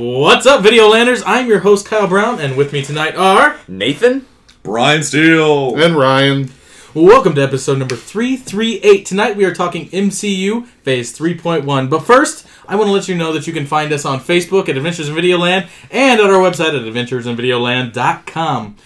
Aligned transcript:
What's 0.00 0.46
up, 0.46 0.62
Videolanders? 0.62 1.24
I'm 1.26 1.48
your 1.48 1.58
host, 1.58 1.84
Kyle 1.84 2.06
Brown, 2.06 2.38
and 2.38 2.56
with 2.56 2.72
me 2.72 2.84
tonight 2.84 3.16
are. 3.16 3.56
Nathan? 3.66 4.26
Brian 4.62 5.02
Steele. 5.02 5.74
And 5.76 5.96
Ryan. 5.96 6.52
Welcome 6.94 7.34
to 7.34 7.42
episode 7.42 7.78
number 7.78 7.96
338. 7.96 9.04
Tonight 9.04 9.36
we 9.36 9.44
are 9.44 9.52
talking 9.52 9.88
MCU 9.88 10.66
Phase 10.84 11.18
3.1. 11.18 11.90
But 11.90 12.04
first, 12.04 12.46
I 12.68 12.76
want 12.76 12.86
to 12.86 12.92
let 12.92 13.08
you 13.08 13.16
know 13.16 13.32
that 13.32 13.48
you 13.48 13.52
can 13.52 13.66
find 13.66 13.92
us 13.92 14.04
on 14.04 14.20
Facebook 14.20 14.68
at 14.68 14.76
Adventures 14.76 15.08
in 15.08 15.16
Videoland 15.16 15.68
and 15.90 16.20
at 16.20 16.30
our 16.30 16.48
website 16.48 16.78
at 16.78 16.86
adventuresinvideoland.com. 16.86 18.76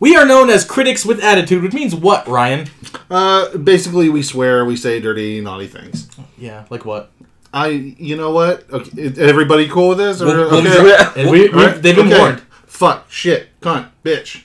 We 0.00 0.16
are 0.16 0.24
known 0.24 0.48
as 0.48 0.64
Critics 0.64 1.04
with 1.04 1.22
Attitude, 1.22 1.62
which 1.62 1.74
means 1.74 1.94
what, 1.94 2.26
Ryan? 2.26 2.68
Uh, 3.10 3.58
basically, 3.58 4.08
we 4.08 4.22
swear, 4.22 4.64
we 4.64 4.76
say 4.76 5.00
dirty, 5.00 5.42
naughty 5.42 5.66
things. 5.66 6.08
Yeah, 6.38 6.64
like 6.70 6.86
what? 6.86 7.11
I, 7.52 7.68
you 7.68 8.16
know 8.16 8.30
what? 8.30 8.70
Okay, 8.72 9.12
everybody 9.18 9.68
cool 9.68 9.90
with 9.90 9.98
this? 9.98 10.22
Or, 10.22 10.26
Well, 10.26 10.50
well, 10.62 11.08
okay. 11.10 11.24
We, 11.30 11.48
we, 11.48 11.48
Alright, 11.50 11.82
they've 11.82 11.94
been 11.96 12.06
okay. 12.06 12.18
warned. 12.18 12.40
Fuck, 12.66 13.10
shit, 13.10 13.48
cunt, 13.60 13.88
bitch. 14.04 14.44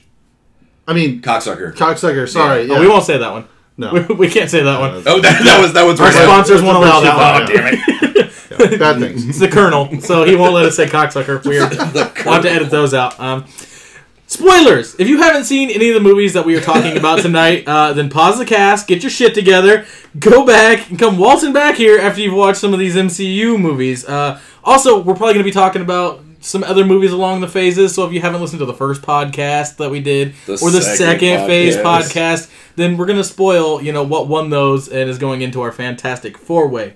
I 0.86 0.92
mean, 0.92 1.20
Cocksucker. 1.22 1.74
cocksucker. 1.74 2.28
Sorry. 2.28 2.62
Oh, 2.70 2.74
Yeah. 2.74 2.80
we 2.80 2.88
won't 2.88 3.04
say 3.04 3.18
that 3.18 3.30
one. 3.32 3.46
No. 3.76 3.92
We, 3.92 4.00
we 4.14 4.28
can't 4.28 4.50
say 4.50 4.62
that 4.62 4.80
one. 4.80 4.90
Oh, 5.06 5.20
that, 5.20 5.42
that 5.44 5.60
was 5.60 5.72
that 5.72 5.84
was 5.84 6.00
Our 6.00 6.12
sponsors 6.12 6.62
won't 6.62 6.76
allow 6.78 7.00
that 7.00 7.14
Oh, 7.14 7.44
one. 7.44 7.52
damn 7.52 7.74
it. 7.74 8.78
Bad 8.78 8.98
things. 8.98 9.28
It's 9.28 9.38
the 9.38 9.48
Colonel, 9.48 10.00
so 10.00 10.24
he 10.24 10.34
won't 10.34 10.52
let 10.52 10.64
us 10.66 10.76
say 10.76 10.86
cocksucker. 10.86 11.44
Weird. 11.44 11.70
The 11.92 12.12
We'll 12.24 12.34
have 12.34 12.42
to 12.42 12.50
edit 12.50 12.70
those 12.70 12.92
out. 12.92 13.18
Um, 13.20 13.44
spoilers! 14.28 14.94
If 15.00 15.08
you 15.08 15.18
haven't 15.18 15.44
seen 15.44 15.70
any 15.70 15.88
of 15.88 15.94
the 15.94 16.00
movies 16.00 16.34
that 16.34 16.46
we 16.46 16.54
are 16.54 16.60
talking 16.60 16.96
about 16.96 17.18
tonight, 17.22 17.64
uh, 17.66 17.92
then 17.92 18.08
pause 18.08 18.38
the 18.38 18.46
cast, 18.46 18.86
get 18.86 19.02
your 19.02 19.10
shit 19.10 19.34
together, 19.34 19.84
go 20.20 20.46
back, 20.46 20.88
and 20.90 20.98
come 20.98 21.18
waltzing 21.18 21.52
back 21.52 21.74
here 21.74 21.98
after 21.98 22.20
you've 22.20 22.34
watched 22.34 22.60
some 22.60 22.72
of 22.72 22.78
these 22.78 22.94
MCU 22.94 23.58
movies. 23.60 24.04
Uh, 24.04 24.40
also, 24.62 24.98
we're 24.98 25.14
probably 25.14 25.34
going 25.34 25.44
to 25.44 25.50
be 25.50 25.50
talking 25.50 25.82
about 25.82 26.22
some 26.40 26.62
other 26.62 26.84
movies 26.84 27.12
along 27.12 27.40
the 27.40 27.48
phases. 27.48 27.94
So 27.94 28.06
if 28.06 28.12
you 28.12 28.20
haven't 28.20 28.40
listened 28.40 28.60
to 28.60 28.64
the 28.66 28.74
first 28.74 29.02
podcast 29.02 29.76
that 29.78 29.90
we 29.90 30.00
did, 30.00 30.34
The 30.46 30.52
or 30.62 30.70
the 30.70 30.82
second 30.82 30.96
second 30.96 31.46
phase 31.46 31.76
podcast. 31.76 32.50
then 32.76 32.96
we're 32.96 33.06
going 33.06 33.18
to 33.18 33.24
spoil, 33.24 33.82
you 33.82 33.92
know, 33.92 34.04
what 34.04 34.28
won 34.28 34.50
those 34.50 34.88
and 34.88 35.10
is 35.10 35.18
going 35.18 35.42
into 35.42 35.60
our 35.60 35.72
fantastic 35.72 36.38
four 36.38 36.68
way. 36.68 36.94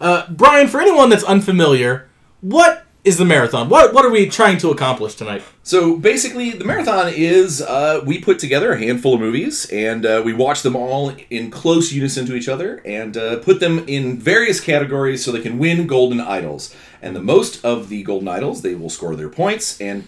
Uh, 0.00 0.26
Brian, 0.30 0.66
for 0.66 0.80
anyone 0.80 1.10
that's 1.10 1.24
unfamiliar, 1.24 2.08
what 2.40 2.86
is 3.02 3.16
the 3.16 3.24
marathon? 3.24 3.68
What 3.68 3.94
what 3.94 4.04
are 4.04 4.10
we 4.10 4.28
trying 4.28 4.58
to 4.58 4.70
accomplish 4.70 5.14
tonight? 5.14 5.42
So 5.62 5.96
basically, 5.96 6.50
the 6.50 6.64
marathon 6.64 7.12
is 7.14 7.62
uh, 7.62 8.02
we 8.04 8.20
put 8.20 8.38
together 8.38 8.72
a 8.72 8.78
handful 8.78 9.14
of 9.14 9.20
movies 9.20 9.68
and 9.70 10.04
uh, 10.04 10.22
we 10.24 10.32
watch 10.32 10.62
them 10.62 10.76
all 10.76 11.12
in 11.30 11.50
close 11.50 11.92
unison 11.92 12.26
to 12.26 12.34
each 12.34 12.48
other 12.48 12.82
and 12.84 13.16
uh, 13.16 13.38
put 13.38 13.60
them 13.60 13.84
in 13.88 14.18
various 14.18 14.60
categories 14.60 15.24
so 15.24 15.32
they 15.32 15.40
can 15.40 15.58
win 15.58 15.86
golden 15.86 16.20
idols. 16.20 16.74
And 17.02 17.16
the 17.16 17.22
most 17.22 17.64
of 17.64 17.88
the 17.88 18.02
golden 18.02 18.28
idols, 18.28 18.62
they 18.62 18.74
will 18.74 18.90
score 18.90 19.16
their 19.16 19.30
points 19.30 19.80
and. 19.80 20.04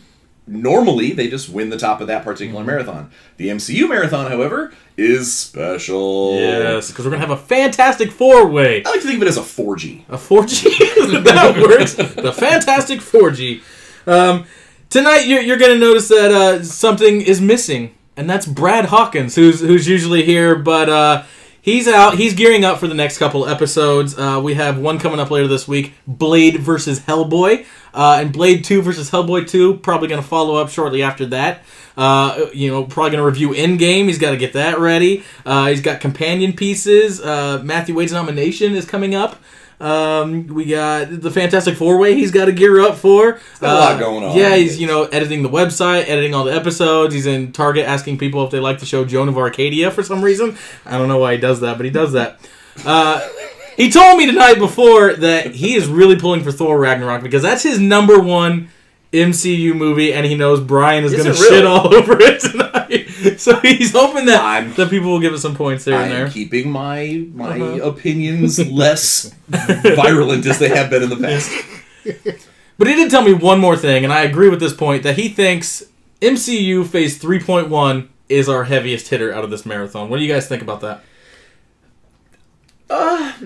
Normally, 0.47 1.13
they 1.13 1.29
just 1.29 1.49
win 1.49 1.71
the 1.71 1.79
top 1.79 2.01
of 2.01 2.09
that 2.09 2.25
particular 2.25 2.65
marathon. 2.65 3.11
The 3.37 3.49
MCU 3.49 3.89
marathon, 3.89 4.29
however, 4.29 4.73
is 4.97 5.33
special. 5.33 6.35
Yes, 6.35 6.91
because 6.91 7.05
we're 7.05 7.13
gonna 7.13 7.21
have 7.27 7.31
a 7.31 7.37
fantastic 7.37 8.11
four 8.11 8.49
way, 8.49 8.85
I 8.85 8.91
like 8.91 9.01
to 9.03 9.07
think 9.07 9.17
of 9.19 9.23
it 9.23 9.29
as 9.29 9.37
a 9.37 9.43
4G. 9.43 10.03
a 10.09 10.19
four 10.19 10.45
G. 10.47 10.69
that 10.69 11.59
works. 11.63 11.95
The 11.95 12.33
fantastic 12.33 13.01
four 13.01 13.31
G. 13.31 13.63
Um, 14.07 14.47
tonight, 14.91 15.27
you're, 15.27 15.41
you're 15.41 15.59
gonna 15.59 15.79
notice 15.79 16.09
that 16.09 16.33
uh, 16.33 16.63
something 16.65 17.21
is 17.21 17.41
missing, 17.41 17.95
and 18.17 18.29
that's 18.29 18.45
Brad 18.45 18.87
Hawkins, 18.87 19.37
who's 19.37 19.61
who's 19.61 19.87
usually 19.87 20.25
here, 20.25 20.57
but 20.57 20.89
uh, 20.89 21.23
he's 21.63 21.89
out. 21.89 22.19
He's 22.19 22.35
gearing 22.35 22.67
up 22.67 22.79
for 22.79 22.89
the 22.89 22.95
next 22.95 23.17
couple 23.17 23.49
episodes. 23.49 24.19
Uh, 24.19 24.39
we 24.45 24.53
have 24.55 24.79
one 24.79 24.99
coming 24.99 25.19
up 25.19 25.31
later 25.31 25.49
this 25.49 25.67
week: 25.67 25.95
Blade 26.07 26.59
versus 26.59 27.01
Hellboy. 27.01 27.65
Uh, 27.95 28.19
and 28.21 28.33
Blade 28.33 28.65
2 28.65 28.83
versus 28.83 29.11
Hellboy 29.11 29.47
2, 29.49 29.79
probably 29.79 30.09
going 30.09 30.21
to 30.21 30.27
follow 30.27 30.57
up 30.57 30.71
shortly 30.71 31.03
after 31.03 31.27
that. 31.27 31.63
Uh, 31.97 32.47
you 32.55 32.71
know, 32.71 32.85
probably 32.85 33.11
going 33.11 33.23
to 33.23 33.27
review 33.27 33.51
Endgame. 33.51 34.07
He's 34.07 34.19
got 34.19 34.31
to 34.31 34.39
get 34.39 34.55
that 34.55 34.79
ready. 34.79 35.25
Uh, 35.45 35.67
he's 35.67 35.83
got 35.83 36.01
companion 36.01 36.55
pieces. 36.55 37.21
Uh, 37.21 37.61
Matthew 37.63 37.95
Wade's 37.95 38.13
nomination 38.13 38.75
is 38.75 38.87
coming 38.87 39.15
up. 39.15 39.39
Um, 39.83 40.47
we 40.47 40.67
got 40.67 41.21
the 41.21 41.31
Fantastic 41.31 41.77
Four 41.77 41.99
Way. 41.99 42.15
He's 42.15 42.31
got 42.31 42.45
to 42.45 42.53
gear 42.53 42.81
up 42.81 42.97
for. 42.97 43.41
got 43.61 43.63
a 43.63 43.67
lot 43.67 43.99
going 43.99 44.23
on. 44.23 44.37
Yeah, 44.37 44.55
he's 44.55 44.81
you 44.81 44.87
know 44.87 45.05
editing 45.07 45.43
the 45.43 45.49
website, 45.49 46.03
editing 46.09 46.35
all 46.35 46.45
the 46.45 46.55
episodes. 46.55 47.13
He's 47.13 47.27
in 47.27 47.51
Target 47.51 47.85
asking 47.87 48.19
people 48.19 48.45
if 48.45 48.53
they 48.53 48.61
like 48.61 48.79
the 48.79 48.87
show 48.87 49.05
Joan 49.05 49.29
of 49.29 49.37
Arcadia 49.37 49.91
for 49.91 50.05
some 50.05 50.23
reason. 50.23 50.57
I 50.87 50.99
don't 50.99 51.09
know 51.09 51.19
why 51.19 51.33
he 51.35 51.39
does 51.41 51.61
that, 51.61 51.79
but 51.79 51.85
he 51.85 51.91
does 51.91 52.13
that. 52.13 52.39
Uh, 52.87 53.27
he 53.77 53.91
told 53.91 54.19
me 54.19 54.27
tonight 54.27 54.59
before 54.59 55.15
that 55.15 55.55
he 55.55 55.75
is 55.75 55.89
really 55.89 56.17
pulling 56.17 56.45
for 56.45 56.53
Thor 56.53 56.79
Ragnarok 56.79 57.23
because 57.23 57.43
that's 57.43 57.65
his 57.65 57.81
number 57.81 58.21
one 58.21 58.69
MCU 59.13 59.75
movie, 59.75 60.13
and 60.15 60.25
he 60.25 60.35
knows 60.37 60.61
Brian 60.61 61.05
is, 61.05 61.13
Is 61.13 61.23
going 61.23 61.35
to 61.35 61.43
really? 61.43 61.57
shit 61.57 61.67
all 61.67 61.93
over 61.95 62.17
it 62.21 62.41
tonight. 62.41 63.02
so 63.39 63.59
he's 63.61 63.93
hoping 63.93 64.27
that 64.27 64.41
I'm- 64.41 64.73
that 64.75 64.91
people 64.91 65.11
will 65.11 65.21
give 65.21 65.33
us 65.33 65.43
some 65.43 65.55
points 65.55 65.85
there 65.85 65.97
I 65.99 66.03
and 66.05 66.13
there. 66.13 66.29
keeping 66.31 66.71
my 66.71 67.27
my 67.35 67.61
Uh-huh. 67.61 67.89
opinions 67.91 68.59
less 68.71 69.35
virulent 69.49 70.47
as 70.47 70.59
they 70.59 70.69
have 70.69 70.91
been 70.91 71.03
in 71.03 71.09
the 71.11 71.17
past. 71.17 71.51
But 72.79 72.89
he 72.89 72.95
did 72.97 73.11
tell 73.11 73.23
me 73.23 73.33
one 73.33 73.61
more 73.61 73.77
thing, 73.77 74.03
and 74.03 74.13
I 74.13 74.23
agree 74.23 74.49
with 74.49 74.59
this 74.59 74.73
point 74.75 75.03
that 75.05 75.17
he 75.17 75.29
thinks 75.29 75.85
MCU 76.21 76.85
Phase 76.85 77.21
3.1 77.23 78.09
is 78.29 78.49
our 78.49 78.65
heaviest 78.65 79.09
hitter 79.09 79.33
out 79.33 79.45
of 79.45 79.51
this 79.51 79.65
marathon. 79.65 80.09
What 80.09 80.17
do 80.17 80.25
you 80.25 80.33
guys 80.33 80.49
think 80.49 80.63
about 80.63 80.81
that? 80.81 81.05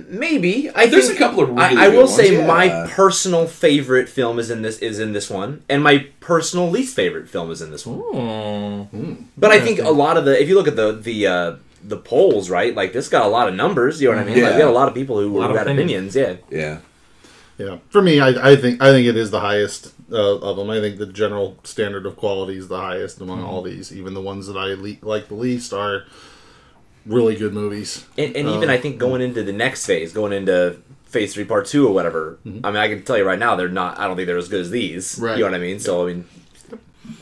Maybe. 0.08 0.70
I 0.70 0.86
There's 0.86 1.08
think, 1.08 1.20
a 1.20 1.22
couple 1.22 1.42
of 1.42 1.48
really 1.50 1.62
I, 1.62 1.68
I 1.68 1.86
good 1.86 1.96
will 1.96 2.04
ones, 2.04 2.16
say 2.16 2.36
yeah. 2.38 2.46
my 2.46 2.86
personal 2.90 3.46
favorite 3.46 4.08
film 4.08 4.38
is 4.38 4.50
in 4.50 4.62
this 4.62 4.78
is 4.78 4.98
in 4.98 5.12
this 5.12 5.30
one, 5.30 5.62
and 5.68 5.82
my 5.82 6.06
personal 6.20 6.68
least 6.70 6.94
favorite 6.94 7.28
film 7.28 7.50
is 7.50 7.62
in 7.62 7.70
this 7.70 7.86
one. 7.86 7.98
Hmm. 8.86 9.14
But 9.36 9.52
I 9.52 9.60
think 9.60 9.78
a 9.78 9.90
lot 9.90 10.16
of 10.16 10.24
the 10.24 10.40
if 10.40 10.48
you 10.48 10.54
look 10.54 10.68
at 10.68 10.76
the 10.76 10.92
the 10.92 11.26
uh, 11.26 11.56
the 11.82 11.96
polls, 11.96 12.50
right? 12.50 12.74
Like 12.74 12.92
this 12.92 13.08
got 13.08 13.24
a 13.24 13.28
lot 13.28 13.48
of 13.48 13.54
numbers. 13.54 14.00
You 14.00 14.10
know 14.10 14.16
what 14.16 14.22
I 14.22 14.26
mean? 14.26 14.42
Like 14.42 14.54
we 14.54 14.60
had 14.60 14.68
a 14.68 14.72
lot 14.72 14.88
of 14.88 14.94
people 14.94 15.20
who, 15.20 15.38
lot 15.38 15.50
who 15.50 15.56
of 15.56 15.58
had 15.58 15.68
opinions. 15.68 16.16
opinions. 16.16 16.42
Yeah. 16.50 16.58
Yeah. 16.58 16.78
Yeah. 17.58 17.78
For 17.88 18.02
me, 18.02 18.20
I, 18.20 18.52
I 18.52 18.56
think 18.56 18.82
I 18.82 18.90
think 18.90 19.06
it 19.06 19.16
is 19.16 19.30
the 19.30 19.40
highest 19.40 19.94
uh, 20.12 20.36
of 20.38 20.56
them. 20.56 20.68
I 20.68 20.80
think 20.80 20.98
the 20.98 21.06
general 21.06 21.56
standard 21.64 22.04
of 22.04 22.16
quality 22.16 22.58
is 22.58 22.68
the 22.68 22.80
highest 22.80 23.20
among 23.20 23.42
all 23.42 23.62
these. 23.62 23.90
Even 23.94 24.12
the 24.14 24.20
ones 24.20 24.46
that 24.46 24.58
I 24.58 24.74
le- 24.74 24.98
like 25.02 25.28
the 25.28 25.34
least 25.34 25.72
are 25.72 26.04
really 27.06 27.36
good 27.36 27.52
movies. 27.54 28.04
And, 28.18 28.36
and 28.36 28.48
even 28.48 28.68
Oh. 28.68 28.72
I 28.72 28.78
think 28.78 28.98
going 28.98 29.20
into 29.22 29.42
the 29.42 29.52
next 29.52 29.86
phase, 29.86 30.12
going 30.12 30.32
into 30.32 30.76
phase 31.04 31.34
three, 31.34 31.44
part 31.44 31.66
two, 31.66 31.86
or 31.86 31.94
whatever. 31.94 32.38
I 32.46 32.48
mean, 32.48 32.76
I 32.76 32.88
can 32.88 33.02
tell 33.02 33.16
you 33.16 33.24
right 33.24 33.38
now, 33.38 33.56
they're 33.56 33.68
not. 33.68 33.98
I 33.98 34.06
don't 34.06 34.16
think 34.16 34.26
they're 34.26 34.36
as 34.38 34.48
good 34.48 34.60
as 34.60 34.70
these. 34.70 35.18
Right. 35.18 35.38
You 35.38 35.44
know 35.44 35.50
what 35.50 35.56
I 35.56 35.62
mean? 35.62 35.78
So 35.80 36.06
I 36.08 36.12
mean, 36.12 36.24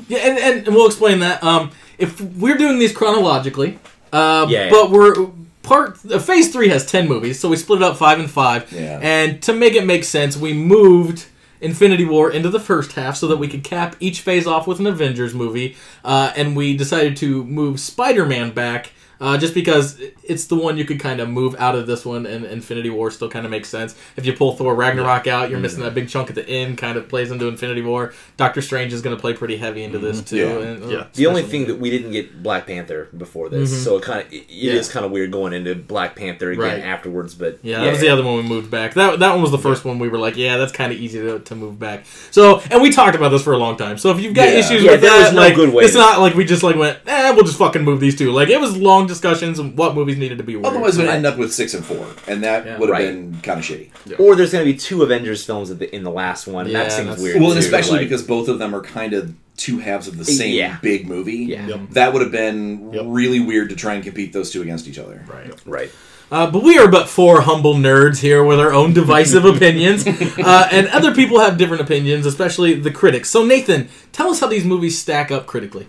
Yeah, 0.09 0.19
and, 0.19 0.39
and, 0.39 0.67
and 0.67 0.75
we'll 0.75 0.87
explain 0.87 1.21
that. 1.21 1.43
Um, 1.45 1.71
if 1.99 2.21
we're 2.21 2.57
doing 2.57 2.79
these 2.79 2.93
chronologically, 2.93 3.79
uh, 4.13 4.47
Yeah. 4.49 4.71
but 4.71 4.91
we're 4.91 5.29
part 5.63 5.99
uh, 6.11 6.19
phase 6.19 6.53
three 6.53 6.69
has 6.69 6.85
ten 6.87 7.07
movies, 7.09 7.39
so 7.39 7.49
we 7.49 7.57
split 7.57 7.81
it 7.81 7.85
up 7.85 7.97
five 7.97 8.19
and 8.19 8.31
five. 8.31 8.71
Yeah. 8.73 8.99
And 9.03 9.43
to 9.43 9.53
make 9.53 9.75
it 9.75 9.85
make 9.87 10.05
sense, 10.05 10.37
we 10.37 10.53
moved 10.55 11.27
Infinity 11.61 12.05
War 12.05 12.31
into 12.31 12.51
the 12.51 12.61
first 12.61 12.93
half 12.93 13.17
so 13.17 13.27
that 13.29 13.37
we 13.37 13.49
could 13.49 13.65
cap 13.65 13.97
each 14.01 14.21
phase 14.23 14.47
off 14.47 14.67
with 14.67 14.81
an 14.81 14.87
Avengers 14.87 15.35
movie, 15.35 15.77
uh, 16.05 16.33
and 16.37 16.57
we 16.57 16.77
decided 16.77 17.17
to 17.19 17.45
move 17.45 17.79
Spider-Man 17.81 18.51
back. 18.53 18.93
Uh, 19.21 19.39
just 19.39 19.55
because 19.55 19.99
it's 20.25 20.47
the 20.47 20.57
one 20.57 20.77
you 20.77 20.85
could 20.85 20.99
kind 21.01 21.21
of 21.21 21.29
move 21.29 21.55
out 21.59 21.75
of 21.75 21.87
this 21.87 22.05
one, 22.05 22.27
and 22.27 22.45
Infinity 22.45 22.91
War 22.91 23.11
still 23.11 23.29
kind 23.29 23.45
of 23.45 23.51
makes 23.51 23.69
sense. 23.69 23.95
If 24.17 24.27
you 24.27 24.33
pull 24.33 24.55
Thor 24.55 24.75
Ragnarok 24.75 25.27
out, 25.27 25.51
you're 25.51 25.61
missing 25.61 25.83
that 25.83 25.95
big 25.95 26.09
chunk 26.09 26.29
at 26.31 26.35
the 26.35 26.49
end, 26.49 26.79
kind 26.79 26.97
of 26.99 27.09
plays 27.09 27.31
into 27.31 27.47
Infinity 27.47 27.83
War. 27.83 28.13
Doctor 28.37 28.61
Strange 28.61 28.93
is 28.93 29.03
going 29.03 29.17
to 29.17 29.21
play 29.21 29.33
pretty 29.33 29.57
heavy 29.57 29.85
into 29.85 29.99
this 29.99 30.21
too. 30.21 30.37
Yeah. 30.37 30.59
and, 30.59 30.85
uh, 30.85 30.89
Yeah. 30.89 31.07
The 31.15 31.27
only 31.27 31.43
thing 31.43 31.67
that 31.67 31.79
we 31.79 31.91
didn't 31.91 32.11
get 32.13 32.43
Black 32.43 32.67
Panther 32.67 33.09
before 33.17 33.49
this, 33.49 33.73
Mhm. 33.73 33.85
so 33.85 33.97
it 33.99 34.03
kind 34.03 34.21
of 34.27 34.33
it 34.33 34.45
Yeah. 34.49 34.73
is 34.75 34.89
kind 34.89 35.05
of 35.07 35.13
weird 35.13 35.31
going 35.31 35.53
into 35.53 35.75
Black 35.75 36.17
Panther 36.17 36.51
again 36.51 36.65
Right. 36.65 36.81
afterwards. 36.83 37.35
But 37.35 37.59
Yeah, 37.63 37.81
that 37.85 37.91
was 37.93 38.01
the 38.01 38.09
other 38.09 38.23
one 38.25 38.37
we 38.37 38.43
moved 38.43 38.71
back. 38.71 38.95
That 38.95 39.19
that 39.21 39.31
one 39.33 39.43
was 39.43 39.51
the 39.51 39.59
first 39.59 39.85
one 39.85 39.99
we 39.99 40.09
were 40.09 40.19
like, 40.19 40.37
yeah, 40.37 40.57
that's 40.57 40.73
kind 40.73 40.93
of 40.93 40.99
easy 40.99 41.21
to, 41.21 41.39
to 41.39 41.55
move 41.55 41.79
back. 41.79 42.05
So, 42.31 42.63
and 42.71 42.83
we 42.83 42.91
talked 42.91 43.15
about 43.17 43.29
this 43.31 43.43
for 43.43 43.53
a 43.53 43.59
long 43.59 43.77
time. 43.77 43.97
So 43.99 44.11
if 44.11 44.21
you've 44.21 44.35
got 44.35 44.49
Yeah. 44.49 44.59
issues 44.59 44.83
Yeah, 44.83 44.93
with 44.93 45.01
there 45.03 45.11
that, 45.11 45.25
was 45.27 45.33
no 45.35 45.41
like, 45.41 45.55
good 45.55 45.73
way 45.73 45.85
it's 45.85 45.93
to- 45.93 45.99
not 46.01 46.21
like 46.21 46.35
we 46.35 46.45
just 46.45 46.63
like 46.63 46.77
went, 46.77 46.99
eh, 47.07 47.31
we'll 47.33 47.45
just 47.45 47.59
fucking 47.59 47.83
move 47.83 48.01
these 48.01 48.17
two. 48.17 48.33
Like 48.33 48.49
it 48.49 48.61
was 48.61 48.77
long 48.77 49.07
discussions 49.15 49.59
on 49.61 49.77
what 49.77 49.95
movies 49.95 50.17
needed 50.19 50.39
to 50.39 50.45
be. 50.45 50.57
Where. 50.57 50.71
Otherwise, 50.71 50.99
we'd 50.99 51.09
end 51.09 51.25
up 51.27 51.39
with 51.39 51.53
six 51.53 51.73
and 51.75 51.85
four, 51.85 52.07
and 52.29 52.43
that 52.43 52.67
Yeah. 52.67 52.79
would 52.79 52.89
have 52.89 52.99
Right. 52.99 53.07
been 53.07 53.39
kind 53.43 53.59
of 53.61 53.65
shitty. 53.65 53.89
Or 54.19 54.35
there's 54.37 54.53
going 54.53 54.67
to 54.67 54.73
be 54.73 54.77
two 54.79 55.03
Avengers 55.03 55.45
films 55.45 55.71
at 55.71 55.79
the, 55.79 55.95
in 55.95 56.03
the 56.05 56.11
last 56.11 56.47
one. 56.47 56.65
and 56.67 56.73
Yeah, 56.73 56.83
that 56.85 56.93
seems 56.93 57.07
that's- 57.09 57.23
weird. 57.23 57.41
Well, 57.41 57.53
and 57.53 57.61
too, 57.61 57.65
especially 57.67 57.99
like- 57.99 58.09
because 58.09 58.23
both 58.23 58.49
of 58.49 58.59
them 58.59 58.75
are 58.75 58.81
kind 58.83 59.13
of 59.15 59.33
two 59.57 59.79
halves 59.79 60.09
of 60.09 60.19
the 60.19 60.25
same 60.25 60.55
Yeah. 60.55 60.77
big 60.83 61.07
movie. 61.09 61.37
Yeah. 61.49 61.67
Yep. 61.69 61.81
That 61.93 62.13
would 62.13 62.23
have 62.23 62.33
been 62.33 62.91
Yep. 62.93 63.05
really 63.07 63.39
weird 63.41 63.69
to 63.71 63.77
try 63.77 63.95
and 63.95 64.03
compete 64.03 64.33
those 64.33 64.51
two 64.51 64.63
against 64.63 64.89
each 64.89 64.99
other. 64.99 65.25
right. 65.33 65.53
right. 65.65 65.91
Uh, 66.33 66.51
but 66.51 66.65
we 66.65 66.77
are 66.79 66.89
but 66.89 67.09
four 67.09 67.43
humble 67.43 67.75
nerds 67.75 68.19
here 68.19 68.43
with 68.43 68.59
our 68.59 68.73
own 68.73 68.93
divisive 68.93 69.45
opinions, 69.55 70.05
uh, 70.07 70.69
and 70.73 70.89
other 70.89 71.15
people 71.15 71.39
have 71.39 71.57
different 71.59 71.83
opinions, 71.83 72.27
especially 72.27 72.75
the 72.75 72.91
critics. 72.91 73.31
So 73.31 73.45
Nathan, 73.45 73.89
tell 74.11 74.31
us 74.31 74.41
how 74.41 74.49
these 74.49 74.65
movies 74.65 74.99
stack 74.99 75.31
up 75.31 75.47
critically. 75.47 75.87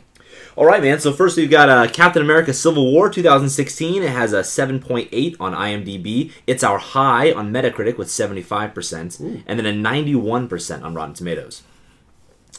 All 0.55 0.65
right, 0.65 0.81
man. 0.81 0.99
So 0.99 1.11
first 1.11 1.35
we've 1.37 1.49
got 1.49 1.69
uh, 1.69 1.87
Captain 1.87 2.21
America: 2.21 2.53
Civil 2.53 2.91
War 2.91 3.09
2016. 3.09 4.03
It 4.03 4.09
has 4.09 4.33
a 4.33 4.39
7.8 4.41 5.35
on 5.39 5.53
IMDb. 5.53 6.31
It's 6.47 6.63
our 6.63 6.77
high 6.77 7.31
on 7.33 7.51
Metacritic 7.51 7.97
with 7.97 8.07
75%, 8.07 9.43
and 9.45 9.59
then 9.59 9.65
a 9.65 9.73
91% 9.73 10.83
on 10.83 10.93
Rotten 10.93 11.13
Tomatoes. 11.13 11.63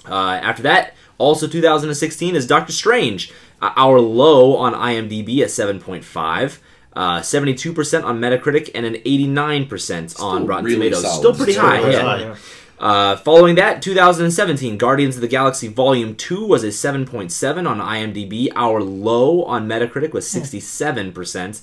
Uh, 0.09 0.39
after 0.43 0.63
that, 0.63 0.95
also 1.19 1.47
2016 1.49 2.37
is 2.37 2.47
Doctor 2.47 2.73
Strange. 2.73 3.33
Uh, 3.61 3.73
our 3.77 3.99
low 4.01 4.57
on 4.57 4.75
IMDb 4.75 5.41
at 5.41 5.49
7.5. 5.49 6.59
Uh, 6.93 7.21
72% 7.21 8.05
on 8.05 8.21
Metacritic 8.21 8.71
and 8.75 8.87
an 8.87 8.95
89% 8.95 10.21
on 10.21 10.47
Rotten 10.47 10.65
really 10.65 10.77
Tomatoes. 10.91 11.03
solid. 11.03 11.19
Still 11.19 11.35
pretty 11.35 11.53
Still 11.53 11.67
high. 11.67 11.91
yeah. 11.91 12.03
high. 12.35 12.37
Uh, 12.79 13.17
following 13.17 13.55
that, 13.55 13.81
2017, 13.81 14.77
Guardians 14.77 15.15
of 15.17 15.23
the 15.23 15.29
Galaxy 15.29 15.69
Volume 15.69 16.15
2 16.15 16.47
was 16.47 16.63
a 16.63 16.69
7.7 16.69 17.69
on 17.69 17.79
IMDb. 17.79 18.49
Our 18.55 18.83
low 18.83 19.45
on 19.45 19.67
Metacritic 19.67 20.13
was 20.13 20.27
67%. 20.27 21.63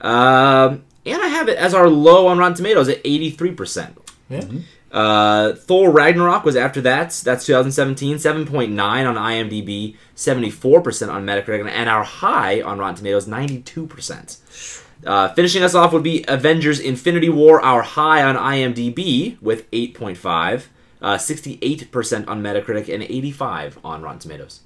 Um, 0.00 0.84
and 1.06 1.22
I 1.22 1.28
have 1.28 1.48
it 1.48 1.56
as 1.56 1.74
our 1.74 1.88
low 1.88 2.26
on 2.26 2.38
Rotten 2.38 2.54
Tomatoes 2.56 2.88
at 2.88 3.02
83%. 3.02 3.96
Yeah. 4.28 4.44
Uh, 4.90 5.54
Thor 5.54 5.90
Ragnarok 5.90 6.44
was 6.44 6.54
after 6.54 6.82
that. 6.82 7.10
That's 7.24 7.46
2017, 7.46 8.16
7.9 8.16 8.78
on 8.80 9.14
IMDb, 9.14 9.96
74% 10.14 11.10
on 11.10 11.24
Metacritic, 11.24 11.66
and 11.70 11.88
our 11.88 12.04
high 12.04 12.60
on 12.60 12.78
Rotten 12.78 12.96
Tomatoes, 12.96 13.26
92%. 13.26 14.81
Uh, 15.06 15.32
finishing 15.34 15.62
us 15.62 15.74
off 15.74 15.92
would 15.92 16.02
be 16.02 16.24
Avengers 16.28 16.78
Infinity 16.78 17.28
War, 17.28 17.60
our 17.60 17.82
high 17.82 18.22
on 18.22 18.36
IMDb 18.36 19.40
with 19.42 19.68
8.5, 19.72 20.64
uh, 21.00 21.16
68% 21.16 22.28
on 22.28 22.42
Metacritic, 22.42 22.92
and 22.92 23.02
85 23.02 23.78
on 23.84 24.02
Rotten 24.02 24.20
Tomatoes. 24.20 24.60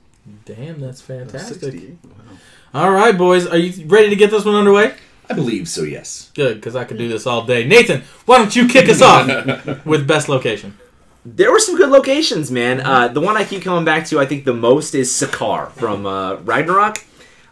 Damn, 0.45 0.81
that's 0.81 1.01
fantastic. 1.01 1.61
68. 1.61 1.99
All 2.75 2.93
right, 2.93 3.17
boys, 3.17 3.47
are 3.47 3.57
you 3.57 3.87
ready 3.87 4.11
to 4.11 4.17
get 4.17 4.31
this 4.31 4.45
one 4.45 4.55
underway? 4.55 4.95
I 5.29 5.35
believe 5.35 5.69
so. 5.69 5.83
Yes. 5.83 6.31
Good, 6.35 6.57
because 6.57 6.77
I 6.77 6.85
could 6.85 6.99
do 6.99 7.09
this 7.09 7.27
all 7.27 7.45
day. 7.47 7.67
Nathan, 7.67 8.03
why 8.27 8.39
don't 8.39 8.55
you 8.55 8.69
kick 8.69 8.89
us 8.89 9.01
off 9.03 9.85
with 9.87 10.07
best 10.07 10.29
location? 10.29 10.77
There 11.25 11.51
were 11.51 11.59
some 11.59 11.77
good 11.77 11.91
locations, 11.91 12.51
man. 12.51 12.81
Uh, 12.81 13.09
the 13.09 13.21
one 13.21 13.37
I 13.37 13.45
keep 13.45 13.63
coming 13.63 13.85
back 13.85 14.07
to, 14.07 14.21
I 14.21 14.27
think 14.27 14.45
the 14.45 14.55
most, 14.55 14.95
is 14.95 15.11
Sakaar 15.11 15.73
from 15.73 16.07
uh, 16.07 16.37
Ragnarok. 16.37 16.99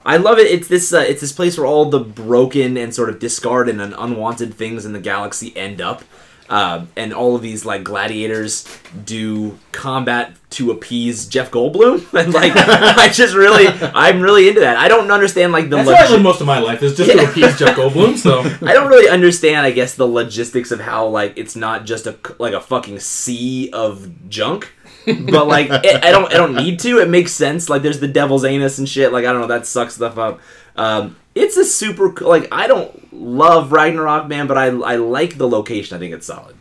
I 0.05 0.19
love 0.19 0.39
it. 0.39 0.47
It's 0.47 0.69
this. 0.69 0.93
Uh, 0.93 0.99
it's 0.99 1.21
this 1.21 1.33
place 1.33 1.57
where 1.57 1.67
all 1.67 1.87
the 1.87 2.01
broken 2.01 2.77
and 2.77 2.95
sort 2.95 3.09
of 3.09 3.19
discarded 3.19 3.81
and 3.81 3.95
unwanted 3.97 4.55
things 4.55 4.85
in 4.85 4.93
the 4.93 5.01
galaxy 5.01 5.57
end 5.57 5.81
up, 5.81 6.03
uh, 6.49 6.85
and 6.95 7.15
all 7.15 7.35
of 7.35 7.43
these 7.43 7.65
like 7.65 7.85
gladiators 7.85 8.69
do 9.05 9.59
combat 9.73 10.35
to 10.51 10.71
appease 10.71 11.27
Jeff 11.27 11.51
Goldblum, 11.51 12.13
and 12.19 12.35
like 12.35 12.53
I 12.57 13.09
just 13.09 13.35
really, 13.35 13.67
I'm 13.67 14.21
really 14.21 14.49
into 14.49 14.61
that. 14.61 14.77
I 14.77 14.89
don't 14.89 15.11
understand 15.11 15.53
like 15.53 15.71
the 15.71 15.77
That's 15.77 16.13
I 16.13 16.17
most 16.19 16.41
of 16.41 16.47
my 16.47 16.59
life 16.59 16.83
is 16.83 16.97
just 16.97 17.11
to 17.11 17.25
appease 17.25 17.59
Jeff 17.59 17.77
Goldblum. 17.77 18.17
So 18.17 18.41
I 18.67 18.75
don't 18.75 18.89
really 18.89 19.09
understand, 19.09 19.67
I 19.67 19.71
guess, 19.71 19.95
the 19.95 20.07
logistics 20.07 20.71
of 20.71 20.81
how 20.81 21.07
like 21.09 21.33
it's 21.37 21.57
not 21.57 21.87
just 21.87 22.07
a 22.07 22.17
like 22.39 22.53
a 22.53 22.61
fucking 22.61 23.01
sea 23.01 23.71
of 23.73 24.29
junk, 24.29 24.73
but 25.07 25.47
like 25.47 25.69
it, 25.85 26.05
I 26.05 26.11
don't 26.11 26.33
I 26.33 26.37
don't 26.37 26.55
need 26.55 26.81
to. 26.81 26.99
It 26.99 27.09
makes 27.09 27.33
sense. 27.33 27.69
Like 27.69 27.83
there's 27.83 28.01
the 28.01 28.09
devil's 28.09 28.45
anus 28.45 28.79
and 28.79 28.89
shit. 28.89 29.13
Like 29.13 29.25
I 29.25 29.33
don't 29.33 29.41
know 29.41 29.47
that 29.49 29.67
sucks 29.67 29.95
stuff 29.95 30.19
up. 30.19 30.41
Um, 30.77 31.17
it's 31.35 31.57
a 31.57 31.65
super 31.65 32.13
co- 32.13 32.29
like 32.29 32.49
I 32.53 32.67
don't 32.67 33.13
love 33.13 33.73
Ragnarok 33.73 34.29
man, 34.29 34.47
but 34.47 34.57
I 34.59 34.67
I 34.67 34.97
like 34.97 35.39
the 35.39 35.49
location. 35.49 35.97
I 35.97 36.01
think 36.01 36.15
it's 36.15 36.27
solid. 36.27 36.57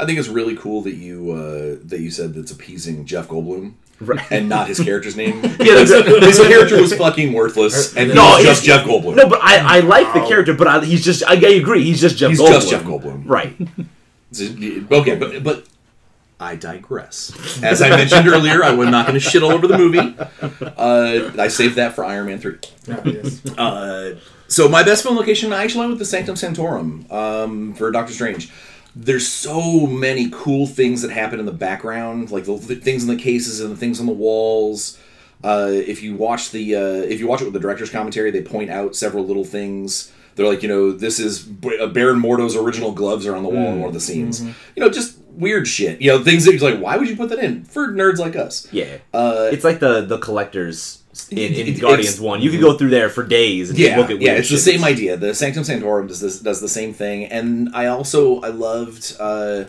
I 0.00 0.04
think 0.06 0.18
it's 0.18 0.28
really 0.28 0.56
cool 0.56 0.82
that 0.82 0.94
you 0.94 1.30
uh, 1.32 1.86
that 1.88 2.00
you 2.00 2.10
said 2.10 2.34
that's 2.34 2.50
appeasing 2.50 3.04
Jeff 3.06 3.28
Goldblum. 3.28 3.74
Right. 4.00 4.24
And 4.30 4.48
not 4.48 4.68
his 4.68 4.78
character's 4.80 5.16
name. 5.16 5.40
Yeah, 5.58 5.80
his, 5.80 5.90
character 6.38 6.80
was 6.80 6.94
fucking 6.94 7.32
worthless, 7.32 7.96
and 7.96 8.10
No, 8.10 8.14
no, 8.14 8.36
he's- 8.36 8.44
just 8.44 8.64
Jeff 8.64 8.86
Goldblum. 8.86 9.16
No, 9.16 9.28
but 9.28 9.40
I 9.42 9.78
I 9.78 9.80
like 9.80 10.12
the 10.14 10.20
character, 10.26 10.54
but 10.54 10.68
I, 10.68 10.84
he's 10.84 11.04
just 11.04 11.24
I, 11.24 11.32
I 11.34 11.54
agree. 11.54 11.82
He's 11.84 12.00
just 12.00 12.16
Jeff. 12.16 12.30
he's 12.30 12.40
Goldblum. 12.40 12.52
just 12.52 12.70
Jeff 12.70 12.82
Goldblum. 12.84 13.22
Right. 13.26 13.56
Okay, 14.30 15.16
but 15.16 15.42
but 15.42 15.64
I 16.40 16.54
digress. 16.54 17.62
As 17.62 17.82
I 17.82 17.88
mentioned 17.90 18.28
earlier, 18.28 18.62
I 18.62 18.70
was 18.72 18.88
not 18.88 19.06
going 19.06 19.18
to 19.18 19.20
shit 19.20 19.42
all 19.42 19.50
over 19.50 19.66
the 19.66 19.76
movie. 19.76 20.16
Uh, 20.76 21.32
I 21.38 21.48
saved 21.48 21.74
that 21.76 21.94
for 21.94 22.04
Iron 22.04 22.26
Man 22.26 22.38
three. 22.38 22.58
Uh, 23.56 24.10
so 24.46 24.68
my 24.68 24.82
best 24.82 25.02
film 25.02 25.16
location, 25.16 25.52
I 25.52 25.64
actually 25.64 25.80
went 25.80 25.90
with 25.90 25.98
the 25.98 26.04
Sanctum 26.04 26.36
Sanctorum 26.36 27.06
um, 27.10 27.74
for 27.74 27.90
Doctor 27.90 28.12
Strange. 28.12 28.50
There's 28.94 29.26
so 29.28 29.86
many 29.86 30.30
cool 30.32 30.66
things 30.66 31.02
that 31.02 31.10
happen 31.10 31.38
in 31.38 31.46
the 31.46 31.52
background, 31.52 32.30
like 32.30 32.44
the, 32.44 32.56
the 32.56 32.76
things 32.76 33.02
in 33.02 33.08
the 33.08 33.22
cases 33.22 33.60
and 33.60 33.70
the 33.70 33.76
things 33.76 34.00
on 34.00 34.06
the 34.06 34.12
walls. 34.12 34.98
Uh, 35.44 35.68
if 35.70 36.02
you 36.02 36.14
watch 36.16 36.50
the 36.50 36.74
uh, 36.74 36.80
if 36.80 37.20
you 37.20 37.26
watch 37.28 37.40
it 37.40 37.44
with 37.44 37.52
the 37.52 37.60
director's 37.60 37.90
commentary, 37.90 38.30
they 38.30 38.42
point 38.42 38.70
out 38.70 38.96
several 38.96 39.24
little 39.24 39.44
things. 39.44 40.12
They're 40.34 40.46
like, 40.46 40.62
you 40.62 40.68
know, 40.68 40.92
this 40.92 41.18
is 41.18 41.40
B- 41.40 41.86
Baron 41.92 42.20
Mordo's 42.20 42.54
original 42.56 42.92
gloves 42.92 43.26
are 43.26 43.34
on 43.36 43.42
the 43.42 43.48
wall 43.48 43.72
in 43.72 43.80
one 43.80 43.88
of 43.88 43.94
the 43.94 44.00
scenes. 44.00 44.40
You 44.40 44.54
know, 44.76 44.88
just 44.88 45.18
weird 45.38 45.66
shit. 45.68 46.00
You 46.02 46.10
know, 46.12 46.22
things 46.24 46.44
that 46.44 46.54
you're 46.54 46.70
like, 46.70 46.80
why 46.80 46.96
would 46.96 47.08
you 47.08 47.16
put 47.16 47.28
that 47.30 47.38
in 47.38 47.64
for 47.64 47.88
nerds 47.88 48.18
like 48.18 48.36
us? 48.36 48.66
Yeah. 48.72 48.98
Uh, 49.14 49.48
It's 49.52 49.64
like 49.64 49.80
the 49.80 50.02
the 50.02 50.18
collectors 50.18 51.02
in, 51.30 51.38
in 51.38 51.66
It- 51.68 51.80
Guardians 51.80 52.20
One. 52.20 52.40
You 52.42 52.50
could 52.50 52.60
go 52.60 52.76
through 52.76 52.90
there 52.90 53.08
for 53.08 53.24
days 53.24 53.70
and 53.70 53.78
yeah, 53.78 53.96
look 53.98 54.10
at 54.10 54.20
yeah, 54.20 54.32
it's 54.34 54.50
the 54.50 54.58
same 54.58 54.84
idea. 54.84 55.16
The 55.16 55.34
Sanctum 55.34 55.64
Sanctorum 55.64 56.06
does 56.08 56.20
this 56.20 56.40
does 56.40 56.60
the 56.60 56.68
same 56.68 56.92
thing, 56.92 57.24
and 57.26 57.70
I 57.74 57.86
also 57.86 58.40
I 58.40 58.48
loved 58.48 59.16
uh, 59.18 59.64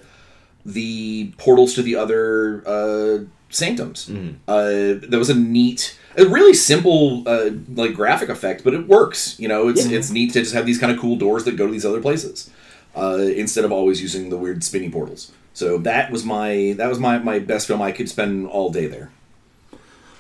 the 0.66 1.32
portals 1.38 1.74
to 1.76 1.82
the 1.82 1.96
other 1.96 2.64
uh, 2.68 3.24
sanctums. 3.50 4.08
Mm-hmm. 4.10 4.36
Uh, 4.48 5.08
that 5.10 5.18
was 5.18 5.30
a 5.30 5.36
neat, 5.36 5.98
a 6.18 6.26
really 6.26 6.54
simple 6.54 7.24
uh, 7.28 7.50
like 7.74 7.94
graphic 7.94 8.30
effect, 8.30 8.64
but 8.64 8.74
it 8.74 8.88
works. 8.88 9.40
You 9.40 9.48
know, 9.48 9.70
it's 9.70 9.86
Yeah. 9.88 9.98
it's 9.98 10.10
neat 10.12 10.34
to 10.34 10.40
just 10.42 10.54
have 10.54 10.66
these 10.66 10.78
kind 10.80 10.92
of 10.92 11.00
cool 11.00 11.16
doors 11.16 11.44
that 11.46 11.56
go 11.56 11.66
to 11.66 11.72
these 11.72 11.86
other 11.86 12.02
places 12.02 12.50
uh, 12.96 13.18
instead 13.18 13.66
of 13.66 13.72
always 13.72 14.02
using 14.02 14.30
the 14.30 14.38
weird 14.38 14.64
spinny 14.64 14.90
portals. 14.90 15.32
So 15.60 15.78
that 15.80 16.10
was 16.10 16.24
my 16.24 16.74
that 16.78 16.88
was 16.88 17.00
my, 17.00 17.20
my 17.20 17.40
best 17.40 17.68
film. 17.68 17.82
I 17.82 17.92
could 17.92 18.08
spend 18.08 18.48
all 18.48 18.70
day 18.72 18.88
there. 18.88 19.12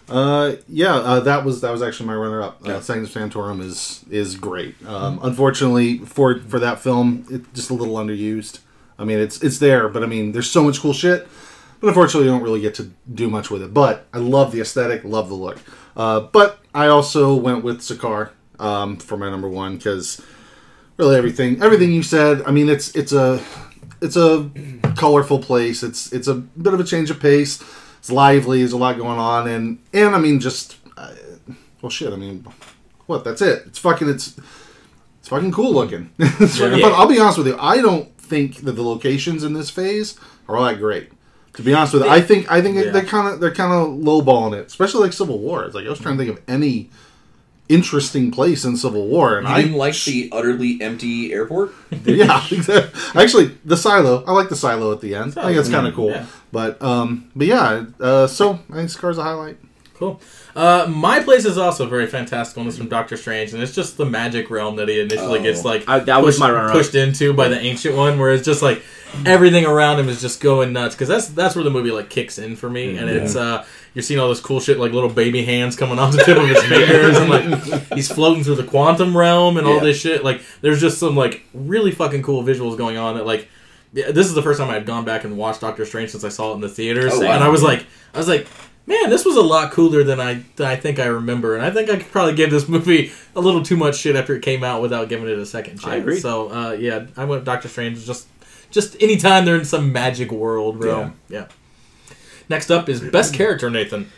Uh, 0.09 0.56
yeah, 0.68 0.95
uh, 0.95 1.19
that 1.21 1.45
was 1.45 1.62
that 1.62 1.71
was 1.71 1.81
actually 1.81 2.07
my 2.07 2.15
runner 2.15 2.41
up. 2.41 2.59
Uh, 2.65 2.71
Yeah. 2.71 2.80
Sanctum 2.81 3.07
Sanctorum 3.07 3.62
is 3.62 4.03
is 4.09 4.36
great. 4.36 4.75
Um, 4.86 5.18
unfortunately 5.24 6.00
for 6.00 6.39
for 6.39 6.59
that 6.59 6.80
film, 6.80 7.25
it's 7.30 7.47
just 7.53 7.69
a 7.69 7.74
little 7.74 7.95
underused. 7.95 8.59
I 8.97 9.06
mean, 9.06 9.19
it's 9.19 9.41
it's 9.41 9.59
there, 9.59 9.88
but 9.88 10.03
I 10.03 10.07
mean, 10.07 10.33
there's 10.33 10.51
so 10.51 10.62
much 10.62 10.81
cool 10.81 10.94
shit. 10.94 11.25
But 11.80 11.88
unfortunately, 11.88 12.25
you 12.25 12.33
don't 12.33 12.44
really 12.44 12.59
get 12.59 12.75
to 12.75 12.91
do 13.13 13.30
much 13.30 13.50
with 13.50 13.62
it. 13.62 13.74
But 13.74 14.07
I 14.13 14.18
love 14.18 14.51
the 14.51 14.59
aesthetic, 14.59 15.06
love 15.06 15.30
the 15.30 15.36
look. 15.36 15.59
Uh, 15.95 16.19
but 16.19 16.59
I 16.75 16.88
also 16.88 17.33
went 17.33 17.63
with 17.63 17.80
Sakaar 17.80 18.31
um, 18.59 18.97
for 18.97 19.15
my 19.15 19.30
number 19.30 19.47
one 19.47 19.77
because 19.77 20.21
really 20.97 21.15
everything 21.15 21.63
everything 21.63 21.94
you 21.94 22.03
said. 22.03 22.41
I 22.45 22.51
mean, 22.51 22.68
it's 22.68 22.94
it's 22.94 23.13
a 23.13 23.41
it's 24.01 24.16
a 24.16 24.50
colorful 24.96 25.39
place. 25.39 25.84
It's 25.84 26.12
it's 26.13 26.27
a 26.27 26.36
bit 26.36 26.74
of 26.74 26.79
a 26.79 26.84
change 26.84 27.10
of 27.10 27.20
pace. 27.20 27.62
It's 28.00 28.12
lively. 28.12 28.60
There's 28.60 28.72
a 28.74 28.77
lot 28.77 28.98
going 28.98 29.20
on, 29.20 29.48
and 29.48 29.79
and 29.94 30.15
I 30.15 30.20
mean, 30.20 30.39
just 30.39 30.77
uh, 30.98 31.13
well, 31.82 31.89
shit. 31.89 32.13
I 32.13 32.15
mean, 32.15 32.46
what? 33.08 33.24
That's 33.24 33.41
it. 33.41 33.63
It's 33.68 33.79
fucking. 33.79 34.10
It's 34.10 34.38
it's 35.20 35.27
fucking 35.29 35.51
cool 35.51 35.74
looking. 35.74 36.12
it's 36.20 36.58
fucking 36.58 36.79
Yeah. 36.79 36.89
fun. 36.89 36.94
I'll 36.96 37.08
be 37.08 37.20
honest 37.20 37.38
with 37.38 37.48
you. 37.48 37.58
I 37.60 37.77
don't 37.82 38.15
think 38.18 38.58
that 38.62 38.74
the 38.74 38.84
locations 38.84 39.44
in 39.44 39.53
this 39.53 39.70
phase 39.70 40.18
are 40.48 40.56
all 40.56 40.65
that 40.65 40.77
great. 40.79 41.10
To 41.53 41.63
be 41.63 41.74
honest 41.74 41.94
with 41.94 42.03
you, 42.03 42.10
I 42.10 42.22
think 42.22 42.50
I 42.50 42.62
think 42.62 42.77
Yeah. 42.77 42.91
they're 42.91 43.03
kind 43.03 43.27
of 43.27 43.39
they're 43.41 43.53
kind 43.53 43.74
of 43.74 43.98
lowballing 43.98 44.53
it, 44.58 44.68
especially 44.68 45.01
like 45.01 45.13
Civil 45.13 45.39
War. 45.39 45.65
It's 45.65 45.75
like 45.75 45.86
I 45.86 45.89
was 45.89 46.00
trying 46.00 46.18
to 46.18 46.24
think 46.24 46.38
of 46.38 46.44
any 46.48 46.89
interesting 47.69 48.31
place 48.31 48.65
in 48.65 48.75
Civil 48.75 49.07
War, 49.07 49.38
and 49.38 49.47
You 49.47 49.53
I 49.53 49.61
didn't 49.61 49.77
like 49.77 49.95
the 50.03 50.29
utterly 50.31 50.81
empty 50.81 51.31
airport? 51.31 51.71
yeah, 52.03 52.43
exactly. 52.51 53.01
Actually, 53.21 53.57
the 53.63 53.77
silo. 53.77 54.23
I 54.25 54.31
like 54.31 54.49
the 54.49 54.55
silo 54.55 54.91
at 54.91 55.01
the 55.01 55.15
end. 55.15 55.38
I 55.38 55.43
think 55.43 55.55
that's 55.55 55.69
kind 55.69 55.88
of 55.88 55.93
cool. 55.93 56.09
yeah. 56.09 56.25
But 56.51 56.81
um, 56.81 57.31
but 57.35 57.47
yeah. 57.47 57.85
Uh, 57.99 58.27
so 58.27 58.59
I 58.71 58.73
think 58.73 58.89
Sakaar's 58.89 59.17
a 59.17 59.23
highlight. 59.23 59.57
Cool. 59.93 60.19
Uh, 60.56 60.88
my 60.89 61.20
place 61.20 61.46
is 61.46 61.58
also 61.58 61.86
very 61.86 62.08
fantastic 62.08 62.58
one. 62.58 62.68
It's 62.68 62.77
from 62.77 62.88
Doctor 62.89 63.15
Strange, 63.18 63.53
and 63.53 63.62
it's 63.62 63.74
just 63.74 63.98
the 63.98 64.06
magic 64.06 64.50
realm 64.50 64.75
that 64.77 64.89
he 64.89 65.00
initially 65.00 65.39
Oh. 65.39 65.44
gets 65.44 65.63
like 65.63 65.84
I- 65.88 66.00
that 66.00 66.22
was 66.22 66.36
pushed, 66.36 66.39
my 66.39 66.51
runner-up. 66.51 66.74
pushed 66.74 66.96
into 66.96 67.34
by 67.34 67.48
the 67.50 67.60
ancient 67.60 67.96
one, 67.96 68.18
where 68.20 68.32
it's 68.32 68.46
just 68.46 68.62
like 68.62 68.82
everything 69.25 69.65
around 69.65 70.00
him 70.00 70.10
is 70.10 70.22
just 70.22 70.41
going 70.41 70.74
nuts. 70.74 70.96
Because 70.96 71.08
that's 71.08 71.27
that's 71.27 71.56
where 71.56 71.63
the 71.63 71.70
movie 71.70 71.91
like 71.91 72.10
kicks 72.10 72.38
in 72.39 72.56
for 72.56 72.70
me, 72.70 72.98
and 72.98 73.10
it's 73.10 73.36
uh, 73.36 73.63
you're 73.94 74.03
seeing 74.03 74.20
all 74.20 74.29
this 74.29 74.39
cool 74.39 74.60
shit 74.60 74.79
like 74.79 74.91
little 74.91 75.10
baby 75.10 75.44
hands 75.44 75.75
coming 75.75 76.00
off 76.00 76.12
the 76.13 76.24
tip 76.24 76.38
of 76.38 76.48
his 76.48 76.62
fingers, 76.65 77.18
and 77.18 77.29
like 77.29 77.88
he's 77.94 78.12
floating 78.12 78.44
through 78.44 78.56
the 78.56 78.63
quantum 78.63 79.15
realm 79.15 79.58
and 79.58 79.68
all 79.68 79.75
Yeah. 79.75 79.84
this 79.84 80.00
shit. 80.00 80.24
Like 80.24 80.41
there's 80.62 80.82
just 80.82 80.98
some 81.00 81.15
like 81.15 81.44
really 81.53 81.91
fucking 81.91 82.24
cool 82.24 82.44
visuals 82.44 82.77
going 82.77 82.98
on 82.98 83.15
that 83.18 83.25
like. 83.25 83.48
yeah, 83.94 84.12
This 84.12 84.27
is 84.27 84.34
the 84.34 84.41
first 84.44 84.60
time 84.60 84.70
I've 84.70 84.86
gone 84.86 85.06
back 85.06 85.24
and 85.24 85.38
watched 85.38 85.62
Doctor 85.62 85.86
Strange 85.86 86.10
since 86.12 86.24
I 86.24 86.29
saw 86.29 86.51
it 86.51 86.56
in 86.56 86.62
the 86.62 86.70
theaters, 86.70 87.13
Oh, 87.15 87.22
wow. 87.22 87.32
and 87.34 87.44
I 87.44 87.50
was 87.50 87.63
like, 87.63 87.86
I 88.13 88.18
was 88.20 88.27
like, 88.27 88.48
man, 88.89 89.10
this 89.12 89.24
was 89.24 89.38
a 89.38 89.41
lot 89.41 89.72
cooler 89.72 90.03
than 90.03 90.19
I 90.19 90.43
than 90.58 90.67
I 90.67 90.75
think 90.75 91.00
I 91.00 91.05
remember, 91.05 91.55
and 91.55 91.63
I 91.63 91.69
think 91.69 91.89
I 91.89 91.96
could 91.98 92.12
probably 92.12 92.36
give 92.36 92.50
this 92.51 92.67
movie 92.75 93.12
a 93.36 93.39
little 93.39 93.63
too 93.63 93.77
much 93.77 93.98
shit 93.98 94.17
after 94.17 94.36
it 94.36 94.41
came 94.41 94.63
out 94.63 94.81
without 94.81 95.08
giving 95.08 95.29
it 95.29 95.38
a 95.38 95.46
second 95.46 95.79
chance. 95.79 95.86
I 95.86 95.96
agree. 95.96 96.19
So 96.19 96.51
uh, 96.51 96.72
yeah, 96.72 97.05
I 97.15 97.24
went 97.24 97.46
Doctor 97.46 97.69
Strange. 97.69 98.05
Just 98.05 98.27
just 98.72 99.01
anytime 99.01 99.46
they're 99.46 99.55
in 99.55 99.65
some 99.65 99.93
magic 99.93 100.31
world 100.31 100.84
realm. 100.84 101.17
Yeah. 101.29 101.48
Next 102.50 102.72
up 102.72 102.89
is 102.89 103.00
best 103.00 103.34
character, 103.34 103.69
Nathan. 103.69 104.12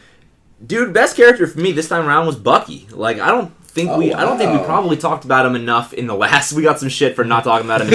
Dude, 0.66 0.94
best 0.94 1.18
character 1.18 1.46
for 1.48 1.60
me 1.60 1.74
this 1.74 1.90
time 1.90 2.08
around 2.08 2.26
was 2.28 2.38
Bucky. 2.38 2.88
Like 2.92 3.20
I 3.20 3.28
don't 3.28 3.54
think 3.74 3.90
Oh, 3.90 3.98
we 3.98 4.14
I 4.14 4.22
don't 4.26 4.38
think 4.38 4.52
we 4.52 4.66
probably 4.66 4.98
talked 4.98 5.24
about 5.24 5.46
him 5.46 5.56
enough 5.56 5.94
in 5.94 6.06
the 6.06 6.14
last. 6.14 6.52
We 6.54 6.62
got 6.62 6.80
some 6.80 6.90
shit 6.90 7.16
for 7.16 7.24
not 7.24 7.44
talking 7.46 7.66
about 7.66 7.82
him 7.82 7.94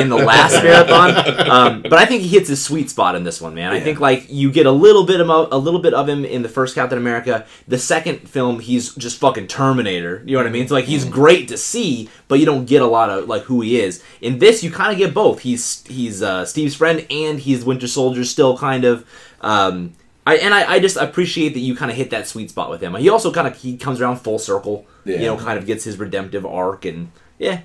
in 0.00 0.08
the 0.08 0.16
last 0.16 0.54
marathon. 0.62 1.50
Um, 1.50 1.82
but 1.82 1.94
I 1.94 2.06
think 2.06 2.22
he 2.22 2.28
hits 2.28 2.48
his 2.48 2.64
sweet 2.64 2.88
spot 2.88 3.16
in 3.16 3.24
this 3.24 3.40
one, 3.40 3.54
man. 3.54 3.72
I 3.72 3.80
think 3.80 3.98
like 4.00 4.26
you 4.30 4.52
get 4.52 4.66
a 4.66 4.70
little 4.70 5.04
bit 5.04 5.20
of 5.20 5.28
a 5.28 5.56
little 5.56 5.80
bit 5.80 5.92
of 5.92 6.08
him 6.08 6.24
in 6.24 6.42
the 6.42 6.48
first 6.48 6.74
Captain 6.74 6.98
America. 6.98 7.46
The 7.66 7.78
second 7.78 8.28
film, 8.28 8.60
he's 8.60 8.94
just 8.94 9.18
fucking 9.18 9.48
Terminator. 9.48 10.22
You 10.24 10.32
know 10.36 10.38
what 10.38 10.46
I 10.46 10.50
mean? 10.50 10.68
So 10.68 10.74
like 10.74 10.84
he's 10.84 11.04
great 11.04 11.48
to 11.48 11.56
see, 11.56 12.08
but 12.28 12.38
you 12.38 12.46
don't 12.46 12.64
get 12.66 12.80
a 12.80 12.86
lot 12.86 13.10
of 13.10 13.28
like 13.28 13.42
who 13.42 13.60
he 13.62 13.80
is. 13.80 14.02
In 14.20 14.38
this, 14.38 14.62
you 14.62 14.70
kind 14.70 14.92
of 14.92 14.98
get 14.98 15.12
both. 15.12 15.40
He's 15.40 15.84
he's 15.88 16.22
uh, 16.22 16.44
Steve's 16.44 16.76
friend 16.76 17.04
and 17.10 17.40
he's 17.40 17.64
Winter 17.64 17.88
Soldier 17.88 18.24
still 18.24 18.56
kind 18.56 18.84
of. 18.84 19.04
Um, 19.40 19.94
I, 20.26 20.36
and 20.38 20.52
I, 20.52 20.72
I 20.74 20.78
just 20.80 20.96
appreciate 20.96 21.50
that 21.54 21.60
you 21.60 21.76
kind 21.76 21.90
of 21.90 21.96
hit 21.96 22.10
that 22.10 22.26
sweet 22.26 22.50
spot 22.50 22.68
with 22.68 22.80
him. 22.80 22.94
He 22.96 23.08
also 23.08 23.32
kind 23.32 23.46
of 23.46 23.56
he 23.56 23.76
comes 23.76 24.00
around 24.00 24.16
full 24.16 24.38
circle, 24.40 24.84
Yeah. 25.04 25.16
you 25.20 25.26
know, 25.26 25.36
kind 25.36 25.56
of 25.58 25.66
gets 25.66 25.84
his 25.84 25.98
redemptive 25.98 26.44
arc, 26.44 26.84
and 26.84 27.12
yeah, 27.38 27.60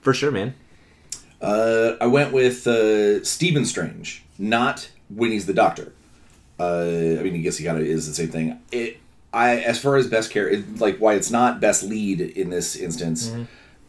for 0.00 0.14
sure, 0.14 0.30
man. 0.30 0.54
Uh, 1.40 1.96
I 2.00 2.06
went 2.06 2.32
with 2.32 2.66
uh, 2.66 3.22
Stephen 3.24 3.64
Strange, 3.64 4.24
not 4.38 4.88
when 5.08 5.30
he's 5.32 5.46
the 5.46 5.52
Doctor. 5.52 5.92
Uh, 6.58 7.18
I 7.18 7.22
mean, 7.22 7.34
I 7.34 7.38
guess 7.38 7.58
he 7.58 7.64
kind 7.64 7.76
of 7.78 7.84
is 7.84 8.06
the 8.08 8.14
same 8.14 8.28
thing. 8.28 8.58
It, 8.72 8.98
I, 9.32 9.56
as 9.58 9.78
far 9.78 9.96
as 9.96 10.06
best 10.06 10.30
character, 10.30 10.64
like 10.78 10.96
why 10.98 11.14
it's 11.14 11.30
not 11.30 11.60
best 11.60 11.82
lead 11.82 12.20
in 12.22 12.48
this 12.50 12.74
instance, 12.76 13.30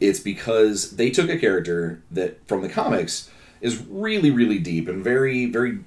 it's 0.01 0.19
because 0.19 0.97
they 0.97 1.09
took 1.09 1.29
a 1.29 1.37
character 1.37 2.01
that 2.11 2.45
from 2.47 2.61
the 2.61 2.67
comics 2.69 3.29
is 3.61 3.81
really, 3.87 4.29
really 4.29 4.59
deep 4.59 4.87
and 4.89 5.01
very, 5.03 5.45
very 5.45 5.79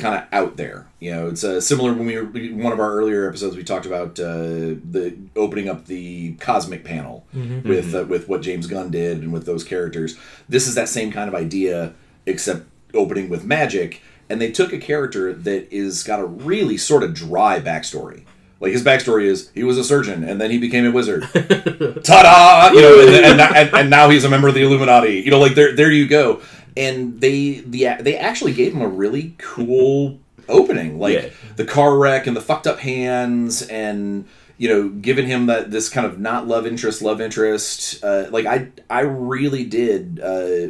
kind 0.00 0.16
of 0.16 0.24
out 0.32 0.56
there. 0.56 0.86
You 0.98 1.12
know, 1.12 1.28
it's 1.28 1.44
uh, 1.44 1.60
similar 1.60 1.92
when 1.92 2.06
we 2.06 2.16
were 2.16 2.24
one 2.62 2.72
of 2.72 2.80
our 2.80 2.92
earlier 2.92 3.28
episodes. 3.28 3.56
We 3.56 3.64
talked 3.64 3.86
about 3.86 4.18
uh, 4.18 4.76
the 4.90 5.16
opening 5.36 5.68
up 5.68 5.86
the 5.86 6.34
cosmic 6.34 6.84
panel 6.84 7.26
with 7.64 7.94
uh, 7.94 8.04
with 8.04 8.28
what 8.28 8.42
James 8.42 8.66
Gunn 8.66 8.90
did 8.90 9.18
and 9.18 9.32
with 9.32 9.46
those 9.46 9.64
characters. 9.64 10.18
This 10.48 10.66
is 10.66 10.74
that 10.74 10.88
same 10.88 11.12
kind 11.12 11.28
of 11.28 11.34
idea, 11.34 11.94
except 12.26 12.66
opening 12.94 13.28
with 13.28 13.44
magic. 13.44 14.02
And 14.28 14.40
they 14.40 14.52
took 14.52 14.72
a 14.72 14.78
character 14.78 15.32
that 15.32 15.72
is 15.72 16.04
got 16.04 16.20
a 16.20 16.24
really 16.24 16.76
sort 16.76 17.02
of 17.02 17.14
dry 17.14 17.60
backstory. 17.60 18.24
Like 18.60 18.72
his 18.72 18.84
backstory 18.84 19.24
is 19.24 19.50
he 19.54 19.64
was 19.64 19.78
a 19.78 19.84
surgeon 19.84 20.22
and 20.22 20.38
then 20.38 20.50
he 20.50 20.58
became 20.58 20.84
a 20.84 20.90
wizard. 20.90 21.22
Ta-da! 21.32 22.70
You 22.72 22.82
know, 22.82 23.00
and, 23.00 23.24
and, 23.24 23.40
and, 23.56 23.74
and 23.74 23.90
now 23.90 24.10
he's 24.10 24.22
a 24.24 24.28
member 24.28 24.48
of 24.48 24.54
the 24.54 24.62
Illuminati. 24.62 25.20
You 25.20 25.30
know, 25.30 25.40
like 25.40 25.54
there 25.54 25.74
there 25.74 25.90
you 25.90 26.06
go. 26.06 26.42
And 26.80 27.20
they 27.20 27.60
the 27.60 27.96
they 28.00 28.16
actually 28.16 28.52
gave 28.54 28.72
him 28.74 28.80
a 28.82 28.88
really 28.88 29.34
cool 29.38 30.18
opening, 30.48 30.98
like 30.98 31.14
Yeah. 31.14 31.28
the 31.56 31.64
car 31.64 31.96
wreck 31.98 32.26
and 32.26 32.36
the 32.36 32.40
fucked 32.40 32.66
up 32.66 32.78
hands 32.80 33.62
and 33.62 34.24
you 34.58 34.68
know 34.68 34.88
giving 34.88 35.26
him 35.26 35.46
that 35.46 35.70
this 35.70 35.88
kind 35.88 36.06
of 36.06 36.18
not 36.18 36.46
love 36.48 36.66
interest 36.66 37.00
love 37.02 37.20
interest 37.20 38.02
uh, 38.04 38.26
like 38.30 38.44
i 38.46 38.68
i 38.90 39.00
really 39.00 39.64
did 39.64 40.20
uh, 40.22 40.68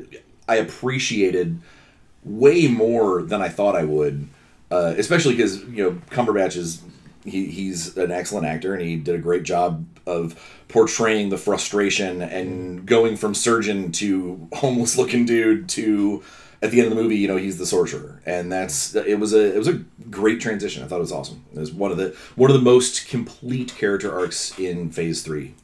i 0.48 0.56
appreciated 0.56 1.58
way 2.24 2.68
more 2.68 3.22
than 3.22 3.40
i 3.42 3.48
thought 3.48 3.74
i 3.74 3.82
would 3.82 4.28
uh, 4.70 4.94
especially 4.96 5.34
because 5.34 5.64
you 5.64 5.82
know 5.82 5.92
cumberbatch 6.10 6.56
is 6.56 6.82
he, 7.24 7.46
he's 7.46 7.96
an 7.96 8.12
excellent 8.12 8.46
actor 8.46 8.74
and 8.74 8.82
he 8.82 8.94
did 8.96 9.14
a 9.16 9.18
great 9.18 9.42
job 9.42 9.84
of 10.10 10.38
portraying 10.68 11.30
the 11.30 11.38
frustration 11.38 12.22
and 12.22 12.86
going 12.86 13.16
from 13.16 13.34
surgeon 13.34 13.92
to 13.92 14.48
homeless 14.52 14.96
looking 14.96 15.24
dude 15.26 15.68
to 15.68 16.22
at 16.62 16.70
the 16.70 16.78
end 16.80 16.90
of 16.90 16.96
the 16.96 17.02
movie 17.02 17.16
you 17.16 17.28
know 17.28 17.36
he's 17.36 17.58
the 17.58 17.66
sorcerer. 17.66 18.20
And 18.26 18.50
that's 18.52 18.94
it 18.94 19.18
was 19.18 19.32
a 19.32 19.54
it 19.54 19.58
was 19.58 19.68
a 19.68 19.82
great 20.10 20.40
transition. 20.40 20.82
I 20.82 20.86
thought 20.86 20.96
it 20.96 21.00
was 21.00 21.12
awesome. 21.12 21.44
It 21.54 21.58
was 21.58 21.72
one 21.72 21.90
of 21.90 21.96
the 21.96 22.16
one 22.36 22.50
of 22.50 22.56
the 22.56 22.62
most 22.62 23.08
complete 23.08 23.74
character 23.76 24.16
arcs 24.16 24.58
in 24.58 24.90
phase 24.90 25.22
three 25.22 25.54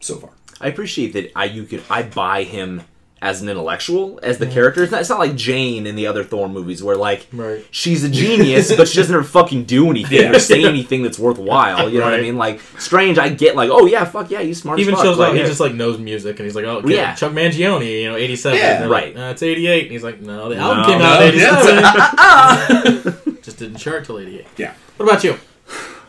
so 0.00 0.16
far. 0.16 0.30
I 0.60 0.68
appreciate 0.68 1.12
that 1.14 1.32
I 1.34 1.46
you 1.46 1.64
could 1.64 1.82
I 1.90 2.02
buy 2.02 2.44
him 2.44 2.82
as 3.24 3.40
an 3.40 3.48
intellectual 3.48 4.20
as 4.22 4.36
the 4.38 4.46
character. 4.46 4.82
It's 4.82 4.92
not, 4.92 5.00
it's 5.00 5.08
not 5.08 5.18
like 5.18 5.34
Jane 5.34 5.86
in 5.86 5.96
the 5.96 6.06
other 6.06 6.22
Thor 6.22 6.46
movies 6.48 6.82
where 6.82 6.94
like 6.94 7.26
Right. 7.32 7.64
she's 7.70 8.04
a 8.04 8.08
genius, 8.10 8.74
but 8.76 8.86
she 8.86 8.98
doesn't 8.98 9.14
ever 9.14 9.24
fucking 9.24 9.64
do 9.64 9.88
anything 9.90 10.20
Yeah. 10.20 10.30
or 10.32 10.38
say 10.38 10.62
anything 10.64 11.02
that's 11.02 11.18
worthwhile. 11.18 11.88
You 11.88 11.98
know 12.00 12.04
what 12.04 12.14
I 12.14 12.20
mean? 12.20 12.36
Like 12.36 12.60
Strange, 12.78 13.18
I 13.18 13.30
get 13.30 13.56
like, 13.56 13.70
oh 13.72 13.86
yeah, 13.86 14.04
fuck 14.04 14.30
yeah, 14.30 14.42
he's 14.42 14.60
smart. 14.60 14.78
Even 14.78 14.92
as 14.94 15.00
fuck. 15.00 15.06
shows 15.06 15.18
like, 15.18 15.30
up, 15.30 15.36
he 15.36 15.42
just 15.42 15.58
like 15.60 15.74
knows 15.74 15.98
music, 15.98 16.38
and 16.38 16.44
he's 16.46 16.54
like, 16.54 16.66
"Oh, 16.66 16.78
okay, 16.78 16.94
Yeah. 16.96 17.14
Chuck 17.14 17.32
Mangione, 17.32 18.02
you 18.02 18.10
know, 18.10 18.16
'87." 18.16 18.58
Yeah, 18.58 18.84
right. 18.84 19.14
Like, 19.16 19.24
uh, 19.24 19.30
it's 19.30 19.42
'88, 19.42 19.82
and 19.84 19.92
he's 19.92 20.04
like, 20.04 20.20
"No, 20.20 20.50
the 20.50 20.56
album 20.56 20.82
No. 20.82 20.86
came 20.86 21.00
out 21.00 21.20
No, 21.20 21.26
in 21.26 21.34
'87." 21.34 23.38
Just 23.42 23.58
didn't 23.58 23.78
chart 23.78 24.04
till 24.04 24.18
'88. 24.18 24.46
yeah 24.58 24.74
What 24.98 25.08
about 25.08 25.24
you? 25.24 25.38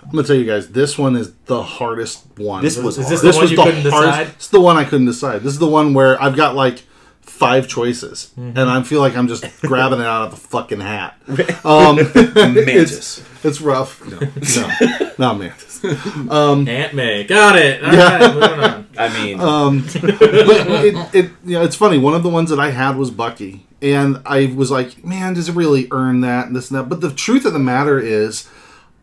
I'm 0.03 0.11
gonna 0.11 0.27
tell 0.27 0.35
you 0.35 0.45
guys, 0.45 0.67
this 0.69 0.97
one 0.97 1.15
is 1.15 1.31
the 1.45 1.63
hardest 1.63 2.25
one. 2.37 2.61
This 2.61 2.77
was 2.77 2.97
Is 2.99 3.09
this 3.21 3.35
hard. 3.35 3.35
the 3.35 3.39
one 3.39 3.49
you 3.49 3.57
couldn't 3.63 3.83
decide? 3.83 4.27
It's 4.27 4.49
the 4.49 4.61
one 4.61 4.77
I 4.77 4.83
couldn't 4.83 5.07
decide. 5.07 5.41
This 5.41 5.53
is 5.53 5.59
the 5.59 5.65
one 5.67 5.93
where 5.95 6.21
I've 6.21 6.35
got 6.35 6.55
like 6.55 6.83
five 7.25 7.67
choices, 7.67 8.31
Mm-hmm. 8.39 8.57
and 8.57 8.69
I 8.69 8.81
feel 8.83 8.99
like 9.01 9.15
I'm 9.17 9.27
just 9.27 9.45
grabbing 9.61 9.99
it 9.99 10.05
out 10.05 10.23
of 10.25 10.31
the 10.31 10.37
fucking 10.37 10.79
hat. 10.81 11.17
Um, 11.65 11.95
mantis 11.95 13.23
it's 13.43 13.59
rough. 13.61 14.03
No, 14.05 14.19
no, 14.19 15.11
not 15.17 15.39
mantis. 15.39 15.83
Aunt 15.83 16.93
May. 16.93 17.23
Got 17.25 17.55
it. 17.57 17.83
All 17.83 17.93
Yeah. 17.93 18.17
right, 18.17 18.33
moving 18.33 18.59
on. 18.59 18.87
I 18.97 19.23
mean, 19.23 19.39
Um, 19.39 19.81
but 20.01 20.03
it, 20.85 21.15
it, 21.15 21.31
you 21.43 21.53
know, 21.57 21.63
it's 21.63 21.75
funny. 21.75 21.97
One 21.97 22.13
of 22.13 22.23
the 22.23 22.29
ones 22.29 22.49
that 22.49 22.59
I 22.59 22.69
had 22.71 22.95
was 22.97 23.11
Bucky, 23.11 23.65
and 23.81 24.21
I 24.25 24.53
was 24.55 24.71
like, 24.71 25.03
man, 25.03 25.33
does 25.33 25.49
it 25.49 25.55
really 25.55 25.87
earn 25.91 26.21
that 26.21 26.47
and 26.47 26.55
this 26.55 26.69
and 26.71 26.79
that? 26.79 26.89
But 26.89 27.01
the 27.01 27.11
truth 27.11 27.45
of 27.45 27.53
the 27.53 27.59
matter 27.59 27.99
is, 27.99 28.47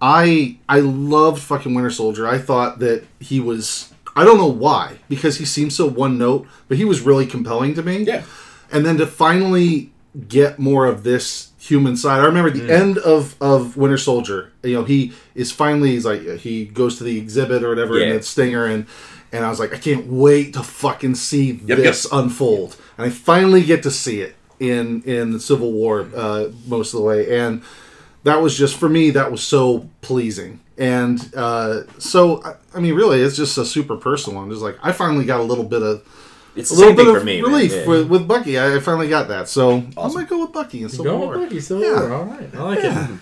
I 0.01 0.57
I 0.69 0.81
loved 0.81 1.43
fucking 1.43 1.75
Winter 1.75 1.91
Soldier. 1.91 2.27
I 2.27 2.39
thought 2.39 2.79
that 2.81 3.05
he 3.21 3.39
was. 3.41 3.92
I 4.15 4.25
don't 4.25 4.37
know 4.39 4.47
why, 4.67 4.99
because 5.09 5.39
he 5.39 5.45
seems 5.45 5.75
so 5.75 5.87
one 5.87 6.19
note, 6.19 6.47
but 6.69 6.77
he 6.77 6.85
was 6.85 7.01
really 7.01 7.27
compelling 7.27 7.75
to 7.75 7.83
me. 7.83 8.03
yeah 8.05 8.23
And 8.71 8.85
then 8.85 8.97
to 8.99 9.07
finally 9.07 9.91
get 10.29 10.59
more 10.59 10.85
of 10.87 11.03
this 11.03 11.51
human 11.59 11.97
side. 11.97 12.21
I 12.21 12.25
remember 12.27 12.51
the 12.51 12.71
end 12.73 12.99
of 12.99 13.35
of 13.41 13.77
Winter 13.77 13.97
Soldier. 13.99 14.53
You 14.63 14.75
know, 14.75 14.85
he 14.85 15.13
is 15.35 15.51
finally 15.53 15.91
he's 15.93 16.05
like 16.05 16.23
he 16.41 16.65
goes 16.67 16.99
to 16.99 17.05
the 17.05 17.17
exhibit 17.19 17.63
or 17.63 17.69
whatever 17.71 17.99
in 17.99 18.09
Yeah. 18.09 18.17
the 18.19 18.23
stinger 18.23 18.67
and 18.67 18.87
and 19.35 19.45
I 19.47 19.49
was 19.49 19.59
like, 19.59 19.73
I 19.73 19.79
can't 19.79 20.07
wait 20.09 20.53
to 20.55 20.63
fucking 20.63 21.15
see 21.15 21.53
Yep, 21.65 21.79
this 21.79 22.05
yep. 22.05 22.21
unfold. 22.23 22.77
And 22.99 23.07
I 23.07 23.11
finally 23.11 23.63
get 23.65 23.83
to 23.85 23.91
see 23.91 24.21
it 24.21 24.35
in 24.61 25.03
in 25.05 25.33
the 25.33 25.41
Civil 25.41 25.73
War 25.73 26.07
uh, 26.15 26.49
most 26.67 26.93
of 26.93 26.99
the 27.01 27.07
way. 27.07 27.39
And 27.41 27.63
that 28.25 28.41
was 28.41 28.57
just 28.57 28.77
for 28.77 28.89
me. 28.89 29.11
That 29.11 29.31
was 29.31 29.43
so 29.43 29.89
pleasing. 30.01 30.61
And 30.79 31.33
uh, 31.37 31.83
so 31.99 32.43
I, 32.45 32.55
I 32.75 32.81
mean, 32.81 32.95
really, 32.95 33.21
it's 33.21 33.37
just 33.37 33.59
a 33.59 33.65
super 33.65 33.97
personal 33.97 34.41
one. 34.41 34.51
Just 34.51 34.63
like 34.63 34.79
I 34.83 34.93
finally 34.93 35.25
got 35.25 35.41
a 35.41 35.45
little 35.45 35.65
bit 35.65 35.83
of 35.83 36.03
it's 36.57 36.71
a 36.71 36.75
the 36.75 36.81
little 36.81 36.91
same 36.91 36.97
bit 36.97 37.05
thing 37.07 37.15
of 37.17 37.21
for 37.21 37.27
me. 37.27 37.41
relief 37.43 37.73
Yeah. 37.73 37.87
with, 37.87 38.09
with 38.09 38.29
Bucky. 38.29 38.59
I, 38.59 38.77
I 38.77 38.81
finally 38.81 39.09
got 39.09 39.29
that. 39.29 39.49
So 39.49 39.71
I'm 39.73 39.93
Awesome. 39.97 40.15
gonna 40.21 40.27
go 40.27 40.41
with 40.41 40.53
Bucky 40.53 40.83
and 40.83 40.91
Civil 40.91 41.05
Going 41.05 41.29
with 41.41 41.49
Bucky 41.49 41.61
so 41.61 41.79
Yeah. 41.79 41.93
War. 42.01 42.13
All 42.13 42.25
right, 42.25 42.55
I 42.55 42.63
like 42.63 42.79
it. 42.83 43.19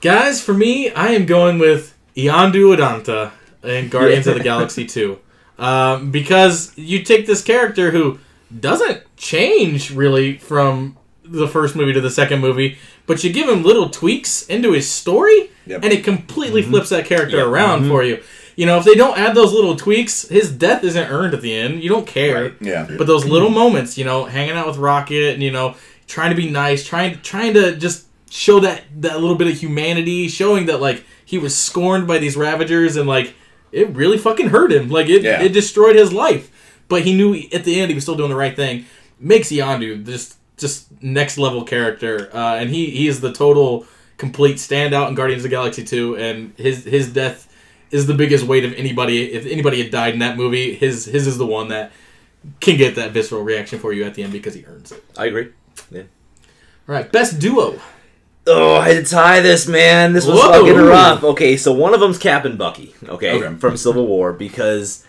Guys, 0.00 0.40
for 0.42 0.54
me, 0.54 0.90
I 0.92 1.08
am 1.08 1.26
going 1.26 1.58
with 1.58 1.96
Yondu 2.16 2.76
Udonta 2.76 3.32
and 3.62 3.90
Guardians 3.90 4.26
of 4.26 4.34
the 4.36 4.42
Galaxy 4.44 4.86
2. 4.86 5.18
Um, 5.58 6.10
because 6.10 6.76
you 6.76 7.02
take 7.02 7.26
this 7.26 7.42
character 7.42 7.90
who 7.90 8.18
doesn't 8.60 9.02
change 9.16 9.90
really 9.90 10.36
from 10.36 10.96
the 11.28 11.48
first 11.48 11.76
movie 11.76 11.92
to 11.92 12.00
the 12.00 12.10
second 12.10 12.40
movie, 12.40 12.78
but 13.06 13.22
you 13.24 13.32
give 13.32 13.48
him 13.48 13.62
little 13.62 13.88
tweaks 13.88 14.46
into 14.46 14.72
his 14.72 14.90
story, 14.90 15.50
Yep. 15.66 15.84
and 15.84 15.92
it 15.92 16.04
completely 16.04 16.62
mm-hmm. 16.62 16.70
flips 16.70 16.90
that 16.90 17.06
character 17.06 17.38
Yep. 17.38 17.46
around 17.46 17.80
mm-hmm. 17.80 17.90
for 17.90 18.02
you. 18.04 18.22
You 18.56 18.64
know, 18.64 18.78
if 18.78 18.84
they 18.84 18.94
don't 18.94 19.18
add 19.18 19.34
those 19.34 19.52
little 19.52 19.76
tweaks, 19.76 20.28
his 20.28 20.50
death 20.50 20.82
isn't 20.82 21.10
earned 21.10 21.34
at 21.34 21.42
the 21.42 21.54
end. 21.54 21.82
You 21.82 21.90
don't 21.90 22.06
care. 22.06 22.54
yeah 22.60 22.86
But 22.96 23.06
those 23.06 23.26
little 23.26 23.48
mm-hmm. 23.48 23.58
moments, 23.58 23.98
you 23.98 24.04
know, 24.04 24.24
hanging 24.24 24.56
out 24.56 24.66
with 24.66 24.78
Rocket 24.78 25.34
and 25.34 25.42
you 25.42 25.50
know, 25.50 25.74
trying 26.06 26.30
to 26.30 26.36
be 26.36 26.48
nice, 26.50 26.84
trying 26.84 27.20
trying 27.20 27.52
to 27.54 27.76
just 27.76 28.06
show 28.30 28.60
that 28.60 28.84
that 29.02 29.20
little 29.20 29.36
bit 29.36 29.48
of 29.48 29.58
humanity, 29.58 30.28
showing 30.28 30.66
that 30.66 30.80
like 30.80 31.04
he 31.24 31.36
was 31.38 31.54
scorned 31.56 32.06
by 32.06 32.18
these 32.18 32.36
Ravagers 32.36 32.96
and 32.96 33.06
like 33.06 33.34
it 33.72 33.90
really 33.90 34.16
fucking 34.16 34.48
hurt 34.48 34.72
him. 34.72 34.88
Like 34.88 35.08
it 35.08 35.22
Yeah. 35.22 35.42
it 35.42 35.52
destroyed 35.52 35.96
his 35.96 36.12
life. 36.12 36.50
But 36.88 37.02
he 37.02 37.14
knew 37.14 37.34
at 37.52 37.64
the 37.64 37.78
end 37.80 37.90
he 37.90 37.94
was 37.94 38.04
still 38.04 38.16
doing 38.16 38.30
the 38.30 38.36
right 38.36 38.56
thing. 38.56 38.86
Makes 39.20 39.50
Yondu 39.50 40.04
just 40.06 40.36
just 40.56 40.90
next 41.02 41.38
level 41.38 41.64
character, 41.64 42.30
uh, 42.34 42.56
and 42.56 42.70
he 42.70 42.90
he 42.90 43.08
is 43.08 43.20
the 43.20 43.32
total 43.32 43.86
complete 44.16 44.56
standout 44.56 45.08
in 45.08 45.14
Guardians 45.14 45.44
of 45.44 45.50
the 45.50 45.54
Galaxy 45.56 45.84
2 45.84 46.16
and 46.16 46.54
his 46.56 46.84
his 46.84 47.12
death 47.12 47.52
is 47.90 48.06
the 48.06 48.14
biggest 48.14 48.44
weight 48.46 48.64
of 48.64 48.72
anybody 48.72 49.30
if 49.32 49.44
anybody 49.44 49.82
had 49.82 49.90
died 49.92 50.14
in 50.14 50.20
that 50.20 50.36
movie 50.38 50.74
his 50.74 51.04
his 51.04 51.26
is 51.26 51.36
the 51.36 51.44
one 51.46 51.68
that 51.68 51.92
can 52.60 52.78
get 52.78 52.94
that 52.94 53.10
visceral 53.12 53.42
reaction 53.42 53.78
for 53.78 53.92
you 53.92 54.04
at 54.04 54.14
the 54.14 54.22
end 54.22 54.32
because 54.32 54.54
he 54.54 54.64
earns 54.64 54.90
it. 54.92 55.04
I 55.18 55.26
agree. 55.26 55.52
Yeah. 55.90 56.02
All 56.88 56.94
right, 56.94 57.10
best 57.12 57.38
duo. 57.38 57.78
Oh, 58.46 58.76
I 58.76 58.92
had 58.92 59.04
to 59.04 59.10
tie 59.10 59.40
this, 59.40 59.66
man. 59.66 60.12
This 60.12 60.24
was 60.24 60.38
Whoa. 60.40 60.52
fucking 60.52 60.76
rough. 60.76 61.24
Okay, 61.24 61.56
so 61.56 61.72
one 61.72 61.92
of 61.92 62.00
them's 62.00 62.16
Cap 62.18 62.44
and 62.44 62.56
Bucky. 62.56 62.94
Okay, 63.06 63.32
Okay. 63.42 63.56
from 63.58 63.76
Civil 63.76 64.06
War 64.06 64.32
because 64.32 65.04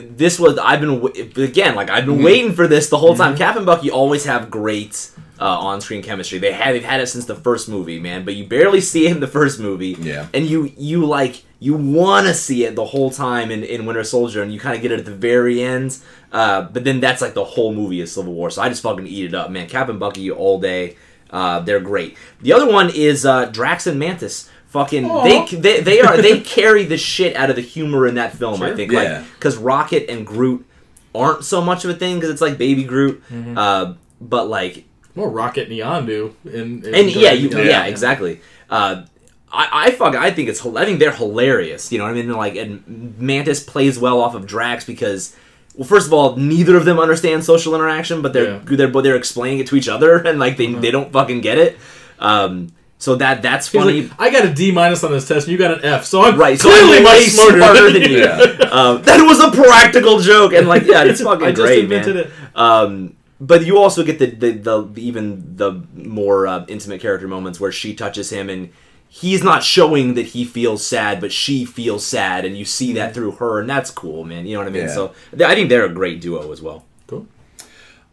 this 0.00 0.38
was 0.38 0.58
I've 0.58 0.80
been 0.80 1.04
again 1.36 1.74
like 1.74 1.90
I've 1.90 2.06
been 2.06 2.22
waiting 2.22 2.52
for 2.52 2.66
this 2.66 2.88
the 2.88 2.98
whole 2.98 3.14
time. 3.16 3.36
Cap 3.36 3.56
and 3.56 3.66
Bucky 3.66 3.90
always 3.90 4.24
have 4.24 4.50
great 4.50 5.10
uh, 5.40 5.44
on-screen 5.44 6.02
chemistry. 6.02 6.38
They 6.38 6.52
had 6.52 6.74
they've 6.74 6.84
had 6.84 7.00
it 7.00 7.06
since 7.06 7.26
the 7.26 7.34
first 7.34 7.68
movie, 7.68 7.98
man. 7.98 8.24
But 8.24 8.34
you 8.34 8.46
barely 8.46 8.80
see 8.80 9.06
it 9.06 9.12
in 9.12 9.20
the 9.20 9.26
first 9.26 9.60
movie. 9.60 9.96
Yeah. 9.98 10.28
And 10.34 10.46
you 10.46 10.72
you 10.76 11.06
like 11.06 11.44
you 11.60 11.74
want 11.74 12.26
to 12.26 12.34
see 12.34 12.64
it 12.64 12.76
the 12.76 12.84
whole 12.84 13.10
time 13.10 13.50
in, 13.50 13.64
in 13.64 13.84
Winter 13.84 14.04
Soldier, 14.04 14.42
and 14.42 14.52
you 14.52 14.60
kind 14.60 14.76
of 14.76 14.82
get 14.82 14.92
it 14.92 15.00
at 15.00 15.04
the 15.04 15.14
very 15.14 15.62
end. 15.62 15.98
Uh, 16.32 16.62
but 16.62 16.84
then 16.84 17.00
that's 17.00 17.22
like 17.22 17.34
the 17.34 17.44
whole 17.44 17.74
movie 17.74 18.00
is 18.00 18.12
Civil 18.12 18.32
War. 18.32 18.50
So 18.50 18.62
I 18.62 18.68
just 18.68 18.82
fucking 18.82 19.06
eat 19.06 19.26
it 19.26 19.34
up, 19.34 19.50
man. 19.50 19.68
Cap 19.68 19.88
and 19.88 19.98
Bucky 19.98 20.30
all 20.30 20.60
day. 20.60 20.96
Uh, 21.30 21.60
they're 21.60 21.80
great. 21.80 22.16
The 22.40 22.52
other 22.52 22.70
one 22.70 22.90
is 22.94 23.26
uh, 23.26 23.46
Drax 23.46 23.86
and 23.86 23.98
Mantis. 23.98 24.48
Fucking 24.68 25.08
they, 25.24 25.44
they 25.46 25.80
they 25.80 26.00
are 26.00 26.20
they 26.20 26.40
carry 26.56 26.84
the 26.84 26.98
shit 26.98 27.34
out 27.36 27.48
of 27.50 27.56
the 27.56 27.62
humor 27.62 28.06
in 28.06 28.16
that 28.16 28.34
film. 28.34 28.62
I 28.62 28.74
think 28.76 28.92
Yeah. 28.92 28.98
like 29.20 29.32
because 29.34 29.56
Rocket 29.56 30.10
and 30.10 30.26
Groot 30.26 30.66
aren't 31.14 31.42
so 31.44 31.62
much 31.62 31.84
of 31.84 31.90
a 31.90 31.94
thing 31.94 32.16
because 32.16 32.28
it's 32.30 32.42
like 32.42 32.58
baby 32.58 32.84
Groot. 32.84 33.22
Uh, 33.56 33.94
but 34.20 34.48
like 34.48 34.84
More 35.14 35.30
Rocket 35.30 35.68
and 35.70 35.78
Yondu. 35.78 36.34
In, 36.44 36.84
in 36.84 36.94
and 36.94 37.10
yeah, 37.14 37.32
you, 37.32 37.48
Guardians 37.48 37.54
of 37.54 37.58
the 37.58 37.64
yeah, 37.64 37.84
exactly. 37.86 38.40
Uh, 38.68 39.02
I, 39.50 39.86
I 39.86 39.90
fuck, 39.92 40.14
I 40.14 40.30
think 40.30 40.50
it's, 40.50 40.60
hil- 40.60 40.76
I 40.76 40.84
think 40.84 40.98
they're 40.98 41.10
hilarious. 41.12 41.90
You 41.90 41.96
know 41.96 42.04
what 42.04 42.10
I 42.10 42.14
mean? 42.14 42.30
Like, 42.30 42.56
and 42.56 43.16
Mantis 43.18 43.62
plays 43.64 43.98
well 43.98 44.20
off 44.20 44.34
of 44.34 44.46
Drax 44.46 44.84
because, 44.84 45.34
well, 45.74 45.88
first 45.88 46.06
of 46.06 46.12
all, 46.12 46.36
neither 46.36 46.76
of 46.76 46.84
them 46.84 46.98
understand 46.98 47.42
social 47.44 47.74
interaction, 47.74 48.20
but 48.20 48.34
they're 48.34 48.50
Yeah. 48.56 48.60
they're 48.64 48.88
but 48.88 49.00
they're 49.04 49.16
explaining 49.16 49.60
it 49.60 49.66
to 49.68 49.76
each 49.76 49.88
other, 49.88 50.18
and 50.26 50.38
like 50.38 50.58
they 50.58 50.74
they 50.74 50.90
don't 50.90 51.10
fucking 51.10 51.40
get 51.40 51.56
it. 51.56 51.78
Um, 52.18 52.72
so 52.98 53.14
that 53.16 53.42
that's 53.42 53.68
funny. 53.68 54.02
like, 54.02 54.20
I 54.20 54.30
got 54.30 54.44
a 54.44 54.52
D 54.52 54.72
minus 54.72 55.04
on 55.04 55.12
this 55.12 55.26
test, 55.26 55.46
and 55.46 55.52
you 55.52 55.58
got 55.58 55.78
an 55.78 55.84
F, 55.84 56.04
so 56.04 56.22
I'm 56.22 56.38
Right, 56.38 56.58
so 56.58 56.68
clearly 56.68 56.98
I'm 56.98 57.02
much 57.04 57.12
way 57.18 57.26
smarter, 57.26 57.58
smarter 57.58 57.92
than 57.92 58.02
you. 58.02 58.18
Yeah. 58.18 58.54
Um, 58.68 59.02
that 59.02 59.22
was 59.22 59.40
a 59.40 59.50
practical 59.50 60.18
joke, 60.20 60.52
and 60.52 60.68
like, 60.68 60.84
yeah, 60.84 61.04
it's 61.04 61.20
fucking 61.22 61.46
I 61.46 61.50
just 61.52 61.62
great, 61.62 61.84
invented 61.84 62.16
man. 62.16 62.24
it. 62.24 62.32
Um, 62.54 63.16
but 63.40 63.64
you 63.64 63.78
also 63.78 64.04
get 64.04 64.18
the, 64.18 64.26
the, 64.26 64.52
the 64.52 65.00
even 65.00 65.56
the 65.56 65.82
more 65.94 66.46
uh, 66.46 66.64
intimate 66.68 67.00
character 67.00 67.26
moments 67.28 67.58
where 67.60 67.72
she 67.72 67.94
touches 67.94 68.30
him 68.30 68.50
and 68.50 68.70
he's 69.08 69.42
not 69.42 69.62
showing 69.64 70.14
that 70.14 70.26
he 70.26 70.44
feels 70.44 70.86
sad, 70.86 71.20
but 71.20 71.32
she 71.32 71.64
feels 71.64 72.04
sad, 72.04 72.44
and 72.44 72.58
you 72.58 72.64
see 72.64 72.92
that 72.94 73.14
through 73.14 73.32
her, 73.32 73.58
and 73.60 73.68
that's 73.70 73.90
cool, 73.90 74.24
man. 74.24 74.46
You 74.46 74.54
know 74.54 74.60
what 74.60 74.68
I 74.68 74.70
mean? 74.72 74.82
Yeah. 74.82 74.94
So 74.94 75.14
th- 75.30 75.42
I 75.42 75.54
think 75.54 75.68
they're 75.70 75.86
a 75.86 75.92
great 75.92 76.20
duo 76.20 76.52
as 76.52 76.60
well. 76.60 76.84
Cool. 77.06 77.26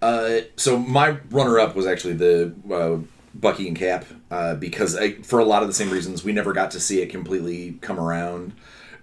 Uh, 0.02 0.42
so 0.56 0.78
my 0.78 1.18
runner-up 1.32 1.76
was 1.76 1.86
actually 1.86 2.14
the 2.14 2.54
uh, 2.72 2.98
Bucky 3.36 3.68
and 3.68 3.78
Cap 3.78 4.06
uh, 4.32 4.56
because 4.56 4.96
I, 4.96 5.14
for 5.22 5.40
a 5.40 5.46
lot 5.46 5.62
of 5.62 5.68
the 5.68 5.74
same 5.74 5.90
reasons 5.92 6.24
we 6.24 6.32
never 6.32 6.54
got 6.54 6.72
to 6.72 6.80
see 6.80 7.02
it 7.02 7.10
completely 7.10 7.78
come 7.82 8.00
around, 8.00 8.54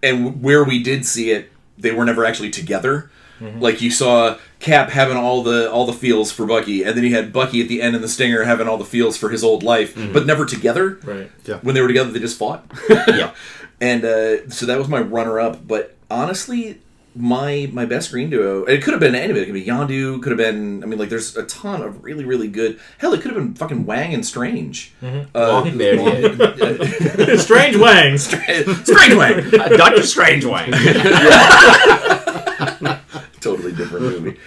and 0.03 0.43
where 0.43 0.65
we 0.65 0.83
did 0.83 1.05
see 1.07 1.31
it, 1.31 1.53
they 1.79 1.93
were 1.93 2.05
never 2.05 2.25
actually 2.25 2.51
together. 2.51 3.11
Like 3.59 3.83
you 3.83 3.91
saw 3.91 4.39
Cap 4.61 4.91
having 4.91 5.17
all 5.17 5.43
the 5.43 5.69
all 5.69 5.85
the 5.85 5.93
feels 5.93 6.31
for 6.31 6.47
Bucky, 6.47 6.85
and 6.85 6.97
then 6.97 7.03
you 7.03 7.13
had 7.13 7.33
Bucky 7.33 7.61
at 7.61 7.67
the 7.67 7.83
end 7.83 7.97
in 7.97 8.01
the 8.01 8.07
Stinger 8.07 8.45
having 8.45 8.69
all 8.69 8.79
the 8.79 8.85
feels 8.85 9.17
for 9.17 9.31
his 9.31 9.43
old 9.43 9.65
life, 9.65 9.97
but 10.13 10.27
never 10.27 10.47
together. 10.47 11.01
Right. 11.03 11.29
Yeah. 11.45 11.57
When 11.57 11.75
they 11.75 11.81
were 11.81 11.89
together, 11.89 12.13
they 12.13 12.21
just 12.21 12.39
fought. 12.39 12.65
yeah. 13.09 13.33
And 13.81 14.05
uh, 14.05 14.49
so 14.49 14.67
that 14.67 14.79
was 14.79 14.87
my 14.87 15.01
runner-up. 15.01 15.67
But 15.67 15.97
honestly, 16.09 16.81
my 17.15 17.69
my 17.73 17.85
best 17.85 18.11
green 18.11 18.31
duo. 18.31 18.65
It 18.65 18.83
could 18.83 18.93
have 18.93 19.01
been 19.01 19.15
anybody. 19.15 19.43
It 19.43 19.47
could 19.47 19.55
be 19.55 19.65
Yondu. 19.65 20.23
Could 20.23 20.33
have 20.33 20.39
been. 20.39 20.83
I 20.83 20.87
mean, 20.87 20.99
like, 20.99 21.09
there's 21.09 21.37
a 21.37 21.45
ton 21.45 21.83
of 21.83 22.03
really, 22.05 22.25
really 22.25 22.49
good. 22.49 22.81
Hell, 22.99 23.13
it 23.13 23.23
could 23.23 23.33
have 23.33 23.43
been 23.43 23.55
fucking 23.55 23.87
Wang 23.87 24.15
and 24.15 24.25
Strange. 24.25 24.93
Uh, 25.03 25.63
There 25.71 25.95
you 25.95 27.39
Strange 27.39 27.77
Wangs. 27.77 28.25
Strange 28.25 29.15
Wang. 29.15 29.51
go. 29.51 29.69
Doctor 29.77 30.03
Strange 30.03 30.45
Wang. 30.45 30.73
totally 33.41 33.73
different 33.73 34.05
movie. 34.07 34.39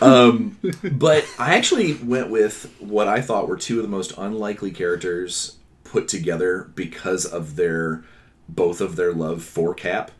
Um, 0.00 0.56
but 0.92 1.24
I 1.38 1.54
actually 1.54 1.94
went 1.94 2.30
with 2.30 2.72
what 2.80 3.06
I 3.06 3.20
thought 3.20 3.46
were 3.48 3.58
two 3.58 3.76
of 3.76 3.82
the 3.82 3.88
most 3.90 4.14
unlikely 4.16 4.70
characters 4.70 5.56
put 5.84 6.08
together 6.08 6.70
because 6.74 7.26
of 7.26 7.56
their 7.56 8.04
both 8.48 8.80
of 8.80 8.96
their 8.96 9.12
love 9.12 9.42
for 9.42 9.74
Cap, 9.74 10.10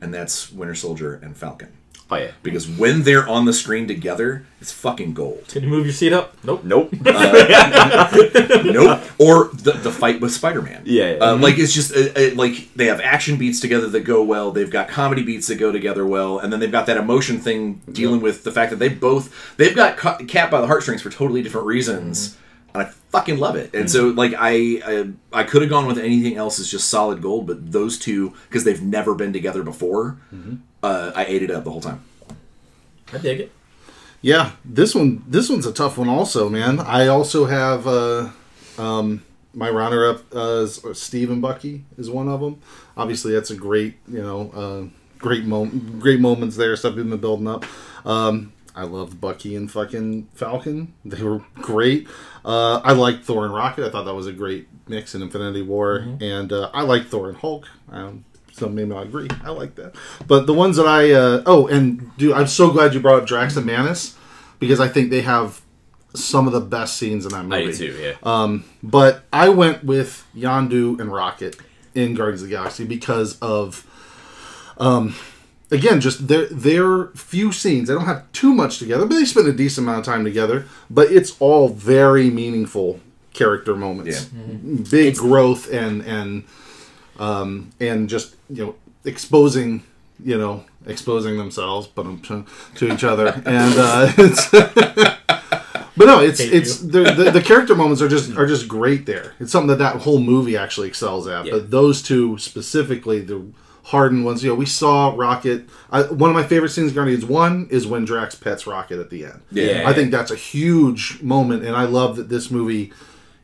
and 0.00 0.12
that's 0.14 0.50
Winter 0.52 0.74
Soldier 0.74 1.14
and 1.22 1.36
Falcon. 1.36 1.68
Oh 2.10 2.16
yeah. 2.16 2.30
Because 2.42 2.66
when 2.66 3.02
they're 3.02 3.28
on 3.28 3.44
the 3.44 3.52
screen 3.52 3.86
together, 3.86 4.46
it's 4.62 4.72
fucking 4.72 5.12
gold. 5.12 5.44
Can 5.48 5.62
you 5.62 5.68
move 5.68 5.84
your 5.84 5.92
seat 5.92 6.14
up? 6.14 6.36
Nope. 6.42 6.64
Nope. 6.64 6.90
nope. 7.02 9.00
Or 9.18 9.50
the, 9.52 9.78
the 9.82 9.90
fight 9.92 10.20
with 10.20 10.32
Spider 10.32 10.62
Man. 10.62 10.82
Yeah, 10.84 11.12
yeah. 11.12 11.18
Uh, 11.18 11.36
Like 11.36 11.58
it's 11.58 11.72
just 11.74 11.94
uh, 11.94 12.08
uh, 12.18 12.30
like 12.34 12.72
they 12.74 12.86
have 12.86 13.00
action 13.00 13.36
beats 13.36 13.60
together 13.60 13.88
that 13.88 14.00
go 14.00 14.22
well. 14.22 14.50
They've 14.52 14.70
got 14.70 14.88
comedy 14.88 15.22
beats 15.22 15.48
that 15.48 15.56
go 15.56 15.70
together 15.72 16.06
well, 16.06 16.38
and 16.38 16.52
then 16.52 16.60
they've 16.60 16.72
got 16.72 16.86
that 16.86 16.96
emotion 16.96 17.38
thing 17.40 17.80
dealing 17.92 18.20
with 18.20 18.44
the 18.44 18.52
fact 18.52 18.70
that 18.70 18.76
they 18.78 18.88
both 18.88 19.56
they've 19.56 19.76
got 19.76 19.96
ca- 19.96 20.18
Cap 20.26 20.50
by 20.50 20.60
the 20.60 20.66
heartstrings 20.66 21.02
for 21.02 21.10
totally 21.10 21.42
different 21.42 21.66
reasons. 21.66 22.36
And 22.74 22.82
I 22.82 22.90
fucking 23.10 23.38
love 23.38 23.56
it. 23.56 23.74
And 23.74 23.90
so, 23.90 24.08
like, 24.08 24.34
I 24.38 24.80
I, 24.84 25.08
I 25.32 25.44
could 25.44 25.62
have 25.62 25.70
gone 25.70 25.86
with 25.86 25.98
anything 25.98 26.36
else 26.36 26.58
as 26.60 26.70
just 26.70 26.88
solid 26.88 27.22
gold, 27.22 27.46
but 27.46 27.72
those 27.72 27.98
two, 27.98 28.34
because 28.48 28.64
they've 28.64 28.82
never 28.82 29.14
been 29.14 29.32
together 29.32 29.62
before, 29.62 30.18
uh, 30.82 31.12
I 31.16 31.24
ate 31.24 31.42
it 31.42 31.50
up 31.50 31.64
the 31.64 31.70
whole 31.70 31.80
time. 31.80 32.02
I 33.12 33.18
dig 33.18 33.40
it. 33.40 33.52
Yeah, 34.20 34.52
this 34.64 34.94
one 34.94 35.22
this 35.26 35.48
one's 35.48 35.64
a 35.66 35.72
tough 35.72 35.96
one 35.96 36.08
also, 36.08 36.48
man. 36.48 36.80
I 36.80 37.06
also 37.06 37.46
have 37.46 37.86
uh, 37.86 38.28
um, 38.76 39.22
my 39.54 39.70
runner 39.70 40.06
up 40.10 40.22
uh, 40.34 40.64
is- 40.64 40.84
Steve 40.94 41.30
and 41.30 41.40
Bucky 41.40 41.84
is 41.96 42.10
one 42.10 42.28
of 42.28 42.40
them. 42.40 42.60
Obviously, 42.96 43.32
that's 43.32 43.50
a 43.50 43.56
great 43.56 43.94
you 44.08 44.20
know 44.22 44.50
uh, 44.50 44.88
great 45.18 45.44
moment, 45.44 46.00
great 46.00 46.20
moments 46.20 46.56
there. 46.56 46.74
Stuff 46.76 46.96
we've 46.96 47.08
been 47.08 47.18
building 47.20 47.46
up. 47.48 47.64
Um, 48.04 48.52
I 48.78 48.84
loved 48.84 49.20
Bucky 49.20 49.56
and 49.56 49.68
fucking 49.70 50.28
Falcon. 50.34 50.94
They 51.04 51.22
were 51.22 51.42
great. 51.56 52.06
Uh, 52.44 52.80
I 52.84 52.92
liked 52.92 53.24
Thor 53.24 53.44
and 53.44 53.52
Rocket. 53.52 53.84
I 53.84 53.90
thought 53.90 54.04
that 54.04 54.14
was 54.14 54.28
a 54.28 54.32
great 54.32 54.68
mix 54.86 55.16
in 55.16 55.22
Infinity 55.22 55.62
War, 55.62 56.06
and 56.20 56.52
uh, 56.52 56.70
I 56.72 56.82
liked 56.82 57.08
Thor 57.08 57.28
and 57.28 57.36
Hulk. 57.36 57.66
Um, 57.90 58.24
some 58.52 58.76
may 58.76 58.84
not 58.84 59.06
agree. 59.06 59.28
I 59.42 59.50
like 59.50 59.74
that. 59.74 59.96
But 60.28 60.46
the 60.46 60.54
ones 60.54 60.76
that 60.76 60.86
I 60.86 61.10
uh, 61.10 61.42
oh, 61.44 61.66
and 61.66 62.16
dude, 62.16 62.34
I'm 62.34 62.46
so 62.46 62.70
glad 62.70 62.94
you 62.94 63.00
brought 63.00 63.20
up 63.22 63.26
Drax 63.26 63.56
and 63.56 63.66
Mantis 63.66 64.16
because 64.60 64.78
I 64.78 64.86
think 64.86 65.10
they 65.10 65.22
have 65.22 65.60
some 66.14 66.46
of 66.46 66.52
the 66.52 66.60
best 66.60 66.96
scenes 66.96 67.26
in 67.26 67.32
that 67.32 67.44
movie. 67.44 67.62
I 67.62 67.66
do 67.66 67.76
too. 67.76 67.98
Yeah. 68.00 68.14
Um, 68.22 68.64
but 68.82 69.24
I 69.32 69.48
went 69.48 69.84
with 69.84 70.24
Yondu 70.36 71.00
and 71.00 71.12
Rocket 71.12 71.56
in 71.94 72.14
Guardians 72.14 72.42
of 72.42 72.48
the 72.48 72.54
Galaxy 72.54 72.84
because 72.84 73.38
of, 73.40 73.84
um, 74.78 75.14
again, 75.70 76.00
just 76.00 76.28
their 76.28 76.46
their 76.46 77.06
few 77.08 77.52
scenes. 77.52 77.88
They 77.88 77.94
don't 77.94 78.06
have 78.06 78.30
too 78.32 78.54
much 78.54 78.78
together, 78.78 79.06
but 79.06 79.14
they 79.14 79.24
spend 79.24 79.48
a 79.48 79.52
decent 79.52 79.86
amount 79.86 80.00
of 80.00 80.04
time 80.04 80.24
together. 80.24 80.66
But 80.90 81.10
it's 81.12 81.36
all 81.40 81.68
very 81.68 82.30
meaningful 82.30 83.00
character 83.32 83.76
moments, 83.76 84.24
big 84.90 85.16
growth 85.16 85.72
and 85.72 86.02
and 86.02 86.44
um, 87.18 87.70
and 87.80 88.08
just 88.08 88.36
you 88.50 88.64
know 88.66 88.74
exposing 89.04 89.82
you 90.22 90.38
know 90.38 90.64
exposing 90.86 91.36
themselves, 91.36 91.86
but 91.86 92.22
to, 92.24 92.44
to 92.76 92.92
each 92.92 93.04
other, 93.04 93.28
and 93.46 93.74
uh, 93.78 94.12
it's. 94.16 95.14
But 95.98 96.04
no, 96.06 96.20
it's 96.20 96.38
it's 96.38 96.78
the, 96.78 97.12
the 97.12 97.32
the 97.32 97.42
character 97.42 97.74
moments 97.74 98.00
are 98.00 98.08
just 98.08 98.30
are 98.36 98.46
just 98.46 98.68
great 98.68 99.04
there. 99.04 99.34
It's 99.40 99.50
something 99.50 99.66
that 99.66 99.78
that 99.78 99.96
whole 99.96 100.20
movie 100.20 100.56
actually 100.56 100.86
excels 100.86 101.26
at. 101.26 101.46
Yeah. 101.46 101.54
But 101.54 101.72
those 101.72 102.02
two 102.02 102.38
specifically, 102.38 103.18
the 103.18 103.44
hardened 103.88 104.22
ones, 104.22 104.44
you 104.44 104.50
know, 104.50 104.54
we 104.54 104.66
saw 104.66 105.14
Rocket. 105.16 105.66
I, 105.90 106.02
one 106.02 106.28
of 106.28 106.36
my 106.36 106.42
favorite 106.42 106.68
scenes 106.68 106.90
in 106.90 106.94
Guardians 106.94 107.24
One 107.24 107.68
is 107.70 107.86
when 107.86 108.04
Drax 108.04 108.34
pets 108.34 108.66
Rocket 108.66 109.00
at 109.00 109.08
the 109.08 109.24
end. 109.24 109.40
Yeah. 109.50 109.84
I 109.86 109.94
think 109.94 110.10
that's 110.10 110.30
a 110.30 110.36
huge 110.36 111.22
moment, 111.22 111.64
and 111.64 111.74
I 111.74 111.84
love 111.84 112.16
that 112.16 112.28
this 112.28 112.50
movie, 112.50 112.92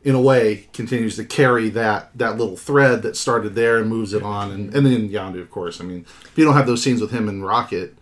in 0.03 0.13
a 0.13 0.21
way, 0.21 0.67
continues 0.71 1.15
to 1.15 1.25
carry 1.25 1.69
that 1.69 2.15
that 2.15 2.37
little 2.37 2.57
thread 2.57 3.01
that 3.01 3.17
started 3.17 3.55
there 3.55 3.79
and 3.79 3.89
moves 3.89 4.13
it 4.13 4.21
on, 4.21 4.51
and 4.51 4.71
and 4.75 4.85
then 4.85 5.09
Yondu, 5.09 5.41
of 5.41 5.49
course. 5.49 5.81
I 5.81 5.83
mean, 5.83 6.05
if 6.25 6.37
you 6.37 6.45
don't 6.45 6.53
have 6.53 6.67
those 6.67 6.83
scenes 6.83 7.01
with 7.01 7.09
him 7.09 7.27
and 7.27 7.43
Rocket, 7.43 7.97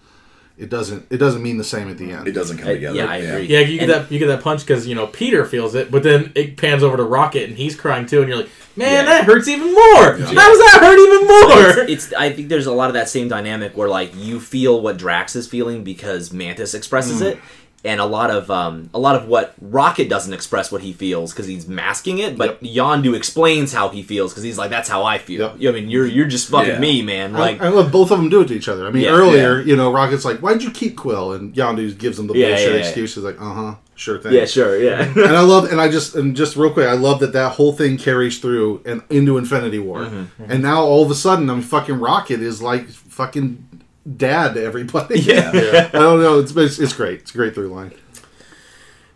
it 0.58 0.70
doesn't 0.70 1.08
it 1.10 1.18
doesn't 1.18 1.42
mean 1.42 1.58
the 1.58 1.64
same 1.64 1.90
at 1.90 1.98
the 1.98 2.12
end. 2.12 2.28
It 2.28 2.34
doesn't 2.34 2.58
come 2.58 2.68
together. 2.68 2.96
yeah, 2.96 3.06
I 3.08 3.18
agree. 3.18 3.46
Yeah, 3.48 3.60
you 3.62 3.80
get 3.80 3.90
And- 3.90 4.04
that 4.06 4.12
you 4.12 4.20
get 4.20 4.28
that 4.28 4.42
punch 4.44 4.62
because 4.62 4.86
you 4.88 4.94
know 4.96 5.08
Peter 5.08 5.46
feels 5.46 5.74
it, 5.76 5.90
but 5.90 6.04
then 6.04 6.32
it 6.36 6.58
pans 6.58 6.84
over 6.84 6.96
to 6.98 7.04
Rocket 7.04 7.50
and 7.50 7.58
he's 7.58 7.76
crying 7.76 8.06
too, 8.06 8.20
and 8.20 8.28
you're 8.30 8.38
like, 8.38 8.50
man, 8.76 8.92
Yeah. 8.92 9.04
that 9.06 9.24
hurts 9.26 9.48
even 9.48 9.74
more. 9.74 10.12
How 10.14 10.18
does 10.18 10.60
that 10.60 10.78
hurt 10.82 11.00
even 11.00 11.28
more? 11.28 11.86
it's 11.90 12.14
I 12.14 12.32
think 12.32 12.50
there's 12.50 12.68
a 12.68 12.72
lot 12.74 12.90
of 12.90 12.94
that 12.94 13.10
same 13.10 13.28
dynamic 13.28 13.76
where 13.76 13.90
like 13.90 14.12
you 14.16 14.40
feel 14.40 14.80
what 14.82 14.98
Drax 14.98 15.36
is 15.36 15.48
feeling 15.48 15.84
because 15.84 16.32
Mantis 16.32 16.74
expresses 16.76 17.22
Mm. 17.22 17.32
it, 17.32 17.40
and 17.86 18.00
a 18.00 18.06
lot 18.06 18.30
of 18.32 18.50
um 18.50 18.90
a 18.94 19.00
lot 19.00 19.16
of 19.16 19.28
what 19.28 19.54
Rocket 19.62 20.08
doesn't 20.10 20.34
express 20.34 20.72
what 20.72 20.82
he 20.82 20.94
feels 20.94 21.34
because 21.34 21.48
he's 21.48 21.68
masking 21.68 22.20
it, 22.20 22.38
but 22.38 22.62
Yondu 22.62 23.16
explains 23.16 23.74
how 23.74 23.90
he 23.90 24.02
feels 24.02 24.32
because 24.32 24.44
he's 24.44 24.58
like 24.58 24.70
that's 24.70 24.88
how 24.90 25.04
I 25.04 25.18
feel. 25.18 25.42
Yep. 25.50 25.56
You 25.60 25.72
know, 25.72 25.78
I 25.78 25.82
mean 25.82 25.90
you're 25.90 26.06
you're 26.08 26.28
just 26.28 26.50
fucking 26.50 26.70
Yeah. 26.70 26.80
me, 26.80 27.02
man. 27.02 27.34
Like 27.34 27.62
I, 27.62 27.68
love 27.70 27.92
both 27.92 28.12
of 28.12 28.18
them 28.20 28.30
do 28.30 28.42
it 28.42 28.48
to 28.48 28.54
each 28.56 28.70
other. 28.70 28.88
I 28.88 28.92
mean, 28.92 29.04
Yeah. 29.04 29.10
earlier, 29.12 29.60
you 29.62 29.76
know, 29.76 29.92
Rocket's 29.92 30.24
like, 30.26 30.40
"Why'd 30.40 30.64
you 30.64 30.72
keep 30.72 30.96
Quill?" 30.96 31.34
and 31.34 31.54
Yondu 31.54 31.98
gives 31.98 32.18
him 32.20 32.28
the 32.28 32.34
Yeah, 32.36 32.48
bullshit 32.50 32.68
yeah, 32.70 32.74
yeah. 32.76 32.80
excuse. 32.84 33.16
He's 33.16 33.24
like, 33.24 33.40
"Uh 33.42 33.54
huh, 33.54 33.76
sure 33.96 34.18
thing." 34.20 34.34
yeah, 34.34 34.46
sure, 34.46 34.78
yeah. 34.82 35.02
and 35.16 35.36
I 35.36 35.42
love, 35.42 35.66
and 35.72 35.82
I 35.82 35.90
just, 35.90 36.16
and 36.16 36.36
just 36.36 36.56
real 36.56 36.72
quick, 36.72 36.88
I 36.88 36.94
love 36.94 37.20
that 37.20 37.34
that 37.34 37.54
whole 37.54 37.74
thing 37.74 37.98
carries 37.98 38.40
through 38.40 38.82
and 38.86 39.02
into 39.10 39.38
Infinity 39.38 39.80
War, 39.80 40.00
Mm-hmm, 40.06 40.44
and 40.52 40.64
now 40.64 40.84
all 40.84 41.04
of 41.04 41.12
a 41.12 41.16
sudden, 41.16 41.50
I 41.50 41.54
mean, 41.54 41.64
fucking 41.64 42.00
Rocket 42.00 42.40
is 42.42 42.62
like 42.62 42.88
fucking 42.90 43.82
dad 44.18 44.56
to 44.56 44.64
everybody. 44.64 45.20
Yeah. 45.20 45.52
I 45.94 45.98
don't 45.98 46.22
know. 46.22 46.40
It's, 46.40 46.56
it's 46.56 46.80
it's 46.80 46.94
great. 46.94 47.22
It's 47.22 47.32
a 47.32 47.38
great 47.38 47.56
through 47.56 47.70
line. 47.70 47.94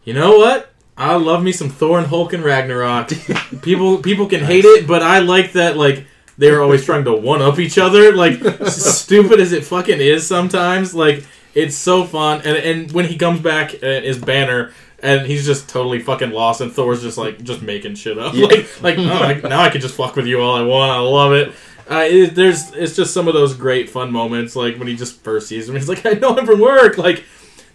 You 0.03 0.13
know 0.13 0.37
what? 0.37 0.73
I 0.97 1.15
love 1.15 1.43
me 1.43 1.51
some 1.51 1.69
Thor 1.69 1.99
and 1.99 2.07
Hulk 2.07 2.33
and 2.33 2.43
Ragnarok. 2.43 3.11
people 3.61 3.99
people 3.99 4.27
can 4.27 4.39
hate 4.39 4.65
it, 4.65 4.87
but 4.87 5.03
I 5.03 5.19
like 5.19 5.53
that 5.53 5.77
like 5.77 6.07
they're 6.37 6.61
always 6.61 6.85
trying 6.85 7.03
to 7.05 7.13
one 7.13 7.41
up 7.41 7.59
each 7.59 7.77
other. 7.77 8.13
Like 8.13 8.41
stupid 8.67 9.39
as 9.39 9.51
it 9.51 9.63
fucking 9.63 9.99
is 9.99 10.25
sometimes, 10.25 10.95
like 10.95 11.25
it's 11.53 11.75
so 11.75 12.03
fun. 12.03 12.41
And 12.43 12.57
and 12.57 12.91
when 12.91 13.05
he 13.05 13.17
comes 13.17 13.41
back 13.41 13.75
uh, 13.75 13.87
is 13.87 14.17
Banner. 14.17 14.73
And 14.99 15.27
he's 15.27 15.45
just 15.45 15.69
totally 15.69 15.99
fucking 15.99 16.31
lost, 16.31 16.59
and 16.59 16.73
Thor's 16.73 17.03
just 17.03 17.19
like 17.19 17.43
just 17.43 17.61
making 17.61 17.93
shit 17.93 18.17
up. 18.17 18.33
Like, 18.33 18.81
like 18.81 18.97
oh, 18.97 19.03
I, 19.03 19.33
now 19.47 19.61
I 19.61 19.69
can 19.69 19.79
just 19.79 19.93
fuck 19.93 20.15
with 20.15 20.25
you 20.25 20.41
all 20.41 20.55
I 20.55 20.63
want. 20.63 20.91
I 20.91 20.97
love 20.97 21.33
it. 21.33 21.53
Uh, 21.89 22.03
it, 22.07 22.35
there's 22.35 22.71
it's 22.73 22.95
just 22.95 23.13
some 23.13 23.27
of 23.27 23.33
those 23.33 23.53
great 23.53 23.89
fun 23.89 24.11
moments, 24.11 24.55
like 24.55 24.77
when 24.77 24.87
he 24.87 24.95
just 24.95 25.21
first 25.21 25.47
sees 25.47 25.69
him. 25.69 25.75
He's 25.75 25.87
like, 25.89 26.05
I 26.05 26.11
know 26.13 26.35
him 26.35 26.45
from 26.45 26.59
work. 26.59 26.97
Like 26.97 27.23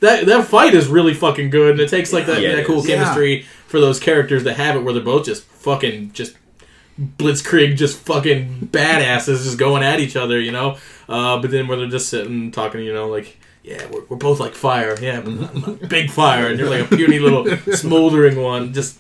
that 0.01 0.27
that 0.27 0.47
fight 0.47 0.75
is 0.75 0.89
really 0.89 1.15
fucking 1.15 1.51
good, 1.51 1.73
and 1.73 1.81
it 1.81 1.89
takes 1.89 2.13
like 2.13 2.27
that, 2.27 2.41
Yeah, 2.41 2.57
that 2.57 2.67
cool 2.67 2.81
is. 2.81 2.87
chemistry 2.87 3.43
for 3.67 3.81
those 3.81 3.99
characters 3.99 4.45
to 4.45 4.53
have 4.53 4.77
it, 4.77 4.81
where 4.81 4.93
they're 4.93 5.03
both 5.03 5.25
just 5.25 5.45
fucking 5.45 6.13
just 6.13 6.37
blitzkrieg, 7.01 7.77
just 7.77 7.99
fucking 8.01 8.69
badasses, 8.73 9.45
just 9.45 9.59
going 9.59 9.83
at 9.83 10.01
each 10.01 10.17
other, 10.17 10.39
you 10.41 10.53
know. 10.53 10.77
Uh, 11.09 11.41
but 11.41 11.51
then 11.51 11.67
where 11.67 11.77
they're 11.79 11.89
just 11.89 12.09
sitting 12.09 12.51
talking, 12.51 12.83
you 12.83 12.93
know, 12.93 13.09
like. 13.09 13.39
Yeah, 13.65 13.87
we're, 13.93 14.03
we're 14.09 14.17
both 14.17 14.41
like 14.41 14.55
fire. 14.57 14.97
Yeah, 15.01 15.21
I'm 15.21 15.77
big 15.89 16.11
fire, 16.11 16.49
and 16.49 16.59
you're 16.59 16.69
like 16.69 16.91
a 16.91 16.97
puny 16.97 17.21
little 17.21 17.47
smoldering 17.73 18.43
one, 18.43 18.73
just 18.73 18.99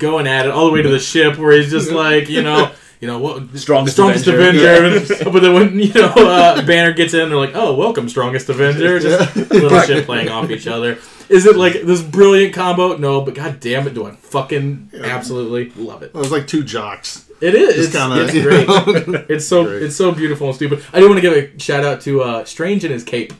going 0.00 0.26
at 0.26 0.44
it 0.44 0.50
all 0.50 0.66
the 0.66 0.72
way 0.72 0.82
to 0.82 0.88
the 0.88 0.98
ship, 0.98 1.38
where 1.38 1.52
he's 1.52 1.70
just 1.70 1.92
like, 1.92 2.28
you 2.28 2.42
know, 2.42 2.72
you 3.02 3.08
know 3.08 3.18
what, 3.18 3.54
Strongest 3.58 3.96
strongest 3.96 4.26
Avenger. 4.28 4.86
Avenger. 4.86 5.24
but 5.30 5.40
then 5.40 5.52
when 5.52 5.78
you 5.78 5.92
know 5.92 6.06
uh, 6.16 6.64
Banner 6.64 6.92
gets 6.92 7.12
in, 7.12 7.28
they're 7.28 7.36
like, 7.36 7.54
"Oh, 7.54 7.74
welcome, 7.74 8.08
strongest 8.08 8.48
Avenger." 8.48 8.98
Just 9.00 9.36
little 9.36 9.80
shit 9.82 10.06
playing 10.06 10.28
off 10.30 10.48
each 10.50 10.66
other. 10.68 10.98
Is 11.28 11.44
it 11.46 11.56
like 11.56 11.82
this 11.82 12.00
brilliant 12.00 12.54
combo? 12.54 12.96
No, 12.96 13.20
but 13.22 13.34
god 13.34 13.58
damn 13.60 13.86
it, 13.86 13.94
do 13.94 14.06
I 14.06 14.12
fucking 14.12 14.90
absolutely 15.02 15.70
love 15.82 16.02
it. 16.02 16.06
It 16.06 16.14
was 16.14 16.30
like 16.30 16.46
two 16.46 16.62
jocks. 16.62 17.28
It 17.40 17.54
is. 17.56 17.86
It's, 17.86 17.96
kinda- 17.96 18.22
it's 18.24 18.32
great. 19.14 19.30
It's 19.30 19.46
so 19.46 19.64
Great. 19.64 19.82
it's 19.82 19.96
so 19.96 20.12
beautiful 20.12 20.46
and 20.46 20.54
stupid. 20.56 20.84
I 20.92 21.00
do 21.00 21.08
want 21.08 21.20
to 21.20 21.28
give 21.28 21.32
a 21.32 21.58
shout 21.58 21.84
out 21.84 22.00
to 22.02 22.22
uh, 22.22 22.44
Strange 22.44 22.84
and 22.84 22.92
his 22.92 23.02
cape. 23.02 23.32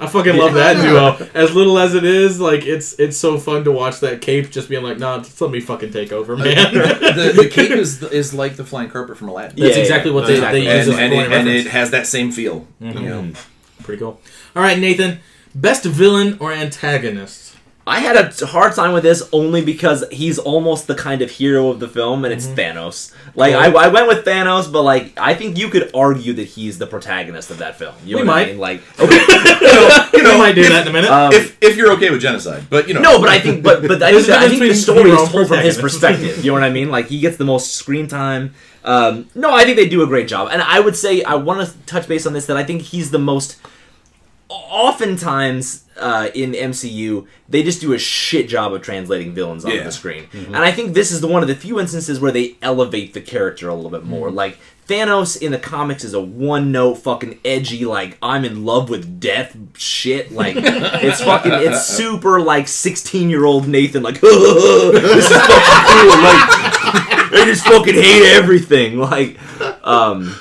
I 0.00 0.06
fucking 0.06 0.36
love 0.36 0.54
that 0.54 0.82
duo. 0.82 1.28
As 1.34 1.54
little 1.54 1.78
as 1.78 1.94
it 1.94 2.04
is, 2.04 2.40
like 2.40 2.64
it's 2.64 2.94
it's 2.98 3.18
so 3.18 3.38
fun 3.38 3.64
to 3.64 3.72
watch 3.72 4.00
that 4.00 4.22
cape 4.22 4.50
just 4.50 4.68
being 4.68 4.82
like, 4.82 4.98
nah, 4.98 5.18
just 5.18 5.38
let 5.40 5.50
me 5.50 5.60
fucking 5.60 5.92
take 5.92 6.10
over, 6.10 6.34
uh, 6.34 6.38
man. 6.38 6.74
the, 6.74 7.32
the 7.42 7.48
cape 7.48 7.70
is 7.70 8.02
is 8.04 8.32
like 8.32 8.56
the 8.56 8.64
flying 8.64 8.88
carpet 8.88 9.18
from 9.18 9.28
Aladdin. 9.28 9.60
That's 9.60 9.76
Yeah, 9.76 9.82
exactly 9.82 10.10
yeah, 10.10 10.14
what 10.14 10.26
they, 10.26 10.34
exactly. 10.34 10.64
they 10.64 10.76
use 10.78 10.88
and, 10.88 10.94
as 10.94 10.98
a 10.98 11.02
and, 11.02 11.12
it, 11.12 11.32
and 11.32 11.48
it 11.48 11.66
has 11.66 11.90
that 11.90 12.06
same 12.06 12.32
feel. 12.32 12.66
You 12.80 12.92
mm-hmm. 12.92 13.04
know? 13.04 13.32
Pretty 13.82 14.00
cool. 14.00 14.20
All 14.56 14.62
right, 14.62 14.78
Nathan. 14.78 15.20
Best 15.54 15.84
villain 15.84 16.36
or 16.40 16.52
antagonist? 16.52 17.49
I 17.86 17.98
had 17.98 18.14
a 18.16 18.46
hard 18.46 18.74
time 18.74 18.92
with 18.92 19.02
this 19.02 19.28
only 19.32 19.64
because 19.64 20.04
he's 20.12 20.38
almost 20.38 20.86
the 20.86 20.94
kind 20.94 21.22
of 21.22 21.30
hero 21.30 21.68
of 21.70 21.80
the 21.80 21.88
film, 21.88 22.24
and 22.24 22.32
it's 22.32 22.46
Mm-hmm. 22.46 22.78
Thanos. 22.78 23.12
Like 23.34 23.54
I, 23.54 23.66
I 23.72 23.88
went 23.88 24.06
with 24.06 24.24
Thanos, 24.24 24.70
but 24.70 24.82
like 24.82 25.12
I 25.18 25.34
think 25.34 25.58
you 25.58 25.68
could 25.68 25.90
argue 25.94 26.32
that 26.34 26.44
he's 26.44 26.78
the 26.78 26.86
protagonist 26.86 27.50
of 27.50 27.58
that 27.58 27.76
film. 27.78 27.94
You 28.04 28.18
We 28.18 28.22
know 28.22 28.28
what 28.32 28.36
I 28.36 28.40
might. 28.44 28.48
mean? 28.52 28.58
Like 28.58 28.80
okay, 29.00 29.18
You 30.16 30.22
know, 30.22 30.32
we 30.34 30.38
might 30.38 30.54
do 30.54 30.68
that 30.68 30.82
in 30.82 30.88
a 30.88 30.92
minute. 30.92 31.10
um, 31.10 31.32
if 31.32 31.56
if 31.60 31.76
you're 31.76 31.92
okay 31.92 32.10
with 32.10 32.20
genocide, 32.20 32.64
but 32.70 32.86
you 32.86 32.94
know, 32.94 33.00
no, 33.00 33.18
but 33.20 33.28
I 33.30 33.40
think, 33.40 33.64
but 33.64 33.82
but 33.82 34.02
I 34.02 34.12
There's 34.12 34.26
think, 34.26 34.38
a 34.40 34.44
I 34.44 34.48
think 34.48 34.60
the 34.60 34.74
story 34.74 35.10
is 35.10 35.28
told 35.30 35.48
from 35.48 35.58
his 35.58 35.78
perspective. 35.78 36.44
You 36.44 36.50
know 36.50 36.54
what 36.54 36.64
I 36.64 36.70
mean? 36.70 36.90
Like 36.90 37.06
he 37.08 37.18
gets 37.18 37.38
the 37.38 37.44
most 37.44 37.72
screen 37.74 38.06
time. 38.06 38.54
Um, 38.84 39.28
no, 39.34 39.52
I 39.52 39.64
think 39.64 39.76
they 39.76 39.88
do 39.88 40.02
a 40.02 40.06
great 40.06 40.28
job, 40.28 40.48
and 40.52 40.62
I 40.62 40.80
would 40.80 40.96
say 40.96 41.22
I 41.22 41.34
want 41.34 41.66
to 41.66 41.76
touch 41.86 42.06
base 42.06 42.26
on 42.26 42.34
this 42.34 42.46
that 42.46 42.56
I 42.56 42.62
think 42.64 42.82
he's 42.82 43.10
the 43.10 43.18
most. 43.18 43.56
Oftentimes 44.70 45.84
uh, 46.00 46.30
in 46.34 46.52
MCU, 46.52 47.26
they 47.48 47.62
just 47.62 47.80
do 47.80 47.92
a 47.92 47.98
shit 47.98 48.48
job 48.48 48.72
of 48.72 48.82
translating 48.82 49.32
villains 49.34 49.64
onto 49.64 49.76
Yeah. 49.76 49.84
the 49.84 49.92
screen, 49.92 50.26
and 50.32 50.56
I 50.56 50.72
think 50.72 50.94
this 50.94 51.10
is 51.12 51.20
the 51.20 51.26
one 51.28 51.42
of 51.42 51.48
the 51.48 51.54
few 51.54 51.78
instances 51.78 52.18
where 52.20 52.32
they 52.32 52.56
elevate 52.62 53.14
the 53.14 53.20
character 53.20 53.68
a 53.68 53.74
little 53.74 53.90
bit 53.90 54.04
more. 54.04 54.30
Like 54.30 54.58
Thanos 54.88 55.40
in 55.40 55.52
the 55.52 55.58
comics 55.58 56.02
is 56.02 56.14
a 56.14 56.20
one 56.20 56.72
note 56.72 56.96
fucking 56.96 57.38
edgy 57.44 57.84
like 57.84 58.18
I'm 58.22 58.44
in 58.44 58.64
love 58.64 58.88
with 58.90 59.20
death 59.20 59.56
shit. 59.76 60.32
Like 60.32 60.56
it's 60.58 61.20
fucking 61.22 61.52
it's 61.52 61.86
super 61.86 62.40
like 62.40 62.66
16 62.66 63.30
year 63.30 63.44
old 63.44 63.68
Nathan 63.68 64.02
like 64.02 64.20
this 64.20 64.32
is 64.34 65.28
fucking 65.28 65.84
cool. 65.86 66.22
Like 66.22 67.32
I 67.32 67.42
just 67.46 67.64
fucking 67.64 67.94
hate 67.94 68.34
everything. 68.34 68.98
Like 68.98 69.38
um 69.86 70.34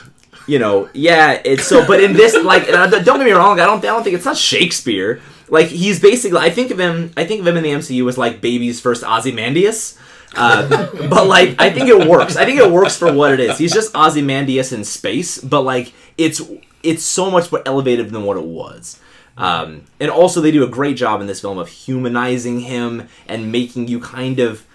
you 0.47 0.57
know, 0.57 0.89
yeah, 0.95 1.39
it's 1.45 1.67
so. 1.67 1.85
But 1.85 2.03
in 2.03 2.13
this, 2.13 2.33
like, 2.43 2.65
don't 2.65 3.03
get 3.05 3.19
me 3.19 3.29
wrong, 3.33 3.59
I 3.59 3.67
don't, 3.67 3.77
I 3.85 3.87
don't 3.89 4.03
think 4.03 4.15
it's 4.15 4.25
not 4.25 4.35
Shakespeare. 4.35 5.21
Like, 5.49 5.67
he's 5.67 5.99
basically, 5.99 6.39
I 6.39 6.49
think 6.49 6.71
of 6.71 6.79
him, 6.79 7.11
I 7.17 7.25
think 7.25 7.41
of 7.41 7.47
him 7.47 7.57
in 7.57 7.63
the 7.63 7.71
MCU 7.71 8.07
as 8.07 8.17
like 8.17 8.41
baby's 8.41 8.79
first 8.79 9.03
Ozymandias. 9.03 9.97
Uh, 10.35 10.67
but 11.09 11.27
like, 11.27 11.55
I 11.59 11.71
think 11.71 11.89
it 11.89 12.07
works. 12.07 12.35
I 12.35 12.45
think 12.45 12.59
it 12.59 12.71
works 12.71 12.97
for 12.97 13.11
what 13.13 13.31
it 13.33 13.39
is. 13.39 13.57
He's 13.57 13.73
just 13.73 13.95
Ozymandias 13.95 14.71
in 14.71 14.83
space, 14.83 15.39
but 15.39 15.61
like, 15.61 15.93
it's 16.17 16.41
it's 16.81 17.03
so 17.03 17.29
much 17.29 17.51
more 17.51 17.61
elevated 17.65 18.09
than 18.11 18.23
what 18.23 18.37
it 18.37 18.45
was. 18.45 18.99
Um, 19.37 19.83
and 19.99 20.11
also, 20.11 20.41
they 20.41 20.51
do 20.51 20.63
a 20.63 20.67
great 20.67 20.97
job 20.97 21.21
in 21.21 21.27
this 21.27 21.41
film 21.41 21.57
of 21.57 21.69
humanizing 21.69 22.61
him 22.61 23.07
and 23.27 23.51
making 23.51 23.87
you 23.87 23.99
kind 23.99 24.39
of 24.39 24.65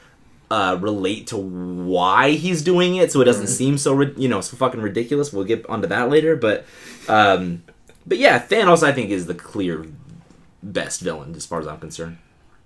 uh, 0.51 0.79
relate 0.81 1.27
to 1.29 1.37
why 1.37 2.31
he's 2.31 2.63
doing 2.63 2.97
it, 2.97 3.13
so 3.13 3.21
it 3.21 3.25
doesn't 3.25 3.49
seem 3.49 3.77
so 3.77 4.01
you 4.01 4.29
know 4.29 4.41
so 4.41 4.57
fucking 4.57 4.81
ridiculous. 4.81 5.33
We'll 5.33 5.45
get 5.45 5.67
onto 5.67 5.89
that 5.89 6.09
later, 6.09 6.35
but 6.37 6.65
um, 7.09 7.63
but 8.07 8.19
yeah, 8.19 8.39
Thanos 8.39 8.83
I 8.83 8.93
think 8.93 9.11
is 9.11 9.27
the 9.27 9.35
clear 9.35 9.85
best 10.73 11.01
villain 11.01 11.35
as 11.37 11.47
far 11.47 11.61
as 11.61 11.67
I'm 11.67 11.79
concerned. 11.79 12.19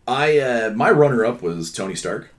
I 0.06 0.38
uh, 0.38 0.70
my 0.74 0.90
runner 0.90 1.24
up 1.26 1.42
was 1.42 1.70
Tony 1.72 1.94
Stark 1.94 2.32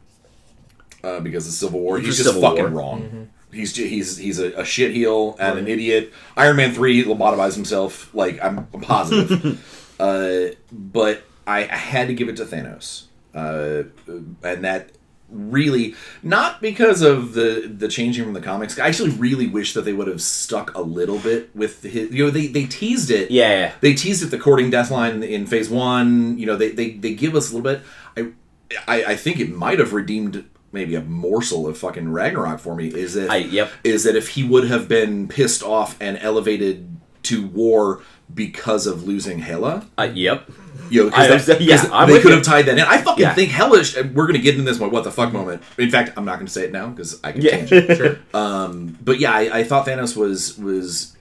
uh, 1.04 1.20
because 1.20 1.48
of 1.48 1.54
Civil 1.54 1.80
War. 1.82 2.00
He's 2.00 2.18
For 2.18 2.24
just 2.24 2.30
Civil 2.36 2.42
fucking 2.42 2.72
War. 2.74 2.82
wrong. 2.82 3.30
He's 3.52 3.74
ju- 3.74 3.86
he's 3.88 4.18
he's 4.18 4.40
a, 4.40 4.54
a 4.60 4.66
shit 4.66 4.92
heel 4.94 5.36
and 5.40 5.58
an 5.60 5.68
idiot. 5.68 6.14
Iron 6.38 6.56
Man 6.58 6.74
three 6.74 7.04
lobotomized 7.04 7.56
himself. 7.56 8.14
Like 8.14 8.40
I'm, 8.44 8.68
I'm 8.74 8.82
positive, 8.82 9.94
uh, 10.00 10.56
but 10.72 11.24
I, 11.48 11.64
I 11.64 11.76
had 11.76 12.08
to 12.10 12.14
give 12.14 12.30
it 12.30 12.38
to 12.38 12.46
Thanos, 12.46 13.06
uh, 13.34 13.84
and 14.44 14.64
that 14.64 14.92
really 15.32 15.96
not 16.24 16.62
because 16.62 17.02
of 17.02 17.34
the 17.34 17.72
the 17.74 17.88
changing 17.88 18.24
from 18.24 18.34
the 18.34 18.42
comics. 18.42 18.80
I 18.80 18.88
actually 18.88 19.12
really 19.12 19.48
wish 19.48 19.74
that 19.74 19.84
they 19.84 19.94
would 19.94 20.08
have 20.08 20.22
stuck 20.22 20.76
a 20.76 20.82
little 20.82 21.20
bit 21.20 21.56
with 21.56 21.84
his. 21.84 22.12
You 22.12 22.26
know, 22.26 22.32
they 22.32 22.48
they 22.48 22.66
teased 22.66 23.12
it 23.12 23.32
Yeah, 23.32 23.74
they 23.82 23.94
teased 23.94 24.24
it 24.24 24.28
the 24.28 24.40
courting 24.40 24.72
deathline 24.72 25.28
in 25.28 25.46
phase 25.46 25.70
one. 25.70 26.38
You 26.38 26.46
know, 26.46 26.56
they 26.56 26.72
they, 26.72 26.92
they 26.92 27.14
give 27.14 27.36
us 27.36 27.52
a 27.52 27.56
little 27.56 27.72
bit. 27.72 27.82
I, 28.18 28.32
I 28.88 29.04
I 29.12 29.16
think 29.16 29.40
it 29.40 29.52
might 29.52 29.80
have 29.80 29.94
redeemed 29.94 30.46
maybe 30.72 30.96
a 30.96 31.02
morsel 31.02 31.68
of 31.68 31.78
fucking 31.78 32.12
Ragnarok 32.12 32.60
for 32.60 32.76
me. 32.76 32.88
Is 32.88 33.14
that 33.16 33.52
yep. 33.52 33.72
is 33.84 34.04
that 34.04 34.16
if 34.16 34.30
he 34.30 34.44
would 34.44 34.68
have 34.68 34.88
been 34.88 35.28
pissed 35.28 35.64
off 35.64 35.96
and 36.00 36.18
elevated 36.20 36.98
to 37.24 37.48
war 37.48 38.02
because 38.34 38.86
of 38.88 39.04
losing 39.04 39.40
Hela, 39.40 39.88
uh, 39.98 40.10
yep. 40.14 40.50
You 40.90 41.04
know, 41.04 41.10
because 41.10 41.46
that, 41.46 41.62
yeah, 41.62 42.06
they 42.06 42.14
could 42.22 42.26
you. 42.30 42.36
have 42.36 42.44
tied 42.44 42.66
that 42.66 42.74
in. 42.78 42.80
I 42.86 42.98
fucking 42.98 43.22
Yeah. 43.22 43.34
think 43.34 43.52
Hellish. 43.52 43.96
We're 43.96 44.28
gonna 44.28 44.40
get 44.40 44.56
into 44.56 44.70
this 44.70 44.80
what 44.80 45.04
the 45.04 45.12
fuck 45.12 45.32
moment. 45.34 45.62
In 45.78 45.90
fact, 45.90 46.14
I'm 46.18 46.26
not 46.26 46.38
gonna 46.40 46.50
say 46.50 46.66
it 46.66 46.72
now 46.72 46.88
because 46.88 47.20
I 47.24 47.32
can 47.32 47.42
Yeah. 47.42 47.66
change 47.66 47.72
it 47.72 48.20
um, 48.36 48.98
but 49.04 49.20
yeah, 49.20 49.32
I, 49.34 49.60
I 49.60 49.64
thought 49.64 49.86
Thanos 49.88 50.16
was 50.16 50.58
was 50.58 51.16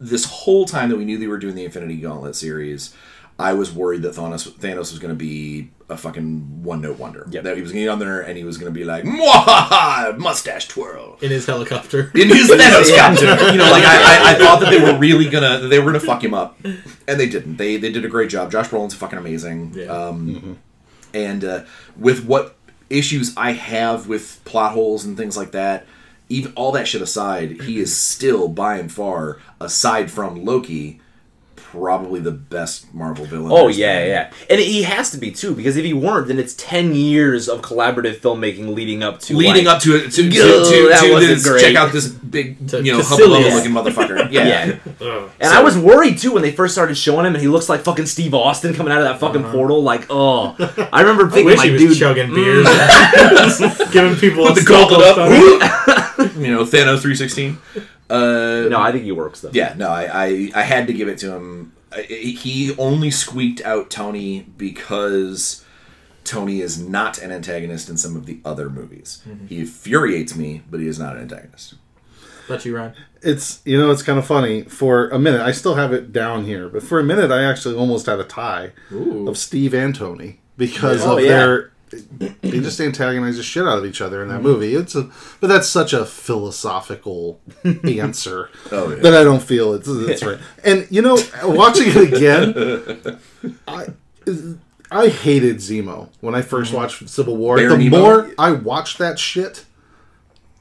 this 0.00 0.24
whole 0.24 0.64
time 0.64 0.88
that 0.88 0.96
we 0.96 1.04
knew 1.04 1.18
they 1.18 1.26
were 1.26 1.38
doing 1.38 1.54
the 1.54 1.64
Infinity 1.64 1.96
Gauntlet 1.96 2.34
series. 2.34 2.94
I 3.40 3.54
was 3.54 3.72
worried 3.72 4.02
that 4.02 4.14
Thanos 4.14 4.50
Thanos 4.52 4.90
was 4.92 4.98
going 4.98 5.10
to 5.10 5.18
be 5.18 5.70
a 5.88 5.96
fucking 5.96 6.62
one 6.62 6.82
note 6.82 6.98
wonder. 6.98 7.26
Yep. 7.30 7.44
That 7.44 7.56
he 7.56 7.62
was 7.62 7.72
going 7.72 7.80
to 7.82 7.86
get 7.86 7.90
on 7.90 7.98
there 7.98 8.20
and 8.20 8.36
he 8.36 8.44
was 8.44 8.58
going 8.58 8.72
to 8.72 8.78
be 8.78 8.84
like, 8.84 9.04
Mwahaha! 9.04 10.18
mustache 10.18 10.68
twirl 10.68 11.16
in 11.20 11.30
his 11.30 11.46
helicopter. 11.46 12.12
in 12.14 12.28
his 12.28 12.48
Thanos 12.50 12.94
captain. 12.94 13.28
You 13.52 13.58
know, 13.58 13.70
like 13.70 13.84
I, 13.84 13.96
I, 13.96 14.34
I 14.34 14.38
thought 14.38 14.60
that 14.60 14.70
they 14.70 14.80
were 14.80 14.98
really 14.98 15.28
gonna 15.28 15.60
they 15.60 15.78
were 15.78 15.86
gonna 15.86 16.00
fuck 16.00 16.22
him 16.22 16.34
up, 16.34 16.58
and 16.64 17.18
they 17.18 17.28
didn't. 17.28 17.56
They 17.56 17.76
they 17.76 17.90
did 17.90 18.04
a 18.04 18.08
great 18.08 18.30
job. 18.30 18.52
Josh 18.52 18.68
Brolin's 18.68 18.94
fucking 18.94 19.18
amazing. 19.18 19.72
Yeah. 19.74 19.86
Um, 19.86 20.58
and 21.14 21.44
uh, 21.44 21.64
with 21.96 22.24
what 22.24 22.56
issues 22.88 23.36
I 23.36 23.52
have 23.52 24.06
with 24.06 24.40
plot 24.44 24.72
holes 24.72 25.04
and 25.04 25.16
things 25.16 25.36
like 25.36 25.52
that, 25.52 25.86
even 26.28 26.52
all 26.54 26.72
that 26.72 26.86
shit 26.86 27.02
aside, 27.02 27.62
he 27.62 27.78
is 27.78 27.96
still 27.96 28.48
by 28.48 28.76
and 28.76 28.92
far, 28.92 29.38
aside 29.60 30.10
from 30.10 30.44
Loki, 30.44 31.00
probably 31.70 32.20
the 32.20 32.32
best 32.32 32.92
Marvel 32.92 33.24
villain. 33.24 33.52
Oh 33.52 33.68
yeah, 33.68 34.00
been. 34.00 34.08
yeah, 34.08 34.32
and 34.48 34.60
he 34.60 34.82
has 34.82 35.10
to 35.12 35.18
be 35.18 35.30
too 35.30 35.54
because 35.54 35.76
if 35.76 35.84
he 35.84 35.92
weren't, 35.92 36.28
then 36.28 36.38
it's 36.38 36.54
ten 36.54 36.94
years 36.94 37.48
of 37.48 37.62
collaborative 37.62 38.16
filmmaking 38.16 38.74
leading 38.74 39.02
up 39.02 39.20
to 39.20 39.36
Leading 39.36 39.66
like, 39.66 39.76
up 39.76 39.82
to 39.82 39.96
it, 39.96 40.10
to, 40.12 40.30
to, 40.30 40.40
Ugh, 40.40 40.72
to, 40.72 40.88
that 40.88 41.02
to 41.02 41.12
wasn't 41.12 41.34
this, 41.34 41.48
great. 41.48 41.60
check 41.60 41.76
out 41.76 41.92
this 41.92 42.08
big, 42.08 42.68
To 42.68 42.82
you 42.82 42.92
know, 42.92 43.00
Kaecilius. 43.00 43.50
hubba 43.50 43.54
looking 43.54 43.72
motherfucker. 43.72 44.20
Yeah. 44.30 44.44
Yeah. 44.46 44.76
Ugh. 45.00 45.30
And 45.40 45.52
I 45.52 45.62
was 45.62 45.76
worried 45.76 46.18
too 46.18 46.32
when 46.32 46.42
they 46.42 46.52
first 46.52 46.74
started 46.74 46.94
showing 46.96 47.26
him, 47.26 47.34
and 47.34 47.42
he 47.42 47.48
looks 47.48 47.68
like 47.68 47.80
fucking 47.80 48.06
Steve 48.06 48.34
Austin 48.34 48.74
coming 48.74 48.92
out 48.92 48.98
of 48.98 49.04
that 49.04 49.18
fucking 49.18 49.44
uh-huh. 49.44 49.52
portal. 49.52 49.82
Like, 49.82 50.06
oh, 50.10 50.54
I 50.92 51.00
remember 51.00 51.26
I 51.26 51.30
thinking, 51.30 51.46
wish 51.46 51.58
like, 51.58 51.66
he 51.68 51.72
was 51.72 51.82
dude, 51.82 51.98
chugging 51.98 52.34
beers, 52.34 52.66
mm. 52.66 53.92
giving 53.92 54.16
people 54.16 54.46
Put 54.46 54.58
a 54.58 54.60
the 54.60 54.66
gauntlet 54.66 55.00
skull 55.00 55.24
up. 55.24 55.99
you 56.36 56.50
know, 56.52 56.64
Thanos 56.64 57.00
three 57.00 57.14
sixteen. 57.16 57.58
Uh, 58.08 58.66
no, 58.68 58.80
I 58.80 58.90
think 58.92 59.04
he 59.04 59.12
works 59.12 59.40
though. 59.40 59.50
yeah, 59.52 59.74
no, 59.76 59.88
I, 59.88 60.02
I 60.26 60.50
I 60.54 60.62
had 60.62 60.86
to 60.88 60.92
give 60.92 61.08
it 61.08 61.18
to 61.18 61.32
him. 61.32 61.72
I, 61.92 62.02
he 62.02 62.74
only 62.78 63.10
squeaked 63.10 63.60
out 63.62 63.90
Tony 63.90 64.46
because 64.56 65.64
Tony 66.24 66.60
is 66.60 66.78
not 66.80 67.18
an 67.18 67.32
antagonist 67.32 67.88
in 67.88 67.96
some 67.96 68.14
of 68.16 68.26
the 68.26 68.40
other 68.44 68.68
movies. 68.70 69.22
Mm-hmm. 69.28 69.46
He 69.46 69.58
infuriates 69.60 70.36
me, 70.36 70.62
but 70.70 70.80
he 70.80 70.86
is 70.86 70.98
not 70.98 71.16
an 71.16 71.22
antagonist. 71.22 71.74
Let 72.48 72.64
you, 72.64 72.76
Ryan. 72.76 72.94
It's 73.22 73.60
you 73.64 73.78
know 73.78 73.90
it's 73.90 74.02
kind 74.02 74.18
of 74.18 74.26
funny. 74.26 74.62
For 74.62 75.08
a 75.10 75.18
minute, 75.18 75.40
I 75.40 75.52
still 75.52 75.74
have 75.76 75.92
it 75.92 76.12
down 76.12 76.44
here, 76.44 76.68
but 76.68 76.82
for 76.82 76.98
a 76.98 77.04
minute, 77.04 77.30
I 77.30 77.44
actually 77.44 77.76
almost 77.76 78.06
had 78.06 78.18
a 78.18 78.24
tie 78.24 78.72
Ooh. 78.92 79.28
of 79.28 79.38
Steve 79.38 79.72
and 79.74 79.94
Tony 79.94 80.40
because 80.56 81.04
Oh, 81.04 81.16
of 81.18 81.22
yeah. 81.24 81.28
their. 81.28 81.69
They 81.90 82.60
just 82.60 82.80
antagonize 82.80 83.36
the 83.36 83.42
shit 83.42 83.66
out 83.66 83.78
of 83.78 83.84
each 83.84 84.00
other 84.00 84.22
in 84.22 84.28
that 84.28 84.42
movie. 84.42 84.74
It's 84.74 84.94
a, 84.94 85.10
but 85.40 85.48
that's 85.48 85.68
such 85.68 85.92
a 85.92 86.04
philosophical 86.04 87.40
answer 87.84 88.50
Oh, 88.70 88.90
yeah. 88.90 88.96
that 89.02 89.14
I 89.14 89.24
don't 89.24 89.42
feel 89.42 89.74
it's, 89.74 89.88
it's 89.88 90.22
right. 90.22 90.38
And 90.64 90.86
you 90.90 91.02
know, 91.02 91.18
watching 91.42 91.88
it 91.88 92.12
again, 92.12 93.18
I 93.68 93.88
I 94.90 95.08
hated 95.08 95.56
Zemo 95.56 96.08
when 96.20 96.34
I 96.34 96.42
1st 96.42 96.46
mm-hmm. 96.46 96.76
watched 96.76 97.08
Civil 97.08 97.36
War. 97.36 97.56
Bear 97.56 97.70
the 97.70 97.78
Nemo? 97.78 97.98
more 97.98 98.30
I 98.38 98.52
watched 98.52 98.98
that 98.98 99.18
shit, 99.18 99.64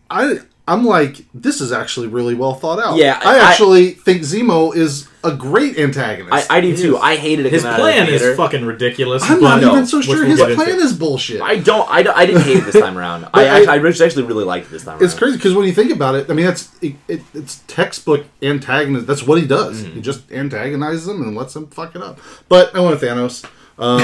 I 0.09 0.39
I'm 0.67 0.85
like, 0.85 1.25
this 1.33 1.61
is 1.61 1.71
actually 1.71 2.07
really 2.07 2.35
well 2.35 2.53
thought 2.53 2.79
out. 2.79 2.97
Yeah, 2.97 3.19
I, 3.23 3.37
I- 3.37 3.51
actually 3.51 3.91
think 3.91 4.21
Zemo 4.21 4.75
is 4.75 5.08
a 5.23 5.33
great 5.35 5.77
antagonist. 5.77 6.49
I, 6.49 6.57
I 6.57 6.61
do 6.61 6.75
too. 6.77 6.97
I 6.97 7.15
hated 7.17 7.45
it. 7.45 7.51
His 7.51 7.63
coming 7.63 7.75
the 7.77 7.81
plan 7.81 8.07
is 8.07 8.37
fucking 8.37 8.65
ridiculous. 8.65 9.21
I'm 9.23 9.41
not 9.41 9.59
no, 9.61 9.71
even 9.73 9.85
so 9.85 9.97
which 9.97 10.05
sure 10.07 10.15
we'll 10.19 10.25
his 10.27 10.39
get 10.39 10.55
plan 10.55 10.69
into. 10.69 10.81
is 10.81 10.93
bullshit. 10.93 11.41
I 11.41 11.57
don't. 11.57 11.89
I, 11.89 12.03
don't- 12.03 12.17
I 12.17 12.25
didn't 12.25 12.43
hate 12.43 12.57
it 12.57 12.65
this 12.71 12.81
time 12.81 12.97
around. 12.97 13.25
I, 13.25 13.29
But 13.31 13.39
I- 13.41 13.47
actually, 13.47 13.67
I 13.67 13.87
actually 13.87 14.05
actually 14.05 14.23
really 14.23 14.45
liked 14.45 14.67
it 14.67 14.71
this 14.71 14.83
time. 14.85 14.93
Around. 14.93 15.03
It's 15.03 15.13
around. 15.13 15.19
crazy 15.19 15.37
because 15.37 15.53
when 15.55 15.65
you 15.65 15.73
think 15.73 15.91
about 15.91 16.15
it, 16.15 16.29
I 16.29 16.33
mean, 16.33 16.45
that's 16.45 16.69
it, 16.81 16.95
it, 17.07 17.21
it's 17.33 17.63
textbook 17.67 18.25
antagonist. 18.41 19.07
That's 19.07 19.23
what 19.23 19.39
he 19.41 19.45
does. 19.47 19.83
Mm. 19.83 19.93
He 19.95 20.01
just 20.01 20.31
antagonizes 20.31 21.05
them 21.05 21.21
and 21.21 21.35
lets 21.35 21.53
them 21.53 21.67
fuck 21.67 21.95
it 21.95 22.01
up. 22.01 22.19
But 22.47 22.73
I 22.75 22.79
want 22.79 22.99
Thanos. 23.01 23.43
Um, 23.77 23.99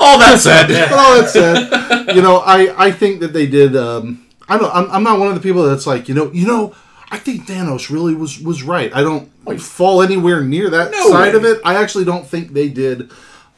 All 0.00 0.18
that 0.18 0.38
said, 0.40 0.68
but 0.68 0.92
all 0.98 1.20
that 1.20 1.28
said, 1.28 2.14
you 2.16 2.22
know, 2.22 2.38
I, 2.38 2.86
I 2.86 2.90
think 2.90 3.20
that 3.20 3.32
they 3.34 3.46
did. 3.46 3.76
Um, 3.76 4.26
I 4.48 4.56
don't. 4.58 4.74
I'm, 4.74 4.90
I'm 4.90 5.02
not 5.02 5.18
one 5.18 5.28
of 5.28 5.34
the 5.34 5.40
people 5.40 5.62
that's 5.64 5.86
like, 5.86 6.08
you 6.08 6.14
know, 6.14 6.30
you 6.32 6.46
know. 6.46 6.74
I 7.12 7.18
think 7.18 7.46
Thanos 7.46 7.90
really 7.90 8.14
was 8.14 8.40
was 8.40 8.62
right. 8.62 8.90
I 8.94 9.02
don't 9.02 9.28
fall 9.60 10.02
anywhere 10.02 10.42
near 10.42 10.70
that 10.70 10.90
No 10.90 11.10
side 11.10 11.34
way. 11.34 11.38
of 11.38 11.44
it. 11.44 11.60
I 11.64 11.74
actually 11.76 12.04
don't 12.06 12.26
think 12.26 12.52
they 12.54 12.68
did 12.68 13.10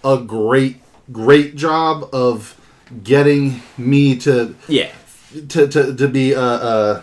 a 0.05 0.19
great 0.19 0.77
great 1.13 1.55
job 1.57 2.09
of 2.13 2.59
getting 3.05 3.63
me 3.79 4.17
to 4.17 4.55
Yeah. 4.69 4.91
to 5.51 5.69
to, 5.69 5.95
to 5.95 6.09
be 6.09 6.35
uh, 6.35 6.41
uh, 6.43 7.03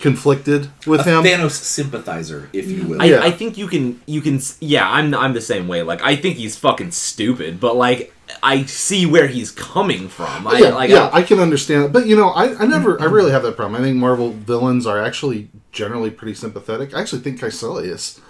conflicted 0.00 0.70
with 0.86 1.00
a 1.00 1.04
him. 1.04 1.24
Thanos 1.24 1.52
sympathizer, 1.52 2.48
if 2.52 2.70
you 2.70 2.84
will. 2.86 3.02
I, 3.02 3.06
Yeah. 3.06 3.20
I 3.22 3.30
think 3.30 3.56
you 3.56 3.68
can 3.68 4.00
you 4.06 4.20
can 4.20 4.40
yeah 4.60 4.88
I'm 4.90 5.14
I'm 5.14 5.32
the 5.32 5.40
same 5.40 5.68
way 5.68 5.82
like 5.82 6.02
I 6.02 6.16
think 6.16 6.36
he's 6.36 6.56
fucking 6.56 6.90
stupid 6.90 7.60
but 7.60 7.76
like 7.76 8.12
I 8.42 8.64
see 8.64 9.06
where 9.06 9.28
he's 9.28 9.50
coming 9.50 10.08
from 10.08 10.46
I 10.46 10.58
yeah, 10.58 10.68
like 10.70 10.90
yeah, 10.90 11.06
I, 11.08 11.18
I 11.18 11.22
can 11.22 11.38
understand 11.38 11.84
it, 11.84 11.92
but 11.92 12.06
you 12.06 12.16
know, 12.16 12.30
I, 12.30 12.56
I 12.60 12.66
never, 12.66 13.00
I 13.00 13.04
really 13.04 13.30
have 13.30 13.42
that 13.44 13.56
problem. 13.56 13.80
I 13.80 13.84
think 13.84 13.96
Marvel 13.96 14.32
villains 14.32 14.86
are 14.86 15.02
actually 15.02 15.48
generally 15.72 16.10
pretty 16.10 16.34
sympathetic. 16.34 16.94
I 16.94 17.00
actually 17.00 17.22
think 17.22 17.40
Kaecilius, 17.40 18.18
uh, 18.18 18.22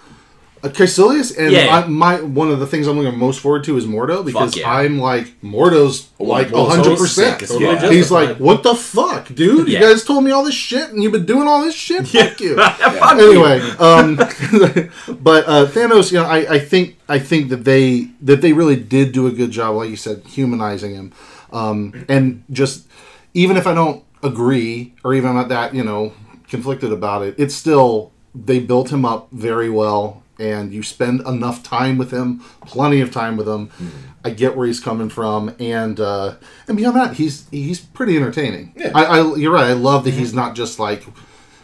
Kaecilius, 0.63 1.37
and 1.37 1.51
Yeah. 1.51 1.83
I, 1.83 1.87
my 1.87 2.21
one 2.21 2.49
of 2.49 2.59
the 2.59 2.67
things 2.67 2.87
I'm 2.87 2.99
looking 2.99 3.17
most 3.19 3.39
forward 3.39 3.63
to 3.65 3.77
is 3.77 3.85
Mordo 3.85 4.25
because 4.25 4.55
yeah. 4.55 4.71
I'm 4.71 4.99
like 4.99 5.39
Mordo's 5.41 6.09
like 6.19 6.49
hundred 6.51 6.83
so 6.83 6.95
percent. 6.97 7.41
sick 7.41 7.61
as 7.61 7.91
He's 7.91 8.11
like, 8.11 8.37
what 8.37 8.63
the 8.63 8.75
fuck, 8.75 9.27
dude? 9.33 9.67
Yeah. 9.67 9.79
You 9.79 9.85
guys 9.85 10.03
told 10.03 10.23
me 10.23 10.31
all 10.31 10.43
this 10.43 10.55
shit, 10.55 10.89
and 10.89 11.03
you've 11.03 11.11
been 11.11 11.25
doing 11.25 11.47
all 11.47 11.61
this 11.61 11.75
shit. 11.75 12.07
Fuck 12.07 12.39
you. 12.41 12.55
Fuck 12.55 13.17
you. 13.17 13.29
anyway, 13.29 13.59
um, 13.79 14.15
but 15.21 15.47
uh, 15.47 15.65
Thanos, 15.67 16.11
you 16.11 16.17
know, 16.17 16.25
I, 16.25 16.55
I 16.55 16.59
think 16.59 16.97
I 17.07 17.19
think 17.19 17.49
that 17.49 17.63
they 17.63 18.09
that 18.21 18.41
they 18.41 18.53
really 18.53 18.75
did 18.75 19.11
do 19.11 19.27
a 19.27 19.31
good 19.31 19.51
job, 19.51 19.75
like 19.75 19.89
you 19.89 19.95
said, 19.95 20.23
humanizing 20.25 20.93
him, 20.95 21.13
um, 21.51 22.05
and 22.09 22.43
just 22.51 22.87
even 23.33 23.57
if 23.57 23.67
I 23.67 23.73
don't 23.73 24.03
agree 24.23 24.93
or 25.03 25.13
even 25.13 25.29
I'm 25.29 25.35
not 25.35 25.49
that 25.49 25.73
you 25.75 25.83
know 25.83 26.13
conflicted 26.49 26.91
about 26.91 27.21
it, 27.23 27.35
it's 27.37 27.53
still 27.53 28.11
they 28.33 28.59
built 28.59 28.91
him 28.91 29.05
up 29.05 29.29
very 29.31 29.69
well, 29.69 30.23
and 30.39 30.73
you 30.73 30.83
spend 30.83 31.21
enough 31.21 31.63
time 31.63 31.97
with 31.97 32.11
him, 32.11 32.39
plenty 32.65 33.01
of 33.01 33.11
time 33.11 33.37
with 33.37 33.47
him. 33.47 33.69
I 34.23 34.31
get 34.31 34.55
where 34.55 34.67
he's 34.67 34.79
coming 34.79 35.09
from, 35.09 35.55
and 35.59 35.99
uh, 35.99 36.35
and 36.67 36.77
beyond 36.77 36.95
that, 36.97 37.15
he's 37.15 37.47
he's 37.49 37.79
pretty 37.79 38.17
entertaining. 38.17 38.73
Yeah. 38.75 38.91
I, 38.93 39.19
I 39.19 39.35
you're 39.35 39.53
right. 39.53 39.69
I 39.69 39.73
love 39.73 40.03
that 40.03 40.13
he's 40.13 40.33
not 40.33 40.55
just 40.55 40.79
like 40.79 41.05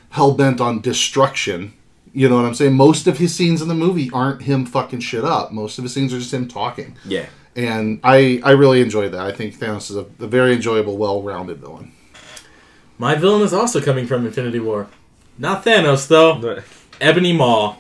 hell 0.10 0.34
bent 0.34 0.62
on 0.62 0.80
destruction. 0.82 1.74
You 2.14 2.30
know 2.30 2.36
what 2.36 2.46
I'm 2.46 2.54
saying? 2.54 2.74
Most 2.76 3.08
of 3.08 3.18
his 3.18 3.34
scenes 3.34 3.62
in 3.62 3.68
the 3.68 3.74
movie 3.74 4.10
aren't 4.14 4.44
him 4.44 4.66
fucking 4.68 5.00
shit 5.00 5.24
up. 5.24 5.52
Most 5.52 5.80
of 5.80 5.84
his 5.84 5.94
scenes 5.94 6.14
are 6.14 6.20
just 6.20 6.32
him 6.32 6.48
talking. 6.48 6.96
yeah 7.04 7.26
And 7.56 8.00
I, 8.04 8.40
I 8.44 8.52
really 8.52 8.82
enjoyed 8.82 9.12
that. 9.14 9.22
I 9.26 9.32
think 9.32 9.58
Thanos 9.58 9.90
is 9.90 9.96
a, 9.96 10.06
a 10.20 10.28
very 10.28 10.54
enjoyable, 10.54 10.96
well-rounded 10.96 11.58
villain. 11.58 11.92
My 13.00 13.16
villain 13.16 13.42
is 13.42 13.52
also 13.52 13.82
coming 13.82 14.06
from 14.06 14.28
Infinity 14.28 14.60
War. 14.60 14.88
Not 15.40 15.66
Thanos 15.66 16.08
though. 16.08 16.62
Ebony 17.02 17.34
Maw. 17.34 17.78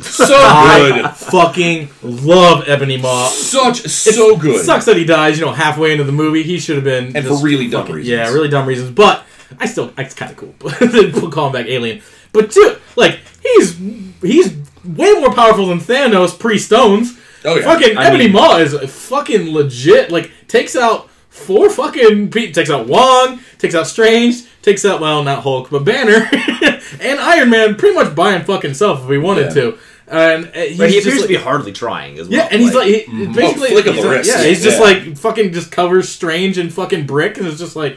So 0.00 0.34
I 0.36 1.00
good, 1.02 1.10
fucking 1.10 1.88
love 2.02 2.64
Ebony 2.68 2.96
Maw. 2.96 3.28
such 3.28 3.78
so 3.82 4.36
good. 4.36 4.56
It 4.60 4.64
sucks 4.64 4.84
that 4.86 4.96
he 4.96 5.04
dies, 5.04 5.38
you 5.38 5.44
know, 5.44 5.52
halfway 5.52 5.92
into 5.92 6.04
the 6.04 6.12
movie. 6.12 6.42
He 6.42 6.58
should 6.58 6.76
have 6.76 6.84
been. 6.84 7.06
And 7.16 7.24
just 7.24 7.28
for 7.28 7.44
really 7.44 7.68
dumb 7.68 7.82
fucking- 7.82 7.94
reasons. 7.96 8.10
Yeah, 8.10 8.32
really 8.32 8.48
dumb 8.48 8.66
reasons. 8.66 8.90
But 8.90 9.24
I 9.58 9.66
still, 9.66 9.92
it's 9.98 10.14
kind 10.14 10.30
of 10.30 10.36
cool. 10.36 10.54
But 10.58 10.78
then 10.80 11.12
we'll 11.12 11.30
call 11.30 11.46
him 11.48 11.52
back 11.52 11.66
alien. 11.66 12.02
But 12.32 12.50
dude, 12.50 12.80
like 12.96 13.20
he's 13.42 13.76
he's 14.20 14.56
way 14.84 15.12
more 15.14 15.32
powerful 15.32 15.66
than 15.68 15.78
Thanos 15.78 16.38
pre 16.38 16.58
Stones. 16.58 17.18
Oh, 17.44 17.56
yeah. 17.56 17.62
Fucking 17.64 17.96
I 17.96 18.06
Ebony 18.06 18.24
mean- 18.24 18.32
Maw 18.32 18.56
is 18.58 18.74
fucking 19.08 19.52
legit. 19.52 20.10
Like 20.10 20.30
takes 20.48 20.74
out 20.76 21.10
four 21.28 21.68
fucking 21.70 22.30
pe- 22.30 22.52
takes 22.52 22.70
out 22.70 22.86
Wong, 22.86 23.40
takes 23.58 23.74
out 23.74 23.86
Strange, 23.86 24.44
takes 24.64 24.84
out 24.84 25.00
well 25.00 25.22
not 25.22 25.42
Hulk 25.42 25.70
but 25.70 25.84
Banner 25.84 26.28
and 27.00 27.20
Iron 27.20 27.50
Man 27.50 27.74
pretty 27.76 27.94
much 27.94 28.14
by 28.14 28.32
him 28.32 28.44
fucking 28.44 28.74
self 28.74 29.04
if 29.04 29.10
he 29.10 29.18
wanted 29.18 29.46
Yeah. 29.54 29.62
to. 29.62 29.78
And 30.06 30.46
uh, 30.48 30.50
he's 30.52 30.78
but 30.78 30.90
he 30.90 30.96
just 30.96 31.06
appears 31.06 31.20
like- 31.20 31.28
to 31.28 31.28
be 31.28 31.42
hardly 31.42 31.72
trying 31.72 32.18
as 32.18 32.28
well 32.28 32.38
yeah, 32.38 32.48
and 32.50 32.60
he's 32.60 32.74
like, 32.74 32.86
he, 32.88 33.26
basically, 33.26 33.68
Oh, 33.68 33.70
flick 33.72 33.86
of 33.86 33.94
he's 33.94 34.02
the 34.02 34.08
like- 34.08 34.18
wrist. 34.18 34.30
yeah, 34.30 34.44
he's 34.44 34.62
just 34.62 34.80
like 34.80 35.16
fucking 35.16 35.52
just 35.52 35.70
covers 35.72 36.08
Strange 36.08 36.58
and 36.58 36.72
fucking 36.72 37.06
Brick, 37.06 37.38
and 37.38 37.46
it's 37.46 37.58
just 37.58 37.74
like, 37.74 37.96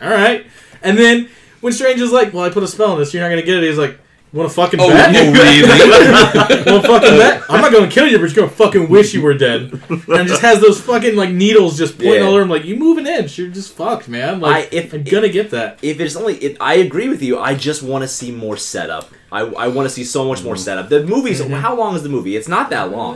all 0.00 0.08
right. 0.10 0.46
And 0.82 0.96
then 0.96 1.28
when 1.60 1.72
Strange 1.72 2.00
is 2.00 2.12
like, 2.12 2.32
well, 2.32 2.44
I 2.44 2.50
put 2.50 2.62
a 2.62 2.68
spell 2.68 2.92
on 2.92 2.98
this, 3.00 3.12
you're 3.12 3.22
not 3.24 3.30
gonna 3.30 3.42
get 3.42 3.56
it. 3.62 3.64
He's 3.68 3.76
like, 3.78 3.98
want 4.32 4.48
to 4.48 4.54
fucking 4.54 4.80
Oh, 4.80 4.88
bet? 4.88 5.14
oh, 5.16 5.32
really? 5.32 5.62
want 6.72 6.84
to 6.84 6.88
fucking 6.88 7.18
bet? 7.18 7.42
I'm 7.48 7.60
not 7.60 7.72
gonna 7.72 7.90
kill 7.90 8.06
you, 8.06 8.18
but 8.18 8.26
you're 8.30 8.36
gonna 8.46 8.48
fucking 8.50 8.88
wish 8.88 9.14
you 9.14 9.22
were 9.22 9.34
dead. 9.34 9.80
And 9.90 10.28
just 10.28 10.42
has 10.42 10.60
those 10.60 10.80
fucking 10.80 11.16
like 11.16 11.30
needles 11.30 11.78
just 11.78 11.96
pointing 11.96 12.14
Yeah. 12.14 12.20
all 12.26 12.32
over 12.34 12.42
him, 12.42 12.50
like 12.50 12.64
you 12.64 12.76
move 12.76 12.98
an 12.98 13.06
inch, 13.06 13.38
you're 13.38 13.48
just 13.48 13.72
fucked, 13.74 14.08
man. 14.08 14.40
Like 14.40 14.72
I- 14.72 14.76
if- 14.76 14.92
I'm 14.92 15.04
gonna 15.04 15.28
get 15.28 15.50
that. 15.50 15.78
if 15.82 15.98
it's 16.00 16.16
only 16.16 16.34
it, 16.36 16.56
I 16.60 16.74
agree 16.74 17.08
with 17.08 17.22
you 17.22 17.38
I 17.38 17.54
just 17.54 17.82
want 17.82 18.02
to 18.02 18.08
see 18.08 18.30
more 18.30 18.56
setup 18.56 19.10
I, 19.30 19.40
I 19.42 19.68
want 19.68 19.86
to 19.88 19.94
see 19.94 20.04
so 20.04 20.24
much 20.26 20.42
more 20.42 20.56
setup 20.56 20.88
the 20.88 21.04
movie's 21.04 21.40
how 21.46 21.74
long 21.76 21.94
is 21.96 22.02
the 22.02 22.08
movie 22.08 22.34
it's 22.36 22.48
not 22.48 22.70
that 22.70 22.90
long 22.90 23.14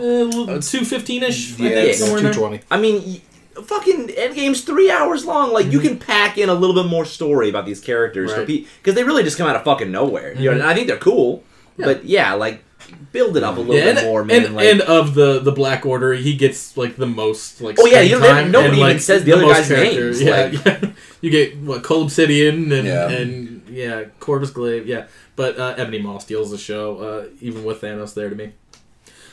Uh, 0.48 0.60
Two 0.60 0.84
fifteen 0.84 1.22
ish. 1.22 1.58
Yeah, 1.58 1.68
I 1.68 1.72
think, 1.72 1.88
it's 1.88 1.98
somewhere 2.00 2.18
in 2.18 2.24
there. 2.24 2.32
Two 2.34 2.38
twenty. 2.40 2.60
I 2.70 2.78
mean, 2.78 3.02
y- 3.06 3.20
fucking 3.54 4.08
Endgame's 4.08 4.62
three 4.62 4.90
hours 4.90 5.24
long. 5.24 5.52
Like 5.52 5.70
you 5.72 5.80
can 5.80 5.98
pack 5.98 6.38
in 6.38 6.48
a 6.48 6.54
little 6.54 6.74
bit 6.80 6.88
more 6.90 7.04
story 7.04 7.48
about 7.48 7.66
these 7.66 7.80
characters 7.80 8.32
Right. 8.32 8.46
because 8.46 8.94
they 8.94 9.04
really 9.04 9.22
just 9.22 9.38
come 9.38 9.46
out 9.48 9.56
of 9.56 9.64
fucking 9.64 9.90
nowhere. 9.90 10.34
You 10.34 10.50
know, 10.50 10.52
and 10.56 10.62
I 10.62 10.74
think 10.74 10.86
they're 10.86 10.96
cool, 10.96 11.44
but 11.76 12.04
yeah, 12.04 12.34
like 12.34 12.64
build 13.12 13.36
it 13.36 13.42
up 13.44 13.56
a 13.56 13.60
little 13.60 13.74
Yeah, 13.76 13.94
bit 13.94 14.04
more, 14.04 14.24
man. 14.24 14.44
and, 14.44 14.54
like, 14.54 14.66
and 14.66 14.80
of 14.82 15.14
the 15.14 15.38
the 15.40 15.52
Black 15.52 15.86
Order, 15.86 16.14
he 16.14 16.34
gets 16.36 16.76
like 16.76 16.96
the 16.96 17.06
most 17.06 17.60
like. 17.60 17.76
Oh, 17.78 17.86
yeah, 17.86 18.00
you 18.00 18.18
know, 18.18 18.26
time 18.26 18.50
nobody 18.50 18.68
and, 18.68 18.76
even 18.78 18.88
like, 18.94 19.00
says 19.00 19.24
the 19.24 19.32
other 19.32 19.42
most 19.42 19.56
guys' 19.56 19.68
characters. 19.68 20.20
names, 20.22 20.62
Yeah, 20.64 20.72
yeah. 20.82 20.90
you 21.20 21.30
get 21.30 21.56
what 21.58 21.82
Cull 21.84 22.02
Obsidian 22.02 22.72
and 22.72 22.86
Yeah. 22.86 23.08
and 23.08 23.62
yeah, 23.68 24.04
Corvus 24.20 24.50
Glaive. 24.50 24.86
Yeah, 24.86 25.06
but 25.36 25.58
uh, 25.58 25.74
Ebony 25.78 26.00
Maw 26.00 26.18
steals 26.18 26.50
the 26.50 26.58
show, 26.58 26.98
uh, 26.98 27.24
even 27.40 27.64
with 27.64 27.80
Thanos 27.80 28.14
there 28.14 28.28
to 28.28 28.36
me. 28.36 28.52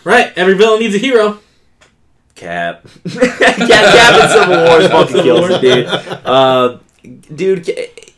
Right, 0.06 0.32
every 0.38 0.54
villain 0.54 0.80
needs 0.80 0.96
a 0.96 1.00
hero. 1.00 1.40
Cap, 2.40 2.84
Cap, 3.10 3.58
Cap 3.58 4.24
in 4.24 4.30
Civil 4.30 4.64
War 4.66 4.80
is 4.82 4.88
fucking 4.88 5.24
kills 5.24 5.50
it, 5.50 5.62
dude. 5.62 5.86
Uh, 6.26 6.78
dude, 7.36 7.70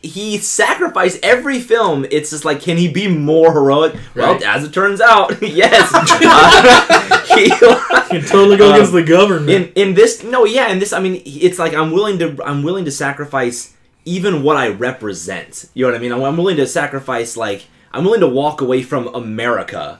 he 0.02 0.38
sacrificed 0.38 1.18
every 1.24 1.58
film. 1.60 2.06
It's 2.10 2.30
just 2.30 2.44
like, 2.44 2.60
can 2.62 2.76
he 2.76 2.88
be 2.88 3.08
more 3.08 3.52
heroic? 3.52 3.94
Well, 4.14 4.34
Right. 4.34 4.42
as 4.42 4.62
it 4.64 4.72
turns 4.72 5.00
out, 5.00 5.42
yes. 5.42 5.90
Uh, 6.24 7.36
he, 7.36 7.48
Can 7.50 8.22
totally 8.28 8.56
go 8.56 8.68
Um, 8.68 8.74
against 8.74 8.92
the 8.92 9.02
government. 9.02 9.50
in 9.50 9.88
in 9.88 9.94
this 9.94 10.22
no 10.22 10.44
yeah 10.44 10.68
in 10.68 10.78
this 10.78 10.92
i 10.92 11.00
mean 11.00 11.22
it's 11.24 11.58
like 11.58 11.72
i'm 11.74 11.90
willing 11.92 12.18
to 12.18 12.36
i'm 12.44 12.62
willing 12.62 12.84
to 12.84 12.90
sacrifice 12.90 13.74
even 14.04 14.42
what 14.42 14.56
i 14.56 14.68
represent 14.68 15.68
you 15.74 15.84
know 15.84 15.90
what 15.92 15.98
i 15.98 16.00
mean 16.02 16.12
i'm, 16.12 16.22
I'm 16.22 16.36
willing 16.36 16.56
to 16.58 16.66
sacrifice 16.66 17.36
like 17.36 17.64
i'm 17.92 18.04
willing 18.04 18.20
to 18.20 18.28
walk 18.28 18.60
away 18.60 18.82
from 18.82 19.08
america 19.14 19.98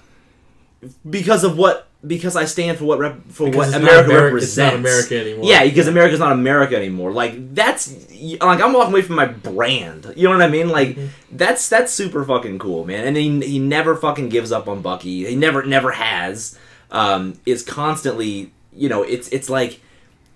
because 1.09 1.43
of 1.45 1.57
what 1.57 1.89
because 2.07 2.35
i 2.35 2.45
stand 2.45 2.79
for 2.79 2.85
what 2.85 2.99
rep, 2.99 3.17
for 3.29 3.47
Because 3.49 3.73
what 3.73 3.81
america 3.83 4.11
Ameri- 4.11 4.25
represents 4.25 4.49
it's 4.49 4.57
not 4.59 4.75
America 4.75 5.21
anymore. 5.21 5.45
yeah 5.45 5.65
because 5.65 5.87
america's 5.89 6.19
not 6.19 6.33
america 6.33 6.77
anymore. 6.77 7.13
Like 7.13 7.55
that's 7.55 7.93
like 8.41 8.61
i'm 8.61 8.73
walking 8.73 8.93
away 8.93 9.03
from 9.03 9.17
my 9.17 9.27
brand. 9.27 10.13
You 10.17 10.25
know 10.29 10.35
what 10.35 10.43
i 10.43 10.49
mean? 10.49 10.69
Like 10.69 10.91
Mm-hmm. 10.97 11.37
that's 11.37 11.69
that's 11.69 11.93
super 11.93 12.25
fucking 12.25 12.59
cool 12.59 12.85
man. 12.85 13.07
And 13.07 13.17
he, 13.17 13.41
he 13.41 13.59
never 13.59 13.95
fucking 13.97 14.29
gives 14.31 14.51
up 14.53 14.67
on 14.69 14.83
bucky. 14.83 15.27
He 15.27 15.37
never 15.37 15.63
never 15.65 15.93
has. 15.93 16.59
Um 16.91 17.35
is 17.47 17.63
constantly 17.63 18.53
you 18.73 18.89
know 18.89 19.03
it's 19.03 19.29
it's 19.29 19.49
like 19.51 19.81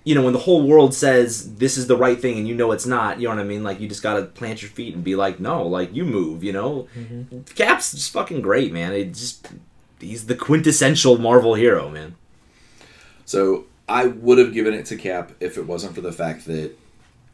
you 0.04 0.14
know 0.14 0.22
when 0.22 0.32
the 0.34 0.38
whole 0.38 0.62
world 0.68 0.94
says 0.94 1.56
this 1.56 1.76
is 1.76 1.88
the 1.88 1.96
right 1.96 2.20
thing 2.20 2.38
and 2.38 2.46
you 2.46 2.54
know 2.54 2.70
it's 2.70 2.86
not 2.86 3.18
you 3.20 3.26
know 3.28 3.34
what 3.34 3.40
i 3.40 3.44
mean? 3.44 3.64
Like 3.64 3.80
you 3.80 3.88
just 3.88 4.02
gotta 4.04 4.22
plant 4.22 4.62
your 4.62 4.70
feet 4.70 4.94
and 4.94 5.02
be 5.02 5.16
like 5.16 5.40
no 5.40 5.66
like 5.66 5.92
you 5.94 6.04
move 6.04 6.44
you 6.44 6.52
know? 6.52 6.86
Cap's 7.56 7.90
just 7.92 8.12
fucking 8.12 8.40
great 8.40 8.72
man. 8.72 8.92
It 8.92 9.14
just 9.14 9.48
he's 10.00 10.26
the 10.26 10.34
quintessential 10.34 11.18
marvel 11.18 11.54
hero 11.54 11.88
man 11.88 12.14
So 13.24 13.64
I 13.88 14.06
would 14.06 14.38
have 14.38 14.52
given 14.52 14.74
it 14.74 14.86
to 14.86 14.96
Cap 14.96 15.32
if 15.40 15.56
it 15.58 15.66
wasn't 15.66 15.94
for 15.94 16.00
the 16.00 16.12
fact 16.12 16.44
that 16.46 16.72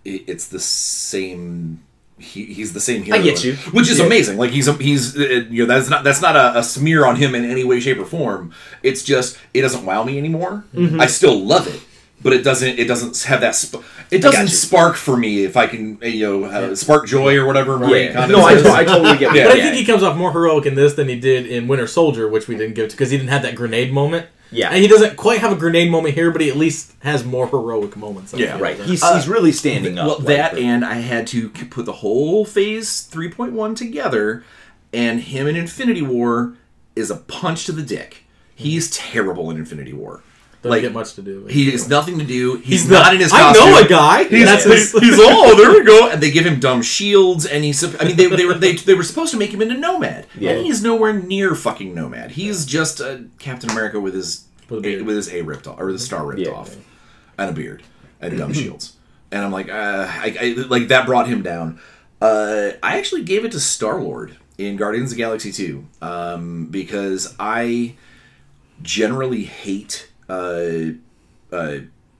it's 0.04 0.48
the 0.48 0.58
same. 0.60 1.82
He, 2.18 2.44
he's 2.44 2.72
the 2.72 2.80
same 2.80 3.02
hero, 3.02 3.18
I 3.18 3.22
get 3.22 3.42
you. 3.42 3.54
which 3.72 3.90
is 3.90 3.98
Yeah. 3.98 4.06
amazing. 4.06 4.36
Like 4.38 4.50
he's 4.50 4.68
a, 4.68 4.74
he's 4.74 5.16
uh, 5.16 5.46
you 5.50 5.62
know 5.62 5.74
that's 5.74 5.88
not 5.88 6.04
that's 6.04 6.20
not 6.20 6.36
a, 6.36 6.58
a 6.58 6.62
smear 6.62 7.04
on 7.06 7.16
him 7.16 7.34
in 7.34 7.44
any 7.44 7.64
way, 7.64 7.80
shape, 7.80 7.98
or 7.98 8.04
form. 8.04 8.52
It's 8.82 9.02
just 9.02 9.38
it 9.54 9.62
doesn't 9.62 9.84
wow 9.84 10.04
me 10.04 10.18
anymore. 10.18 10.64
Mm-hmm. 10.74 11.00
I 11.00 11.06
still 11.06 11.38
love 11.40 11.66
it, 11.66 11.80
but 12.22 12.32
it 12.32 12.42
doesn't 12.42 12.78
it 12.78 12.86
doesn't 12.86 13.20
have 13.24 13.40
that 13.40 13.54
sp- 13.56 13.82
it 14.10 14.18
doesn't 14.22 14.48
spark 14.48 14.96
for 14.96 15.16
me 15.16 15.44
if 15.44 15.56
I 15.56 15.66
can 15.66 15.98
you 16.02 16.26
know 16.40 16.44
uh, 16.44 16.74
spark 16.74 17.06
joy 17.06 17.36
or 17.36 17.46
whatever. 17.46 17.78
Marie 17.78 18.04
yeah 18.04 18.12
Kondo 18.14 18.38
no 18.38 18.44
I, 18.44 18.54
says. 18.56 18.86
totally 18.86 19.18
get 19.18 19.34
Yeah. 19.34 19.44
But 19.48 19.56
I 19.58 19.60
think 19.60 19.74
he 19.76 19.84
comes 19.84 20.02
off 20.02 20.16
more 20.16 20.32
heroic 20.32 20.66
in 20.66 20.74
this 20.74 20.94
than 20.94 21.08
he 21.08 21.18
did 21.18 21.46
in 21.46 21.68
Winter 21.68 21.86
Soldier, 21.86 22.28
which 22.28 22.48
we 22.48 22.56
didn't 22.56 22.74
give 22.74 22.88
to 22.90 22.94
because 22.96 23.10
he 23.10 23.16
didn't 23.16 23.30
have 23.30 23.42
that 23.42 23.54
grenade 23.54 23.92
moment. 23.92 24.26
Yeah. 24.54 24.68
and 24.68 24.82
he 24.82 24.86
doesn't 24.86 25.16
quite 25.16 25.40
have 25.40 25.50
a 25.50 25.56
grenade 25.56 25.90
moment 25.90 26.14
here, 26.14 26.30
but 26.30 26.42
he 26.42 26.50
at 26.50 26.56
least 26.56 26.92
has 27.00 27.24
more 27.24 27.48
heroic 27.48 27.96
moments. 27.96 28.34
I 28.34 28.36
Yeah. 28.36 28.52
feel. 28.52 28.62
right 28.62 28.78
he's, 28.80 29.02
Uh, 29.02 29.14
he's 29.16 29.26
really 29.26 29.50
standing 29.50 29.96
up 29.98 30.06
Well, 30.06 30.16
like, 30.18 30.26
that 30.26 30.50
for- 30.52 30.58
and 30.58 30.84
I 30.84 30.96
had 30.96 31.26
to 31.28 31.48
put 31.48 31.86
the 31.86 31.92
whole 31.92 32.44
Phase 32.44 33.08
3.1 33.10 33.74
together, 33.74 34.44
and 34.92 35.20
him 35.22 35.46
in 35.46 35.56
Infinity 35.56 36.02
War 36.02 36.52
is 36.94 37.10
a 37.10 37.16
punch 37.16 37.64
to 37.64 37.72
the 37.72 37.80
dick. 37.80 38.24
He's 38.54 38.90
terrible 38.90 39.50
in 39.50 39.56
Infinity 39.56 39.94
War. 39.94 40.20
Doesn't 40.62 40.70
like 40.70 40.82
get 40.82 40.92
much 40.92 41.14
to 41.14 41.22
do. 41.22 41.44
he 41.46 41.70
has 41.72 41.88
nothing 41.88 42.18
to 42.20 42.24
do. 42.24 42.56
He's, 42.58 42.82
He's 42.82 42.88
not 42.90 43.06
the- 43.10 43.16
in 43.16 43.20
his 43.20 43.32
I 43.34 43.52
know 43.52 43.84
a 43.84 43.88
guy. 43.88 44.24
He's, 44.24 44.44
That's 44.46 44.64
he's, 44.64 44.92
his- 44.92 45.02
he's 45.02 45.14
oh 45.18 45.56
there 45.56 45.72
we 45.72 45.84
go, 45.84 46.08
and 46.08 46.22
they 46.22 46.30
give 46.30 46.46
him 46.46 46.60
dumb 46.60 46.82
shields, 46.82 47.46
and 47.46 47.64
he's. 47.64 47.82
I 48.00 48.04
mean, 48.04 48.16
they, 48.16 48.26
they 48.28 48.46
were 48.46 48.54
they, 48.54 48.74
they 48.76 48.94
were 48.94 49.02
supposed 49.02 49.32
to 49.32 49.38
make 49.38 49.50
him 49.52 49.60
into 49.60 49.74
Nomad, 49.74 50.26
Yeah. 50.38 50.52
and 50.52 50.64
he's 50.64 50.82
nowhere 50.82 51.12
near 51.12 51.54
fucking 51.56 51.92
Nomad. 51.94 52.30
He's 52.32 52.64
just 52.64 53.00
a 53.00 53.24
Captain 53.40 53.70
America 53.70 53.98
with 54.00 54.14
his 54.14 54.46
With 54.70 54.84
a 54.86 55.00
a, 55.00 55.02
with 55.02 55.16
his 55.16 55.28
A 55.34 55.42
ripped 55.42 55.66
off 55.66 55.80
or 55.80 55.90
the 55.92 55.98
star 55.98 56.24
ripped 56.24 56.40
Yeah. 56.42 56.50
off, 56.52 56.76
and 57.36 57.50
a 57.50 57.52
beard 57.52 57.82
and 58.20 58.38
dumb 58.38 58.52
shields. 58.52 58.96
And 59.32 59.44
I'm 59.44 59.50
like, 59.50 59.68
uh, 59.68 60.06
I, 60.08 60.36
I 60.40 60.54
like 60.68 60.88
that 60.88 61.06
brought 61.06 61.26
him 61.26 61.42
down. 61.42 61.80
Uh, 62.20 62.72
I 62.84 62.98
actually 62.98 63.22
gave 63.24 63.44
it 63.44 63.50
to 63.52 63.58
Star 63.58 64.00
Lord 64.00 64.36
in 64.58 64.76
Guardians 64.76 65.10
of 65.10 65.16
the 65.16 65.22
Galaxy 65.24 65.50
2 65.50 65.84
um, 66.02 66.66
because 66.66 67.34
I 67.40 67.94
generally 68.82 69.44
hate 69.44 70.08
uh, 70.32 70.92
uh, 71.54 71.78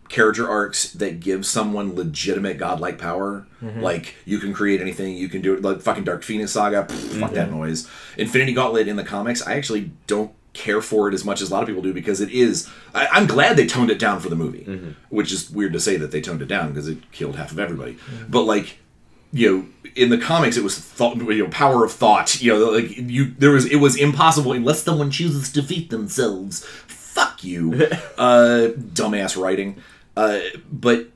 character 0.09 0.49
arcs 0.49 0.93
that 0.93 1.21
give 1.21 1.47
someone 1.47 1.95
legitimate 1.95 2.59
godlike 2.59 2.99
power. 2.99 3.47
Like 3.81 4.17
you 4.25 4.39
can 4.39 4.53
create 4.53 4.81
anything, 4.81 5.17
you 5.17 5.29
can 5.29 5.41
do 5.41 5.55
it. 5.55 5.63
Like 5.63 5.81
fucking 5.81 6.05
Dark 6.05 6.23
Phoenix 6.23 6.53
Saga, 6.53 6.85
pff, 6.85 7.21
fuck 7.21 7.33
that 7.33 7.51
noise. 7.51 7.89
Infinity 8.19 8.53
Gauntlet 8.53 8.89
in 8.89 8.97
the 8.97 9.05
comics, 9.05 9.41
I 9.47 9.55
actually 9.55 9.93
don't 10.07 10.33
care 10.53 10.83
for 10.83 11.09
it 11.09 11.15
as 11.15 11.25
much 11.25 11.41
as 11.41 11.49
a 11.49 11.53
lot 11.55 11.63
of 11.63 11.69
people 11.69 11.81
do 11.83 11.95
because 11.95 12.21
it 12.21 12.31
is. 12.31 12.69
I, 12.95 13.07
I'm 13.13 13.27
glad 13.27 13.57
they 13.57 13.67
toned 13.67 13.91
it 13.91 13.99
down 13.99 14.21
for 14.21 14.29
the 14.29 14.37
movie, 14.37 14.95
which 15.09 15.33
is 15.33 15.49
weird 15.51 15.73
to 15.73 15.81
say 15.81 15.97
that 15.97 16.11
they 16.11 16.21
toned 16.21 16.43
it 16.43 16.49
down 16.49 16.69
because 16.69 16.89
it 16.89 17.11
killed 17.13 17.37
half 17.37 17.53
of 17.53 17.59
everybody. 17.59 17.97
But 18.29 18.43
like 18.43 18.79
you 19.33 19.51
know 19.51 19.91
in 19.97 20.11
the 20.11 20.19
comics 20.19 20.59
it 20.59 20.63
was 20.65 20.79
thought 20.79 21.17
you 21.17 21.45
know 21.45 21.49
power 21.49 21.85
of 21.87 21.93
thought 21.93 22.43
you 22.43 22.53
know 22.53 22.71
like 22.71 22.95
you 22.99 23.33
there 23.39 23.53
was 23.53 23.65
it 23.65 23.77
was 23.77 23.97
impossible 23.97 24.53
unless 24.53 24.83
someone 24.83 25.11
chooses 25.11 25.51
to 25.51 25.63
defeat 25.63 25.89
themselves 25.89 26.63
fuck 27.13 27.45
you 27.45 27.75
uh 28.19 28.69
dumbass 28.95 29.41
writing. 29.41 29.77
Uh 30.17 30.41
but 30.71 31.09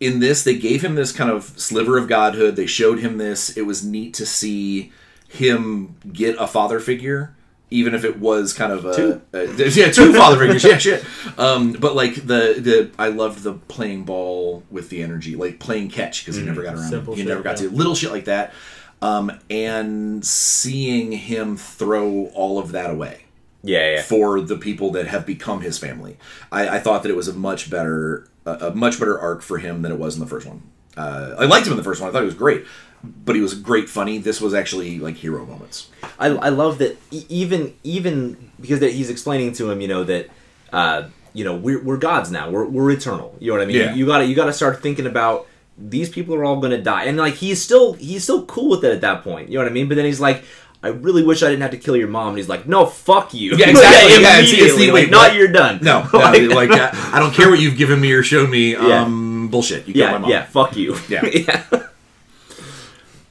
in 0.00 0.20
this 0.20 0.42
they 0.44 0.56
gave 0.56 0.82
him 0.82 0.94
this 0.94 1.12
kind 1.12 1.30
of 1.30 1.44
sliver 1.56 1.98
of 1.98 2.08
godhood. 2.08 2.56
They 2.56 2.66
showed 2.66 3.00
him 3.00 3.18
this. 3.18 3.56
It 3.56 3.62
was 3.62 3.84
neat 3.84 4.14
to 4.14 4.26
see 4.26 4.92
him 5.28 5.96
get 6.12 6.36
a 6.38 6.46
father 6.46 6.80
figure 6.80 7.34
even 7.70 7.94
if 7.94 8.04
it 8.04 8.18
was 8.18 8.52
kind 8.52 8.70
of 8.70 8.84
a, 8.84 8.94
Two. 8.94 9.22
a- 9.32 9.46
yeah 9.70 9.90
two 9.90 10.12
father 10.12 10.38
figures. 10.38 10.64
Yeah 10.64 10.78
shit. 10.78 11.04
Um 11.38 11.72
but 11.72 11.94
like 11.94 12.14
the 12.14 12.56
the 12.58 12.90
i 12.98 13.08
loved 13.08 13.42
the 13.42 13.54
playing 13.54 14.04
ball 14.04 14.62
with 14.70 14.88
the 14.88 15.02
energy 15.02 15.36
like 15.36 15.58
playing 15.58 15.90
catch 15.90 16.24
because 16.24 16.36
he 16.36 16.44
never 16.44 16.62
got 16.62 16.76
around 16.76 16.90
shit, 16.90 17.26
never 17.26 17.42
got 17.42 17.60
yeah. 17.60 17.68
to 17.68 17.74
little 17.74 17.94
shit 17.94 18.10
like 18.10 18.24
that. 18.24 18.54
Um 19.02 19.32
and 19.50 20.24
seeing 20.24 21.12
him 21.12 21.56
throw 21.58 22.26
all 22.34 22.58
of 22.58 22.72
that 22.72 22.90
away 22.90 23.24
yeah 23.62 23.94
yeah 23.94 24.02
for 24.02 24.40
the 24.40 24.56
people 24.56 24.90
that 24.90 25.06
have 25.06 25.24
become 25.24 25.60
his 25.60 25.78
family. 25.78 26.16
I, 26.50 26.76
I 26.76 26.78
thought 26.80 27.02
that 27.02 27.10
it 27.10 27.16
was 27.16 27.28
a 27.28 27.32
much 27.32 27.70
better, 27.70 28.28
a, 28.44 28.68
a 28.68 28.74
much 28.74 28.98
better 28.98 29.18
arc 29.18 29.42
for 29.42 29.58
him 29.58 29.82
than 29.82 29.92
it 29.92 29.98
was 29.98 30.14
in 30.14 30.20
the 30.20 30.26
first 30.26 30.46
one. 30.46 30.62
Uh, 30.96 31.36
I 31.38 31.44
liked 31.46 31.66
him 31.66 31.72
in 31.72 31.78
the 31.78 31.84
first 31.84 32.00
one. 32.00 32.10
I 32.10 32.12
thought 32.12 32.20
he 32.20 32.26
was 32.26 32.34
great, 32.34 32.66
but 33.02 33.34
he 33.34 33.40
was 33.40 33.54
great 33.54 33.88
funny. 33.88 34.18
This 34.18 34.40
was 34.40 34.52
actually 34.52 34.98
like 34.98 35.16
hero 35.16 35.46
moments. 35.46 35.88
I, 36.18 36.26
I 36.26 36.48
love 36.50 36.78
that 36.78 36.98
even 37.10 37.74
even 37.82 38.50
because 38.60 38.80
that 38.80 38.92
he's 38.92 39.08
explaining 39.08 39.52
to 39.54 39.70
him, 39.70 39.80
you 39.80 39.88
know 39.88 40.04
that 40.04 40.28
uh, 40.72 41.04
you 41.32 41.44
know 41.44 41.56
we're, 41.56 41.82
we're 41.82 41.96
gods 41.96 42.30
now. 42.30 42.50
We're, 42.50 42.66
we're 42.66 42.90
eternal. 42.90 43.36
You 43.40 43.52
know 43.52 43.58
what 43.58 43.62
I 43.62 43.66
mean? 43.66 43.76
Yeah. 43.76 43.94
You 43.94 44.04
gotta 44.06 44.26
you 44.26 44.34
gotta 44.34 44.52
start 44.52 44.82
thinking 44.82 45.06
about 45.06 45.46
these 45.78 46.10
people 46.10 46.34
are 46.34 46.44
all 46.44 46.60
gonna 46.60 46.82
die, 46.82 47.04
and 47.04 47.16
like 47.16 47.34
he's 47.34 47.62
still 47.62 47.94
he's 47.94 48.24
still 48.24 48.44
cool 48.44 48.68
with 48.68 48.84
it 48.84 48.92
at 48.92 49.00
that 49.00 49.22
point. 49.22 49.48
You 49.48 49.56
know 49.56 49.64
what 49.64 49.70
I 49.70 49.74
mean? 49.74 49.88
But 49.88 49.94
then 49.94 50.04
he's 50.04 50.20
like. 50.20 50.44
I 50.84 50.88
really 50.88 51.22
wish 51.22 51.42
I 51.42 51.48
didn't 51.48 51.62
have 51.62 51.70
to 51.70 51.76
kill 51.76 51.96
your 51.96 52.08
mom. 52.08 52.30
And 52.30 52.38
he's 52.38 52.48
like, 52.48 52.66
"No, 52.66 52.86
fuck 52.86 53.32
you." 53.34 53.56
Yeah, 53.56 53.68
exactly. 53.70 54.10
Yeah, 54.22 54.38
it's- 54.38 54.52
it's 54.52 54.52
Immediately, 54.52 54.86
the- 54.86 54.92
like, 54.92 55.02
like, 55.04 55.10
not 55.10 55.28
what? 55.30 55.36
you're 55.36 55.48
done. 55.48 55.78
No, 55.82 56.08
no 56.12 56.18
like 56.54 56.70
uh, 56.70 56.90
I 56.92 57.20
don't 57.20 57.32
care 57.32 57.48
what 57.50 57.60
you've 57.60 57.76
given 57.76 58.00
me 58.00 58.12
or 58.12 58.22
shown 58.22 58.50
me. 58.50 58.72
Yeah. 58.72 59.02
Um, 59.02 59.48
bullshit. 59.48 59.86
You 59.86 59.94
killed 59.94 60.06
my 60.08 60.12
yeah, 60.14 60.18
mom. 60.18 60.30
yeah, 60.30 60.44
fuck 60.44 60.76
you. 60.76 60.96
Yeah. 61.08 61.24
yeah, 61.32 61.86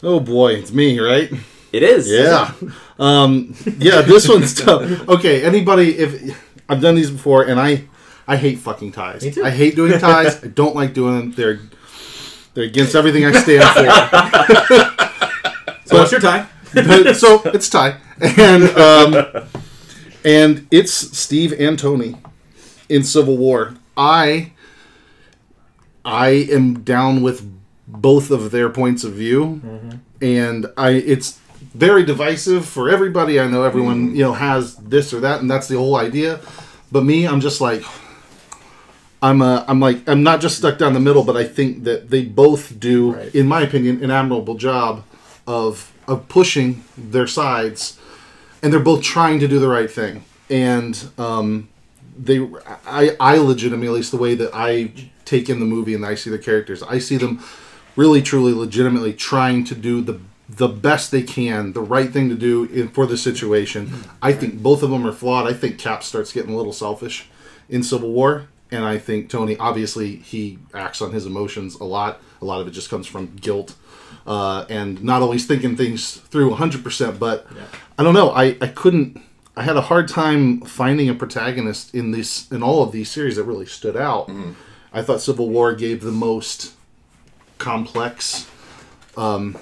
Oh 0.03 0.19
boy, 0.19 0.53
it's 0.53 0.71
me, 0.71 0.99
right? 0.99 1.31
it 1.71 1.83
is. 1.83 2.09
Yeah. 2.09 2.53
Um, 2.99 3.53
yeah, 3.77 4.01
this 4.01 4.27
one's 4.27 4.53
tough. 4.55 5.07
Okay, 5.09 5.43
anybody 5.43 5.97
if 5.97 6.37
I've 6.69 6.81
done 6.81 6.95
these 6.95 7.11
before 7.11 7.43
and 7.43 7.59
I 7.59 7.85
I 8.27 8.37
hate 8.37 8.59
fucking 8.59 8.91
ties. 8.93 9.23
Me 9.23 9.31
too. 9.31 9.43
I 9.43 9.49
hate 9.49 9.75
doing 9.75 9.97
ties. 9.99 10.43
I 10.43 10.47
don't 10.47 10.75
like 10.75 10.93
doing 10.93 11.17
them. 11.19 11.31
They're 11.33 11.59
they're 12.53 12.63
against 12.65 12.95
everything 12.95 13.25
I 13.25 13.31
stand 13.33 13.63
for. 13.73 14.87
So 15.85 15.97
what's 15.97 16.11
your 16.11 16.21
time? 16.21 16.47
But- 16.73 17.15
so 17.15 17.41
it's 17.45 17.69
tie. 17.69 17.97
And 18.21 18.63
um 18.77 19.25
and 20.23 20.67
it's 20.71 20.93
Steve 20.93 21.53
and 21.59 21.77
Tony 21.77 22.15
in 22.89 23.03
Civil 23.03 23.37
War. 23.37 23.75
I 23.97 24.51
I 26.05 26.29
am 26.51 26.79
down 26.83 27.21
with 27.21 27.47
both 27.87 28.31
of 28.31 28.51
their 28.51 28.69
points 28.69 29.03
of 29.03 29.13
view, 29.13 29.61
and 30.21 30.65
I 30.77 30.91
it's 30.91 31.39
very 31.75 32.03
divisive 32.03 32.65
for 32.65 32.89
everybody. 32.89 33.39
I 33.39 33.47
know 33.47 33.63
everyone 33.63 34.15
you 34.15 34.23
know 34.23 34.33
has 34.33 34.75
this 34.77 35.13
or 35.13 35.19
that, 35.21 35.41
and 35.41 35.49
that's 35.49 35.67
the 35.67 35.77
whole 35.77 35.95
idea. 35.95 36.39
But 36.91 37.03
me, 37.03 37.27
I'm 37.27 37.41
just 37.41 37.61
like 37.61 37.83
I'm 39.21 39.41
uh, 39.41 39.63
I'm 39.67 39.79
like 39.79 40.07
I'm 40.07 40.23
not 40.23 40.41
just 40.41 40.57
stuck 40.57 40.77
down 40.77 40.93
the 40.93 40.99
middle, 40.99 41.23
but 41.23 41.37
I 41.37 41.43
think 41.43 41.83
that 41.83 42.09
they 42.09 42.25
both 42.25 42.79
do, 42.79 43.13
Right. 43.13 43.35
in 43.35 43.47
my 43.47 43.61
opinion, 43.61 44.03
an 44.03 44.09
admirable 44.11 44.55
job 44.55 45.03
of 45.45 45.90
of 46.07 46.27
pushing 46.27 46.83
their 46.97 47.27
sides, 47.27 47.99
and 48.61 48.71
they're 48.71 48.79
both 48.79 49.03
trying 49.03 49.39
to 49.39 49.47
do 49.47 49.59
the 49.59 49.67
right 49.67 49.89
thing. 49.89 50.23
And 50.49 51.09
um, 51.17 51.69
they, 52.17 52.39
I, 52.85 53.15
I 53.19 53.37
legitimately, 53.37 53.87
at 53.87 53.93
least 53.93 54.11
the 54.11 54.17
way 54.17 54.35
that 54.35 54.51
I 54.53 54.91
take 55.25 55.49
in 55.49 55.59
the 55.59 55.65
movie 55.65 55.93
and 55.93 56.05
I 56.05 56.15
see 56.15 56.29
the 56.29 56.39
characters, 56.39 56.83
I 56.83 56.99
see 56.99 57.17
them 57.17 57.43
really, 57.95 58.21
truly, 58.21 58.53
legitimately 58.53 59.13
trying 59.13 59.63
to 59.65 59.75
do 59.75 60.01
the 60.01 60.19
the 60.49 60.67
best 60.67 61.11
they 61.11 61.23
can, 61.23 61.71
the 61.71 61.81
right 61.81 62.11
thing 62.11 62.27
to 62.27 62.35
do 62.35 62.65
in, 62.65 62.89
for 62.89 63.05
the 63.05 63.17
situation. 63.17 64.03
I 64.21 64.33
think 64.33 64.61
both 64.61 64.83
of 64.83 64.89
them 64.89 65.07
are 65.07 65.13
flawed. 65.13 65.47
I 65.47 65.53
think 65.53 65.79
Cap 65.79 66.03
starts 66.03 66.33
getting 66.33 66.53
a 66.53 66.57
little 66.57 66.73
selfish 66.73 67.29
in 67.69 67.83
Civil 67.83 68.11
War, 68.11 68.47
and 68.69 68.83
I 68.83 68.97
think 68.97 69.29
Tony, 69.29 69.55
obviously, 69.57 70.17
he 70.17 70.59
acts 70.73 71.01
on 71.01 71.13
his 71.13 71.25
emotions 71.25 71.75
a 71.75 71.85
lot. 71.85 72.19
A 72.41 72.45
lot 72.45 72.59
of 72.59 72.67
it 72.67 72.71
just 72.71 72.89
comes 72.89 73.07
from 73.07 73.35
guilt 73.37 73.75
uh, 74.27 74.65
and 74.69 75.03
not 75.03 75.21
always 75.21 75.45
thinking 75.45 75.75
things 75.75 76.15
through 76.17 76.51
100%. 76.51 77.19
But 77.19 77.47
I 77.97 78.03
don't 78.03 78.13
know. 78.13 78.29
I, 78.31 78.57
I 78.61 78.67
couldn't. 78.67 79.21
I 79.55 79.63
had 79.63 79.75
a 79.75 79.81
hard 79.81 80.07
time 80.07 80.61
finding 80.61 81.09
a 81.09 81.13
protagonist 81.13 81.93
in 81.93 82.11
this 82.11 82.49
in 82.51 82.63
all 82.63 82.83
of 82.83 82.91
these 82.91 83.09
series 83.11 83.35
that 83.35 83.43
really 83.43 83.65
stood 83.65 83.97
out. 83.97 84.29
I 84.93 85.01
thought 85.01 85.21
Civil 85.21 85.49
War 85.49 85.73
gave 85.75 86.01
the 86.01 86.11
most 86.11 86.73
complex 87.57 88.47
um, 89.17 89.57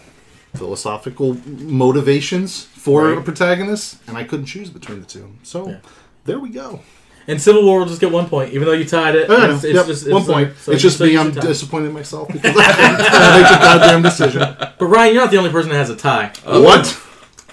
philosophical 0.56 1.36
motivations 1.46 2.64
for 2.66 3.10
Right. 3.10 3.18
a 3.18 3.22
protagonist, 3.22 3.98
and 4.08 4.18
I 4.18 4.24
couldn't 4.24 4.46
choose 4.46 4.70
between 4.70 5.00
the 5.00 5.06
two. 5.06 5.34
So 5.44 5.70
Yeah. 5.70 5.78
there 6.26 6.40
we 6.40 6.50
go. 6.50 6.82
And 7.30 7.40
Civil 7.42 7.64
War 7.64 7.80
will 7.80 7.86
just 7.86 8.02
get 8.02 8.12
one 8.12 8.28
point, 8.28 8.54
even 8.54 8.66
though 8.66 8.74
you 8.74 8.86
tied 8.86 9.16
it. 9.16 9.30
I 9.30 9.48
know. 9.48 9.56
It's, 9.56 9.64
it's 9.64 9.76
Yep, 9.76 9.86
just 9.86 10.10
one 10.10 10.22
it's, 10.22 10.30
uh, 10.30 10.34
point. 10.34 10.58
so 10.58 10.72
it's 10.72 10.82
just 10.82 10.98
so 10.98 11.06
me. 11.06 11.18
I'm 11.18 11.32
disappointed 11.32 11.88
in 11.88 11.94
myself 11.94 12.28
because 12.34 12.56
I 12.58 12.74
couldn't 12.74 13.42
make 13.42 13.52
a 13.52 13.64
goddamn 13.64 14.02
decision. 14.02 14.40
But 14.80 14.86
Ryan, 14.86 15.14
you're 15.14 15.24
not 15.24 15.32
the 15.32 15.38
only 15.38 15.52
person 15.52 15.70
that 15.70 15.78
has 15.78 15.90
a 15.92 15.96
tie. 15.96 16.32
what? 16.44 17.00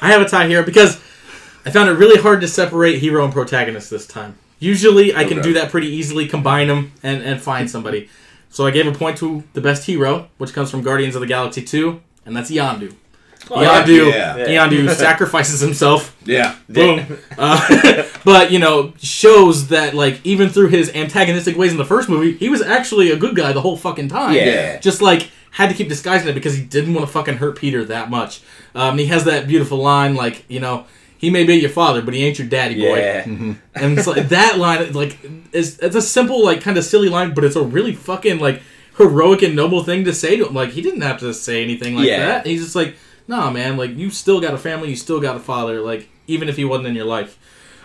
I 0.01 0.09
have 0.09 0.23
a 0.23 0.29
tie 0.29 0.47
here 0.49 0.63
because 0.63 0.97
I 1.67 1.71
found 1.71 1.89
it 1.91 1.93
really 1.93 2.21
hard 2.21 2.41
to 2.41 2.49
separate 2.49 2.99
hero 3.01 3.23
and 3.25 3.33
protagonist 3.33 3.91
this 3.91 4.07
time. 4.07 4.37
Usually, 4.59 5.15
I 5.15 5.25
can 5.25 5.41
Okay. 5.41 5.49
do 5.49 5.53
that 5.55 5.71
pretty 5.71 5.89
easily, 5.89 6.27
combine 6.27 6.69
them, 6.69 6.93
and, 7.03 7.23
and 7.23 7.39
find 7.41 7.71
somebody. 7.71 8.09
So 8.49 8.65
I 8.67 8.71
gave 8.71 8.87
a 8.87 8.93
point 8.93 9.19
to 9.19 9.45
the 9.53 9.61
best 9.61 9.85
hero, 9.85 10.29
which 10.39 10.55
comes 10.55 10.71
from 10.71 10.81
Guardians 10.81 11.15
of 11.15 11.21
the 11.21 11.27
Galaxy 11.27 11.61
2, 11.63 12.01
and 12.25 12.35
that's 12.35 12.51
Yondu. 12.51 12.95
Oh, 13.51 13.57
Yondu, 13.63 14.11
yeah. 14.11 14.37
Yondu 14.67 14.91
sacrifices 14.91 15.61
himself. 15.61 16.17
Yeah. 16.25 16.57
Boom. 16.69 17.19
Uh, 17.39 18.03
but 18.25 18.51
you 18.51 18.59
know, 18.59 18.93
shows 18.99 19.69
that 19.69 19.95
like 19.95 20.21
even 20.25 20.49
through 20.49 20.69
his 20.69 20.91
antagonistic 20.95 21.57
ways 21.57 21.71
in 21.71 21.77
the 21.79 21.85
first 21.85 22.09
movie, 22.09 22.33
he 22.37 22.49
was 22.49 22.61
actually 22.63 23.11
a 23.13 23.17
good 23.17 23.37
guy 23.37 23.53
the 23.53 23.61
whole 23.61 23.77
fucking 23.77 24.09
time. 24.09 24.35
Yeah. 24.35 24.79
Just 24.81 25.01
like 25.01 25.31
had 25.53 25.69
to 25.69 25.75
keep 25.75 25.89
disguising 25.89 26.29
it 26.29 26.35
because 26.35 26.57
he 26.57 26.65
didn't 26.65 26.93
want 26.93 27.07
to 27.07 27.13
fucking 27.13 27.37
hurt 27.37 27.57
Peter 27.57 27.85
that 27.85 28.11
much. 28.11 28.41
Um, 28.75 28.99
he 28.99 29.07
has 29.07 29.25
that 29.25 29.47
beautiful 29.47 29.79
line 29.79 30.15
like 30.17 30.45
you 30.49 30.61
know. 30.61 30.87
He 31.19 31.31
may 31.31 31.45
be 31.45 31.55
your 31.55 31.71
father, 31.71 32.03
but 32.03 32.13
he 32.13 32.27
ain't 32.27 32.39
your 32.39 32.47
daddy 32.47 32.75
boy. 32.79 32.99
Yeah. 32.99 33.25
And 33.75 33.99
it's 33.99 34.07
like 34.07 34.29
that 34.29 34.59
line, 34.59 34.93
like, 34.93 35.17
is 35.51 35.79
it's 35.79 35.97
a 35.97 36.03
simple, 36.03 36.45
like, 36.45 36.61
kind 36.61 36.77
of 36.77 36.85
silly 36.85 37.09
line, 37.09 37.33
but 37.33 37.43
it's 37.43 37.57
a 37.57 37.63
really 37.63 37.95
fucking 37.95 38.39
like 38.39 38.61
heroic 38.99 39.41
and 39.41 39.57
noble 39.57 39.83
thing 39.83 40.05
to 40.05 40.13
say 40.13 40.37
to 40.37 40.47
him. 40.47 40.53
Like, 40.55 40.71
he 40.71 40.83
didn't 40.83 41.01
have 41.01 41.19
to 41.21 41.33
say 41.33 41.63
anything 41.65 41.97
like 41.97 42.07
Yeah. 42.07 42.27
that. 42.27 42.47
He's 42.47 42.63
just 42.63 42.77
like, 42.77 42.97
nah, 43.29 43.51
man, 43.51 43.77
like, 43.77 43.97
you 43.97 44.11
still 44.11 44.41
got 44.41 44.55
a 44.55 44.59
family, 44.59 44.91
you 44.91 44.97
still 44.97 45.21
got 45.21 45.37
a 45.37 45.41
father, 45.41 45.81
like, 45.81 46.09
even 46.27 46.49
if 46.49 46.57
he 46.57 46.65
wasn't 46.65 46.89
in 46.89 46.95
your 46.95 47.07
life. 47.07 47.39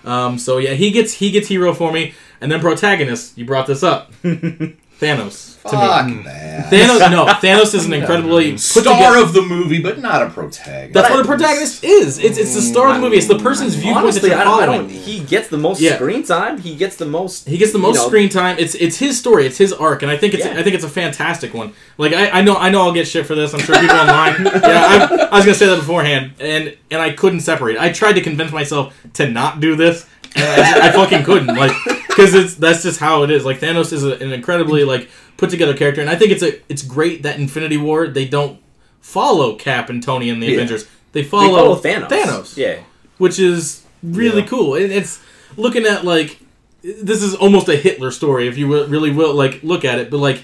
Um, 0.03 0.37
so 0.39 0.57
yeah, 0.57 0.73
he 0.73 0.91
gets 0.91 1.13
he 1.13 1.31
gets 1.31 1.47
hero 1.47 1.73
for 1.73 1.91
me, 1.91 2.13
and 2.39 2.51
then 2.51 2.59
protagonist. 2.59 3.37
You 3.37 3.45
brought 3.45 3.67
this 3.67 3.83
up, 3.83 4.11
Thanos. 4.23 5.50
To 5.63 5.69
Fuck 5.69 6.07
mm. 6.07 6.17
me, 6.17 6.23
that. 6.23 6.71
Thanos. 6.71 7.11
No, 7.11 7.25
Thanos 7.41 7.75
is 7.75 7.85
an 7.85 7.93
incredibly 7.93 8.57
Star 8.57 8.83
together- 8.83 9.19
of 9.19 9.33
the 9.33 9.43
movie, 9.43 9.79
but 9.81 9.99
not 9.99 10.23
a 10.23 10.29
protagonist. 10.29 10.93
That's 10.93 11.09
what 11.11 11.19
a 11.19 11.23
protagonist 11.23 11.83
is. 11.83 12.17
It's 12.17 12.39
it's 12.39 12.55
the 12.55 12.61
star 12.61 12.87
of 12.87 12.93
the 12.95 12.99
mm. 12.99 13.03
movie. 13.03 13.17
It's 13.17 13.27
the 13.27 13.37
person's 13.37 13.75
viewpoint 13.75 14.05
Honestly, 14.05 14.29
that 14.29 14.39
I 14.39 14.43
you're 14.43 14.45
don't, 14.45 14.63
I 14.63 14.65
following. 14.65 14.87
don't. 14.87 14.97
He 14.97 15.19
gets 15.19 15.49
the 15.49 15.57
most 15.57 15.79
Yeah. 15.81 15.95
screen 15.95 16.23
time. 16.23 16.57
He 16.59 16.75
gets 16.75 16.95
the 16.95 17.05
most. 17.05 17.47
He 17.47 17.57
gets 17.59 17.71
the 17.73 17.77
most 17.77 17.97
you 17.97 18.01
know, 18.01 18.07
screen 18.07 18.29
time. 18.29 18.55
It's 18.57 18.73
it's 18.75 18.97
his 18.97 19.19
story. 19.19 19.45
It's 19.45 19.57
his 19.59 19.71
arc, 19.71 20.01
and 20.01 20.11
I 20.11 20.17
think 20.17 20.33
it's 20.33 20.45
Yeah. 20.45 20.59
I 20.59 20.63
think 20.63 20.73
it's 20.75 20.83
a 20.83 20.89
fantastic 20.89 21.53
one. 21.53 21.73
Like 21.99 22.13
I, 22.13 22.39
I 22.39 22.41
know 22.41 22.55
I 22.55 22.69
know 22.71 22.81
I'll 22.81 22.93
get 22.93 23.07
shit 23.07 23.27
for 23.27 23.35
this. 23.35 23.53
I'm 23.53 23.59
sure 23.59 23.75
people 23.79 23.95
online. 23.95 24.47
Yeah, 24.61 25.07
I, 25.11 25.27
I 25.31 25.35
was 25.35 25.45
gonna 25.45 25.53
say 25.55 25.67
that 25.67 25.77
beforehand, 25.77 26.33
and 26.39 26.75
and 26.89 27.01
I 27.01 27.11
couldn't 27.11 27.41
separate. 27.41 27.77
I 27.77 27.91
tried 27.91 28.13
to 28.13 28.21
convince 28.21 28.51
myself 28.51 28.95
to 29.13 29.29
not 29.29 29.59
do 29.59 29.75
this, 29.75 30.07
and 30.35 30.43
I, 30.45 30.87
I 30.87 30.91
fucking 30.91 31.23
couldn't. 31.23 31.55
Like 31.55 31.71
because 32.11 32.33
it's 32.33 32.55
that's 32.55 32.83
just 32.83 32.99
how 32.99 33.23
it 33.23 33.31
is. 33.31 33.43
Like 33.45 33.59
Thanos 33.59 33.91
is 33.93 34.03
a, 34.03 34.13
an 34.13 34.31
incredibly 34.31 34.83
like 34.83 35.09
put 35.37 35.49
together 35.49 35.75
character, 35.75 36.01
and 36.01 36.09
I 36.09 36.15
think 36.15 36.31
it's 36.31 36.43
a 36.43 36.59
it's 36.69 36.83
great 36.83 37.23
that 37.23 37.39
Infinity 37.39 37.77
War 37.77 38.07
they 38.07 38.27
don't 38.27 38.59
follow 39.01 39.55
Cap 39.55 39.89
and 39.89 40.01
Tony 40.03 40.29
and 40.29 40.41
the 40.41 40.47
Yeah. 40.47 40.53
Avengers. 40.55 40.87
They 41.13 41.23
They 41.23 41.27
follow, 41.27 41.75
follow 41.75 41.75
Thanos. 41.81 42.07
Thanos 42.09 42.57
Yeah. 42.57 42.79
which 43.17 43.39
is 43.39 43.81
really 44.03 44.41
Yeah. 44.41 44.47
cool. 44.47 44.75
And 44.75 44.91
it's 44.91 45.19
looking 45.57 45.85
at 45.85 46.05
like 46.05 46.37
this 46.83 47.21
is 47.21 47.35
almost 47.35 47.67
a 47.69 47.75
Hitler 47.75 48.11
story, 48.11 48.47
if 48.47 48.57
you 48.57 48.67
will, 48.67 48.87
really 48.87 49.11
will 49.11 49.33
like 49.33 49.59
look 49.63 49.83
at 49.85 49.99
it. 49.99 50.09
But 50.09 50.17
like 50.17 50.43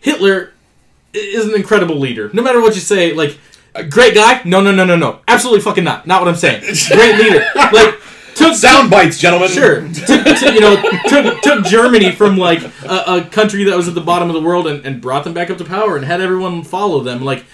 Hitler 0.00 0.52
is 1.12 1.44
an 1.46 1.54
incredible 1.54 1.96
leader. 1.96 2.30
No 2.32 2.42
matter 2.42 2.60
what 2.60 2.74
you 2.74 2.80
say, 2.80 3.12
like 3.12 3.36
a 3.74 3.84
great 3.84 4.14
guy. 4.14 4.40
No, 4.44 4.60
no, 4.60 4.72
no, 4.72 4.84
no, 4.84 4.96
no. 4.96 5.20
Absolutely 5.28 5.60
fucking 5.62 5.84
not. 5.84 6.06
Not 6.06 6.20
what 6.20 6.28
I'm 6.28 6.36
saying. 6.36 6.60
Great 6.90 7.16
leader. 7.18 7.44
Like 7.72 7.94
took 8.38 8.54
Sound 8.54 8.90
bites, 8.90 9.18
gentlemen. 9.18 9.48
Sure, 9.48 9.80
took, 10.06 10.24
took, 10.24 10.54
you 10.54 10.60
know, 10.60 10.80
took, 11.08 11.42
took 11.42 11.64
Germany 11.66 12.12
from 12.12 12.36
like 12.36 12.62
a, 12.82 13.04
a 13.06 13.28
country 13.30 13.64
that 13.64 13.76
was 13.76 13.88
at 13.88 13.94
the 13.94 14.00
bottom 14.00 14.28
of 14.28 14.34
the 14.34 14.42
world 14.42 14.66
and, 14.66 14.84
and 14.86 15.00
brought 15.00 15.24
them 15.24 15.34
back 15.34 15.50
up 15.50 15.58
to 15.58 15.64
power 15.64 15.96
and 15.96 16.04
had 16.04 16.20
everyone 16.20 16.62
follow 16.62 17.00
them. 17.02 17.24
Like 17.24 17.44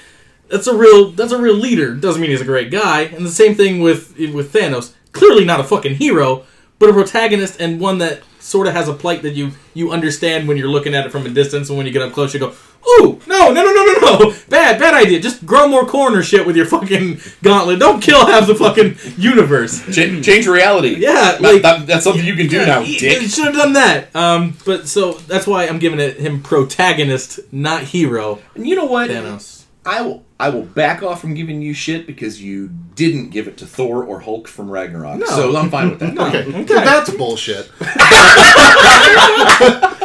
that's 0.48 0.66
a 0.66 0.76
real 0.76 1.10
that's 1.10 1.32
a 1.32 1.40
real 1.40 1.54
leader. 1.56 1.94
Doesn't 1.94 2.20
mean 2.20 2.30
he's 2.30 2.40
a 2.40 2.46
great 2.46 2.70
guy. 2.70 3.02
And 3.02 3.24
the 3.26 3.30
same 3.30 3.54
thing 3.54 3.80
with 3.80 4.16
with 4.18 4.52
Thanos. 4.52 4.92
Clearly 5.12 5.44
not 5.44 5.60
a 5.60 5.64
fucking 5.64 5.96
hero, 5.96 6.44
but 6.78 6.90
a 6.90 6.92
protagonist 6.92 7.60
and 7.60 7.80
one 7.80 7.98
that 7.98 8.22
sort 8.38 8.66
of 8.66 8.74
has 8.74 8.88
a 8.88 8.92
plight 8.92 9.22
that 9.22 9.34
you 9.34 9.52
you 9.72 9.90
understand 9.90 10.46
when 10.46 10.56
you're 10.56 10.68
looking 10.68 10.94
at 10.94 11.06
it 11.06 11.12
from 11.12 11.26
a 11.26 11.30
distance, 11.30 11.68
and 11.68 11.78
when 11.78 11.86
you 11.86 11.92
get 11.92 12.02
up 12.02 12.12
close, 12.12 12.34
you 12.34 12.40
go, 12.40 12.54
"Ooh, 12.88 13.20
no, 13.26 13.52
no, 13.52 13.62
no, 13.64 13.72
no, 13.72 13.84
no, 13.84 14.18
no, 14.18 14.34
bad, 14.48 14.78
bad 14.78 14.94
idea. 14.94 15.20
Just 15.20 15.44
grow 15.46 15.66
more 15.68 15.86
corner 15.86 16.22
shit 16.22 16.46
with 16.46 16.56
your 16.56 16.66
fucking 16.66 17.20
gauntlet. 17.42 17.78
Don't 17.78 18.00
kill 18.00 18.26
half 18.26 18.46
the 18.46 18.54
fucking 18.54 18.96
universe." 19.16 19.80
Ch- 19.90 20.22
change 20.24 20.46
reality. 20.46 20.96
Yeah, 20.98 21.12
That- 21.32 21.40
like- 21.42 21.62
that- 21.62 21.86
that's 21.86 22.04
something 22.04 22.24
you 22.24 22.34
can 22.36 22.48
do 22.48 22.64
now, 22.64 22.80
he, 22.82 22.98
dick. 22.98 23.22
should 23.30 23.44
have 23.46 23.54
done 23.54 23.72
that. 23.74 24.14
Um, 24.14 24.56
but 24.64 24.88
so 24.88 25.12
that's 25.28 25.46
why 25.46 25.66
I'm 25.66 25.78
giving 25.78 26.00
it 26.00 26.18
him 26.18 26.40
protagonist, 26.42 27.40
not 27.52 27.82
hero. 27.82 28.40
And 28.54 28.66
you 28.66 28.76
know 28.76 28.84
what? 28.86 29.10
Thanos. 29.10 29.62
I 29.86 30.00
will 30.00 30.23
I 30.38 30.48
will 30.48 30.62
back 30.62 31.02
off 31.02 31.20
from 31.20 31.34
giving 31.34 31.62
you 31.62 31.74
shit 31.74 32.06
because 32.06 32.42
you 32.42 32.68
didn't 32.96 33.30
give 33.30 33.46
it 33.46 33.56
to 33.58 33.66
Thor 33.66 34.02
or 34.02 34.20
Hulk 34.20 34.48
from 34.48 34.68
Ragnarok. 34.68 35.18
No. 35.18 35.26
So 35.26 35.56
I'm 35.56 35.70
fine 35.70 35.90
with 35.90 36.00
that. 36.00 36.18
Okay, 36.18 36.44
Okay. 36.48 36.66
so 36.66 36.74
that's 36.74 37.10
bullshit. 37.10 37.70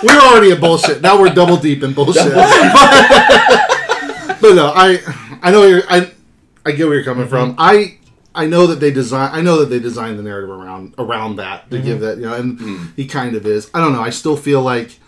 we're 0.03 0.19
already 0.19 0.51
at 0.51 0.59
bullshit. 0.59 1.01
Now 1.01 1.19
we're 1.19 1.33
double 1.33 1.57
deep 1.57 1.81
in 1.81 1.93
bullshit. 1.93 2.31
but 2.33 2.41
no, 4.53 4.71
I 4.75 4.99
I 5.41 5.51
know 5.51 5.63
you're 5.63 5.81
I 5.89 6.11
I 6.65 6.71
get 6.73 6.85
where 6.87 6.95
you're 6.95 7.03
coming 7.03 7.27
from. 7.27 7.51
Mm-hmm. 7.51 7.61
I 7.61 7.97
I 8.35 8.45
know 8.45 8.67
that 8.67 8.79
they 8.79 8.91
design 8.91 9.31
I 9.33 9.41
know 9.41 9.57
that 9.59 9.69
they 9.69 9.79
designed 9.79 10.19
the 10.19 10.23
narrative 10.23 10.51
around 10.51 10.93
around 10.99 11.37
that 11.37 11.71
to 11.71 11.79
give 11.81 11.97
mm-hmm. 11.97 12.05
that 12.05 12.17
you 12.17 12.23
know, 12.23 12.35
and 12.35 12.59
mm-hmm. 12.59 12.85
he 12.95 13.07
kind 13.07 13.35
of 13.35 13.47
is. 13.47 13.71
I 13.73 13.79
don't 13.79 13.93
know. 13.93 14.01
I 14.01 14.11
still 14.11 14.37
feel 14.37 14.61
like 14.61 14.99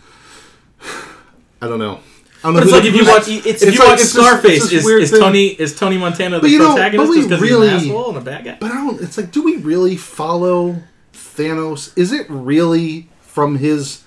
I 1.62 1.68
don't 1.68 1.80
know. 1.80 2.00
I 2.44 2.48
don't 2.48 2.54
know 2.56 2.60
But 2.60 2.64
it's 2.64 2.74
like 2.74 2.86
if 2.86 2.96
you 2.96 3.06
watch, 3.06 3.28
it's- 3.28 3.62
if 3.62 3.74
you 3.74 3.80
like- 3.80 3.90
watch 3.90 4.00
it's 4.00 4.14
just- 4.14 4.26
Scarface, 4.26 4.64
it's 4.64 4.74
is, 4.74 5.12
is. 5.12 5.20
Tony 5.20 5.48
is 5.48 5.76
Tony 5.76 5.98
Montana 5.98 6.38
the 6.38 6.42
But 6.42 6.50
you 6.50 6.58
know, 6.60 6.74
protagonist 6.74 7.08
but 7.08 7.10
we 7.10 7.18
just 7.18 7.30
because 7.30 7.42
really- 7.42 7.70
he's 7.70 7.84
an 7.84 7.90
asshole 7.90 8.10
and 8.10 8.18
a 8.18 8.22
bad 8.22 8.46
guy? 8.46 8.58
But 8.60 8.72
I 8.72 8.76
don't. 8.76 9.02
It's 9.02 9.18
like, 9.18 9.32
do 9.32 9.44
we 9.44 9.58
really 9.58 9.96
follow 9.96 10.78
Thanos? 11.14 11.96
Is 11.96 12.12
it 12.12 12.26
really 12.30 13.10
from 13.22 13.58
his? 13.58 14.02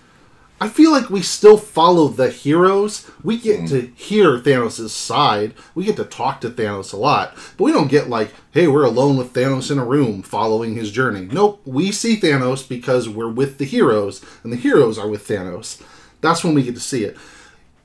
I 0.61 0.69
feel 0.69 0.93
like 0.93 1.11
we 1.11 1.21
still 1.21 1.59
follow 1.59 2.09
the 2.09 2.31
heroes. 2.31 3.09
We 3.23 3.39
get 3.39 3.61
hmm. 3.61 3.67
to 3.67 3.81
hear 3.95 4.39
Thanos' 4.39 4.89
side. 4.91 5.55
We 5.75 5.85
get 5.85 5.97
to 5.97 6.05
talk 6.05 6.41
to 6.41 6.51
Thanos 6.51 6.93
a 6.93 6.97
lot, 6.97 7.35
but 7.57 7.65
we 7.65 7.73
don't 7.73 7.91
get 7.91 8.09
like, 8.09 8.33
hey, 8.51 8.67
we're 8.67 8.85
alone 8.85 9.17
with 9.17 9.33
Thanos 9.33 9.71
in 9.71 9.79
a 9.79 9.85
room 9.85 10.23
following 10.23 10.75
his 10.75 10.91
journey. 10.91 11.29
Nope, 11.31 11.61
we 11.65 11.93
see 11.93 12.17
Thanos 12.17 12.67
because 12.69 13.09
we're 13.09 13.29
with 13.29 13.59
the 13.59 13.65
heroes, 13.65 14.25
and 14.43 14.53
the 14.53 14.57
heroes 14.57 14.99
are 14.99 15.09
with 15.09 15.27
Thanos. 15.29 15.81
That's 16.21 16.43
when 16.43 16.55
we 16.55 16.63
get 16.63 16.75
to 16.75 16.81
see 16.81 17.05
it. 17.05 17.17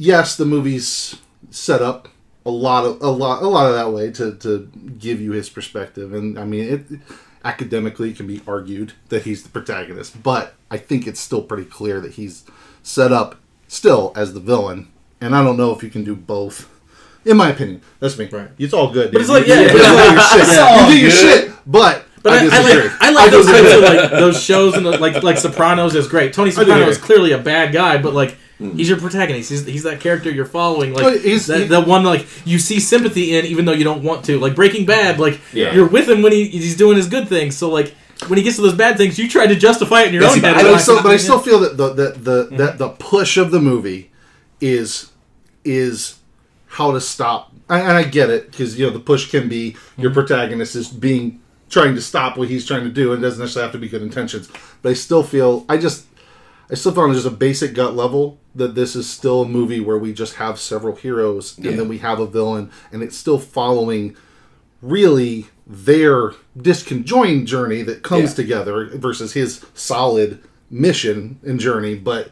Yes, 0.02 0.38
the 0.38 0.46
movie's 0.46 1.18
set 1.52 1.82
up 1.82 2.08
a 2.46 2.50
lot 2.50 2.86
of 2.86 3.02
a 3.02 3.10
lot 3.10 3.44
a 3.44 3.48
lot 3.48 3.68
of 3.68 3.74
that 3.76 3.92
way 3.92 4.10
to 4.14 4.34
to 4.36 4.72
give 4.98 5.20
you 5.20 5.34
his 5.34 5.50
perspective, 5.50 6.14
and 6.14 6.40
I 6.40 6.46
mean 6.46 6.68
it. 6.74 7.00
Academically, 7.46 8.10
it 8.10 8.18
can 8.18 8.28
be 8.28 8.42
argued 8.48 8.94
that 9.10 9.24
he's 9.24 9.44
the 9.44 9.50
protagonist, 9.50 10.22
but 10.24 10.56
I 10.70 10.78
think 10.78 11.08
it's 11.08 11.20
still 11.22 11.42
pretty 11.42 11.64
clear 11.66 12.02
that 12.02 12.14
he's 12.14 12.44
set 12.84 13.12
up 13.14 13.36
still 13.68 14.12
as 14.16 14.34
the 14.34 14.40
villain, 14.42 14.90
and 15.22 15.34
I 15.36 15.44
don't 15.44 15.56
know 15.58 15.74
if 15.74 15.82
you 15.84 15.90
can 15.90 16.04
do 16.04 16.16
both. 16.16 16.70
In 17.26 17.38
my 17.38 17.50
opinion, 17.50 17.82
that's 18.00 18.18
me. 18.18 18.28
Right. 18.28 18.50
It's 18.58 18.74
all 18.74 18.92
good. 18.92 19.12
But 19.14 19.20
dude. 19.20 19.22
it's 19.22 19.30
like, 19.30 19.48
You- 19.48 19.54
yeah, 19.54 19.62
you, 19.62 19.68
but 19.68 19.74
do 19.74 20.18
it's 20.18 20.36
your 20.36 20.46
shit. 20.46 20.60
All 20.60 20.90
You 20.90 20.96
do 20.96 21.00
your 21.02 21.12
shit, 21.12 21.52
but 21.66 22.06
But 22.24 22.34
I, 22.34 22.38
I 22.38 22.42
I, 22.42 22.62
like 22.62 23.02
I 23.02 23.10
like 23.12 23.32
those 23.32 23.46
types 23.46 23.74
of 23.74 23.82
like 23.84 24.12
those 24.12 24.42
shows 24.44 24.74
and 24.76 24.86
the, 24.86 24.98
like 24.98 25.24
like 25.24 25.38
Sopranos 25.38 25.96
is 25.96 26.08
great. 26.08 26.34
Tony 26.34 26.52
Soprano 26.52 26.88
is 26.88 26.98
clearly 26.98 27.32
a 27.34 27.38
bad 27.38 27.72
guy, 27.74 28.02
but 28.02 28.14
like 28.14 28.38
Mm. 28.60 28.76
he's 28.76 28.90
your 28.90 29.00
protagonist. 29.00 29.50
He's, 29.50 29.66
he's 29.66 29.84
that 29.84 30.02
character 30.02 30.30
you're 30.30 30.46
following. 30.46 30.94
Like 30.94 31.04
Well, 31.04 31.18
he's- 31.18 31.48
that, 31.48 31.60
he- 31.62 31.68
that 31.68 31.88
one 31.88 32.04
like 32.04 32.28
you 32.46 32.60
see 32.60 32.80
sympathy 32.80 33.38
in, 33.38 33.46
even 33.46 33.66
though 33.66 33.72
you 33.74 33.86
don't 33.86 34.04
want 34.04 34.26
to. 34.26 34.38
Like 34.38 34.56
Breaking 34.56 34.86
Bad, 34.86 35.20
like 35.20 35.40
Yeah. 35.54 35.74
you're 35.74 35.88
with 35.88 36.10
him 36.10 36.22
when 36.22 36.32
he, 36.32 36.48
he's 36.48 36.76
doing 36.76 36.98
his 36.98 37.08
good 37.08 37.30
things. 37.30 37.56
So 37.56 37.70
like 37.70 37.96
when 38.28 38.38
he 38.38 38.44
gets 38.44 38.58
to 38.58 38.62
those 38.62 38.74
bad 38.76 38.98
things, 38.98 39.18
you 39.18 39.30
try 39.30 39.48
to 39.48 39.56
justify 39.56 40.02
it 40.02 40.08
in 40.10 40.14
your 40.16 40.26
own 40.26 40.40
head. 40.40 40.56
I 40.56 40.64
but 40.64 40.74
I 40.74 40.78
still, 40.78 41.02
but 41.02 41.12
I 41.12 41.18
still 41.18 41.40
feel 41.40 41.60
that 41.62 41.78
the 41.78 41.94
the 41.94 42.12
the, 42.12 42.46
mm-hmm. 42.46 42.58
that 42.58 42.78
the 42.78 42.90
push 42.90 43.38
of 43.38 43.52
the 43.52 43.62
movie 43.62 44.12
is 44.60 45.12
is 45.64 46.20
how 46.68 46.92
to 46.92 47.00
stop. 47.00 47.52
And 47.70 47.82
and 47.82 47.92
I 47.92 48.04
get 48.04 48.30
it 48.30 48.52
because 48.52 48.78
you 48.78 48.86
know 48.86 48.92
the 48.92 49.00
push 49.00 49.32
can 49.32 49.48
be 49.48 49.78
your 49.98 50.10
mm-hmm. 50.12 50.20
protagonist 50.20 50.76
is 50.76 50.90
being 50.90 51.40
trying 51.70 51.96
to 51.96 52.02
stop 52.02 52.36
what 52.36 52.50
he's 52.50 52.66
trying 52.66 52.84
to 52.84 52.90
do, 52.90 53.14
and 53.14 53.24
it 53.24 53.28
doesn't 53.28 53.40
necessarily 53.40 53.68
have 53.68 53.74
to 53.74 53.80
be 53.80 53.88
good 53.88 54.02
intentions. 54.02 54.50
But 54.82 54.90
I 54.90 54.94
still 54.94 55.24
feel 55.24 55.66
I 55.70 55.78
just 55.78 56.06
I 56.72 56.76
still 56.76 56.98
on 57.00 57.14
just 57.14 57.26
a 57.26 57.32
basic 57.32 57.74
gut 57.74 57.96
level 57.96 58.40
that 58.54 58.76
this 58.76 58.96
is 58.96 59.10
still 59.10 59.42
a 59.42 59.48
movie 59.48 59.80
where 59.80 59.98
we 59.98 60.14
just 60.14 60.36
have 60.36 60.60
several 60.60 60.96
heroes 60.96 61.56
Yeah. 61.58 61.72
and 61.72 61.80
then 61.80 61.88
we 61.88 61.98
have 62.00 62.20
a 62.20 62.28
villain, 62.28 62.70
and 62.92 63.02
it's 63.02 63.18
still 63.18 63.40
following 63.40 64.16
really 64.82 65.48
their 65.68 66.34
disconjoined 66.58 67.46
journey 67.46 67.82
that 67.84 68.04
comes 68.04 68.32
Yeah. 68.32 68.36
together 68.36 68.86
versus 68.96 69.34
his 69.34 69.62
solid 69.74 70.40
mission 70.70 71.40
and 71.44 71.60
journey. 71.60 71.96
But 71.96 72.32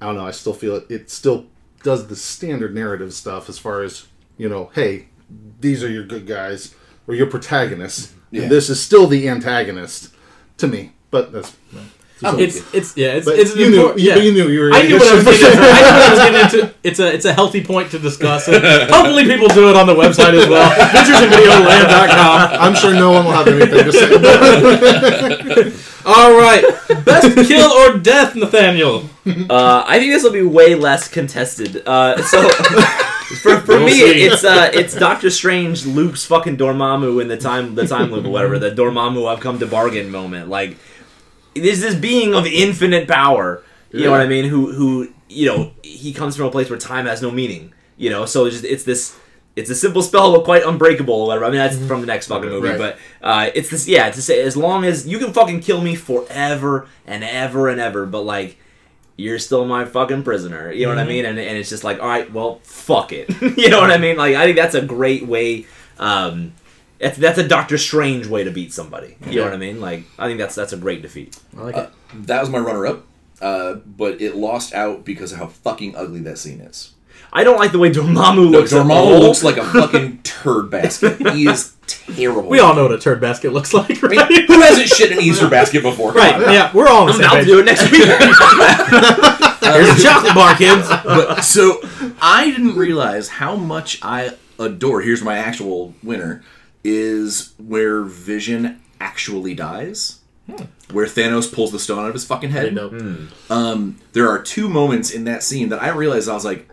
I 0.00 0.06
don't 0.06 0.16
know. 0.16 0.26
I 0.26 0.30
still 0.32 0.52
feel 0.54 0.76
it. 0.76 0.86
It 0.88 1.10
still 1.10 1.46
does 1.82 2.06
the 2.08 2.16
standard 2.16 2.74
narrative 2.74 3.12
stuff 3.12 3.48
as 3.48 3.58
far 3.58 3.82
as 3.82 4.06
you 4.36 4.48
know. 4.48 4.70
Hey, 4.74 5.08
these 5.60 5.82
are 5.84 5.90
your 5.90 6.04
good 6.04 6.26
guys 6.26 6.74
or 7.06 7.14
your 7.14 7.26
protagonists, 7.26 8.12
Yeah. 8.30 8.42
and 8.42 8.50
this 8.50 8.68
is 8.70 8.80
still 8.80 9.06
the 9.06 9.28
antagonist 9.28 10.08
to 10.58 10.66
me. 10.68 10.92
But 11.10 11.32
that's 11.32 11.52
I'm 12.24 12.38
It's 12.40 12.62
it's 12.74 12.96
yeah 12.96 13.14
it's 13.14 13.26
But 13.26 13.38
it's 13.38 13.54
you 13.54 13.70
knew, 13.70 13.76
important- 13.78 14.00
yeah. 14.00 14.14
but 14.14 14.24
you 14.24 14.32
knew 14.32 14.48
you 14.48 14.60
were. 14.60 14.72
I 14.72 14.82
knew 14.82 14.98
what 14.98 15.06
I 15.08 15.14
was 15.14 15.24
getting 15.24 15.46
into. 15.46 15.60
I 15.60 15.80
knew 15.80 15.92
what 15.92 16.02
I 16.02 16.10
was 16.10 16.18
getting 16.18 16.40
into. 16.62 16.74
It's 16.82 16.98
a 16.98 17.14
it's 17.14 17.24
a 17.24 17.32
healthy 17.32 17.62
point 17.64 17.90
to 17.92 17.98
discuss. 17.98 18.48
And 18.48 18.62
hopefully, 18.90 19.24
people 19.24 19.48
do 19.48 19.70
it 19.70 19.76
on 19.76 19.86
the 19.86 19.94
website 19.94 20.34
as 20.34 20.48
well. 20.48 20.68
VenturesInVideoLand.com. 20.94 22.60
I'm 22.60 22.74
sure 22.74 22.92
no 22.94 23.12
one 23.12 23.24
will 23.24 23.32
have 23.32 23.46
anything 23.48 23.84
to 23.84 23.92
say. 23.92 24.14
About 24.14 25.58
it. 25.58 25.74
All 26.06 26.32
right, 26.38 26.64
best 27.04 27.36
kill 27.48 27.70
or 27.70 27.98
death, 27.98 28.34
Nathaniel. 28.34 29.04
Uh, 29.50 29.84
I 29.86 29.98
think 29.98 30.12
this 30.12 30.22
will 30.22 30.32
be 30.32 30.40
way 30.42 30.74
less 30.74 31.06
contested. 31.06 31.82
Uh, 31.86 32.22
so 32.22 32.48
for, 32.48 33.60
for 33.60 33.66
We'll 33.76 33.84
me, 33.84 33.92
see. 33.92 34.22
it's 34.24 34.42
uh, 34.42 34.70
it's 34.72 34.94
Doctor 34.94 35.28
Strange 35.28 35.84
Luke's 35.84 36.24
fucking 36.24 36.56
Dormammu 36.56 37.20
in 37.20 37.28
the 37.28 37.36
time 37.36 37.74
the 37.74 37.86
time 37.86 38.10
loop 38.10 38.24
or 38.24 38.30
whatever. 38.30 38.58
The 38.58 38.70
Dormammu 38.70 39.28
I've 39.30 39.40
come 39.40 39.58
to 39.58 39.66
bargain 39.66 40.10
moment. 40.10 40.48
Like 40.48 40.78
there's 41.54 41.80
this 41.80 41.94
being 41.94 42.34
of 42.34 42.46
infinite 42.46 43.08
power. 43.08 43.62
You 43.90 44.04
know 44.04 44.10
what 44.10 44.20
I 44.20 44.26
mean? 44.26 44.44
Who 44.44 44.72
who 44.72 45.08
you 45.28 45.46
know 45.46 45.72
he 45.82 46.12
comes 46.12 46.36
from 46.36 46.46
a 46.46 46.50
place 46.50 46.68
where 46.70 46.78
time 46.78 47.06
has 47.06 47.22
no 47.22 47.30
meaning. 47.30 47.72
You 47.96 48.10
know, 48.10 48.26
so 48.26 48.44
it's 48.46 48.56
just 48.56 48.64
it's 48.64 48.84
this. 48.84 49.18
It's 49.56 49.70
a 49.70 49.74
simple 49.74 50.02
spell, 50.02 50.30
but 50.32 50.44
quite 50.44 50.62
unbreakable, 50.62 51.12
or 51.14 51.26
whatever. 51.26 51.44
I 51.46 51.48
mean, 51.48 51.58
that's 51.58 51.76
from 51.88 52.00
the 52.00 52.06
next 52.06 52.28
fucking 52.28 52.48
movie, 52.48 52.68
Right. 52.68 52.78
but 52.78 52.98
uh, 53.20 53.50
it's 53.56 53.70
this. 53.70 53.88
Yeah, 53.88 54.08
to 54.08 54.22
say 54.22 54.40
as 54.42 54.56
long 54.56 54.84
as 54.84 55.08
you 55.08 55.18
can 55.18 55.32
fucking 55.32 55.60
kill 55.62 55.80
me 55.80 55.96
forever 55.96 56.86
and 57.08 57.24
ever 57.24 57.68
and 57.68 57.80
ever, 57.80 58.06
but 58.06 58.20
like 58.22 58.56
you're 59.16 59.40
still 59.40 59.64
my 59.64 59.84
fucking 59.84 60.22
prisoner. 60.22 60.70
You 60.70 60.86
know 60.86 60.94
what 60.94 61.00
I 61.00 61.04
mean? 61.08 61.24
And, 61.24 61.36
and 61.40 61.58
it's 61.58 61.70
just 61.70 61.82
like, 61.82 61.98
all 61.98 62.06
right, 62.06 62.32
well, 62.32 62.60
fuck 62.62 63.12
it. 63.12 63.28
you 63.58 63.68
know 63.68 63.80
what 63.80 63.90
I 63.90 63.98
mean? 63.98 64.16
Like, 64.16 64.36
I 64.36 64.44
think 64.44 64.56
that's 64.56 64.76
a 64.76 64.82
great 64.82 65.26
way. 65.26 65.66
Um, 65.98 66.52
that's, 66.98 67.16
that's 67.18 67.38
a 67.38 67.46
Doctor 67.46 67.78
Strange 67.78 68.26
way 68.26 68.44
to 68.44 68.50
beat 68.50 68.72
somebody. 68.72 69.16
You 69.26 69.36
know 69.40 69.44
what 69.44 69.54
I 69.54 69.58
mean? 69.58 69.80
Like, 69.80 70.04
I 70.18 70.26
think 70.26 70.38
that's 70.38 70.54
that's 70.54 70.72
a 70.72 70.76
great 70.76 71.02
defeat. 71.02 71.36
I 71.56 71.62
like 71.62 71.76
Uh, 71.76 71.80
it. 72.14 72.26
that 72.26 72.40
was 72.40 72.50
my 72.50 72.58
runner-up, 72.58 73.04
uh, 73.40 73.74
but 73.74 74.20
it 74.20 74.34
lost 74.36 74.74
out 74.74 75.04
because 75.04 75.32
of 75.32 75.38
how 75.38 75.46
fucking 75.48 75.94
ugly 75.96 76.20
that 76.20 76.38
scene 76.38 76.60
is. 76.60 76.92
I 77.32 77.44
don't 77.44 77.58
like 77.58 77.72
the 77.72 77.78
way 77.78 77.90
Dormammu 77.90 78.14
No, 78.36 78.42
looks. 78.60 78.72
at 78.72 78.84
Dormammu 78.86 78.90
all. 78.90 79.20
looks 79.20 79.44
like 79.44 79.58
a 79.58 79.64
fucking 79.64 80.20
turd 80.22 80.70
basket. 80.70 81.18
He 81.34 81.46
is 81.46 81.74
terrible. 81.86 82.48
We 82.48 82.58
all 82.60 82.74
know 82.74 82.84
what 82.84 82.92
a 82.92 82.98
turd 82.98 83.20
basket 83.20 83.52
looks 83.52 83.74
like, 83.74 84.02
I 84.02 84.08
mean, 84.08 84.18
right? 84.18 84.44
who 84.46 84.60
hasn't 84.60 84.88
shit 84.88 85.12
in 85.12 85.18
an 85.18 85.24
Easter 85.24 85.48
basket 85.48 85.82
before? 85.82 86.12
Right. 86.12 86.34
on. 86.34 86.40
Yeah, 86.52 86.70
we're 86.74 86.86
all 86.88 87.02
on 87.02 87.06
the 87.08 87.12
I'm 87.12 87.18
same 87.18 87.28
down 87.30 87.38
to 87.40 87.44
do 87.44 87.58
it 87.60 87.64
next 87.64 87.90
week. 87.90 88.02
Here's 89.62 90.00
a 90.00 90.02
chocolate 90.02 90.34
bar, 90.34 90.56
kids. 90.56 90.88
But 90.88 91.42
so 91.42 91.80
I 92.22 92.50
didn't 92.50 92.76
realize 92.76 93.28
how 93.28 93.56
much 93.56 93.98
I 94.02 94.32
adore. 94.58 95.02
Here's 95.02 95.22
my 95.22 95.36
actual 95.36 95.94
winner: 96.02 96.42
is 96.84 97.54
where 97.58 98.02
Vision 98.02 98.80
actually 99.00 99.54
dies. 99.54 100.20
Where 100.92 101.04
Thanos 101.06 101.52
pulls 101.52 101.72
the 101.72 101.78
stone 101.78 101.98
out 101.98 102.06
of 102.08 102.14
his 102.14 102.24
fucking 102.24 102.50
head. 102.50 102.78
Um, 103.50 103.98
there 104.14 104.28
are 104.30 104.38
two 104.42 104.68
moments 104.68 105.10
in 105.10 105.24
that 105.24 105.42
scene 105.42 105.68
that 105.68 105.82
I 105.82 105.90
realized 105.90 106.28
I 106.28 106.32
was 106.34 106.44
like, 106.44 106.68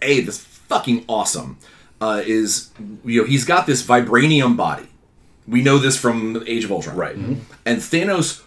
"Hey, 0.00 0.20
this 0.22 0.38
fucking 0.38 1.04
awesome." 1.08 1.58
Uh, 2.00 2.22
is 2.26 2.70
you 3.04 3.20
know 3.22 3.26
he's 3.28 3.44
got 3.44 3.66
this 3.66 3.82
vibranium 3.82 4.56
body. 4.56 4.86
We 5.46 5.62
know 5.62 5.76
this 5.78 5.98
from 5.98 6.42
Age 6.46 6.64
of 6.64 6.72
Ultron, 6.72 6.96
Right. 6.96 7.16
Mhm. 7.16 7.40
And 7.66 7.78
Thanos 7.78 8.40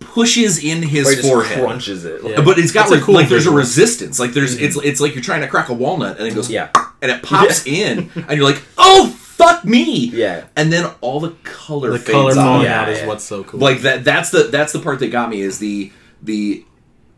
pushes 0.00 0.62
in 0.62 0.82
his 0.82 1.06
Or 1.06 1.10
he 1.10 1.16
just 1.16 1.28
forehead, 1.28 1.60
crunches 1.62 2.04
it. 2.06 2.22
Yeah. 2.24 2.40
but 2.40 2.58
it's 2.58 2.72
got 2.72 2.90
It's 2.90 3.02
a 3.02 3.04
cool 3.04 3.14
like 3.14 3.28
there's 3.28 3.46
a 3.46 3.50
resistance. 3.50 4.18
Like 4.18 4.32
there's 4.32 4.54
it's 4.56 4.76
it's 4.82 5.00
like 5.00 5.14
you're 5.14 5.22
trying 5.24 5.42
to 5.42 5.48
crack 5.48 5.68
a 5.68 5.74
walnut 5.74 6.18
and 6.18 6.26
it 6.26 6.34
goes 6.34 6.48
Yeah. 6.50 6.70
and 7.02 7.10
it 7.10 7.22
pops 7.22 7.66
in 7.66 8.10
and 8.14 8.30
you're 8.38 8.44
like 8.48 8.62
oh 8.78 9.18
fuck 9.38 9.64
me 9.64 10.06
Yeah. 10.08 10.44
and 10.56 10.70
then 10.72 10.90
all 11.00 11.20
the 11.20 11.30
color 11.44 11.90
The 11.92 11.98
fades 11.98 12.10
color 12.10 12.30
off. 12.30 12.36
falling 12.36 12.64
Yeah, 12.64 12.82
out 12.82 12.88
is 12.90 12.98
yeah. 12.98 13.06
what's 13.06 13.24
so 13.24 13.44
cool. 13.44 13.60
Like 13.60 13.80
that 13.82 14.04
that's 14.04 14.30
the 14.30 14.44
that's 14.44 14.72
the 14.72 14.80
part 14.80 14.98
that 14.98 15.08
got 15.08 15.30
me 15.30 15.40
is 15.40 15.58
the 15.58 15.90
the 16.22 16.64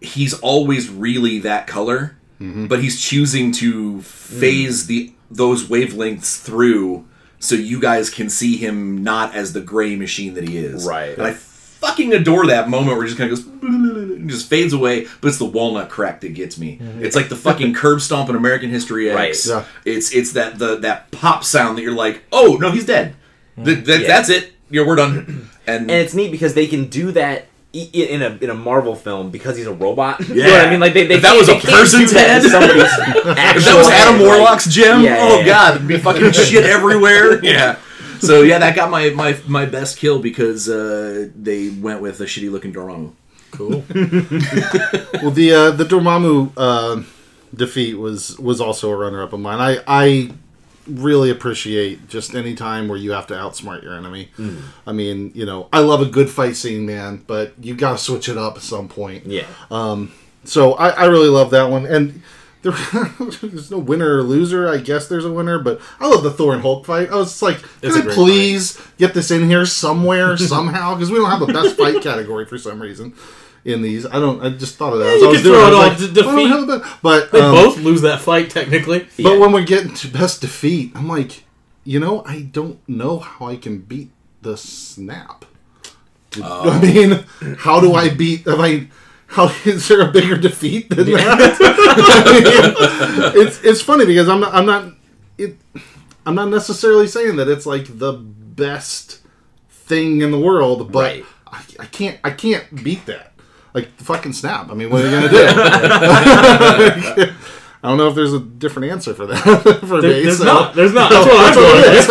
he's 0.01 0.39
always 0.41 0.89
really 0.89 1.41
that 1.41 1.66
color 1.66 2.16
mm-hmm. 2.41 2.66
but 2.66 2.81
he's 2.83 3.01
choosing 3.01 3.53
to 3.53 4.01
phase 4.03 4.85
mm. 4.85 4.87
the 4.87 5.12
those 5.31 5.66
wavelengths 5.68 6.41
through 6.41 7.07
so 7.39 7.55
you 7.55 7.81
guys 7.81 8.11
can 8.11 8.29
see 8.29 8.57
him 8.57 9.03
not 9.03 9.35
as 9.35 9.53
the 9.55 9.61
gray 9.62 9.97
machine 9.97 10.35
that 10.35 10.47
he 10.47 10.59
is. 10.59 10.87
Right. 10.87 11.16
And 11.16 11.27
I 11.27 11.33
fucking 11.81 12.12
adore 12.12 12.47
that 12.47 12.68
moment 12.68 12.97
where 12.97 13.05
he 13.07 13.09
just 13.12 13.18
kind 13.18 13.33
of 13.33 13.39
goes 13.39 13.47
and 13.62 14.28
just 14.31 14.49
fades 14.49 14.72
away, 14.72 15.07
but 15.20 15.28
it's 15.28 15.39
the 15.39 15.45
walnut 15.45 15.89
crack 15.91 16.20
that 16.20 16.35
gets 16.35 16.59
me. 16.59 16.78
Mm-hmm. 16.81 17.05
It's 17.05 17.16
like 17.16 17.28
the 17.28 17.37
fucking 17.37 17.74
curb 17.74 18.01
stomp 18.01 18.28
in 18.31 18.37
American 18.37 18.70
History 18.70 19.11
X. 19.11 19.16
Right. 19.16 19.47
Yeah. 19.47 19.64
It's 19.85 20.14
it's 20.14 20.33
that 20.33 20.59
the 20.59 20.76
that 20.81 21.11
pop 21.11 21.45
sound 21.45 21.76
that 21.78 21.83
you're 21.83 21.95
like, 21.95 22.22
oh 22.33 22.59
no, 22.61 22.70
he's 22.70 22.87
dead. 22.87 23.14
Mm-hmm. 23.57 23.64
Th- 23.64 23.85
that- 23.87 24.01
Yeah. 24.03 24.07
That's 24.07 24.28
it. 24.31 24.53
Yeah, 24.70 24.87
we're 24.87 24.97
done. 24.97 25.49
And, 25.66 25.83
and 25.83 26.01
it's 26.01 26.14
neat 26.14 26.33
because 26.33 26.55
they 26.55 26.66
can 26.66 26.87
do 26.87 27.12
that 27.12 27.45
in 27.72 28.22
a 28.22 28.37
in 28.41 28.51
a 28.51 28.55
Marvel 28.55 28.97
film 28.97 29.31
because 29.31 29.57
he's 29.57 29.66
a 29.68 29.72
robot. 29.72 30.18
you 30.28 30.35
know 30.35 30.47
Yeah. 30.47 30.51
what 30.59 30.66
I 30.66 30.70
mean? 30.70 30.81
Like 30.81 30.95
they, 30.95 31.07
they 31.07 31.14
If 31.16 31.22
that 31.22 31.37
was 31.37 31.49
a 31.49 31.53
they 31.53 31.61
can't 31.61 31.74
person's 31.74 32.11
do 32.11 32.16
that 32.16 32.43
head? 32.43 32.45
if 33.59 33.64
that 33.64 33.76
was 33.76 33.87
Adam 33.89 34.14
head, 34.16 34.20
like- 34.20 34.20
Warlock's 34.26 34.66
gem, 34.66 35.03
Yeah, 35.03 35.14
yeah, 35.16 35.18
oh 35.22 35.39
yeah. 35.41 35.47
god, 35.47 35.76
it'd 35.76 35.87
be 35.87 35.99
fucking 35.99 36.33
shit 36.33 36.64
everywhere. 36.64 37.45
Yeah. 37.45 37.78
So 38.21 38.43
yeah, 38.43 38.59
that 38.59 38.77
got 38.77 38.91
my 38.91 39.11
my, 39.11 39.37
my 39.47 39.66
best 39.66 39.99
kill 39.99 40.18
because 40.21 40.68
uh, 40.68 41.29
they 41.35 41.71
went 41.71 42.01
with 42.03 42.21
a 42.21 42.25
shitty 42.25 42.51
looking 42.51 42.73
Dormammu. 42.73 43.12
cool. 43.51 43.85
Well, 45.23 45.31
the 45.33 45.53
uh, 45.53 45.71
the 45.73 45.85
Dormammu 45.85 46.53
uh, 46.57 47.03
defeat 47.55 47.95
was 47.95 48.39
was 48.39 48.61
also 48.61 48.91
a 48.91 48.97
runner 48.97 49.23
up 49.23 49.33
of 49.33 49.41
mine. 49.41 49.61
I 49.61 49.83
I 49.87 50.33
really 50.87 51.31
appreciate 51.31 52.09
just 52.09 52.35
any 52.35 52.55
time 52.55 52.89
where 52.89 52.99
you 52.99 53.12
have 53.12 53.27
to 53.29 53.35
outsmart 53.35 53.83
your 53.83 53.95
enemy. 53.95 54.31
I 54.87 54.93
mean, 54.93 55.31
you 55.35 55.45
know, 55.47 55.68
I 55.73 55.81
love 55.81 56.01
a 56.01 56.07
good 56.07 56.29
fight 56.31 56.57
scene, 56.57 56.87
man, 56.87 57.23
but 57.27 57.53
you 57.61 57.75
got 57.75 57.93
to 57.93 57.99
switch 57.99 58.29
it 58.29 58.37
up 58.39 58.57
at 58.57 58.62
some 58.62 58.89
point. 58.89 59.27
Yeah. 59.27 59.47
Um. 59.71 60.12
So 60.45 60.73
I, 60.75 60.89
I 60.91 61.05
really 61.07 61.29
love 61.29 61.51
that 61.51 61.71
one, 61.71 61.85
and 61.87 62.23
there, 62.63 62.73
there's 63.43 63.71
no 63.71 63.79
winner 63.79 64.17
or 64.19 64.23
loser. 64.23 64.69
I 64.69 64.79
guess 64.79 65.09
there's 65.09 65.25
a 65.25 65.33
winner, 65.33 65.59
but 65.59 65.81
I 65.99 66.09
love 66.09 66.23
the 66.23 66.31
Thor 66.31 66.53
and 66.53 66.63
Hulk 66.63 66.85
fight. 66.87 67.11
I 67.11 67.17
was 67.17 67.29
just 67.29 67.43
like, 67.43 67.59
can 67.81 67.93
I 67.93 68.15
please 68.15 68.81
get 68.99 69.15
this 69.15 69.31
in 69.31 69.49
here 69.49 69.65
somewhere 69.67 70.37
somehow? 70.37 70.95
Because 70.95 71.11
we 71.11 71.19
don't 71.19 71.31
have 71.31 71.43
a 71.43 71.47
best 71.53 71.77
fight 71.77 72.03
category 72.03 72.45
for 72.47 72.59
some 72.59 72.81
reason 72.81 73.15
in 73.65 73.83
these. 73.83 74.07
I 74.07 74.13
don't. 74.15 74.43
I 74.43 74.51
just 74.51 74.77
thought 74.77 74.93
of 74.93 74.99
that. 75.01 75.09
as 75.15 75.21
you 75.21 75.29
I 75.29 75.31
was 75.33 75.43
doing 75.43 75.59
throw 75.61 75.69
it 75.69 75.75
like, 75.75 75.99
to 75.99 76.07
why 76.09 76.13
don't 76.15 76.35
we 76.37 76.43
defeat. 76.45 76.49
have 76.51 76.69
a 76.69 76.79
best- 76.79 77.03
But 77.03 77.33
They 77.33 77.41
um, 77.41 77.55
both 77.55 77.79
lose 77.79 78.03
that 78.03 78.21
fight 78.21 78.51
technically. 78.51 79.01
but 79.01 79.33
Yeah. 79.33 79.37
when 79.39 79.53
we 79.53 79.65
get 79.65 79.85
into 79.85 80.09
best 80.09 80.41
defeat, 80.41 80.93
I'm 80.95 81.09
like, 81.09 81.45
you 81.85 81.99
know, 82.01 82.23
I 82.27 82.43
don't 82.43 82.79
know 82.89 83.19
how 83.19 83.47
I 83.49 83.57
can 83.57 83.79
beat 83.79 84.11
the 84.43 84.57
snap. 84.57 85.45
Oh. 86.43 86.71
I 86.71 86.81
mean, 86.81 87.25
how 87.59 87.81
do 87.81 87.95
I 87.95 88.09
beat? 88.11 88.47
Am 88.47 88.61
I? 88.61 88.89
How 89.31 89.49
is 89.64 89.87
there 89.89 90.01
a 90.03 90.11
bigger 90.11 90.37
defeat 90.37 90.91
than 90.91 91.07
that? 91.12 91.57
I 91.61 93.33
mean, 93.33 93.47
it's 93.47 93.62
it's 93.64 93.81
funny 93.81 94.05
because 94.07 94.28
I'm 94.28 94.41
not 94.41 94.53
I'm 94.55 94.66
not 94.66 94.93
it 95.39 95.57
I'm 96.26 96.35
not 96.35 96.49
necessarily 96.49 97.07
saying 97.07 97.37
that 97.37 97.49
it's 97.49 97.64
like 97.66 97.87
the 97.99 98.12
best 98.14 99.20
thing 99.70 100.20
in 100.22 100.31
the 100.33 100.39
world, 100.39 100.91
but 100.93 101.01
Right. 101.01 101.24
I, 101.47 101.62
I 101.81 101.87
can't 101.87 102.18
I 102.24 102.31
can't 102.31 102.83
beat 102.85 103.07
that. 103.07 103.33
Like 103.72 103.89
fucking 104.01 104.33
snap. 104.33 104.68
I 104.70 104.74
mean, 104.74 104.91
what 104.91 105.05
are 105.05 105.09
you 105.09 105.12
gonna 105.16 105.28
do? 105.28 105.47
I 107.83 107.89
don't 107.89 107.97
know 107.97 108.09
if 108.09 108.14
there's 108.14 108.35
a 108.35 108.41
different 108.41 108.91
answer 108.93 109.14
for 109.14 109.24
that 109.26 109.39
for 109.89 110.01
There- 110.03 110.11
me. 110.11 110.22
there's 110.24 110.39
so- 110.39 110.45
not. 110.45 110.74
There's 110.74 110.93
not. 110.93 111.11
That's 111.11 111.26
what 111.26 111.37
I'm 111.39 111.55
going 111.55 111.83
with. 111.83 112.07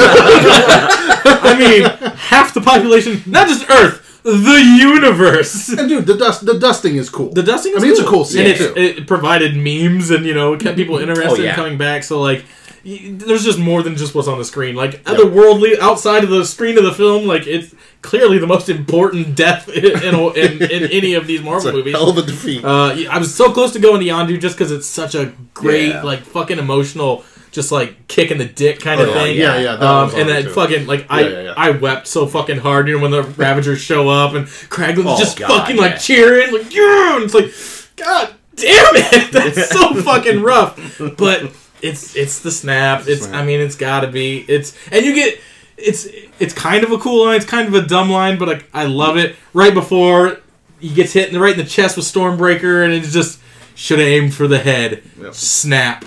I 1.44 1.56
mean, 1.60 1.84
half 2.18 2.54
the 2.54 2.62
population, 2.62 3.22
not 3.28 3.48
just 3.48 3.70
Earth, 3.70 4.09
the 4.24 4.60
universe. 4.80 5.70
And 5.80 5.88
dude, 5.90 6.06
the 6.06 6.16
dust 6.18 6.46
the 6.46 6.58
dusting 6.60 6.96
is 6.96 7.10
cool. 7.10 7.30
The 7.30 7.44
dusting. 7.44 7.74
Is 7.74 7.80
I 7.80 7.82
mean, 7.82 7.92
it's 7.92 8.00
a 8.00 8.04
cool. 8.04 8.12
cool 8.12 8.26
scene 8.26 8.46
and 8.48 8.58
too. 8.58 8.74
it's, 8.76 9.00
it 9.00 9.08
provided 9.08 9.56
memes 9.56 10.10
and 10.12 10.26
you 10.26 10.34
know 10.34 10.58
kept 10.58 10.76
people 10.78 10.98
interested 11.06 11.40
Oh, 11.40 11.44
yeah. 11.44 11.50
in 11.52 11.56
coming 11.56 11.78
back. 11.78 12.04
So 12.04 12.20
like, 12.22 12.44
y- 12.86 13.12
there's 13.14 13.44
just 13.44 13.60
more 13.60 13.82
than 13.84 13.96
just 13.96 14.14
what's 14.16 14.28
on 14.28 14.38
the 14.38 14.46
screen. 14.46 14.76
Like 14.76 15.04
otherworldly 15.06 15.80
outside 15.80 16.24
of 16.24 16.30
the 16.30 16.44
screen 16.46 16.78
of 16.78 16.84
the 16.84 16.94
film, 16.94 17.26
like 17.28 17.48
it's 17.48 17.74
clearly 18.02 18.40
the 18.40 18.48
most 18.48 18.68
important 18.70 19.36
death 19.46 19.70
in 19.70 19.86
in, 19.86 20.16
in, 20.36 20.62
in 20.64 20.92
any 20.92 21.14
of 21.14 21.28
these 21.28 21.42
Marvel 21.42 21.72
movies. 21.72 21.94
hell 21.94 22.10
of 22.10 22.18
a 22.18 22.24
defeat. 22.24 22.64
Uh, 22.64 22.96
I 23.10 23.18
was 23.18 23.34
so 23.34 23.52
close 23.54 23.72
to 23.74 23.80
going 23.80 24.02
to 24.02 24.08
Yondu 24.08 24.40
just 24.40 24.58
because 24.58 24.72
it's 24.72 24.88
such 24.88 25.16
a 25.16 25.34
great, 25.54 25.90
Yeah. 25.90 26.04
like, 26.04 26.22
fucking 26.22 26.60
emotional, 26.60 27.24
just 27.52 27.72
like 27.72 28.08
kick 28.08 28.32
in 28.32 28.38
the 28.38 28.46
dick 28.46 28.80
kind 28.80 29.02
of 29.02 29.10
Oh, 29.10 29.14
yeah. 29.14 29.24
thing. 29.24 29.38
Yeah, 29.38 29.58
yeah, 29.60 29.76
that 29.76 29.82
Um, 29.84 30.12
and 30.16 30.30
then 30.30 30.44
too. 30.44 30.50
fucking 30.52 30.86
like 30.88 31.06
I, 31.10 31.22
Yeah, 31.22 31.42
yeah. 31.44 31.54
I 31.58 31.72
wept 31.72 32.08
so 32.08 32.28
fucking 32.28 32.58
hard, 32.60 32.88
you 32.88 32.96
know, 32.98 33.02
when 33.02 33.12
the 33.12 33.24
Ravagers 33.24 33.80
show 33.82 34.08
up 34.10 34.34
and 34.34 34.46
Kraglin's 34.48 35.06
Oh, 35.08 35.18
just 35.18 35.38
God, 35.38 35.48
fucking 35.50 35.78
like 35.78 36.00
cheering, 36.00 36.52
like 36.54 36.74
yeah, 36.74 37.16
and 37.16 37.24
it's 37.26 37.34
like, 37.34 37.52
God 37.96 38.34
damn 38.56 38.96
it, 38.96 39.32
that's 39.32 39.70
so 39.70 39.94
fucking 40.04 40.42
rough. 40.42 41.02
But 41.18 41.52
it's 41.82 42.16
it's 42.16 42.40
the 42.42 42.52
snap. 42.52 43.04
It's 43.08 43.28
I 43.28 43.44
mean, 43.46 43.60
it's 43.62 43.76
got 43.76 44.02
to 44.02 44.08
be. 44.08 44.40
It's 44.48 44.76
and 44.92 45.06
you 45.06 45.16
get. 45.16 45.40
It's 45.78 46.08
it's 46.40 46.54
kind 46.54 46.84
of 46.84 46.92
a 46.92 46.98
cool 46.98 47.26
line. 47.26 47.38
It's 47.38 47.46
kind 47.46 47.68
of 47.70 47.74
a 47.74 47.88
dumb 47.88 48.10
line, 48.10 48.38
but 48.38 48.50
like 48.50 48.70
I 48.74 48.84
love 48.86 49.16
it. 49.16 49.38
Right 49.54 49.74
before 49.74 50.40
he 50.82 50.94
gets 50.94 51.14
hit 51.14 51.30
in 51.30 51.34
the 51.34 51.40
right 51.40 51.54
in 51.54 51.58
the 51.58 51.64
chest 51.70 51.96
with 51.96 52.06
Stormbreaker, 52.06 52.84
and 52.84 52.92
it's 52.94 53.14
just 53.14 53.40
should 53.76 54.00
have 54.00 54.08
aimed 54.10 54.34
for 54.34 54.46
the 54.46 54.60
head. 54.60 55.02
Yep. 55.22 55.34
Snap, 55.34 56.04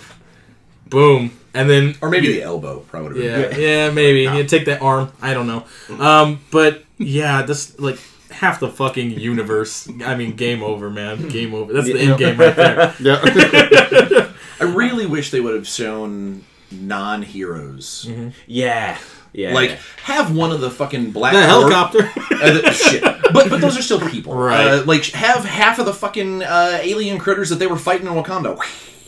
boom, 0.93 1.33
and 1.55 1.69
then 1.69 1.97
Or 2.01 2.09
maybe 2.09 2.29
the 2.29 2.43
elbow 2.43 2.81
probably 2.81 3.21
would 3.21 3.31
have 3.31 3.41
yeah, 3.43 3.49
been 3.49 3.61
yeah, 3.61 3.91
maybe 3.91 4.21
you 4.39 4.45
take 4.45 4.67
that 4.67 4.81
arm. 4.83 5.11
I 5.21 5.35
don't 5.35 5.47
know, 5.49 5.65
um, 5.99 6.39
but 6.53 6.85
yeah, 6.99 7.43
this 7.43 7.79
like 7.81 7.99
half 8.31 8.61
the 8.61 8.69
fucking 8.69 9.11
universe. 9.19 9.89
I 10.05 10.15
mean, 10.15 10.37
game 10.37 10.63
over, 10.63 10.89
man. 10.91 11.29
Game 11.29 11.53
over. 11.55 11.73
That's 11.73 11.87
the 11.87 11.99
end 11.99 12.19
game 12.19 12.39
right 12.39 12.55
there. 12.57 12.95
Yeah. 13.01 13.21
I 14.61 14.65
really 14.65 15.07
wish 15.07 15.31
they 15.33 15.41
would 15.41 15.55
have 15.55 15.67
shown 15.67 16.45
non-heroes. 16.71 18.09
Yeah. 18.47 18.97
Yeah. 19.33 19.55
Like 19.55 19.71
have 20.05 20.35
one 20.37 20.53
of 20.53 20.61
the 20.61 20.71
fucking 20.71 21.11
black 21.13 21.33
The 21.33 21.41
Orc- 21.41 21.49
helicopter. 21.73 22.11
Uh, 22.43 22.61
the- 22.61 22.73
shit. 22.73 23.03
But 23.03 23.49
but 23.51 23.61
those 23.61 23.79
are 23.79 23.83
still 23.83 24.01
people, 24.01 24.35
Right. 24.35 24.67
Uh, 24.81 24.85
like 24.85 25.05
have 25.13 25.45
half 25.45 25.79
of 25.79 25.87
the 25.87 25.95
fucking 25.95 26.43
uh, 26.43 26.79
alien 26.83 27.19
critters 27.19 27.51
that 27.51 27.59
they 27.61 27.67
were 27.69 27.77
fighting 27.79 28.07
in 28.09 28.13
Wakanda. 28.15 28.59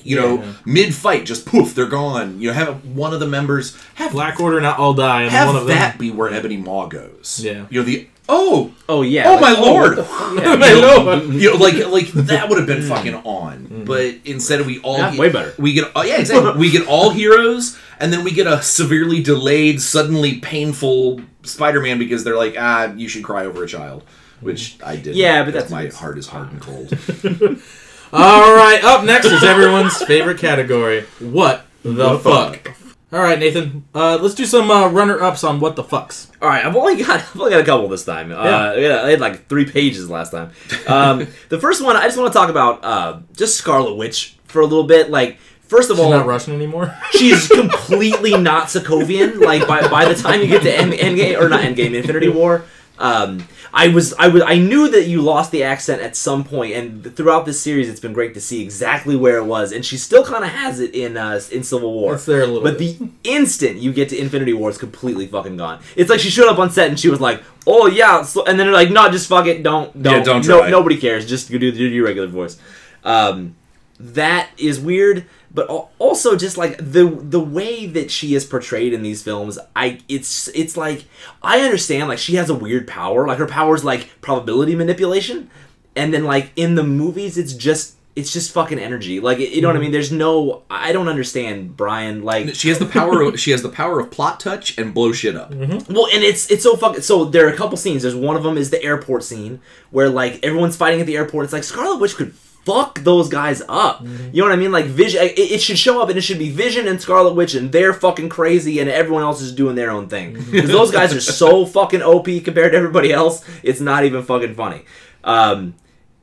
You 0.05 0.16
know, 0.16 0.55
mid 0.64 0.94
fight, 0.94 1.24
just 1.24 1.46
poof, 1.46 1.74
they're 1.74 1.86
gone. 1.86 2.40
You 2.40 2.48
know, 2.48 2.55
have 2.55 2.84
one 2.84 3.12
of 3.12 3.20
the 3.20 3.26
members 3.26 3.76
have 3.94 4.12
Black 4.12 4.38
Order 4.38 4.61
not 4.61 4.78
all 4.78 4.94
die, 4.94 5.22
and 5.22 5.30
have 5.30 5.48
one 5.48 5.57
of 5.57 5.66
that 5.66 5.92
them. 5.92 5.98
be 5.98 6.11
where 6.11 6.30
Ebony 6.30 6.57
Maw 6.57 6.86
goes. 6.86 7.40
Yeah. 7.42 7.66
you 7.70 7.80
know 7.80 7.84
the 7.84 8.09
oh 8.28 8.72
oh 8.88 9.02
yeah. 9.02 9.28
oh 9.28 9.32
like, 9.32 9.40
my 9.40 9.55
oh, 9.57 9.72
lord. 9.72 9.96
what 9.96 10.07
the? 10.07 10.14
Yeah. 10.42 10.57
My 10.57 10.72
lord. 10.72 11.22
Mm-hmm. 11.22 11.38
you 11.38 11.52
know, 11.52 11.57
like 11.59 11.74
like 11.86 12.07
that 12.26 12.48
would 12.48 12.59
have 12.59 12.66
been 12.66 12.82
mm. 12.82 12.88
fucking 12.88 13.14
on, 13.14 13.66
mm-hmm. 13.66 13.84
but 13.84 14.14
instead 14.24 14.64
we 14.66 14.80
all 14.80 14.98
Yeah, 14.98 15.11
get, 15.11 15.18
way 15.18 15.30
better. 15.30 15.55
We 15.59 15.72
get 15.72 15.90
oh, 15.94 16.02
yeah, 16.02 16.20
exactly. 16.20 16.59
we 16.59 16.70
get 16.70 16.86
all 16.86 17.11
heroes, 17.11 17.78
and 17.98 18.12
then 18.12 18.24
we 18.24 18.32
get 18.32 18.46
a 18.46 18.62
severely 18.62 19.22
delayed, 19.22 19.80
suddenly 19.80 20.38
painful 20.38 21.20
Spider-Man 21.42 21.98
because 21.98 22.24
they're 22.24 22.36
like, 22.36 22.57
ah, 22.59 22.92
you 22.94 23.09
should 23.09 23.24
cry 23.24 23.46
over 23.46 23.64
a 23.64 23.68
child, 23.68 24.05
which 24.40 24.76
I 24.82 24.96
did. 24.96 25.16
Yeah, 25.16 25.44
but 25.44 25.55
that's- 25.55 25.70
my 25.70 25.86
heart 25.88 26.18
is 26.18 26.26
hard 26.26 26.50
and 26.52 26.61
cold. 26.61 26.88
All 28.16 28.54
right, 28.54 28.78
up 28.84 29.04
next 29.04 29.26
is 29.26 29.42
everyone's 29.42 30.00
favorite 30.04 30.38
category. 30.38 31.00
What 31.18 31.66
the 31.82 32.16
fuck? 32.20 32.72
All 33.12 33.18
right, 33.18 33.36
Nathan. 33.36 33.86
Uh, 33.92 34.18
let's 34.22 34.36
do 34.36 34.44
some 34.44 34.70
uh, 34.70 34.88
runner-ups 34.88 35.42
on 35.42 35.58
what 35.58 35.74
the 35.74 35.82
fucks. 35.82 36.28
All 36.40 36.48
right, 36.48 36.64
I've 36.64 36.76
only 36.76 37.02
got 37.02 37.08
I've 37.34 37.40
only 37.40 37.50
got 37.50 37.62
a 37.62 37.64
couple 37.64 37.88
this 37.88 38.04
time. 38.04 38.30
Uh, 38.30 38.74
yeah, 38.76 39.02
I 39.02 39.10
had 39.10 39.20
like 39.20 39.48
three 39.48 39.64
pages 39.64 40.08
last 40.08 40.30
time. 40.30 40.52
Um, 40.86 41.26
the 41.48 41.58
first 41.58 41.82
one, 41.82 41.96
I 41.96 42.04
just 42.04 42.16
want 42.16 42.32
to 42.32 42.38
talk 42.38 42.50
about 42.50 42.84
uh, 42.84 43.18
just 43.32 43.56
Scarlet 43.56 43.96
Witch 43.96 44.36
for 44.44 44.60
a 44.60 44.64
little 44.64 44.86
bit. 44.86 45.10
Like, 45.10 45.38
first 45.62 45.90
of 45.90 45.96
She's 45.96 46.04
all, 46.04 46.12
not 46.12 46.24
Russian 46.24 46.54
anymore. 46.54 46.96
she's 47.10 47.48
completely 47.48 48.38
not 48.38 48.68
Sokovian. 48.68 49.40
Like 49.40 49.66
by, 49.66 49.88
by 49.88 50.04
the 50.04 50.14
time 50.14 50.40
you 50.40 50.46
get 50.46 50.62
to 50.62 50.72
End, 50.72 50.92
Endgame 50.92 51.40
or 51.40 51.48
not 51.48 51.62
Endgame, 51.62 51.94
Infinity 51.96 52.28
War, 52.28 52.64
um, 53.00 53.44
I 53.77 53.89
was 53.89 54.14
I 54.14 54.29
was 54.29 54.43
I 54.47 54.57
knew 54.57 54.89
that 54.89 55.09
you 55.09 55.20
lost 55.20 55.51
the 55.51 55.64
accent 55.64 56.01
at 56.01 56.14
some 56.14 56.45
point, 56.45 56.75
and 56.75 57.16
throughout 57.16 57.45
this 57.45 57.61
series, 57.61 57.89
it's 57.89 57.99
been 57.99 58.12
great 58.12 58.33
to 58.35 58.41
see 58.41 58.62
exactly 58.62 59.16
where 59.16 59.37
it 59.39 59.45
was, 59.45 59.72
and 59.72 59.85
she 59.85 59.97
still 59.97 60.25
kind 60.25 60.45
of 60.45 60.51
has 60.51 60.79
it 60.79 60.95
in 60.95 61.16
uh, 61.16 61.41
in 61.51 61.64
Civil 61.64 61.93
War. 61.93 62.14
It's 62.14 62.25
there 62.25 62.43
a 62.43 62.47
little 62.47 62.62
But 62.62 62.79
bit. 62.79 62.99
the 63.01 63.09
instant 63.25 63.79
you 63.79 63.93
get 63.93 64.09
to 64.11 64.16
Infinity 64.16 64.53
War, 64.53 64.68
it's 64.70 64.79
completely 64.79 65.27
fucking 65.27 65.57
gone. 65.57 65.81
It's 65.97 66.09
like 66.09 66.20
she 66.20 66.31
showed 66.31 66.49
up 66.49 66.59
on 66.61 66.70
set 66.70 66.89
and 66.89 67.01
she 67.01 67.09
was 67.09 67.20
like, 67.20 67.43
"Oh 67.66 67.89
yeah," 67.89 68.22
so, 68.22 68.45
and 68.45 68.59
then 68.61 68.68
they're 68.68 68.75
like, 68.75 68.91
"No, 68.93 69.11
just 69.11 69.29
fuck 69.29 69.47
it, 69.47 69.64
don't, 69.64 70.01
don't, 70.01 70.25
don't 70.25 70.47
no, 70.47 70.68
nobody 70.68 70.97
cares. 70.97 71.29
Just 71.29 71.51
do, 71.51 71.59
do 71.59 71.68
your 71.68 72.05
regular 72.07 72.29
voice." 72.29 72.57
Um, 73.03 73.57
that 73.99 74.51
is 74.57 74.79
weird, 74.79 75.27
but 75.55 75.88
also 75.98 76.36
just 76.36 76.57
like 76.59 76.76
the 76.78 77.07
the 77.07 77.40
way 77.40 77.86
that 77.86 78.11
she 78.11 78.34
is 78.34 78.44
portrayed 78.44 78.92
in 78.92 79.02
these 79.02 79.22
films, 79.22 79.59
I 79.76 80.00
it's 80.09 80.48
it's 80.48 80.76
like 80.76 81.05
I 81.42 81.61
understand 81.61 82.09
like 82.09 82.18
she 82.18 82.34
has 82.34 82.50
a 82.50 82.55
weird 82.55 82.88
power, 82.88 83.26
like 83.26 83.38
her 83.38 83.46
power 83.46 83.76
is 83.76 83.84
like 83.84 84.11
probability 84.20 84.74
manipulation, 84.74 85.48
and 85.94 86.12
then 86.12 86.24
like 86.24 86.50
in 86.57 86.74
the 86.74 86.82
movies, 86.82 87.38
it's 87.38 87.52
just 87.52 87.94
it's 88.16 88.32
just 88.32 88.52
fucking 88.52 88.80
energy. 88.80 89.20
Like 89.20 89.38
you 89.38 89.61
know 89.61 89.68
what 89.68 89.76
I 89.76 89.78
mean? 89.78 89.86
Mm-hmm. 89.86 89.92
There's 89.92 90.11
no 90.11 90.62
I 90.68 90.92
don't 90.92 91.09
understand 91.09 91.76
Brian 91.76 92.24
like 92.24 92.55
she 92.57 92.68
has 92.68 92.80
the 92.80 92.86
power. 92.86 93.22
Of, 93.22 93.38
she 93.40 93.52
has 93.52 93.62
the 93.62 93.68
power 93.68 94.00
of 94.00 94.11
plot 94.11 94.40
touch 94.40 94.76
and 94.76 94.92
blow 94.92 95.12
shit 95.12 95.36
up. 95.36 95.52
Mm-hmm. 95.52 95.92
well, 95.92 96.09
and 96.12 96.24
it's 96.24 96.50
it's 96.50 96.64
so 96.64 96.74
fucking. 96.74 97.02
So 97.02 97.26
there 97.26 97.46
are 97.46 97.52
a 97.52 97.57
couple 97.57 97.76
scenes. 97.76 98.02
There's 98.02 98.16
one 98.16 98.34
of 98.34 98.42
them 98.42 98.59
is 98.59 98.70
the 98.70 98.82
airport 98.82 99.22
scene 99.22 99.61
where 99.90 100.09
like 100.09 100.40
everyone's 100.42 100.76
fighting 100.76 101.00
at 101.00 101.07
the 101.07 101.16
airport. 101.16 101.44
It's 101.44 101.52
like 101.52 101.62
Scarlet 101.62 102.00
Witch 102.00 102.16
could 102.16 102.34
fuck 102.64 103.00
those 103.00 103.28
guys 103.28 103.62
up. 103.68 104.02
You 104.02 104.40
know 104.40 104.44
what 104.44 104.52
I 104.52 104.56
mean? 104.56 104.72
Like 104.72 104.86
Vision. 104.86 105.22
It, 105.22 105.38
it 105.38 105.60
should 105.62 105.78
show 105.78 106.00
up 106.02 106.08
and 106.08 106.18
it 106.18 106.22
should 106.22 106.38
be 106.38 106.50
Vision 106.50 106.88
and 106.88 107.00
Scarlet 107.00 107.34
Witch 107.34 107.54
and 107.54 107.70
they're 107.72 107.92
fucking 107.94 108.28
crazy 108.28 108.78
and 108.80 108.88
everyone 108.90 109.22
else 109.22 109.40
is 109.40 109.52
doing 109.54 109.74
their 109.76 109.90
own 109.90 110.08
thing 110.08 110.34
because 110.50 110.70
those 110.70 110.90
guys 110.90 111.14
are 111.14 111.20
so 111.20 111.66
fucking 111.78 112.02
OP 112.02 112.26
compared 112.44 112.72
to 112.72 112.78
everybody 112.78 113.12
else. 113.12 113.44
It's 113.62 113.80
not 113.80 114.04
even 114.04 114.22
fucking 114.22 114.54
funny. 114.54 114.82
Um, 115.22 115.74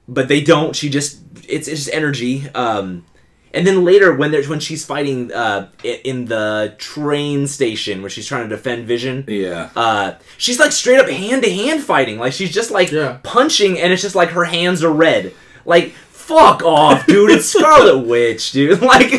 but 0.07 0.27
they 0.27 0.41
don't. 0.41 0.75
She 0.75 0.89
just 0.89 1.19
it's 1.47 1.67
it's 1.67 1.85
just 1.85 1.93
energy. 1.95 2.49
Um, 2.55 3.05
and 3.53 3.67
then 3.67 3.83
later 3.83 4.15
when 4.15 4.31
there's 4.31 4.47
when 4.47 4.59
she's 4.61 4.85
fighting 4.85 5.31
uh, 5.33 5.69
in 5.83 6.25
the 6.25 6.73
train 6.77 7.47
station 7.47 8.01
where 8.01 8.09
she's 8.09 8.25
trying 8.25 8.47
to 8.47 8.55
defend 8.55 8.87
Vision 8.87 9.25
Yeah. 9.27 9.69
uh, 9.75 10.13
she's 10.37 10.57
like 10.59 10.71
straight 10.71 10.99
up 10.99 11.09
hand 11.09 11.43
to 11.43 11.53
hand 11.53 11.83
fighting. 11.83 12.17
Like 12.17 12.33
she's 12.33 12.53
just 12.53 12.71
like 12.71 12.91
Yeah. 12.91 13.19
punching, 13.23 13.77
and 13.79 13.91
it's 13.91 14.01
just 14.01 14.15
like 14.15 14.29
her 14.29 14.45
hands 14.45 14.83
are 14.83 14.91
red. 14.91 15.33
Like 15.65 15.93
fuck 16.39 16.63
off, 16.63 17.05
dude. 17.05 17.31
It's 17.31 17.45
Scarlet 17.51 17.99
Witch, 18.07 18.51
dude. 18.51 18.81
Like 18.91 19.11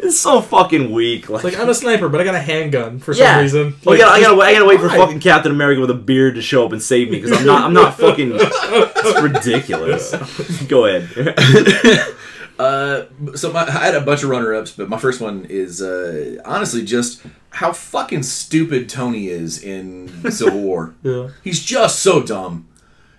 it's 0.00 0.18
so 0.18 0.40
fucking 0.40 0.90
weak. 0.92 1.28
Like, 1.28 1.44
It's 1.44 1.54
like 1.56 1.62
I'm 1.62 1.68
a 1.68 1.74
sniper, 1.74 2.08
but 2.08 2.20
I 2.20 2.24
got 2.24 2.34
a 2.34 2.40
handgun 2.40 2.98
for 3.00 3.12
yeah. 3.12 3.34
some 3.34 3.42
reason. 3.42 3.74
Well, 3.84 3.94
I 3.94 3.98
Like, 3.98 4.00
gotta, 4.00 4.12
I 4.12 4.20
gotta, 4.22 4.42
I 4.42 4.52
gotta 4.54 4.64
wait 4.66 4.80
for 4.80 4.88
why? 4.88 4.96
fucking 4.96 5.20
Captain 5.20 5.52
America 5.52 5.80
with 5.80 5.90
a 5.90 5.94
beard 5.94 6.36
to 6.36 6.42
show 6.42 6.64
up 6.64 6.72
and 6.72 6.82
save 6.82 7.10
me 7.10 7.20
because 7.20 7.38
I'm 7.38 7.46
not, 7.46 7.64
I'm 7.64 7.72
not 7.74 7.96
fucking. 7.98 8.30
It's 8.34 9.20
ridiculous. 9.22 10.14
Go 10.68 10.86
ahead. 10.86 12.14
Uh, 12.58 13.04
so 13.36 13.52
my, 13.52 13.60
I 13.60 13.70
had 13.70 13.94
a 13.94 14.00
bunch 14.00 14.24
of 14.24 14.30
runner-ups, 14.30 14.72
but 14.72 14.88
my 14.88 14.98
first 14.98 15.20
one 15.20 15.46
is 15.48 15.80
uh, 15.80 16.40
honestly 16.44 16.84
just 16.84 17.22
how 17.50 17.72
fucking 17.72 18.24
stupid 18.24 18.88
Tony 18.88 19.28
is 19.28 19.62
in 19.62 20.08
Civil 20.30 20.60
War. 20.62 20.94
Yeah. 21.02 21.28
He's 21.44 21.62
just 21.64 22.00
so 22.00 22.20
dumb. 22.22 22.66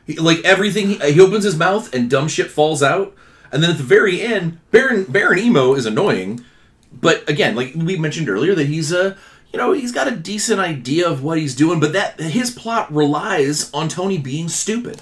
He, 0.09 0.15
like 0.15 0.39
everything, 0.43 0.87
he, 0.87 1.13
he 1.13 1.21
opens 1.21 1.43
his 1.43 1.55
mouth 1.55 1.93
and 1.93 2.09
dumb 2.09 2.27
shit 2.27 2.49
falls 2.49 2.81
out, 2.81 3.15
and 3.51 3.61
then 3.61 3.69
at 3.69 3.77
the 3.77 3.83
very 3.83 4.21
end, 4.21 4.59
Baron 4.71 5.03
Baron 5.03 5.37
Zemo 5.37 5.77
is 5.77 5.85
annoying. 5.85 6.43
But 6.91 7.29
again, 7.29 7.55
like 7.55 7.73
we 7.75 7.95
mentioned 7.95 8.27
earlier, 8.27 8.55
that 8.55 8.65
he's 8.65 8.91
a 8.91 9.15
you 9.53 9.59
know 9.59 9.71
he's 9.71 9.91
got 9.91 10.07
a 10.07 10.15
decent 10.15 10.59
idea 10.59 11.07
of 11.07 11.23
what 11.23 11.37
he's 11.37 11.55
doing, 11.55 11.79
but 11.79 11.93
that 11.93 12.19
his 12.19 12.49
plot 12.49 12.91
relies 12.91 13.71
on 13.71 13.87
Tony 13.87 14.17
being 14.17 14.49
stupid. 14.49 15.01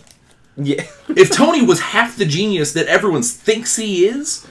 yeah. 0.58 0.84
If 1.16 1.32
Tony 1.32 1.62
was 1.66 1.80
half 1.80 2.18
the 2.18 2.26
genius 2.26 2.74
that 2.74 2.88
everyone 2.88 3.24
thinks 3.24 3.78
he 3.78 4.06
is, 4.06 4.46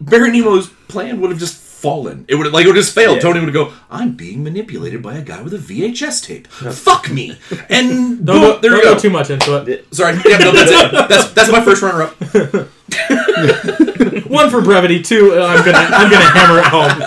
Baron 0.00 0.32
Zemo's 0.32 0.68
plan 0.88 1.20
would 1.20 1.30
have 1.30 1.38
just 1.38 1.54
fallen. 1.80 2.24
It 2.28 2.34
would 2.34 2.44
have, 2.46 2.52
like 2.52 2.64
it 2.64 2.68
would 2.68 2.76
have 2.76 2.84
just 2.84 2.94
failed. 2.94 3.16
Yeah. 3.16 3.22
Tony 3.22 3.40
would 3.44 3.52
go, 3.54 3.72
"I'm 3.90 4.12
being 4.12 4.42
manipulated 4.44 5.00
by 5.02 5.14
a 5.16 5.22
guy 5.22 5.40
with 5.42 5.54
a 5.54 5.58
VHS 5.58 6.22
tape. 6.24 6.46
Fuck 6.48 7.10
me!" 7.10 7.38
And 7.70 8.24
Don't, 8.26 8.26
boom, 8.26 8.42
go, 8.42 8.58
there 8.60 8.70
don't 8.72 8.78
you 8.78 8.84
go. 8.84 8.94
go 8.94 8.98
too 9.00 9.10
much 9.10 9.30
into 9.30 9.56
it. 9.66 9.86
Sorry, 9.94 10.14
yeah, 10.26 10.36
no, 10.38 10.52
that's 10.52 10.70
it. 10.70 10.92
That's 11.08 11.30
that's 11.32 11.50
my 11.50 11.60
first 11.62 11.80
runner 11.82 12.02
up. 12.02 12.14
One 14.30 14.50
for 14.50 14.60
brevity. 14.60 15.00
Two, 15.02 15.32
uh, 15.34 15.46
I'm 15.46 15.64
gonna 15.64 15.78
I'm 15.78 16.10
gonna 16.10 16.30
hammer 16.30 16.58
it 16.58 16.66
home. 16.66 16.90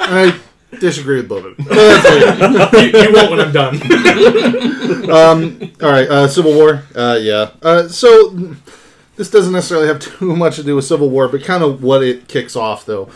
I 0.00 0.38
disagree 0.80 1.16
with 1.16 1.28
both 1.28 1.44
of 1.44 1.56
them. 1.56 1.66
You, 2.72 3.02
you 3.02 3.12
won't 3.12 3.30
when 3.30 3.40
I'm 3.40 3.52
done. 3.52 3.74
um, 5.10 5.60
All 5.82 5.90
right, 5.90 6.08
uh, 6.08 6.28
Civil 6.28 6.54
War. 6.54 6.82
Uh, 6.94 7.18
yeah. 7.20 7.50
Uh, 7.62 7.88
so 7.88 8.30
this 9.18 9.30
doesn't 9.30 9.52
necessarily 9.52 9.88
have 9.88 9.98
too 10.18 10.34
much 10.34 10.56
to 10.56 10.62
do 10.62 10.76
with 10.76 10.86
Civil 10.86 11.10
War, 11.10 11.28
but 11.28 11.42
kind 11.42 11.62
of 11.62 11.82
what 11.82 12.02
it 12.02 12.28
kicks 12.28 12.56
off, 12.56 12.86
though. 12.86 13.10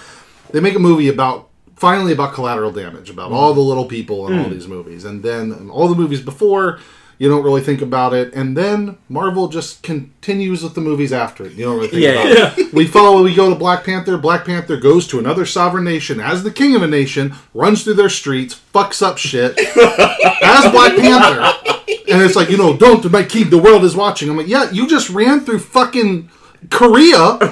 They 0.50 0.61
make 0.61 0.74
a 0.74 0.80
movie 0.80 1.09
about 1.09 1.48
finally 1.76 2.12
about 2.12 2.34
collateral 2.34 2.70
damage, 2.70 3.09
about 3.09 3.26
mm-hmm. 3.26 3.34
all 3.34 3.55
the 3.55 3.61
little 3.61 3.86
people 3.86 4.28
in 4.28 4.38
all 4.38 4.44
mm. 4.44 4.50
these 4.50 4.68
movies, 4.68 5.05
and 5.05 5.22
then 5.22 5.70
all 5.70 5.88
the 5.88 5.94
movies 5.94 6.20
before. 6.20 6.78
You 7.22 7.28
don't 7.28 7.44
really 7.44 7.60
think 7.60 7.80
about 7.82 8.14
it, 8.14 8.34
and 8.34 8.56
then 8.56 8.98
Marvel 9.08 9.46
just 9.46 9.84
continues 9.84 10.64
with 10.64 10.74
the 10.74 10.80
movies 10.80 11.12
after 11.12 11.44
it. 11.44 11.52
You 11.52 11.66
don't 11.66 11.76
really 11.76 11.86
think 11.86 12.02
Yeah, 12.02 12.22
about 12.24 12.58
it. 12.58 12.72
We 12.74 12.84
follow. 12.84 13.22
We 13.22 13.32
go 13.32 13.48
to 13.48 13.54
Black 13.54 13.84
Panther. 13.84 14.18
Black 14.18 14.44
Panther 14.44 14.76
goes 14.76 15.06
to 15.06 15.20
another 15.20 15.46
sovereign 15.46 15.84
nation 15.84 16.18
as 16.18 16.42
the 16.42 16.50
king 16.50 16.74
of 16.74 16.82
a 16.82 16.88
nation, 16.88 17.36
runs 17.54 17.84
through 17.84 17.94
their 17.94 18.08
streets, 18.08 18.60
fucks 18.74 19.02
up 19.02 19.18
shit 19.18 19.56
as 19.56 20.72
Black 20.72 20.96
Panther. 20.96 21.42
And 22.10 22.22
it's 22.22 22.34
like, 22.34 22.50
you 22.50 22.56
know, 22.56 22.76
don't 22.76 23.08
my 23.12 23.22
king, 23.22 23.50
the 23.50 23.56
world 23.56 23.84
is 23.84 23.94
watching. 23.94 24.28
I'm 24.28 24.36
like, 24.36 24.48
yeah, 24.48 24.72
you 24.72 24.88
just 24.88 25.08
ran 25.08 25.44
through 25.44 25.60
fucking 25.60 26.28
Korea, 26.70 27.38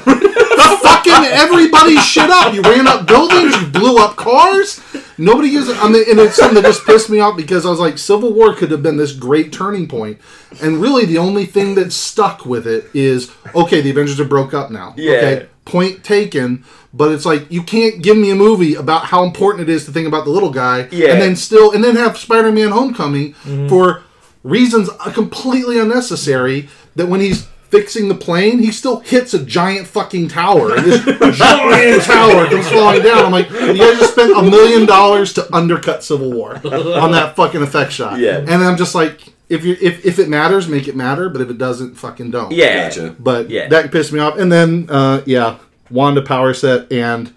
fucking 0.82 1.24
everybody's 1.30 2.04
shit 2.04 2.30
up. 2.30 2.54
You 2.54 2.62
ran 2.62 2.86
up 2.86 3.06
buildings, 3.06 3.60
you 3.60 3.68
blew 3.68 3.98
up 3.98 4.16
cars. 4.16 4.80
Nobody 5.18 5.50
gives. 5.50 5.68
I 5.68 5.88
mean, 5.88 6.04
and 6.08 6.18
it's 6.18 6.36
something 6.36 6.62
that 6.62 6.64
just 6.64 6.86
pissed 6.86 7.10
me 7.10 7.20
off 7.20 7.36
because 7.36 7.66
I 7.66 7.70
was 7.70 7.78
like, 7.78 7.98
Civil 7.98 8.32
War 8.32 8.54
could 8.54 8.70
have 8.70 8.82
been 8.82 8.96
this 8.96 9.12
great 9.12 9.52
turning 9.52 9.86
point, 9.86 10.18
and 10.62 10.80
really 10.80 11.04
the 11.04 11.18
only 11.18 11.46
thing 11.46 11.74
that 11.74 11.92
stuck 11.92 12.46
with 12.46 12.66
it 12.66 12.86
is 12.94 13.30
okay, 13.54 13.80
the 13.80 13.90
Avengers 13.90 14.18
are 14.18 14.24
broke 14.24 14.54
up 14.54 14.70
now. 14.70 14.94
Yeah. 14.96 15.12
Okay, 15.12 15.48
point 15.64 16.04
taken. 16.04 16.64
But 16.92 17.12
it's 17.12 17.24
like 17.24 17.50
you 17.52 17.62
can't 17.62 18.02
give 18.02 18.16
me 18.16 18.30
a 18.30 18.34
movie 18.34 18.74
about 18.74 19.04
how 19.04 19.22
important 19.22 19.68
it 19.68 19.72
is 19.72 19.84
to 19.84 19.92
think 19.92 20.08
about 20.08 20.24
the 20.24 20.30
little 20.30 20.50
guy, 20.50 20.88
Yeah. 20.90 21.12
and 21.12 21.20
then 21.22 21.36
still, 21.36 21.70
and 21.72 21.84
then 21.84 21.96
have 21.96 22.16
Spider-Man: 22.16 22.70
Homecoming 22.70 23.34
mm-hmm. 23.34 23.68
for 23.68 24.02
reasons 24.42 24.88
completely 25.12 25.78
unnecessary. 25.78 26.68
That 26.96 27.06
when 27.06 27.20
he's 27.20 27.46
fixing 27.70 28.08
the 28.08 28.14
plane, 28.14 28.58
he 28.58 28.72
still 28.72 29.00
hits 29.00 29.32
a 29.34 29.44
giant 29.44 29.86
fucking 29.86 30.28
tower. 30.28 30.74
And 30.76 30.84
this 30.84 31.04
giant 31.38 32.02
tower 32.02 32.46
comes 32.48 32.68
falling 32.68 33.02
down. 33.02 33.24
I'm 33.26 33.32
like, 33.32 33.50
you 33.50 33.76
guys 33.78 33.98
just 33.98 34.12
spent 34.12 34.36
a 34.36 34.42
million 34.42 34.86
dollars 34.86 35.32
to 35.34 35.54
undercut 35.54 36.02
Civil 36.04 36.32
War 36.32 36.54
on 36.56 37.12
that 37.12 37.34
fucking 37.36 37.62
effect 37.62 37.92
shot. 37.92 38.18
Yeah. 38.18 38.38
And 38.38 38.50
I'm 38.64 38.76
just 38.76 38.94
like, 38.94 39.20
if 39.48 39.64
you 39.64 39.76
if, 39.80 40.04
if 40.06 40.18
it 40.18 40.28
matters, 40.28 40.68
make 40.68 40.86
it 40.88 40.94
matter. 40.96 41.28
But 41.28 41.40
if 41.42 41.50
it 41.50 41.58
doesn't, 41.58 41.94
fucking 41.96 42.30
don't. 42.30 42.52
Yeah. 42.52 42.88
Gotcha. 42.88 43.16
But 43.18 43.50
Yeah. 43.50 43.68
that 43.68 43.90
pissed 43.92 44.12
me 44.12 44.20
off. 44.20 44.36
And 44.38 44.50
then, 44.50 44.86
uh, 44.88 45.22
yeah, 45.26 45.58
Wanda 45.90 46.22
power 46.22 46.54
set 46.54 46.90
and 46.92 47.32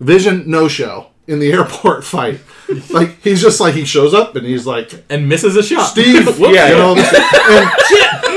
Vision 0.00 0.44
no 0.50 0.66
show 0.68 1.08
in 1.26 1.38
the 1.40 1.52
airport 1.52 2.04
fight. 2.04 2.40
like 2.90 3.20
he's 3.20 3.42
just 3.42 3.58
like 3.60 3.74
he 3.74 3.84
shows 3.84 4.14
up 4.14 4.36
and 4.36 4.46
he's 4.46 4.64
like 4.66 4.92
and 5.10 5.28
misses 5.28 5.56
a 5.56 5.62
shot. 5.62 5.86
Steve, 5.86 6.26
Yeah, 6.38 6.68
you 6.68 6.76
know, 6.76 6.94
and, 6.94 8.29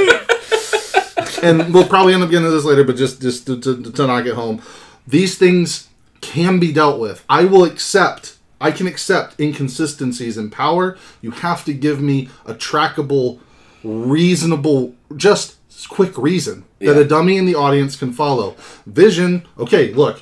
and 1.44 1.74
we'll 1.74 1.88
probably 1.88 2.14
end 2.14 2.24
up 2.24 2.30
getting 2.30 2.46
to 2.46 2.52
this 2.52 2.66
later, 2.66 2.84
but 2.84 2.96
just 2.96 3.22
just 3.22 3.46
to, 3.48 3.60
to, 3.60 3.92
to 3.92 4.08
knock 4.08 4.26
it 4.26 4.34
home, 4.36 4.62
these 5.08 5.38
things 5.38 5.90
can 6.22 6.60
be 6.60 6.72
dealt 6.72 7.00
with. 7.00 7.24
I 7.30 7.46
will 7.46 7.64
accept. 7.64 8.38
I 8.62 8.72
can 8.72 8.88
accept 8.88 9.40
inconsistencies 9.40 10.38
in 10.38 10.50
power. 10.50 10.98
You 11.22 11.32
have 11.32 11.66
to 11.66 11.74
give 11.74 12.00
me 12.02 12.30
a 12.46 12.54
trackable, 12.54 13.40
reasonable, 13.84 14.96
just 15.18 15.58
quick 15.90 16.18
reason 16.18 16.64
that 16.80 16.96
Yeah. 16.96 17.02
a 17.02 17.04
dummy 17.04 17.36
in 17.38 17.46
the 17.46 17.56
audience 17.56 17.96
can 17.98 18.14
follow. 18.14 18.56
Vision, 18.86 19.46
okay, 19.60 19.94
look. 19.94 20.22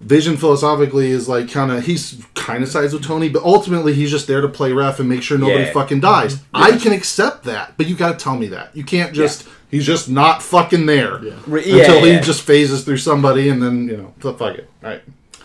Vision 0.00 0.38
philosophically 0.38 1.10
is 1.10 1.28
like 1.28 1.50
kind 1.50 1.70
of 1.70 1.84
he's 1.84 2.24
kind 2.34 2.62
of 2.62 2.70
sides 2.70 2.94
with 2.94 3.04
Tony, 3.04 3.28
but 3.28 3.42
ultimately 3.42 3.92
he's 3.92 4.10
just 4.10 4.26
there 4.26 4.40
to 4.40 4.48
play 4.48 4.72
ref 4.72 4.98
and 4.98 5.08
make 5.08 5.22
sure 5.22 5.36
nobody 5.36 5.64
Yeah. 5.64 5.72
fucking 5.72 6.00
dies. 6.00 6.40
I 6.54 6.72
can 6.78 6.92
accept 6.92 7.44
that, 7.44 7.74
but 7.76 7.86
you 7.86 7.94
got 7.96 8.18
to 8.18 8.24
tell 8.24 8.36
me 8.36 8.46
that. 8.48 8.74
You 8.74 8.82
can't 8.82 9.12
just 9.14 9.46
he's 9.70 9.84
just 9.84 10.08
not 10.08 10.42
fucking 10.42 10.86
there 10.86 11.18
Re- 11.46 11.62
until 11.62 11.96
yeah, 11.96 12.00
he 12.04 12.10
yeah. 12.12 12.20
just 12.20 12.42
phases 12.42 12.82
through 12.82 12.96
somebody 12.96 13.50
and 13.50 13.62
then 13.62 13.88
you 13.88 13.96
know 13.98 14.14
so 14.22 14.32
fuck 14.32 14.56
it. 14.56 14.70
All 14.82 14.88
right. 14.90 15.02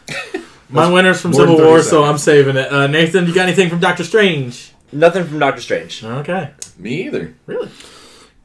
My 0.69 0.89
winner's 0.91 1.21
from 1.21 1.33
Civil 1.33 1.57
30 1.57 1.67
War, 1.69 1.81
so. 1.81 2.03
I'm 2.03 2.17
saving 2.17 2.55
it. 2.55 2.71
Uh, 2.71 2.87
Nathan, 2.87 3.27
you 3.27 3.35
got 3.35 3.47
anything 3.47 3.69
from 3.69 3.79
Doctor 3.79 4.03
Strange? 4.03 4.71
Nothing 4.91 5.25
from 5.25 5.37
Doctor 5.39 5.61
Strange. 5.61 6.03
Okay. 6.03 6.51
Me 6.79 7.03
either. 7.05 7.35
Really? 7.45 7.67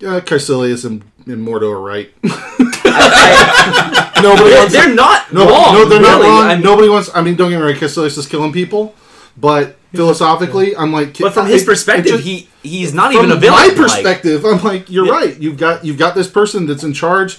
Uh, 0.02 0.20
Kaecilius 0.20 0.84
and, 0.84 1.02
and 1.26 1.46
Mordo 1.46 1.70
are 1.72 1.80
right. 1.80 2.12
I- 2.24 4.12
nobody 4.22 4.50
they're, 4.50 4.58
wants 4.58 4.72
they're 4.72 4.94
not 4.94 5.32
no, 5.32 5.48
wrong. 5.48 5.74
no, 5.74 5.84
they're 5.88 6.00
not 6.00 6.18
really. 6.20 6.28
wrong. 6.30 6.44
I 6.44 6.54
mean, 6.54 6.64
nobody 6.64 6.88
wants. 6.88 7.10
I 7.14 7.22
mean, 7.22 7.36
don't 7.36 7.50
get 7.50 7.58
me 7.58 7.62
wrong. 7.64 7.74
Kaecilius 7.74 8.06
is 8.06 8.14
just 8.16 8.30
killing 8.30 8.52
people, 8.52 8.94
but 9.36 9.76
philosophically, 9.94 10.76
I'm 10.76 10.92
like. 10.92 11.18
but 11.18 11.32
from 11.32 11.46
his 11.46 11.62
it- 11.62 11.64
it 11.64 11.66
perspective, 11.66 12.12
just- 12.12 12.24
he 12.24 12.48
he's 12.62 12.92
not 12.94 13.12
from 13.12 13.24
even 13.26 13.36
a 13.36 13.40
villain. 13.40 13.58
my 13.60 13.66
like- 13.68 13.76
perspective, 13.76 14.44
I'm 14.44 14.62
like, 14.62 14.90
you're 14.90 15.06
Yeah. 15.06 15.12
right. 15.12 15.38
You've 15.40 15.56
got 15.56 15.84
you've 15.84 15.98
got 15.98 16.14
this 16.14 16.28
person 16.28 16.66
that's 16.66 16.84
in 16.84 16.92
charge 16.92 17.38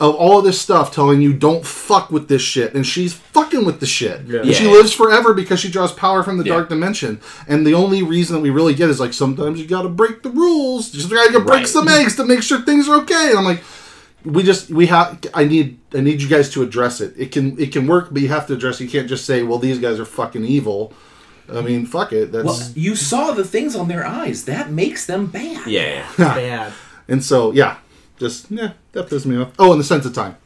of 0.00 0.14
all 0.16 0.38
of 0.38 0.44
this 0.44 0.60
stuff, 0.60 0.92
telling 0.92 1.20
you 1.22 1.32
don't 1.32 1.64
fuck 1.64 2.10
with 2.10 2.28
this 2.28 2.42
shit, 2.42 2.74
and 2.74 2.84
she's 2.86 3.12
fucking 3.12 3.64
with 3.64 3.80
the 3.80 3.86
shit. 3.86 4.22
Yeah. 4.26 4.40
And 4.40 4.54
she 4.54 4.64
Yeah. 4.64 4.72
lives 4.72 4.92
forever 4.92 5.32
because 5.34 5.60
she 5.60 5.70
draws 5.70 5.92
power 5.92 6.22
from 6.22 6.38
the 6.38 6.44
Yeah. 6.44 6.54
dark 6.54 6.68
dimension. 6.68 7.20
And 7.46 7.66
the 7.66 7.74
only 7.74 8.02
reason 8.02 8.34
that 8.36 8.40
we 8.42 8.50
really 8.50 8.74
get 8.74 8.90
is 8.90 8.98
like 8.98 9.12
sometimes 9.12 9.60
you 9.60 9.66
got 9.66 9.82
to 9.82 9.88
break 9.88 10.22
the 10.22 10.30
rules. 10.30 10.90
Just 10.90 11.10
gotta 11.10 11.30
break 11.40 11.48
Right. 11.60 11.68
some 11.68 11.88
eggs 11.88 12.16
to 12.16 12.24
make 12.24 12.42
sure 12.42 12.60
things 12.60 12.88
are 12.88 12.96
okay. 13.02 13.30
And 13.30 13.38
I'm 13.38 13.44
like. 13.44 13.62
We 14.26 14.42
just 14.42 14.70
we 14.70 14.86
have 14.86 15.18
I 15.34 15.44
need 15.44 15.76
I 15.94 16.00
need 16.00 16.22
you 16.22 16.28
guys 16.30 16.48
to 16.52 16.62
address 16.62 17.02
it. 17.02 17.12
It 17.18 17.30
can 17.30 17.56
it 17.60 17.72
can 17.72 17.86
work, 17.86 18.08
but 18.10 18.22
you 18.22 18.28
have 18.28 18.46
to 18.46 18.54
address. 18.54 18.80
it. 18.80 18.84
You 18.84 18.88
can't 18.90 19.06
just 19.06 19.26
say, 19.26 19.42
"Well, 19.42 19.58
these 19.58 19.78
guys 19.78 20.00
are 20.00 20.06
fucking 20.06 20.46
evil." 20.46 20.94
I 21.54 21.60
mean, 21.60 21.84
fuck 21.84 22.10
it. 22.14 22.32
That's 22.32 22.42
Well, 22.46 22.58
you 22.74 22.96
saw 22.96 23.32
the 23.32 23.44
things 23.44 23.76
on 23.76 23.86
their 23.88 24.06
eyes. 24.06 24.44
That 24.44 24.72
makes 24.72 25.04
them 25.04 25.26
bad. 25.26 25.66
Yeah. 25.66 26.04
Bad. 26.16 26.72
And 27.06 27.22
so, 27.22 27.52
yeah, 27.52 27.74
just 28.18 28.50
yeah, 28.50 28.72
that 28.92 29.08
pissed 29.08 29.26
me 29.26 29.36
off. 29.36 29.52
Oh, 29.58 29.72
and 29.72 29.80
the 29.80 29.84
sense 29.84 30.06
of 30.06 30.14
time, 30.14 30.36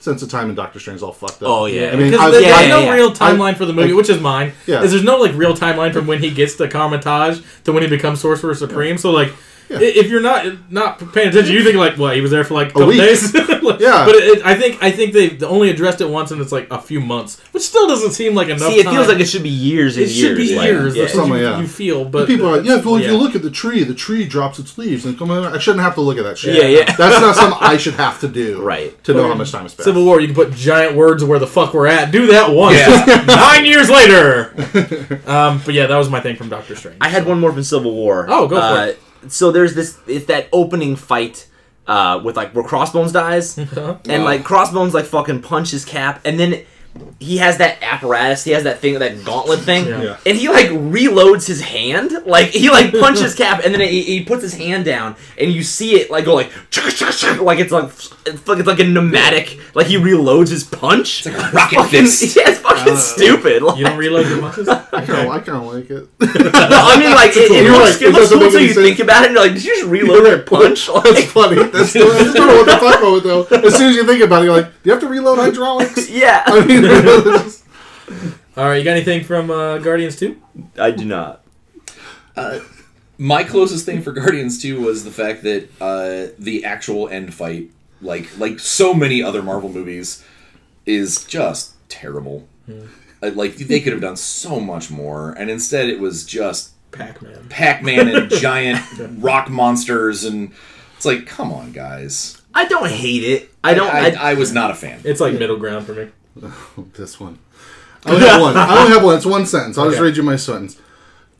sense 0.00 0.22
of 0.22 0.30
time 0.30 0.48
and 0.48 0.56
Doctor 0.56 0.78
Strange 0.80 0.96
is 0.96 1.02
all 1.02 1.12
fucked 1.12 1.42
up. 1.42 1.48
Oh, 1.48 1.66
yeah. 1.66 1.90
I 1.90 1.96
mean, 1.96 2.10
Because 2.10 2.20
I, 2.26 2.30
there's 2.30 2.44
yeah, 2.44 2.66
no 2.68 2.80
yeah, 2.80 2.92
real 2.94 3.08
yeah. 3.08 3.14
timeline 3.14 3.56
for 3.56 3.64
the 3.64 3.72
movie, 3.72 3.92
I- 3.92 3.94
which 3.94 4.10
is 4.10 4.20
mine. 4.20 4.52
Yeah. 4.66 4.82
Is 4.82 4.90
there's 4.92 5.04
no 5.04 5.16
like 5.18 5.34
real 5.34 5.54
timeline 5.54 5.92
from 5.92 6.06
when 6.06 6.18
he 6.20 6.30
gets 6.30 6.54
to 6.56 6.68
Kamar-Taj 6.68 7.40
to 7.64 7.72
when 7.72 7.82
he 7.82 7.88
becomes 7.88 8.20
Sorcerer 8.20 8.54
Supreme. 8.54 8.98
So 8.98 9.10
like, 9.10 9.32
Yeah. 9.68 9.78
if 9.80 10.08
you're 10.08 10.20
not 10.20 10.70
not 10.70 10.98
paying 11.12 11.28
attention, 11.28 11.52
you 11.54 11.64
think 11.64 11.76
like, 11.76 11.98
well, 11.98 12.12
he 12.14 12.20
was 12.20 12.30
there 12.30 12.44
for 12.44 12.54
like 12.54 12.68
a 12.68 12.72
couple 12.72 12.88
week. 12.88 12.98
days. 12.98 13.34
Like, 13.66 13.80
Yeah. 13.80 14.04
But 14.06 14.14
it, 14.16 14.46
I 14.46 14.54
think 14.54 14.80
I 14.82 14.92
think 14.92 15.12
they 15.12 15.44
only 15.44 15.70
addressed 15.70 16.00
it 16.00 16.08
once, 16.08 16.30
and 16.30 16.40
it's 16.40 16.52
like 16.52 16.68
a 16.70 16.80
few 16.80 17.00
months, 17.00 17.40
which 17.52 17.64
still 17.64 17.88
doesn't 17.88 18.12
seem 18.12 18.34
like 18.34 18.48
enough. 18.48 18.68
See, 18.68 18.78
it 18.78 18.84
time. 18.84 18.94
feels 18.94 19.08
like 19.08 19.18
it 19.18 19.26
should 19.26 19.42
be 19.42 19.48
years 19.48 19.96
and 19.96 20.06
It 20.06 20.10
years. 20.10 20.18
should 20.18 20.36
be 20.36 20.54
like, 20.56 20.66
years. 20.68 20.94
yeah. 20.94 21.02
That's 21.02 21.14
what 21.14 21.22
Something, 21.22 21.40
you, 21.40 21.46
yeah. 21.48 21.60
you 21.60 21.66
feel, 21.66 22.04
but 22.04 22.26
people 22.28 22.46
are 22.46 22.58
like, 22.58 22.64
yeah, 22.66 22.76
well, 22.80 22.94
if 22.96 23.02
yeah. 23.02 23.10
you 23.10 23.16
look 23.16 23.34
at 23.34 23.42
the 23.42 23.50
tree, 23.50 23.82
the 23.82 23.94
tree 23.94 24.24
drops 24.24 24.58
its 24.60 24.78
leaves 24.78 25.04
and 25.04 25.18
come 25.18 25.30
out. 25.32 25.52
I 25.52 25.58
shouldn't 25.58 25.82
have 25.82 25.94
to 25.96 26.00
look 26.00 26.16
at 26.16 26.22
that 26.24 26.38
shit. 26.38 26.54
Yeah, 26.54 26.68
yeah. 26.78 26.96
That's 26.96 27.20
not 27.20 27.34
something 27.34 27.58
I 27.60 27.76
should 27.76 27.94
have 27.94 28.20
to 28.20 28.28
do. 28.28 28.62
Right. 28.62 29.02
To 29.04 29.14
know 29.14 29.26
how 29.26 29.34
much 29.34 29.50
time 29.50 29.66
is 29.66 29.72
spent. 29.72 29.84
Civil 29.84 30.04
War, 30.04 30.20
you 30.20 30.28
can 30.28 30.36
put 30.36 30.52
giant 30.52 30.94
words 30.96 31.24
where 31.24 31.40
the 31.40 31.46
fuck 31.48 31.74
we're 31.74 31.88
at. 31.88 32.12
Do 32.12 32.28
that 32.28 32.50
once. 32.52 32.76
Yeah. 32.76 33.24
Nine 33.26 33.64
years 33.66 33.90
later. 33.90 34.52
um, 35.26 35.60
but 35.64 35.74
yeah, 35.74 35.86
that 35.86 35.96
was 35.96 36.08
my 36.08 36.20
thing 36.20 36.36
from 36.36 36.48
Doctor 36.48 36.76
Strange. 36.76 36.98
I 37.00 37.08
had 37.08 37.26
one 37.26 37.40
more 37.40 37.52
from 37.52 37.64
Civil 37.64 37.92
War. 37.94 38.26
Oh, 38.28 38.46
go 38.46 38.56
for 38.56 38.62
uh, 38.62 38.86
it. 38.86 39.00
So 39.28 39.50
there's 39.52 39.74
this. 39.74 39.98
It's 40.06 40.26
that 40.26 40.48
opening 40.52 40.96
fight 40.96 41.46
uh, 41.86 42.20
with 42.24 42.36
like 42.36 42.54
where 42.54 42.64
Crossbones 42.64 43.12
dies, 43.12 43.58
Uh-huh. 43.58 43.96
and 44.08 44.24
like 44.24 44.44
Crossbones 44.44 44.94
like 44.94 45.04
fucking 45.06 45.42
punches 45.42 45.84
Cap, 45.84 46.20
and 46.24 46.38
then 46.38 46.64
he 47.20 47.36
has 47.36 47.58
that 47.58 47.76
apparatus. 47.82 48.42
He 48.44 48.52
has 48.52 48.64
that 48.64 48.78
thing, 48.78 48.98
that 49.00 49.22
gauntlet 49.22 49.60
thing, 49.60 49.84
Yeah. 49.86 50.02
Yeah. 50.02 50.16
and 50.24 50.36
he 50.38 50.48
like 50.48 50.68
reloads 50.68 51.46
his 51.46 51.60
hand. 51.60 52.10
Like 52.24 52.48
he 52.48 52.70
like 52.70 52.90
punches 52.92 53.34
Cap, 53.42 53.60
and 53.64 53.74
then 53.74 53.82
he, 53.82 54.00
he 54.02 54.24
puts 54.24 54.42
his 54.42 54.54
hand 54.54 54.84
down, 54.86 55.14
and 55.38 55.52
you 55.52 55.62
see 55.62 55.96
it 55.96 56.10
like 56.10 56.24
go 56.24 56.34
like 56.34 56.50
like 56.76 57.58
it's 57.58 57.72
like 57.72 57.90
it's 58.26 58.48
like, 58.48 58.58
it's 58.58 58.66
like 58.66 58.80
a 58.80 58.84
pneumatic. 58.84 59.60
Like 59.74 59.86
he 59.88 59.96
reloads 59.96 60.48
his 60.48 60.64
punch. 60.64 61.26
It's 61.26 61.36
like 61.36 61.52
a 61.52 61.52
rocket 61.56 61.76
fucking, 61.76 61.90
fist. 62.06 62.34
Yeah, 62.36 62.44
it's 62.48 62.60
fucking 62.60 62.96
stupid. 62.96 63.62
Like, 63.62 63.78
You 63.78 63.84
don't 63.84 63.98
reload 63.98 64.26
your 64.28 64.40
punches? 64.40 64.66
I 64.92 65.04
kind 65.04 65.26
of 65.26 65.32
I 65.32 65.38
kind 65.40 65.58
of 65.58 65.72
like 65.74 65.90
it. 65.90 66.08
no, 66.20 66.78
I 66.82 66.98
mean, 66.98 67.10
like 67.10 67.30
it, 67.36 67.50
it 67.50 67.64
You're 67.64 67.72
looks, 67.72 67.94
right, 67.94 68.02
it 68.02 68.08
it 68.08 68.12
looks 68.12 68.28
cool 68.32 68.42
until 68.44 68.60
you 68.60 68.72
sense. 68.72 68.86
think 68.86 68.98
about 69.00 69.22
it. 69.24 69.26
and 69.26 69.34
You're 69.34 69.44
like, 69.44 69.54
did 69.54 69.64
you 69.64 69.74
just 69.76 69.86
reload 69.88 70.24
their 70.24 70.42
punch? 70.42 70.86
That's 70.86 71.04
Like, 71.10 71.24
funny. 71.26 71.56
That's, 71.56 71.92
that's 71.92 71.92
sort 71.92 72.48
of 72.50 72.56
what 72.56 72.66
the 72.66 72.78
fuck 72.78 73.00
with 73.02 73.24
though. 73.24 73.42
As 73.66 73.74
soon 73.76 73.90
as 73.90 73.96
you 73.96 74.06
think 74.06 74.22
about 74.22 74.42
it, 74.42 74.46
you're 74.46 74.56
like, 74.56 74.66
do 74.66 74.72
you 74.84 74.92
have 74.92 75.00
to 75.00 75.08
reload 75.08 75.38
hydraulics? 75.38 76.08
yeah, 76.10 76.42
I 76.46 76.64
mean, 76.64 76.84
it's- 76.84 77.64
All 78.56 78.64
right, 78.68 78.76
you 78.76 78.84
got 78.84 78.92
anything 78.92 79.24
from 79.24 79.50
uh, 79.50 79.78
Guardians 79.78 80.16
2? 80.16 80.40
I 80.78 80.90
do 80.92 81.04
not. 81.04 81.42
My 83.18 83.44
closest 83.44 83.86
thing 83.86 84.02
for 84.02 84.12
Guardians 84.12 84.60
2 84.60 84.80
was 84.80 85.04
the 85.04 85.10
fact 85.10 85.42
that 85.44 85.68
uh, 85.80 86.32
the 86.38 86.64
actual 86.64 87.08
end 87.08 87.32
fight, 87.32 87.70
like 88.02 88.28
like 88.38 88.60
so 88.60 88.92
many 88.92 89.22
other 89.22 89.42
Marvel 89.42 89.70
movies, 89.70 90.22
is 90.84 91.24
just 91.24 91.74
terrible. 91.88 92.46
Uh, 92.68 92.86
Uh, 93.22 93.30
like 93.34 93.56
they 93.56 93.80
could 93.80 93.92
have 93.92 94.02
done 94.02 94.16
so 94.16 94.60
much 94.60 94.90
more, 94.90 95.32
and 95.32 95.50
instead 95.50 95.88
it 95.88 96.00
was 96.00 96.24
just 96.24 96.72
Pac-Man. 96.92 97.46
Pac-Man 97.48 98.08
and 98.08 98.30
giant 98.40 98.84
rock 99.18 99.48
monsters, 99.48 100.24
and 100.24 100.52
it's 100.96 101.06
like, 101.06 101.26
come 101.26 101.52
on, 101.52 101.72
guys. 101.72 102.40
I 102.54 102.66
don't 102.66 102.90
hate 102.90 103.22
it. 103.22 103.50
I 103.62 103.74
don't. 103.74 103.88
I, 103.88 104.10
I, 104.10 104.30
I 104.30 104.34
was 104.34 104.52
not 104.52 104.70
a 104.70 104.74
fan. 104.74 105.00
It's 105.04 105.20
like 105.20 105.34
middle 105.34 105.56
ground 105.56 105.86
for 105.86 105.94
me. 105.94 106.08
this 106.94 107.20
one. 107.20 107.38
I 108.04 108.12
only 108.12 108.26
have 108.26 108.40
one. 108.40 108.56
I 108.56 108.78
only 108.78 108.92
have 108.92 109.04
one. 109.04 109.16
It's 109.16 109.26
one 109.26 109.46
sentence. 109.46 109.76
I'll 109.78 109.90
just 109.90 110.00
read 110.00 110.16
you 110.16 110.22
my 110.22 110.36
sentence. 110.36 110.80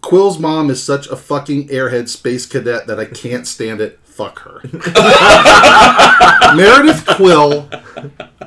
Quill's 0.01 0.39
mom 0.39 0.71
is 0.71 0.83
such 0.83 1.07
a 1.09 1.17
fucking 1.17 1.69
airhead 1.69 2.09
space 2.09 2.47
cadet 2.47 2.87
that 2.87 3.01
I 3.01 3.07
can't 3.07 3.47
stand 3.47 3.81
it. 3.81 3.99
Fuck 4.05 4.41
her. 4.41 4.61
Meredith 6.57 7.07
Quill 7.07 7.69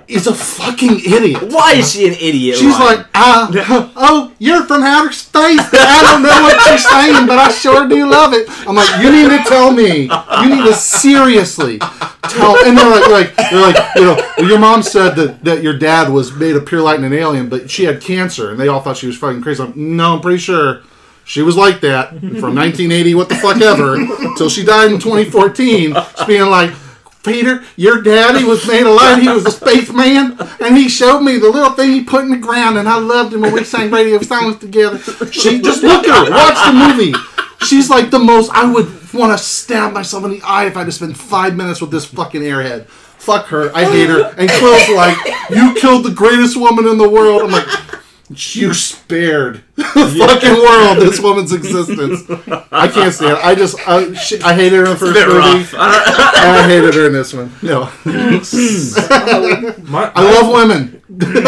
is 0.10 0.26
a 0.26 0.34
fucking 0.34 1.00
idiot. 1.06 1.44
why 1.52 1.74
is 1.74 1.94
she 1.94 2.08
an 2.08 2.16
idiot? 2.16 2.58
She's 2.58 2.74
Ryan? 2.74 2.98
like, 2.98 3.08
uh, 3.14 3.92
oh, 3.96 4.34
you're 4.40 4.64
from 4.66 4.82
outer 4.84 5.12
space. 5.12 5.60
I 5.72 6.02
don't 6.04 6.24
know 6.24 6.42
what 6.42 6.66
you're 6.68 6.78
saying, 6.80 7.28
but 7.28 7.38
I 7.38 7.52
sure 7.52 7.88
do 7.88 8.10
love 8.10 8.34
it. 8.34 8.48
I'm 8.68 8.76
like, 8.76 9.02
you 9.02 9.12
need 9.12 9.30
to 9.30 9.44
tell 9.48 9.72
me. 9.72 10.10
You 10.42 10.56
need 10.56 10.66
to 10.66 10.74
seriously 10.74 11.78
tell. 11.78 12.58
And 12.66 12.78
they're 12.78 12.90
like, 12.90 13.08
like 13.08 13.50
they're 13.50 13.62
like, 13.62 13.96
you 13.96 14.02
know, 14.02 14.48
your 14.48 14.60
mom 14.60 14.82
said 14.82 15.16
that, 15.16 15.44
that 15.46 15.64
your 15.64 15.78
dad 15.78 16.10
was 16.10 16.34
made 16.36 16.56
of 16.56 16.66
pure 16.66 16.82
light 16.82 16.96
and 16.96 17.06
an 17.06 17.14
alien, 17.14 17.48
but 17.48 17.70
she 17.70 17.84
had 17.84 18.02
cancer, 18.02 18.50
and 18.50 18.60
they 18.60 18.68
all 18.68 18.82
thought 18.82 18.98
she 18.98 19.08
was 19.08 19.18
fucking 19.18 19.42
crazy. 19.42 19.62
I'm 19.62 19.70
like, 19.70 19.78
no, 19.78 20.16
I'm 20.16 20.22
pretty 20.22 20.40
sure. 20.40 20.82
She 21.24 21.44
was 21.44 21.56
like 21.56 21.82
that 21.82 22.10
from 22.10 22.56
1980, 22.56 23.14
what 23.14 23.30
the 23.30 23.36
fuck 23.36 23.62
ever, 23.62 23.98
till 24.36 24.50
she 24.50 24.66
died 24.66 24.92
in 24.92 25.00
2014. 25.00 25.94
Just 25.94 26.26
being 26.26 26.50
like, 26.50 26.72
Peter, 27.24 27.64
your 27.76 28.02
daddy 28.02 28.44
was 28.46 28.66
made 28.68 28.84
light. 28.84 29.22
He 29.22 29.28
was 29.28 29.46
a 29.46 29.52
spaceman, 29.52 30.38
and 30.62 30.78
he 30.78 30.88
showed 30.88 31.20
me 31.20 31.38
the 31.38 31.50
little 31.50 31.72
thing 31.72 31.92
he 31.92 32.04
put 32.04 32.24
in 32.24 32.32
the 32.32 32.38
ground, 32.38 32.78
and 32.78 32.88
I 32.88 32.98
loved 32.98 33.34
him 33.34 33.42
when 33.42 33.54
we 33.54 33.64
sang 33.64 33.92
radio 33.92 34.22
songs 34.22 34.58
together. 34.58 34.98
She 35.32 35.62
just 35.62 35.84
look 35.84 36.08
at 36.08 36.28
her, 36.28 36.32
watch 36.32 36.66
the 36.66 36.74
movie. 36.74 37.14
She's 37.66 37.90
like 37.90 38.10
the 38.10 38.20
most. 38.20 38.52
I 38.52 38.72
would 38.72 39.14
want 39.14 39.38
to 39.38 39.44
stab 39.44 39.92
myself 39.94 40.24
in 40.24 40.32
the 40.32 40.42
eye 40.44 40.68
if 40.68 40.76
I 40.78 40.80
had 40.80 40.86
to 40.86 40.92
spend 40.92 41.18
five 41.18 41.56
minutes 41.56 41.82
with 41.82 41.92
this 41.92 42.06
fucking 42.06 42.42
airhead. 42.42 42.86
Fuck 42.86 43.48
her. 43.48 43.76
I 43.76 43.84
hate 43.84 44.10
her. 44.10 44.34
And 44.38 44.50
Quill's 44.50 44.90
like, 44.96 45.18
you 45.50 45.76
killed 45.76 46.06
the 46.06 46.12
greatest 46.12 46.56
woman 46.56 46.88
in 46.88 46.98
the 46.98 47.10
world. 47.10 47.42
I'm 47.42 47.52
like, 47.52 47.68
You 48.30 48.76
spared 48.76 49.64
the 49.76 49.84
fucking 50.20 50.54
world 50.54 51.00
this 51.00 51.20
woman's 51.20 51.52
existence. 51.52 52.22
I 52.72 52.88
can't 52.88 53.12
stand 53.12 53.40
it. 53.40 53.44
I 53.44 53.56
just 53.56 53.76
I, 53.88 54.14
she, 54.14 54.40
I 54.42 54.54
hated 54.54 54.78
her 54.78 54.84
in 54.86 54.92
the 54.92 54.98
first 54.98 55.16
movie, 55.20 55.36
rough. 55.38 55.74
I 55.76 55.92
don't- 55.92 56.38
and 56.46 56.58
I 56.58 56.68
hated 56.68 56.94
her 56.94 57.08
in 57.08 57.14
this 57.14 57.34
one. 57.34 57.52
No, 57.64 57.90
My, 59.90 60.12
I 60.16 60.22
love 60.42 60.54
women. 60.54 61.02
Don't 61.10 61.46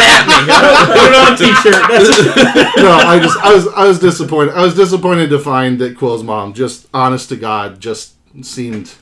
at 0.00 0.26
me. 0.26 0.32
put 0.92 1.08
it 1.08 1.14
on 1.16 1.32
a 1.32 1.36
t-shirt. 1.36 1.82
No, 2.82 2.92
I 2.92 3.18
just 3.22 3.38
I 3.38 3.54
was 3.54 3.66
I 3.68 3.84
was 3.86 3.98
disappointed. 3.98 4.54
I 4.54 4.62
was 4.62 4.74
disappointed 4.74 5.30
to 5.30 5.38
find 5.38 5.78
that 5.80 5.96
Quill's 5.96 6.22
mom, 6.22 6.52
just 6.54 6.86
honest 6.92 7.28
to 7.30 7.36
God, 7.36 7.80
just 7.80 8.14
seemed. 8.44 8.92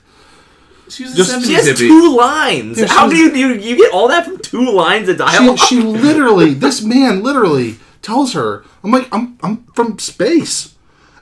She's 0.88 1.14
a 1.14 1.16
Just- 1.16 1.32
70s 1.32 1.46
She 1.46 1.52
has 1.54 1.66
hippie. 1.68 1.88
two 1.88 2.16
lines. 2.16 2.78
Yeah, 2.78 2.86
How 2.88 3.08
do 3.08 3.16
you, 3.16 3.32
you 3.34 3.48
you 3.54 3.76
get 3.76 3.92
all 3.92 4.08
that 4.08 4.24
from 4.24 4.38
two 4.38 4.70
lines 4.70 5.08
of 5.08 5.16
dialogue? 5.18 5.58
she 5.58 5.80
literally, 5.80 6.54
this 6.54 6.82
man 6.82 7.22
literally 7.22 7.76
tells 8.02 8.34
her, 8.34 8.64
"I'm 8.82 8.90
like, 8.90 9.08
I'm 9.12 9.38
I'm 9.42 9.64
from 9.74 9.98
space, 9.98 10.74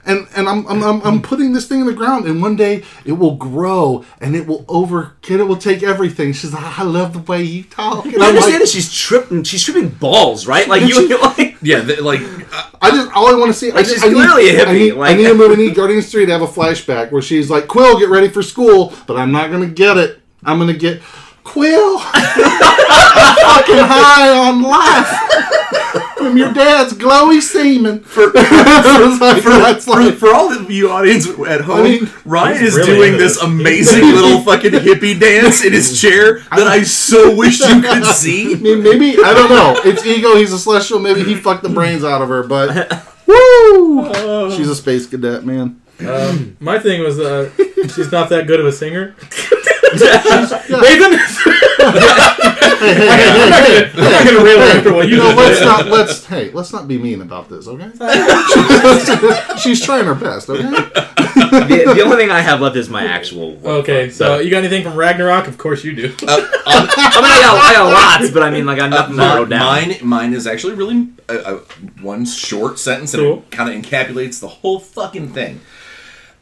and 0.05 0.27
and 0.35 0.49
I'm 0.49 0.67
I'm 0.67 0.83
I'm, 0.83 1.01
I'm 1.01 1.21
putting 1.21 1.53
this 1.53 1.65
thing 1.67 1.79
in 1.79 1.85
the 1.87 1.93
ground, 1.93 2.25
and 2.25 2.41
one 2.41 2.55
day 2.57 2.83
it 3.05 3.13
will 3.13 3.35
grow, 3.35 4.03
and 4.19 4.35
it 4.35 4.45
will 4.47 4.65
over, 4.67 5.13
and 5.29 5.39
it 5.39 5.43
will 5.45 5.55
take 5.57 5.81
everything." 5.81 6.33
She's 6.33 6.51
like, 6.53 6.77
"I 6.79 6.83
love 6.83 7.13
the 7.13 7.19
way 7.19 7.41
you 7.43 7.63
talk." 7.63 8.05
And 8.05 8.15
I 8.15 8.25
I'm 8.27 8.29
understand 8.31 8.53
like, 8.55 8.59
that 8.63 8.69
she's 8.69 8.93
tripping. 8.93 9.43
She's 9.43 9.63
tripping 9.63 9.89
balls, 9.89 10.45
right? 10.45 10.67
Like 10.67 10.81
you, 10.81 11.07
she- 11.07 11.15
like 11.21 11.52
Yeah, 11.63 11.79
the, 11.79 12.01
like 12.01 12.21
uh, 12.21 12.69
I 12.81 12.91
just 12.91 13.11
all 13.13 13.27
I 13.27 13.33
want 13.39 13.51
to 13.51 13.57
see. 13.57 13.71
I 13.71 13.75
Like, 13.75 13.85
just, 13.85 13.95
she's 13.95 14.03
I 14.03 14.07
need, 14.09 14.13
clearly 14.15 14.49
a 14.49 14.53
hippie, 14.59 14.67
I 14.67 14.73
need, 14.73 14.91
like- 14.93 15.11
I 15.11 15.17
need 15.17 15.25
a 15.27 15.33
movie. 15.41 15.53
I 15.53 15.65
need 15.67 15.75
Guardians 15.75 16.11
Three 16.11 16.25
to 16.25 16.31
have 16.31 16.41
a 16.41 16.47
flashback 16.47 17.11
where 17.11 17.21
she's 17.21 17.49
like, 17.49 17.67
"Quill, 17.67 17.97
get 17.99 18.09
ready 18.09 18.27
for 18.29 18.43
school," 18.43 18.93
but 19.07 19.17
I'm 19.17 19.31
not 19.31 19.49
gonna 19.51 19.67
get 19.67 19.97
it. 19.97 20.19
I'm 20.43 20.59
gonna 20.59 20.73
get 20.73 21.01
Quill 21.43 21.99
fucking 21.99 23.77
high 23.77 24.29
on 24.29 24.61
life 24.61 26.03
from 26.17 26.37
your 26.37 26.53
dad's 26.53 26.93
glowy 26.93 27.41
semen. 27.41 27.99
For, 28.03 28.29
that's 28.31 29.43
for, 29.85 29.91
like, 29.91 30.15
for 30.15 30.33
all 30.33 30.51
of 30.53 30.69
you 30.71 30.89
audience 30.89 31.27
at 31.27 31.61
home, 31.61 31.83
mean, 31.83 32.09
Ryan 32.25 32.63
is 32.63 32.75
really 32.75 32.95
doing 32.95 33.11
this 33.13 33.35
this. 33.35 33.43
amazing 33.43 34.01
little 34.05 34.41
fucking 34.41 34.71
hippie 34.71 35.19
dance 35.19 35.63
in 35.63 35.73
his 35.73 35.99
chair 35.99 36.39
that 36.51 36.67
I 36.67 36.83
so 36.83 37.35
wish 37.35 37.59
you 37.59 37.81
could 37.81 38.05
see. 38.05 38.53
I 38.53 38.57
mean, 38.57 38.83
maybe 38.83 39.17
I 39.23 39.33
don't 39.33 39.49
know. 39.49 39.79
It's 39.83 40.05
Ego. 40.05 40.35
He's 40.35 40.53
a 40.53 40.59
celestial. 40.59 40.99
Maybe 40.99 41.23
he 41.23 41.35
fucked 41.35 41.63
the 41.63 41.69
brains 41.69 42.03
out 42.03 42.21
of 42.21 42.29
her, 42.29 42.43
but 42.43 43.03
woo, 43.27 44.51
she's 44.55 44.69
a 44.69 44.75
space 44.75 45.07
cadet, 45.07 45.45
man. 45.45 45.81
um, 46.07 46.57
my 46.59 46.79
thing 46.79 47.01
was 47.01 47.19
uh, 47.19 47.49
she's 47.95 48.11
not 48.11 48.29
that 48.29 48.47
good 48.47 48.59
of 48.59 48.65
a 48.65 48.71
singer. 48.71 49.15
Nathan, 49.99 51.13
hey, 51.13 51.87
hey, 52.79 53.15
hey, 53.15 53.29
I'm 53.29 53.49
not 53.49 53.63
gonna, 53.63 53.91
I'm 53.95 54.11
not 54.11 54.25
gonna 54.25 54.43
rail 54.43 54.59
after 54.59 54.93
what 54.93 55.07
you 55.07 55.17
No, 55.17 55.23
just 55.31 55.37
let's 55.37 55.59
did. 55.59 55.65
not. 55.65 55.85
Let's 55.87 56.25
hey, 56.25 56.51
let's 56.51 56.73
not 56.73 56.87
be 56.87 56.97
mean 56.97 57.21
about 57.21 57.49
this, 57.49 57.67
okay? 57.67 57.91
She's 59.61 59.81
trying 59.83 60.05
her 60.05 60.15
best, 60.15 60.49
okay? 60.49 60.63
the, 60.63 61.93
the 61.95 62.01
only 62.03 62.17
thing 62.17 62.31
I 62.31 62.41
have 62.41 62.61
left 62.61 62.75
is 62.75 62.89
my 62.89 63.05
actual. 63.05 63.59
Okay, 63.65 64.09
so 64.09 64.39
you 64.39 64.49
got 64.49 64.59
anything 64.59 64.83
from 64.83 64.95
Ragnarok? 64.95 65.47
Of 65.47 65.57
course 65.57 65.83
you 65.83 65.93
do. 65.95 66.15
Uh, 66.27 66.31
on- 66.31 66.47
I 66.65 67.21
mean, 67.21 67.31
I 67.31 67.41
got, 67.41 67.57
I 67.57 67.73
got 67.73 68.19
lots, 68.21 68.31
but 68.33 68.43
I 68.43 68.49
mean, 68.49 68.65
like, 68.65 68.79
I 68.79 68.89
got 68.89 69.09
nothing 69.09 69.19
Uh, 69.19 69.27
narrowed 69.33 69.49
down. 69.49 69.59
Mine, 69.65 69.95
mine 70.01 70.33
is 70.33 70.47
actually 70.47 70.73
really 70.75 71.09
uh, 71.29 71.33
uh, 71.33 71.57
one 72.01 72.25
short 72.25 72.79
sentence, 72.79 73.13
and 73.13 73.21
Cool. 73.23 73.37
it 73.39 73.51
kind 73.51 73.69
of 73.69 73.75
encapsulates 73.81 74.39
the 74.39 74.47
whole 74.47 74.79
fucking 74.79 75.29
thing. 75.33 75.61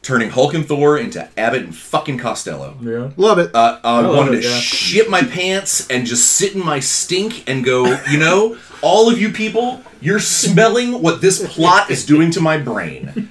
Turning 0.02 0.32
Hulk 0.32 0.56
and 0.56 0.68
Thor 0.68 0.98
into 0.98 1.30
Abbott 1.38 1.62
and 1.64 1.76
fucking 1.76 2.18
Costello. 2.18 2.76
Yeah. 2.82 3.12
Love 3.18 3.38
it. 3.38 3.54
Uh, 3.54 3.80
I 3.84 4.02
love 4.02 4.16
wanted 4.16 4.40
it, 4.40 4.42
to 4.42 4.50
yeah. 4.50 4.60
shit 4.60 5.10
my 5.10 5.22
pants 5.22 5.88
and 5.90 6.08
just 6.08 6.32
sit 6.32 6.56
in 6.56 6.66
my 6.66 6.80
stink 6.80 7.48
and 7.48 7.64
go, 7.64 8.02
you 8.10 8.18
know, 8.18 8.58
all 8.82 9.12
of 9.12 9.22
you 9.22 9.32
people, 9.32 9.84
you're 10.02 10.20
smelling 10.20 11.04
what 11.04 11.22
this 11.22 11.48
plot 11.54 11.92
is 11.92 12.06
doing 12.06 12.32
to 12.32 12.42
my 12.42 12.58
brain. 12.58 13.30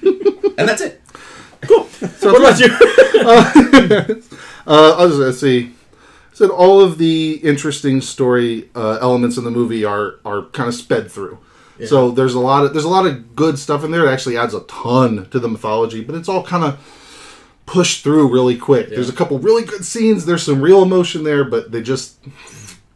And 0.57 0.69
that's 0.69 0.81
it. 0.81 1.01
Cool. 1.61 1.85
So 1.87 2.31
what 2.31 2.41
about 2.41 2.59
you? 2.59 4.21
Uh, 4.67 4.95
I'll 4.97 5.07
just 5.07 5.19
let's 5.19 5.39
see. 5.39 5.73
So 6.33 6.49
all 6.49 6.81
of 6.81 6.97
the 6.97 7.39
interesting 7.43 7.99
story 7.99 8.69
uh, 8.75 8.99
elements 9.01 9.37
in 9.37 9.43
the 9.43 9.51
movie 9.51 9.83
are 9.83 10.19
are 10.23 10.43
kind 10.43 10.69
of 10.69 10.75
sped 10.75 11.11
through. 11.11 11.39
So 11.87 12.11
there's 12.11 12.33
a 12.33 12.39
lot 12.39 12.65
of 12.65 12.73
there's 12.73 12.85
a 12.85 12.89
lot 12.89 13.05
of 13.05 13.35
good 13.35 13.57
stuff 13.59 13.83
in 13.83 13.91
there. 13.91 14.05
It 14.07 14.11
actually 14.11 14.37
adds 14.37 14.53
a 14.53 14.61
ton 14.61 15.27
to 15.31 15.39
the 15.39 15.47
mythology, 15.47 16.03
but 16.03 16.15
it's 16.15 16.29
all 16.29 16.43
kind 16.43 16.63
of 16.63 16.79
pushed 17.65 18.03
through 18.03 18.31
really 18.31 18.57
quick. 18.57 18.89
There's 18.89 19.09
a 19.09 19.13
couple 19.13 19.39
really 19.39 19.63
good 19.63 19.85
scenes. 19.85 20.25
There's 20.25 20.43
some 20.43 20.61
real 20.61 20.83
emotion 20.83 21.23
there, 21.23 21.43
but 21.43 21.71
they 21.71 21.81
just 21.81 22.19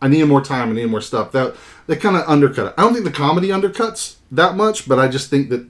I 0.01 0.07
needed 0.07 0.27
more 0.27 0.41
time. 0.41 0.69
I 0.69 0.73
needed 0.73 0.91
more 0.91 1.01
stuff. 1.01 1.31
That 1.31 1.55
they 1.87 1.95
kind 1.95 2.15
of 2.15 2.23
undercut 2.27 2.67
it. 2.67 2.73
I 2.77 2.81
don't 2.81 2.93
think 2.93 3.05
the 3.05 3.11
comedy 3.11 3.49
undercuts 3.49 4.15
that 4.31 4.55
much, 4.55 4.87
but 4.87 4.99
I 4.99 5.07
just 5.07 5.29
think 5.29 5.49
that 5.49 5.67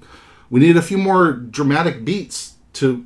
we 0.49 0.59
need 0.59 0.78
a 0.78 0.82
few 0.82 0.97
more 0.97 1.34
dramatic 1.34 2.03
beats 2.05 2.55
to 2.74 3.05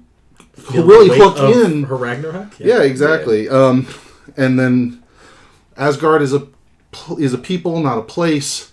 really 0.74 1.18
hook 1.18 1.38
in. 1.38 1.84
her 1.84 1.96
Ragnarok. 1.96 2.60
Yeah, 2.60 2.82
exactly. 2.82 3.50
Um, 3.50 3.88
and 4.38 4.60
then 4.60 5.04
Asgard 5.78 6.22
is 6.22 6.34
a 6.34 6.48
is 7.18 7.34
a 7.34 7.38
people, 7.38 7.80
not 7.82 7.98
a 7.98 8.02
place. 8.04 8.72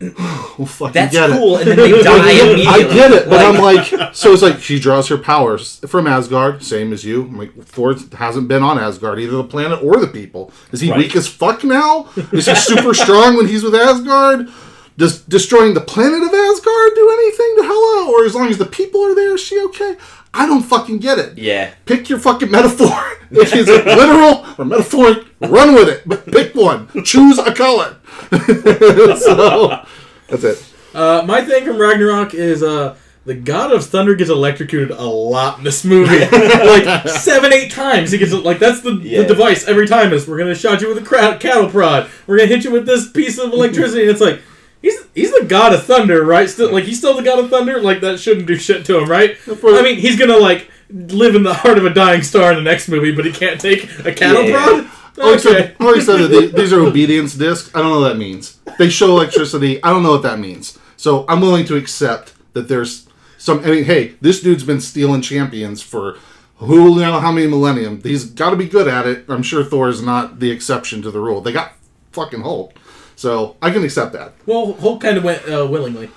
well, 0.00 0.66
fuck, 0.66 0.92
That's 0.92 1.12
get 1.14 1.30
cool, 1.30 1.56
it. 1.56 1.68
and 1.68 1.78
then 1.78 1.90
they 1.90 2.02
die 2.02 2.30
immediately. 2.32 2.66
I 2.66 2.78
get 2.82 3.12
it, 3.12 3.28
but 3.28 3.40
I'm 3.44 3.60
like, 3.62 4.14
so 4.14 4.32
it's 4.32 4.42
like 4.42 4.60
she 4.60 4.78
draws 4.78 5.08
her 5.08 5.18
powers 5.18 5.78
from 5.86 6.06
Asgard, 6.06 6.62
same 6.62 6.92
as 6.92 7.04
you. 7.04 7.22
I'm 7.22 7.38
like, 7.38 7.54
Thor 7.64 7.94
hasn't 8.16 8.48
been 8.48 8.62
on 8.62 8.78
Asgard, 8.78 9.18
either 9.20 9.36
the 9.36 9.44
planet 9.44 9.82
or 9.82 9.96
the 10.00 10.06
people. 10.08 10.52
Is 10.72 10.80
he 10.80 10.90
Right. 10.90 10.98
weak 10.98 11.16
as 11.16 11.28
fuck 11.28 11.64
now? 11.64 12.08
Is 12.32 12.46
he 12.46 12.54
super 12.54 12.92
strong 12.94 13.36
when 13.36 13.46
he's 13.48 13.62
with 13.62 13.74
Asgard? 13.74 14.48
Does 14.96 15.20
destroying 15.22 15.74
the 15.74 15.80
planet 15.80 16.22
of 16.22 16.32
Asgard 16.32 16.90
do 16.94 17.10
anything 17.10 17.54
to 17.58 17.62
Hela? 17.64 18.10
Or 18.12 18.24
as 18.24 18.34
long 18.34 18.48
as 18.48 18.58
the 18.58 18.66
people 18.66 19.02
are 19.04 19.14
there, 19.14 19.34
is 19.34 19.40
she 19.40 19.60
okay? 19.64 19.96
I 20.32 20.46
don't 20.46 20.62
fucking 20.62 20.98
get 20.98 21.18
it 21.18 21.38
Yeah. 21.38 21.70
pick 21.84 22.08
your 22.08 22.18
fucking 22.18 22.50
metaphor. 22.50 22.88
If 23.30 23.52
it's 23.52 23.68
literal 23.68 24.46
or 24.58 24.64
metaphoric, 24.64 25.24
run 25.40 25.74
with 25.74 25.88
it. 25.88 26.02
But 26.06 26.24
pick 26.26 26.54
one. 26.54 26.86
Choose 27.02 27.36
a 27.38 27.52
color. 27.52 27.96
so 29.18 29.84
that's 30.28 30.44
it. 30.44 30.72
Uh, 30.94 31.22
my 31.26 31.42
thing 31.44 31.64
from 31.64 31.78
Ragnarok 31.78 32.34
is 32.34 32.62
uh, 32.62 32.96
the 33.24 33.34
God 33.34 33.72
of 33.72 33.84
Thunder 33.84 34.14
gets 34.14 34.30
electrocuted 34.30 34.90
a 34.90 35.02
lot 35.02 35.58
in 35.58 35.64
this 35.64 35.84
movie, 35.84 36.20
like 36.20 37.08
seven, 37.08 37.52
eight 37.52 37.72
times. 37.72 38.10
He 38.12 38.18
gets 38.18 38.32
like 38.32 38.58
that's 38.58 38.80
the, 38.82 38.92
Yeah. 39.02 39.22
the 39.22 39.28
device 39.28 39.66
every 39.66 39.86
time 39.88 40.12
is 40.12 40.28
we're 40.28 40.38
gonna 40.38 40.54
shot 40.54 40.80
you 40.80 40.88
with 40.88 40.98
a 40.98 41.06
cra- 41.06 41.38
cattle 41.38 41.68
prod. 41.68 42.08
We're 42.26 42.38
gonna 42.38 42.48
hit 42.48 42.64
you 42.64 42.70
with 42.70 42.86
this 42.86 43.10
piece 43.10 43.38
of 43.38 43.52
electricity. 43.52 44.02
and 44.02 44.10
it's 44.10 44.20
like 44.20 44.40
he's 44.82 45.04
he's 45.14 45.32
the 45.32 45.46
God 45.46 45.72
of 45.74 45.84
Thunder, 45.84 46.22
right? 46.24 46.48
Still, 46.48 46.72
like 46.72 46.84
he's 46.84 46.98
still 46.98 47.14
the 47.16 47.22
God 47.22 47.38
of 47.40 47.50
Thunder. 47.50 47.80
Like 47.80 48.00
that 48.02 48.20
shouldn't 48.20 48.46
do 48.46 48.56
shit 48.56 48.84
to 48.86 48.98
him, 48.98 49.08
right? 49.10 49.36
I 49.48 49.82
mean, 49.82 49.96
he's 49.98 50.18
gonna 50.18 50.36
like 50.38 50.70
live 50.90 51.34
in 51.34 51.42
the 51.42 51.54
heart 51.54 51.78
of 51.78 51.86
a 51.86 51.90
dying 51.90 52.22
star 52.22 52.50
in 52.52 52.56
the 52.56 52.62
next 52.62 52.88
movie, 52.88 53.10
but 53.10 53.24
he 53.24 53.32
can't 53.32 53.60
take 53.60 53.84
a 54.04 54.12
cattle 54.12 54.44
Yeah. 54.44 54.64
prod. 54.64 54.90
Oh, 55.18 55.36
so- 55.36 55.50
Okay. 55.50 55.74
I 55.80 56.00
said 56.00 56.18
that 56.18 56.28
they, 56.28 56.46
these 56.46 56.72
are 56.72 56.80
obedience 56.80 57.34
discs. 57.34 57.70
I 57.74 57.80
don't 57.80 57.90
know 57.92 58.00
what 58.00 58.08
that 58.08 58.18
means. 58.18 58.58
They 58.78 58.88
show 58.90 59.10
electricity. 59.10 59.82
I 59.82 59.90
don't 59.90 60.02
know 60.02 60.10
what 60.12 60.22
that 60.22 60.38
means. 60.38 60.78
So 60.96 61.24
I'm 61.28 61.40
willing 61.40 61.64
to 61.66 61.76
accept 61.76 62.32
that 62.54 62.68
there's 62.68 63.06
some. 63.38 63.60
I 63.64 63.68
mean, 63.70 63.84
hey, 63.84 64.14
this 64.20 64.40
dude's 64.42 64.64
been 64.64 64.80
stealing 64.80 65.20
champions 65.20 65.82
for 65.82 66.18
who 66.56 66.96
know 66.98 67.20
how 67.20 67.30
many 67.30 67.46
millennium. 67.46 68.00
He's 68.02 68.24
got 68.24 68.50
to 68.50 68.56
be 68.56 68.66
good 68.66 68.88
at 68.88 69.06
it. 69.06 69.24
I'm 69.28 69.42
sure 69.42 69.62
Thor 69.62 69.88
is 69.88 70.00
not 70.02 70.40
the 70.40 70.50
exception 70.50 71.02
to 71.02 71.10
the 71.10 71.20
rule. 71.20 71.40
They 71.40 71.52
got 71.52 71.72
fucking 72.12 72.40
Hulk, 72.42 72.72
so 73.16 73.56
I 73.60 73.70
can 73.70 73.84
accept 73.84 74.12
that. 74.14 74.32
Well, 74.46 74.72
Hulk 74.74 75.00
kind 75.02 75.18
of 75.18 75.24
went 75.24 75.42
uh, 75.48 75.66
willingly. 75.70 76.10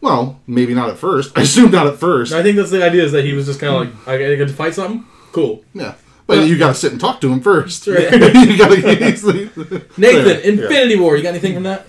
Well, 0.00 0.40
maybe 0.46 0.74
not 0.74 0.90
at 0.90 0.98
first. 0.98 1.32
I 1.38 1.42
assume 1.42 1.70
not 1.70 1.86
at 1.86 1.98
first. 1.98 2.32
I 2.32 2.42
think 2.42 2.56
that's 2.56 2.70
the 2.70 2.84
idea 2.84 3.04
is 3.04 3.12
that 3.12 3.24
he 3.24 3.32
was 3.32 3.46
just 3.46 3.60
kind 3.60 3.74
of 3.88 3.94
like, 4.06 4.08
I 4.08 4.18
gotta 4.22 4.36
get 4.36 4.48
to 4.48 4.54
fight 4.54 4.74
something. 4.74 5.04
Cool. 5.32 5.64
Yeah. 5.74 5.94
But 6.36 6.48
you 6.48 6.58
got 6.58 6.68
to 6.68 6.74
sit 6.74 6.92
and 6.92 7.00
talk 7.00 7.20
to 7.22 7.32
him 7.32 7.40
first. 7.40 7.84
Sure. 7.84 8.00
you 8.00 8.56
got 8.58 8.68
to. 8.70 9.82
Nathan, 9.96 10.40
Infinity 10.42 10.96
War. 10.96 11.16
You 11.16 11.22
got 11.22 11.30
anything 11.30 11.54
from 11.54 11.64
that? 11.64 11.86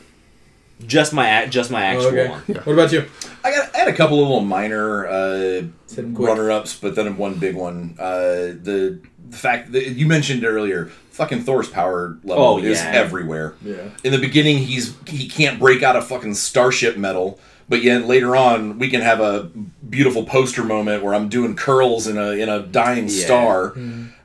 Just 0.86 1.14
my 1.14 1.42
ac- 1.44 1.52
just 1.52 1.70
my 1.70 1.84
actual 1.84 2.08
okay. 2.08 2.28
one. 2.30 2.40
What 2.42 2.74
about 2.74 2.92
you? 2.92 3.06
I 3.44 3.52
got 3.52 3.74
I 3.76 3.78
had 3.80 3.88
a 3.88 3.94
couple 3.94 4.18
of 4.20 4.24
little 4.28 4.42
minor 4.42 5.06
uh, 5.08 5.36
Hit 5.36 5.70
'em 6.00 6.16
quick. 6.16 6.28
runner 6.28 6.50
ups, 6.50 6.76
but 6.78 6.96
then 6.96 7.18
one 7.18 7.36
big 7.36 7.56
one. 7.56 7.96
Uh, 8.00 8.56
the, 8.64 9.00
the 9.30 9.38
fact 9.38 9.72
that 9.74 9.90
you 9.90 10.08
mentioned 10.08 10.44
earlier, 10.44 10.88
fucking 11.12 11.44
Thor's 11.44 11.70
power 11.70 12.18
level 12.24 12.44
Oh, 12.44 12.58
is 12.58 12.80
yeah. 12.82 12.92
everywhere. 12.94 13.54
Yeah. 13.64 13.90
In 14.04 14.12
the 14.12 14.18
beginning, 14.18 14.58
he's 14.58 14.96
he 15.08 15.30
can't 15.30 15.60
break 15.60 15.84
out 15.84 15.96
a 15.96 16.02
fucking 16.02 16.34
starship 16.34 16.98
metal, 16.98 17.40
but 17.70 17.84
yet 17.84 18.08
later 18.08 18.36
on, 18.36 18.80
we 18.80 18.90
can 18.90 19.02
have 19.02 19.20
a 19.20 19.52
beautiful 19.88 20.24
poster 20.26 20.64
moment 20.64 21.04
where 21.04 21.14
I'm 21.14 21.30
doing 21.30 21.56
curls 21.56 22.08
in 22.08 22.18
a 22.18 22.32
in 22.32 22.50
a 22.50 22.60
dying 22.64 23.08
Yeah. 23.08 23.26
star. 23.26 23.76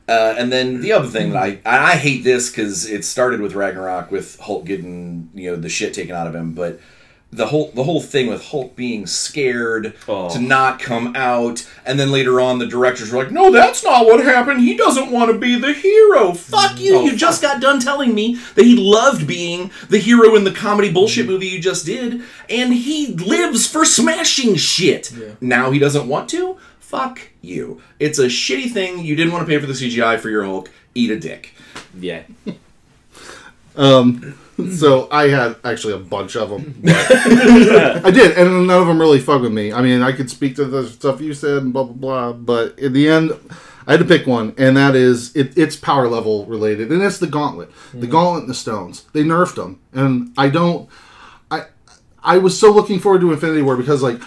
Uh, 0.09 0.35
and 0.39 0.53
then 0.53 0.81
the 0.81 0.93
other 0.93 1.09
thing 1.09 1.31
that 1.31 1.43
I 1.43 1.59
I 1.67 1.93
I 1.93 1.97
hate 1.97 2.23
this 2.25 2.49
because 2.51 2.87
it 2.89 3.05
started 3.05 3.41
with 3.41 3.55
Ragnarok 3.55 4.11
with 4.13 4.39
Hulk 4.41 4.65
getting 4.65 5.31
you 5.35 5.51
know 5.51 5.57
the 5.57 5.69
shit 5.69 5.95
taken 5.95 6.15
out 6.15 6.27
of 6.29 6.35
him, 6.35 6.53
but 6.53 6.79
the 7.33 7.47
whole 7.49 7.73
the 7.75 7.83
whole 7.83 8.01
thing 8.01 8.29
with 8.29 8.41
Hulk 8.47 8.77
being 8.77 9.05
scared 9.09 9.95
Oh. 10.09 10.31
to 10.31 10.39
not 10.39 10.79
come 10.79 11.15
out, 11.17 11.69
and 11.85 11.99
then 11.99 12.13
later 12.13 12.41
on 12.41 12.61
the 12.61 12.67
directors 12.69 13.11
were 13.11 13.19
like, 13.25 13.33
"No, 13.33 13.51
that's 13.51 13.83
not 13.83 14.07
what 14.07 14.23
happened. 14.25 14.61
He 14.61 14.77
doesn't 14.77 15.11
want 15.11 15.33
to 15.33 15.37
be 15.39 15.59
the 15.59 15.73
hero. 15.73 16.33
Fuck 16.35 16.79
you! 16.81 16.99
Oh, 16.99 17.05
you 17.05 17.17
just 17.17 17.43
got 17.43 17.61
done 17.61 17.81
telling 17.81 18.15
me 18.15 18.37
that 18.55 18.65
he 18.65 18.77
loved 18.77 19.27
being 19.27 19.73
the 19.89 19.99
hero 19.99 20.37
in 20.37 20.45
the 20.45 20.53
comedy 20.53 20.91
bullshit 20.93 21.27
movie 21.27 21.49
you 21.49 21.59
just 21.61 21.85
did, 21.85 22.23
and 22.49 22.73
he 22.73 23.09
lives 23.09 23.67
for 23.67 23.85
smashing 23.85 24.55
shit. 24.55 25.13
Now 25.41 25.73
he 25.73 25.81
doesn't 25.81 26.07
want 26.07 26.29
to. 26.31 26.59
Fuck 26.87 27.31
you! 27.43 27.83
It's 27.99 28.21
a 28.21 28.27
shitty 28.27 28.71
thing. 28.71 29.05
You 29.05 29.17
didn't 29.17 29.33
want 29.33 29.45
to 29.45 29.53
pay 29.53 29.59
for 29.59 29.67
the 29.67 29.73
CGI 29.73 30.21
for 30.21 30.31
your 30.31 30.45
Hulk. 30.45 30.71
Eat 30.95 31.11
a 31.11 31.19
dick. 31.19 31.53
Yeah. 31.99 32.23
um. 33.77 34.39
So 34.73 35.09
I 35.11 35.29
had 35.29 35.57
actually 35.65 35.95
a 35.95 35.99
bunch 35.99 36.37
of 36.37 36.49
them. 36.49 36.81
I 36.87 38.11
did, 38.15 38.39
and 38.39 38.69
none 38.69 38.81
of 38.81 38.87
them 38.87 39.01
really 39.01 39.19
fuck 39.19 39.43
with 39.43 39.53
me. 39.53 39.73
I 39.73 39.83
mean, 39.83 40.01
I 40.01 40.13
could 40.13 40.31
speak 40.31 40.55
to 40.57 40.65
the 40.65 40.87
stuff 40.87 41.21
you 41.21 41.35
said 41.35 41.65
and 41.65 41.73
blah 41.73 41.83
blah 41.83 41.93
blah, 41.93 42.33
but 42.33 42.79
in 42.79 42.93
the 42.93 43.09
end, 43.09 43.33
I 43.89 43.91
had 43.91 44.01
to 44.01 44.07
pick 44.07 44.29
one, 44.29 44.55
and 44.57 44.77
that 44.77 44.95
is 44.95 45.35
it, 45.35 45.59
it's 45.59 45.75
power 45.75 46.07
level 46.07 46.47
related, 46.47 46.93
and 46.93 47.03
it's 47.03 47.19
the 47.19 47.27
Gauntlet, 47.27 47.69
the 47.95 48.07
Gauntlet 48.07 48.43
and 48.43 48.51
the 48.51 48.55
Stones. 48.55 49.07
They 49.13 49.25
nerfed 49.25 49.57
them, 49.57 49.81
and 49.93 50.33
I 50.39 50.51
don't. 50.51 50.89
I 51.51 51.65
I 52.23 52.39
was 52.39 52.57
so 52.57 52.71
looking 52.71 53.01
forward 53.01 53.23
to 53.23 53.33
Infinity 53.33 53.63
War 53.63 53.77
because 53.77 54.05
like 54.05 54.23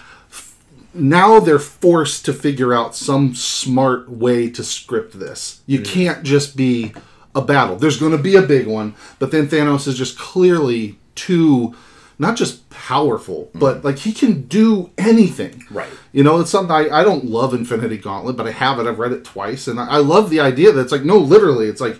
now 0.93 1.39
they're 1.39 1.59
forced 1.59 2.25
to 2.25 2.33
figure 2.33 2.73
out 2.73 2.95
some 2.95 3.35
smart 3.35 4.09
way 4.09 4.49
to 4.49 4.63
script 4.63 5.19
this. 5.19 5.61
You 5.65 5.79
mm. 5.79 5.85
can't 5.85 6.23
just 6.23 6.55
be 6.55 6.93
a 7.35 7.41
battle. 7.41 7.75
There's 7.75 7.99
going 7.99 8.11
to 8.11 8.17
be 8.17 8.35
a 8.35 8.41
big 8.41 8.67
one, 8.67 8.95
but 9.19 9.31
then 9.31 9.47
Thanos 9.47 9.87
is 9.87 9.97
just 9.97 10.17
clearly 10.17 10.97
too 11.15 11.75
not 12.21 12.35
just 12.35 12.69
powerful, 12.69 13.49
mm. 13.53 13.59
but 13.59 13.83
like 13.83 13.99
he 13.99 14.11
can 14.11 14.41
do 14.43 14.91
anything. 14.97 15.63
Right. 15.71 15.89
You 16.11 16.23
know, 16.23 16.39
it's 16.39 16.51
something 16.51 16.71
I, 16.71 16.89
I 16.89 17.03
don't 17.03 17.25
love 17.25 17.53
Infinity 17.53 17.97
Gauntlet, 17.97 18.35
but 18.35 18.45
I 18.45 18.51
have 18.51 18.77
it. 18.79 18.85
I've 18.85 18.99
read 18.99 19.13
it 19.13 19.23
twice, 19.23 19.67
and 19.67 19.79
I, 19.79 19.87
I 19.87 19.97
love 19.97 20.29
the 20.29 20.41
idea 20.41 20.71
that 20.71 20.81
it's 20.81 20.91
like 20.91 21.05
no, 21.05 21.17
literally, 21.17 21.67
it's 21.67 21.81
like 21.81 21.99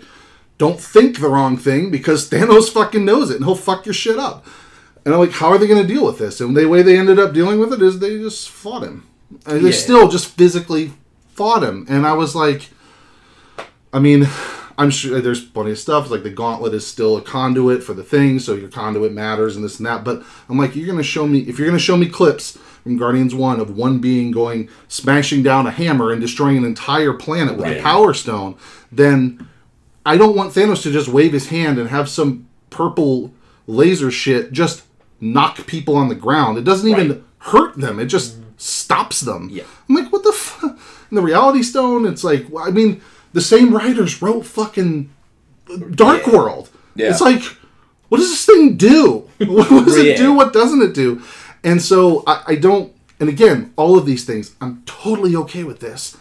don't 0.58 0.78
think 0.78 1.18
the 1.18 1.28
wrong 1.28 1.56
thing 1.56 1.90
because 1.90 2.28
Thanos 2.30 2.70
fucking 2.70 3.04
knows 3.04 3.30
it 3.30 3.36
and 3.36 3.44
he'll 3.44 3.54
fuck 3.54 3.86
your 3.86 3.94
shit 3.94 4.18
up. 4.18 4.46
And 5.04 5.14
I'm 5.14 5.20
like, 5.20 5.32
how 5.32 5.48
are 5.48 5.58
they 5.58 5.66
going 5.66 5.80
to 5.80 5.92
deal 5.92 6.04
with 6.04 6.18
this? 6.18 6.40
And 6.40 6.56
the 6.56 6.66
way 6.66 6.82
they 6.82 6.98
ended 6.98 7.18
up 7.18 7.32
dealing 7.32 7.58
with 7.58 7.72
it 7.72 7.82
is 7.82 7.98
they 7.98 8.18
just 8.18 8.50
fought 8.50 8.82
him. 8.82 9.06
They 9.44 9.72
still 9.72 10.08
just 10.08 10.26
physically 10.26 10.92
fought 11.32 11.62
him. 11.62 11.86
And 11.88 12.06
I 12.06 12.12
was 12.12 12.34
like, 12.34 12.68
I 13.92 13.98
mean, 13.98 14.28
I'm 14.76 14.90
sure 14.90 15.20
there's 15.20 15.44
plenty 15.44 15.70
of 15.72 15.78
stuff. 15.78 16.10
Like 16.10 16.22
the 16.22 16.30
gauntlet 16.30 16.74
is 16.74 16.86
still 16.86 17.16
a 17.16 17.22
conduit 17.22 17.82
for 17.82 17.94
the 17.94 18.02
thing, 18.02 18.38
so 18.38 18.54
your 18.54 18.68
conduit 18.68 19.12
matters 19.12 19.56
and 19.56 19.64
this 19.64 19.78
and 19.78 19.86
that. 19.86 20.04
But 20.04 20.22
I'm 20.48 20.58
like, 20.58 20.76
you're 20.76 20.86
going 20.86 20.98
to 20.98 21.04
show 21.04 21.26
me, 21.26 21.40
if 21.40 21.58
you're 21.58 21.68
going 21.68 21.78
to 21.78 21.84
show 21.84 21.96
me 21.96 22.08
clips 22.08 22.56
from 22.82 22.96
Guardians 22.96 23.34
1 23.34 23.60
of 23.60 23.76
one 23.76 23.98
being 23.98 24.30
going, 24.30 24.68
smashing 24.88 25.42
down 25.42 25.66
a 25.66 25.70
hammer 25.70 26.12
and 26.12 26.20
destroying 26.20 26.56
an 26.56 26.64
entire 26.64 27.12
planet 27.12 27.56
with 27.56 27.66
a 27.66 27.82
power 27.82 28.14
stone, 28.14 28.56
then 28.90 29.48
I 30.04 30.16
don't 30.16 30.36
want 30.36 30.54
Thanos 30.54 30.82
to 30.82 30.92
just 30.92 31.08
wave 31.08 31.32
his 31.32 31.48
hand 31.48 31.78
and 31.78 31.90
have 31.90 32.08
some 32.08 32.48
purple 32.70 33.32
laser 33.66 34.10
shit 34.10 34.52
just 34.52 34.82
knock 35.20 35.66
people 35.66 35.96
on 35.96 36.08
the 36.08 36.14
ground. 36.14 36.58
It 36.58 36.64
doesn't 36.64 36.88
even 36.88 37.08
Right. 37.08 37.22
hurt 37.38 37.76
them. 37.76 37.98
It 38.00 38.06
just 38.06 38.34
mm-hmm. 38.34 38.50
stops 38.56 39.20
them. 39.20 39.48
Yeah. 39.50 39.64
I'm 39.88 39.94
like, 39.94 40.12
what 40.12 40.24
the 40.24 40.32
fuck? 40.32 40.78
In 41.10 41.16
the 41.16 41.22
Reality 41.22 41.62
Stone, 41.62 42.06
it's 42.06 42.24
like, 42.24 42.46
I 42.58 42.70
mean, 42.70 43.00
the 43.32 43.40
same 43.40 43.74
writers 43.74 44.22
wrote 44.22 44.46
fucking 44.46 45.10
Dark 45.94 46.26
Yeah. 46.26 46.36
World. 46.36 46.70
Yeah. 46.94 47.10
It's 47.10 47.20
like, 47.20 47.42
what 48.08 48.18
does 48.18 48.30
this 48.30 48.44
thing 48.46 48.76
do? 48.76 49.28
what 49.38 49.84
does 49.84 49.96
it 49.96 50.16
do? 50.16 50.32
What 50.32 50.52
doesn't 50.52 50.82
it 50.82 50.94
do? 50.94 51.22
And 51.62 51.80
so 51.80 52.24
I, 52.26 52.42
I 52.48 52.54
don't. 52.56 52.92
And 53.18 53.28
again, 53.28 53.72
all 53.76 53.98
of 53.98 54.06
these 54.06 54.24
things, 54.24 54.54
I'm 54.60 54.82
totally 54.86 55.36
okay 55.36 55.62
with 55.62 55.80
this. 55.80 56.16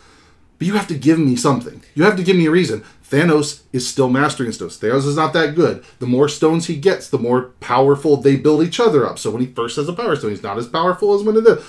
But 0.57 0.67
you 0.67 0.73
have 0.73 0.87
to 0.87 0.95
give 0.95 1.17
me 1.17 1.37
something. 1.37 1.81
You 1.95 2.03
have 2.03 2.17
to 2.17 2.23
give 2.23 2.35
me 2.35 2.45
a 2.45 2.51
reason. 2.51 2.83
Thanos 3.10 3.62
is 3.74 3.88
still 3.88 4.10
mastering 4.10 4.51
stones. 4.51 4.78
Thanos 4.78 5.07
is 5.07 5.16
not 5.16 5.34
that 5.34 5.55
good. 5.55 5.84
The 5.97 6.05
more 6.05 6.30
stones 6.30 6.68
he 6.68 6.76
gets, 6.76 7.10
the 7.10 7.18
more 7.18 7.53
powerful 7.60 8.18
they 8.18 8.36
build 8.36 8.64
each 8.64 8.80
other 8.80 9.05
up. 9.05 9.18
So 9.18 9.32
when 9.32 9.41
he 9.41 9.47
first 9.47 9.78
has 9.78 9.89
a 9.89 9.93
power 9.93 10.16
stone, 10.16 10.32
he's 10.32 10.43
not 10.43 10.57
as 10.57 10.68
powerful 10.68 11.16
as 11.16 11.24
when 11.24 11.36
it 11.36 11.47
is. 11.47 11.66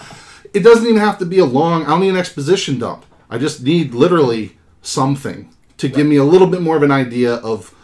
It 0.53 0.61
doesn't 0.61 0.87
even 0.87 1.01
have 1.01 1.19
to 1.19 1.25
be 1.25 1.39
a 1.39 1.45
long, 1.45 1.85
I 1.85 1.91
don't 1.91 2.01
need 2.01 2.11
an 2.11 2.17
exposition 2.17 2.79
dump. 2.79 3.07
I 3.31 3.39
just 3.39 3.63
need 3.63 3.95
literally 3.95 4.59
something 4.83 5.55
to 5.79 5.89
give 5.89 6.07
me 6.07 6.17
a 6.17 6.25
little 6.25 6.47
bit 6.47 6.61
more 6.61 6.77
of 6.77 6.83
an 6.83 6.91
idea 6.91 7.37
of 7.37 7.75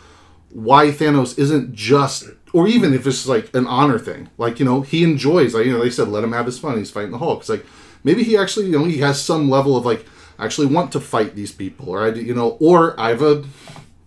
why 0.51 0.89
Thanos 0.89 1.39
isn't 1.39 1.73
just, 1.73 2.25
or 2.53 2.69
even 2.69 2.93
if 2.93 3.07
it's 3.07 3.27
like 3.27 3.55
an 3.55 3.67
honor 3.67 3.99
thing. 3.99 4.29
Like, 4.37 4.59
you 4.59 4.65
know, 4.67 4.83
he 4.83 5.03
enjoys, 5.03 5.55
like, 5.55 5.65
you 5.65 5.73
know, 5.73 5.83
they 5.83 5.91
said, 5.91 6.09
let 6.09 6.25
him 6.25 6.33
have 6.33 6.47
his 6.47 6.59
fun. 6.59 6.77
He's 6.77 6.91
fighting 6.91 7.11
the 7.13 7.19
Hulk. 7.19 7.41
It's 7.41 7.49
like, 7.49 7.65
maybe 8.05 8.23
he 8.23 8.37
actually, 8.37 8.67
you 8.67 8.73
know, 8.73 8.85
he 8.85 8.99
has 8.99 9.23
some 9.23 9.49
level 9.49 9.77
of 9.77 9.87
like, 9.87 10.05
actually 10.39 10.67
want 10.69 10.93
to 10.93 11.01
fight 11.01 11.35
these 11.35 11.53
people, 11.53 11.89
or 11.89 12.05
I, 12.07 12.11
do- 12.11 12.23
you 12.23 12.35
know, 12.35 12.57
or 12.61 12.99
I 13.01 13.11
have 13.11 13.23
a 13.23 13.45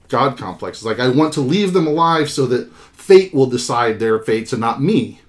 God 0.07 0.37
complex. 0.37 0.79
It's 0.79 0.85
like, 0.85 0.99
I 0.99 1.09
want 1.09 1.33
to 1.33 1.41
leave 1.41 1.73
them 1.73 1.87
alive 1.87 2.29
so 2.29 2.45
that 2.47 2.71
fate 2.73 3.33
will 3.33 3.45
decide 3.47 3.99
their 3.99 4.19
fates 4.19 4.53
and 4.53 4.61
not 4.61 4.81
me. 4.81 5.21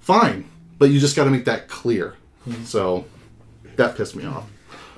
Fine. 0.00 0.48
But 0.78 0.90
you 0.90 0.98
just 1.00 1.16
got 1.16 1.24
to 1.24 1.30
make 1.30 1.44
that 1.44 1.68
clear. 1.68 2.14
Hmm. 2.44 2.64
So 2.64 3.04
that 3.76 3.96
pissed 3.96 4.16
me 4.16 4.24
off. 4.24 4.46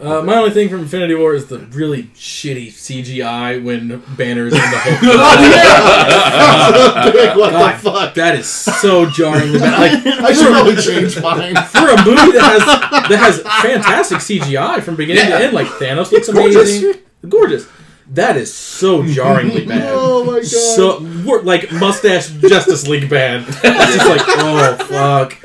Uh, 0.00 0.20
my 0.22 0.36
only 0.36 0.50
thing 0.50 0.68
from 0.68 0.80
Infinity 0.80 1.14
War 1.14 1.34
is 1.34 1.46
the 1.46 1.58
really 1.58 2.04
shitty 2.14 2.68
CGI 2.68 3.62
when 3.62 4.02
Banner's 4.16 4.52
in 4.52 4.58
the 4.58 4.66
Hulk. 4.66 5.02
what 7.36 7.50
God, 7.52 7.74
the 7.74 7.78
fuck? 7.78 8.14
That 8.14 8.34
is 8.36 8.48
so 8.48 9.06
jarring. 9.08 9.52
Like 9.52 9.92
I 10.06 10.32
should 10.32 10.48
probably 10.48 10.74
change 10.76 11.20
mine. 11.20 11.54
for 11.54 11.88
a 11.88 11.96
movie 12.04 12.32
that 12.32 12.42
has 12.42 12.64
that 13.08 13.18
has 13.18 13.40
fantastic 13.62 14.18
CGI 14.18 14.82
from 14.82 14.96
beginning 14.96 15.28
Yeah. 15.28 15.38
to 15.38 15.44
end, 15.44 15.52
like 15.54 15.68
Thanos 15.68 16.10
looks 16.10 16.28
gorgeous. 16.28 16.82
amazing, 16.82 17.00
gorgeous. 17.28 17.68
That 18.08 18.36
is 18.36 18.52
so 18.52 19.04
jarringly 19.06 19.64
bad. 19.66 19.92
Oh 19.94 20.24
my 20.24 20.40
god. 20.40 20.46
So 20.46 21.00
we're 21.24 21.42
like 21.42 21.70
mustache 21.72 22.28
Justice 22.30 22.88
League 22.88 23.08
bad. 23.08 23.44
It's 23.48 23.60
just 23.60 24.08
like 24.08 24.22
oh 24.26 24.76
fuck. 24.88 25.38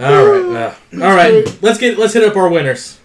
All 0.00 0.26
right, 0.26 0.56
uh, 0.56 0.74
all 1.04 1.14
right. 1.14 1.46
Let's 1.62 1.78
get 1.78 1.96
let's 1.98 2.14
hit 2.14 2.24
up 2.24 2.36
our 2.36 2.48
winners. 2.48 2.98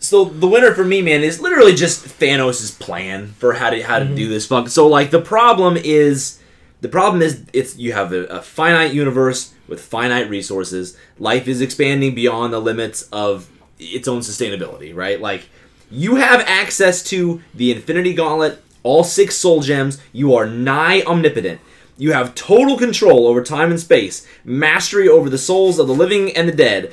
So 0.00 0.24
the 0.24 0.46
winner 0.46 0.74
for 0.74 0.84
me, 0.84 1.02
man, 1.02 1.22
is 1.22 1.40
literally 1.40 1.74
just 1.74 2.04
Thanos' 2.04 2.78
plan 2.78 3.28
for 3.38 3.54
how 3.54 3.70
to 3.70 3.82
how 3.82 3.98
to 3.98 4.04
do 4.04 4.26
mhm. 4.26 4.30
this 4.30 4.46
fuck. 4.46 4.68
So 4.68 4.86
like 4.86 5.10
the 5.10 5.20
problem 5.20 5.76
is 5.76 6.40
the 6.80 6.88
problem 6.88 7.22
is 7.22 7.44
it's 7.52 7.76
you 7.76 7.92
have 7.92 8.12
a, 8.12 8.24
a 8.26 8.42
finite 8.42 8.94
universe 8.94 9.52
with 9.66 9.80
finite 9.80 10.30
resources. 10.30 10.96
Life 11.18 11.48
is 11.48 11.60
expanding 11.60 12.14
beyond 12.14 12.52
the 12.52 12.60
limits 12.60 13.08
of 13.12 13.50
its 13.78 14.06
own 14.06 14.20
sustainability, 14.20 14.94
right? 14.94 15.20
Like 15.20 15.48
you 15.90 16.16
have 16.16 16.40
access 16.42 17.02
to 17.04 17.42
the 17.54 17.72
Infinity 17.72 18.14
Gauntlet, 18.14 18.62
all 18.82 19.02
six 19.02 19.36
soul 19.36 19.60
gems. 19.60 20.00
You 20.12 20.34
are 20.34 20.46
nigh 20.46 21.02
omnipotent. 21.02 21.60
You 21.96 22.12
have 22.12 22.36
total 22.36 22.78
control 22.78 23.26
over 23.26 23.42
time 23.42 23.72
and 23.72 23.80
space, 23.80 24.24
mastery 24.44 25.08
over 25.08 25.28
the 25.28 25.38
souls 25.38 25.80
of 25.80 25.88
the 25.88 25.94
living 25.94 26.30
and 26.36 26.48
the 26.48 26.52
dead, 26.52 26.92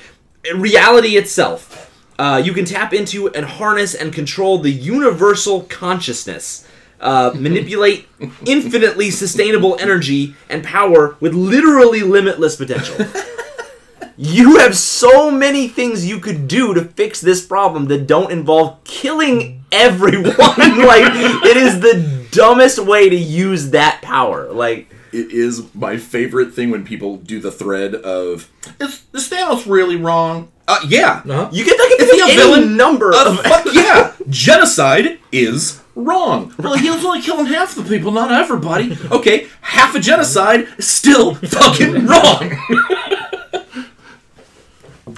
reality 0.55 1.15
itself. 1.15 1.84
Uh, 2.17 2.41
you 2.43 2.53
can 2.53 2.65
tap 2.65 2.93
into 2.93 3.29
and 3.29 3.45
harness 3.45 3.93
and 3.93 4.13
control 4.13 4.57
the 4.57 4.71
universal 4.71 5.61
consciousness. 5.63 6.67
Uh, 6.99 7.31
manipulate 7.35 8.07
infinitely 8.45 9.11
sustainable 9.11 9.77
energy 9.79 10.33
and 10.49 10.63
power 10.63 11.17
with 11.19 11.33
literally 11.33 12.01
limitless 12.01 12.55
potential. 12.55 13.05
you 14.17 14.57
have 14.59 14.77
so 14.77 15.29
many 15.29 15.67
things 15.67 16.05
you 16.07 16.19
could 16.19 16.47
do 16.47 16.73
to 16.73 16.83
fix 16.83 17.19
this 17.19 17.45
problem 17.45 17.87
that 17.87 18.07
don't 18.07 18.31
involve 18.31 18.81
killing 18.85 19.63
everyone. 19.71 20.25
like, 20.37 21.11
it 21.43 21.57
is 21.57 21.81
the 21.81 22.27
dumbest 22.31 22.79
way 22.79 23.09
to 23.09 23.15
use 23.15 23.71
that 23.71 24.01
power. 24.01 24.51
Like, 24.51 24.89
It 25.11 25.31
is 25.31 25.73
my 25.75 25.97
favorite 25.97 26.53
thing 26.53 26.71
when 26.71 26.85
people 26.85 27.17
do 27.17 27.39
the 27.39 27.51
thread 27.51 27.93
of 27.93 28.49
is, 28.79 29.03
is 29.13 29.29
Thanos 29.29 29.69
really 29.69 29.97
wrong? 29.97 30.51
Uh, 30.67 30.79
yeah. 30.87 31.21
Uh-huh. 31.27 31.49
you 31.51 31.63
get 31.63 31.77
like 31.77 31.99
Is 31.99 32.11
he 32.11 32.21
a 32.21 32.35
villain? 32.35 32.75
number 32.75 33.13
of 33.15 33.39
fuck 33.41 33.65
yeah. 33.71 34.13
Genocide 34.29 35.19
is 35.31 35.81
wrong. 35.95 36.53
Well, 36.57 36.75
he 36.75 36.89
was 36.89 37.05
only 37.05 37.21
killing 37.21 37.45
half 37.45 37.75
the 37.75 37.83
people, 37.83 38.11
not 38.11 38.31
everybody. 38.31 38.97
Okay, 39.11 39.47
half 39.61 39.95
a 39.95 39.99
genocide 39.99 40.67
is 40.77 40.87
still 40.87 41.35
fucking 41.35 42.05
wrong. 42.05 42.57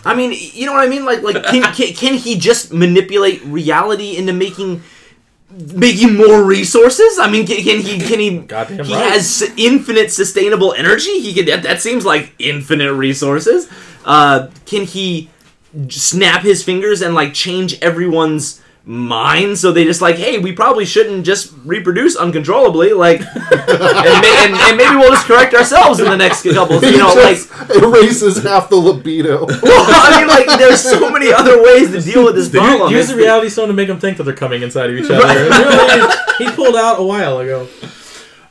I 0.06 0.16
mean, 0.16 0.34
you 0.54 0.66
know 0.66 0.74
what 0.74 0.86
I 0.86 0.90
mean? 0.90 1.06
Like, 1.06 1.22
like 1.22 1.44
can, 1.44 1.64
can, 1.74 1.94
can 1.94 2.14
he 2.16 2.38
just 2.38 2.74
manipulate 2.74 3.44
reality 3.44 4.18
into 4.18 4.34
making 4.34 4.84
making 5.50 6.16
more 6.16 6.44
resources? 6.44 7.18
I 7.20 7.30
mean, 7.30 7.48
can, 7.48 7.64
can 7.64 7.80
he? 7.82 8.00
Can 8.00 8.20
he? 8.20 8.40
Goddamn 8.40 8.86
he 8.86 8.94
right. 8.94 9.12
has 9.12 9.50
infinite 9.58 10.12
sustainable 10.12 10.74
energy. 10.74 11.20
He 11.20 11.34
can. 11.34 11.46
That, 11.46 11.64
that 11.64 11.82
seems 11.82 12.06
like 12.06 12.34
infinite 12.38 12.94
resources. 12.94 13.70
Uh, 14.06 14.48
can 14.66 14.84
he 14.84 15.30
snap 15.90 16.42
his 16.44 16.64
fingers 16.64 17.02
and 17.02 17.14
like 17.14 17.34
change 17.34 17.80
everyone's 17.82 18.62
mind 18.88 19.58
so 19.58 19.74
they 19.74 19.84
just 19.84 20.02
like, 20.02 20.16
hey, 20.16 20.38
we 20.40 20.54
probably 20.54 20.86
shouldn't 20.86 21.26
just 21.26 21.54
reproduce 21.66 22.16
uncontrollably, 22.16 22.94
like, 22.94 23.20
and, 23.36 23.38
ma- 23.38 24.38
and, 24.40 24.54
and 24.56 24.78
maybe 24.78 24.96
we'll 24.96 25.12
just 25.12 25.26
correct 25.28 25.54
ourselves 25.54 26.00
in 26.00 26.06
the 26.06 26.16
next 26.16 26.44
couple, 26.44 26.82
you 26.82 26.98
know, 26.98 27.08
like. 27.16 27.36
Just 27.36 27.52
erases 27.76 28.42
half 28.44 28.70
the 28.70 28.78
libido. 28.78 29.46
Well, 29.68 29.86
I 29.90 30.20
mean, 30.20 30.28
like, 30.28 30.58
there's 30.58 30.82
so 30.82 31.10
many 31.12 31.34
other 31.34 31.62
ways 31.62 31.92
to 31.92 32.02
deal 32.02 32.24
with 32.24 32.36
this 32.36 32.48
problem. 32.50 32.94
Use 32.94 33.10
the 33.10 33.18
reality 33.18 33.50
stone 33.50 33.68
to 33.68 33.74
make 33.74 33.90
them 33.90 34.00
think 34.00 34.18
that 34.18 34.24
they're 34.24 34.34
coming 34.34 34.62
inside 34.62 34.90
of 34.90 34.96
each 34.96 35.10
other. 35.12 35.26
Really, 35.26 36.16
he 36.38 36.50
pulled 36.52 36.76
out 36.78 37.00
a 37.00 37.04
while 37.04 37.40
ago. 37.40 37.68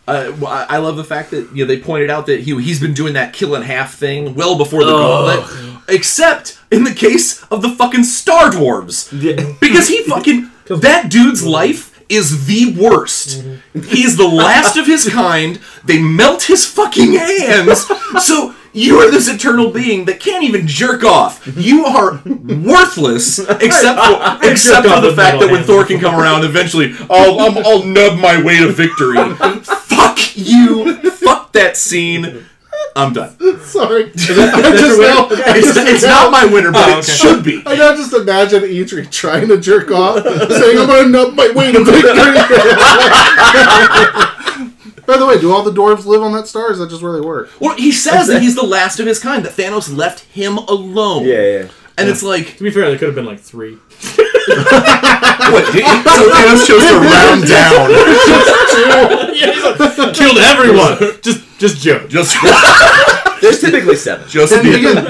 Uh, 0.06 0.32
I 0.46 0.76
I 0.76 0.76
love 0.78 0.96
the 0.96 1.04
fact 1.04 1.30
that 1.30 1.50
you 1.52 1.64
know 1.64 1.66
they 1.66 1.80
pointed 1.80 2.10
out 2.10 2.26
that 2.26 2.40
he 2.40 2.60
he's 2.62 2.80
been 2.80 2.94
doing 2.94 3.14
that 3.14 3.32
kill 3.32 3.54
in 3.56 3.62
half 3.62 3.94
thing 3.94 4.34
well 4.34 4.56
before 4.56 4.84
the 4.84 4.94
Ugh. 4.94 5.46
gauntlet, 5.48 5.75
except 5.88 6.58
in 6.70 6.84
the 6.84 6.94
case 6.94 7.42
of 7.44 7.62
the 7.62 7.68
fucking 7.70 8.04
Star 8.04 8.50
Dwarves, 8.50 9.08
Yeah. 9.12 9.54
because 9.60 9.88
he 9.88 10.02
fucking 10.08 10.50
that 10.68 11.10
dude's 11.10 11.44
life 11.44 11.92
is 12.08 12.46
the 12.46 12.72
worst. 12.80 13.42
He's 13.74 14.16
the 14.16 14.28
last 14.28 14.76
of 14.76 14.86
his 14.86 15.08
kind. 15.08 15.58
They 15.84 16.00
melt 16.00 16.44
his 16.44 16.64
fucking 16.64 17.14
hands. 17.14 17.84
So 18.24 18.54
you 18.72 18.98
are 19.00 19.10
this 19.10 19.26
eternal 19.28 19.70
being 19.70 20.04
that 20.04 20.20
can't 20.20 20.44
even 20.44 20.66
jerk 20.68 21.02
off. 21.02 21.44
You 21.56 21.84
are 21.84 22.20
worthless, 22.24 23.38
except 23.38 23.98
for 24.04 24.38
except 24.48 24.86
for 24.86 25.00
the 25.00 25.14
fact 25.16 25.40
that 25.40 25.50
when. 25.50 25.64
Thor 25.64 25.84
can 25.84 25.98
come 25.98 26.14
around 26.14 26.44
eventually, 26.44 26.94
I'll 27.10 27.40
I'll, 27.40 27.66
I'll 27.66 27.82
nub 27.84 28.18
my 28.18 28.40
way 28.42 28.58
to 28.58 28.68
victory. 28.70 29.16
Fuck 29.64 30.36
you. 30.36 30.96
Fuck 31.10 31.52
that 31.52 31.76
scene. 31.76 32.46
I'm 32.94 33.12
done. 33.12 33.36
Sorry. 33.60 34.10
Just 34.14 35.00
now, 35.00 35.28
It's, 35.30 35.76
it's 35.76 36.02
now- 36.02 36.30
not 36.30 36.32
my 36.32 36.44
winner, 36.46 36.72
but 36.72 36.88
Oh, 36.88 36.98
it 36.98 37.04
should 37.04 37.44
be. 37.44 37.62
I 37.66 37.74
now 37.76 37.94
just 37.94 38.12
imagine 38.14 38.62
Eitri 38.62 39.10
trying 39.10 39.48
to 39.48 39.58
jerk 39.60 39.90
off, 39.90 40.22
saying, 40.24 40.78
I'm 40.78 40.86
gonna 40.86 41.08
nub 41.08 41.34
my 41.34 41.50
way 41.54 41.72
to 41.72 41.84
victory. 41.84 42.12
By 45.06 45.16
the 45.18 45.26
way, 45.26 45.40
do 45.40 45.52
all 45.52 45.62
the 45.62 45.70
dwarves 45.70 46.04
live 46.04 46.22
on 46.22 46.32
that 46.32 46.48
star? 46.48 46.72
Is 46.72 46.78
that 46.80 46.90
just 46.90 47.00
where 47.00 47.12
they 47.12 47.20
work? 47.20 47.48
Well, 47.60 47.76
he 47.76 47.92
says 47.92 48.26
that 48.26 48.42
he's 48.42 48.56
the 48.56 48.66
last 48.66 48.98
of 48.98 49.06
his 49.06 49.20
kind. 49.20 49.44
That 49.44 49.52
Thanos 49.52 49.94
left 49.94 50.20
him 50.24 50.58
alone. 50.58 51.24
Yeah, 51.26 51.42
yeah. 51.42 51.68
And 51.96 52.08
it's 52.08 52.24
like, 52.24 52.56
To 52.56 52.64
be 52.64 52.70
fair, 52.70 52.88
there 52.88 52.98
could 52.98 53.06
have 53.08 53.14
been 53.14 53.24
like 53.24 53.38
three. 53.40 53.78
What? 54.46 55.64
he- 55.74 55.82
so 55.82 56.22
Thanos 56.30 56.62
chose 56.66 56.84
to 56.86 56.96
round 57.02 57.46
down. 57.50 57.90
yeah, 59.34 59.52
he's 59.52 59.98
like, 59.98 60.14
killed 60.14 60.38
everyone. 60.38 60.98
just, 61.22 61.40
just 61.58 61.78
Joe. 61.82 62.06
Just, 62.08 62.36
There's 63.42 63.60
typically 63.60 63.96
seven. 63.96 64.26
just 64.28 64.52
And 64.52 64.62
be- 64.62 64.74
again, 64.74 64.96
and 64.98 65.06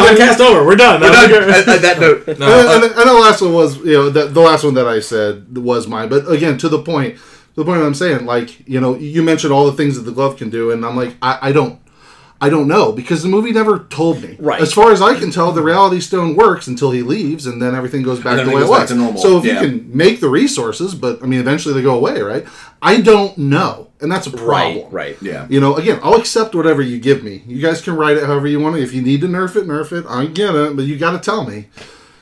then, 0.00 0.16
Podcast 0.16 0.40
over. 0.40 0.64
We're 0.64 0.76
done. 0.76 1.00
But 1.00 1.12
That 1.12 1.30
was 1.30 1.38
on- 1.38 1.44
good. 1.46 1.50
at, 1.50 1.68
at 1.68 1.82
that 1.82 2.00
note, 2.00 2.28
and, 2.28 2.42
and, 2.42 2.84
and 2.84 3.08
the 3.08 3.12
last 3.14 3.40
one 3.42 3.52
was, 3.52 3.76
you 3.78 3.92
know, 3.92 4.10
the, 4.10 4.26
the 4.26 4.40
last 4.40 4.64
one 4.64 4.74
that 4.74 4.86
I 4.86 5.00
said 5.00 5.56
was 5.56 5.86
mine. 5.86 6.08
But 6.08 6.30
again, 6.30 6.58
to 6.58 6.68
the 6.68 6.80
point, 6.82 7.18
the 7.54 7.64
point 7.64 7.82
I'm 7.82 7.94
saying, 7.94 8.26
like, 8.26 8.66
you 8.68 8.80
know, 8.80 8.96
you 8.96 9.22
mentioned 9.22 9.52
all 9.52 9.66
the 9.66 9.72
things 9.72 9.96
that 9.96 10.02
the 10.02 10.12
glove 10.12 10.36
can 10.36 10.50
do, 10.50 10.70
and 10.70 10.84
I'm 10.84 10.96
like, 10.96 11.14
I, 11.22 11.38
I 11.42 11.52
don't. 11.52 11.80
I 12.40 12.50
don't 12.50 12.68
know 12.68 12.92
because 12.92 13.24
the 13.24 13.28
movie 13.28 13.50
never 13.50 13.80
told 13.90 14.22
me. 14.22 14.36
Right. 14.38 14.60
As 14.60 14.72
far 14.72 14.92
as 14.92 15.02
I 15.02 15.18
can 15.18 15.32
tell, 15.32 15.50
the 15.50 15.62
Reality 15.62 15.98
Stone 16.00 16.36
works 16.36 16.68
until 16.68 16.92
he 16.92 17.02
leaves, 17.02 17.46
and 17.46 17.60
then 17.60 17.74
everything 17.74 18.02
goes 18.02 18.20
back 18.20 18.36
then 18.36 18.46
the 18.46 18.54
way 18.54 18.62
it 18.62 18.68
was. 18.68 18.92
normal. 18.92 19.20
So 19.20 19.38
if 19.38 19.44
Yeah. 19.44 19.60
you 19.60 19.68
can 19.68 19.90
make 19.92 20.20
the 20.20 20.28
resources, 20.28 20.94
but 20.94 21.20
I 21.22 21.26
mean, 21.26 21.40
eventually 21.40 21.74
they 21.74 21.82
go 21.82 21.96
away, 21.96 22.20
right? 22.22 22.46
I 22.80 23.00
don't 23.00 23.36
know, 23.38 23.88
and 24.00 24.10
that's 24.12 24.28
a 24.28 24.30
problem. 24.30 24.84
Right, 24.84 24.92
right. 24.92 25.16
yeah. 25.20 25.46
You 25.50 25.58
know, 25.58 25.74
again, 25.76 25.98
I'll 26.00 26.14
accept 26.14 26.54
whatever 26.54 26.80
you 26.80 27.00
give 27.00 27.24
me. 27.24 27.42
You 27.48 27.60
guys 27.60 27.82
can 27.82 27.96
write 27.96 28.16
it 28.16 28.22
however 28.24 28.46
you 28.46 28.60
want. 28.60 28.76
If 28.76 28.94
you 28.94 29.02
need 29.02 29.20
to 29.22 29.26
nerf 29.26 29.56
it, 29.56 29.66
nerf 29.66 29.90
it. 29.90 30.06
I 30.08 30.26
get 30.26 30.54
it, 30.54 30.76
but 30.76 30.84
you 30.84 30.96
got 30.96 31.12
to 31.12 31.18
tell 31.18 31.44
me. 31.44 31.66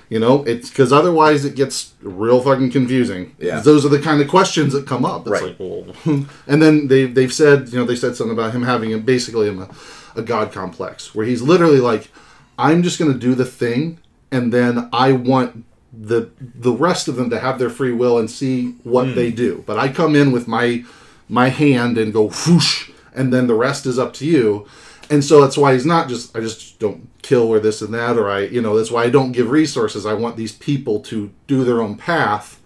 You 0.08 0.20
know, 0.20 0.44
it's 0.44 0.68
because 0.70 0.92
otherwise 0.92 1.44
it 1.44 1.56
gets 1.56 1.92
real 2.00 2.40
fucking 2.40 2.70
confusing. 2.70 3.34
Yeah. 3.40 3.58
those 3.58 3.84
are 3.84 3.88
the 3.88 3.98
kind 3.98 4.22
of 4.22 4.28
questions 4.28 4.72
that 4.72 4.86
come 4.86 5.04
up. 5.04 5.22
It's 5.26 5.30
Right. 5.30 5.42
like, 5.42 5.56
well, 5.58 5.84
and 6.46 6.62
then 6.62 6.86
they 6.86 7.06
they've 7.06 7.32
said, 7.32 7.68
you 7.70 7.78
know, 7.78 7.84
they 7.84 7.96
said 7.96 8.14
something 8.14 8.32
about 8.32 8.52
him 8.52 8.62
having 8.62 8.94
a, 8.94 8.98
basically 8.98 9.48
a, 9.48 9.68
a 10.16 10.22
god 10.22 10.52
complex, 10.52 11.14
where 11.14 11.26
he's 11.26 11.42
literally 11.42 11.80
like, 11.80 12.10
I'm 12.58 12.82
just 12.82 12.98
going 12.98 13.12
to 13.12 13.18
do 13.18 13.34
the 13.34 13.44
thing, 13.44 13.98
and 14.30 14.52
then 14.52 14.88
I 14.92 15.12
want 15.12 15.64
the 15.92 16.30
the 16.40 16.72
rest 16.72 17.08
of 17.08 17.16
them 17.16 17.30
to 17.30 17.38
have 17.38 17.58
their 17.58 17.70
free 17.70 17.92
will 17.92 18.18
and 18.18 18.30
see 18.30 18.72
what 18.82 19.08
hmm. 19.08 19.14
they 19.14 19.30
do. 19.30 19.64
But 19.66 19.78
I 19.78 19.88
come 19.88 20.14
in 20.14 20.32
with 20.32 20.46
my 20.46 20.84
my 21.28 21.48
hand 21.48 21.98
and 21.98 22.12
go 22.12 22.28
whoosh, 22.46 22.90
and 23.14 23.32
then 23.32 23.46
the 23.46 23.54
rest 23.54 23.86
is 23.86 23.98
up 23.98 24.12
to 24.14 24.26
you. 24.26 24.66
And 25.08 25.24
so 25.24 25.40
that's 25.40 25.56
why 25.56 25.72
he's 25.72 25.86
not 25.86 26.08
just 26.08 26.36
I 26.36 26.40
just 26.40 26.78
don't 26.78 27.08
kill 27.22 27.48
or 27.48 27.60
this 27.60 27.80
and 27.80 27.94
that 27.94 28.16
or 28.16 28.28
I 28.28 28.40
you 28.40 28.60
know 28.60 28.76
that's 28.76 28.90
why 28.90 29.04
I 29.04 29.10
don't 29.10 29.32
give 29.32 29.50
resources. 29.50 30.04
I 30.04 30.14
want 30.14 30.36
these 30.36 30.52
people 30.52 31.00
to 31.00 31.30
do 31.46 31.64
their 31.64 31.80
own 31.80 31.96
path. 31.96 32.60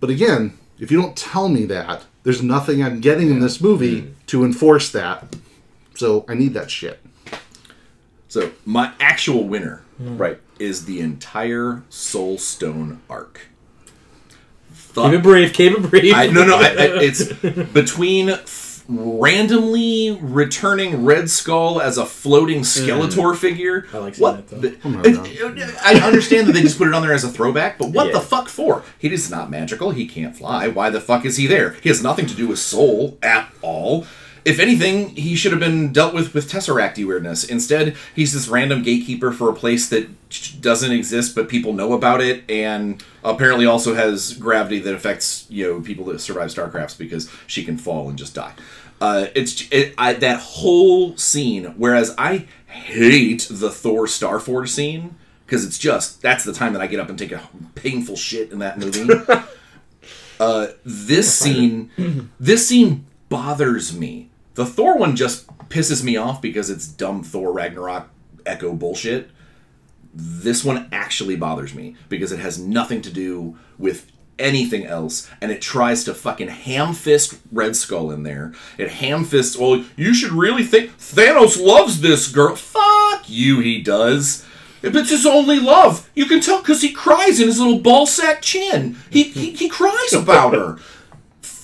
But 0.00 0.10
again, 0.10 0.56
if 0.78 0.92
you 0.92 1.00
don't 1.00 1.16
tell 1.16 1.48
me 1.48 1.64
that, 1.66 2.04
there's 2.22 2.42
nothing 2.42 2.82
I'm 2.82 3.00
getting 3.00 3.30
in 3.30 3.40
this 3.40 3.60
movie 3.60 4.00
hmm. 4.00 4.12
to 4.26 4.44
enforce 4.44 4.90
that. 4.92 5.34
So 5.98 6.24
I 6.28 6.34
need 6.34 6.54
that 6.54 6.70
shit. 6.70 7.00
So 8.28 8.52
my 8.64 8.92
actual 9.00 9.48
winner 9.48 9.82
hmm. 9.96 10.16
Right. 10.16 10.38
is 10.60 10.84
the 10.84 11.00
entire 11.00 11.82
Soul 11.88 12.38
Stone 12.38 13.00
arc. 13.10 13.48
Keep 14.94 15.12
it 15.12 15.22
brief. 15.24 15.52
Keep 15.52 15.78
it 15.78 15.90
brief. 15.90 16.14
I, 16.14 16.28
no, 16.28 16.44
no, 16.44 16.56
I, 16.56 16.66
I, 16.66 16.72
it's 17.02 17.32
between 17.72 18.28
f- 18.28 18.84
randomly 18.88 20.16
returning 20.20 21.04
Red 21.04 21.30
Skull 21.30 21.80
as 21.80 21.98
a 21.98 22.06
floating 22.06 22.58
hmm. 22.58 22.62
Skeletor 22.62 23.36
figure. 23.36 23.88
I 23.92 23.98
like 23.98 24.14
seeing 24.14 24.22
what? 24.22 24.48
that, 24.48 24.60
though. 24.60 24.68
the- 24.68 24.78
Oh 24.84 24.88
my 24.90 25.00
it- 25.00 25.58
it- 25.58 25.76
I 25.82 25.94
understand 26.06 26.46
that 26.46 26.52
they 26.52 26.62
just 26.62 26.78
put 26.78 26.86
it 26.86 26.94
on 26.94 27.02
there 27.02 27.12
as 27.12 27.24
a 27.24 27.28
throwback, 27.28 27.76
but 27.76 27.90
what 27.90 28.06
Yeah. 28.06 28.12
the 28.12 28.20
fuck 28.20 28.48
for? 28.48 28.84
He 29.00 29.12
is 29.12 29.32
not 29.32 29.50
magical. 29.50 29.90
He 29.90 30.06
can't 30.06 30.36
fly. 30.36 30.68
Why 30.68 30.90
the 30.90 31.00
fuck 31.00 31.24
is 31.24 31.38
he 31.38 31.48
there? 31.48 31.70
He 31.82 31.88
has 31.88 32.04
nothing 32.04 32.26
to 32.26 32.34
do 32.36 32.46
with 32.46 32.60
Soul 32.60 33.18
at 33.20 33.50
all. 33.62 34.06
If 34.44 34.58
anything, 34.58 35.10
he 35.10 35.36
should 35.36 35.52
have 35.52 35.60
been 35.60 35.92
dealt 35.92 36.14
with 36.14 36.34
with 36.34 36.50
Tesseracty 36.50 37.06
weirdness. 37.06 37.44
Instead, 37.44 37.96
he's 38.14 38.32
this 38.32 38.48
random 38.48 38.82
gatekeeper 38.82 39.32
for 39.32 39.50
a 39.50 39.54
place 39.54 39.88
that 39.88 40.08
doesn't 40.60 40.92
exist, 40.92 41.34
but 41.34 41.48
people 41.48 41.72
know 41.72 41.92
about 41.92 42.20
it, 42.20 42.48
and 42.50 43.02
apparently 43.24 43.66
also 43.66 43.94
has 43.94 44.34
gravity 44.34 44.78
that 44.80 44.94
affects 44.94 45.46
you 45.48 45.64
know 45.64 45.80
people 45.80 46.04
that 46.06 46.20
survive 46.20 46.50
starcrafts 46.50 46.96
because 46.96 47.30
she 47.46 47.64
can 47.64 47.76
fall 47.78 48.08
and 48.08 48.18
just 48.18 48.34
die. 48.34 48.54
Uh, 49.00 49.26
it's 49.34 49.68
it, 49.70 49.94
I, 49.96 50.14
that 50.14 50.40
whole 50.40 51.16
scene. 51.16 51.74
Whereas 51.76 52.14
I 52.18 52.46
hate 52.66 53.46
the 53.50 53.70
Thor 53.70 54.06
Starforge 54.06 54.68
scene 54.68 55.16
because 55.46 55.64
it's 55.64 55.78
just 55.78 56.20
that's 56.20 56.44
the 56.44 56.52
time 56.52 56.72
that 56.72 56.82
I 56.82 56.86
get 56.86 57.00
up 57.00 57.08
and 57.08 57.18
take 57.18 57.32
a 57.32 57.48
painful 57.74 58.16
shit 58.16 58.50
in 58.50 58.58
that 58.58 58.78
movie. 58.78 59.08
uh, 60.40 60.68
this 60.84 61.32
scene, 61.32 61.90
this 62.40 62.68
scene 62.68 63.06
bothers 63.28 63.96
me. 63.96 64.27
The 64.58 64.66
Thor 64.66 64.98
one 64.98 65.14
just 65.14 65.46
pisses 65.68 66.02
me 66.02 66.16
off 66.16 66.42
because 66.42 66.68
it's 66.68 66.88
dumb 66.88 67.22
Thor 67.22 67.52
Ragnarok 67.52 68.08
echo 68.44 68.72
bullshit. 68.72 69.30
This 70.12 70.64
one 70.64 70.88
actually 70.90 71.36
bothers 71.36 71.76
me 71.76 71.94
because 72.08 72.32
it 72.32 72.40
has 72.40 72.58
nothing 72.58 73.00
to 73.02 73.10
do 73.12 73.56
with 73.78 74.10
anything 74.36 74.84
else 74.84 75.30
and 75.40 75.52
it 75.52 75.62
tries 75.62 76.02
to 76.02 76.12
fucking 76.12 76.48
ham 76.48 76.92
fist 76.92 77.38
Red 77.52 77.76
Skull 77.76 78.10
in 78.10 78.24
there. 78.24 78.52
It 78.78 78.90
ham 78.90 79.24
fists, 79.24 79.56
well, 79.56 79.84
you 79.94 80.12
should 80.12 80.32
really 80.32 80.64
think 80.64 80.90
Thanos 80.98 81.64
loves 81.64 82.00
this 82.00 82.26
girl. 82.26 82.56
Fuck 82.56 83.30
you, 83.30 83.60
he 83.60 83.80
does. 83.80 84.44
It's 84.82 85.10
his 85.10 85.24
only 85.24 85.60
love. 85.60 86.10
You 86.16 86.26
can 86.26 86.40
tell 86.40 86.58
because 86.58 86.82
he 86.82 86.90
cries 86.90 87.38
in 87.38 87.46
his 87.46 87.60
little 87.60 87.78
ballsack 87.78 88.40
chin. 88.40 88.96
He, 89.08 89.22
he, 89.22 89.52
he 89.52 89.68
cries 89.68 90.12
about 90.12 90.52
her. 90.54 90.78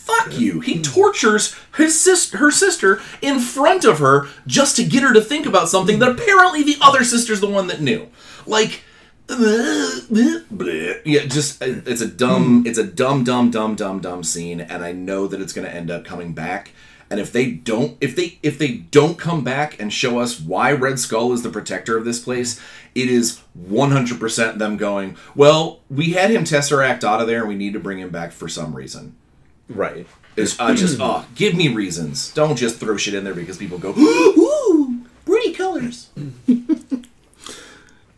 Fuck 0.04 0.38
you. 0.38 0.60
He 0.60 0.82
tortures 0.82 1.56
his 1.78 1.98
sister, 1.98 2.36
her 2.36 2.50
sister 2.50 3.00
in 3.22 3.40
front 3.40 3.86
of 3.86 4.00
her 4.00 4.28
just 4.46 4.76
to 4.76 4.84
get 4.84 5.02
her 5.02 5.14
to 5.14 5.20
think 5.22 5.46
about 5.46 5.70
something 5.70 5.98
that 5.98 6.10
apparently 6.10 6.62
the 6.62 6.76
other 6.82 7.04
sister's 7.04 7.40
the 7.40 7.46
one 7.46 7.68
that 7.68 7.80
knew. 7.80 8.10
Like, 8.46 8.82
yeah, 9.30 11.24
just 11.24 11.62
it's 11.62 12.02
a 12.02 12.06
dumb, 12.06 12.64
it's 12.66 12.76
a 12.76 12.84
dumb, 12.84 13.24
dumb, 13.24 13.50
dumb, 13.50 13.76
dumb, 13.76 14.00
dumb 14.00 14.22
scene, 14.22 14.60
and 14.60 14.84
I 14.84 14.92
know 14.92 15.26
that 15.26 15.40
it's 15.40 15.54
going 15.54 15.66
to 15.66 15.74
end 15.74 15.90
up 15.90 16.04
coming 16.04 16.34
back. 16.34 16.72
And 17.08 17.18
if 17.18 17.32
they 17.32 17.50
don't, 17.50 17.96
if 18.02 18.14
they 18.14 18.38
if 18.42 18.58
they 18.58 18.72
don't 18.72 19.18
come 19.18 19.42
back 19.42 19.80
and 19.80 19.90
show 19.90 20.18
us 20.18 20.38
why 20.38 20.72
Red 20.72 20.98
Skull 20.98 21.32
is 21.32 21.42
the 21.42 21.48
protector 21.48 21.96
of 21.96 22.04
this 22.04 22.22
place, 22.22 22.60
it 22.94 23.08
is 23.08 23.40
100% 23.58 24.58
them 24.58 24.76
going. 24.76 25.16
Well, 25.34 25.80
we 25.88 26.12
had 26.12 26.30
him 26.30 26.44
tesseract 26.44 27.04
out 27.04 27.22
of 27.22 27.26
there, 27.26 27.40
and 27.40 27.48
we 27.48 27.54
need 27.54 27.72
to 27.72 27.80
bring 27.80 28.00
him 28.00 28.10
back 28.10 28.32
for 28.32 28.48
some 28.48 28.76
reason. 28.76 29.16
Right. 29.68 30.06
It's 30.36 30.58
uh, 30.58 30.74
just 30.74 30.98
oh, 31.00 31.26
give 31.34 31.54
me 31.54 31.68
reasons. 31.68 32.32
Don't 32.32 32.56
just 32.56 32.76
throw 32.76 32.96
shit 32.96 33.14
in 33.14 33.24
there 33.24 33.34
because 33.34 33.58
people 33.58 33.78
go, 33.78 33.90
ooh, 33.96 35.04
pretty 35.24 35.52
colors. 35.52 36.10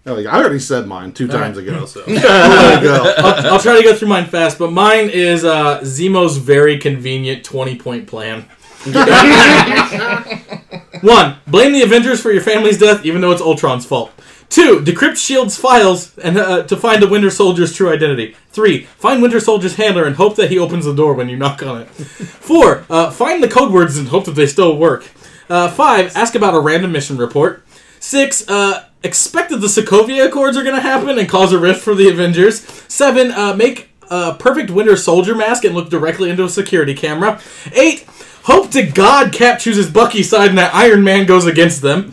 Like, 0.07 0.27
I 0.27 0.39
already 0.39 0.61
said 0.61 0.87
mine 0.87 1.11
two 1.11 1.27
times 1.27 1.59
ago. 1.59 1.85
So. 1.85 2.03
There 2.03 2.15
you 2.15 2.81
go. 2.81 3.15
I'll, 3.19 3.55
I'll 3.55 3.59
try 3.59 3.77
to 3.77 3.83
go 3.83 3.93
through 3.93 4.07
mine 4.07 4.27
fast, 4.27 4.57
but 4.57 4.71
mine 4.71 5.11
is 5.11 5.45
uh, 5.45 5.81
Zemo's 5.81 6.37
very 6.37 6.79
convenient 6.79 7.45
20 7.45 7.77
point 7.77 8.07
plan. 8.07 8.45
One, 11.03 11.39
blame 11.49 11.73
the 11.73 11.83
Avengers 11.83 12.21
for 12.21 12.31
your 12.31 12.43
family's 12.43 12.79
death, 12.79 13.05
even 13.05 13.21
though 13.21 13.33
it's 13.33 13.43
Ultron's 13.43 13.85
fault. 13.85 14.13
Two, 14.49 14.81
decrypt 14.81 15.17
Shield's 15.17 15.57
files 15.57 16.17
and 16.19 16.39
uh, 16.39 16.63
to 16.65 16.77
find 16.77 17.03
the 17.03 17.09
Winter 17.09 17.31
Soldier's 17.31 17.75
true 17.75 17.93
identity. 17.93 18.37
Three, 18.51 18.85
find 18.85 19.21
Winter 19.21 19.41
Soldier's 19.41 19.77
handler 19.77 20.05
and 20.05 20.17
hope 20.17 20.37
that 20.37 20.51
he 20.51 20.59
opens 20.59 20.85
the 20.85 20.95
door 20.95 21.15
when 21.15 21.29
you 21.29 21.37
knock 21.37 21.63
on 21.63 21.83
it. 21.83 21.87
Four, 21.91 22.85
uh, 22.89 23.11
find 23.11 23.43
the 23.43 23.49
code 23.49 23.73
words 23.73 23.99
and 23.99 24.09
hope 24.09 24.25
that 24.27 24.37
they 24.37 24.47
still 24.47 24.77
work. 24.77 25.11
Uh, 25.49 25.71
five, 25.71 26.17
ask 26.17 26.35
about 26.35 26.55
a 26.55 26.61
random 26.61 26.93
mission 26.93 27.17
report. 27.17 27.65
Six, 28.01 28.49
uh, 28.49 28.89
expect 29.03 29.51
that 29.51 29.59
the 29.59 29.67
Sokovia 29.67 30.27
Accords 30.27 30.57
are 30.57 30.63
going 30.63 30.75
to 30.75 30.81
happen 30.81 31.19
and 31.19 31.29
cause 31.29 31.53
a 31.53 31.59
rift 31.59 31.83
for 31.83 31.95
the 31.95 32.09
Avengers. 32.09 32.61
Seven, 32.89 33.31
uh, 33.31 33.55
make 33.55 33.91
a 34.11 34.35
perfect 34.35 34.71
Winter 34.71 34.97
Soldier 34.97 35.35
mask 35.35 35.65
and 35.65 35.75
look 35.75 35.91
directly 35.91 36.31
into 36.31 36.45
a 36.45 36.49
security 36.49 36.95
camera. 36.95 37.41
Eight, 37.73 38.05
hope 38.45 38.71
to 38.73 38.85
God 38.85 39.33
Cap 39.33 39.59
chooses 39.59 39.91
Bucky's 39.91 40.31
side 40.31 40.51
and 40.51 40.59
that 40.59 40.75
Iron 40.75 41.03
Man 41.03 41.27
goes 41.27 41.47
against 41.47 41.83
them. 41.83 42.13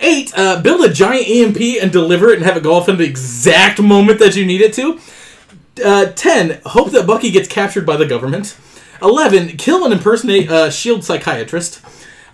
Eight, 0.00 0.32
uh, 0.36 0.60
build 0.60 0.84
a 0.84 0.92
giant 0.92 1.28
EMP 1.28 1.82
and 1.82 1.90
deliver 1.90 2.30
it 2.30 2.36
and 2.36 2.44
have 2.44 2.56
it 2.56 2.62
go 2.62 2.74
off 2.74 2.88
in 2.88 2.96
the 2.98 3.04
exact 3.04 3.80
moment 3.80 4.18
that 4.18 4.36
you 4.36 4.44
need 4.44 4.60
it 4.60 4.72
to. 4.74 5.00
Uh, 5.84 6.06
10. 6.06 6.60
Hope 6.66 6.90
that 6.92 7.06
Bucky 7.06 7.30
gets 7.30 7.48
captured 7.48 7.86
by 7.86 7.96
the 7.96 8.06
government. 8.06 8.56
11. 9.02 9.56
Kill 9.56 9.84
and 9.84 9.92
impersonate 9.92 10.50
a 10.50 10.66
S.H.I.E.L.D. 10.66 11.02
psychiatrist. 11.02 11.80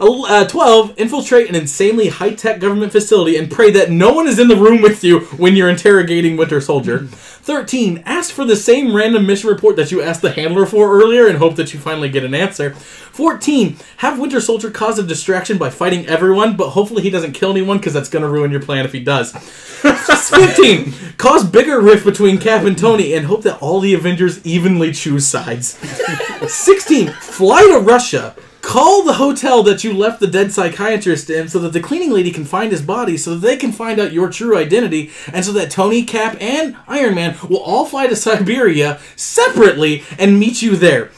Uh, 0.00 0.46
12. 0.46 0.98
Infiltrate 0.98 1.48
an 1.48 1.54
insanely 1.54 2.08
high 2.08 2.34
tech 2.34 2.60
government 2.60 2.92
facility 2.92 3.36
and 3.36 3.50
pray 3.50 3.70
that 3.70 3.90
no 3.90 4.12
one 4.12 4.26
is 4.26 4.38
in 4.38 4.48
the 4.48 4.56
room 4.56 4.82
with 4.82 5.04
you 5.04 5.20
when 5.36 5.54
you're 5.54 5.68
interrogating 5.68 6.36
Winter 6.36 6.60
Soldier. 6.60 7.06
13. 7.42 8.04
Ask 8.06 8.32
for 8.32 8.44
the 8.44 8.54
same 8.54 8.94
random 8.94 9.26
mission 9.26 9.48
report 9.48 9.74
that 9.76 9.90
you 9.90 10.00
asked 10.00 10.22
the 10.22 10.30
handler 10.30 10.64
for 10.64 10.92
earlier 10.92 11.26
and 11.26 11.38
hope 11.38 11.56
that 11.56 11.74
you 11.74 11.80
finally 11.80 12.08
get 12.08 12.24
an 12.24 12.34
answer. 12.34 12.70
14. 12.72 13.76
Have 13.98 14.18
Winter 14.18 14.40
Soldier 14.40 14.70
cause 14.70 14.98
a 14.98 15.02
distraction 15.02 15.58
by 15.58 15.68
fighting 15.68 16.06
everyone, 16.06 16.56
but 16.56 16.70
hopefully 16.70 17.02
he 17.02 17.10
doesn't 17.10 17.32
kill 17.32 17.50
anyone 17.50 17.78
because 17.78 17.94
that's 17.94 18.08
going 18.08 18.22
to 18.22 18.28
ruin 18.28 18.52
your 18.52 18.62
plan 18.62 18.84
if 18.84 18.92
he 18.92 19.00
does. 19.00 19.32
15. 19.82 20.92
Cause 21.18 21.44
bigger 21.44 21.80
rift 21.80 22.04
between 22.04 22.38
Cap 22.38 22.64
and 22.64 22.78
Tony 22.78 23.12
and 23.14 23.26
hope 23.26 23.42
that 23.42 23.60
all 23.60 23.80
the 23.80 23.94
Avengers 23.94 24.44
evenly 24.46 24.92
choose 24.92 25.26
sides. 25.26 25.78
16. 26.46 27.08
Fly 27.08 27.62
to 27.62 27.80
Russia. 27.80 28.36
Call 28.62 29.02
the 29.02 29.14
hotel 29.14 29.62
that 29.64 29.82
you 29.82 29.92
left 29.92 30.20
the 30.20 30.26
dead 30.26 30.52
psychiatrist 30.52 31.28
in 31.28 31.48
so 31.48 31.58
that 31.58 31.72
the 31.72 31.80
cleaning 31.80 32.10
lady 32.10 32.30
can 32.30 32.44
find 32.44 32.70
his 32.70 32.80
body 32.80 33.16
so 33.16 33.34
that 33.34 33.46
they 33.46 33.56
can 33.56 33.72
find 33.72 34.00
out 34.00 34.12
your 34.12 34.30
true 34.30 34.56
identity 34.56 35.10
and 35.32 35.44
so 35.44 35.52
that 35.52 35.70
Tony, 35.70 36.04
Cap, 36.04 36.36
and 36.40 36.76
Iron 36.86 37.16
Man 37.16 37.36
will 37.50 37.58
all 37.58 37.84
fly 37.84 38.06
to 38.06 38.16
Siberia 38.16 39.00
separately 39.16 40.04
and 40.18 40.38
meet 40.38 40.62
you 40.62 40.76
there. 40.76 41.10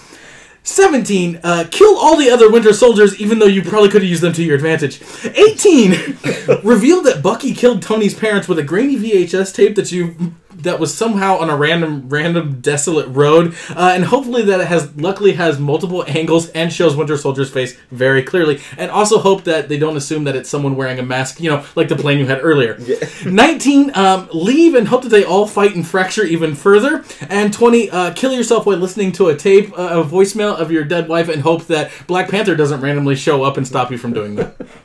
17. 0.65 1.41
Uh, 1.45 1.67
kill 1.71 1.97
all 1.99 2.17
the 2.17 2.31
other 2.31 2.51
Winter 2.51 2.73
Soldiers, 2.73 3.21
even 3.21 3.39
though 3.39 3.47
you 3.47 3.63
probably 3.63 3.91
could 3.91 4.01
have 4.01 4.09
used 4.09 4.23
them 4.23 4.33
to 4.33 4.43
your 4.43 4.57
advantage. 4.57 5.03
18. 5.25 5.91
reveal 6.65 7.03
that 7.03 7.21
Bucky 7.23 7.55
killed 7.55 7.83
Tony's 7.83 8.15
parents 8.15 8.49
with 8.49 8.59
a 8.59 8.63
grainy 8.63 8.97
VHS 8.97 9.55
tape 9.55 9.77
that 9.77 9.93
you 9.93 10.35
that 10.65 10.81
was 10.81 10.95
somehow 10.95 11.39
on 11.39 11.49
a 11.51 11.57
random, 11.57 12.09
random, 12.09 12.61
desolate 12.61 13.09
road, 13.09 13.55
uh, 13.71 13.93
and 13.95 14.05
hopefully 14.05 14.43
that 14.43 14.61
it 14.61 14.67
has 14.67 14.95
luckily 14.97 15.33
has 15.33 15.59
multiple 15.59 16.05
angles 16.07 16.49
and 16.51 16.73
shows 16.73 16.97
Winter 16.97 17.17
Soldier's 17.17 17.51
face 17.51 17.77
very 17.91 18.23
clearly. 18.23 18.61
And 18.77 18.91
also 18.91 19.19
hope 19.19 19.45
that 19.45 19.69
they 19.69 19.79
don't 19.79 19.97
assume 19.97 20.25
that 20.25 20.37
it's 20.37 20.49
someone 20.49 20.77
wearing 20.77 20.99
a 20.99 21.03
mask, 21.03 21.41
you 21.41 21.51
know, 21.51 21.65
like 21.77 21.89
the 21.89 21.97
plane 21.97 22.19
you 22.19 22.27
had 22.27 22.41
earlier. 22.43 22.79
19. 23.25 23.95
Um, 23.95 24.29
leave 24.33 24.75
and 24.75 24.89
hope 24.89 25.03
that 25.03 25.11
they 25.11 25.25
all 25.25 25.47
fight 25.47 25.75
and 25.75 25.87
fracture 25.87 26.25
even 26.25 26.55
further. 26.55 27.05
And 27.29 27.53
20. 27.53 27.91
Uh, 27.91 28.13
kill 28.15 28.33
yourself 28.33 28.67
while 28.67 28.77
listening 28.77 29.13
to 29.13 29.29
a 29.29 29.37
tape, 29.37 29.73
uh, 29.79 30.01
a 30.01 30.05
voicemail 30.05 30.57
of 30.57 30.71
your 30.71 30.85
dead 30.85 31.09
wife, 31.09 31.29
and 31.29 31.43
hope 31.43 31.67
that 31.67 31.91
Black 32.07 32.29
Panther 32.29 32.57
doesn't 32.57 32.81
randomly 32.81 33.15
show 33.15 33.43
up 33.43 33.57
and 33.57 33.67
stop 33.67 33.91
you 33.91 33.99
from 33.99 34.13
doing 34.13 34.35
that. 34.37 34.57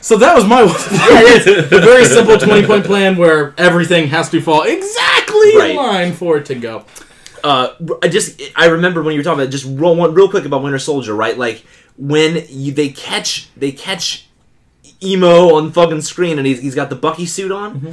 So 0.00 0.16
that 0.16 0.34
was 0.34 0.44
my 0.46 0.62
a 0.62 1.62
very 1.80 2.04
simple 2.04 2.38
twenty 2.38 2.66
point 2.66 2.84
plan 2.84 3.16
where 3.16 3.54
everything 3.58 4.08
has 4.08 4.30
to 4.30 4.40
fall 4.40 4.62
exactly 4.62 5.56
Right. 5.56 5.70
in 5.70 5.76
line 5.76 6.12
for 6.12 6.36
it 6.38 6.46
to 6.46 6.54
go. 6.54 6.84
uh, 7.44 7.74
I 8.02 8.08
just 8.08 8.40
I 8.56 8.66
remember 8.66 9.02
when 9.02 9.14
you 9.14 9.20
were 9.20 9.24
talking 9.24 9.40
about 9.40 9.50
just 9.52 9.64
real 9.66 9.94
one 9.96 10.14
real 10.14 10.28
quick 10.28 10.44
about 10.44 10.62
Winter 10.62 10.78
Soldier, 10.78 11.14
right? 11.14 11.36
Like 11.36 11.64
when 11.96 12.44
you 12.48 12.72
they 12.72 12.88
catch 12.90 13.48
they 13.56 13.72
catch 13.72 14.26
Zemo 15.00 15.54
on 15.54 15.72
fucking 15.72 16.00
screen 16.02 16.38
and 16.38 16.46
he's, 16.46 16.60
he's 16.60 16.74
got 16.74 16.90
the 16.90 16.96
Bucky 16.96 17.26
suit 17.26 17.52
on, 17.52 17.80
Mm-hmm. 17.80 17.90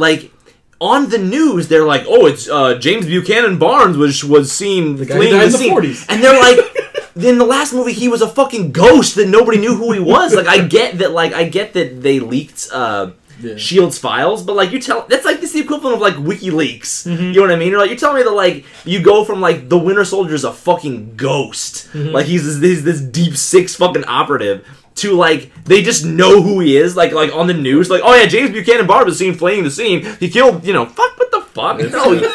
like. 0.00 0.32
On 0.78 1.08
the 1.08 1.16
news, 1.16 1.68
they're 1.68 1.86
like, 1.86 2.04
"Oh, 2.06 2.26
it's 2.26 2.50
uh, 2.50 2.74
James 2.74 3.06
Buchanan 3.06 3.58
Barnes 3.58 3.96
was 3.96 4.22
was 4.22 4.52
seen 4.52 4.96
guy 4.96 5.14
who 5.14 5.22
died 5.22 5.30
the 5.30 5.44
in 5.46 5.52
the 5.52 5.56
scene," 5.56 5.72
40s. 5.74 6.04
and 6.10 6.22
they're 6.22 6.38
like, 6.38 6.58
"In 7.16 7.38
the 7.38 7.44
last 7.46 7.72
movie, 7.72 7.92
he 7.92 8.08
was 8.08 8.22
a 8.22 8.28
fucking 8.28 8.72
ghost 8.72 9.14
that 9.16 9.28
nobody 9.28 9.58
knew 9.58 9.74
who 9.74 9.92
he 9.92 10.00
was." 10.00 10.34
Like, 10.34 10.46
I 10.46 10.58
get 10.66 10.98
that, 10.98 11.12
like, 11.12 11.32
I 11.32 11.44
get 11.48 11.72
that 11.74 12.02
they 12.02 12.20
leaked 12.20 12.68
uh, 12.72 13.10
Yeah. 13.40 13.56
Shield's 13.56 13.98
files, 13.98 14.42
but 14.42 14.56
like 14.56 14.72
you 14.72 14.80
tell 14.80 15.04
that's 15.08 15.26
like 15.26 15.40
this 15.42 15.52
the 15.52 15.60
equivalent 15.60 15.96
of 15.96 16.00
like 16.00 16.14
WikiLeaks. 16.14 17.04
Mm-hmm. 17.06 17.22
You 17.22 17.32
know 17.34 17.40
what 17.42 17.50
I 17.52 17.56
mean? 17.56 17.68
You're 17.70 17.78
like 17.80 17.90
you're 17.90 17.98
telling 17.98 18.16
me 18.16 18.22
that 18.22 18.30
like 18.32 18.64
you 18.86 19.02
go 19.02 19.24
from 19.26 19.42
like 19.42 19.68
the 19.68 19.76
Winter 19.76 20.04
Soldier's 20.06 20.44
a 20.44 20.52
fucking 20.52 21.16
ghost, 21.16 21.88
Mm-hmm. 21.92 22.12
like 22.16 22.24
he's 22.26 22.44
this, 22.44 22.62
he's 22.62 22.84
this 22.84 23.00
deep 23.02 23.36
six 23.36 23.74
fucking 23.76 24.04
operative. 24.06 24.66
To 25.04 25.12
like 25.12 25.52
they 25.64 25.82
just 25.82 26.06
know 26.06 26.40
who 26.40 26.60
he 26.60 26.78
is, 26.78 26.96
like 26.96 27.12
like 27.12 27.30
on 27.34 27.46
the 27.46 27.52
news, 27.52 27.90
like 27.90 28.00
oh 28.02 28.14
yeah, 28.14 28.24
James 28.24 28.50
Buchanan 28.52 28.86
Barnes 28.86 29.04
was 29.04 29.18
seen 29.18 29.34
fleeing 29.34 29.62
the 29.64 29.70
scene. 29.70 30.00
He 30.18 30.30
killed, 30.30 30.64
you 30.64 30.72
know, 30.72 30.86
fuck 30.86 31.18
what 31.18 31.30
the 31.30 31.42
fuck? 31.42 31.76
No, 31.92 32.32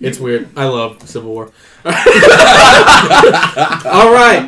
It's 0.00 0.18
weird. 0.18 0.48
I 0.56 0.64
love 0.66 1.08
Civil 1.08 1.30
War. 1.32 1.52
All 3.84 4.12
right. 4.12 4.44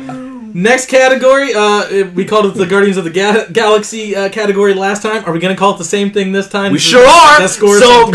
Next 0.53 0.87
category. 0.87 1.53
Uh, 1.53 2.09
we 2.13 2.25
called 2.25 2.45
it 2.45 2.55
the 2.55 2.65
Guardians 2.65 2.97
of 2.97 3.05
the 3.05 3.09
Ga- 3.09 3.47
Galaxy 3.51 4.15
uh, 4.15 4.29
category 4.29 4.73
last 4.73 5.01
time. 5.01 5.23
Are 5.25 5.31
we 5.31 5.39
going 5.39 5.55
to 5.55 5.59
call 5.59 5.75
it 5.75 5.77
the 5.77 5.85
same 5.85 6.11
thing 6.11 6.31
this 6.31 6.49
time? 6.49 6.71
We 6.71 6.79
sure 6.79 7.05
are. 7.07 7.39
Best 7.39 7.55
scores. 7.55 7.79
So 7.79 8.11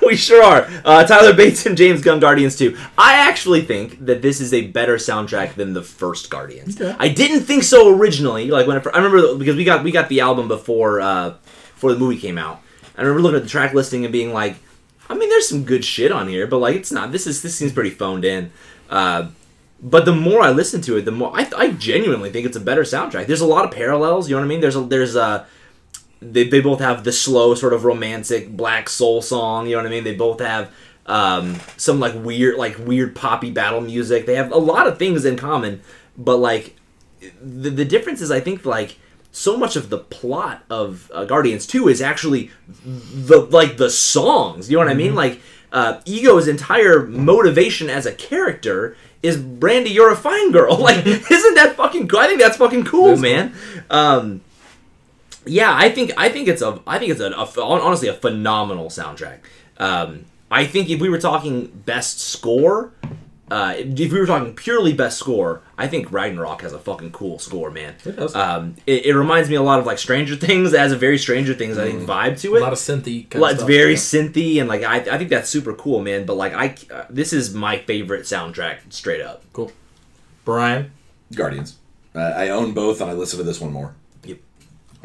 we 0.06 0.14
sure 0.14 0.42
are. 0.42 0.68
Uh, 0.84 1.04
Tyler 1.04 1.32
Bates 1.34 1.64
and 1.66 1.76
James 1.76 2.02
Gunn 2.02 2.20
Guardians 2.20 2.56
2. 2.56 2.76
I 2.98 3.14
actually 3.14 3.62
think 3.62 4.04
that 4.04 4.20
this 4.22 4.40
is 4.40 4.52
a 4.52 4.66
better 4.68 4.96
soundtrack 4.96 5.54
than 5.54 5.72
the 5.72 5.82
first 5.82 6.30
Guardians. 6.30 6.80
Okay. 6.80 6.94
I 6.98 7.08
didn't 7.08 7.40
think 7.40 7.62
so 7.62 7.96
originally. 7.96 8.50
Like 8.50 8.66
when 8.66 8.76
I, 8.76 8.82
I 8.92 8.98
remember 8.98 9.36
because 9.36 9.56
we 9.56 9.64
got 9.64 9.82
we 9.82 9.92
got 9.92 10.08
the 10.08 10.20
album 10.20 10.48
before 10.48 11.00
uh, 11.00 11.34
before 11.74 11.92
the 11.92 11.98
movie 11.98 12.18
came 12.18 12.38
out. 12.38 12.60
I 12.96 13.00
remember 13.00 13.22
looking 13.22 13.38
at 13.38 13.44
the 13.44 13.48
track 13.48 13.72
listing 13.72 14.04
and 14.04 14.12
being 14.12 14.34
like, 14.34 14.56
I 15.08 15.14
mean, 15.14 15.28
there's 15.28 15.48
some 15.48 15.64
good 15.64 15.84
shit 15.84 16.12
on 16.12 16.28
here, 16.28 16.46
but 16.46 16.58
like 16.58 16.76
it's 16.76 16.92
not. 16.92 17.12
This 17.12 17.26
is 17.26 17.42
this 17.42 17.54
seems 17.56 17.72
pretty 17.72 17.90
phoned 17.90 18.24
in. 18.24 18.50
Uh, 18.88 19.28
but 19.82 20.04
the 20.04 20.14
more 20.14 20.42
I 20.42 20.50
listen 20.50 20.80
to 20.82 20.96
it, 20.96 21.04
the 21.04 21.12
more 21.12 21.32
I, 21.34 21.50
I 21.56 21.70
genuinely 21.72 22.30
think 22.30 22.46
it's 22.46 22.56
a 22.56 22.60
better 22.60 22.82
soundtrack. 22.82 23.26
There's 23.26 23.40
a 23.40 23.46
lot 23.46 23.64
of 23.64 23.72
parallels. 23.72 24.28
You 24.28 24.36
know 24.36 24.40
what 24.40 24.46
I 24.46 24.48
mean? 24.48 24.60
There's 24.60 24.76
a 24.76 24.82
there's 24.82 25.16
a 25.16 25.46
they, 26.22 26.44
they 26.44 26.60
both 26.60 26.80
have 26.80 27.04
the 27.04 27.12
slow 27.12 27.54
sort 27.54 27.72
of 27.72 27.84
romantic 27.84 28.56
black 28.56 28.88
soul 28.88 29.20
song 29.20 29.66
you 29.66 29.72
know 29.72 29.78
what 29.78 29.86
i 29.86 29.90
mean 29.90 30.04
they 30.04 30.14
both 30.14 30.40
have 30.40 30.72
um, 31.04 31.58
some 31.76 31.98
like 31.98 32.14
weird 32.14 32.56
like 32.56 32.78
weird 32.78 33.16
poppy 33.16 33.50
battle 33.50 33.80
music 33.80 34.24
they 34.24 34.36
have 34.36 34.52
a 34.52 34.56
lot 34.56 34.86
of 34.86 35.00
things 35.00 35.24
in 35.24 35.36
common 35.36 35.82
but 36.16 36.36
like 36.36 36.76
the, 37.42 37.70
the 37.70 37.84
difference 37.84 38.20
is 38.20 38.30
i 38.30 38.38
think 38.38 38.64
like 38.64 38.98
so 39.32 39.56
much 39.56 39.74
of 39.76 39.88
the 39.90 39.98
plot 39.98 40.62
of 40.70 41.10
uh, 41.14 41.24
guardians 41.24 41.66
2 41.66 41.88
is 41.88 42.00
actually 42.00 42.50
the 42.84 43.40
like 43.50 43.76
the 43.78 43.90
songs 43.90 44.70
you 44.70 44.76
know 44.76 44.84
what 44.84 44.90
i 44.90 44.94
mean? 44.94 45.14
Like 45.14 45.40
uh, 45.72 46.00
ego's 46.04 46.46
entire 46.48 47.06
motivation 47.06 47.88
as 47.88 48.04
a 48.04 48.12
character 48.12 48.94
is 49.22 49.38
brandy 49.38 49.90
you're 49.90 50.12
a 50.12 50.16
fine 50.16 50.52
girl. 50.52 50.76
Like 50.88 51.06
isn't 51.06 51.54
that 51.54 51.74
fucking 51.76 52.08
cool 52.08 52.20
i 52.20 52.26
think 52.26 52.40
that's 52.40 52.58
fucking 52.58 52.84
cool 52.84 53.16
That's 53.16 53.20
cool. 53.22 53.30
man 53.30 53.54
um 53.90 54.40
yeah, 55.44 55.74
I 55.76 55.90
think 55.90 56.12
I 56.16 56.28
think 56.28 56.46
it's 56.46 56.62
a 56.62 56.80
I 56.86 56.98
think 57.00 57.10
it's 57.10 57.20
a, 57.20 57.30
a 57.32 57.62
honestly 57.64 58.06
a 58.08 58.14
phenomenal 58.14 58.86
soundtrack. 58.86 59.38
Um, 59.76 60.26
I 60.52 60.64
think 60.66 60.88
if 60.88 61.00
we 61.00 61.08
were 61.08 61.18
talking 61.18 61.66
best 61.84 62.20
score, 62.20 62.92
uh, 63.52 63.74
if 63.76 64.10
we 64.12 64.18
were 64.18 64.24
talking 64.26 64.54
purely 64.54 64.92
best 64.94 65.18
score, 65.18 65.60
I 65.76 65.86
think 65.86 66.10
Ragnarok 66.10 66.62
has 66.62 66.72
a 66.72 66.78
fucking 66.78 67.12
cool 67.12 67.38
score, 67.38 67.70
man. 67.70 67.94
It 68.04 68.16
does. 68.16 68.34
Um, 68.34 68.76
it, 68.86 69.04
it 69.06 69.14
reminds 69.14 69.50
me 69.50 69.56
a 69.56 69.62
lot 69.62 69.78
of 69.78 69.84
like 69.86 69.98
Stranger 69.98 70.36
Things. 70.36 70.72
It 70.72 70.78
has 70.80 70.92
a 70.92 70.96
very 70.96 71.18
Stranger 71.18 71.52
Things 71.52 71.76
I 71.76 71.90
think 71.90 72.02
vibe 72.08 72.40
to 72.40 72.54
it. 72.56 72.60
a 72.60 72.62
lot 72.62 72.72
of 72.72 72.78
synthy. 72.78 73.28
Kind 73.28 73.42
Well, 73.42 73.50
of 73.50 73.56
it's 73.56 73.60
stuff. 73.60 73.68
very 73.68 73.92
Yeah. 73.92 73.98
synthy 73.98 74.60
and 74.60 74.68
like 74.68 74.82
I, 74.84 74.96
I 75.14 75.18
think 75.18 75.28
that's 75.28 75.50
super 75.50 75.74
cool, 75.74 76.00
man. 76.00 76.24
But 76.24 76.36
like 76.36 76.54
I, 76.54 76.74
uh, 76.94 77.04
this 77.10 77.32
is 77.34 77.52
my 77.52 77.78
favorite 77.78 78.22
soundtrack 78.22 78.78
straight 78.90 79.20
up. 79.20 79.42
cool. 79.52 79.70
Brian. 80.44 80.90
Guardians. 81.34 81.76
Uh, 82.14 82.20
I 82.20 82.48
own 82.50 82.72
both, 82.74 83.00
and 83.00 83.10
I 83.10 83.14
listen 83.14 83.38
to 83.38 83.44
this 83.44 83.60
one 83.60 83.72
more. 83.72 83.94
Yep. 84.24 84.38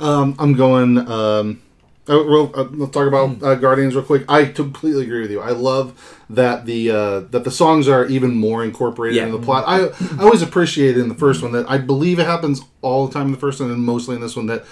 um, 0.00 0.34
I'm 0.38 0.54
going. 0.54 0.98
Um, 0.98 1.62
oh, 2.08 2.24
real, 2.24 2.50
uh, 2.54 2.64
let's 2.72 2.92
talk 2.92 3.06
about 3.08 3.42
uh, 3.42 3.54
Guardians 3.56 3.94
real 3.94 4.04
quick. 4.04 4.24
I 4.28 4.46
completely 4.46 5.04
agree 5.04 5.22
with 5.22 5.30
you. 5.30 5.40
I 5.40 5.50
love 5.50 5.94
that 6.30 6.66
the 6.66 6.90
uh, 6.90 7.20
that 7.30 7.44
the 7.44 7.50
songs 7.50 7.88
are 7.88 8.06
even 8.06 8.34
more 8.34 8.64
incorporated 8.64 9.16
Yeah. 9.18 9.26
in 9.26 9.32
the 9.32 9.38
plot. 9.38 9.64
I 9.66 9.86
I 10.18 10.24
always 10.24 10.42
appreciated 10.42 10.98
in 10.98 11.08
the 11.08 11.14
first 11.14 11.42
one 11.42 11.52
that 11.52 11.70
I 11.70 11.78
believe 11.78 12.18
it 12.18 12.26
happens 12.26 12.62
all 12.80 13.06
the 13.06 13.12
time 13.12 13.26
in 13.26 13.32
the 13.32 13.38
first 13.38 13.60
one 13.60 13.70
and 13.70 13.82
mostly 13.82 14.14
in 14.16 14.20
this 14.22 14.36
one 14.36 14.46
that 14.46 14.64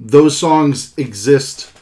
those 0.00 0.38
songs 0.38 0.94
exist 0.96 1.72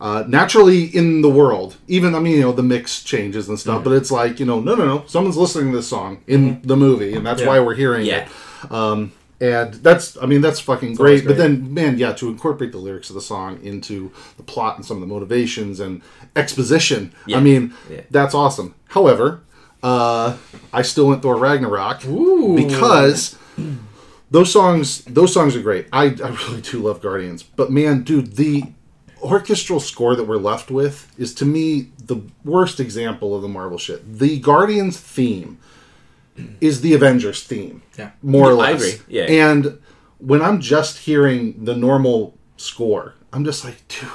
uh, 0.00 0.24
naturally 0.26 0.84
in 0.86 1.22
the 1.22 1.30
world. 1.30 1.76
Even 1.86 2.14
I 2.14 2.18
mean, 2.18 2.34
you 2.36 2.40
know, 2.42 2.50
the 2.52 2.62
mix 2.64 3.02
changes 3.04 3.48
and 3.48 3.58
stuff, 3.58 3.84
but 3.84 3.92
it's 3.92 4.10
like 4.10 4.40
you 4.40 4.46
know, 4.46 4.58
no, 4.60 4.74
no, 4.74 4.84
no, 4.84 5.04
someone's 5.06 5.36
listening 5.36 5.70
to 5.70 5.76
this 5.78 5.86
song 5.88 6.22
in 6.26 6.60
the 6.64 6.76
movie, 6.76 7.14
and 7.14 7.24
that's 7.24 7.40
Yeah. 7.40 7.46
why 7.48 7.60
we're 7.60 7.74
hearing 7.76 8.04
Yeah. 8.06 8.26
it. 8.64 8.72
Um, 8.72 9.12
and 9.42 9.74
that's, 9.74 10.16
I 10.22 10.26
mean, 10.26 10.40
that's 10.40 10.60
fucking 10.60 10.94
great. 10.94 11.10
always 11.10 11.22
But 11.26 11.36
then, 11.36 11.74
man, 11.74 11.98
yeah, 11.98 12.12
to 12.12 12.28
incorporate 12.28 12.70
the 12.70 12.78
lyrics 12.78 13.10
of 13.10 13.14
the 13.14 13.20
song 13.20 13.58
into 13.62 14.12
the 14.36 14.42
plot 14.44 14.76
and 14.76 14.86
some 14.86 14.96
of 14.98 15.00
the 15.00 15.12
motivations 15.12 15.80
and 15.80 16.00
exposition, 16.36 17.12
Yeah. 17.26 17.38
I 17.38 17.40
mean, 17.40 17.74
Yeah. 17.90 18.02
that's 18.10 18.34
awesome. 18.34 18.74
However, 18.88 19.40
uh, 19.82 20.36
I 20.72 20.82
still 20.82 21.08
went 21.08 21.22
Thor 21.22 21.36
Ragnarok 21.36 22.06
Ooh. 22.06 22.54
because 22.56 23.36
those 24.30 24.52
songs 24.52 25.02
those 25.04 25.34
songs 25.34 25.56
are 25.56 25.60
great. 25.62 25.86
I, 25.92 26.04
I 26.04 26.28
really 26.46 26.60
do 26.60 26.78
love 26.78 27.02
Guardians. 27.02 27.42
But 27.42 27.72
man, 27.72 28.04
dude, 28.04 28.36
the 28.36 28.62
orchestral 29.20 29.80
score 29.80 30.14
that 30.16 30.24
we're 30.24 30.36
left 30.36 30.70
with 30.70 31.12
is 31.18 31.34
to 31.34 31.44
me 31.44 31.88
the 32.06 32.18
worst 32.44 32.78
example 32.80 33.34
of 33.34 33.42
the 33.42 33.48
Marvel 33.48 33.78
shit. 33.78 34.18
The 34.18 34.38
Guardians 34.38 34.98
theme 34.98 35.58
is 36.60 36.80
the 36.80 36.94
Avengers 36.94 37.42
theme. 37.44 37.82
Yeah. 37.98 38.10
More 38.22 38.50
or 38.52 38.60
I 38.62 38.72
less. 38.72 38.82
agree, 38.94 39.04
yeah. 39.08 39.24
And 39.24 39.78
when 40.18 40.40
I'm 40.42 40.60
just 40.60 40.98
hearing 40.98 41.64
the 41.64 41.76
normal 41.76 42.36
score, 42.56 43.14
I'm 43.32 43.44
just 43.44 43.64
like, 43.64 43.86
dude, 43.88 44.08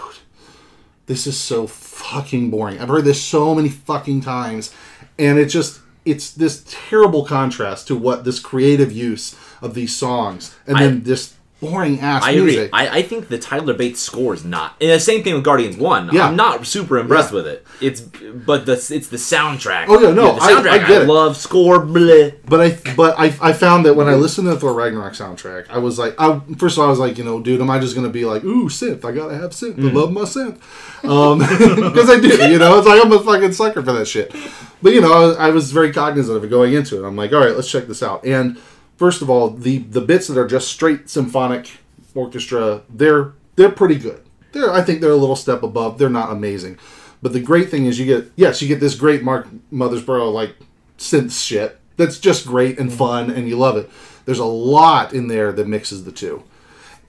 this 1.06 1.27
is 1.27 1.38
so 1.38 1.68
fucking 1.68 2.49
boring. 2.49 2.80
I've 2.80 2.89
heard 2.89 3.06
this 3.06 3.22
so 3.22 3.53
many 3.56 3.69
fucking 3.69 4.22
times, 4.22 4.73
and 5.19 5.38
it 5.39 5.45
just 5.48 5.81
it's 6.06 6.31
this 6.31 6.64
terrible 6.69 7.26
contrast 7.26 7.88
to 7.88 7.95
what 7.95 8.23
this 8.23 8.39
creative 8.39 8.91
use 8.91 9.35
of 9.61 9.73
these 9.73 9.95
songs, 9.95 10.56
and 10.65 10.77
I- 10.77 10.84
then 10.84 11.03
this 11.03 11.34
boring 11.60 12.00
ass 12.00 12.24
I 12.24 12.32
agree. 12.32 12.44
music. 12.44 12.70
I, 12.74 13.00
I 13.00 13.02
think 13.02 13.30
the 13.30 13.38
Tyler 13.38 13.74
Bates 13.74 14.00
score 14.00 14.34
is 14.34 14.46
not. 14.46 14.76
And 14.80 14.92
the 14.92 15.00
same 15.00 15.24
thing 15.24 15.34
with 15.34 15.44
Guardians 15.44 15.78
One. 15.78 16.10
Yeah. 16.14 16.28
I'm 16.28 16.36
not 16.36 16.66
super 16.66 16.98
impressed 16.98 17.32
Yeah. 17.32 17.36
with 17.36 17.48
it. 17.48 17.68
It's 17.82 18.02
but 18.02 18.66
the 18.66 18.74
it's 18.74 19.08
the 19.08 19.18
soundtrack. 19.18 19.86
Oh, 19.88 20.00
yeah, 20.00 20.12
no, 20.12 20.36
the 20.36 20.42
I- 20.42 20.52
soundtrack 20.52 20.70
I 20.70 20.78
get 20.80 21.02
it. 21.04 21.08
love 21.08 21.38
score. 21.38 21.80
Bleh. 21.80 22.36
But 22.46 22.62
I 22.62 22.94
but 22.96 23.20
I, 23.20 23.26
I 23.42 23.54
found 23.54 23.86
that 23.86 23.96
when 23.96 24.08
I 24.08 24.16
listened 24.16 24.48
to 24.48 24.54
the 24.54 24.60
Thor 24.60 24.74
Ragnarok 24.74 25.14
soundtrack, 25.14 25.70
I 25.70 25.78
was 25.80 25.98
like, 25.98 26.16
I 26.20 26.40
first 26.58 26.78
of 26.78 26.82
all 26.82 26.88
I 26.88 26.90
was 26.90 27.00
like, 27.00 27.18
you 27.18 27.24
know, 27.24 27.42
dude, 27.42 27.62
am 27.62 27.70
I 27.70 27.80
just 27.80 27.96
gonna 27.96 28.10
be 28.10 28.26
like, 28.26 28.44
ooh, 28.44 28.70
synth? 28.70 29.04
I 29.06 29.12
gotta 29.12 29.36
have 29.36 29.52
synth. 29.52 29.74
I 29.74 29.82
mm-hmm. 29.82 29.96
love 29.98 30.12
my 30.12 30.22
synth, 30.22 30.62
um, 31.04 31.40
because 31.92 32.10
I 32.10 32.20
do. 32.20 32.28
You 32.48 32.60
know, 32.60 32.78
it's 32.78 32.88
like 32.88 33.04
I'm 33.04 33.12
a 33.12 33.20
fucking 33.20 33.54
sucker 33.54 33.84
for 33.84 33.94
that 33.94 34.08
shit. 34.08 34.36
But 34.82 34.94
you 34.94 35.02
know, 35.02 35.34
I 35.34 35.48
I 35.48 35.50
was 35.50 35.72
very 35.72 35.92
cognizant 35.92 36.38
of 36.38 36.44
it 36.44 36.50
going 36.50 36.74
into 36.74 37.04
it. 37.04 37.08
I'm 37.08 37.16
like, 37.16 37.34
all 37.34 37.40
right, 37.40 37.56
let's 37.56 37.70
check 37.70 37.88
this 37.88 38.04
out. 38.04 38.24
And 38.26 38.60
first 38.98 39.22
of 39.22 39.30
all, 39.30 39.49
the 39.49 39.80
the 39.80 40.02
bits 40.02 40.28
that 40.28 40.38
are 40.38 40.48
just 40.48 40.68
straight 40.68 41.10
symphonic 41.10 41.69
orchestra, 42.14 42.82
they're 42.90 43.34
they're 43.56 43.72
pretty 43.72 43.95
good. 43.95 44.24
They're 44.52 44.72
I 44.72 44.82
think 44.82 45.02
they're 45.02 45.11
a 45.11 45.15
little 45.15 45.36
step 45.36 45.64
above. 45.64 45.98
They're 45.98 46.10
not 46.10 46.32
amazing. 46.32 46.78
But 47.22 47.34
the 47.34 47.40
great 47.40 47.69
thing 47.69 47.86
is 47.86 47.99
you 47.99 48.06
get 48.06 48.32
yes, 48.36 48.61
you 48.61 48.68
get 48.68 48.80
this 48.80 48.95
great 48.95 49.24
Mark 49.24 49.48
Mothersbaugh 49.72 50.34
like 50.34 50.56
synth 50.98 51.32
shit 51.32 51.80
that's 51.95 52.19
just 52.19 52.45
great 52.45 52.80
and 52.80 52.90
mm-hmm. 52.90 52.98
fun 52.98 53.32
and 53.32 53.48
you 53.48 53.57
love 53.57 53.78
it. 53.78 53.90
There's 54.26 54.40
a 54.40 54.45
lot 54.45 55.14
in 55.14 55.28
there 55.28 55.52
that 55.53 55.68
mixes 55.68 56.03
the 56.03 56.11
two. 56.11 56.44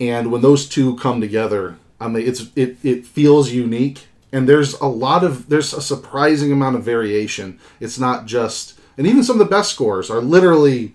And 0.00 0.30
when 0.30 0.42
those 0.42 0.68
two 0.68 0.96
come 0.96 1.20
together, 1.20 1.76
I 2.00 2.08
mean 2.08 2.26
it's 2.26 2.46
it 2.54 2.76
it 2.82 3.06
feels 3.06 3.50
unique 3.50 4.06
and 4.32 4.48
there's 4.48 4.74
a 4.74 4.86
lot 4.86 5.24
of 5.24 5.48
there's 5.48 5.72
a 5.72 5.82
surprising 5.82 6.52
amount 6.52 6.76
of 6.76 6.84
variation. 6.84 7.58
It's 7.80 7.98
not 7.98 8.26
just 8.26 8.78
and 8.96 9.06
even 9.06 9.22
some 9.22 9.40
of 9.40 9.46
the 9.46 9.54
best 9.54 9.72
scores 9.72 10.10
are 10.10 10.20
literally 10.20 10.94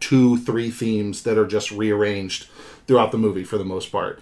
two, 0.00 0.38
three 0.38 0.70
themes 0.70 1.22
that 1.22 1.38
are 1.38 1.46
just 1.46 1.70
rearranged 1.70 2.46
throughout 2.86 3.12
the 3.12 3.18
movie 3.18 3.44
for 3.44 3.58
the 3.58 3.64
most 3.64 3.90
part. 3.90 4.20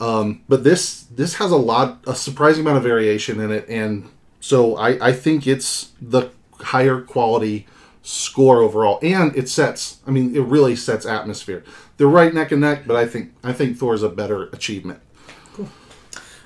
Um, 0.00 0.42
but 0.48 0.64
this 0.64 1.02
this 1.02 1.34
has 1.34 1.50
a 1.50 1.56
lot, 1.56 2.02
a 2.06 2.14
surprising 2.14 2.62
amount 2.62 2.78
of 2.78 2.82
variation 2.82 3.40
in 3.40 3.52
it, 3.52 3.68
and 3.68 4.08
so 4.40 4.76
I, 4.76 5.08
I 5.08 5.12
think 5.12 5.46
it's 5.46 5.92
the 6.02 6.30
higher 6.60 7.00
quality 7.00 7.66
score 8.02 8.60
overall, 8.60 8.98
and 9.02 9.34
it 9.36 9.48
sets. 9.48 10.00
I 10.06 10.10
mean, 10.10 10.34
it 10.34 10.42
really 10.42 10.76
sets 10.76 11.06
atmosphere. 11.06 11.64
They're 11.96 12.08
right 12.08 12.34
neck 12.34 12.50
and 12.52 12.60
neck, 12.60 12.86
but 12.86 12.96
I 12.96 13.06
think 13.06 13.32
I 13.44 13.52
think 13.52 13.78
Thor's 13.78 14.02
a 14.02 14.08
better 14.08 14.44
achievement. 14.48 15.00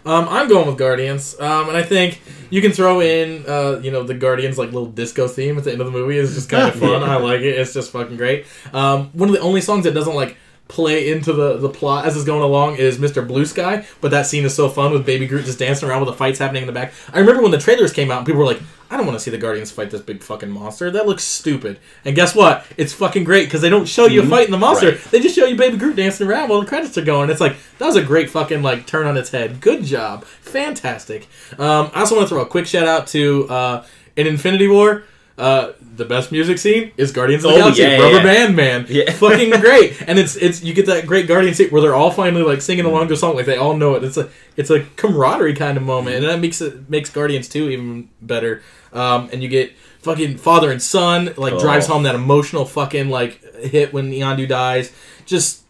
Um, 0.06 0.26
I'm 0.28 0.48
going 0.48 0.66
with 0.66 0.78
Guardians, 0.78 1.38
um, 1.40 1.68
and 1.68 1.76
I 1.76 1.82
think 1.82 2.22
you 2.50 2.62
can 2.62 2.72
throw 2.72 3.00
in, 3.00 3.44
uh, 3.46 3.80
you 3.82 3.90
know, 3.90 4.02
the 4.02 4.14
Guardians 4.14 4.56
like 4.56 4.72
little 4.72 4.86
disco 4.90 5.28
theme 5.28 5.58
at 5.58 5.64
the 5.64 5.72
end 5.72 5.80
of 5.80 5.86
the 5.86 5.92
movie 5.92 6.16
is 6.16 6.34
just 6.34 6.48
kind 6.48 6.68
of 6.68 6.74
fun. 6.80 7.02
I 7.02 7.16
like 7.16 7.40
it. 7.40 7.58
It's 7.58 7.74
just 7.74 7.90
fucking 7.90 8.16
great. 8.16 8.46
Um, 8.72 9.10
one 9.12 9.28
of 9.28 9.34
the 9.34 9.40
only 9.40 9.60
songs 9.60 9.84
that 9.84 9.92
doesn't 9.92 10.14
like 10.14 10.36
play 10.68 11.10
into 11.10 11.32
the 11.32 11.56
the 11.56 11.68
plot 11.68 12.04
as 12.04 12.14
it's 12.14 12.26
going 12.26 12.42
along 12.42 12.76
is 12.76 12.98
Mr. 12.98 13.26
Blue 13.26 13.46
Sky, 13.46 13.86
but 14.00 14.10
that 14.10 14.26
scene 14.26 14.44
is 14.44 14.54
so 14.54 14.68
fun 14.68 14.92
with 14.92 15.04
Baby 15.06 15.26
Groot 15.26 15.46
just 15.46 15.58
dancing 15.58 15.88
around 15.88 16.00
with 16.00 16.10
the 16.10 16.16
fights 16.16 16.38
happening 16.38 16.62
in 16.62 16.66
the 16.66 16.72
back. 16.72 16.92
I 17.12 17.18
remember 17.18 17.42
when 17.42 17.50
the 17.50 17.58
trailers 17.58 17.92
came 17.92 18.10
out 18.10 18.18
and 18.18 18.26
people 18.26 18.40
were 18.40 18.46
like, 18.46 18.60
"I 18.90 18.96
don't 18.96 19.06
want 19.06 19.18
to 19.18 19.22
see 19.22 19.30
the 19.30 19.38
Guardians 19.38 19.70
fight 19.70 19.90
this 19.90 20.02
big 20.02 20.22
fucking 20.22 20.50
monster. 20.50 20.90
That 20.90 21.06
looks 21.06 21.24
stupid." 21.24 21.78
And 22.04 22.14
guess 22.14 22.34
what? 22.34 22.66
It's 22.76 22.92
fucking 22.92 23.24
great 23.24 23.46
because 23.46 23.62
they 23.62 23.70
don't 23.70 23.88
show 23.88 24.06
you 24.06 24.24
fighting 24.28 24.52
the 24.52 24.58
monster. 24.58 24.90
Right. 24.90 25.04
They 25.10 25.20
just 25.20 25.34
show 25.34 25.46
you 25.46 25.56
Baby 25.56 25.78
Groot 25.78 25.96
dancing 25.96 26.28
around 26.28 26.50
while 26.50 26.60
the 26.60 26.66
credits 26.66 26.96
are 26.98 27.04
going. 27.04 27.30
It's 27.30 27.40
like 27.40 27.56
that 27.78 27.86
was 27.86 27.96
a 27.96 28.02
great 28.02 28.30
fucking 28.30 28.62
like 28.62 28.86
turn 28.86 29.06
on 29.06 29.16
its 29.16 29.30
head. 29.30 29.60
Good 29.60 29.84
job, 29.84 30.24
fantastic. 30.24 31.28
Um, 31.58 31.90
I 31.94 32.00
also 32.00 32.14
want 32.14 32.28
to 32.28 32.34
throw 32.34 32.42
a 32.42 32.46
quick 32.46 32.66
shout 32.66 32.86
out 32.86 33.06
to 33.08 33.48
uh, 33.48 33.86
in 34.16 34.26
Infinity 34.26 34.68
War. 34.68 35.04
Uh, 35.38 35.72
the 35.96 36.04
best 36.04 36.32
music 36.32 36.58
scene 36.58 36.90
is 36.96 37.12
Guardians 37.12 37.44
of 37.44 37.50
the 37.52 37.56
Oh, 37.56 37.60
Galaxy, 37.60 37.82
yeah, 37.82 37.96
Rubber 37.98 38.16
yeah. 38.16 38.22
Band 38.24 38.56
Man, 38.56 38.86
Yeah. 38.88 39.10
fucking 39.12 39.50
great. 39.60 40.00
And 40.08 40.18
it's 40.18 40.34
it's 40.36 40.62
you 40.64 40.74
get 40.74 40.86
that 40.86 41.06
great 41.06 41.26
Guardian 41.28 41.54
scene 41.54 41.70
where 41.70 41.80
they're 41.80 41.94
all 41.94 42.10
finally 42.10 42.42
like 42.42 42.60
singing 42.60 42.84
along 42.84 43.06
to 43.08 43.14
a 43.14 43.16
song, 43.16 43.36
like 43.36 43.46
they 43.46 43.56
all 43.56 43.76
know 43.76 43.94
it. 43.94 44.02
It's 44.04 44.16
a 44.16 44.28
it's 44.56 44.70
a 44.70 44.80
camaraderie 44.96 45.54
kind 45.54 45.76
of 45.76 45.84
moment, 45.84 46.16
and 46.16 46.24
that 46.24 46.40
makes 46.40 46.60
it 46.60 46.90
makes 46.90 47.08
Guardians 47.10 47.48
two 47.48 47.70
even 47.70 48.08
better. 48.20 48.62
Um, 48.92 49.28
and 49.32 49.42
you 49.42 49.48
get 49.48 49.74
fucking 50.00 50.38
father 50.38 50.70
and 50.72 50.82
son 50.82 51.34
like 51.36 51.52
Oh. 51.54 51.60
drives 51.60 51.86
home 51.86 52.02
that 52.02 52.14
emotional 52.16 52.64
fucking 52.64 53.08
like 53.08 53.40
hit 53.56 53.92
when 53.92 54.10
Yondu 54.10 54.48
dies. 54.48 54.92
Just 55.24 55.62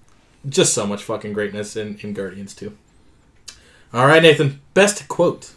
just 0.49 0.73
so 0.73 0.87
much 0.87 1.03
fucking 1.03 1.35
greatness 1.35 1.77
in, 1.77 1.99
in 2.03 2.15
Guardians 2.15 2.55
2. 2.55 2.75
All 3.93 4.07
right, 4.07 4.23
Nathan. 4.23 4.61
Best 4.73 5.09
quote. 5.09 5.53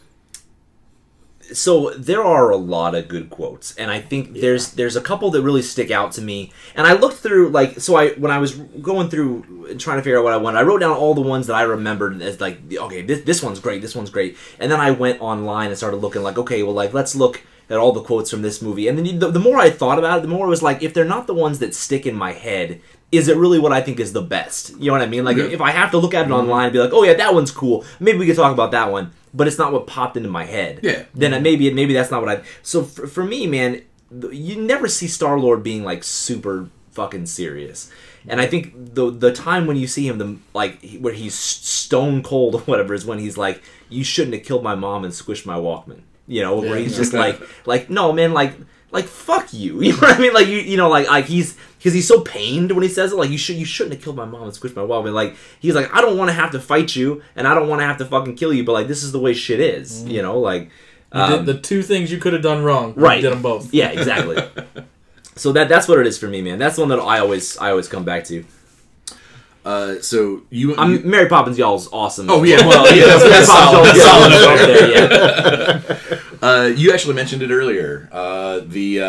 So 1.54 1.92
there 1.92 2.24
are 2.24 2.50
a 2.50 2.58
lot 2.58 2.96
of 2.96 3.08
good 3.08 3.30
quotes 3.30 3.76
and 3.76 3.92
i 3.92 4.00
think 4.00 4.34
there's 4.34 4.72
there's 4.74 4.96
a 4.96 5.02
couple 5.02 5.30
that 5.32 5.42
really 5.42 5.62
stick 5.62 5.92
out 5.92 6.12
to 6.12 6.22
me. 6.22 6.52
And 6.76 6.88
i 6.88 6.94
looked 6.94 7.18
through 7.18 7.50
like 7.50 7.80
so 7.80 7.96
i 7.96 8.10
when 8.12 8.32
i 8.32 8.38
was 8.38 8.54
going 8.54 9.10
through 9.10 9.68
and 9.70 9.80
trying 9.80 9.98
to 9.98 10.04
figure 10.04 10.18
out 10.18 10.24
what 10.24 10.34
i 10.34 10.38
wanted 10.38 10.60
i 10.60 10.64
wrote 10.64 10.80
down 10.80 10.96
all 10.96 11.14
the 11.14 11.22
ones 11.22 11.48
that 11.48 11.56
i 11.56 11.64
remembered 11.64 12.22
as 12.22 12.40
like 12.40 12.60
okay 12.74 13.02
this, 13.02 13.22
this 13.22 13.44
one's 13.44 13.60
great 13.60 13.82
this 13.82 13.96
one's 13.96 14.10
great. 14.10 14.38
And 14.60 14.72
then 14.72 14.80
i 14.80 14.92
went 14.92 15.22
online 15.22 15.68
and 15.68 15.78
started 15.78 15.98
looking 15.98 16.24
like 16.24 16.38
okay 16.38 16.64
well 16.64 16.74
like 16.74 16.94
let's 16.94 17.16
look 17.16 17.42
at 17.70 17.78
all 17.78 17.94
the 17.94 18.02
quotes 18.02 18.30
from 18.30 18.42
this 18.42 18.62
movie. 18.62 18.90
And 18.90 18.98
then 18.98 19.20
the, 19.20 19.32
the 19.32 19.40
more 19.40 19.58
i 19.58 19.70
thought 19.70 20.00
about 20.00 20.20
it 20.20 20.22
the 20.22 20.28
more 20.28 20.48
it 20.48 20.50
was 20.50 20.64
like 20.64 20.82
if 20.84 20.94
they're 20.94 21.06
not 21.06 21.28
the 21.28 21.34
ones 21.34 21.60
that 21.60 21.76
stick 21.76 22.06
in 22.06 22.16
my 22.16 22.34
head 22.34 22.82
is 23.12 23.28
it 23.28 23.36
really 23.36 23.60
what 23.60 23.74
I 23.74 23.82
think 23.82 24.00
is 24.00 24.14
the 24.14 24.22
best? 24.22 24.70
You 24.80 24.88
know 24.88 24.94
what 24.94 25.02
I 25.02 25.06
mean? 25.06 25.26
Like, 25.26 25.36
if 25.36 25.60
I 25.60 25.72
have 25.72 25.92
to 25.92 25.98
look 25.98 26.14
at 26.14 26.22
it 26.22 26.24
mm-hmm. 26.30 26.34
online 26.34 26.66
and 26.66 26.74
be 26.74 26.80
like, 26.80 26.94
"Oh 26.94 27.04
yeah, 27.04 27.14
that 27.16 27.34
one's 27.34 27.52
cool," 27.52 27.84
maybe 28.00 28.20
we 28.20 28.26
could 28.26 28.38
talk 28.38 28.54
about 28.54 28.72
that 28.72 28.90
one. 28.90 29.12
But 29.34 29.48
it's 29.48 29.58
not 29.58 29.72
what 29.72 29.88
popped 29.88 30.18
into 30.18 30.30
my 30.30 30.46
head. 30.46 30.82
Yeah. 30.84 31.06
Then 31.14 31.32
mm-hmm. 31.32 31.44
maybe 31.44 31.74
maybe 31.74 31.94
that's 31.94 32.12
not 32.12 32.22
what 32.22 32.40
I. 32.40 32.44
So 32.64 32.84
for, 32.84 33.08
for 33.08 33.24
me, 33.24 33.48
man, 33.48 33.82
you 34.32 34.62
never 34.62 34.88
see 34.88 35.08
Star 35.08 35.40
Lord 35.40 35.64
being 35.64 35.84
like 35.84 36.04
super 36.04 36.70
fucking 36.92 37.26
serious. 37.26 37.92
And 38.28 38.40
I 38.40 38.46
think 38.46 38.74
the 38.76 39.10
the 39.10 39.32
time 39.32 39.66
when 39.68 39.78
you 39.78 39.88
see 39.88 40.08
him, 40.08 40.18
the 40.18 40.38
like 40.54 40.84
where 41.00 41.14
he's 41.14 41.34
stone 41.34 42.22
cold 42.22 42.56
or 42.56 42.60
whatever, 42.62 42.94
is 42.94 43.06
when 43.06 43.20
he's 43.20 43.38
like, 43.38 43.64
"You 43.90 44.04
shouldn't 44.04 44.36
have 44.36 44.46
killed 44.46 44.64
my 44.64 44.76
mom 44.76 45.04
and 45.04 45.14
squished 45.14 45.46
my 45.46 45.58
Walkman." 45.58 46.02
You 46.28 46.42
know, 46.44 46.60
where 46.60 46.78
he's 46.78 46.96
just 46.98 47.14
like, 47.14 47.42
like 47.66 47.90
no 47.90 48.14
man, 48.14 48.34
like 48.34 48.54
like 48.92 49.06
fuck 49.06 49.54
you. 49.54 49.82
You 49.82 49.94
know 49.94 50.00
what 50.00 50.18
I 50.18 50.20
mean? 50.20 50.34
Like 50.34 50.48
you 50.48 50.58
you 50.58 50.78
know 50.78 50.90
like 50.90 51.08
like 51.08 51.26
he's 51.26 51.58
because 51.82 51.94
he's 51.94 52.08
so 52.08 52.22
pained 52.22 52.72
when 52.72 52.84
he 52.84 52.90
says 52.90 53.12
it. 53.12 53.16
Like 53.16 53.32
you 53.32 53.38
should 53.40 53.56
you 53.56 53.66
shouldn't 53.66 53.96
have 53.96 54.04
killed 54.04 54.16
my 54.16 54.26
mom 54.26 54.44
and 54.44 54.52
squished 54.52 54.76
my 54.76 54.84
Walkman. 54.84 55.14
Like 55.14 55.36
he's 55.60 55.74
like 55.74 55.92
I 55.94 56.00
don't 56.02 56.16
want 56.18 56.30
to 56.30 56.34
have 56.34 56.52
to 56.52 56.60
fight 56.60 56.96
you 56.96 57.24
and 57.36 57.48
I 57.48 57.56
don't 57.56 57.68
want 57.68 57.82
to 57.82 57.86
have 57.86 57.98
to 57.98 58.06
fucking 58.06 58.36
kill 58.36 58.54
you, 58.54 58.64
but 58.64 58.74
like 58.74 58.88
this 58.88 59.04
is 59.04 59.12
the 59.12 59.20
way 59.20 59.34
shit 59.34 59.60
is. 59.60 60.04
You 60.06 60.22
know, 60.22 60.40
like. 60.40 60.70
You 61.14 61.20
um, 61.20 61.46
did 61.46 61.46
the 61.58 61.62
two 61.62 61.82
things 61.84 62.10
you 62.10 62.20
could 62.20 62.32
have 62.32 62.42
done 62.42 62.64
wrong. 62.64 62.94
you 62.96 63.02
Right. 63.04 63.22
did 63.22 63.34
them 63.34 63.42
both. 63.42 63.74
yeah, 63.74 63.90
exactly. 63.90 64.38
so 65.36 65.52
that 65.52 65.68
that's 65.68 65.88
what 65.90 66.00
it 66.00 66.08
is 66.08 66.18
for 66.18 66.28
me, 66.28 66.42
man. 66.42 66.58
That's 66.58 66.76
the 66.78 66.84
one 66.84 66.90
that 66.90 67.00
I 67.00 67.20
always 67.20 67.58
I 67.58 67.72
always 67.72 67.90
come 67.90 68.06
back 68.06 68.24
to. 68.26 68.46
Uh, 69.66 70.00
so 70.02 70.42
you, 70.50 70.76
I'm 70.78 70.92
you- 70.94 71.00
Mary 71.02 71.28
Poppins, 71.28 71.58
y'all's 71.58 71.92
awesome. 71.92 72.30
oh 72.30 72.44
yeah, 72.44 72.66
well 72.66 72.86
yeah, 72.96 73.06
that's, 73.08 73.20
Mary 73.24 73.30
that's 73.32 73.48
solid. 73.48 73.76
Poppins, 73.76 74.04
That's 74.04 74.10
y'all's 74.10 74.44
solid. 74.44 74.62
up 74.62 76.00
there, 76.00 76.12
yeah. 76.14 76.20
Uh, 76.42 76.72
you 76.76 76.92
actually 76.92 77.14
mentioned 77.14 77.44
it 77.44 77.52
earlier. 77.52 78.10
Uh, 78.12 78.62
the 78.66 79.00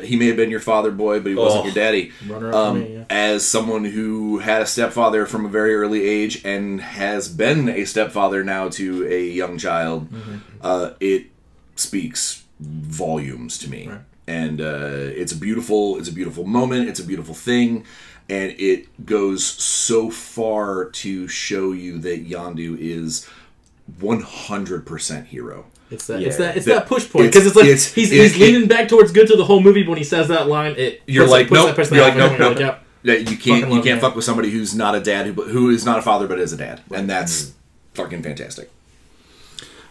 uh, 0.00 0.04
he 0.04 0.16
may 0.16 0.26
have 0.26 0.36
been 0.36 0.50
your 0.50 0.60
father 0.60 0.90
boy, 0.90 1.20
but 1.20 1.30
he 1.30 1.34
wasn't 1.34 1.62
Oh. 1.62 1.64
your 1.64 1.74
daddy. 1.74 2.12
Runner 2.28 2.52
Um, 2.54 2.80
me, 2.80 2.92
yeah. 2.94 3.04
As 3.08 3.46
someone 3.46 3.84
who 3.86 4.38
had 4.38 4.60
a 4.62 4.66
stepfather 4.66 5.24
from 5.26 5.46
a 5.46 5.48
very 5.48 5.74
early 5.74 6.02
age 6.06 6.42
and 6.44 6.80
has 6.80 7.28
been 7.28 7.68
a 7.70 7.84
stepfather 7.86 8.44
now 8.44 8.68
to 8.70 9.06
a 9.08 9.24
young 9.26 9.56
child, 9.58 10.10
Mm-hmm. 10.12 10.36
uh, 10.60 10.90
it 11.00 11.26
speaks 11.76 12.42
volumes 12.60 13.58
to 13.58 13.70
me. 13.70 13.88
Right. 13.88 14.00
And 14.28 14.60
uh, 14.60 15.12
it's 15.20 15.32
a 15.32 15.36
beautiful, 15.36 15.98
it's 15.98 16.08
a 16.08 16.12
beautiful 16.12 16.44
moment. 16.44 16.88
It's 16.88 17.00
a 17.00 17.04
beautiful 17.04 17.34
thing, 17.34 17.84
and 18.28 18.52
it 18.58 19.06
goes 19.06 19.44
so 19.46 20.10
far 20.10 20.86
to 20.86 21.28
show 21.28 21.72
you 21.72 21.98
that 22.00 22.28
Yondu 22.28 22.76
is 22.78 23.26
100% 24.00 25.26
hero. 25.26 25.66
It's 25.90 26.06
that. 26.08 26.20
Yeah. 26.20 26.26
It's 26.28 26.36
that. 26.38 26.56
It's 26.56 26.66
That- 26.66 26.74
that 26.74 26.86
push 26.86 27.08
point 27.08 27.26
because 27.26 27.46
it's 27.46 27.54
like 27.56 27.66
it's- 27.66 27.92
he's, 27.92 28.10
it- 28.12 28.20
he's 28.20 28.34
it- 28.36 28.40
leaning 28.40 28.68
back 28.68 28.88
towards 28.88 29.12
good 29.12 29.28
to 29.28 29.36
the 29.36 29.44
whole 29.44 29.60
movie. 29.60 29.82
But 29.82 29.90
when 29.90 29.98
he 29.98 30.04
says 30.04 30.28
that 30.28 30.48
line, 30.48 30.74
it 30.76 31.02
You're 31.06 31.24
puts- 31.24 31.32
like, 31.32 31.48
puts 31.48 31.90
nope. 31.90 31.90
You're 31.92 32.00
out 32.00 32.04
like, 32.04 32.10
and 32.12 32.18
nope, 32.18 32.38
you're 32.38 32.48
nope. 32.50 32.58
yep. 32.58 32.82
That 33.04 33.30
you 33.30 33.36
can't 33.36 33.72
you 33.72 33.82
can't 33.82 34.00
fuck 34.00 34.16
with 34.16 34.24
somebody 34.24 34.50
who's 34.50 34.74
not 34.74 34.94
a 34.96 35.00
dad 35.00 35.26
who 35.26 35.32
who 35.44 35.70
is 35.70 35.84
not 35.84 35.98
a 35.98 36.02
father 36.02 36.26
but 36.26 36.40
is 36.40 36.52
a 36.52 36.56
dad, 36.56 36.80
and 36.92 37.08
that's 37.08 37.52
fucking 37.94 38.22
fantastic. 38.24 38.68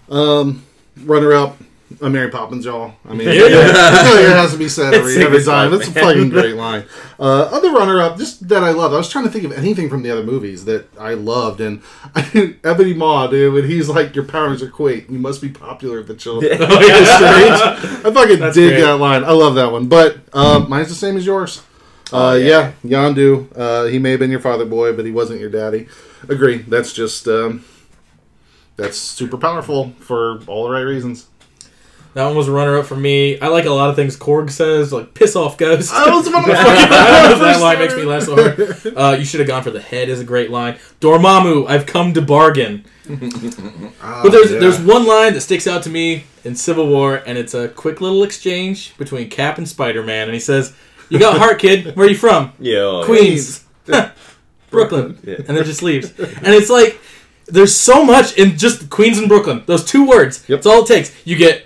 Um, 0.09 0.63
Runner 1.03 1.33
up, 1.33 1.57
a 2.01 2.09
Mary 2.09 2.29
Poppins, 2.29 2.65
y'all. 2.65 2.95
I 3.07 3.13
mean, 3.13 3.27
Yeah. 3.27 3.33
it 3.47 4.29
has 4.29 4.51
to 4.53 4.57
be 4.57 4.67
said 4.67 4.93
every, 4.93 5.23
every 5.23 5.43
time. 5.43 5.73
It's 5.73 5.87
a 5.87 5.91
fucking 5.91 6.29
great 6.29 6.55
line. 6.55 6.85
Uh, 7.19 7.43
other 7.43 7.71
runner 7.71 8.01
up, 8.01 8.17
just 8.17 8.47
that 8.49 8.63
I 8.63 8.71
loved. 8.71 8.93
I 8.93 8.97
was 8.97 9.09
trying 9.09 9.25
to 9.25 9.29
think 9.29 9.45
of 9.45 9.51
anything 9.51 9.89
from 9.89 10.01
the 10.01 10.09
other 10.11 10.23
movies 10.23 10.65
that 10.65 10.87
I 10.99 11.13
loved, 11.13 11.61
and 11.61 11.81
I, 12.15 12.55
Ebony 12.63 12.93
Maw, 12.93 13.27
dude, 13.27 13.53
when 13.53 13.69
he's 13.69 13.87
like, 13.87 14.15
"Your 14.15 14.25
powers 14.25 14.63
are 14.63 14.69
quake. 14.69 15.09
You 15.09 15.19
must 15.19 15.41
be 15.41 15.49
popular 15.49 15.97
with 15.97 16.07
the 16.07 16.15
children." 16.15 16.57
Oh, 16.61 16.81
yeah. 16.81 17.79
I 18.03 18.11
fucking 18.13 18.39
That's 18.39 18.55
dig 18.55 18.71
great. 18.73 18.81
that 18.81 18.97
line. 18.97 19.23
I 19.23 19.31
love 19.31 19.55
that 19.55 19.71
one. 19.71 19.87
But 19.87 20.17
um, 20.33 20.69
mine's 20.69 20.89
the 20.89 20.95
same 20.95 21.15
as 21.17 21.25
yours. 21.25 21.61
Uh, 22.11 22.31
Oh, 22.31 22.33
yeah. 22.35 22.73
Yondu. 22.83 23.47
Uh, 23.57 23.85
he 23.85 23.99
may 23.99 24.11
have 24.11 24.19
been 24.19 24.31
your 24.31 24.39
father 24.39 24.65
boy, 24.65 24.93
but 24.93 25.05
he 25.05 25.11
wasn't 25.11 25.39
your 25.39 25.49
daddy. 25.49 25.87
Agree. 26.27 26.57
That's 26.59 26.93
just 26.93 27.27
um, 27.27 27.63
that's 28.75 28.97
super 28.97 29.37
powerful 29.37 29.91
for 29.99 30.41
all 30.47 30.65
the 30.65 30.71
right 30.71 30.81
reasons. 30.81 31.27
That 32.15 32.27
one 32.27 32.37
was 32.37 32.47
a 32.47 32.51
runner 32.53 32.77
up 32.77 32.85
for 32.85 32.95
me. 32.95 33.37
I 33.41 33.49
like 33.49 33.65
a 33.65 33.71
lot 33.71 33.89
of 33.89 33.97
things 33.97 34.15
Korg 34.15 34.49
says, 34.49 34.93
like 34.93 35.13
"piss 35.13 35.35
off, 35.35 35.57
ghost." 35.57 35.91
That 35.93 36.13
was 36.13 36.25
one 36.27 36.43
of 36.43 36.45
the 36.45 36.53
that 36.53 37.57
line 37.59 37.77
makes 37.77 37.93
me 37.93 38.03
laugh 38.03 38.23
so 38.23 38.35
hard. 38.37 38.97
Uh, 38.97 39.17
you 39.19 39.25
should 39.25 39.41
have 39.41 39.49
gone 39.49 39.63
for 39.63 39.71
the 39.71 39.81
head 39.81 40.07
is 40.07 40.21
a 40.21 40.23
great 40.23 40.49
line. 40.49 40.77
Dormammu, 41.01 41.67
I've 41.67 41.85
come 41.85 42.13
to 42.13 42.21
bargain. 42.21 42.85
But 43.05 44.29
there's 44.29 44.49
yeah. 44.51 44.59
there's 44.59 44.79
one 44.79 45.05
line 45.05 45.33
that 45.33 45.41
sticks 45.41 45.67
out 45.67 45.83
to 45.83 45.89
me 45.89 46.23
in 46.45 46.55
Civil 46.55 46.87
War, 46.87 47.21
and 47.27 47.37
it's 47.37 47.53
a 47.53 47.67
quick 47.67 47.99
little 47.99 48.23
exchange 48.23 48.97
between 48.97 49.29
Cap 49.29 49.57
and 49.57 49.67
Spider 49.67 50.01
Man, 50.01 50.27
and 50.29 50.33
he 50.33 50.39
says, 50.39 50.73
"You 51.09 51.19
got 51.19 51.37
heart, 51.37 51.59
kid. 51.59 51.97
Where 51.97 52.07
are 52.07 52.09
you 52.09 52.15
from? 52.15 52.53
Yo, 52.59 53.03
Queens, 53.03 53.65
Brooklyn," 54.71 55.19
Yeah. 55.23 55.35
and 55.39 55.57
then 55.57 55.65
just 55.65 55.83
leaves. 55.83 56.17
And 56.17 56.47
it's 56.47 56.69
like 56.69 56.97
there's 57.47 57.75
so 57.75 58.05
much 58.05 58.37
in 58.37 58.57
just 58.57 58.89
Queens 58.89 59.17
and 59.17 59.27
Brooklyn. 59.27 59.63
Those 59.65 59.83
two 59.83 60.07
words. 60.07 60.45
Yep. 60.47 60.59
That's 60.59 60.65
all 60.67 60.83
it 60.83 60.87
takes. 60.87 61.13
You 61.25 61.35
get 61.35 61.64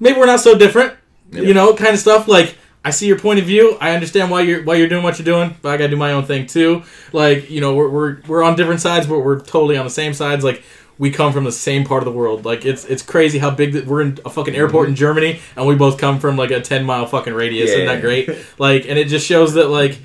maybe 0.00 0.18
we're 0.18 0.26
not 0.26 0.40
so 0.40 0.56
different, 0.56 0.94
you 1.30 1.54
know, 1.54 1.74
kind 1.74 1.94
of 1.94 1.98
stuff. 1.98 2.28
Like 2.28 2.56
I 2.84 2.90
see 2.90 3.06
your 3.06 3.18
point 3.18 3.38
of 3.38 3.44
view. 3.44 3.76
I 3.80 3.90
understand 3.90 4.30
why 4.30 4.42
you're 4.42 4.62
why 4.62 4.76
you're 4.76 4.88
doing 4.88 5.02
what 5.02 5.18
you're 5.18 5.24
doing, 5.24 5.56
but 5.62 5.70
I 5.70 5.76
gotta 5.76 5.90
do 5.90 5.96
my 5.96 6.12
own 6.12 6.24
thing 6.24 6.46
too. 6.46 6.82
Like 7.12 7.50
you 7.50 7.60
know, 7.60 7.74
we're 7.74 7.88
we're, 7.88 8.20
we're 8.26 8.42
on 8.42 8.56
different 8.56 8.80
sides, 8.80 9.06
but 9.06 9.20
we're 9.20 9.40
totally 9.40 9.76
on 9.76 9.84
the 9.84 9.90
same 9.90 10.14
sides. 10.14 10.44
Like 10.44 10.62
we 10.98 11.10
come 11.10 11.32
from 11.32 11.44
the 11.44 11.52
same 11.52 11.84
part 11.84 12.02
of 12.02 12.04
the 12.04 12.12
world. 12.12 12.44
Like 12.44 12.64
it's 12.64 12.84
it's 12.84 13.02
crazy 13.02 13.38
how 13.38 13.50
big 13.50 13.72
that 13.72 13.86
we're 13.86 14.02
in 14.02 14.18
a 14.24 14.30
fucking 14.30 14.54
airport 14.54 14.84
mm-hmm. 14.84 14.92
in 14.92 14.96
Germany, 14.96 15.40
and 15.56 15.66
we 15.66 15.74
both 15.74 15.98
come 15.98 16.18
from 16.18 16.36
like 16.36 16.50
a 16.50 16.60
ten 16.60 16.84
mile 16.84 17.06
fucking 17.06 17.34
radius. 17.34 17.70
Isn't 17.70 17.86
that 17.86 18.00
great? 18.00 18.28
Like, 18.58 18.86
and 18.88 18.98
it 18.98 19.06
just 19.06 19.26
shows 19.26 19.54
that 19.54 19.68
like, 19.68 19.98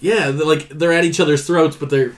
yeah, 0.00 0.28
like 0.28 0.68
they're 0.70 0.92
at 0.92 1.04
each 1.04 1.20
other's 1.20 1.46
throats, 1.46 1.76
but 1.76 1.90
they're 1.90 2.14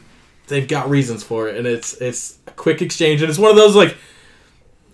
they've 0.46 0.68
got 0.68 0.88
reasons 0.88 1.24
for 1.24 1.48
it, 1.48 1.56
and 1.56 1.66
it's 1.66 1.94
it's 1.94 2.38
a 2.46 2.52
quick 2.52 2.82
exchange, 2.82 3.22
and 3.22 3.30
it's 3.30 3.38
one 3.38 3.50
of 3.50 3.56
those 3.56 3.74
like. 3.74 3.96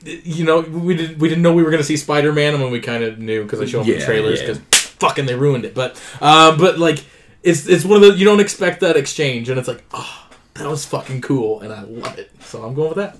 You 0.04 0.44
know, 0.44 0.60
we 0.60 0.94
didn't 0.96 1.18
we 1.18 1.28
didn't 1.28 1.42
know 1.42 1.52
we 1.52 1.62
were 1.62 1.70
gonna 1.70 1.82
see 1.82 1.96
Spider 1.96 2.32
Man, 2.32 2.54
and 2.54 2.62
when 2.62 2.70
we 2.72 2.80
kind 2.80 3.02
of 3.04 3.18
knew 3.18 3.42
because 3.42 3.60
I 3.60 3.64
showed 3.66 3.80
them 3.80 3.94
the 3.94 3.98
Yeah, 3.98 4.04
trailers 4.04 4.40
yeah. 4.40 4.46
because 4.48 4.62
fucking 5.00 5.26
they 5.26 5.34
ruined 5.34 5.64
it. 5.64 5.74
But 5.74 6.00
uh, 6.20 6.56
but 6.56 6.78
like 6.78 7.04
it's 7.42 7.66
it's 7.66 7.84
one 7.84 8.02
of 8.02 8.12
the 8.12 8.18
you 8.18 8.24
don't 8.24 8.40
expect 8.40 8.80
that 8.80 8.96
exchange, 8.96 9.48
and 9.48 9.58
it's 9.58 9.68
like 9.68 9.82
oh 9.92 10.28
that 10.54 10.68
was 10.68 10.84
fucking 10.84 11.20
cool, 11.22 11.60
and 11.60 11.72
I 11.72 11.82
love 11.82 12.18
it. 12.18 12.30
So 12.42 12.62
I'm 12.62 12.74
going 12.74 12.88
with 12.90 12.98
that. 12.98 13.16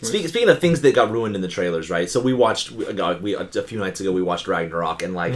Speaking, 0.00 0.28
speaking 0.28 0.48
of 0.48 0.60
things 0.60 0.80
that 0.82 0.94
got 0.94 1.10
ruined 1.10 1.34
in 1.34 1.42
the 1.42 1.48
trailers, 1.48 1.90
right? 1.90 2.08
So 2.08 2.20
we 2.20 2.32
watched 2.32 2.70
we, 2.70 2.86
uh, 2.86 3.18
we 3.18 3.34
a 3.34 3.44
few 3.46 3.78
nights 3.78 4.00
ago 4.00 4.12
we 4.12 4.22
watched 4.22 4.46
Ragnarok 4.46 5.02
and 5.02 5.12
like 5.12 5.34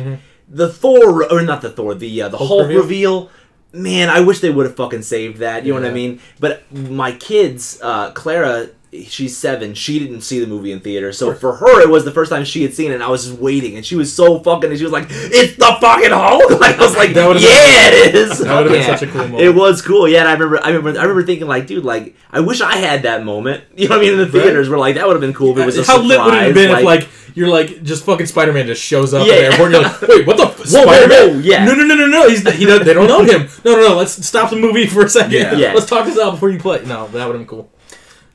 the 0.49 0.69
Thor 0.73 1.31
or 1.33 1.43
not 1.43 1.63
the 1.63 1.71
Thor 1.71 1.95
the 1.95 2.23
uh, 2.23 2.29
the 2.29 2.39
Hulk 2.39 2.49
Hulk, 2.49 2.63
reveal? 2.69 2.83
reveal. 2.83 3.31
Man, 3.75 4.11
I 4.11 4.21
wish 4.21 4.41
they 4.41 4.51
would 4.51 4.67
have 4.67 4.77
fucking 4.77 5.03
saved 5.03 5.39
that. 5.39 5.65
You 5.65 5.73
know 5.75 5.81
what 5.81 5.91
I 5.91 5.95
mean? 5.95 6.21
But 6.39 6.71
my 6.73 7.13
kids, 7.13 7.81
uh, 7.83 8.11
Clara, 8.13 8.69
she's 9.09 9.37
seven. 9.37 9.75
She 9.75 9.99
didn't 9.99 10.21
see 10.21 10.39
the 10.41 10.47
movie 10.47 10.71
in 10.73 10.81
theater, 10.81 11.13
so 11.13 11.33
for 11.35 11.57
her 11.57 11.81
it 11.81 11.89
was 11.89 12.05
the 12.05 12.11
first 12.11 12.31
time 12.31 12.45
she 12.45 12.63
had 12.63 12.75
seen 12.75 12.91
it. 12.91 12.95
and 12.95 13.03
I 13.03 13.09
was 13.09 13.27
just 13.27 13.39
waiting, 13.39 13.77
and 13.77 13.85
she 13.87 13.97
was 13.97 14.15
so 14.15 14.39
fucking. 14.41 14.69
And 14.71 14.79
she 14.79 14.85
was 14.85 14.93
like, 14.93 15.07
"It's 15.09 15.57
the 15.57 15.77
fucking 15.81 16.11
Hulk!" 16.11 16.51
Like 16.61 16.79
I 16.79 16.83
was 16.85 16.97
like, 16.97 17.15
"Yeah, 17.15 17.33
it 17.35 18.15
is." 18.15 18.39
That 18.41 18.55
would've 18.57 18.73
been 18.73 18.83
such 18.85 19.03
a 19.03 19.07
cool 19.07 19.23
moment. 19.23 19.41
It 19.43 19.55
was 19.55 19.81
cool. 19.83 20.07
Yeah, 20.09 20.21
and 20.21 20.29
I 20.29 20.33
remember, 20.35 20.61
I 20.63 20.69
remember, 20.69 20.91
I 20.99 21.03
remember 21.03 21.23
thinking 21.25 21.47
like, 21.49 21.67
dude, 21.67 21.85
like, 21.85 22.15
I 22.31 22.41
wish 22.41 22.61
I 22.61 22.77
had 22.77 23.03
that 23.05 23.25
moment. 23.25 23.65
You 23.77 23.89
know 23.89 23.97
what 23.97 24.03
I 24.05 24.11
mean? 24.11 24.13
In 24.13 24.19
the 24.19 24.27
theaters, 24.29 24.69
where 24.69 24.79
like 24.79 24.95
that 24.97 25.07
would 25.07 25.15
have 25.15 25.21
been 25.23 25.33
cool 25.35 25.53
if 25.53 25.59
it 25.59 25.67
was 25.67 25.79
a 25.79 25.85
How 25.85 25.95
surprise. 26.03 26.09
lit 26.09 26.21
would 26.25 26.35
it 26.35 26.43
have 26.43 26.55
been 26.55 26.71
if 26.71 26.85
like 26.85 27.09
you're 27.35 27.49
like 27.49 27.83
just 27.83 28.05
fucking 28.05 28.27
Spider 28.27 28.53
Man 28.53 28.67
just 28.67 28.83
shows 28.83 29.15
up 29.15 29.27
Yeah. 29.27 29.33
at 29.33 29.37
the 29.39 29.45
airport? 29.47 29.61
And 29.61 29.73
you're 29.75 29.83
like, 29.83 30.03
wait, 30.03 30.27
what 30.27 30.37
the 30.37 30.43
f- 30.49 30.67
Spider 30.67 31.09
Man? 31.09 31.41
yeah. 31.43 31.65
No, 31.65 31.75
no, 31.75 31.85
no, 31.85 31.95
no, 31.97 32.07
no. 32.07 32.29
He's 32.29 32.47
he 32.57 32.67
does, 32.67 32.85
they 32.85 32.93
don't 32.95 33.09
know 33.09 33.25
him. 33.25 33.49
No, 33.65 33.75
no, 33.75 33.89
no. 33.89 33.97
Let's 33.97 34.25
stop 34.27 34.51
the 34.51 34.57
movie 34.57 34.87
for 34.87 35.05
a 35.07 35.09
second. 35.09 35.33
Yeah. 35.33 35.55
Yeah. 35.55 35.73
Let's 35.73 35.87
talk 35.87 36.05
this 36.07 36.19
out 36.19 36.33
before 36.33 36.51
you 36.51 36.59
play. 36.61 36.85
No, 36.85 37.09
that 37.09 37.27
would 37.27 37.35
have 37.35 37.41
been 37.41 37.47
cool. 37.47 37.73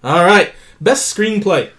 All 0.04 0.24
right, 0.24 0.54
best 0.80 1.16
screenplay. 1.16 1.72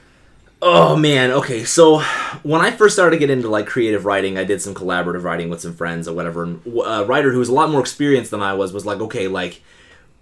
Oh 0.61 0.97
man, 0.97 1.31
okay. 1.31 1.63
So 1.65 2.01
when 2.43 2.61
I 2.61 2.73
first 2.73 2.97
started 2.97 3.15
to 3.15 3.21
get 3.21 3.31
into 3.31 3.49
like 3.49 3.67
creative 3.67 4.05
writing, 4.05 4.37
I 4.37 4.43
did 4.43 4.61
some 4.61 4.75
collaborative 4.75 5.23
writing 5.23 5.51
with 5.51 5.61
some 5.61 5.73
friends 5.73 6.09
or 6.09 6.15
whatever. 6.15 6.43
And 6.43 6.67
a 6.67 6.81
uh, 6.81 7.05
writer 7.05 7.31
who 7.31 7.39
was 7.39 7.49
a 7.49 7.55
lot 7.55 7.71
more 7.71 7.81
experienced 7.81 8.33
than 8.33 8.43
I 8.43 8.55
was 8.55 8.73
was 8.73 8.85
like, 8.85 9.01
okay, 9.01 9.29
like, 9.29 9.63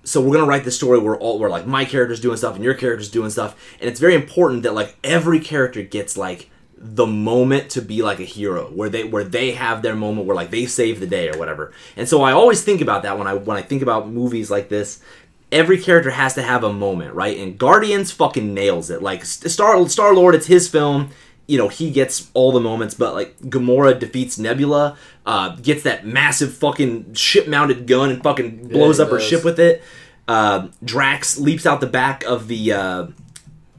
so 0.05 0.21
we're 0.21 0.35
gonna 0.35 0.47
write 0.47 0.65
this 0.65 0.77
story 0.77 0.99
where 0.99 1.17
all 1.17 1.39
where 1.39 1.49
like 1.49 1.67
my 1.67 1.87
character's 1.87 2.21
doing 2.21 2.37
stuff 2.37 2.55
and 2.55 2.63
your 2.63 2.75
character's 2.75 3.11
doing 3.11 3.31
stuff, 3.31 3.77
and 3.81 3.89
it's 3.89 4.01
very 4.01 4.15
important 4.15 4.63
that 4.65 4.75
like 4.75 4.95
every 5.03 5.41
character 5.41 5.83
gets 5.83 6.19
like 6.19 6.51
the 6.79 7.07
moment 7.07 7.71
to 7.71 7.81
be 7.81 8.03
like 8.03 8.21
a 8.21 8.25
hero 8.25 8.67
where 8.67 8.91
they 8.91 9.05
where 9.05 9.25
they 9.25 9.53
have 9.53 9.81
their 9.81 9.97
moment 9.97 10.27
where 10.27 10.37
like 10.37 10.51
they 10.51 10.67
save 10.67 11.01
the 11.01 11.07
day 11.07 11.31
or 11.31 11.39
whatever 11.39 11.73
and 11.97 12.07
so 12.07 12.21
i 12.21 12.33
always 12.33 12.63
think 12.63 12.83
about 12.83 13.03
that 13.03 13.17
when 13.17 13.27
i 13.27 13.33
when 13.33 13.57
i 13.57 13.63
think 13.63 13.81
about 13.81 14.11
movies 14.11 14.51
like 14.51 14.69
this 14.69 15.01
every 15.53 15.79
character 15.79 16.11
has 16.11 16.35
to 16.35 16.43
have 16.43 16.65
a 16.65 16.73
moment, 16.73 17.15
right? 17.15 17.37
And 17.39 17.57
Guardians 17.59 18.13
fucking 18.13 18.53
nails 18.53 18.91
it. 18.91 19.03
Like 19.03 19.25
Star 19.25 19.89
Star 19.89 20.15
Lord, 20.15 20.35
it's 20.35 20.47
his 20.47 20.69
film. 20.69 21.11
You 21.49 21.59
know, 21.59 21.69
he 21.69 21.91
gets 21.93 22.29
all 22.35 22.51
the 22.51 22.61
moments, 22.61 22.95
but 22.95 23.15
like 23.15 23.39
Gamora 23.39 23.97
defeats 23.99 24.37
Nebula, 24.37 24.97
uh, 25.25 25.51
gets 25.57 25.85
that 25.85 26.05
massive 26.05 26.53
fucking 26.55 27.15
ship 27.15 27.47
mounted 27.47 27.87
gun 27.87 28.11
and 28.11 28.21
fucking 28.23 28.69
blows 28.69 28.97
he 28.99 29.05
up 29.05 29.11
her 29.11 29.21
ship 29.21 29.45
with 29.45 29.61
it. 29.61 29.83
Uh, 30.27 30.69
Drax 30.85 31.39
leaps 31.39 31.65
out 31.65 31.81
the 31.81 31.87
back 31.87 32.25
of 32.25 32.49
the 32.49 32.73
uh, 32.73 33.07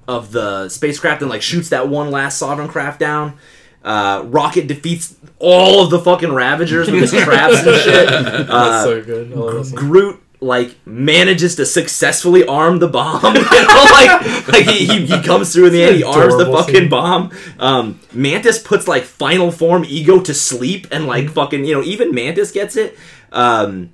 of 0.07 0.31
the 0.31 0.69
spacecraft 0.69 1.21
and 1.21 1.29
like 1.29 1.41
shoots 1.41 1.67
that 1.69 1.89
one 1.89 2.09
last 2.09 2.37
sovereign 2.37 2.69
craft 2.69 3.01
down. 3.01 3.37
Uh, 3.83 4.23
Rocket 4.25 4.67
defeats 4.67 5.15
all 5.39 5.83
of 5.83 5.89
the 5.89 5.99
fucking 5.99 6.31
Ravagers 6.31 6.89
with 6.89 7.01
his 7.01 7.11
traps 7.23 7.57
and 7.57 7.75
shit. 7.81 8.07
That's 8.09 8.49
Uh, 8.49 8.83
so 8.83 9.01
good. 9.03 9.31
I 9.33 9.35
love 9.35 9.69
that. 9.69 9.75
Groot 9.75 10.21
like 10.39 10.75
manages 10.85 11.55
to 11.55 11.65
successfully 11.65 12.45
arm 12.45 12.77
the 12.79 12.87
bomb. 12.87 13.35
you 13.35 13.41
know, 13.51 13.85
like 13.91 14.47
like 14.47 14.65
he, 14.65 14.85
he, 14.85 15.05
he 15.07 15.21
comes 15.23 15.51
through 15.51 15.67
in 15.67 15.73
the 15.73 15.83
end, 15.83 15.95
he 15.95 16.03
arms 16.03 16.37
the 16.37 16.45
fucking 16.45 16.75
scene. 16.75 16.89
bomb. 16.89 17.31
Um, 17.59 17.99
Mantis 18.13 18.59
puts 18.59 18.87
like 18.87 19.03
final 19.03 19.51
form 19.51 19.83
ego 19.87 20.19
to 20.21 20.33
sleep, 20.33 20.85
and 20.91 21.01
Mm-hmm. 21.01 21.07
like 21.09 21.29
fucking 21.31 21.65
you 21.65 21.73
know 21.73 21.83
even 21.83 22.13
Mantis 22.13 22.51
gets 22.51 22.75
it. 22.75 22.97
Um, 23.31 23.93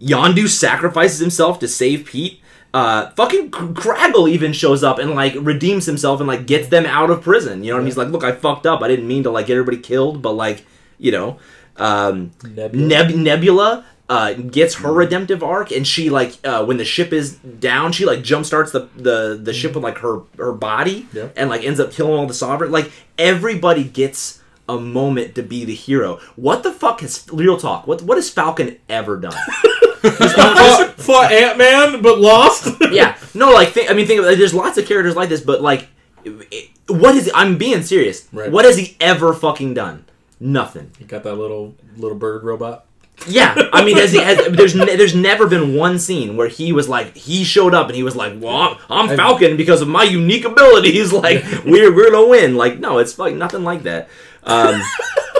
Yondu 0.00 0.48
sacrifices 0.48 1.18
himself 1.20 1.58
to 1.60 1.68
save 1.68 2.06
Pete. 2.06 2.40
Uh, 2.74 3.10
fucking 3.10 3.50
Craggle 3.50 4.30
even 4.30 4.54
shows 4.54 4.82
up 4.82 4.98
and 4.98 5.10
like 5.10 5.34
redeems 5.38 5.84
himself 5.84 6.20
and 6.20 6.26
like 6.26 6.46
gets 6.46 6.68
them 6.68 6.86
out 6.86 7.10
of 7.10 7.20
prison. 7.22 7.62
You 7.62 7.70
know, 7.70 7.74
what 7.76 7.80
I 7.80 7.82
mean? 7.82 7.86
he's 7.88 7.96
like, 7.98 8.08
"Look, 8.08 8.24
I 8.24 8.32
fucked 8.32 8.64
up. 8.66 8.80
I 8.82 8.88
didn't 8.88 9.06
mean 9.06 9.24
to 9.24 9.30
like 9.30 9.46
get 9.46 9.58
everybody 9.58 9.76
killed, 9.76 10.22
but 10.22 10.32
like, 10.32 10.64
you 10.98 11.12
know, 11.12 11.38
um, 11.76 12.30
Nebula. 12.42 12.86
Neb- 12.86 13.14
Nebula 13.14 13.84
uh, 14.12 14.32
gets 14.34 14.74
her 14.82 14.92
redemptive 14.92 15.42
arc, 15.42 15.70
and 15.70 15.86
she 15.86 16.10
like 16.10 16.32
uh, 16.44 16.64
when 16.64 16.76
the 16.76 16.84
ship 16.84 17.12
is 17.12 17.36
down, 17.36 17.92
she 17.92 18.04
like 18.04 18.22
jump 18.22 18.44
starts 18.44 18.70
the 18.72 18.88
the 18.96 19.38
the 19.42 19.52
ship 19.54 19.74
with 19.74 19.82
like 19.82 19.98
her 19.98 20.20
her 20.36 20.52
body, 20.52 21.06
Yeah. 21.12 21.28
and 21.36 21.48
like 21.48 21.64
ends 21.64 21.80
up 21.80 21.92
killing 21.92 22.12
all 22.18 22.26
the 22.26 22.34
sovereign. 22.34 22.70
Like 22.70 22.90
everybody 23.16 23.84
gets 23.84 24.40
a 24.68 24.78
moment 24.78 25.34
to 25.36 25.42
be 25.42 25.64
the 25.64 25.74
hero. 25.74 26.20
What 26.36 26.62
the 26.62 26.72
fuck 26.72 27.00
has 27.00 27.26
real 27.32 27.56
talk? 27.56 27.86
What 27.86 28.02
what 28.02 28.16
has 28.18 28.28
Falcon 28.28 28.78
ever 28.88 29.16
done? 29.16 29.32
fought, 30.02 30.94
fought 30.98 31.32
Ant 31.32 31.58
Man, 31.58 32.02
but 32.02 32.18
lost. 32.18 32.68
yeah, 32.90 33.16
no, 33.34 33.50
like 33.52 33.68
think, 33.70 33.90
I 33.90 33.94
mean, 33.94 34.06
think 34.06 34.20
of 34.20 34.26
it. 34.26 34.36
There's 34.38 34.54
lots 34.54 34.76
of 34.78 34.86
characters 34.86 35.16
like 35.16 35.28
this, 35.28 35.40
but 35.40 35.62
like, 35.62 35.88
what 36.88 37.14
is? 37.14 37.30
I'm 37.34 37.56
being 37.56 37.82
serious. 37.82 38.28
Right. 38.32 38.50
What 38.50 38.64
has 38.64 38.76
he 38.76 38.96
ever 39.00 39.32
fucking 39.32 39.74
done? 39.74 40.04
Nothing. 40.40 40.90
You 40.98 41.06
got 41.06 41.22
that 41.22 41.36
little 41.36 41.74
little 41.96 42.18
bird 42.18 42.42
robot. 42.44 42.86
Yeah, 43.28 43.54
I 43.72 43.84
mean, 43.84 43.96
has 43.98 44.10
he, 44.10 44.18
has, 44.18 44.48
there's 44.56 44.74
ne- 44.74 44.96
there's 44.96 45.14
never 45.14 45.46
been 45.46 45.76
one 45.76 46.00
scene 46.00 46.36
where 46.36 46.48
he 46.48 46.72
was 46.72 46.88
like 46.88 47.14
he 47.16 47.44
showed 47.44 47.72
up 47.72 47.86
and 47.86 47.94
he 47.94 48.02
was 48.02 48.16
like, 48.16 48.32
"Well, 48.36 48.56
I'm, 48.56 49.10
I'm 49.10 49.16
Falcon 49.16 49.56
because 49.56 49.80
of 49.80 49.86
my 49.88 50.02
unique 50.02 50.44
abilities. 50.44 51.12
Like, 51.22 51.44
we're 51.64 51.94
we're 51.94 52.10
gonna 52.10 52.26
win." 52.26 52.56
Like, 52.56 52.80
no, 52.80 52.98
it's 52.98 53.18
like 53.20 53.36
nothing 53.36 53.62
like 53.62 53.84
that. 53.84 54.08
Um, 54.42 54.80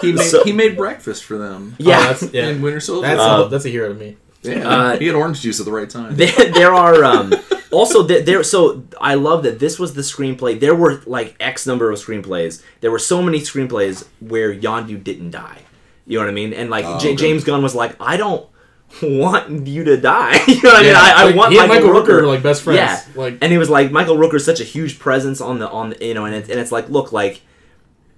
He 0.01 0.13
made, 0.13 0.25
So- 0.25 0.45
he 0.45 0.53
made 0.53 0.77
breakfast 0.77 1.25
for 1.25 1.39
them. 1.39 1.75
yeah, 1.79 1.99
Oh, 1.99 2.03
that's, 2.13 2.33
yeah. 2.33 2.49
In 2.49 2.63
Winter 2.63 2.79
Soldier. 2.81 3.07
That's 3.09 3.21
Uh, 3.21 3.45
a, 3.47 3.49
that's 3.49 3.65
a 3.65 3.69
hero 3.69 3.89
to 3.89 3.95
me. 3.95 4.17
yeah. 4.43 4.69
uh, 4.69 4.97
he 4.99 5.07
had 5.07 5.17
orange 5.17 5.41
juice 5.41 5.59
at 5.59 5.67
the 5.67 5.73
right 5.73 5.89
time. 5.91 6.15
there, 6.17 6.51
there 6.53 6.73
are 6.75 7.03
um, 7.05 7.33
also 7.73 8.07
th- 8.07 8.25
there 8.27 8.43
so 8.43 8.83
i 9.01 9.15
love 9.15 9.45
that 9.45 9.59
this 9.61 9.79
was 9.79 9.95
the 9.95 10.03
screenplay 10.03 10.59
there 10.59 10.75
were 10.75 11.01
like 11.07 11.35
x 11.41 11.67
number 11.67 11.91
of 11.91 11.99
screenplays 11.99 12.61
there 12.81 12.91
were 12.91 12.99
so 12.99 13.23
many 13.23 13.39
screenplays 13.41 14.05
where 14.21 14.53
yondu 14.53 15.03
didn't 15.03 15.31
die 15.31 15.59
you 16.07 16.19
know 16.19 16.25
what 16.25 16.31
i 16.31 16.35
mean 16.35 16.53
and 16.53 16.71
like 16.71 16.85
J- 17.01 17.09
okay. 17.13 17.17
james 17.17 17.45
gunn 17.45 17.63
was 17.63 17.75
like 17.75 17.97
i 18.01 18.17
don't 18.17 18.47
want 19.03 19.67
you 19.67 19.85
to 19.85 19.97
die 19.97 20.35
you 20.49 20.61
know 20.63 20.71
what 20.71 20.77
i 20.81 20.83
mean 20.83 20.95
i, 20.95 21.13
I 21.17 21.25
Like, 21.25 21.35
want 21.37 21.53
he 21.53 21.59
and 21.59 21.69
michael, 21.69 21.93
Michael 21.93 22.03
Rooker 22.03 22.21
rooker 22.23 22.27
like 22.27 22.43
best 22.43 22.63
friends. 22.63 22.77
yeah 22.79 23.03
Like 23.15 23.39
and 23.41 23.51
he 23.53 23.59
was 23.59 23.71
like 23.71 23.91
michael 23.91 24.17
rooker's 24.17 24.45
such 24.45 24.61
a 24.61 24.65
huge 24.65 24.99
presence 24.99 25.41
on 25.41 25.59
the 25.59 25.69
on 25.71 25.91
the, 25.91 26.05
you 26.05 26.15
know 26.15 26.25
and, 26.27 26.35
it, 26.35 26.51
and 26.51 26.61
it's 26.61 26.73
like 26.73 26.89
look 26.89 27.13
like 27.13 27.41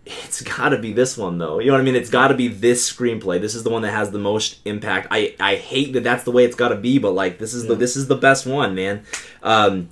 it's 0.07 0.43
got 0.43 0.69
to 0.69 0.79
be 0.79 0.93
this 0.93 1.17
one 1.17 1.39
though. 1.39 1.61
You 1.61 1.69
know 1.69 1.73
what 1.73 1.81
I 1.81 1.83
mean? 1.85 1.95
It's 1.97 2.11
got 2.11 2.29
to 2.29 2.35
be 2.35 2.49
this 2.49 2.93
screenplay. 2.93 3.41
This 3.41 3.55
is 3.55 3.63
the 3.63 3.71
one 3.71 3.81
that 3.81 3.91
has 3.93 4.11
the 4.11 4.19
most 4.19 4.59
impact. 4.67 5.09
I 5.11 5.35
I 5.41 5.55
hate 5.57 5.95
that 5.95 6.05
that's 6.05 6.25
the 6.25 6.31
way 6.31 6.45
it's 6.45 6.55
got 6.57 6.69
to 6.69 6.77
be, 6.77 6.99
but 6.99 7.13
like 7.13 7.39
this 7.39 7.55
is 7.55 7.67
the 7.69 7.75
this 7.75 7.97
is 7.97 8.07
the 8.07 8.15
best 8.15 8.45
one, 8.47 8.75
man. 8.75 9.03
Um, 9.43 9.89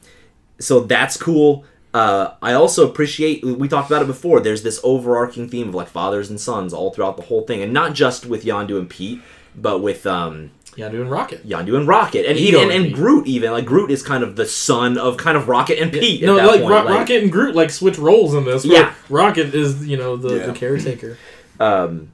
so 0.58 0.80
that's 0.80 1.16
cool. 1.16 1.64
Uh, 1.94 2.34
I 2.40 2.54
also 2.54 2.88
appreciate 2.88 3.44
we 3.44 3.68
talked 3.68 3.90
about 3.90 4.02
it 4.02 4.06
before. 4.06 4.40
There's 4.40 4.62
this 4.62 4.80
overarching 4.82 5.48
theme 5.48 5.68
of 5.68 5.74
like 5.74 5.88
fathers 5.88 6.30
and 6.30 6.40
sons 6.40 6.72
all 6.72 6.90
throughout 6.90 7.16
the 7.16 7.24
whole 7.24 7.42
thing, 7.42 7.62
and 7.62 7.72
not 7.72 7.92
just 7.94 8.24
with 8.24 8.44
Yondu 8.44 8.78
and 8.78 8.88
Pete, 8.88 9.20
but 9.54 9.80
with 9.80 10.06
um, 10.06 10.52
yeah, 10.74 10.88
doing 10.88 11.10
Rocket. 11.10 11.46
Yondu 11.46 11.76
and 11.76 11.86
Rocket, 11.86 12.24
and 12.26 12.38
Ego 12.38 12.58
even 12.60 12.62
and, 12.62 12.72
and 12.72 12.84
and 12.86 12.94
Groot. 12.94 13.26
Even 13.26 13.52
like 13.52 13.66
Groot 13.66 13.90
is 13.90 14.02
kind 14.02 14.24
of 14.24 14.36
the 14.36 14.46
son 14.46 14.96
of 14.96 15.18
kind 15.18 15.36
of 15.36 15.48
Rocket 15.48 15.78
and 15.78 15.92
Pete. 15.92 16.22
No, 16.22 16.38
at 16.38 16.42
that 16.42 16.46
like, 16.46 16.60
point. 16.62 16.70
Ro- 16.70 16.82
like- 16.84 16.98
Rocket 17.00 17.22
and 17.24 17.30
Groot 17.32 17.54
like 17.54 17.70
switch 17.70 17.98
roles 17.98 18.32
in 18.32 18.46
this. 18.46 18.64
where 18.64 18.74
Yeah. 18.84 18.94
Rocket 19.10 19.54
is 19.54 19.86
you 19.86 19.98
know 19.98 20.16
the, 20.16 20.36
Yeah. 20.36 20.46
the 20.46 20.52
caretaker. 20.54 21.18
um, 21.60 22.10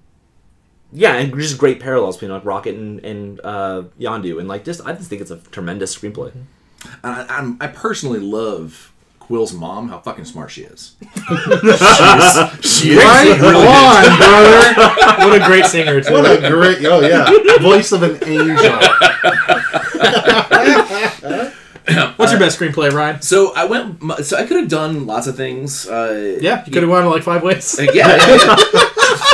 yeah, 0.93 1.15
and 1.17 1.33
just 1.39 1.59
great 1.59 1.79
parallels 1.81 2.17
between 2.17 2.33
like 2.33 2.45
Rocket 2.45 2.75
and 2.75 2.99
and 3.05 3.41
uh, 3.45 3.85
Yondu, 4.01 4.41
and 4.41 4.49
like 4.49 4.65
just 4.65 4.85
I 4.85 4.93
just 4.93 5.09
think 5.09 5.23
it's 5.23 5.31
a 5.31 5.37
tremendous 5.37 5.97
screenplay. 5.97 6.33
I, 7.05 7.27
I'm, 7.29 7.59
I 7.61 7.67
personally 7.69 8.21
love 8.21 8.93
Quill's 9.29 9.53
mom. 9.53 9.89
How 9.91 9.99
fucking 10.01 10.25
smart 10.25 10.51
she 10.51 10.63
is. 10.63 10.97
she 12.63 12.93
is. 12.93 12.99
Right 12.99 13.39
on, 13.41 14.19
brother. 14.19 14.95
What 15.29 15.43
a 15.43 15.45
great 15.45 15.67
singer 15.67 16.01
too. 16.01 16.13
What 16.15 16.25
a 16.25 16.49
great, 16.49 16.79
oh 16.87 17.01
yeah, 17.01 17.29
voice 17.61 17.91
of 17.93 18.03
an 18.05 18.17
angel. 18.25 18.57
What's 22.17 22.33
your 22.33 22.41
best 22.41 22.59
screenplay, 22.59 22.93
Ryan? 22.93 23.23
So 23.23 23.55
I 23.55 23.65
went. 23.65 24.03
So 24.25 24.37
I 24.37 24.45
could 24.47 24.57
have 24.59 24.69
done 24.69 25.07
lots 25.07 25.27
of 25.27 25.37
things. 25.37 25.89
Uh, 25.89 26.39
Yeah, 26.41 26.65
you 26.65 26.73
could 26.73 26.83
have 26.83 26.91
gone 26.91 27.07
like 27.11 27.23
five 27.23 27.43
ways. 27.43 27.77
yeah, 27.79 27.91
yeah, 27.95 28.17
yeah. 28.27 28.57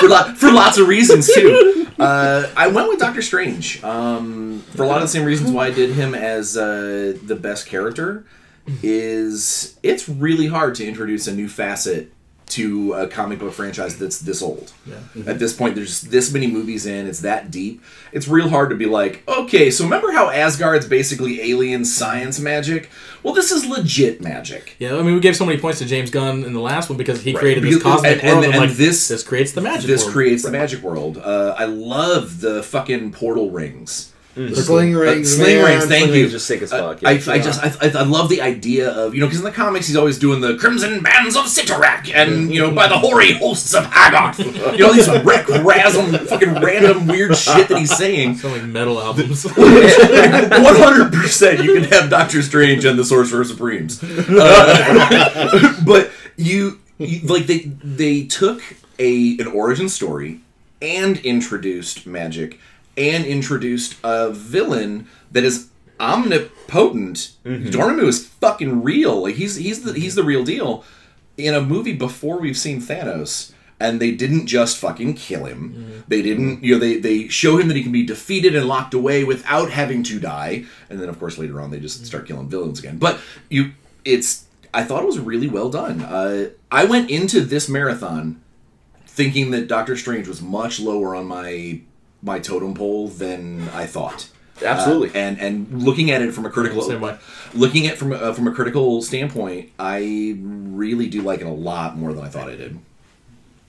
for, 0.01 0.09
lot, 0.09 0.37
for 0.39 0.53
lots 0.53 0.79
of 0.79 0.89
reasons 0.89 1.33
too. 1.33 1.87
Uh, 1.99 2.49
I 2.57 2.69
went 2.69 2.89
with 2.89 2.99
Doctor 2.99 3.23
Strange 3.23 3.83
um, 3.85 4.61
for 4.75 4.85
a 4.85 4.87
lot 4.87 4.97
of 4.97 5.03
the 5.03 5.09
same 5.09 5.25
reasons 5.25 5.51
why 5.51 5.67
I 5.67 5.71
did 5.71 5.91
him 5.91 6.15
as 6.15 6.57
uh, 6.57 7.17
the 7.23 7.37
best 7.37 7.67
character. 7.67 8.25
Is 8.83 9.79
it's 9.83 10.09
really 10.09 10.47
hard 10.47 10.75
to 10.77 10.87
introduce 10.87 11.27
a 11.27 11.35
new 11.35 11.49
facet 11.49 12.11
to 12.47 12.93
a 12.93 13.09
comic 13.09 13.39
book 13.39 13.53
franchise 13.53 13.99
that's 13.99 14.19
this 14.21 14.43
old. 14.43 14.73
Yeah. 14.87 14.99
At 15.27 15.39
this 15.39 15.53
point, 15.55 15.75
there's 15.75 16.03
this 16.03 16.31
many 16.33 16.47
movies 16.47 16.85
in. 16.87 17.07
It's 17.07 17.21
that 17.21 17.51
deep. 17.51 17.83
It's 18.13 18.29
real 18.29 18.49
hard 18.51 18.69
to 18.71 18.77
be 18.77 18.85
like, 18.87 19.25
okay, 19.27 19.71
so 19.71 19.83
remember 19.85 20.13
how 20.13 20.29
Asgard's 20.31 20.87
basically 20.87 21.41
alien 21.41 21.85
science 21.85 22.39
magic? 22.39 22.91
Well, 23.23 23.33
this 23.35 23.51
is 23.51 23.65
legit 23.67 24.21
magic. 24.21 24.77
Yeah, 24.79 24.95
I 24.97 25.03
mean, 25.03 25.15
we 25.15 25.21
gave 25.21 25.37
so 25.37 25.47
many 25.47 25.59
points 25.59 25.79
to 25.81 25.87
James 25.87 26.11
Gunn 26.11 26.45
in 26.45 26.53
the 26.53 26.61
last 26.61 26.91
one 26.91 26.99
because 26.99 27.23
he 27.23 27.33
Right. 27.33 27.41
created 27.41 27.65
this 27.65 27.83
cosmic 27.83 28.13
and- 28.13 28.21
and- 28.23 28.31
world, 28.33 28.45
and, 28.45 28.55
and 28.55 28.63
like 28.69 28.77
this- 28.77 29.09
this 29.09 29.23
creates 29.23 29.53
the 29.53 29.63
magic. 29.63 29.87
This 29.87 30.03
world. 30.03 30.13
creates 30.13 30.43
the 30.43 30.51
magic 30.53 30.83
world. 30.83 31.17
Uh, 31.17 31.55
I 31.59 31.65
love 31.65 32.41
the 32.43 32.63
fucking 32.63 33.13
portal 33.13 33.51
rings. 33.51 34.11
The 34.35 34.57
sling 34.57 34.97
Uh, 34.97 34.99
rings, 35.01 35.37
sling 35.37 35.59
man, 35.59 35.65
rings, 35.65 35.87
thank 35.87 36.05
Sling 36.07 36.15
you. 36.15 36.21
rings 36.23 36.33
just 36.33 36.47
sick 36.47 36.61
as 36.63 36.73
Uh, 36.73 36.95
fuck, 36.95 37.05
I, 37.05 37.13
yeah. 37.13 37.33
I 37.33 37.39
just 37.39 37.63
I, 37.63 37.69
I, 37.81 38.01
I 38.01 38.03
love 38.03 38.29
the 38.29 38.41
idea 38.43 38.91
of 38.91 39.15
you 39.15 39.21
know 39.21 39.27
because 39.27 39.39
in 39.39 39.45
the 39.45 39.53
comics 39.53 39.87
he's 39.87 39.97
always 39.97 40.19
doing 40.19 40.41
the 40.41 40.57
crimson 40.57 41.03
bands 41.03 41.37
of 41.37 41.45
Cyttorak 41.45 42.13
and 42.13 42.53
you 42.53 42.61
know 42.61 42.73
by 42.73 42.89
the 42.89 42.99
hoary 42.99 43.35
hosts 43.35 43.75
of 43.75 43.85
Hoggoth 43.85 44.39
you 44.73 44.79
know 44.79 44.93
these 44.93 45.09
wreck 45.25 45.47
rasm 45.47 46.19
fucking 46.27 46.55
random 46.55 47.07
weird 47.07 47.37
shit 47.37 47.69
that 47.69 47.79
he's 47.79 47.97
saying 47.97 48.37
Some 48.39 48.53
like 48.53 48.65
metal 48.65 49.01
albums. 49.01 49.45
one 49.57 50.77
hundred 50.77 51.13
percent 51.13 51.63
you 51.63 51.75
can 51.75 51.85
have 51.85 52.11
Doctor 52.11 52.43
Strange 52.43 52.85
and 52.85 52.99
the 52.99 53.05
Sorcerer 53.05 53.45
Supremes, 53.45 54.03
Uh, 54.03 55.81
but 55.87 56.11
you, 56.37 56.81
you 56.99 57.21
like 57.27 57.47
they 57.47 57.61
they 57.83 58.25
took 58.25 58.61
a 58.99 59.37
an 59.39 59.47
origin 59.49 59.89
story 59.89 60.41
and 60.83 61.19
introduced 61.19 62.07
magic 62.07 62.59
and 62.97 63.25
introduced 63.25 63.97
a 64.05 64.31
villain 64.31 65.09
that 65.33 65.45
is 65.45 65.69
omnipotent. 66.01 67.33
Mm-hmm. 67.45 67.69
Dormammu 67.69 68.05
is 68.05 68.27
fucking 68.27 68.83
real. 68.83 69.23
Like 69.23 69.37
he's 69.37 69.57
he's 69.57 69.83
the 69.83 69.93
he's 69.93 70.15
the 70.15 70.25
real 70.25 70.45
deal. 70.45 70.85
In 71.37 71.55
a 71.55 71.61
movie 71.61 71.95
before 71.95 72.39
we've 72.39 72.57
seen 72.57 72.81
Thanos, 72.81 73.53
and 73.81 74.01
they 74.01 74.13
didn't 74.13 74.47
just 74.47 74.79
fucking 74.79 75.15
kill 75.15 75.47
him. 75.47 75.75
Mm-hmm. 75.75 76.01
They 76.09 76.23
didn't, 76.23 76.63
you 76.63 76.75
know, 76.75 76.79
they 76.79 76.99
they 76.99 77.29
show 77.29 77.59
him 77.59 77.69
that 77.69 77.77
he 77.77 77.83
can 77.83 77.93
be 77.93 78.05
defeated 78.05 78.55
and 78.55 78.67
locked 78.67 78.95
away 78.95 79.25
without 79.25 79.71
having 79.71 80.03
to 80.05 80.21
die. 80.21 80.65
And 80.89 81.01
then, 81.01 81.09
of 81.09 81.19
course, 81.19 81.39
later 81.39 81.61
on, 81.61 81.71
they 81.71 81.81
just 81.81 81.99
mm-hmm. 81.99 82.07
start 82.07 82.27
killing 82.27 82.49
villains 82.49 82.79
again. 82.79 82.99
But 82.99 83.19
you, 83.49 83.73
it's. 84.05 84.47
I 84.73 84.83
thought 84.83 85.05
it 85.05 85.07
was 85.07 85.21
really 85.21 85.47
well 85.47 85.71
done. 85.71 86.01
Uh, 86.03 86.51
I 86.71 86.85
went 86.85 87.09
into 87.09 87.41
this 87.41 87.69
marathon 87.69 88.43
thinking 89.07 89.53
that 89.53 89.69
Doctor 89.69 89.97
Strange 89.97 90.27
was 90.27 90.43
much 90.43 90.81
lower 90.81 91.15
on 91.15 91.27
my 91.27 91.81
my 92.25 92.41
totem 92.41 92.75
pole 92.75 93.07
than 93.09 93.69
I 93.69 93.87
thought. 93.87 94.29
Absolutely. 94.65 95.11
Uh, 95.11 95.25
and 95.25 95.41
and 95.41 95.83
looking 95.83 96.11
at 96.11 96.23
it 96.23 96.33
from 96.33 96.47
a 96.47 96.51
critical 96.51 96.83
Same 96.83 97.01
way. 97.01 97.19
looking 97.55 97.87
at 97.87 97.99
from 97.99 98.13
uh, 98.13 98.33
from 98.33 98.49
a 98.49 98.53
critical 98.53 99.03
standpoint, 99.03 99.71
I 99.79 100.37
really 100.41 101.09
do 101.09 101.23
like 101.23 101.41
it 101.41 101.47
a 101.47 101.51
lot 101.51 101.97
more 101.97 102.13
than 102.13 102.25
I 102.25 102.29
thought 102.29 102.49
I 102.49 102.57
did. 102.57 102.79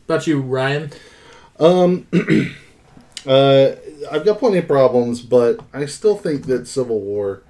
about 0.06 0.26
you, 0.28 0.40
Ryan? 0.42 0.92
Um, 1.60 2.08
Uh, 3.26 3.76
I've 4.12 4.24
got 4.24 4.38
plenty 4.38 4.60
of 4.60 4.68
problems, 4.68 5.22
but 5.22 5.60
I 5.74 5.88
still 5.88 6.16
think 6.16 6.46
that 6.46 6.68
Civil 6.68 7.00
War 7.00 7.42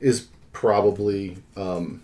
is 0.00 0.28
probably 0.52 1.36
um, 1.54 2.02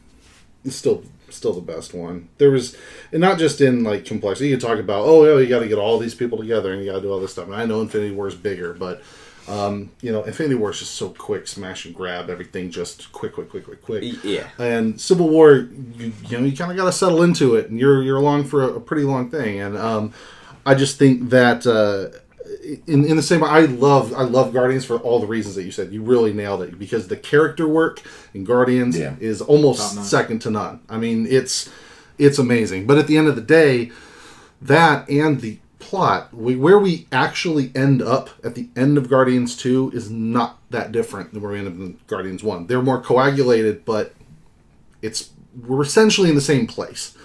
is 0.63 0.77
still 0.77 1.05
still 1.31 1.53
the 1.53 1.61
best 1.61 1.95
one. 1.95 2.29
There 2.39 2.51
was, 2.51 2.77
and 3.13 3.21
not 3.21 3.39
just 3.39 3.61
in 3.61 3.85
like 3.85 4.05
complexity. 4.05 4.49
You 4.49 4.59
talk 4.59 4.79
about, 4.79 5.05
oh, 5.07 5.25
yeah, 5.25 5.41
you 5.41 5.49
got 5.49 5.61
to 5.61 5.69
get 5.69 5.79
all 5.79 5.99
these 5.99 6.15
people 6.15 6.39
together 6.39 6.73
and 6.73 6.83
you 6.83 6.91
got 6.91 6.97
to 6.97 7.03
do 7.03 7.13
all 7.13 7.21
this 7.21 7.33
stuff. 7.33 7.47
And 7.47 7.55
I 7.55 7.65
know 7.65 7.81
Infinity 7.81 8.15
War 8.15 8.29
is 8.29 8.35
bigger, 8.35 8.73
but 8.75 9.03
um, 9.49 9.91
you 10.03 10.13
know, 10.13 10.23
Infinity 10.25 10.57
War 10.57 10.71
is 10.71 10.81
just 10.81 10.95
so 10.95 11.11
quick, 11.11 11.49
smash 11.49 11.87
and 11.87 11.95
grab, 11.95 12.29
everything 12.29 12.71
just 12.71 13.11
quick, 13.13 13.33
quick, 13.33 13.49
quick, 13.49 13.65
quick, 13.65 13.83
quick. 13.83 14.05
yeah. 14.23 14.49
And 14.59 15.01
Civil 15.01 15.29
War, 15.29 15.69
you, 15.97 16.13
you 16.27 16.39
know, 16.39 16.45
you 16.45 16.57
kind 16.57 16.71
of 16.71 16.77
got 16.77 16.85
to 16.85 16.93
settle 16.93 17.23
into 17.23 17.55
it, 17.57 17.71
and 17.71 17.81
you're 17.81 18.03
you're 18.03 18.19
along 18.19 18.45
for 18.45 18.63
a, 18.63 18.75
a 18.75 18.81
pretty 18.81 19.05
long 19.05 19.31
thing. 19.31 19.61
And 19.61 19.77
um, 19.79 20.13
I 20.67 20.75
just 20.75 20.99
think 20.99 21.31
that 21.31 21.67
uh, 21.67 22.19
in 22.87 23.05
in 23.05 23.17
the 23.17 23.23
same, 23.23 23.43
I 23.45 23.61
love 23.61 24.13
I 24.15 24.23
love 24.23 24.53
Guardians 24.53 24.85
for 24.85 24.97
all 24.99 25.21
the 25.21 25.27
reasons 25.27 25.55
that 25.55 25.65
you 25.65 25.71
said. 25.73 25.93
You 25.93 26.03
really 26.03 26.33
nailed 26.33 26.63
it 26.63 26.79
because 26.79 27.09
the 27.09 27.17
character 27.17 27.67
work 27.69 28.03
in 28.35 28.45
Guardians 28.45 28.99
Yeah. 28.99 29.15
is 29.21 29.41
almost 29.41 30.05
second 30.05 30.41
to 30.43 30.51
none. 30.51 30.81
I 30.89 30.99
mean, 30.99 31.27
it's 31.29 31.71
it's 32.19 32.39
amazing. 32.39 32.87
But 32.87 32.99
at 32.99 33.07
the 33.07 33.17
end 33.17 33.29
of 33.29 33.37
the 33.37 33.43
day, 33.43 33.91
that 34.61 35.09
and 35.09 35.41
the 35.41 35.59
plot, 35.79 36.35
we, 36.35 36.57
where 36.57 36.79
we 36.79 37.07
actually 37.13 37.71
end 37.75 38.03
up 38.03 38.29
at 38.45 38.55
the 38.57 38.69
end 38.77 38.99
of 38.99 39.09
Guardians 39.09 39.57
2 39.57 39.93
is 39.95 40.11
not 40.11 40.59
that 40.71 40.91
different 40.93 41.33
than 41.33 41.41
where 41.41 41.53
we 41.53 41.59
end 41.61 41.69
up 41.69 41.75
in 41.75 41.97
Guardians 42.09 42.43
1. 42.43 42.67
They're 42.67 42.83
more 42.83 43.01
coagulated, 43.01 43.85
but 43.85 44.13
it's 45.01 45.31
we're 45.67 45.83
essentially 45.83 46.29
in 46.29 46.35
the 46.35 46.41
same 46.41 46.67
place. 46.67 47.17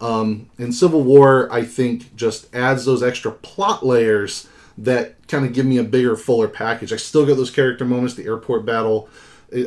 Um, 0.00 0.48
and 0.58 0.74
Civil 0.74 1.02
War, 1.02 1.52
I 1.52 1.64
think, 1.64 2.14
just 2.16 2.52
adds 2.54 2.84
those 2.84 3.02
extra 3.02 3.30
plot 3.32 3.84
layers 3.84 4.48
that 4.78 5.26
kind 5.28 5.44
of 5.44 5.52
give 5.52 5.66
me 5.66 5.78
a 5.78 5.84
bigger, 5.84 6.16
fuller 6.16 6.48
package. 6.48 6.92
I 6.92 6.96
still 6.96 7.26
get 7.26 7.36
those 7.36 7.50
character 7.50 7.84
moments, 7.84 8.14
the 8.14 8.24
airport 8.24 8.64
battle. 8.64 9.08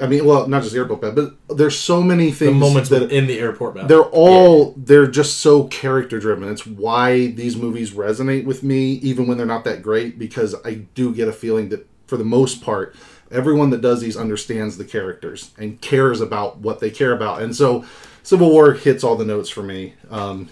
I 0.02 0.06
mean, 0.06 0.26
well, 0.26 0.48
not 0.48 0.62
just 0.62 0.74
the 0.74 0.80
airport 0.80 1.02
battle, 1.02 1.32
but 1.48 1.58
there's 1.58 1.78
so 1.78 2.04
many 2.04 2.32
things 2.32 2.54
The 2.54 2.60
moments 2.60 2.90
that 2.90 3.12
in 3.12 3.26
the 3.26 3.40
airport 3.40 3.74
battle. 3.74 3.88
they're 3.90 4.10
all 4.12 4.74
they're 4.78 5.08
just 5.08 5.40
so 5.40 5.64
character 5.66 6.20
driven 6.20 6.50
it's 6.50 6.68
why 6.68 7.28
these 7.28 7.58
movies 7.58 7.90
resonate 7.92 8.46
with 8.46 8.62
me 8.62 8.92
even 8.94 9.26
when 9.26 9.38
they're 9.38 9.46
not 9.48 9.64
that 9.64 9.82
great 9.82 10.20
because 10.20 10.54
i 10.64 10.76
do 10.94 11.12
get 11.16 11.28
a 11.28 11.34
feeling 11.34 11.70
that 11.70 11.88
for 12.06 12.16
the 12.16 12.24
most 12.24 12.62
part 12.62 12.96
everyone 13.32 13.72
that 13.72 13.82
does 13.82 14.02
these 14.02 14.16
understands 14.16 14.78
the 14.78 14.86
characters 14.86 15.50
and 15.58 15.82
cares 15.82 16.22
about 16.22 16.60
what 16.60 16.80
they 16.80 16.92
care 16.92 17.14
about 17.14 17.42
and 17.42 17.56
so 17.56 17.84
civil 18.22 18.52
war 18.52 18.74
hits 18.74 19.04
all 19.04 19.16
the 19.16 19.26
notes 19.26 19.50
for 19.50 19.64
me 19.64 19.96
um, 20.12 20.48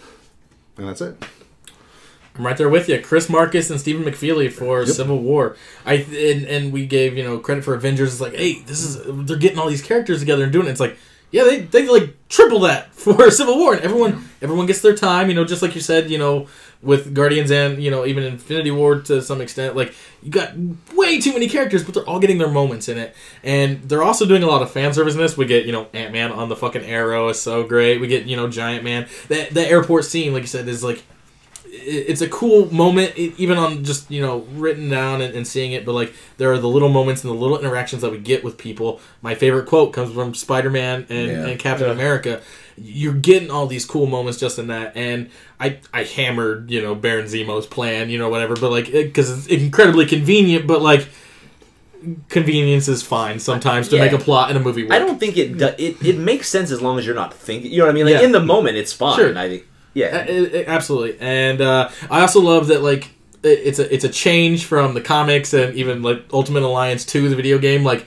and 0.77 0.87
that's 0.87 1.01
it 1.01 1.23
I'm 2.39 2.45
right 2.45 2.55
there 2.55 2.69
with 2.69 2.87
you. 2.87 3.01
Chris 3.01 3.29
Markus 3.29 3.69
and 3.69 3.81
Stephen 3.81 4.03
McFeely 4.03 4.49
for 4.49 4.85
Civil 4.85 5.19
War. 5.19 5.57
I 5.85 5.95
and, 5.95 6.45
and 6.45 6.71
we 6.71 6.85
gave 6.85 7.17
you 7.17 7.23
know 7.23 7.37
credit 7.37 7.65
for 7.65 7.73
Avengers. 7.73 8.13
It's 8.13 8.21
like, 8.21 8.33
hey, 8.33 8.61
this 8.61 8.81
is 8.81 9.01
they're 9.27 9.37
getting 9.37 9.59
all 9.59 9.67
these 9.67 9.81
characters 9.81 10.21
together 10.21 10.43
and 10.43 10.53
doing 10.53 10.65
it. 10.65 10.71
It's 10.71 10.79
like, 10.79 10.97
yeah, 11.31 11.43
they 11.43 11.59
they 11.63 11.89
like 11.89 12.15
triple 12.29 12.61
that 12.61 12.93
for 12.93 13.29
Civil 13.29 13.57
War, 13.57 13.73
and 13.73 13.81
everyone 13.81 14.29
everyone 14.41 14.67
gets 14.67 14.79
their 14.79 14.95
time. 14.95 15.27
You 15.27 15.35
know, 15.35 15.43
just 15.43 15.61
like 15.61 15.75
you 15.75 15.81
said, 15.81 16.09
you 16.09 16.17
know, 16.17 16.47
with 16.81 17.13
Guardians 17.13 17.51
and 17.51 17.83
you 17.83 17.91
know 17.91 18.05
even 18.05 18.23
Infinity 18.23 18.71
War 18.71 19.01
to 19.01 19.21
some 19.21 19.41
extent. 19.41 19.75
Like 19.75 19.93
you 20.23 20.31
got 20.31 20.53
way 20.95 21.19
too 21.19 21.33
many 21.33 21.49
characters, 21.49 21.83
but 21.83 21.93
they're 21.93 22.07
all 22.07 22.19
getting 22.21 22.37
their 22.37 22.47
moments 22.47 22.87
in 22.87 22.97
it, 22.97 23.17
and 23.43 23.83
they're 23.83 24.01
also 24.01 24.25
doing 24.25 24.43
a 24.43 24.47
lot 24.47 24.61
of 24.61 24.71
fan 24.71 24.93
service 24.93 25.13
in 25.13 25.19
this. 25.19 25.35
We 25.35 25.45
get 25.45 25.65
you 25.65 25.73
know 25.73 25.89
Ant 25.93 26.13
Man 26.13 26.31
on 26.31 26.47
the 26.47 26.55
fucking 26.55 26.83
arrow 26.83 27.27
is 27.27 27.41
so 27.41 27.63
great. 27.63 27.99
We 27.99 28.07
get 28.07 28.27
you 28.27 28.37
know 28.37 28.47
Giant 28.47 28.85
Man. 28.85 29.09
That 29.27 29.53
the 29.53 29.67
airport 29.67 30.05
scene, 30.05 30.31
like 30.31 30.43
you 30.43 30.47
said, 30.47 30.65
is 30.69 30.85
like 30.85 31.03
it's 31.89 32.21
a 32.21 32.29
cool 32.29 32.71
moment, 32.73 33.17
even 33.17 33.57
on 33.57 33.83
just 33.83 34.09
you 34.11 34.21
know 34.21 34.39
written 34.53 34.89
down 34.89 35.21
and, 35.21 35.33
and 35.35 35.47
seeing 35.47 35.71
it. 35.73 35.85
But 35.85 35.93
like 35.93 36.13
there 36.37 36.51
are 36.51 36.57
the 36.57 36.69
little 36.69 36.89
moments 36.89 37.23
and 37.23 37.31
the 37.31 37.37
little 37.37 37.57
interactions 37.59 38.01
that 38.03 38.11
we 38.11 38.17
get 38.19 38.43
with 38.43 38.57
people. 38.57 38.99
My 39.21 39.35
favorite 39.35 39.65
quote 39.65 39.93
comes 39.93 40.13
from 40.13 40.33
Spider 40.33 40.69
Man 40.69 41.05
and, 41.09 41.27
Yeah. 41.27 41.47
and 41.47 41.59
Captain 41.59 41.89
America. 41.89 42.41
You're 42.81 43.13
getting 43.13 43.51
all 43.51 43.67
these 43.67 43.85
cool 43.85 44.05
moments 44.07 44.39
just 44.39 44.57
in 44.59 44.67
that, 44.67 44.95
and 44.95 45.29
I 45.59 45.79
I 45.93 46.03
hammered 46.03 46.71
you 46.71 46.81
know 46.81 46.95
Baron 46.95 47.25
Zemo's 47.25 47.65
plan, 47.67 48.09
you 48.09 48.17
know 48.17 48.29
whatever, 48.29 48.55
but 48.55 48.71
like 48.71 48.91
because 48.91 49.29
it's 49.29 49.47
incredibly 49.47 50.05
convenient, 50.05 50.65
but 50.67 50.81
like 50.81 51.07
convenience 52.29 52.87
is 52.87 53.03
fine 53.03 53.39
sometimes 53.39 53.89
to 53.89 53.97
Yeah. 53.97 54.03
make 54.05 54.13
a 54.13 54.17
plot 54.17 54.49
in 54.51 54.55
a 54.55 54.59
movie 54.61 54.83
work. 54.83 54.93
I 54.93 54.99
don't 54.99 55.19
think 55.19 55.37
it, 55.37 55.57
do, 55.57 55.65
it 55.77 55.97
it 56.05 56.17
makes 56.17 56.47
sense 56.47 56.71
as 56.71 56.81
long 56.81 56.97
as 56.97 57.05
you're 57.05 57.15
not 57.15 57.33
thinking. 57.33 57.71
You 57.71 57.79
know 57.79 57.85
what 57.85 57.91
I 57.91 57.93
mean? 57.93 58.05
Like 58.05 58.13
Yeah. 58.15 58.21
in 58.21 58.31
the 58.31 58.39
moment, 58.39 58.77
it's 58.77 58.93
fine. 58.93 59.17
Sure. 59.17 59.37
I 59.37 59.49
think. 59.49 59.65
Yeah. 59.93 60.23
it- 60.25 60.53
it- 60.55 60.67
absolutely, 60.67 61.17
and 61.19 61.61
uh, 61.61 61.89
I 62.11 62.21
also 62.21 62.39
love 62.41 62.67
that 62.67 62.81
like 62.83 63.09
it- 63.43 63.61
it's 63.63 63.79
a 63.79 63.93
it's 63.93 64.03
a 64.03 64.09
change 64.09 64.65
from 64.65 64.93
the 64.93 65.01
comics 65.01 65.53
and 65.53 65.75
even 65.75 66.01
like 66.01 66.23
Ultimate 66.31 66.63
Alliance 66.63 67.05
two, 67.05 67.27
the 67.29 67.35
video 67.35 67.57
game. 67.57 67.83
Like 67.83 68.05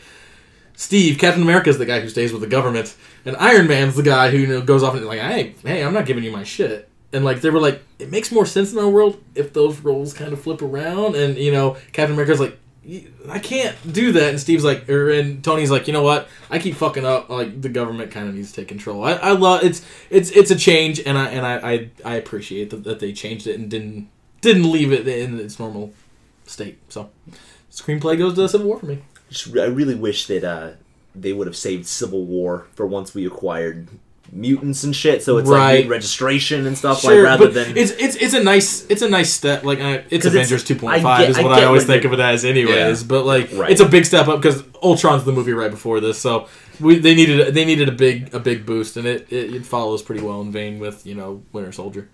Steve, 0.74 1.18
Captain 1.18 1.42
America 1.42 1.70
is 1.70 1.78
the 1.78 1.86
guy 1.86 2.00
who 2.00 2.08
stays 2.08 2.32
with 2.32 2.40
the 2.42 2.48
government, 2.48 2.94
and 3.24 3.36
Iron 3.36 3.66
Man's 3.68 3.94
the 3.96 4.02
guy 4.02 4.30
who 4.30 4.38
you 4.38 4.46
know, 4.46 4.60
goes 4.62 4.82
off 4.82 4.94
and 4.94 5.04
like, 5.06 5.20
hey, 5.20 5.54
hey, 5.64 5.84
I'm 5.84 5.92
not 5.94 6.06
giving 6.06 6.24
you 6.24 6.30
my 6.32 6.44
shit. 6.44 6.88
And 7.12 7.24
like 7.26 7.40
they 7.42 7.50
were 7.50 7.60
like, 7.60 7.82
it 7.98 8.10
makes 8.10 8.32
more 8.32 8.46
sense 8.46 8.72
in 8.72 8.78
our 8.78 8.88
world 8.88 9.22
if 9.34 9.52
those 9.52 9.78
roles 9.80 10.14
kind 10.14 10.32
of 10.32 10.40
flip 10.40 10.62
around. 10.62 11.14
And 11.14 11.36
you 11.36 11.52
know, 11.52 11.76
Captain 11.92 12.14
America's 12.14 12.40
like, 12.40 12.52
"Y- 12.52 12.56
I 13.28 13.38
can't 13.38 13.76
do 13.92 14.10
that. 14.12 14.30
And 14.30 14.40
Steve's 14.40 14.64
like, 14.64 14.88
or 14.88 15.10
and 15.10 15.42
Tony's 15.42 15.70
like, 15.70 15.86
you 15.86 15.92
know 15.92 16.02
what? 16.02 16.28
I 16.50 16.58
keep 16.58 16.74
fucking 16.74 17.04
up. 17.04 17.28
Like 17.28 17.62
the 17.62 17.68
government 17.68 18.10
kind 18.10 18.28
of 18.28 18.34
needs 18.34 18.50
to 18.50 18.60
take 18.60 18.68
control. 18.68 19.04
I, 19.04 19.12
I 19.12 19.32
love 19.32 19.62
it's 19.62 19.86
it's 20.10 20.30
it's 20.30 20.50
a 20.50 20.56
change, 20.56 21.00
and 21.00 21.16
I 21.16 21.28
and 21.28 21.46
I 21.46 21.72
I, 21.72 21.90
I 22.04 22.14
appreciate 22.16 22.70
that, 22.70 22.84
that 22.84 22.98
they 22.98 23.12
changed 23.12 23.46
it 23.46 23.58
and 23.58 23.70
didn't 23.70 24.08
didn't 24.40 24.70
leave 24.70 24.92
it 24.92 25.06
in 25.06 25.38
its 25.38 25.60
normal 25.60 25.92
state. 26.46 26.78
So 26.88 27.10
screenplay 27.70 28.18
goes 28.18 28.34
to 28.34 28.42
the 28.42 28.48
Civil 28.48 28.66
War 28.66 28.78
for 28.80 28.86
me. 28.86 29.02
I 29.54 29.66
really 29.66 29.94
wish 29.94 30.26
that 30.26 30.44
uh, 30.44 30.70
they 31.14 31.32
would 31.32 31.46
have 31.46 31.56
saved 31.56 31.86
Civil 31.86 32.24
War 32.24 32.66
for 32.74 32.86
once 32.86 33.14
we 33.14 33.26
acquired 33.26 33.88
mutants 34.34 34.82
and 34.82 34.96
shit. 34.96 35.22
So 35.22 35.36
it's 35.36 35.48
Right. 35.48 35.82
like 35.82 35.90
registration 35.90 36.66
and 36.66 36.76
stuff 36.76 37.04
like 37.04 37.22
rather 37.22 37.48
than. 37.48 37.76
it's 37.76 37.90
it's 37.92 38.16
it's 38.16 38.32
a 38.34 38.42
nice 38.42 38.86
it's 38.88 39.02
a 39.02 39.08
nice 39.08 39.30
step. 39.32 39.62
Like 39.62 39.78
uh, 39.80 40.00
it's- 40.10 40.24
Avengers 40.24 40.64
two 40.64 40.74
point 40.74 40.94
I 40.94 41.02
five 41.02 41.28
is 41.28 41.36
what 41.38 41.52
I, 41.52 41.56
get 41.60 41.64
always 41.66 41.84
think 41.84 42.04
of 42.04 42.12
it 42.14 42.20
as, 42.20 42.44
anyways. 42.44 43.02
Yeah. 43.02 43.06
But 43.08 43.26
like 43.26 43.50
Right. 43.52 43.70
it's 43.70 43.80
a 43.82 43.86
big 43.88 44.06
step 44.06 44.28
up 44.28 44.40
because 44.40 44.62
Ultron's 44.82 45.24
the 45.24 45.32
movie 45.32 45.52
right 45.52 45.70
before 45.70 46.00
this, 46.00 46.18
so 46.18 46.48
we 46.80 46.98
they 46.98 47.14
needed 47.14 47.54
they 47.54 47.64
needed 47.64 47.88
a 47.88 47.92
big 47.92 48.32
a 48.34 48.40
big 48.40 48.64
boost, 48.64 48.96
and 48.96 49.06
it, 49.06 49.26
it 49.30 49.54
it 49.54 49.66
follows 49.66 50.00
pretty 50.02 50.22
well 50.22 50.40
in 50.40 50.50
vein 50.50 50.78
with 50.78 51.06
you 51.06 51.14
know 51.14 51.42
Winter 51.52 51.70
Soldier. 51.72 52.08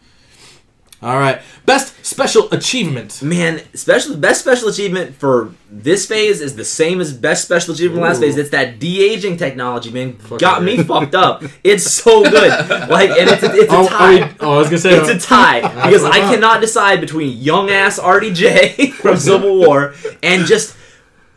All 1.00 1.16
right, 1.16 1.40
best 1.64 2.04
special 2.04 2.50
achievement. 2.50 3.22
Man, 3.22 3.62
special 3.74 4.16
best 4.16 4.40
special 4.40 4.68
achievement 4.68 5.14
for 5.14 5.52
this 5.70 6.06
phase 6.06 6.40
is 6.40 6.56
the 6.56 6.64
same 6.64 7.00
as 7.00 7.12
best 7.12 7.44
special 7.44 7.72
achievement 7.74 8.02
last 8.02 8.20
phase. 8.20 8.36
It's 8.36 8.50
that 8.50 8.80
de 8.80 9.04
aging 9.04 9.36
technology, 9.36 9.92
man. 9.92 10.14
Fuck 10.16 10.40
Got 10.40 10.64
me 10.64 10.82
fucked 10.82 11.14
up. 11.14 11.44
It's 11.62 11.88
so 11.88 12.22
good. 12.24 12.48
Like, 12.88 13.10
and 13.10 13.28
it's 13.30 13.42
a, 13.42 13.52
it's 13.54 13.72
a 13.72 13.76
Oh, 13.76 13.84
oh 13.84 13.88
tie. 13.88 14.22
oh, 14.22 14.34
oh, 14.40 14.54
I 14.54 14.58
was 14.58 14.68
gonna 14.68 14.78
say 14.78 14.96
It's 14.96 15.08
a 15.08 15.14
uh, 15.14 15.18
tie 15.18 15.60
because 15.86 16.02
I 16.02 16.10
I 16.10 16.20
cannot 16.20 16.60
decide 16.60 17.00
between 17.00 17.36
young 17.38 17.70
ass 17.70 18.00
RDJ 18.00 18.92
from 19.02 19.18
Civil 19.18 19.56
War 19.58 19.94
and 20.22 20.46
just 20.46 20.76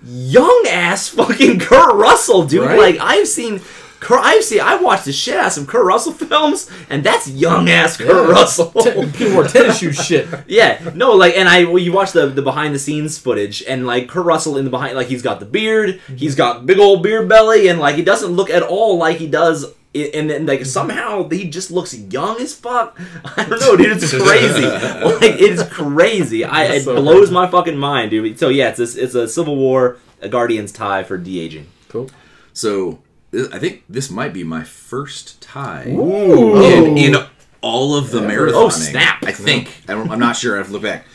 young 0.04 0.66
ass 0.70 1.10
fucking 1.10 1.60
Kurt 1.60 1.94
Russell, 1.96 2.46
dude. 2.46 2.66
Right? 2.66 2.80
Like 2.80 2.98
I've 3.00 3.28
seen. 3.28 3.62
Kurt, 4.02 4.20
I 4.20 4.42
see. 4.42 4.60
I 4.60 4.76
watched 4.76 5.06
the 5.06 5.14
shit 5.14 5.38
out 5.38 5.46
of 5.48 5.54
some 5.54 5.66
Kurt 5.68 5.86
Russell 5.86 6.12
films, 6.28 6.70
and 6.90 7.04
that's 7.04 7.30
young 7.30 7.70
ass 7.70 7.96
Kurt 7.98 8.08
Yeah. 8.10 8.32
Russell. 8.32 8.72
people 8.72 9.34
wore 9.36 9.48
tennis 9.48 9.78
shoe 9.78 9.94
shit. 10.08 10.28
Yeah, 10.48 10.92
no, 10.96 11.12
like, 11.14 11.38
and 11.38 11.48
I, 11.48 11.66
well, 11.66 11.78
you 11.78 11.94
watch 11.94 12.12
the 12.12 12.26
the 12.28 12.42
behind 12.42 12.74
the 12.76 12.80
scenes 12.80 13.18
footage, 13.20 13.64
and 13.64 13.86
like 13.88 14.10
Kurt 14.10 14.26
Russell 14.26 14.58
in 14.58 14.66
the 14.66 14.72
behind, 14.72 14.96
like 14.96 15.08
he's 15.08 15.22
got 15.22 15.40
the 15.40 15.46
beard, 15.46 16.02
he's 16.18 16.36
got 16.36 16.66
big 16.66 16.80
old 16.80 17.04
beard 17.04 17.30
belly, 17.30 17.68
and 17.68 17.80
like 17.80 17.96
he 17.96 18.02
doesn't 18.04 18.32
look 18.32 18.50
at 18.50 18.64
all 18.64 18.98
like 18.98 19.18
he 19.18 19.28
does. 19.28 19.66
And 19.94 20.30
then, 20.30 20.46
like, 20.46 20.66
somehow 20.66 21.28
he 21.28 21.50
just 21.50 21.70
looks 21.70 21.94
young 21.94 22.40
as 22.40 22.56
fuck. 22.56 22.98
I 23.38 23.44
don't 23.44 23.60
know, 23.60 23.76
dude. 23.76 24.02
It's 24.02 24.10
crazy. 24.10 24.66
like, 24.66 25.36
it's 25.38 25.64
crazy. 25.68 26.46
I, 26.46 26.64
it 26.76 26.84
so 26.84 26.96
blows 26.96 27.18
crazy. 27.24 27.34
my 27.34 27.48
fucking 27.48 27.78
mind, 27.78 28.12
dude. 28.12 28.40
So 28.40 28.48
yeah, 28.48 28.70
it's 28.70 28.80
a, 28.80 29.04
it's 29.04 29.16
a 29.16 29.28
Civil 29.28 29.58
War, 29.58 29.98
a 30.22 30.30
Guardians 30.30 30.72
tie 30.72 31.04
for 31.04 31.18
de 31.18 31.42
aging. 31.42 31.68
Cool. 31.90 32.10
So 32.54 32.92
this, 32.92 33.00
I 33.34 33.60
think 33.60 33.84
this 33.88 34.10
might 34.10 34.34
be 34.34 34.44
my 34.44 34.64
first 34.64 35.42
tie 35.42 35.88
Ooh. 35.88 36.62
in, 36.62 36.98
in 36.98 37.16
all 37.62 37.96
of 37.96 38.12
the 38.12 38.20
marathoning. 38.20 38.52
Oh, 38.54 38.70
snap. 38.70 39.24
I 39.24 39.32
think 39.32 39.84
I 39.88 39.94
don't, 39.94 40.10
I'm 40.12 40.20
not 40.20 40.36
sure. 40.36 40.56
I 40.56 40.58
have 40.58 40.68
to 40.68 40.74
look 40.74 40.82
back. 40.82 41.06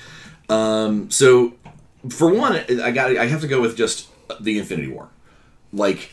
Um, 0.49 1.11
so 1.11 1.55
for 2.09 2.33
one, 2.33 2.65
I 2.83 2.91
got 2.91 3.17
I 3.17 3.27
have 3.27 3.41
to 3.41 3.49
go 3.49 3.61
with 3.61 3.77
just 3.77 4.09
the 4.41 4.59
Infinity 4.59 4.89
War. 4.89 5.09
Like 5.73 6.11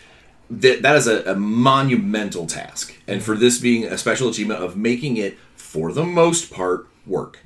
that 0.49 0.81
that 0.81 0.95
is 0.95 1.07
a, 1.07 1.31
a 1.31 1.35
monumental 1.35 2.47
task, 2.47 2.97
and 3.07 3.23
for 3.23 3.35
this 3.35 3.59
being 3.59 3.85
a 3.85 3.97
special 3.97 4.29
achievement 4.29 4.61
of 4.61 4.75
making 4.75 5.17
it 5.17 5.37
for 5.55 5.91
the 5.91 6.03
most 6.03 6.51
part 6.51 6.87
work, 7.05 7.39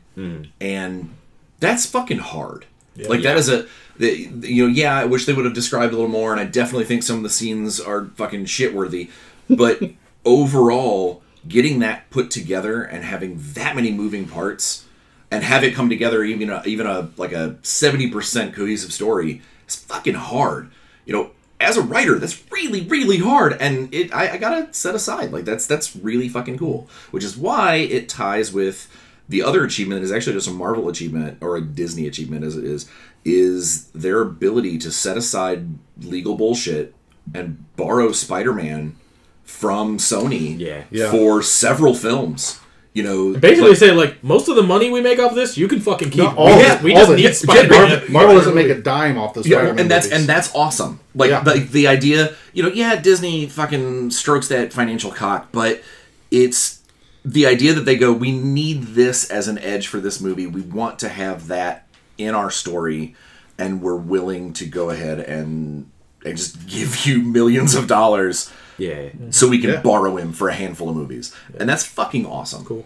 and 0.62 1.14
that's 1.60 1.86
fucking 1.86 2.20
hard. 2.20 2.66
like 3.10 3.22
that 3.22 3.38
is 3.38 3.50
a 3.50 3.68
you 4.00 4.68
know 4.68 4.74
yeah 4.74 4.98
I 4.98 5.06
wish 5.06 5.26
they 5.26 5.34
would 5.34 5.46
have 5.46 5.54
described 5.54 5.94
a 5.94 5.96
little 5.96 6.12
more, 6.12 6.32
and 6.32 6.40
I 6.40 6.46
definitely 6.46 6.86
think 6.86 7.04
some 7.04 7.18
of 7.18 7.24
the 7.24 7.30
scenes 7.30 7.80
are 7.80 8.06
fucking 8.16 8.46
shitworthy, 8.46 9.10
but 9.50 9.82
overall 10.26 11.22
getting 11.48 11.80
that 11.80 12.10
put 12.10 12.30
together 12.30 12.84
and 12.84 13.04
having 13.04 13.38
that 13.54 13.76
many 13.76 13.92
moving 13.92 14.28
parts 14.28 14.86
and 15.32 15.44
have 15.44 15.64
it 15.64 15.74
come 15.74 15.90
together 15.90 16.24
even 16.24 16.50
a, 16.50 16.62
even 16.66 16.86
a 16.86 17.10
like 17.16 17.32
a 17.32 17.58
70% 17.62 18.54
cohesive 18.54 18.92
story 18.92 19.42
is 19.68 19.76
fucking 19.76 20.16
hard. 20.16 20.72
You 21.06 21.14
know 21.14 21.32
as 21.60 21.78
a 21.78 21.82
writer 21.82 22.20
that's 22.20 22.44
really 22.52 22.82
really 22.82 23.18
hard 23.18 23.54
and 23.60 23.94
it 23.94 24.14
I, 24.14 24.34
I 24.34 24.38
gotta 24.38 24.72
set 24.74 24.96
aside 24.96 25.32
like 25.32 25.46
that's 25.46 25.66
that's 25.66 25.96
really 25.96 26.30
fucking 26.30 26.58
cool 26.58 26.88
which 27.12 27.24
is 27.24 27.36
why 27.36 27.76
it 27.76 28.10
ties 28.10 28.54
with 28.54 28.88
the 29.30 29.42
other 29.42 29.64
achievement 29.64 30.04
is 30.04 30.12
actually 30.12 30.34
just 30.34 30.48
a 30.48 30.52
marvel 30.52 30.88
achievement 30.88 31.38
or 31.42 31.58
a 31.58 31.62
disney 31.62 32.08
achievement 32.08 32.44
as 32.44 32.56
it 32.56 32.64
is 32.64 32.90
is 33.26 33.86
their 33.88 34.22
ability 34.22 34.78
to 34.80 34.92
set 34.92 35.18
aside 35.18 35.68
legal 36.02 36.36
bullshit 36.36 36.94
and 37.34 37.64
borrow 37.76 38.12
spider-man 38.12 38.96
from 39.44 39.98
sony 39.98 40.58
Yeah. 40.60 40.84
Yeah. 40.92 41.12
for 41.12 41.42
several 41.42 41.94
films 41.94 42.60
you 42.94 43.04
know 43.04 43.34
Basically, 43.38 43.70
like- 43.70 43.78
say 43.78 43.92
like 43.92 44.24
most 44.24 44.48
of 44.50 44.56
the 44.56 44.64
money 44.64 44.90
we 44.90 45.02
make 45.02 45.20
off 45.20 45.36
this, 45.36 45.56
you 45.56 45.68
can 45.68 45.80
fucking 45.80 46.10
keep. 46.10 46.18
No, 46.24 46.34
all 46.36 46.48
we 46.48 46.64
the- 46.64 46.68
just, 46.68 46.84
we 46.84 46.92
all 46.94 46.98
just 47.02 47.10
the- 47.12 47.16
need 47.18 47.36
Spider 47.36 47.70
Marvel, 47.70 47.98
Man. 48.00 48.12
Marvel 48.12 48.36
doesn't 48.38 48.56
make 48.56 48.70
a 48.70 48.82
dime 48.82 49.20
off 49.20 49.36
this. 49.36 49.46
Yeah, 49.46 49.58
Spider-Man 49.58 49.80
and 49.82 49.92
that's 49.92 50.08
movies. 50.08 50.20
and 50.20 50.28
that's 50.30 50.56
awesome. 50.56 51.00
Like 51.14 51.30
Yeah. 51.30 51.42
the 51.44 51.60
the 51.60 51.86
idea, 51.88 52.34
you 52.54 52.64
know, 52.64 52.70
yeah, 52.70 52.96
Disney 52.96 53.46
fucking 53.46 54.10
strokes 54.10 54.48
that 54.48 54.74
financial 54.74 55.12
cock, 55.12 55.50
but 55.52 55.84
it's 56.32 56.80
the 57.24 57.46
idea 57.46 57.74
that 57.74 57.86
they 57.86 57.98
go, 57.98 58.12
we 58.14 58.32
need 58.32 58.96
this 58.96 59.30
as 59.30 59.48
an 59.48 59.60
edge 59.60 59.86
for 59.88 60.00
this 60.00 60.20
movie. 60.20 60.48
We 60.48 60.62
want 60.62 60.98
to 61.00 61.10
have 61.10 61.48
that 61.50 61.87
in 62.18 62.34
our 62.36 62.50
story, 62.52 63.16
and 63.58 63.82
we're 63.82 63.96
willing 63.96 64.54
to 64.54 64.66
go 64.66 64.90
ahead 64.90 65.20
and 65.20 65.90
and 66.26 66.38
just 66.38 66.68
give 66.68 67.06
you 67.06 67.22
millions 67.38 67.76
of 67.76 67.88
dollars 67.88 68.52
Yeah. 68.78 69.10
so 69.30 69.48
we 69.48 69.60
can 69.60 69.70
Yeah. 69.72 69.82
borrow 69.82 70.18
him 70.18 70.34
for 70.34 70.50
a 70.50 70.54
handful 70.54 70.90
of 70.90 70.96
movies, 70.96 71.34
and 71.60 71.68
that's 71.70 71.86
fucking 71.86 72.26
awesome. 72.26 72.66
Cool. 72.66 72.86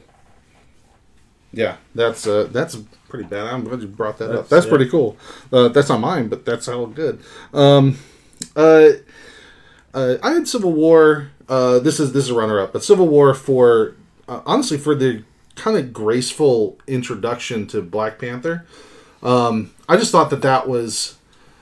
Yeah, 1.53 1.77
that's 1.93 2.25
uh, 2.25 2.47
that's 2.51 2.77
pretty 3.09 3.25
bad. 3.25 3.47
I'm 3.47 3.63
glad 3.65 3.81
you 3.81 3.87
brought 3.87 4.17
that 4.19 4.25
up. 4.25 4.31
That's- 4.31 4.49
That's 4.49 4.65
yeah. 4.65 4.69
pretty 4.69 4.89
cool. 4.89 5.17
Uh, 5.51 5.67
that's 5.67 5.89
not 5.89 5.99
mine, 5.99 6.29
but 6.29 6.45
that's 6.45 6.67
all 6.69 6.85
good. 6.87 7.19
Um, 7.53 7.97
uh, 8.55 8.89
uh, 9.93 10.15
I 10.23 10.31
had 10.31 10.47
Civil 10.47 10.71
War. 10.71 11.29
Uh, 11.49 11.79
this 11.79 11.99
is 11.99 12.13
this 12.13 12.23
is 12.25 12.29
a 12.31 12.35
runner 12.35 12.59
up, 12.61 12.71
but 12.71 12.83
Civil 12.83 13.07
War 13.09 13.33
for 13.33 13.95
uh, 14.29 14.41
honestly 14.45 14.77
for 14.77 14.95
the 14.95 15.23
kind 15.55 15.77
of 15.77 15.91
graceful 15.91 16.77
introduction 16.87 17.67
to 17.67 17.81
Black 17.81 18.17
Panther. 18.17 18.65
Um, 19.23 19.71
I 19.87 19.97
just 19.97 20.11
thought 20.11 20.29
that 20.31 20.41
that 20.41 20.67
was. 20.67 21.15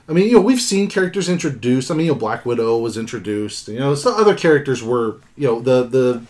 I 0.08 0.12
mean, 0.12 0.26
you 0.26 0.34
know, 0.34 0.40
we've 0.40 0.60
seen 0.60 0.88
characters 0.88 1.28
introduced. 1.28 1.90
I 1.90 1.94
mean, 1.94 2.06
you 2.06 2.12
know, 2.12 2.18
Black 2.18 2.44
Widow 2.44 2.78
was 2.78 2.96
introduced. 2.98 3.68
You 3.68 3.78
know, 3.78 3.94
some 3.94 4.14
other 4.14 4.34
characters 4.34 4.82
were, 4.82 5.16
you 5.36 5.46
know, 5.46 5.60
the 5.60 5.84
the, 5.84 6.22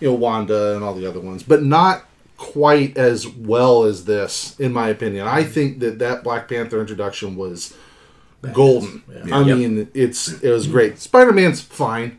you 0.00 0.08
know, 0.08 0.14
Wanda 0.14 0.74
and 0.74 0.82
all 0.82 0.94
the 0.94 1.06
other 1.06 1.20
ones, 1.20 1.42
but 1.42 1.62
not 1.62 2.04
quite 2.38 2.96
as 2.96 3.26
well 3.28 3.84
as 3.84 4.04
this, 4.06 4.58
in 4.58 4.72
my 4.72 4.88
opinion. 4.88 5.26
I 5.26 5.42
think 5.44 5.80
that 5.80 5.98
that 5.98 6.22
Black 6.24 6.48
Panther 6.48 6.80
introduction 6.80 7.36
was 7.36 7.74
golden. 8.54 9.02
I 9.32 9.40
Yep. 9.42 9.56
mean, 9.58 9.88
it's 9.92 10.40
it 10.42 10.50
was 10.50 10.66
great. 10.66 10.98
Spider 10.98 11.32
Man's 11.32 11.60
fine, 11.60 12.18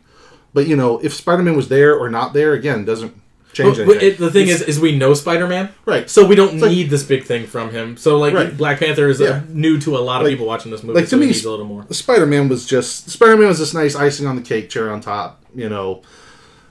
but 0.54 0.68
you 0.68 0.76
know, 0.76 0.98
if 0.98 1.12
Spider 1.14 1.42
Man 1.42 1.56
was 1.56 1.68
there 1.68 1.96
or 1.98 2.08
not 2.10 2.34
there, 2.34 2.52
again, 2.52 2.84
doesn't 2.84 3.14
change 3.52 3.78
anything. 3.78 4.00
it, 4.08 4.18
the 4.18 4.30
thing 4.30 4.48
is, 4.48 4.62
is 4.62 4.78
we 4.78 4.96
know 4.96 5.14
Spider-Man, 5.14 5.70
right. 5.86 6.08
so 6.08 6.24
we 6.24 6.34
don't 6.34 6.58
like- 6.60 6.70
need 6.70 6.90
this 6.90 7.02
big 7.02 7.24
thing 7.24 7.46
from 7.46 7.70
him. 7.70 7.96
So 7.96 8.18
like 8.18 8.32
Right. 8.34 8.56
Black 8.56 8.78
Panther 8.78 9.08
is 9.08 9.20
Yeah. 9.20 9.28
uh, 9.28 9.40
new 9.48 9.78
to 9.80 9.96
a 9.96 9.98
lot 9.98 10.20
of 10.20 10.24
Like- 10.26 10.32
people 10.34 10.46
watching 10.46 10.70
this 10.70 10.82
movie. 10.82 10.94
like, 10.94 11.04
to 11.04 11.10
so 11.10 11.16
he 11.16 11.20
me, 11.20 11.26
needs 11.28 11.44
a 11.44 11.50
little 11.50 11.66
more. 11.66 11.84
Spider 11.90 12.26
Man 12.26 12.48
was 12.48 12.66
just 12.66 13.10
Spider 13.10 13.36
Man 13.36 13.48
was 13.48 13.58
this 13.58 13.74
nice 13.74 13.94
icing 13.96 14.26
on 14.26 14.36
the 14.36 14.42
cake, 14.42 14.70
cherry 14.70 14.90
on 14.90 15.00
top. 15.00 15.42
You 15.54 15.68
know, 15.68 16.02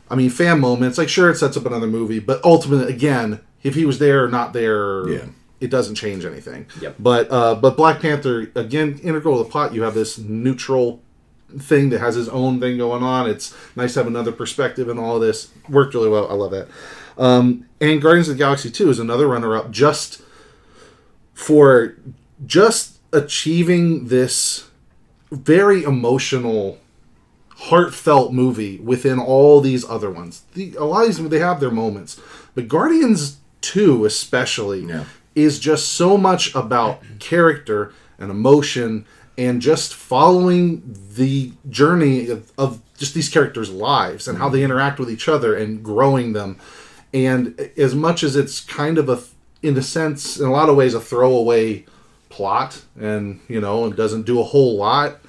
I 0.09 0.15
mean, 0.15 0.29
fan 0.29 0.59
moments. 0.59 0.97
Like, 0.97 1.09
sure, 1.09 1.29
it 1.29 1.37
sets 1.37 1.57
up 1.57 1.65
another 1.65 1.87
movie, 1.87 2.19
but 2.19 2.43
ultimately, 2.43 2.91
again, 2.93 3.41
if 3.61 3.75
he 3.75 3.85
was 3.85 3.99
there 3.99 4.23
or 4.23 4.29
not 4.29 4.53
there, 4.53 5.07
Yeah. 5.09 5.25
it 5.59 5.69
doesn't 5.69 5.95
change 5.95 6.23
anything. 6.23 6.65
Yep. 6.81 6.95
But 6.97 7.27
uh, 7.31 7.55
but 7.55 7.75
Black 7.75 7.99
Panther 8.01 8.49
again, 8.55 8.99
integral 9.03 9.37
to 9.37 9.43
the 9.43 9.49
plot. 9.49 9.73
You 9.73 9.81
have 9.83 9.93
this 9.95 10.17
neutral 10.17 11.01
thing 11.57 11.89
that 11.89 11.99
has 11.99 12.15
his 12.15 12.29
own 12.29 12.59
thing 12.59 12.77
going 12.77 13.01
on. 13.03 13.29
It's 13.29 13.55
nice 13.75 13.93
to 13.93 13.99
have 14.01 14.07
another 14.07 14.31
perspective 14.31 14.89
and 14.89 14.99
all 14.99 15.15
of 15.15 15.21
this. 15.21 15.49
Worked 15.67 15.93
really 15.95 16.09
well. 16.09 16.29
I 16.29 16.33
love 16.33 16.51
that. 16.51 16.67
Um, 17.17 17.65
and 17.81 18.01
Guardians 18.01 18.29
of 18.29 18.35
the 18.37 18.43
Galaxy 18.43 18.69
2 18.71 18.89
is 18.89 18.99
another 18.99 19.27
runner 19.27 19.55
up 19.57 19.71
just 19.71 20.21
for 21.33 21.95
just 22.45 22.99
achieving 23.13 24.07
this 24.07 24.69
very 25.31 25.83
emotional, 25.83 26.77
heartfelt 27.55 28.33
movie 28.33 28.77
within 28.79 29.19
all 29.19 29.61
these 29.61 29.85
other 29.89 30.09
ones. 30.09 30.43
The, 30.53 30.75
a 30.75 30.83
lot 30.85 31.07
of 31.07 31.17
these 31.17 31.29
they 31.29 31.39
have 31.39 31.59
their 31.59 31.71
moments, 31.71 32.19
but 32.55 32.67
Guardians 32.67 33.37
2 33.61 34.05
especially 34.05 34.85
Yeah. 34.85 35.05
is 35.35 35.59
just 35.59 35.89
so 35.89 36.17
much 36.17 36.53
about 36.55 37.01
character 37.19 37.93
and 38.17 38.31
emotion 38.31 39.05
and 39.39 39.61
just 39.61 39.93
following 39.93 40.83
the 41.13 41.53
journey 41.69 42.27
of, 42.27 42.51
of 42.57 42.81
just 42.97 43.13
these 43.13 43.29
characters' 43.29 43.71
lives 43.71 44.27
and 44.27 44.37
how 44.37 44.49
they 44.49 44.63
interact 44.63 44.99
with 44.99 45.09
each 45.09 45.29
other 45.29 45.55
and 45.55 45.81
growing 45.81 46.33
them. 46.33 46.59
And 47.13 47.57
as 47.77 47.95
much 47.95 48.21
as 48.21 48.35
it's 48.35 48.59
kind 48.59 48.97
of 48.97 49.07
a, 49.07 49.21
in 49.65 49.77
a 49.77 49.81
sense, 49.81 50.37
in 50.37 50.45
a 50.45 50.51
lot 50.51 50.67
of 50.67 50.75
ways, 50.75 50.93
a 50.93 50.99
throwaway 50.99 51.85
plot, 52.27 52.83
and 52.99 53.39
you 53.47 53.61
know, 53.61 53.85
it 53.85 53.95
doesn't 53.95 54.25
do 54.25 54.41
a 54.41 54.43
whole 54.43 54.75
lot. 54.75 55.21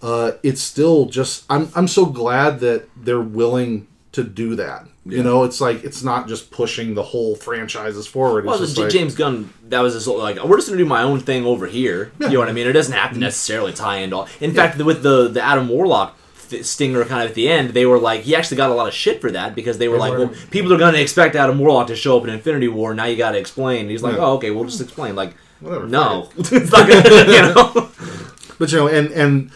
Uh, 0.00 0.32
it's 0.42 0.62
still 0.62 1.04
just 1.04 1.44
I'm 1.50 1.70
I'm 1.76 1.88
so 1.88 2.06
glad 2.06 2.60
that 2.60 2.88
they're 2.96 3.20
willing 3.20 3.86
to 4.12 4.24
do 4.24 4.56
that. 4.56 4.86
You 5.04 5.24
know, 5.24 5.42
it's 5.42 5.60
like 5.60 5.82
it's 5.82 6.04
not 6.04 6.28
just 6.28 6.52
pushing 6.52 6.94
the 6.94 7.02
whole 7.02 7.34
franchises 7.34 8.06
forward. 8.06 8.44
Well, 8.44 8.54
it's 8.54 8.66
just 8.72 8.78
like, 8.78 8.90
James 8.90 9.16
Gunn, 9.16 9.52
that 9.68 9.80
was 9.80 9.94
his 9.94 10.06
like, 10.06 10.42
we're 10.44 10.56
just 10.56 10.68
gonna 10.68 10.78
do 10.78 10.84
my 10.84 11.02
own 11.02 11.18
thing 11.18 11.44
over 11.44 11.66
here. 11.66 12.12
You 12.20 12.28
know 12.30 12.38
what 12.38 12.48
I 12.48 12.52
mean? 12.52 12.68
It 12.68 12.72
doesn't 12.72 12.94
have 12.94 13.12
to 13.12 13.18
necessarily 13.18 13.72
tie 13.72 13.96
into 13.98 14.16
all. 14.16 14.28
In 14.40 14.54
fact, 14.54 14.78
with 14.78 15.02
the 15.02 15.26
the 15.26 15.42
Adam 15.42 15.68
Warlock 15.68 16.16
th- 16.50 16.64
stinger 16.64 17.04
kind 17.04 17.24
of 17.24 17.30
at 17.30 17.34
the 17.34 17.48
end, 17.48 17.70
they 17.70 17.84
were 17.84 17.98
like, 17.98 18.20
he 18.20 18.36
actually 18.36 18.58
got 18.58 18.70
a 18.70 18.74
lot 18.74 18.86
of 18.86 18.94
shit 18.94 19.20
for 19.20 19.32
that 19.32 19.56
because 19.56 19.78
they 19.78 19.88
were 19.88 19.98
like, 19.98 20.12
were- 20.12 20.26
well, 20.26 20.34
people 20.52 20.72
are 20.72 20.78
gonna 20.78 20.98
expect 20.98 21.34
Adam 21.34 21.58
Warlock 21.58 21.88
to 21.88 21.96
show 21.96 22.16
up 22.16 22.22
in 22.22 22.30
Infinity 22.30 22.68
War. 22.68 22.94
Now 22.94 23.06
you 23.06 23.16
got 23.16 23.32
to 23.32 23.38
explain. 23.38 23.80
And 23.80 23.90
he's 23.90 24.04
like, 24.04 24.14
Yeah. 24.14 24.22
oh, 24.24 24.34
okay, 24.36 24.52
we'll 24.52 24.66
just 24.66 24.80
explain. 24.80 25.16
Like, 25.16 25.34
Whatever, 25.58 25.88
no, 25.88 26.28
it's 26.38 26.70
not 26.70 26.88
gonna, 26.88 27.02
you 27.32 27.42
know. 27.54 27.90
but 28.60 28.70
you 28.70 28.78
know, 28.78 28.86
and 28.86 29.10
and 29.10 29.50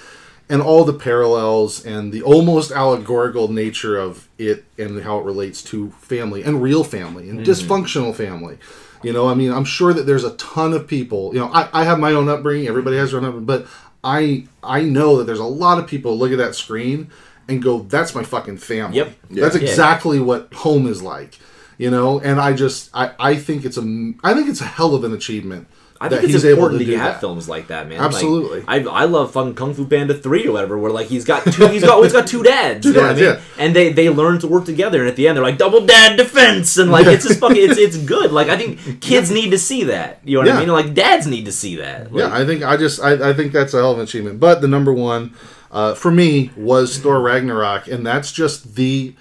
and 0.48 0.62
all 0.62 0.84
the 0.84 0.92
parallels 0.92 1.84
and 1.84 2.12
the 2.12 2.22
almost 2.22 2.70
allegorical 2.70 3.48
nature 3.48 3.96
of 3.96 4.28
it 4.38 4.64
and 4.78 5.02
how 5.02 5.18
it 5.18 5.24
relates 5.24 5.62
to 5.62 5.90
family 5.92 6.42
and 6.42 6.62
real 6.62 6.84
family 6.84 7.28
and 7.28 7.40
mm-hmm. 7.40 7.50
dysfunctional 7.50 8.14
family. 8.14 8.58
You 9.02 9.12
know, 9.12 9.28
I 9.28 9.34
mean, 9.34 9.52
I'm 9.52 9.64
sure 9.64 9.92
that 9.92 10.06
there's 10.06 10.24
a 10.24 10.34
ton 10.36 10.72
of 10.72 10.86
people. 10.88 11.34
You 11.34 11.40
know, 11.40 11.50
I, 11.52 11.68
I 11.72 11.84
have 11.84 11.98
my 11.98 12.12
own 12.12 12.28
upbringing. 12.28 12.66
Everybody 12.68 12.96
has 12.96 13.10
their 13.10 13.20
own 13.20 13.26
upbringing, 13.26 13.46
but 13.46 13.66
I 14.02 14.46
I 14.62 14.82
know 14.82 15.18
that 15.18 15.24
there's 15.24 15.38
a 15.40 15.44
lot 15.44 15.78
of 15.78 15.86
people 15.86 16.16
look 16.16 16.32
at 16.32 16.38
that 16.38 16.54
screen 16.54 17.10
and 17.48 17.62
go, 17.62 17.80
"That's 17.80 18.14
my 18.14 18.22
fucking 18.22 18.58
family." 18.58 18.98
Yep. 18.98 19.12
That's 19.30 19.56
Yeah. 19.56 19.62
exactly 19.62 20.20
what 20.20 20.52
home 20.54 20.86
is 20.86 21.02
like. 21.02 21.38
You 21.78 21.90
know, 21.90 22.20
and 22.20 22.40
I 22.40 22.52
just 22.52 22.88
I 22.94 23.10
I 23.18 23.36
think 23.36 23.64
it's 23.64 23.76
a 23.76 23.82
I 24.24 24.32
think 24.32 24.48
it's 24.48 24.60
a 24.60 24.64
hell 24.64 24.94
of 24.94 25.04
an 25.04 25.12
achievement. 25.12 25.66
I 26.00 26.08
think 26.08 26.24
it's 26.24 26.44
important 26.44 26.80
to 26.80 26.86
that 26.86 26.90
you 26.92 26.98
have 26.98 27.14
that. 27.14 27.20
films 27.20 27.48
like 27.48 27.68
that, 27.68 27.88
man. 27.88 28.00
Absolutely. 28.00 28.62
Like, 28.62 28.86
I, 28.86 29.02
I 29.02 29.04
love 29.04 29.32
fucking 29.32 29.54
Kung 29.54 29.74
Fu 29.74 29.86
Panda 29.86 30.14
three 30.14 30.46
or 30.46 30.52
whatever, 30.52 30.76
where 30.78 30.90
like 30.90 31.06
he's 31.06 31.24
got 31.24 31.44
two, 31.44 31.68
he's 31.68 31.82
got 31.82 31.92
always 31.92 32.12
got 32.12 32.26
two 32.26 32.42
dads, 32.42 32.86
you 32.86 32.92
know 32.92 33.02
what 33.02 33.10
I 33.10 33.14
mean? 33.14 33.24
yeah. 33.24 33.40
And 33.58 33.74
they 33.74 33.92
they 33.92 34.10
learn 34.10 34.38
to 34.40 34.46
work 34.46 34.64
together, 34.64 35.00
and 35.00 35.08
at 35.08 35.16
the 35.16 35.26
end 35.28 35.36
they're 35.36 35.44
like 35.44 35.58
double 35.58 35.86
dad 35.86 36.16
defense, 36.16 36.76
and 36.76 36.90
like 36.90 37.06
it's 37.06 37.26
just 37.26 37.40
fucking 37.40 37.56
it's 37.56 37.78
it's 37.78 37.96
good. 37.96 38.32
Like 38.32 38.48
I 38.48 38.56
think 38.56 39.00
kids 39.00 39.30
need 39.30 39.50
to 39.50 39.58
see 39.58 39.84
that. 39.84 40.20
You 40.24 40.42
know 40.42 40.50
what 40.50 40.56
I 40.56 40.60
mean? 40.60 40.68
Like 40.68 40.94
dads 40.94 41.26
need 41.26 41.46
to 41.46 41.52
see 41.52 41.76
that. 41.76 42.12
Like, 42.12 42.20
yeah, 42.20 42.34
I 42.34 42.44
think 42.44 42.62
I 42.62 42.76
just 42.76 43.00
I, 43.00 43.30
I 43.30 43.32
think 43.32 43.52
that's 43.52 43.74
a 43.74 43.78
hell 43.78 43.92
of 43.92 43.98
an 43.98 44.04
achievement. 44.04 44.40
But 44.40 44.60
the 44.60 44.68
number 44.68 44.92
one 44.92 45.34
uh, 45.70 45.94
for 45.94 46.10
me 46.10 46.50
was 46.56 46.98
Thor 46.98 47.20
Ragnarok, 47.20 47.88
and 47.88 48.06
that's 48.06 48.32
just 48.32 48.74
the 48.76 49.14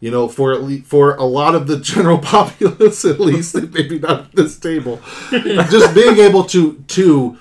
you 0.00 0.10
know 0.10 0.28
for 0.28 0.52
at 0.52 0.62
least, 0.62 0.86
for 0.86 1.14
a 1.16 1.24
lot 1.24 1.54
of 1.54 1.66
the 1.66 1.78
general 1.78 2.18
populace 2.34 3.04
at 3.04 3.20
least, 3.20 3.54
maybe 3.72 3.98
not 3.98 4.20
at 4.26 4.32
this 4.32 4.58
table, 4.58 4.98
just 5.30 5.94
being 5.94 6.18
able 6.18 6.44
to 6.44 6.74
to 6.88 7.38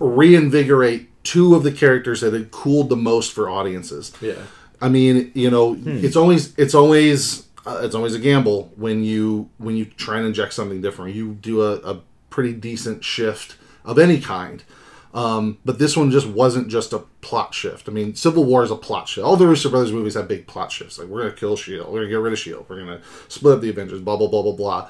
reinvigorate 0.00 1.08
two 1.24 1.54
of 1.54 1.62
the 1.62 1.72
characters 1.72 2.20
that 2.20 2.32
had 2.32 2.50
cooled 2.50 2.88
the 2.88 2.96
most 2.96 3.32
for 3.32 3.48
audiences. 3.50 4.12
Yeah. 4.20 4.34
I 4.80 4.88
mean, 4.88 5.30
you 5.34 5.50
know, 5.50 5.74
Hmm. 5.74 6.04
it's 6.04 6.16
always 6.16 6.54
it's 6.56 6.74
always 6.74 7.46
uh, 7.66 7.80
it's 7.82 7.94
always 7.94 8.14
a 8.14 8.18
gamble 8.18 8.72
when 8.76 9.02
you 9.04 9.48
when 9.58 9.76
you 9.76 9.84
try 9.84 10.18
and 10.18 10.26
inject 10.26 10.54
something 10.54 10.80
different. 10.80 11.14
You 11.14 11.34
do 11.34 11.62
a, 11.62 11.74
a 11.78 12.00
pretty 12.30 12.52
decent 12.52 13.04
shift 13.04 13.56
of 13.84 13.98
any 13.98 14.20
kind. 14.20 14.62
Um, 15.18 15.58
but 15.64 15.80
this 15.80 15.96
one 15.96 16.12
just 16.12 16.28
wasn't 16.28 16.68
just 16.68 16.92
a 16.92 17.00
plot 17.22 17.52
shift. 17.52 17.88
I 17.88 17.92
mean, 17.92 18.14
Civil 18.14 18.44
War 18.44 18.62
is 18.62 18.70
a 18.70 18.76
plot 18.76 19.08
shift. 19.08 19.24
All 19.24 19.36
the 19.36 19.48
Russo 19.48 19.68
Brothers 19.68 19.90
movies 19.90 20.14
have 20.14 20.28
big 20.28 20.46
plot 20.46 20.70
shifts. 20.70 20.96
Like 20.96 21.08
we're 21.08 21.22
gonna 21.22 21.34
kill 21.34 21.56
Shield, 21.56 21.88
we're 21.88 22.00
gonna 22.00 22.10
get 22.10 22.20
rid 22.20 22.32
of 22.32 22.38
Shield, 22.38 22.66
we're 22.68 22.78
gonna 22.78 23.00
split 23.26 23.54
up 23.56 23.60
the 23.60 23.68
Avengers, 23.68 24.00
blah 24.00 24.16
blah 24.16 24.28
blah 24.28 24.42
blah 24.42 24.52
blah. 24.52 24.88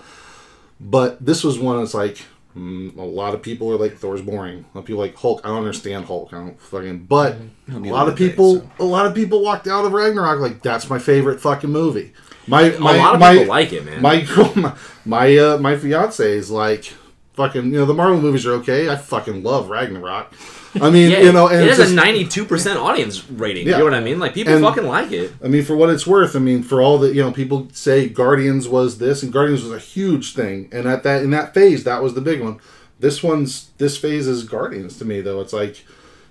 But 0.78 1.24
this 1.24 1.42
was 1.42 1.58
one 1.58 1.78
that's 1.78 1.94
like 1.94 2.18
mm, 2.54 2.94
a 2.98 3.02
lot 3.02 3.32
of 3.32 3.40
people 3.40 3.72
are 3.72 3.78
like 3.78 3.96
Thor's 3.96 4.20
boring. 4.20 4.66
A 4.74 4.76
lot 4.76 4.80
of 4.82 4.84
people 4.84 5.02
are 5.02 5.06
like 5.06 5.16
Hulk. 5.16 5.40
I 5.44 5.48
don't 5.48 5.58
understand 5.58 6.04
Hulk. 6.04 6.34
I 6.34 6.36
don't 6.36 6.60
fucking. 6.60 7.06
But 7.06 7.36
a 7.72 7.78
lot 7.78 8.06
a 8.06 8.10
of 8.12 8.18
day, 8.18 8.28
people, 8.28 8.56
so. 8.56 8.70
a 8.80 8.84
lot 8.84 9.06
of 9.06 9.14
people 9.14 9.42
walked 9.42 9.66
out 9.66 9.86
of 9.86 9.92
Ragnarok 9.92 10.40
like 10.40 10.62
that's 10.62 10.90
my 10.90 10.98
favorite 10.98 11.40
fucking 11.40 11.70
movie. 11.70 12.12
My 12.46 12.68
my 12.78 12.96
a 12.96 12.98
lot 12.98 13.14
of 13.14 13.20
my, 13.20 13.32
people 13.32 13.48
like 13.48 13.72
it, 13.72 13.86
man. 13.86 14.02
my 14.02 14.26
my 14.56 14.76
my, 15.06 15.38
uh, 15.38 15.56
my 15.56 15.78
fiance 15.78 16.30
is 16.30 16.50
like 16.50 16.92
fucking. 17.38 17.64
You 17.72 17.78
know 17.78 17.86
the 17.86 17.94
Marvel 17.94 18.20
movies 18.20 18.44
are 18.44 18.52
okay. 18.54 18.90
I 18.90 18.96
fucking 18.96 19.42
love 19.42 19.70
Ragnarok. 19.70 20.34
I 20.74 20.90
mean, 20.96 21.10
yeah, 21.10 21.20
you 21.20 21.32
know, 21.32 21.48
and 21.48 21.62
it 21.62 21.68
has 21.68 21.78
just, 21.78 21.92
a 21.92 21.94
ninety-two 21.94 22.44
percent 22.44 22.78
audience 22.78 23.28
rating. 23.30 23.66
Yeah. 23.66 23.72
You 23.74 23.78
know 23.78 23.84
what 23.84 23.94
I 23.94 24.00
mean? 24.00 24.18
Like 24.18 24.34
people 24.34 24.52
And- 24.54 24.62
fucking 24.62 24.84
like 24.86 25.12
it. 25.12 25.32
I 25.42 25.48
mean, 25.48 25.64
for 25.64 25.76
what 25.76 25.88
it's 25.88 26.06
worth, 26.06 26.36
I 26.36 26.40
mean, 26.40 26.62
for 26.62 26.82
all 26.82 26.98
the 26.98 27.14
you 27.14 27.22
know, 27.22 27.32
people 27.32 27.68
say 27.72 28.08
Guardians 28.08 28.68
was 28.68 28.98
this, 28.98 29.22
and 29.22 29.32
Guardians 29.32 29.62
was 29.62 29.72
a 29.72 29.78
huge 29.78 30.34
thing, 30.34 30.68
and 30.72 30.86
at 30.86 31.04
that 31.04 31.22
in 31.22 31.30
that 31.30 31.54
phase, 31.54 31.84
that 31.84 32.02
was 32.02 32.12
the 32.14 32.20
big 32.20 32.42
one. 32.42 32.60
This 33.00 33.22
one's 33.22 33.70
this 33.78 33.96
phase 33.96 34.26
is 34.26 34.42
Guardians 34.44 34.98
to 34.98 35.04
me, 35.06 35.20
though. 35.22 35.40
It's 35.40 35.52
like 35.52 35.84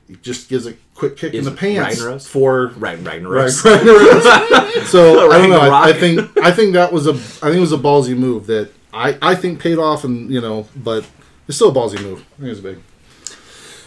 it 0.09 0.21
just 0.21 0.49
gives 0.49 0.65
a 0.67 0.73
quick 0.93 1.17
kick 1.17 1.33
Is 1.33 1.45
in 1.47 1.53
the 1.53 1.57
pants 1.59 1.99
Ragnaros? 2.01 2.27
for 2.27 2.67
Rag- 2.77 3.05
Ragnarok. 3.05 3.63
Right, 3.65 3.65
Ragnarok. 3.65 4.85
so 4.85 5.31
I 5.31 5.37
don't 5.39 5.49
know. 5.49 5.59
I, 5.59 5.89
I 5.89 5.93
think 5.93 6.37
I 6.37 6.51
think 6.51 6.73
that 6.73 6.91
was 6.93 7.07
a 7.07 7.11
I 7.13 7.49
think 7.49 7.57
it 7.57 7.59
was 7.59 7.73
a 7.73 7.77
ballsy 7.77 8.15
move 8.17 8.47
that 8.47 8.71
I 8.97 9.17
I 9.21 9.35
think 9.35 9.59
paid 9.59 9.77
off, 9.77 10.03
and 10.03 10.29
you 10.29 10.41
know, 10.41 10.67
but 10.75 11.05
it's 11.47 11.57
still 11.57 11.69
a 11.69 11.73
ballsy 11.73 12.01
move. 12.01 12.25
I 12.37 12.41
think 12.41 12.51
it's 12.51 12.59
big. 12.59 12.79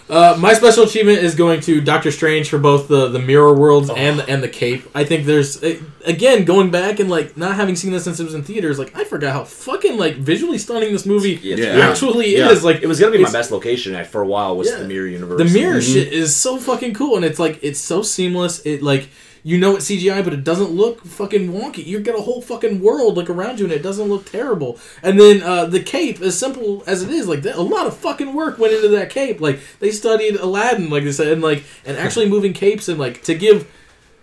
Uh, 0.09 0.37
my 0.41 0.53
special 0.55 0.83
achievement 0.83 1.19
is 1.19 1.37
going 1.37 1.61
to 1.61 1.81
Doctor 1.81 2.11
Strange 2.11 2.49
for 2.51 2.59
both 2.59 2.89
the, 2.89 3.07
the 3.09 3.21
mirror 3.21 3.55
worlds 3.55 3.89
and 3.91 4.19
the, 4.19 4.29
and 4.29 4.43
the 4.43 4.49
cape. 4.49 4.83
I 4.93 5.05
think 5.05 5.25
there's 5.25 5.63
eh, 5.63 5.79
again 6.05 6.45
going 6.45 6.73
back 6.73 6.99
and 6.99 7.09
like 7.09 7.37
not 7.37 7.55
having 7.55 7.77
seen 7.77 7.93
this 7.93 8.03
since 8.03 8.19
it 8.19 8.25
was 8.25 8.35
in 8.35 8.43
theaters. 8.43 8.77
Like 8.77 8.97
I 8.97 9.05
forgot 9.05 9.33
how 9.35 9.45
fucking 9.45 9.97
like 9.99 10.17
visually 10.17 10.59
stunning 10.59 10.91
this 10.91 11.07
movie 11.07 11.35
Yeah, 11.41 11.53
it's 11.55 11.61
Yeah. 11.63 11.73
great. 11.75 11.83
actually 11.85 12.37
Yeah. 12.37 12.51
is. 12.51 12.65
Like 12.65 12.83
It 12.83 12.89
was 12.89 12.99
gonna 12.99 13.13
be 13.13 13.23
my 13.23 13.31
best 13.31 13.53
location 13.53 13.95
at, 13.95 14.09
for 14.09 14.21
a 14.21 14.27
while. 14.27 14.57
Was 14.57 14.69
Yeah. 14.69 14.79
the 14.79 14.89
mirror 14.89 15.07
universe? 15.07 15.39
The 15.39 15.45
mirror 15.59 15.81
shit 15.81 16.13
is 16.13 16.35
so 16.35 16.57
fucking 16.59 16.95
cool, 16.95 17.15
and 17.15 17.25
it's 17.25 17.39
like 17.39 17.61
it's 17.63 17.79
so 17.79 18.03
seamless. 18.03 18.63
It 18.67 18.83
like 18.83 19.11
you 19.43 19.59
know 19.59 19.77
it's 19.77 19.91
CGI, 19.91 20.23
but 20.25 20.33
it 20.33 20.45
doesn't 20.45 20.71
look 20.71 21.05
fucking 21.05 21.53
wonky. 21.53 21.85
You 21.85 22.01
get 22.01 22.15
a 22.15 22.21
whole 22.21 22.43
fucking 22.43 22.81
world 22.81 23.17
like 23.17 23.31
around 23.31 23.59
you, 23.59 23.65
and 23.67 23.73
it 23.73 23.83
doesn't 23.83 24.09
look 24.09 24.31
terrible. 24.31 24.79
And 25.03 25.19
then 25.19 25.43
uh, 25.43 25.67
the 25.67 25.81
cape, 25.83 26.21
as 26.21 26.39
simple 26.39 26.83
as 26.87 27.03
it 27.03 27.11
is, 27.11 27.27
like 27.29 27.43
that, 27.43 27.57
a 27.57 27.63
lot 27.63 27.87
of 27.87 27.97
fucking 27.97 28.35
work 28.35 28.59
went 28.59 28.75
into 28.75 28.89
that 28.89 29.11
cape. 29.11 29.41
Like 29.41 29.61
they 29.79 29.91
studied 29.91 30.37
Aladdin, 30.37 30.91
like 30.91 31.05
they 31.05 31.13
said, 31.13 31.29
and 31.29 31.43
like 31.43 31.65
and 31.85 31.97
actually 31.97 32.29
moving 32.35 32.53
capes 32.53 32.89
and 32.89 32.99
like 32.99 33.23
to 33.25 33.35
give. 33.35 33.71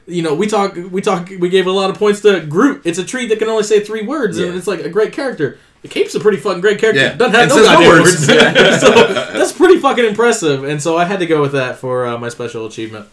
You 0.09 0.21
know, 0.21 0.33
we 0.35 0.47
talk, 0.47 0.73
we 0.75 1.01
talk, 1.01 1.27
we 1.37 1.49
gave 1.49 1.67
a 1.67 1.71
lot 1.71 1.89
of 1.89 1.97
points 1.97 2.21
to 2.21 2.39
Groot. 2.39 2.83
It's 2.85 2.97
a 2.97 3.03
tree 3.03 3.27
that 3.27 3.39
can 3.39 3.49
only 3.49 3.63
say 3.63 3.81
three 3.81 4.03
words, 4.03 4.39
Yeah. 4.39 4.45
and 4.47 4.55
it's 4.55 4.65
like 4.65 4.79
a 4.79 4.87
great 4.87 5.11
character. 5.11 5.59
The 5.81 5.89
cape's 5.89 6.15
a 6.15 6.21
pretty 6.21 6.37
fucking 6.37 6.61
great 6.61 6.79
character. 6.79 7.01
Yeah. 7.01 7.13
Doesn't 7.15 7.33
have 7.33 7.41
And 7.43 7.49
no 7.49 7.55
says 7.57 7.67
no 7.67 7.89
words. 7.89 8.27
words. 8.27 8.81
so 8.81 9.13
that's 9.37 9.51
pretty 9.51 9.79
fucking 9.79 10.05
impressive. 10.05 10.63
And 10.63 10.81
so 10.81 10.95
I 10.95 11.03
had 11.03 11.19
to 11.19 11.25
go 11.25 11.41
with 11.41 11.51
that 11.51 11.77
for 11.77 12.05
uh, 12.05 12.17
my 12.17 12.29
special 12.29 12.65
achievement. 12.65 13.07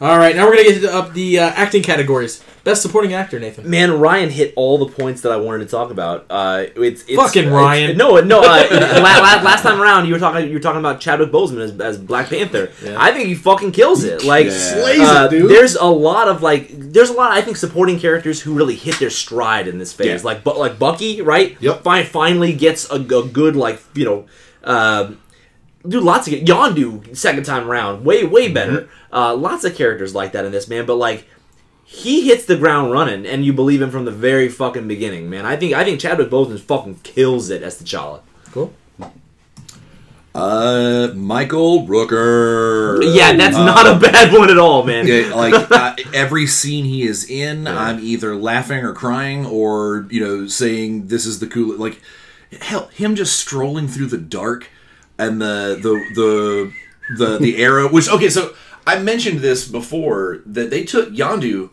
All 0.00 0.18
right, 0.18 0.34
now 0.34 0.46
we're 0.46 0.56
gonna 0.56 0.80
get 0.80 0.84
up 0.86 1.12
the 1.12 1.38
uh, 1.38 1.44
acting 1.50 1.82
categories. 1.82 2.42
Best 2.64 2.82
supporting 2.82 3.12
actor, 3.12 3.38
Nathan. 3.38 3.68
Man, 3.68 3.98
Ryan 4.00 4.30
hit 4.30 4.52
all 4.56 4.78
the 4.78 4.86
points 4.86 5.20
that 5.22 5.30
I 5.32 5.36
wanted 5.36 5.64
to 5.64 5.70
talk 5.70 5.90
about. 5.90 6.26
Uh, 6.30 6.64
it's, 6.76 7.02
it's 7.02 7.14
Fucking 7.14 7.42
it's- 7.44 7.52
Ryan. 7.54 7.96
no, 7.96 8.20
no. 8.20 8.40
Uh, 8.40 8.66
la, 9.00 9.18
la, 9.18 9.42
last 9.42 9.62
time 9.62 9.80
around, 9.80 10.06
you 10.06 10.12
were 10.14 10.18
talking. 10.18 10.48
You 10.48 10.54
were 10.54 10.60
talking 10.60 10.80
about 10.80 11.00
Chadwick 11.00 11.30
Boseman 11.30 11.60
as, 11.60 11.78
as 11.80 11.98
Black 11.98 12.28
Panther. 12.28 12.70
Yeah. 12.84 12.96
I 13.00 13.12
think 13.12 13.26
he 13.28 13.34
fucking 13.36 13.72
kills 13.72 14.02
it. 14.04 14.24
Like, 14.24 14.46
Yeah. 14.46 14.52
Slays 14.52 15.00
uh, 15.00 15.26
it, 15.26 15.30
dude. 15.30 15.50
there's 15.50 15.76
a 15.76 15.84
lot 15.86 16.28
of 16.28 16.42
like, 16.42 16.68
there's 16.72 17.10
a 17.10 17.14
lot. 17.14 17.32
I 17.32 17.40
think 17.42 17.56
supporting 17.56 17.98
characters 18.00 18.40
who 18.40 18.54
really 18.54 18.74
hit 18.76 18.98
their 18.98 19.10
stride 19.10 19.68
in 19.68 19.78
this 19.78 19.92
phase. 19.92 20.06
Yeah. 20.22 20.26
Like, 20.26 20.42
but 20.44 20.56
like 20.58 20.78
Bucky, 20.78 21.20
right? 21.22 21.56
Yep. 21.60 21.82
Fi- 21.84 22.04
finally 22.04 22.52
gets 22.54 22.90
a, 22.90 22.94
a 22.96 23.22
good 23.22 23.54
like 23.56 23.80
you 23.94 24.04
know. 24.04 24.26
Um, 24.64 25.18
Dude, 25.86 26.04
lots 26.04 26.28
of 26.28 26.34
Yondu 26.34 27.16
second 27.16 27.44
time 27.44 27.68
around, 27.68 28.04
way 28.04 28.24
way 28.24 28.50
better. 28.52 28.88
Uh, 29.12 29.34
lots 29.34 29.64
of 29.64 29.74
characters 29.74 30.14
like 30.14 30.32
that 30.32 30.44
in 30.44 30.52
this 30.52 30.68
man, 30.68 30.86
but 30.86 30.94
like 30.94 31.26
he 31.84 32.28
hits 32.28 32.44
the 32.46 32.56
ground 32.56 32.92
running, 32.92 33.26
and 33.26 33.44
you 33.44 33.52
believe 33.52 33.82
him 33.82 33.90
from 33.90 34.04
the 34.04 34.10
very 34.12 34.48
fucking 34.48 34.86
beginning, 34.88 35.28
man. 35.28 35.44
I 35.44 35.56
think 35.56 35.72
I 35.74 35.84
think 35.84 36.00
Chadwick 36.00 36.30
Boseman 36.30 36.60
fucking 36.60 37.00
kills 37.02 37.50
it 37.50 37.62
as 37.62 37.80
T'Challa. 37.82 38.20
Cool. 38.52 38.72
Uh, 40.34 41.08
Michael 41.14 41.86
Rooker. 41.86 43.02
Yeah, 43.14 43.34
that's 43.36 43.54
Uh, 43.56 43.66
not 43.66 43.86
a 43.86 43.98
bad 43.98 44.32
one 44.32 44.48
at 44.50 44.56
all, 44.56 44.82
man. 44.82 45.06
Yeah, 45.06 45.34
like 45.34 45.52
uh, 45.70 45.94
every 46.14 46.46
scene 46.46 46.86
he 46.86 47.02
is 47.02 47.28
in, 47.28 47.66
I'm 47.66 48.00
either 48.00 48.34
laughing 48.34 48.82
or 48.82 48.94
crying, 48.94 49.44
or 49.44 50.06
you 50.10 50.20
know, 50.20 50.46
saying 50.46 51.08
this 51.08 51.26
is 51.26 51.38
the 51.40 51.46
coolest. 51.46 51.80
Like, 51.80 52.00
hell, 52.62 52.86
him 52.94 53.14
just 53.14 53.38
strolling 53.38 53.88
through 53.88 54.06
the 54.06 54.16
dark, 54.16 54.70
and 55.18 55.40
the 55.40 55.78
the 55.80 55.92
the 56.14 56.72
the 57.16 57.38
the 57.38 57.56
arrow. 57.62 57.88
Which 57.88 58.08
okay, 58.08 58.28
so 58.28 58.54
I 58.86 58.98
mentioned 58.98 59.40
this 59.40 59.66
before 59.66 60.42
that 60.46 60.70
they 60.70 60.84
took 60.84 61.10
Yondu 61.10 61.70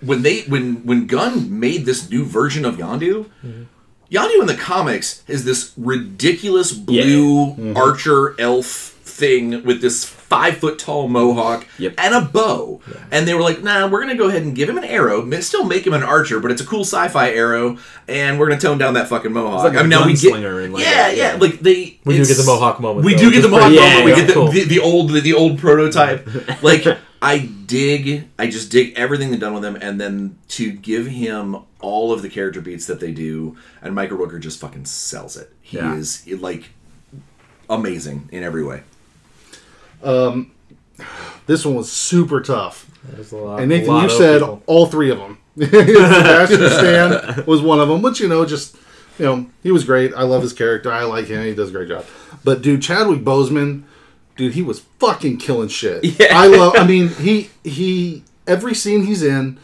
when 0.00 0.22
they 0.22 0.42
when 0.42 0.86
when 0.86 1.06
Gunn 1.06 1.58
made 1.58 1.86
this 1.86 2.10
new 2.10 2.24
version 2.24 2.64
of 2.64 2.76
Yondu. 2.76 3.26
Mm-hmm. 3.44 3.62
Yondu 4.10 4.40
in 4.40 4.46
the 4.46 4.56
comics 4.56 5.22
is 5.28 5.44
this 5.44 5.72
ridiculous 5.76 6.72
blue 6.72 7.46
mm-hmm. 7.46 7.76
archer 7.76 8.38
elf 8.40 8.66
thing 8.66 9.62
with 9.64 9.80
this 9.80 10.04
five 10.30 10.56
foot 10.58 10.78
tall 10.78 11.08
mohawk 11.08 11.66
Yep. 11.78 11.94
and 11.98 12.14
a 12.14 12.20
bow. 12.22 12.80
And 13.10 13.26
they 13.28 13.34
were 13.34 13.42
like, 13.42 13.62
nah, 13.62 13.88
we're 13.88 14.00
going 14.00 14.16
to 14.16 14.22
go 14.22 14.28
ahead 14.28 14.42
and 14.42 14.54
give 14.56 14.68
him 14.68 14.78
an 14.78 14.84
arrow, 14.84 15.28
still 15.40 15.64
make 15.64 15.86
him 15.86 15.92
an 15.92 16.02
archer, 16.04 16.38
but 16.40 16.50
it's 16.52 16.62
a 16.62 16.66
cool 16.66 16.82
sci 16.84 17.08
fi 17.08 17.30
arrow, 17.32 17.76
and 18.08 18.38
we're 18.38 18.46
going 18.48 18.58
to 18.58 18.66
tone 18.66 18.78
down 18.78 18.94
that 18.94 19.08
fucking 19.08 19.32
mohawk. 19.32 19.64
like 19.64 19.74
a 19.74 19.78
I 19.80 19.82
mean, 19.82 19.90
now 19.90 20.06
we 20.06 20.14
get. 20.14 20.32
like 20.32 20.42
yeah, 20.84 20.90
that, 21.08 21.16
yeah, 21.16 21.32
yeah. 21.34 21.38
Like 21.38 21.58
they. 21.60 21.98
We 22.04 22.16
do 22.16 22.24
get 22.24 22.36
the 22.38 22.44
Mohawk 22.46 22.80
moment, 22.80 23.04
We 23.04 23.14
though, 23.14 23.22
do 23.22 23.30
get 23.32 23.42
the 23.42 23.48
Mohawk 23.48 23.66
pretty- 23.74 23.80
moment. 23.82 24.04
we 24.06 24.14
get 24.14 24.26
the, 24.28 24.32
cool. 24.32 24.48
the, 24.52 24.64
the 24.64 24.78
old 24.80 25.10
the 25.10 25.34
old 25.34 25.58
prototype. 25.58 26.26
like 26.62 26.86
I 27.20 27.38
dig, 27.66 28.28
I 28.38 28.46
just 28.48 28.70
dig 28.70 28.94
everything 28.96 29.30
they've 29.30 29.40
done 29.40 29.52
with 29.52 29.64
him, 29.64 29.76
and 29.76 30.00
then 30.00 30.38
to 30.50 30.70
give 30.72 31.06
him 31.06 31.56
all 31.80 32.12
of 32.12 32.22
the 32.22 32.28
character 32.30 32.60
beats 32.60 32.86
that 32.86 33.00
they 33.00 33.10
do, 33.12 33.56
and 33.82 33.94
Michael 33.94 34.16
Rooker 34.18 34.40
just 34.40 34.60
fucking 34.60 34.84
sells 34.86 35.36
it. 35.36 35.52
He 35.60 35.76
Yeah. 35.76 35.96
is 35.96 36.24
like 36.40 36.70
amazing 37.68 38.28
in 38.32 38.42
every 38.42 38.64
way. 38.64 38.82
This 40.02 41.64
one 41.64 41.74
was 41.74 41.90
super 41.90 42.40
tough. 42.40 42.86
Lot, 43.32 43.60
And 43.60 43.68
Nathan, 43.70 43.96
you 44.02 44.10
said 44.10 44.40
people. 44.40 44.62
all 44.66 44.86
three 44.86 45.10
of 45.10 45.18
them. 45.18 45.38
Sebastian 45.58 46.68
Stan 46.70 47.44
was 47.46 47.60
one 47.60 47.80
of 47.80 47.88
them, 47.88 48.02
which 48.02 48.20
you 48.20 48.28
know, 48.28 48.44
just 48.46 48.76
you 49.18 49.24
know, 49.24 49.46
he 49.62 49.70
was 49.72 49.84
great. 49.84 50.14
I 50.14 50.22
love 50.22 50.42
his 50.42 50.52
character. 50.52 50.92
I 50.92 51.02
like 51.04 51.26
him. 51.26 51.42
He 51.44 51.54
does 51.54 51.70
a 51.70 51.72
great 51.72 51.88
job. 51.88 52.04
But 52.44 52.62
dude, 52.62 52.82
Chadwick 52.82 53.20
Boseman, 53.20 53.82
dude, 54.36 54.54
he 54.54 54.62
was 54.62 54.80
fucking 54.98 55.38
killing 55.38 55.68
shit. 55.68 56.04
Yeah. 56.20 56.38
I 56.38 56.46
love. 56.46 56.74
I 56.76 56.86
mean, 56.86 57.08
he 57.08 57.50
he 57.64 58.22
every 58.46 58.74
scene 58.74 59.04
he's 59.04 59.22
in, 59.22 59.58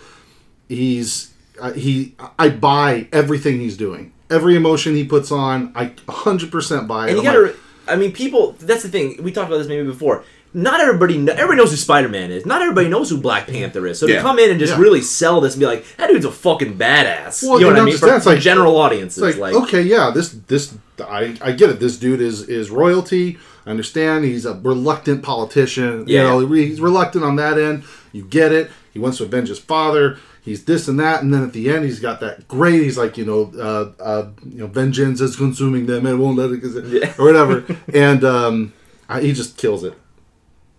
he's 0.68 1.32
uh, 1.60 1.72
he. 1.72 2.14
I 2.38 2.48
buy 2.48 3.08
everything 3.12 3.60
he's 3.60 3.76
doing. 3.76 4.12
Every 4.28 4.56
emotion 4.56 4.94
he 4.96 5.04
puts 5.04 5.30
on, 5.30 5.72
I 5.76 5.86
100% 5.86 6.88
buy 6.88 7.06
it. 7.06 7.10
And 7.10 7.18
you 7.18 7.22
gotta, 7.22 7.40
like, 7.42 7.56
I 7.88 7.96
mean, 7.96 8.12
people. 8.12 8.52
That's 8.60 8.82
the 8.82 8.88
thing. 8.88 9.22
We 9.22 9.32
talked 9.32 9.48
about 9.48 9.58
this 9.58 9.68
maybe 9.68 9.84
before. 9.86 10.24
Not 10.54 10.80
everybody, 10.80 11.14
kn- 11.14 11.28
everybody 11.28 11.58
knows 11.58 11.70
who 11.70 11.76
Spider 11.76 12.08
Man 12.08 12.30
is. 12.30 12.46
Not 12.46 12.62
everybody 12.62 12.88
knows 12.88 13.10
who 13.10 13.18
Black 13.18 13.46
Panther 13.46 13.86
is. 13.86 13.98
So 13.98 14.06
to 14.06 14.20
come 14.20 14.38
in 14.38 14.50
and 14.50 14.58
just 14.58 14.72
Yeah. 14.72 14.80
really 14.80 15.02
sell 15.02 15.40
this 15.42 15.52
and 15.52 15.60
be 15.60 15.66
like, 15.66 15.84
that 15.98 16.06
dude's 16.08 16.24
a 16.24 16.32
fucking 16.32 16.78
badass. 16.78 17.42
Well, 17.42 17.58
you 17.60 17.66
know 17.66 17.72
what 17.72 17.76
I 17.76 17.78
not 17.80 17.84
mean? 17.84 17.92
just 17.92 18.00
For, 18.00 18.06
that, 18.08 18.16
it's 18.16 18.24
for 18.24 18.30
like- 18.32 18.40
general 18.40 18.76
audiences, 18.76 19.22
It's 19.22 19.36
like, 19.38 19.52
like, 19.52 19.62
okay, 19.64 19.82
yeah, 19.82 20.10
this 20.14 20.30
this 20.46 20.74
I, 21.06 21.36
I 21.42 21.52
get 21.52 21.68
it. 21.68 21.78
This 21.78 21.98
dude 21.98 22.22
is 22.22 22.48
is 22.48 22.70
royalty. 22.70 23.38
I 23.66 23.70
understand. 23.70 24.24
He's 24.24 24.46
a 24.46 24.54
reluctant 24.54 25.22
politician. 25.22 26.04
Yeah. 26.06 26.22
You 26.38 26.46
know, 26.46 26.54
he's 26.54 26.80
reluctant 26.80 27.24
on 27.24 27.36
that 27.36 27.58
end. 27.58 27.82
You 28.12 28.22
get 28.24 28.50
it. 28.52 28.70
He 28.94 28.98
wants 28.98 29.18
to 29.18 29.24
avenge 29.24 29.48
his 29.48 29.58
father. 29.58 30.16
He's 30.46 30.64
this 30.64 30.86
and 30.88 30.98
that, 31.00 31.22
and 31.22 31.34
then 31.34 31.42
at 31.42 31.52
the 31.52 31.68
end, 31.68 31.84
he's 31.84 32.00
got 32.00 32.20
that 32.20 32.46
great. 32.48 32.80
He's 32.80 32.96
like, 32.96 33.18
you 33.18 33.24
know, 33.26 33.52
uh, 33.58 34.00
uh, 34.02 34.28
you 34.48 34.60
know, 34.60 34.66
vengeance 34.68 35.20
is 35.20 35.36
consuming 35.36 35.84
them. 35.86 36.06
It 36.06 36.14
won't 36.14 36.38
let 36.38 36.50
it, 36.52 36.62
Yeah. 36.86 37.12
or 37.18 37.24
whatever. 37.26 37.64
and 37.92 38.24
um, 38.24 38.72
I, 39.08 39.20
he 39.22 39.32
just 39.32 39.58
kills 39.58 39.82
it. 39.84 39.92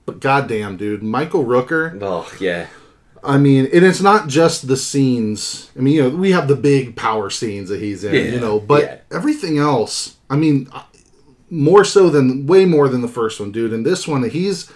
But 0.05 0.21
goddamn, 0.21 0.77
dude, 0.77 1.03
Michael 1.03 1.43
Rooker. 1.43 1.99
oh 2.01 2.31
yeah, 2.39 2.67
I 3.21 3.37
mean, 3.37 3.67
and 3.73 3.83
it's 3.83 3.99
not 4.01 4.29
just 4.29 4.69
the 4.69 4.77
scenes. 4.77 5.69
I 5.77 5.81
mean, 5.81 5.95
you 5.95 6.03
know, 6.03 6.09
we 6.15 6.31
have 6.31 6.47
the 6.47 6.55
big 6.55 6.95
power 6.95 7.29
scenes 7.29 7.67
that 7.67 7.81
he's 7.81 8.05
in, 8.05 8.13
Yeah, 8.15 8.21
you 8.31 8.39
know, 8.39 8.57
but 8.61 8.83
yeah. 8.83 8.97
everything 9.11 9.57
else, 9.57 10.15
I 10.29 10.37
mean, 10.37 10.69
more 11.49 11.83
so 11.83 12.09
than 12.09 12.47
way 12.47 12.63
more 12.65 12.87
than 12.87 13.01
the 13.01 13.07
first 13.09 13.37
one, 13.41 13.51
dude. 13.51 13.73
And 13.73 13.85
this 13.85 14.07
one, 14.07 14.29
he's 14.29 14.71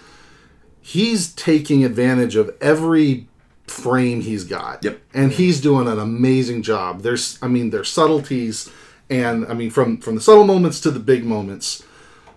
he's 0.82 1.32
taking 1.34 1.82
advantage 1.82 2.36
of 2.36 2.54
every 2.60 3.26
frame 3.72 4.20
he's 4.20 4.44
got. 4.44 4.84
Yep. 4.84 5.00
And 5.14 5.32
he's 5.32 5.60
doing 5.60 5.88
an 5.88 5.98
amazing 5.98 6.62
job. 6.62 7.02
There's 7.02 7.38
I 7.42 7.48
mean, 7.48 7.70
there's 7.70 7.90
subtleties 7.90 8.70
and 9.10 9.46
I 9.46 9.54
mean 9.54 9.70
from 9.70 9.98
from 9.98 10.14
the 10.14 10.20
subtle 10.20 10.44
moments 10.44 10.80
to 10.80 10.90
the 10.90 11.00
big 11.00 11.24
moments. 11.24 11.82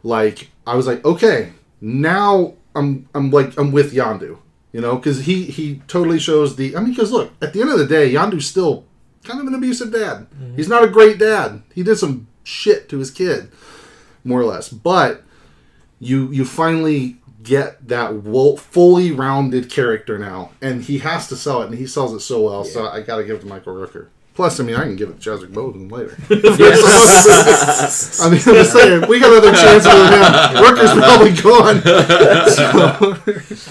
Like 0.03 0.49
I 0.65 0.75
was 0.75 0.87
like, 0.87 1.03
okay, 1.05 1.53
now 1.81 2.53
I'm 2.75 3.07
I'm 3.13 3.31
like 3.31 3.57
I'm 3.59 3.71
with 3.71 3.93
Yondu. 3.93 4.39
You 4.71 4.81
know, 4.81 4.97
because 4.97 5.25
he 5.25 5.45
he 5.45 5.81
totally 5.87 6.19
shows 6.19 6.57
the. 6.57 6.75
I 6.75 6.81
mean, 6.81 6.89
because 6.89 7.09
look, 7.09 7.31
at 7.41 7.53
the 7.53 7.61
end 7.61 7.71
of 7.71 7.79
the 7.79 7.85
day, 7.85 8.11
Yondu's 8.11 8.45
still 8.45 8.83
kind 9.23 9.39
of 9.39 9.47
an 9.47 9.55
abusive 9.55 9.91
dad. 9.91 10.27
Mm-hmm. 10.29 10.57
He's 10.57 10.67
not 10.67 10.83
a 10.83 10.89
great 10.89 11.17
dad. 11.17 11.63
He 11.73 11.81
did 11.81 11.95
some 11.95 12.27
shit 12.43 12.89
to 12.89 12.97
his 12.99 13.09
kid, 13.09 13.49
more 14.25 14.41
or 14.41 14.43
less. 14.43 14.67
But 14.67 15.23
you 15.99 16.29
you 16.31 16.43
finally 16.43 17.17
get 17.45 17.87
that 17.87 18.13
wo- 18.15 18.57
fully 18.57 19.11
rounded 19.11 19.69
character 19.69 20.17
now, 20.19 20.51
and 20.61 20.83
he 20.83 20.97
has 20.99 21.27
to 21.29 21.35
sell 21.37 21.61
it, 21.61 21.67
and 21.69 21.77
he 21.77 21.87
sells 21.87 22.13
it 22.13 22.19
so 22.19 22.41
well. 22.41 22.65
So 22.65 22.85
I 22.87 22.99
got 23.01 23.15
to 23.17 23.23
give 23.23 23.37
it 23.37 23.41
to 23.41 23.47
Michael 23.47 23.73
Rooker. 23.75 24.07
Plus, 24.33 24.59
I 24.59 24.63
mean, 24.63 24.75
I 24.75 24.81
can 24.83 24.97
give 24.97 25.09
it 25.09 25.13
to 25.13 25.19
Chadwick 25.21 25.51
Boseman 25.51 25.89
later. 25.89 26.17
I 26.29 26.33
mean, 28.29 28.41
I'm 28.45 28.55
just 28.55 28.73
saying, 28.73 29.07
we 29.07 29.19
got 29.21 29.31
other 29.31 29.53
chances 29.53 29.93
with 29.93 30.11
him. 30.11 30.21
Rooker's 30.61 30.91
probably 30.91 31.31
gone. 31.41 31.81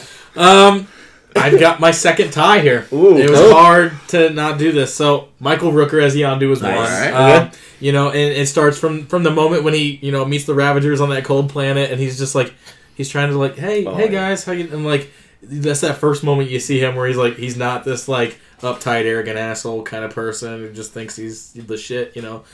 Um, 0.36 0.88
I've 1.36 1.60
got 1.60 1.78
my 1.78 1.92
second 1.92 2.32
tie 2.32 2.58
here. 2.58 2.88
Ooh. 2.92 3.16
it 3.16 3.30
was 3.30 3.38
Oh. 3.40 3.54
hard 3.54 3.92
to 4.08 4.30
not 4.30 4.58
do 4.58 4.72
this. 4.72 4.92
So 4.92 5.28
Michael 5.38 5.70
Rooker 5.70 6.02
as 6.02 6.16
Yondu 6.16 6.48
was 6.48 6.60
one. 6.60 6.72
Nice. 6.72 7.12
Alright, 7.12 7.42
Um, 7.42 7.50
you 7.78 7.92
know, 7.92 8.08
and 8.08 8.16
it 8.32 8.48
starts 8.48 8.76
from 8.76 9.06
from 9.06 9.22
the 9.22 9.30
moment 9.30 9.62
when 9.62 9.74
he 9.74 10.00
you 10.02 10.10
know 10.10 10.24
meets 10.24 10.44
the 10.44 10.54
Ravagers 10.54 11.00
on 11.00 11.08
that 11.10 11.22
cold 11.24 11.50
planet, 11.50 11.92
and 11.92 12.00
he's 12.00 12.18
just 12.18 12.34
like 12.34 12.52
he's 12.94 13.08
trying 13.08 13.30
to 13.30 13.38
like, 13.38 13.56
hey, 13.56 13.84
Oh, 13.84 13.94
hey 13.94 14.04
yeah. 14.06 14.10
guys, 14.10 14.44
how 14.44 14.52
you? 14.52 14.68
And 14.72 14.84
like 14.84 15.10
that's 15.42 15.80
that 15.82 15.98
first 15.98 16.24
moment 16.24 16.48
you 16.50 16.58
see 16.58 16.80
him 16.80 16.96
where 16.96 17.06
he's 17.06 17.16
like 17.18 17.36
he's 17.36 17.56
not 17.56 17.84
this 17.84 18.08
like 18.08 18.38
uptight, 18.60 19.04
arrogant 19.04 19.38
asshole 19.38 19.82
kind 19.82 20.04
of 20.04 20.14
person 20.14 20.60
who 20.60 20.72
just 20.72 20.92
thinks 20.92 21.16
he's 21.16 21.52
the 21.52 21.76
shit. 21.76 22.16
You 22.16 22.22
know, 22.22 22.44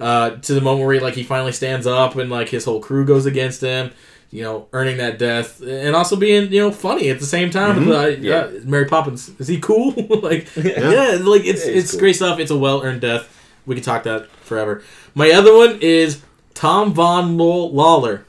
uh, 0.00 0.30
to 0.30 0.54
the 0.54 0.60
moment 0.60 0.86
where 0.86 0.94
he 0.94 1.00
like 1.00 1.14
he 1.14 1.22
finally 1.22 1.52
stands 1.52 1.86
up 1.86 2.16
and 2.16 2.30
like 2.30 2.48
his 2.48 2.64
whole 2.64 2.80
crew 2.80 3.04
goes 3.04 3.26
against 3.26 3.60
him. 3.60 3.92
You 4.32 4.44
know, 4.44 4.68
earning 4.72 4.98
that 4.98 5.18
death 5.18 5.60
and 5.60 5.96
also 5.96 6.14
being 6.14 6.52
you 6.52 6.60
know 6.60 6.70
funny 6.70 7.08
at 7.10 7.18
the 7.18 7.26
same 7.26 7.50
time. 7.50 7.90
Uh, 7.90 8.06
Yeah. 8.06 8.48
yeah, 8.48 8.58
Mary 8.64 8.84
Poppins 8.86 9.28
is 9.40 9.48
he 9.48 9.58
cool? 9.60 9.90
like 10.22 10.48
yeah. 10.56 11.18
like 11.20 11.44
it's 11.44 11.66
Yeah, 11.66 11.72
it's 11.72 11.90
cool. 11.90 12.00
great 12.00 12.14
stuff. 12.16 12.38
It's 12.38 12.50
a 12.52 12.56
well 12.56 12.80
earned 12.82 13.00
death. 13.00 13.28
We 13.66 13.74
could 13.74 13.82
talk 13.84 14.04
that 14.04 14.30
forever. 14.30 14.82
My 15.16 15.30
other 15.32 15.52
one 15.56 15.78
is 15.80 16.22
Tom 16.54 16.94
Vaughan 16.94 17.36
Law- 17.38 17.70
Lawlor, 17.72 18.22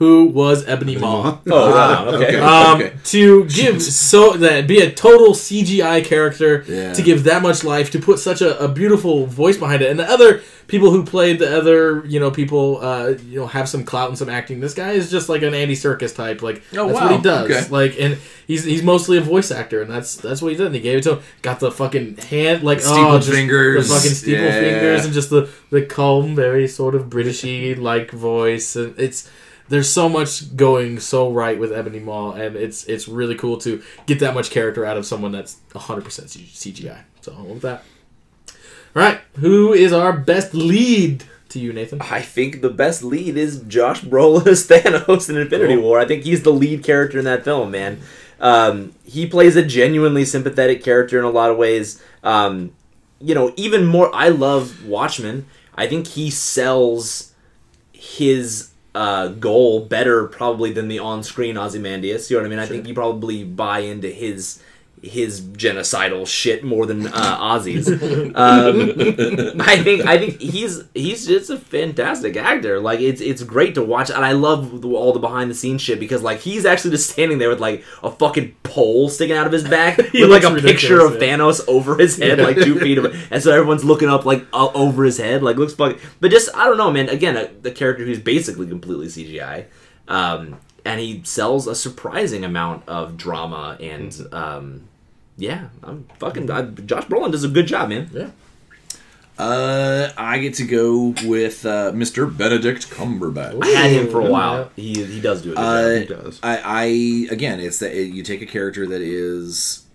who 0.00 0.24
was 0.24 0.66
Ebony 0.66 0.96
Maw. 0.96 1.38
Oh, 1.46 1.70
wow, 1.70 2.06
okay. 2.08 2.38
Okay. 2.38 2.40
Um, 2.40 2.90
to 3.04 3.44
give 3.44 3.82
so 3.82 4.32
that 4.38 4.66
be 4.66 4.80
a 4.80 4.90
total 4.90 5.34
CGI 5.34 6.02
character 6.04 6.64
Yeah. 6.66 6.94
to 6.94 7.02
give 7.02 7.24
that 7.24 7.42
much 7.42 7.62
life 7.64 7.90
to 7.92 7.98
put 8.00 8.18
such 8.18 8.40
a, 8.40 8.58
a 8.64 8.66
beautiful 8.66 9.26
voice 9.26 9.58
behind 9.58 9.82
it, 9.82 9.90
and 9.90 10.00
the 10.00 10.08
other 10.10 10.40
people 10.68 10.90
who 10.90 11.04
played 11.04 11.38
the 11.38 11.54
other 11.56 12.04
you 12.06 12.18
know 12.18 12.30
people 12.30 12.78
uh, 12.80 13.08
you 13.26 13.38
know 13.40 13.46
have 13.46 13.68
some 13.68 13.84
clout 13.84 14.08
and 14.08 14.16
some 14.16 14.30
acting. 14.30 14.58
This 14.60 14.72
guy 14.72 14.92
is 14.92 15.10
just 15.10 15.28
like 15.28 15.42
an 15.42 15.52
Andy 15.52 15.74
Serkis 15.76 16.14
type. 16.16 16.40
Like 16.42 16.62
Oh, 16.74 16.88
that's 16.88 16.98
wow. 16.98 17.06
what 17.06 17.16
he 17.16 17.22
does. 17.22 17.50
Okay. 17.50 17.68
Like 17.68 18.00
and 18.00 18.16
he's 18.46 18.64
he's 18.64 18.82
mostly 18.82 19.18
a 19.18 19.20
voice 19.20 19.50
actor, 19.50 19.82
and 19.82 19.90
that's 19.90 20.16
that's 20.16 20.40
what 20.40 20.50
he 20.52 20.56
did. 20.56 20.66
And 20.68 20.74
he 20.74 20.80
gave 20.80 20.98
it 20.98 21.02
to 21.02 21.16
him. 21.16 21.22
Got 21.42 21.60
the 21.60 21.70
fucking 21.70 22.16
hand 22.16 22.62
like 22.62 22.80
Steepled 22.80 23.06
oh, 23.06 23.20
fingers. 23.20 23.88
the 23.90 23.94
fucking 23.96 24.12
steeple 24.12 24.44
Yeah. 24.44 24.60
fingers, 24.60 25.04
and 25.04 25.12
just 25.12 25.28
the 25.28 25.50
the 25.68 25.82
calm, 25.84 26.34
very 26.34 26.66
sort 26.68 26.94
of 26.94 27.10
Britishy 27.10 27.76
like 27.78 28.10
voice. 28.12 28.76
And 28.76 28.98
it's 28.98 29.28
there's 29.70 29.90
so 29.90 30.08
much 30.08 30.56
going 30.56 30.98
so 30.98 31.30
right 31.32 31.58
with 31.58 31.72
Ebony 31.72 32.00
Maw, 32.00 32.32
and 32.32 32.56
it's 32.56 32.84
it's 32.84 33.08
really 33.08 33.36
cool 33.36 33.56
to 33.58 33.80
get 34.04 34.18
that 34.18 34.34
much 34.34 34.50
character 34.50 34.84
out 34.84 34.96
of 34.96 35.06
someone 35.06 35.32
that's 35.32 35.56
100% 35.70 36.02
CGI. 36.04 36.98
So 37.22 37.34
I'll 37.38 37.44
with 37.44 37.62
that. 37.62 37.84
All 38.94 39.02
right, 39.02 39.20
who 39.38 39.72
is 39.72 39.92
our 39.92 40.12
best 40.12 40.52
lead 40.52 41.22
to 41.50 41.60
you, 41.60 41.72
Nathan? 41.72 42.02
I 42.02 42.20
think 42.20 42.60
the 42.60 42.70
best 42.70 43.04
lead 43.04 43.36
is 43.36 43.62
Josh 43.62 44.02
Brolin 44.02 44.48
as 44.48 44.66
Thanos 44.68 45.30
in 45.30 45.36
Infinity 45.36 45.74
Cool. 45.76 45.84
War. 45.84 46.00
I 46.00 46.04
think 46.04 46.24
he's 46.24 46.42
the 46.42 46.52
lead 46.52 46.82
character 46.82 47.18
in 47.18 47.24
that 47.24 47.44
film, 47.44 47.70
man. 47.70 48.00
Um, 48.40 48.94
he 49.04 49.26
plays 49.26 49.54
a 49.54 49.64
genuinely 49.64 50.24
sympathetic 50.24 50.82
character 50.82 51.18
in 51.18 51.24
a 51.24 51.30
lot 51.30 51.50
of 51.50 51.56
ways. 51.56 52.02
Um, 52.24 52.72
you 53.20 53.34
know, 53.36 53.52
even 53.56 53.84
more, 53.86 54.10
I 54.12 54.30
love 54.30 54.84
Watchmen. 54.84 55.46
I 55.76 55.86
think 55.86 56.08
he 56.08 56.30
sells 56.30 57.32
his 57.92 58.69
uh, 58.94 59.28
goal 59.28 59.80
better 59.80 60.26
probably 60.26 60.72
than 60.72 60.88
the 60.88 60.98
on-screen 60.98 61.56
Ozymandias. 61.56 62.30
You 62.30 62.36
know 62.36 62.42
what 62.42 62.46
I 62.46 62.50
mean? 62.50 62.58
I 62.58 62.66
think 62.66 62.86
you 62.86 62.94
probably 62.94 63.44
buy 63.44 63.80
into 63.80 64.08
his 64.08 64.62
his 65.02 65.40
genocidal 65.40 66.26
shit 66.26 66.62
more 66.62 66.84
than 66.84 67.06
uh, 67.06 67.38
Ozzy's. 67.38 67.88
Um, 67.90 69.60
I 69.60 69.82
think 69.82 70.06
I 70.06 70.18
think 70.18 70.40
he's 70.40 70.82
he's 70.94 71.26
just 71.26 71.50
a 71.50 71.58
fantastic 71.58 72.36
actor. 72.36 72.80
Like 72.80 73.00
it's 73.00 73.20
it's 73.20 73.42
great 73.42 73.74
to 73.76 73.82
watch, 73.82 74.10
and 74.10 74.24
I 74.24 74.32
love 74.32 74.82
the, 74.82 74.88
all 74.88 75.12
the 75.12 75.18
behind 75.18 75.50
the 75.50 75.54
scenes 75.54 75.80
shit 75.80 76.00
because 76.00 76.22
like 76.22 76.40
he's 76.40 76.66
actually 76.66 76.90
just 76.90 77.10
standing 77.10 77.38
there 77.38 77.48
with 77.48 77.60
like 77.60 77.84
a 78.02 78.10
fucking 78.10 78.56
pole 78.62 79.08
sticking 79.08 79.36
out 79.36 79.46
of 79.46 79.52
his 79.52 79.66
back 79.66 79.96
with 80.12 80.30
like 80.30 80.44
a 80.44 80.54
picture 80.54 81.00
of 81.00 81.14
ridiculous, 81.14 81.62
Thanos 81.62 81.68
over 81.68 81.96
his 81.96 82.16
head, 82.18 82.38
like 82.38 82.56
two 82.56 82.78
feet 82.78 82.98
of 82.98 83.06
it, 83.06 83.14
and 83.30 83.42
so 83.42 83.52
everyone's 83.52 83.84
looking 83.84 84.08
up 84.08 84.24
like 84.26 84.46
uh, 84.52 84.68
over 84.74 85.04
his 85.04 85.18
head, 85.18 85.42
like 85.42 85.56
looks 85.56 85.74
fucking. 85.74 86.00
But 86.20 86.30
just 86.30 86.54
I 86.54 86.66
don't 86.66 86.76
know, 86.76 86.90
man. 86.90 87.08
Again, 87.08 87.36
a, 87.36 87.48
the 87.62 87.70
character 87.70 88.04
who's 88.04 88.20
basically 88.20 88.66
completely 88.66 89.06
CGI. 89.06 89.66
Um, 90.08 90.58
and 90.84 91.00
he 91.00 91.22
sells 91.24 91.66
a 91.66 91.74
surprising 91.74 92.44
amount 92.44 92.88
of 92.88 93.16
drama 93.16 93.76
and 93.80 94.26
um, 94.32 94.88
yeah, 95.40 95.68
I'm 95.82 96.04
fucking 96.18 96.50
I, 96.50 96.62
Josh 96.62 97.04
Brolin 97.04 97.32
does 97.32 97.44
a 97.44 97.48
good 97.48 97.66
job, 97.66 97.88
man. 97.88 98.10
Yeah. 98.12 98.30
Uh, 99.38 100.12
I 100.18 100.38
get 100.38 100.52
to 100.54 100.66
go 100.66 101.14
with 101.24 101.64
uh, 101.64 101.92
Mr. 101.92 102.36
Benedict 102.36 102.90
Cumberbatch. 102.90 103.64
I 103.64 103.68
had 103.68 103.90
him 103.90 104.10
for 104.10 104.20
a 104.20 104.26
Ooh, 104.26 104.30
while. 104.30 104.70
He 104.76 105.02
he 105.02 105.18
does 105.18 105.40
do 105.40 105.52
a 105.52 105.54
good 105.54 105.60
Uh. 105.60 106.00
He 106.00 106.04
does. 106.04 106.40
I, 106.42 106.58
I 106.58 106.84
again, 107.32 107.58
it's 107.58 107.78
that 107.78 107.94
you 107.94 108.22
take 108.22 108.42
a 108.42 108.46
character 108.46 108.86
that 108.86 109.00
is 109.00 109.86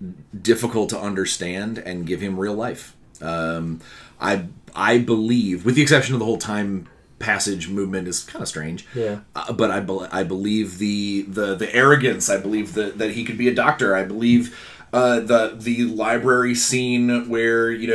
difficult 0.41 0.89
to 0.89 0.99
understand 0.99 1.77
and 1.77 2.07
give 2.07 2.21
him 2.21 2.39
real 2.39 2.55
life. 2.55 2.95
Um, 3.21 3.81
I 4.19 4.47
I 4.75 4.97
believe, 4.97 5.63
with 5.63 5.75
the 5.75 5.83
exception 5.83 6.15
of 6.15 6.19
the 6.19 6.25
whole 6.25 6.39
time 6.39 6.87
passage 7.19 7.69
movement 7.69 8.07
is 8.07 8.23
kind 8.23 8.41
of 8.41 8.47
strange. 8.47 8.85
Yeah. 8.93 9.19
Uh, 9.35 9.53
but 9.53 9.71
I, 9.71 9.79
bel 9.79 10.07
I 10.11 10.23
believe 10.23 10.79
the, 10.79 11.21
the 11.23 11.55
the 11.55 11.73
arrogance. 11.73 12.29
I 12.29 12.37
believe 12.37 12.73
that 12.73 12.97
that 12.97 13.11
he 13.11 13.23
could 13.23 13.37
be 13.37 13.47
a 13.47 13.53
doctor. 13.53 13.95
I 13.95 14.03
believe 14.03 14.57
uh, 14.95 15.19
the 15.19 15.55
the 15.59 15.83
library 15.83 16.55
scene 16.55 17.27
where 17.29 17.69
you 17.69 17.87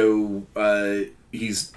know 0.54 0.60
uh, 0.60 1.08
he's 1.32 1.72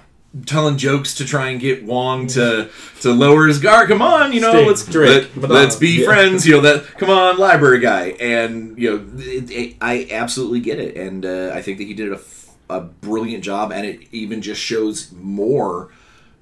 telling 0.46 0.76
jokes 0.76 1.14
to 1.14 1.24
try 1.24 1.48
and 1.48 1.60
get 1.60 1.84
Wong 1.84 2.26
to 2.26 2.68
to 3.00 3.12
lower 3.12 3.46
his 3.46 3.58
guard. 3.58 3.88
Come 3.88 4.02
on, 4.02 4.32
you 4.32 4.40
know, 4.40 4.50
Sting, 4.52 4.66
let's 4.66 4.84
Drake, 4.84 5.30
let, 5.36 5.68
us 5.68 5.76
be 5.76 6.00
Yeah. 6.00 6.06
friends. 6.06 6.46
You 6.46 6.56
know 6.56 6.60
that. 6.62 6.98
Come 6.98 7.08
on, 7.08 7.38
library 7.38 7.80
guy, 7.80 8.08
and 8.20 8.76
you 8.78 8.90
know 8.90 9.06
it, 9.18 9.50
it, 9.50 9.76
I 9.80 10.06
absolutely 10.10 10.60
get 10.60 10.78
it, 10.78 10.96
and 10.96 11.24
uh, 11.24 11.52
I 11.54 11.62
think 11.62 11.78
that 11.78 11.84
he 11.84 11.94
did 11.94 12.12
a, 12.12 12.20
a 12.68 12.80
brilliant 12.82 13.44
job, 13.44 13.72
and 13.72 13.86
it 13.86 14.00
even 14.12 14.42
just 14.42 14.60
shows 14.60 15.10
more 15.12 15.90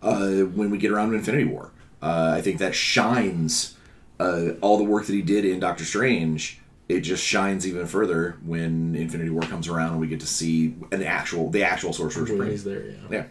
uh, 0.03 0.41
when 0.41 0.71
we 0.71 0.79
get 0.79 0.91
around 0.91 1.11
to 1.11 1.17
Infinity 1.17 1.45
War. 1.45 1.71
Uh, 2.03 2.33
I 2.37 2.41
think 2.41 2.59
that 2.59 2.75
shines 2.75 3.77
uh, 4.19 4.55
all 4.61 4.77
the 4.77 4.85
work 4.85 5.07
that 5.07 5.13
he 5.13 5.23
did 5.23 5.45
in 5.45 5.61
Doctor 5.61 5.85
Strange. 5.85 6.59
It 6.89 7.01
just 7.01 7.25
shines 7.25 7.67
even 7.67 7.87
further 7.87 8.37
when 8.45 8.95
Infinity 8.95 9.31
War 9.31 9.43
comes 9.43 9.69
around 9.69 9.93
and 9.93 10.01
we 10.01 10.09
get 10.09 10.21
to 10.21 10.27
see 10.27 10.75
an 10.91 11.03
actual, 11.03 11.49
the 11.51 11.63
actual 11.65 11.93
Sorcerer 11.93 12.25
When 12.25 12.33
Supreme. 12.33 12.51
he's 12.51 12.65
there, 12.65 12.85
yeah. 13.11 13.25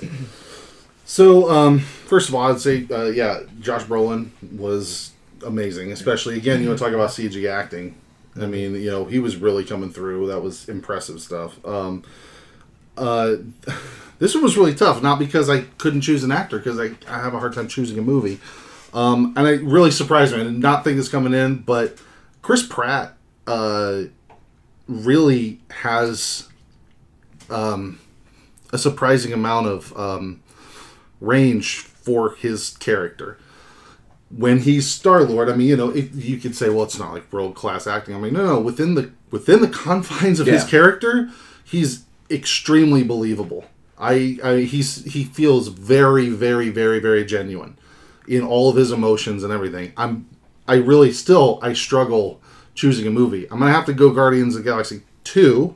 Yeah. 0.00 0.08
So, 1.04 1.50
um, 1.50 1.80
first 1.80 2.30
of 2.30 2.34
all, 2.34 2.50
I'd 2.50 2.60
say, 2.60 2.86
uh, 2.90 3.06
yeah, 3.06 3.40
Josh 3.60 3.82
Brolin 3.82 4.30
was 4.56 5.10
amazing. 5.44 5.92
Especially 5.92 6.38
again, 6.38 6.62
you 6.62 6.68
want 6.68 6.78
to 6.78 6.84
talk 6.86 6.94
about 6.94 7.10
CG 7.10 7.50
acting. 7.50 7.96
I 8.40 8.46
mean, 8.46 8.74
you 8.76 8.90
know, 8.90 9.04
he 9.04 9.18
was 9.18 9.36
really 9.36 9.64
coming 9.64 9.92
through. 9.92 10.28
That 10.28 10.40
was 10.40 10.68
impressive 10.70 11.20
stuff. 11.20 11.62
Um, 11.66 12.02
uh, 12.96 13.36
this 14.20 14.34
one 14.34 14.42
was 14.42 14.56
really 14.56 14.74
tough, 14.74 15.02
not 15.02 15.18
because 15.18 15.50
I 15.50 15.62
couldn't 15.76 16.00
choose 16.00 16.24
an 16.24 16.32
actor, 16.32 16.56
because 16.56 16.78
I, 16.78 16.92
I 17.06 17.20
have 17.22 17.34
a 17.34 17.38
hard 17.38 17.52
time 17.52 17.68
choosing 17.68 17.98
a 17.98 18.02
movie. 18.02 18.40
Um, 18.94 19.34
and 19.36 19.46
it 19.46 19.62
really 19.62 19.90
surprised 19.90 20.34
me. 20.34 20.40
I 20.40 20.44
did 20.44 20.58
not 20.58 20.84
think 20.84 20.96
this 20.96 21.08
coming 21.08 21.34
in, 21.34 21.58
but 21.58 21.98
Chris 22.42 22.66
Pratt 22.66 23.16
uh, 23.46 24.02
really 24.88 25.60
has 25.70 26.48
um, 27.48 28.00
a 28.72 28.78
surprising 28.78 29.32
amount 29.32 29.68
of 29.68 29.96
um, 29.96 30.42
range 31.20 31.78
for 31.78 32.34
his 32.34 32.76
character. 32.78 33.38
When 34.36 34.60
he's 34.60 34.90
Star 34.90 35.22
Lord, 35.24 35.48
I 35.48 35.54
mean, 35.54 35.68
you 35.68 35.76
know, 35.76 35.90
it, 35.90 36.12
you 36.12 36.38
could 36.38 36.56
say, 36.56 36.68
well, 36.68 36.84
it's 36.84 36.98
not 36.98 37.12
like 37.12 37.32
world 37.32 37.54
class 37.54 37.86
acting. 37.86 38.14
I 38.14 38.18
mean, 38.18 38.32
no, 38.32 38.44
no, 38.44 38.60
within 38.60 38.94
the 38.94 39.12
within 39.30 39.60
the 39.60 39.68
confines 39.84 40.40
of 40.40 40.46
his 40.46 40.64
character, 40.64 41.30
he's 41.64 42.04
extremely 42.30 43.02
believable. 43.04 43.64
I, 43.98 44.38
I 44.42 44.60
he's 44.60 45.04
he 45.04 45.22
feels 45.24 45.68
very, 45.68 46.28
very, 46.30 46.70
very, 46.70 46.98
very 46.98 47.24
genuine 47.24 47.76
in 48.26 48.42
all 48.42 48.70
of 48.70 48.76
his 48.76 48.90
emotions 48.90 49.44
and 49.44 49.52
everything. 49.52 49.92
I'm 49.96 50.26
I 50.72 50.76
really 50.76 51.12
still 51.12 51.58
I 51.62 51.72
struggle 51.74 52.40
choosing 52.74 53.06
a 53.06 53.10
movie. 53.10 53.44
I'm 53.50 53.58
gonna 53.58 53.72
have 53.72 53.84
to 53.86 53.92
go 53.92 54.10
Guardians 54.10 54.56
of 54.56 54.64
the 54.64 54.70
Galaxy 54.70 55.02
2 55.24 55.74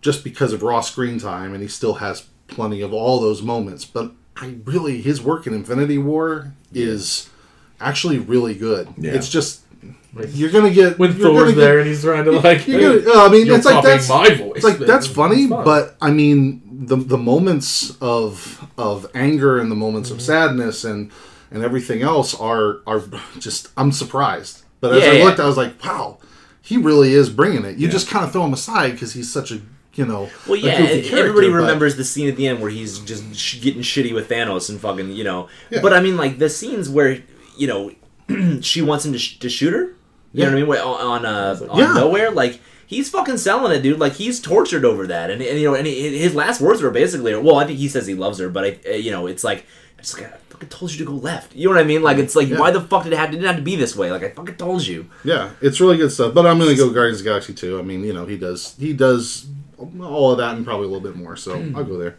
just 0.00 0.24
because 0.24 0.52
of 0.52 0.62
raw 0.62 0.80
screen 0.80 1.18
time, 1.18 1.54
and 1.54 1.62
he 1.62 1.68
still 1.68 1.94
has 1.94 2.26
plenty 2.48 2.80
of 2.82 2.92
all 2.92 3.20
those 3.20 3.40
moments. 3.42 3.84
But 3.84 4.12
I 4.36 4.56
really 4.64 5.00
his 5.00 5.22
work 5.22 5.46
in 5.46 5.54
Infinity 5.54 5.98
War 5.98 6.52
is 6.72 7.30
actually 7.80 8.18
really 8.18 8.54
good. 8.54 8.88
Yeah. 8.96 9.12
It's 9.12 9.28
just 9.28 9.60
you're 10.30 10.50
gonna 10.50 10.70
get 10.70 10.98
When 10.98 11.10
you're 11.12 11.28
gonna 11.28 11.38
Thor's 11.38 11.50
get- 11.54 11.60
there 11.60 11.78
and 11.78 11.86
he's 11.88 12.02
trying 12.02 12.24
to 12.24 12.32
like, 12.32 12.66
You're 12.66 13.00
gonna, 13.00 13.16
uh, 13.18 13.26
I 13.26 13.28
mean, 13.30 13.46
you're 13.46 13.56
it's 13.56 13.66
like 13.66 13.84
that's 13.84 14.08
my 14.08 14.28
voice. 14.34 14.52
it's 14.56 14.64
like 14.64 14.78
but 14.78 14.86
that's 14.88 15.06
funny, 15.06 15.48
fun. 15.48 15.64
but 15.64 15.96
I 16.00 16.10
mean 16.10 16.62
the 16.86 16.96
the 16.96 17.18
moments 17.18 17.96
of 18.00 18.66
of 18.76 19.06
anger 19.14 19.58
and 19.60 19.70
the 19.70 19.76
moments 19.76 20.08
Mm-hmm. 20.10 20.18
of 20.18 20.22
sadness 20.22 20.84
and 20.84 21.10
and 21.54 21.62
everything 21.64 22.02
else 22.02 22.34
are 22.34 22.80
are 22.86 23.02
just 23.38 23.68
I'm 23.76 23.92
surprised. 23.92 24.62
But 24.80 24.94
as 24.96 25.02
Yeah, 25.04 25.10
I 25.10 25.12
yeah. 25.14 25.24
looked, 25.24 25.40
I 25.40 25.46
was 25.46 25.56
like, 25.56 25.82
wow, 25.84 26.18
he 26.60 26.76
really 26.76 27.14
is 27.14 27.30
bringing 27.30 27.64
it. 27.64 27.78
You 27.78 27.86
Yeah. 27.86 27.92
just 27.92 28.08
kind 28.08 28.24
of 28.24 28.32
throw 28.32 28.44
him 28.44 28.52
aside 28.52 28.92
because 28.92 29.14
he's 29.14 29.32
such 29.32 29.50
a 29.50 29.60
you 29.94 30.04
know 30.04 30.28
Well, 30.46 30.56
a 30.56 30.58
yeah, 30.58 30.78
goofy 30.78 31.12
everybody 31.16 31.48
but- 31.48 31.54
remembers 31.56 31.96
the 31.96 32.04
scene 32.04 32.28
at 32.28 32.36
the 32.36 32.48
end 32.48 32.60
where 32.60 32.70
he's 32.70 32.98
just 32.98 33.34
sh- 33.36 33.60
getting 33.62 33.80
shitty 33.82 34.12
with 34.12 34.28
Thanos 34.28 34.68
and 34.68 34.80
fucking, 34.80 35.12
you 35.12 35.22
know. 35.24 35.48
Yeah. 35.70 35.80
But 35.80 35.92
I 35.94 36.00
mean, 36.00 36.16
like 36.16 36.38
the 36.38 36.50
scenes 36.50 36.90
where 36.90 37.22
you 37.56 37.66
know 37.68 37.92
she 38.60 38.82
wants 38.82 39.04
him 39.06 39.12
to, 39.12 39.18
sh- 39.18 39.38
to 39.38 39.48
shoot 39.48 39.72
her. 39.72 39.94
You 40.32 40.42
know 40.42 40.46
what 40.46 40.52
I 40.52 40.54
mean? 40.56 40.66
Where- 40.66 40.82
On 40.82 41.00
on, 41.00 41.24
uh, 41.26 41.66
on 41.70 41.78
Yeah. 41.78 41.92
nowhere, 41.94 42.30
like 42.32 42.60
he's 42.86 43.08
fucking 43.08 43.38
selling 43.38 43.70
it, 43.72 43.82
dude. 43.82 44.00
Like 44.00 44.14
he's 44.14 44.40
tortured 44.40 44.84
over 44.84 45.06
that, 45.06 45.30
and, 45.30 45.40
and 45.40 45.58
you 45.60 45.68
know, 45.70 45.74
and 45.76 45.86
he, 45.86 46.18
his 46.18 46.34
last 46.34 46.60
words 46.60 46.82
were 46.82 46.90
basically, 46.90 47.34
well, 47.36 47.56
I 47.56 47.64
think 47.66 47.78
he 47.78 47.88
says 47.88 48.06
he 48.08 48.14
loves 48.14 48.38
her, 48.40 48.48
but 48.48 48.64
I, 48.64 48.78
uh, 48.90 48.94
you 48.96 49.10
know, 49.12 49.26
it's 49.28 49.44
like. 49.44 49.64
I 50.04 50.06
just 50.06 50.18
got, 50.18 50.34
I 50.34 50.36
fucking 50.50 50.68
told 50.68 50.92
you 50.92 50.98
to 50.98 51.04
go 51.06 51.12
left. 51.16 51.54
You 51.56 51.66
know 51.68 51.74
what 51.76 51.80
I 51.80 51.84
mean? 51.84 52.02
Like 52.02 52.18
it's 52.18 52.36
like, 52.36 52.48
Yeah. 52.48 52.58
why 52.58 52.70
the 52.70 52.82
fuck 52.82 53.04
did 53.04 53.14
it 53.14 53.18
have 53.18 53.30
to, 53.30 53.38
it 53.38 53.42
have 53.44 53.56
to 53.56 53.62
be 53.62 53.74
this 53.74 53.96
way? 53.96 54.10
Like 54.12 54.22
I 54.22 54.28
fucking 54.28 54.56
told 54.56 54.86
you. 54.86 55.08
Yeah, 55.24 55.52
it's 55.62 55.80
really 55.80 55.96
good 55.96 56.12
stuff. 56.12 56.34
But 56.34 56.46
I'm 56.46 56.58
gonna 56.58 56.74
go 56.74 56.90
Guardians 56.90 57.20
of 57.20 57.24
the 57.24 57.30
Galaxy 57.30 57.54
too. 57.54 57.78
I 57.78 57.82
mean, 57.82 58.04
you 58.04 58.12
know, 58.12 58.26
he 58.26 58.36
does 58.36 58.74
he 58.78 58.92
does 58.92 59.46
all 59.98 60.32
of 60.32 60.38
that 60.38 60.56
and 60.56 60.64
probably 60.64 60.84
a 60.86 60.90
little 60.90 61.02
bit 61.02 61.16
more. 61.16 61.36
So 61.36 61.54
I'll 61.74 61.84
go 61.84 61.96
there. 61.96 62.16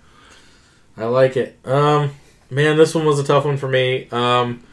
I 0.97 1.05
like 1.05 1.37
it. 1.37 1.59
Um, 1.63 2.11
man, 2.49 2.75
this 2.75 2.95
one 2.95 3.05
was 3.05 3.19
a 3.19 3.23
tough 3.23 3.45
one 3.45 3.57
for 3.57 3.67
me. 3.67 4.07
Um, 4.11 4.63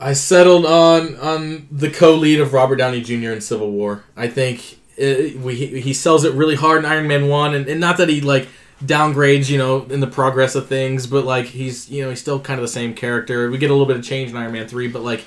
I 0.00 0.14
settled 0.14 0.64
on 0.64 1.16
on 1.16 1.68
the 1.70 1.90
co-lead 1.90 2.40
of 2.40 2.54
Robert 2.54 2.76
Downey 2.76 3.02
Jr. 3.02 3.32
in 3.32 3.40
Civil 3.42 3.70
War. 3.70 4.04
I 4.16 4.28
think 4.28 4.78
it, 4.96 5.36
we 5.38 5.54
he 5.56 5.92
sells 5.92 6.24
it 6.24 6.32
really 6.32 6.54
hard 6.54 6.78
in 6.78 6.90
Iron 6.90 7.06
Man 7.06 7.28
One, 7.28 7.54
and, 7.54 7.68
and 7.68 7.78
not 7.80 7.98
that 7.98 8.08
he 8.08 8.20
like 8.22 8.48
downgrades, 8.84 9.48
you 9.50 9.58
know, 9.58 9.82
in 9.84 10.00
the 10.00 10.06
progress 10.06 10.54
of 10.54 10.68
things, 10.68 11.06
but 11.06 11.24
like 11.24 11.46
he's 11.46 11.90
you 11.90 12.02
know 12.02 12.10
he's 12.10 12.20
still 12.20 12.40
kind 12.40 12.58
of 12.58 12.62
the 12.62 12.68
same 12.68 12.94
character. 12.94 13.50
We 13.50 13.58
get 13.58 13.70
a 13.70 13.74
little 13.74 13.86
bit 13.86 13.96
of 13.96 14.04
change 14.04 14.30
in 14.30 14.36
Iron 14.36 14.52
Man 14.52 14.68
Three, 14.68 14.88
but 14.88 15.02
like 15.02 15.24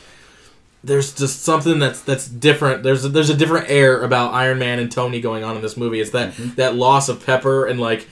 there's 0.84 1.14
just 1.14 1.44
something 1.44 1.80
that's 1.80 2.02
that's 2.02 2.28
different. 2.28 2.84
There's 2.84 3.06
a, 3.06 3.10
there's 3.10 3.30
a 3.30 3.36
different 3.38 3.70
air 3.70 4.02
about 4.04 4.34
Iron 4.34 4.58
Man 4.60 4.80
and 4.80 4.92
Tony 4.92 5.22
going 5.22 5.44
on 5.44 5.56
in 5.56 5.62
this 5.62 5.78
movie. 5.78 6.00
It's 6.00 6.12
that 6.12 6.34
that 6.56 6.76
loss 6.76 7.10
of 7.10 7.26
Pepper 7.26 7.66
and 7.66 7.80
like 7.80 8.08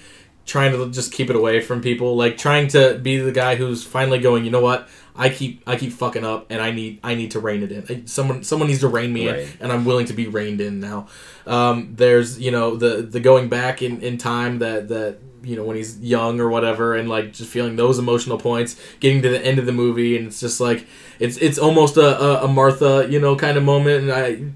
trying 0.45 0.71
to 0.71 0.89
just 0.89 1.11
keep 1.11 1.29
it 1.29 1.35
away 1.35 1.61
from 1.61 1.81
people, 1.81 2.15
like 2.15 2.37
trying 2.37 2.67
to 2.69 2.97
be 3.01 3.17
the 3.17 3.31
guy 3.31 3.55
who's 3.55 3.83
finally 3.83 4.19
going. 4.19 4.45
You 4.45 4.51
know 4.51 4.61
what? 4.61 4.87
I 5.15 5.29
keep 5.29 5.63
I 5.67 5.75
keep 5.75 5.91
fucking 5.93 6.23
up, 6.23 6.47
and 6.49 6.61
I 6.61 6.71
need 6.71 6.99
I 7.03 7.15
need 7.15 7.31
to 7.31 7.39
rein 7.39 7.63
it 7.63 7.71
in. 7.71 7.85
I, 7.89 8.03
someone 8.05 8.43
someone 8.43 8.67
needs 8.67 8.81
to 8.81 8.87
rein 8.87 9.11
me 9.13 9.27
Right. 9.29 9.39
in, 9.39 9.49
and 9.61 9.71
I'm 9.71 9.83
willing 9.85 10.05
to 10.07 10.13
be 10.13 10.27
reined 10.27 10.61
in 10.61 10.79
now. 10.79 11.07
Um, 11.47 11.93
there's 11.95 12.39
you 12.39 12.51
know 12.51 12.75
the 12.75 13.01
the 13.01 13.19
going 13.19 13.49
back 13.49 13.81
in, 13.81 14.01
in 14.01 14.17
time 14.17 14.59
that 14.59 14.87
that 14.89 15.17
you 15.43 15.55
know 15.55 15.63
when 15.63 15.75
he's 15.75 15.99
young 15.99 16.39
or 16.39 16.49
whatever, 16.49 16.95
and 16.95 17.09
like 17.09 17.33
just 17.33 17.49
feeling 17.49 17.75
those 17.75 17.99
emotional 17.99 18.37
points, 18.37 18.79
getting 18.99 19.21
to 19.21 19.29
the 19.29 19.43
end 19.45 19.59
of 19.59 19.65
the 19.65 19.71
movie, 19.71 20.17
and 20.17 20.27
it's 20.27 20.39
just 20.39 20.59
like 20.59 20.87
it's 21.19 21.37
it's 21.37 21.57
almost 21.57 21.97
a, 21.97 22.21
a, 22.21 22.45
a 22.45 22.47
Martha 22.47 23.07
you 23.09 23.19
know 23.19 23.35
kind 23.35 23.57
of 23.57 23.63
moment, 23.63 24.03
and 24.03 24.11
I. 24.11 24.53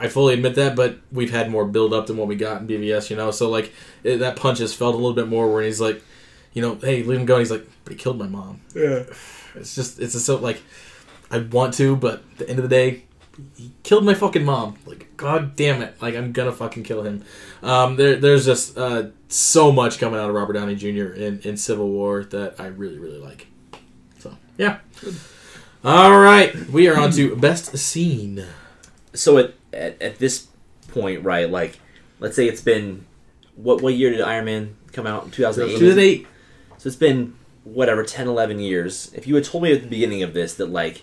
I 0.00 0.06
fully 0.06 0.34
admit 0.34 0.54
that, 0.54 0.76
but 0.76 0.98
we've 1.10 1.32
had 1.32 1.50
more 1.50 1.64
build 1.64 1.92
up 1.92 2.06
than 2.06 2.16
what 2.16 2.28
we 2.28 2.36
got 2.36 2.60
in 2.60 2.68
BVS, 2.68 3.10
you 3.10 3.16
know. 3.16 3.32
So 3.32 3.50
like 3.50 3.72
it, 4.04 4.18
that 4.18 4.36
punch 4.36 4.58
has 4.58 4.72
felt 4.72 4.94
a 4.94 4.96
little 4.96 5.12
bit 5.12 5.26
more 5.26 5.52
where 5.52 5.64
he's 5.64 5.80
like, 5.80 6.00
you 6.52 6.62
know, 6.62 6.76
hey, 6.76 7.02
leave 7.02 7.18
him 7.18 7.26
go. 7.26 7.34
And 7.34 7.40
he's 7.40 7.50
like, 7.50 7.66
but 7.82 7.94
he 7.94 7.98
killed 7.98 8.16
my 8.16 8.28
mom. 8.28 8.60
Yeah. 8.76 9.02
It's 9.56 9.74
just 9.74 9.98
it's 9.98 10.12
just 10.12 10.24
so 10.24 10.36
like 10.36 10.62
I 11.32 11.38
want 11.38 11.74
to, 11.74 11.96
but 11.96 12.22
at 12.32 12.38
the 12.38 12.48
end 12.48 12.58
of 12.60 12.62
the 12.62 12.68
day, 12.68 13.04
he 13.56 13.72
killed 13.82 14.04
my 14.04 14.14
fucking 14.14 14.44
mom. 14.44 14.76
Like 14.86 15.16
god 15.16 15.56
damn 15.56 15.82
it, 15.82 16.00
like 16.00 16.14
I'm 16.14 16.32
gonna 16.32 16.52
fucking 16.52 16.82
kill 16.82 17.02
him. 17.02 17.24
Um, 17.62 17.96
there 17.96 18.16
there's 18.16 18.44
just 18.44 18.76
uh, 18.76 19.08
so 19.28 19.72
much 19.72 19.98
coming 19.98 20.18
out 20.18 20.28
of 20.28 20.34
Robert 20.34 20.54
Downey 20.54 20.74
Jr. 20.74 21.12
in 21.12 21.40
in 21.40 21.56
Civil 21.56 21.88
War 21.88 22.24
that 22.24 22.56
I 22.58 22.66
really 22.66 22.98
really 22.98 23.18
like. 23.18 23.46
So 24.18 24.36
yeah. 24.56 24.78
All 25.84 26.18
right, 26.18 26.54
we 26.70 26.88
are 26.88 26.98
on 26.98 27.12
to 27.12 27.36
best 27.40 27.76
scene. 27.78 28.44
So 29.14 29.38
at, 29.38 29.54
at 29.72 30.00
at 30.02 30.18
this 30.18 30.48
point, 30.88 31.24
right? 31.24 31.48
Like, 31.48 31.78
let's 32.18 32.36
say 32.36 32.46
it's 32.46 32.60
been 32.60 33.06
what 33.54 33.80
what 33.82 33.94
year 33.94 34.10
did 34.10 34.20
Iron 34.20 34.46
Man 34.46 34.76
come 34.92 35.06
out? 35.06 35.32
2008. 35.32 35.78
2008. 35.78 36.26
So 36.78 36.86
it's 36.86 36.96
been 36.96 37.34
whatever 37.64 38.02
10 38.02 38.28
11 38.28 38.60
years. 38.60 39.12
If 39.14 39.26
you 39.26 39.34
had 39.34 39.44
told 39.44 39.64
me 39.64 39.72
at 39.72 39.82
the 39.82 39.88
beginning 39.88 40.22
of 40.22 40.32
this 40.32 40.54
that 40.54 40.70
like 40.70 41.02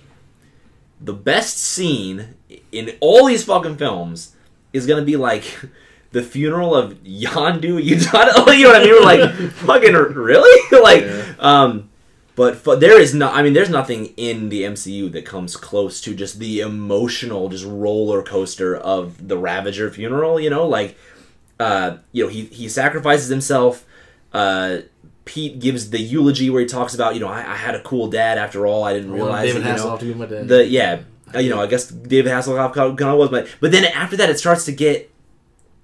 the 1.01 1.13
best 1.13 1.57
scene 1.57 2.35
in 2.71 2.93
all 2.99 3.25
these 3.25 3.43
fucking 3.43 3.77
films 3.77 4.35
is 4.73 4.85
to 4.99 5.05
be 5.05 5.15
like 5.17 5.43
the 6.11 6.21
funeral 6.21 6.73
of 6.75 6.93
Yondu 7.03 7.81
Udonta, 7.83 8.57
you 8.57 8.63
know 8.63 8.69
what 8.71 8.81
I 8.81 8.85
mean? 8.85 8.93
We're 8.93 9.01
like 9.03 9.51
fucking 9.53 9.93
really? 9.93 10.81
like 10.81 11.03
Yeah. 11.03 11.33
um 11.39 11.89
but 12.35 12.57
fu- 12.57 12.75
there 12.75 12.99
is 12.99 13.13
no 13.13 13.29
I 13.29 13.43
mean 13.43 13.53
there's 13.53 13.69
nothing 13.69 14.07
in 14.17 14.49
the 14.49 14.63
MCU 14.63 15.11
that 15.13 15.25
comes 15.25 15.55
close 15.57 16.01
to 16.01 16.13
just 16.13 16.39
the 16.39 16.59
emotional 16.61 17.47
just 17.49 17.65
roller 17.65 18.21
coaster 18.23 18.75
of 18.75 19.27
the 19.27 19.37
Ravager 19.37 19.89
funeral, 19.91 20.39
you 20.39 20.49
know? 20.49 20.67
Like 20.67 20.97
uh 21.59 21.97
you 22.11 22.23
know 22.23 22.29
he 22.29 22.45
he 22.45 22.67
sacrifices 22.69 23.29
himself 23.29 23.85
uh 24.33 24.79
Pete 25.25 25.59
gives 25.59 25.89
the 25.89 25.99
eulogy 25.99 26.49
where 26.49 26.61
he 26.61 26.67
talks 26.67 26.93
about, 26.93 27.15
you 27.15 27.19
know, 27.19 27.27
I, 27.27 27.39
I 27.39 27.55
had 27.55 27.75
a 27.75 27.81
cool 27.81 28.07
dad 28.07 28.37
after 28.37 28.65
all. 28.67 28.83
I 28.83 28.93
didn't 28.93 29.11
realize 29.11 29.47
David 29.53 29.63
know 29.65 29.75
Hasselhoff 29.75 29.99
to 29.99 30.05
be 30.05 30.13
my 30.13 30.25
dad. 30.25 30.47
the 30.47 30.65
yeah, 30.65 31.01
uh, 31.33 31.39
you 31.39 31.49
know, 31.49 31.59
I 31.61 31.65
guess 31.67 31.87
David 31.87 32.31
Hasselhoff 32.31 32.73
kind 32.73 33.01
of 33.01 33.17
was, 33.17 33.29
but 33.29 33.47
but 33.59 33.71
then 33.71 33.85
after 33.85 34.15
that, 34.17 34.29
it 34.29 34.37
starts 34.39 34.65
to 34.65 34.71
get 34.71 35.11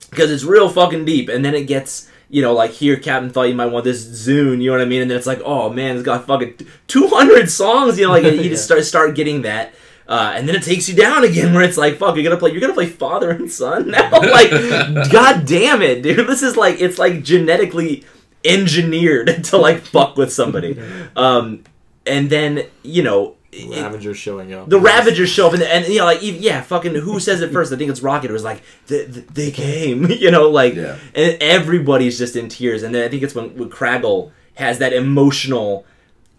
because 0.09 0.29
it's 0.31 0.43
real 0.43 0.69
fucking 0.69 1.05
deep, 1.05 1.27
and 1.29 1.43
then 1.43 1.55
it 1.55 1.63
gets 1.65 2.07
you 2.29 2.41
know 2.41 2.53
like 2.53 2.71
here, 2.71 2.97
Captain 2.97 3.29
thought 3.31 3.43
you 3.49 3.55
might 3.55 3.65
want 3.67 3.83
this 3.83 4.05
Zune, 4.05 4.61
you 4.61 4.67
know 4.69 4.77
what 4.77 4.81
I 4.81 4.85
mean, 4.85 5.01
and 5.01 5.09
then 5.11 5.17
it's 5.17 5.27
like, 5.27 5.41
oh 5.43 5.69
man, 5.71 5.95
it's 5.95 6.05
got 6.05 6.27
fucking 6.27 6.55
two 6.87 7.07
hundred 7.07 7.49
songs, 7.49 7.97
you 7.97 8.05
know, 8.05 8.11
like 8.11 8.23
you 8.25 8.31
Yeah. 8.31 8.49
just 8.49 8.63
start 8.65 8.83
start 8.85 9.15
getting 9.15 9.41
that. 9.41 9.73
Uh, 10.07 10.33
and 10.35 10.47
then 10.47 10.55
it 10.55 10.63
takes 10.63 10.89
you 10.89 10.95
down 10.95 11.23
again, 11.23 11.53
where 11.53 11.63
it's 11.63 11.77
like, 11.77 11.97
"Fuck, 11.97 12.15
you're 12.15 12.23
gonna 12.23 12.35
play, 12.37 12.51
you're 12.51 12.59
gonna 12.59 12.73
play 12.73 12.85
father 12.87 13.31
and 13.31 13.49
son 13.49 13.87
now." 13.91 14.09
like, 14.11 14.49
god 15.11 15.45
damn 15.45 15.81
it, 15.81 16.03
dude! 16.03 16.27
This 16.27 16.43
is 16.43 16.57
like, 16.57 16.81
it's 16.81 16.99
like 16.99 17.23
genetically 17.23 18.03
engineered 18.45 19.43
to 19.45 19.57
like 19.57 19.81
fuck 19.81 20.17
with 20.17 20.31
somebody. 20.33 20.79
Um, 21.15 21.63
and 22.05 22.29
then 22.29 22.63
you 22.83 23.03
know, 23.03 23.35
it- 23.51 23.69
Ravager 23.83 24.13
showing 24.13 24.53
up. 24.53 24.69
the 24.69 24.79
Ravagers 24.79 25.29
show 25.29 25.47
up, 25.47 25.53
and, 25.53 25.61
and 25.63 25.85
you 25.87 25.99
know, 25.99 26.05
like, 26.05 26.23
even- 26.23 26.41
yeah, 26.41 26.61
fucking, 26.61 26.95
who 26.95 27.19
says 27.19 27.41
it 27.41 27.51
first? 27.51 27.71
I 27.73 27.75
think 27.75 27.91
it's 27.91 28.01
Rocket. 28.01 28.29
It 28.29 28.33
was 28.33 28.43
like, 28.45 28.63
they, 28.87 29.03
they 29.05 29.51
came, 29.51 30.05
you 30.09 30.31
know, 30.31 30.49
like, 30.49 30.75
Yeah. 30.75 30.97
and 31.13 31.37
everybody's 31.41 32.17
just 32.17 32.35
in 32.37 32.47
tears. 32.49 32.81
And 32.83 32.95
then 32.95 33.03
I 33.03 33.09
think 33.09 33.23
it's 33.23 33.35
when, 33.35 33.55
when 33.57 33.69
Kraglin 33.69 34.31
has 34.55 34.79
that 34.79 34.93
emotional 34.93 35.85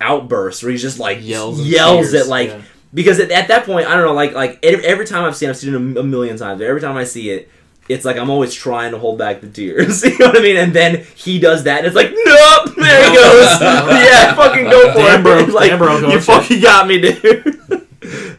outburst 0.01 0.62
where 0.62 0.73
he's 0.73 0.83
just 0.83 0.99
like 0.99 1.19
Yells 1.20 1.59
and 1.61 1.69
yells 1.69 2.11
cheers, 2.11 2.15
at 2.23 2.27
like 2.29 2.49
yeah. 2.49 2.62
because 2.93 3.20
at, 3.20 3.31
at 3.31 3.47
that 3.49 3.65
point 3.65 3.87
I 3.87 3.95
don't 3.95 4.05
know 4.05 4.15
like 4.15 4.33
like 4.33 4.59
every, 4.65 4.85
every 4.85 5.07
time 5.07 5.24
I've 5.24 5.37
seen 5.37 5.49
I've 5.49 5.57
seen 5.57 5.73
it 5.74 5.97
a, 5.97 6.01
a 6.01 6.03
million 6.03 6.37
times 6.37 6.59
but 6.59 6.66
every 6.66 6.81
time 6.81 6.97
I 6.97 7.05
see 7.05 7.31
it 7.31 7.49
it's 7.89 8.05
like 8.05 8.17
I'm 8.17 8.31
always 8.31 8.55
trying 8.55 8.93
to 8.93 8.99
hold 8.99 9.19
back 9.19 9.41
the 9.41 9.49
tears 9.49 10.03
you 10.05 10.17
know 10.19 10.27
what 10.29 10.39
I 10.39 10.43
mean 10.43 10.57
and 10.57 10.73
then 10.73 11.05
he 11.17 11.39
does 11.39 11.65
that 11.65 11.79
and 11.79 11.87
it's 11.87 11.97
like 11.97 12.11
nope 12.13 12.75
there 12.77 13.11
he 13.11 13.17
goes 13.17 13.61
yeah 13.61 14.35
fucking 14.35 14.65
go 14.71 14.93
for 14.93 14.99
Damn, 14.99 15.21
it 15.21 15.23
bro. 15.23 15.55
like 15.55 15.79
bro, 15.79 15.97
you 15.99 16.07
coach. 16.19 16.23
fucking 16.25 16.61
got 16.61 16.87
me 16.87 17.01
dude 17.01 17.87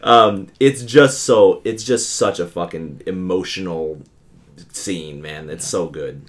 um 0.02 0.48
it's 0.60 0.82
just 0.82 1.22
so 1.22 1.60
it's 1.64 1.84
just 1.84 2.16
such 2.16 2.38
a 2.40 2.46
fucking 2.46 3.02
emotional 3.06 4.00
scene 4.72 5.20
man 5.22 5.50
it's 5.50 5.66
so 5.66 5.86
good 5.88 6.22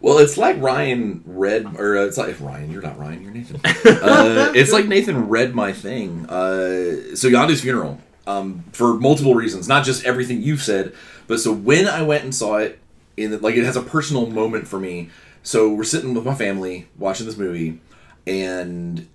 Well, 0.00 0.18
it's 0.18 0.36
like 0.38 0.60
Ryan 0.60 1.22
read, 1.26 1.66
or 1.76 1.98
uh, 1.98 2.04
it's 2.06 2.16
like 2.16 2.38
Ryan. 2.40 2.70
You're 2.70 2.82
not 2.82 2.96
Ryan. 3.00 3.20
You're 3.20 3.32
Nathan. 3.32 3.56
uh, 3.64 4.52
it's 4.54 4.70
like 4.72 4.86
Nathan 4.86 5.28
read 5.28 5.56
my 5.56 5.72
thing. 5.72 6.24
Uh, 6.30 7.16
so 7.16 7.26
Yondu's 7.28 7.62
funeral, 7.62 7.98
um, 8.24 8.62
for 8.72 8.94
multiple 8.94 9.34
reasons, 9.34 9.66
not 9.66 9.84
just 9.84 10.04
everything 10.04 10.40
you've 10.40 10.62
said, 10.62 10.94
but 11.28 11.38
so 11.38 11.52
when 11.52 11.86
I 11.86 12.02
went 12.02 12.24
and 12.24 12.34
saw 12.34 12.56
it, 12.56 12.80
in 13.16 13.30
the, 13.32 13.38
like 13.38 13.54
it 13.54 13.64
has 13.64 13.76
a 13.76 13.82
personal 13.82 14.26
moment 14.26 14.66
for 14.66 14.80
me. 14.80 15.10
So 15.42 15.72
we're 15.72 15.84
sitting 15.84 16.14
with 16.14 16.24
my 16.24 16.34
family 16.34 16.88
watching 16.98 17.26
this 17.26 17.36
movie, 17.36 17.80
and 18.26 19.06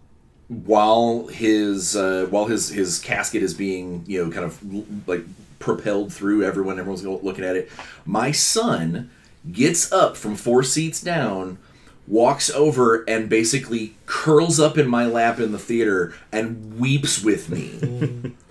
while 0.47 1.27
his 1.27 1.95
uh, 1.95 2.27
while 2.29 2.45
his 2.45 2.69
his 2.69 2.99
casket 2.99 3.43
is 3.43 3.53
being 3.53 4.03
you 4.07 4.23
know 4.23 4.31
kind 4.31 4.45
of 4.45 5.07
like 5.07 5.23
propelled 5.59 6.13
through 6.13 6.43
everyone, 6.43 6.79
everyone's 6.79 7.05
looking 7.05 7.43
at 7.43 7.55
it. 7.55 7.71
My 8.05 8.31
son 8.31 9.09
gets 9.51 9.91
up 9.91 10.17
from 10.17 10.35
four 10.35 10.63
seats 10.63 11.01
down, 11.01 11.57
walks 12.07 12.49
over, 12.49 13.03
and 13.07 13.29
basically 13.29 13.95
curls 14.05 14.59
up 14.59 14.77
in 14.77 14.87
my 14.87 15.05
lap 15.05 15.39
in 15.39 15.51
the 15.51 15.59
theater 15.59 16.13
and 16.31 16.79
weeps 16.79 17.23
with 17.23 17.49
me. 17.49 18.33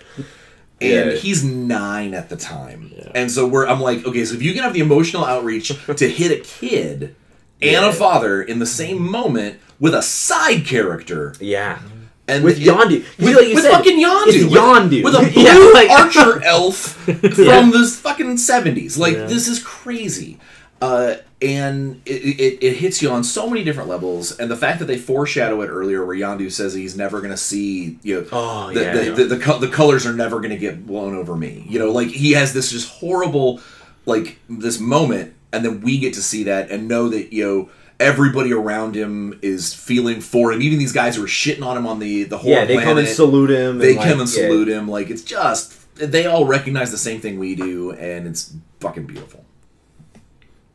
and 0.83 1.11
Yeah. 1.11 1.17
he's 1.17 1.43
nine 1.43 2.13
at 2.13 2.29
the 2.29 2.35
time, 2.35 2.91
and 3.15 3.31
so 3.31 3.47
we're 3.47 3.65
I'm 3.67 3.79
like, 3.79 4.05
okay, 4.05 4.25
so 4.25 4.35
if 4.35 4.41
you 4.43 4.53
can 4.53 4.63
have 4.63 4.73
the 4.73 4.81
emotional 4.81 5.23
outreach 5.25 5.71
to 5.95 6.07
hit 6.09 6.31
a 6.31 6.41
kid 6.41 7.15
and 7.61 7.71
Yeah. 7.71 7.89
a 7.89 7.93
father 7.93 8.41
in 8.41 8.59
the 8.59 8.65
same 8.65 9.01
moment 9.09 9.59
with 9.79 9.93
a 9.95 10.01
side 10.01 10.65
character, 10.65 11.33
yeah 11.39 11.79
and 12.27 12.43
with 12.43 12.57
it- 12.57 12.63
Yondu 12.67 13.03
with, 13.19 13.35
like 13.35 13.47
with 13.53 13.61
said, 13.63 13.71
fucking 13.71 13.99
Yondu, 14.01 14.25
with, 14.49 14.51
Yondu 14.53 15.03
with 15.03 15.13
a 15.15 15.29
blue 15.33 15.43
Yeah, 15.43 15.71
like- 15.73 15.89
archer 15.89 16.41
elf 16.45 16.77
from 17.05 17.43
Yeah. 17.45 17.69
the 17.71 17.99
fucking 18.01 18.37
seventies. 18.37 18.97
Like 18.97 19.15
Yeah. 19.15 19.25
this 19.25 19.47
is 19.47 19.59
crazy, 19.59 20.37
uh, 20.83 21.15
and 21.41 22.01
it, 22.05 22.39
it, 22.39 22.63
it 22.63 22.77
hits 22.77 23.01
you 23.01 23.09
on 23.09 23.23
so 23.23 23.49
many 23.49 23.63
different 23.63 23.89
levels. 23.89 24.37
And 24.37 24.51
the 24.51 24.57
fact 24.57 24.79
that 24.79 24.85
they 24.85 24.97
foreshadow 24.97 25.61
it 25.61 25.67
earlier, 25.67 26.05
where 26.05 26.15
Yondu 26.15 26.51
says 26.51 26.73
he's 26.73 26.97
never 26.97 27.19
going 27.19 27.31
to 27.31 27.37
see, 27.37 27.99
you 28.03 28.21
know, 28.21 28.27
Oh, 28.31 28.73
the, 28.73 28.81
yeah. 28.81 28.93
the, 28.93 29.11
the, 29.11 29.23
the, 29.35 29.39
co- 29.39 29.59
the 29.59 29.69
colors 29.69 30.05
are 30.05 30.13
never 30.13 30.37
going 30.39 30.49
to 30.51 30.57
get 30.57 30.85
blown 30.85 31.15
over 31.15 31.35
me. 31.35 31.65
You 31.69 31.79
know, 31.79 31.91
like 31.91 32.09
he 32.09 32.33
has 32.33 32.53
this 32.53 32.69
just 32.71 32.89
horrible, 32.89 33.61
like 34.05 34.39
this 34.49 34.79
moment, 34.79 35.33
and 35.53 35.63
then 35.63 35.79
we 35.81 35.99
get 35.99 36.13
to 36.15 36.21
see 36.21 36.43
that 36.43 36.69
and 36.69 36.87
know 36.87 37.07
that 37.09 37.33
you 37.33 37.45
know. 37.45 37.69
Everybody 37.99 38.51
around 38.51 38.95
him 38.95 39.39
is 39.41 39.73
feeling 39.73 40.19
for 40.19 40.51
him. 40.51 40.61
Even 40.61 40.77
these 40.79 40.91
guys 40.91 41.15
who 41.15 41.23
are 41.23 41.27
shitting 41.27 41.63
on 41.65 41.77
him 41.77 41.87
on 41.87 41.99
the 41.99 42.23
the 42.23 42.37
whole 42.37 42.51
yeah 42.51 42.65
they 42.65 42.77
come 42.83 42.97
and 42.97 43.07
salute 43.07 43.49
him 43.51 43.77
they 43.77 43.91
and, 43.91 43.99
come 43.99 44.17
like, 44.17 44.19
and 44.19 44.29
yeah. 44.29 44.47
salute 44.47 44.67
him 44.67 44.87
like 44.89 45.09
it's 45.09 45.21
just 45.21 45.73
they 45.95 46.25
all 46.25 46.45
recognize 46.45 46.91
the 46.91 46.97
same 46.97 47.21
thing 47.21 47.39
we 47.39 47.55
do 47.55 47.91
and 47.91 48.27
it's 48.27 48.55
fucking 48.81 49.05
beautiful 49.05 49.42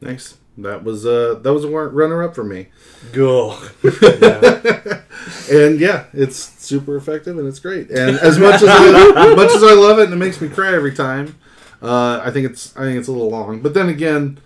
Nice. 0.00 0.36
That 0.58 0.82
was 0.84 1.06
uh 1.06 1.38
that 1.42 1.52
was 1.52 1.64
a 1.64 1.68
runner 1.68 2.22
up 2.22 2.34
for 2.34 2.44
me. 2.44 2.66
Go. 3.12 3.58
And 5.50 5.80
yeah, 5.80 6.04
it's 6.12 6.36
super 6.36 6.96
effective 6.96 7.38
and 7.38 7.46
it's 7.46 7.58
great. 7.58 7.90
And 7.90 8.16
as 8.18 8.38
much 8.38 8.62
as 8.62 8.68
I, 8.68 9.30
as 9.30 9.36
much 9.36 9.50
as 9.50 9.62
I 9.62 9.72
love 9.74 9.98
it 9.98 10.04
and 10.04 10.12
it 10.12 10.16
makes 10.16 10.40
me 10.40 10.48
cry 10.48 10.74
every 10.74 10.94
time, 10.94 11.36
uh, 11.82 12.20
I 12.24 12.30
think 12.30 12.46
it's 12.50 12.76
I 12.76 12.80
think 12.82 12.98
it's 12.98 13.08
a 13.08 13.12
little 13.12 13.30
long. 13.30 13.60
But 13.60 13.74
then 13.74 13.88
again, 13.88 14.38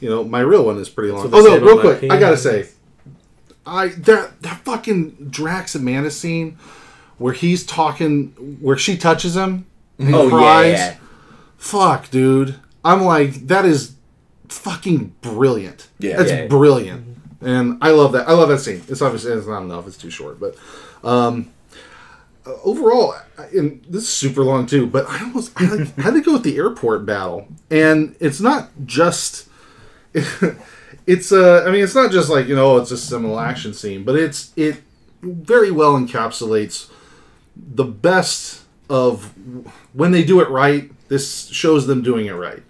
you 0.00 0.08
know, 0.08 0.24
my 0.24 0.40
real 0.40 0.64
one 0.64 0.78
is 0.78 0.88
pretty 0.88 1.12
long. 1.12 1.22
what 1.22 1.30
they 1.30 1.36
Although, 1.36 1.58
real 1.64 1.80
quick, 1.80 2.10
I 2.10 2.18
gotta 2.18 2.36
say, 2.36 2.68
I 3.66 3.88
that 3.88 4.42
that 4.42 4.60
fucking 4.64 5.28
Drax 5.30 5.74
and 5.74 5.84
Mantis 5.84 6.16
scene 6.18 6.58
where 7.18 7.32
he's 7.32 7.64
talking, 7.64 8.58
where 8.60 8.76
she 8.76 8.96
touches 8.96 9.36
him 9.36 9.66
and 9.98 10.08
he 10.08 10.14
Oh 10.14 10.28
cries. 10.28 10.72
yeah. 10.78 10.96
Fuck, 11.56 12.10
dude. 12.10 12.56
I'm 12.84 13.02
like, 13.02 13.46
that 13.48 13.64
is 13.64 13.94
fucking 14.48 15.14
brilliant. 15.20 15.88
Yeah. 15.98 16.16
That's 16.16 16.30
Yeah. 16.30 16.46
brilliant. 16.46 17.16
And 17.40 17.78
I 17.80 17.90
love 17.90 18.12
that. 18.12 18.28
I 18.28 18.32
love 18.32 18.48
that 18.48 18.58
scene. 18.60 18.82
It's 18.88 19.00
obviously 19.02 19.32
it's 19.32 19.46
not 19.46 19.62
enough. 19.62 19.86
It's 19.86 19.96
too 19.96 20.10
short, 20.10 20.40
but 20.40 20.56
um, 21.04 21.50
uh, 22.46 22.52
overall, 22.64 23.14
I- 23.38 23.44
and 23.56 23.84
this 23.88 24.02
is 24.04 24.08
super 24.08 24.42
long 24.42 24.66
too. 24.66 24.86
But 24.86 25.08
I 25.08 25.20
almost 25.22 25.52
I, 25.56 25.66
like, 25.72 25.94
had 25.98 26.14
to 26.14 26.20
go 26.20 26.32
with 26.32 26.42
the 26.42 26.56
airport 26.56 27.06
battle, 27.06 27.46
and 27.70 28.16
it's 28.20 28.40
not 28.40 28.70
just. 28.84 29.48
It's 31.06 31.32
uh, 31.32 31.64
I 31.66 31.70
mean, 31.70 31.82
it's 31.82 31.94
not 31.94 32.10
just 32.10 32.28
like 32.28 32.48
you 32.48 32.54
know, 32.56 32.76
it's 32.76 32.90
a 32.90 32.96
similar 32.98 33.42
action 33.42 33.72
scene, 33.72 34.04
but 34.04 34.14
it's 34.14 34.52
it 34.56 34.82
very 35.22 35.70
well 35.70 35.94
encapsulates 35.98 36.90
the 37.56 37.84
best 37.84 38.60
of 38.90 39.32
when 39.94 40.10
they 40.12 40.22
do 40.22 40.40
it 40.40 40.50
right. 40.50 40.90
This 41.08 41.46
shows 41.46 41.86
them 41.86 42.02
doing 42.02 42.26
it 42.26 42.32
right. 42.32 42.62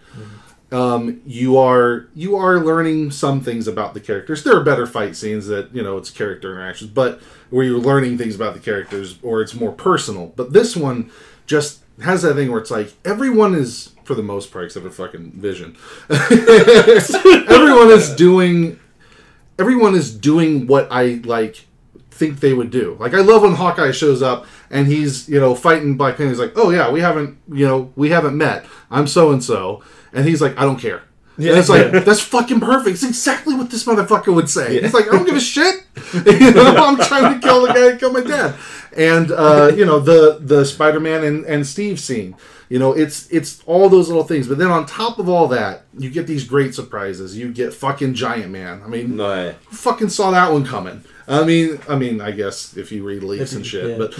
Um, 0.70 1.22
you 1.24 1.56
are 1.58 2.08
you 2.14 2.36
are 2.36 2.58
learning 2.60 3.10
some 3.10 3.40
things 3.40 3.66
about 3.66 3.94
the 3.94 4.00
characters. 4.00 4.44
There 4.44 4.56
are 4.56 4.62
better 4.62 4.86
fight 4.86 5.16
scenes 5.16 5.46
that 5.46 5.74
you 5.74 5.82
know 5.82 5.96
it's 5.96 6.10
character 6.10 6.52
interactions, 6.52 6.90
but 6.90 7.20
where 7.50 7.64
you're 7.64 7.78
learning 7.78 8.18
things 8.18 8.34
about 8.34 8.54
the 8.54 8.60
characters, 8.60 9.18
or 9.22 9.40
it's 9.40 9.54
more 9.54 9.72
personal. 9.72 10.32
But 10.36 10.52
this 10.52 10.76
one 10.76 11.10
just 11.46 11.80
has 12.02 12.22
that 12.22 12.34
thing 12.34 12.50
where 12.50 12.60
it's 12.60 12.70
like 12.70 12.92
everyone 13.04 13.54
is, 13.54 13.94
for 14.04 14.14
the 14.14 14.22
most 14.22 14.52
part, 14.52 14.66
except 14.66 14.84
for 14.84 14.90
fucking 14.92 15.32
Vision, 15.32 15.76
everyone 16.10 17.90
is 17.90 18.14
doing 18.14 18.78
everyone 19.58 19.94
is 19.94 20.14
doing 20.14 20.66
what 20.66 20.86
I 20.90 21.20
like 21.24 21.64
think 22.10 22.40
they 22.40 22.52
would 22.52 22.70
do. 22.70 22.96
Like 23.00 23.14
I 23.14 23.20
love 23.20 23.42
when 23.42 23.54
Hawkeye 23.54 23.92
shows 23.92 24.22
up 24.22 24.46
and 24.70 24.86
he's 24.86 25.28
you 25.28 25.40
know 25.40 25.54
fighting 25.54 25.96
Black 25.96 26.16
Panther. 26.16 26.30
He's 26.30 26.38
like, 26.38 26.52
oh 26.56 26.70
yeah, 26.70 26.90
we 26.90 27.00
haven't 27.00 27.38
you 27.50 27.66
know 27.66 27.92
we 27.96 28.10
haven't 28.10 28.36
met. 28.36 28.66
I'm 28.90 29.06
so 29.06 29.32
and 29.32 29.42
so, 29.42 29.82
and 30.12 30.26
he's 30.26 30.40
like, 30.40 30.58
I 30.58 30.62
don't 30.62 30.78
care. 30.78 31.02
Yeah, 31.38 31.50
and 31.50 31.60
it's 31.60 31.68
like 31.68 31.92
that's 32.04 32.20
fucking 32.20 32.58
perfect. 32.58 32.94
It's 32.94 33.04
exactly 33.04 33.54
what 33.54 33.70
this 33.70 33.84
motherfucker 33.84 34.34
would 34.34 34.50
say. 34.50 34.74
Yeah. 34.74 34.80
He's 34.82 34.94
like, 34.94 35.06
I 35.06 35.12
don't 35.12 35.24
give 35.24 35.36
a 35.36 35.40
shit. 35.40 35.84
you 36.12 36.52
know, 36.52 36.74
I'm 36.76 36.96
trying 36.96 37.40
to 37.40 37.46
kill 37.46 37.64
the 37.64 37.72
guy 37.72 37.90
and 37.90 38.00
kill 38.00 38.12
my 38.12 38.22
dad. 38.22 38.56
And 38.96 39.30
uh, 39.30 39.70
you 39.74 39.86
know 39.86 40.00
the 40.00 40.38
the 40.40 40.64
Spider 40.64 40.98
Man 40.98 41.22
and, 41.22 41.44
and 41.44 41.64
Steve 41.64 42.00
scene. 42.00 42.34
You 42.68 42.78
know, 42.78 42.92
it's 42.92 43.26
it's 43.30 43.62
all 43.64 43.88
those 43.88 44.08
little 44.08 44.24
things. 44.24 44.46
But 44.46 44.58
then 44.58 44.70
on 44.70 44.84
top 44.86 45.18
of 45.18 45.28
all 45.28 45.48
that, 45.48 45.84
you 45.98 46.10
get 46.10 46.26
these 46.26 46.44
great 46.44 46.74
surprises. 46.74 47.36
You 47.36 47.52
get 47.52 47.72
fucking 47.72 48.14
Giant 48.14 48.50
Man. 48.50 48.82
I 48.84 48.88
mean, 48.88 49.16
no, 49.16 49.52
who 49.70 49.76
fucking 49.76 50.10
saw 50.10 50.30
that 50.32 50.52
one 50.52 50.64
coming? 50.66 51.02
I 51.26 51.44
mean, 51.44 51.78
I 51.88 51.96
mean, 51.96 52.20
I 52.22 52.30
guess 52.30 52.74
if 52.76 52.90
you 52.90 53.04
read 53.04 53.22
leaks 53.22 53.52
and 53.52 53.64
shit, 53.66 53.90
Yeah. 53.90 53.96
but 53.98 54.14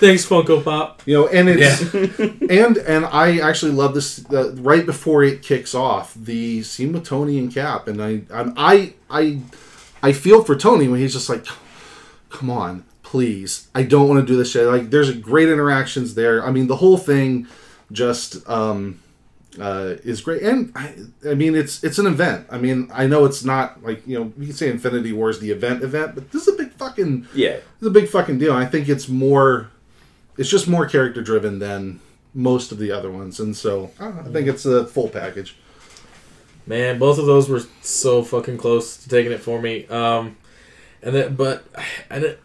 Thanks, 0.00 0.24
Funko 0.26 0.62
Pop. 0.64 1.02
you 1.06 1.14
know, 1.14 1.26
and 1.28 1.48
it's 1.48 1.92
and 2.50 2.76
and 2.78 3.04
I 3.06 3.38
actually 3.38 3.72
love 3.72 3.94
this. 3.94 4.24
Uh, 4.30 4.52
right 4.56 4.84
before 4.86 5.22
it 5.24 5.42
kicks 5.42 5.74
off, 5.74 6.14
the 6.14 6.62
scene 6.62 6.92
with 6.92 7.04
Tony 7.04 7.38
and 7.38 7.52
Cap, 7.52 7.88
and 7.88 8.02
I 8.02 8.22
I'm, 8.32 8.54
I 8.56 8.94
I 9.10 9.40
I 10.02 10.12
feel 10.12 10.42
for 10.44 10.56
Tony 10.56 10.88
when 10.88 11.00
he's 11.00 11.12
just 11.12 11.28
like, 11.28 11.44
"Come 12.30 12.50
on, 12.50 12.84
please, 13.10 13.68
I 13.74 13.82
don't 13.84 14.08
want 14.08 14.20
to 14.20 14.26
do 14.26 14.36
this 14.36 14.50
shit." 14.50 14.66
Like, 14.66 14.90
there's 14.90 15.10
great 15.16 15.48
interactions 15.48 16.14
there. 16.14 16.44
I 16.44 16.50
mean, 16.50 16.66
the 16.66 16.76
whole 16.76 16.98
thing 16.98 17.46
just 17.92 18.48
um 18.50 18.98
uh, 19.60 19.94
is 20.04 20.20
great, 20.20 20.42
and 20.42 20.70
I, 20.74 20.92
I 21.30 21.34
mean 21.34 21.54
it's 21.54 21.82
it's 21.84 21.98
an 21.98 22.06
event. 22.06 22.46
I 22.50 22.58
mean 22.58 22.90
I 22.92 23.06
know 23.06 23.24
it's 23.24 23.44
not 23.44 23.82
like 23.82 24.06
you 24.06 24.18
know 24.18 24.32
you 24.38 24.46
can 24.48 24.56
say 24.56 24.68
Infinity 24.68 25.12
War 25.12 25.30
is 25.30 25.38
the 25.38 25.50
event 25.50 25.82
event, 25.82 26.14
but 26.14 26.30
this 26.32 26.42
is 26.46 26.54
a 26.54 26.56
big 26.56 26.72
fucking 26.72 27.26
Yeah. 27.34 27.52
this 27.52 27.62
is 27.82 27.86
a 27.88 27.90
big 27.90 28.08
fucking 28.08 28.38
deal. 28.38 28.52
I 28.52 28.66
think 28.66 28.88
it's 28.88 29.08
more, 29.08 29.70
it's 30.36 30.50
just 30.50 30.68
more 30.68 30.84
character 30.86 31.22
driven 31.22 31.58
than 31.58 32.00
most 32.34 32.70
of 32.72 32.78
the 32.78 32.90
other 32.92 33.10
ones, 33.10 33.40
and 33.40 33.56
so 33.56 33.92
I, 33.98 34.08
know, 34.08 34.24
I 34.26 34.28
think 34.30 34.46
it's 34.48 34.66
a 34.66 34.84
full 34.86 35.08
package. 35.08 35.56
Man, 36.66 36.98
both 36.98 37.18
of 37.18 37.26
those 37.26 37.48
were 37.48 37.62
so 37.80 38.22
fucking 38.22 38.58
close 38.58 38.96
to 38.98 39.08
taking 39.08 39.32
it 39.32 39.40
for 39.40 39.62
me. 39.62 39.86
Um, 39.86 40.36
and 41.02 41.14
then, 41.14 41.34
but 41.36 41.64
and 42.10 42.22
didn't. 42.24 42.40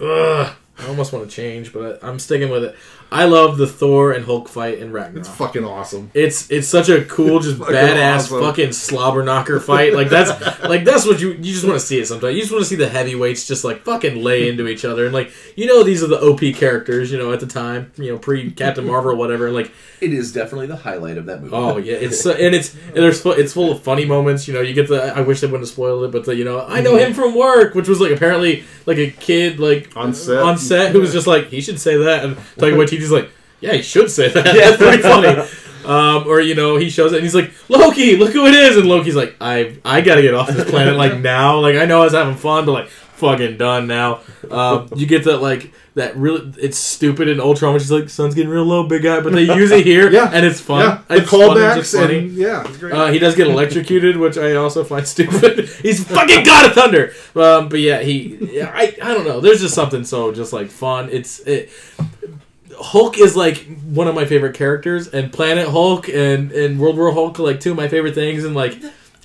Ugh, 0.00 0.54
I 0.78 0.86
almost 0.88 1.12
want 1.12 1.28
to 1.28 1.34
change, 1.34 1.72
but 1.72 2.02
I'm 2.02 2.18
sticking 2.18 2.50
with 2.50 2.64
it. 2.64 2.76
I 3.10 3.24
love 3.26 3.56
the 3.56 3.66
Thor 3.66 4.12
and 4.12 4.24
Hulk 4.24 4.48
fight 4.48 4.78
in 4.78 4.92
Ragnarok. 4.92 5.26
It's 5.26 5.28
fucking 5.36 5.64
awesome. 5.64 6.10
It's 6.12 6.50
it's 6.50 6.66
such 6.68 6.88
a 6.88 7.04
cool, 7.04 7.38
just 7.40 7.56
Fucking 7.58 7.74
badass 7.74 8.14
awesome. 8.16 8.40
fucking 8.40 8.72
slobber 8.72 9.22
knocker 9.22 9.60
fight. 9.60 9.94
Like 9.94 10.08
that's 10.08 10.30
like 10.64 10.84
that's 10.84 11.06
what 11.06 11.20
you 11.20 11.30
you 11.32 11.52
just 11.52 11.64
want 11.64 11.78
to 11.78 11.86
see 11.86 11.98
it 12.00 12.06
sometimes. 12.06 12.34
You 12.34 12.40
just 12.40 12.52
want 12.52 12.64
to 12.64 12.68
see 12.68 12.76
the 12.76 12.88
heavyweights 12.88 13.46
just 13.46 13.64
like 13.64 13.82
fucking 13.84 14.22
lay 14.22 14.48
into 14.48 14.66
each 14.68 14.84
other 14.84 15.04
and 15.04 15.14
like 15.14 15.30
you 15.56 15.66
know 15.66 15.82
these 15.82 16.02
are 16.02 16.08
the 16.08 16.20
OP 16.20 16.40
characters 16.56 17.12
you 17.12 17.18
know 17.18 17.32
at 17.32 17.40
the 17.40 17.46
time 17.46 17.92
you 17.96 18.12
know 18.12 18.18
pre 18.18 18.50
Captain 18.50 18.86
Marvel 18.86 19.12
or 19.12 19.14
whatever. 19.14 19.50
Like 19.50 19.72
It 20.00 20.12
is 20.12 20.32
definitely 20.32 20.66
the 20.66 20.76
highlight 20.76 21.16
of 21.16 21.26
that 21.26 21.40
movie. 21.42 21.54
oh 21.54 21.76
yeah, 21.78 21.94
it's 21.94 22.20
so, 22.20 22.32
and 22.32 22.54
it's 22.54 22.74
and 22.74 22.96
there's 22.96 23.24
it's 23.24 23.52
full 23.52 23.70
of 23.72 23.82
funny 23.82 24.04
moments. 24.04 24.48
You 24.48 24.54
know 24.54 24.60
you 24.60 24.74
get 24.74 24.88
the 24.88 25.16
I 25.16 25.20
wish 25.20 25.40
they 25.40 25.46
wouldn't 25.46 25.62
have 25.62 25.68
spoiled 25.72 26.04
it, 26.04 26.10
but 26.12 26.24
the 26.24 26.34
you 26.34 26.44
know 26.44 26.64
I 26.66 26.80
know 26.80 26.96
him 26.96 27.14
from 27.14 27.34
work, 27.36 27.74
which 27.74 27.88
was 27.88 28.00
like 28.00 28.10
apparently 28.12 28.64
like 28.84 28.98
a 28.98 29.10
kid 29.10 29.60
like 29.60 29.96
On 29.96 30.12
set. 30.12 30.42
on 30.42 30.58
set 30.58 30.92
who 30.92 31.00
was 31.00 31.12
just 31.12 31.26
like 31.26 31.48
he 31.48 31.60
should 31.60 31.80
say 31.80 31.96
that 31.98 32.24
and 32.24 32.36
Taika 32.36 32.76
Waititi's 32.98 33.10
like 33.12 33.30
yeah 33.60 33.72
he 33.72 33.82
should 33.82 34.10
say 34.10 34.28
that 34.28 34.46
yeah 34.54 34.76
pretty 34.76 35.02
funny 35.02 35.48
um, 35.84 36.26
or 36.26 36.40
you 36.40 36.54
know 36.54 36.76
he 36.76 36.90
shows 36.90 37.12
it 37.12 37.16
and 37.16 37.24
he's 37.24 37.34
like 37.34 37.52
Loki 37.68 38.16
look 38.16 38.32
who 38.32 38.46
it 38.46 38.54
is 38.54 38.76
and 38.76 38.86
Loki's 38.86 39.14
like 39.16 39.36
I 39.40 39.78
I 39.84 40.00
gotta 40.00 40.22
get 40.22 40.34
off 40.34 40.48
this 40.48 40.68
planet 40.68 40.96
like 40.96 41.18
now 41.20 41.58
like 41.60 41.76
I 41.76 41.84
know 41.86 42.00
I 42.00 42.04
was 42.04 42.12
having 42.12 42.36
fun 42.36 42.66
but 42.66 42.72
like 42.72 42.88
fucking 42.88 43.56
done 43.56 43.86
now 43.86 44.20
um, 44.50 44.88
you 44.94 45.06
get 45.06 45.24
that 45.24 45.38
like 45.38 45.72
that 45.94 46.14
really 46.16 46.52
it's 46.58 46.76
stupid 46.76 47.28
in 47.28 47.40
Ultron 47.40 47.72
which 47.72 47.82
is 47.84 47.90
like 47.90 48.10
sun's 48.10 48.34
getting 48.34 48.50
real 48.50 48.64
low 48.66 48.86
big 48.86 49.04
guy 49.04 49.20
but 49.20 49.32
they 49.32 49.44
use 49.44 49.70
it 49.70 49.86
here 49.86 50.10
Yeah. 50.16 50.28
and 50.30 50.44
it's 50.44 50.60
fun 50.60 50.80
Yeah, 50.82 51.02
the 51.08 51.22
it's 51.22 51.30
fun, 51.30 51.40
callbacks 51.56 51.96
funny. 51.98 52.18
and 52.18 52.32
yeah, 52.32 52.68
it's 52.68 52.76
great. 52.76 52.92
Uh, 52.92 53.06
he 53.06 53.18
does 53.18 53.34
get 53.34 53.46
electrocuted, 53.46 54.18
which 54.18 54.36
I 54.36 54.56
also 54.56 54.84
find 54.84 55.06
stupid. 55.08 55.66
He's 55.82 56.04
fucking 56.06 56.44
God 56.44 56.66
of 56.66 56.72
Thunder. 56.74 57.12
Um, 57.34 57.70
but 57.70 57.80
yeah, 57.80 58.00
he. 58.00 58.36
Yeah, 58.52 58.70
I. 58.74 58.94
I 59.02 59.14
don't 59.14 59.24
know. 59.26 59.40
There's 59.40 59.62
just 59.62 59.74
something 59.74 60.04
so 60.04 60.32
just 60.32 60.52
like 60.52 60.68
fun. 60.68 61.08
It's 61.10 61.40
it. 61.40 61.70
Hulk 62.78 63.18
is 63.18 63.36
like 63.36 63.66
one 63.84 64.08
of 64.08 64.14
my 64.14 64.24
favorite 64.24 64.54
characters, 64.54 65.08
and 65.08 65.32
Planet 65.32 65.68
Hulk 65.68 66.08
and 66.08 66.52
and 66.52 66.78
World 66.78 66.96
War 66.96 67.12
Hulk 67.12 67.38
are 67.40 67.42
like 67.42 67.60
two 67.60 67.72
of 67.72 67.76
my 67.76 67.88
favorite 67.88 68.14
things, 68.14 68.44
and 68.44 68.54
like. 68.54 68.78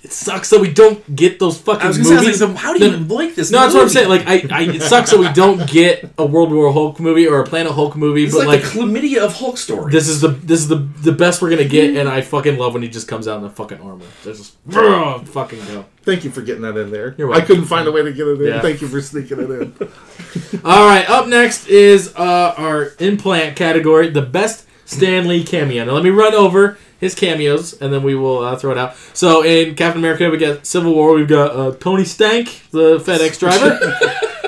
It 0.04 0.12
sucks 0.12 0.50
that 0.50 0.60
we 0.60 0.74
don't 0.74 1.16
get 1.16 1.38
those 1.38 1.60
fucking 1.62 1.84
I 1.84 1.88
was 1.88 1.98
gonna 1.98 2.10
say, 2.10 2.16
I 2.16 2.18
was 2.18 2.26
movies. 2.26 2.42
like, 2.42 2.50
so 2.50 2.56
how 2.58 2.74
do 2.74 2.80
you 2.84 2.90
No, 2.90 2.96
even 2.96 3.08
like 3.08 3.36
this? 3.36 3.52
no, 3.52 3.60
that's 3.60 3.76
what 3.76 3.84
I'm 3.84 3.90
saying. 3.90 4.10
Like, 4.10 4.26
I, 4.26 4.42
I, 4.52 4.62
it 4.64 4.82
sucks 4.82 5.12
that 5.12 5.20
we 5.20 5.32
don't 5.32 5.70
get 5.70 6.10
a 6.18 6.26
World 6.26 6.52
War 6.52 6.74
Hulk 6.74 7.00
movie 7.00 7.28
or 7.28 7.40
a 7.40 7.44
Planet 7.46 7.74
Hulk 7.74 7.96
movie. 7.96 8.24
It's 8.24 8.34
but 8.34 8.48
like, 8.48 8.64
like, 8.64 8.74
the 8.74 8.80
chlamydia 8.80 9.20
of 9.20 9.36
Hulk 9.36 9.60
stories. 9.60 9.94
this 9.94 10.08
is 10.08 10.20
the 10.22 10.30
this 10.30 10.60
is 10.60 10.70
the 10.70 10.78
the 10.78 11.12
best 11.12 11.40
we're 11.40 11.52
gonna 11.52 11.66
get, 11.66 11.96
and 11.96 12.10
I 12.10 12.22
fucking 12.22 12.58
love 12.58 12.74
when 12.74 12.82
he 12.82 12.90
just 12.90 13.08
comes 13.08 13.28
out 13.28 13.38
in 13.38 13.44
the 13.44 13.52
fucking 13.52 13.80
armor. 13.80 14.06
There's 14.24 14.40
just 14.40 14.68
"Brrr," 14.68 15.28
fucking 15.28 15.60
go. 15.66 15.86
Thank 16.02 16.24
you 16.24 16.32
for 16.32 16.42
getting 16.42 16.64
that 16.64 16.76
in 16.78 16.90
there. 16.90 17.14
You're 17.20 17.32
I 17.32 17.42
couldn't 17.42 17.66
find 17.66 17.88
a 17.88 17.92
way 17.92 18.02
to 18.02 18.12
get 18.12 18.26
it 18.28 18.42
in. 18.42 18.48
Yeah. 18.48 18.62
Thank 18.62 18.82
you 18.82 18.88
for 18.88 19.02
sneaking 19.02 19.40
it 19.40 19.52
in. 19.52 19.76
All 20.66 20.88
right, 20.88 21.08
up 21.08 21.28
next 21.28 21.68
is 21.68 22.12
uh, 22.16 22.56
our 22.58 22.94
implant 23.00 23.56
category, 23.56 24.10
the 24.10 24.24
best 24.24 24.66
Stan 24.86 25.28
Lee 25.28 25.44
cameo. 25.44 25.86
Now 25.86 25.92
let 25.94 26.04
me 26.04 26.10
run 26.10 26.34
over 26.34 26.80
his 27.02 27.14
cameos, 27.16 27.74
and 27.82 27.92
then 27.92 28.02
we 28.04 28.16
will 28.16 28.40
uh, 28.40 28.56
throw 28.56 28.72
it 28.72 28.78
out. 28.78 28.96
So 29.14 29.44
in 29.44 29.76
Captain 29.76 30.00
America, 30.02 30.30
we 30.30 30.38
got 30.38 30.66
Civil 30.66 30.94
War. 30.96 31.14
We've 31.14 31.28
got 31.28 31.52
uh, 31.56 31.72
Tony 31.78 32.06
Stank, 32.06 32.62
the 32.72 33.00
FedEx 33.00 33.38
driver. 33.40 33.78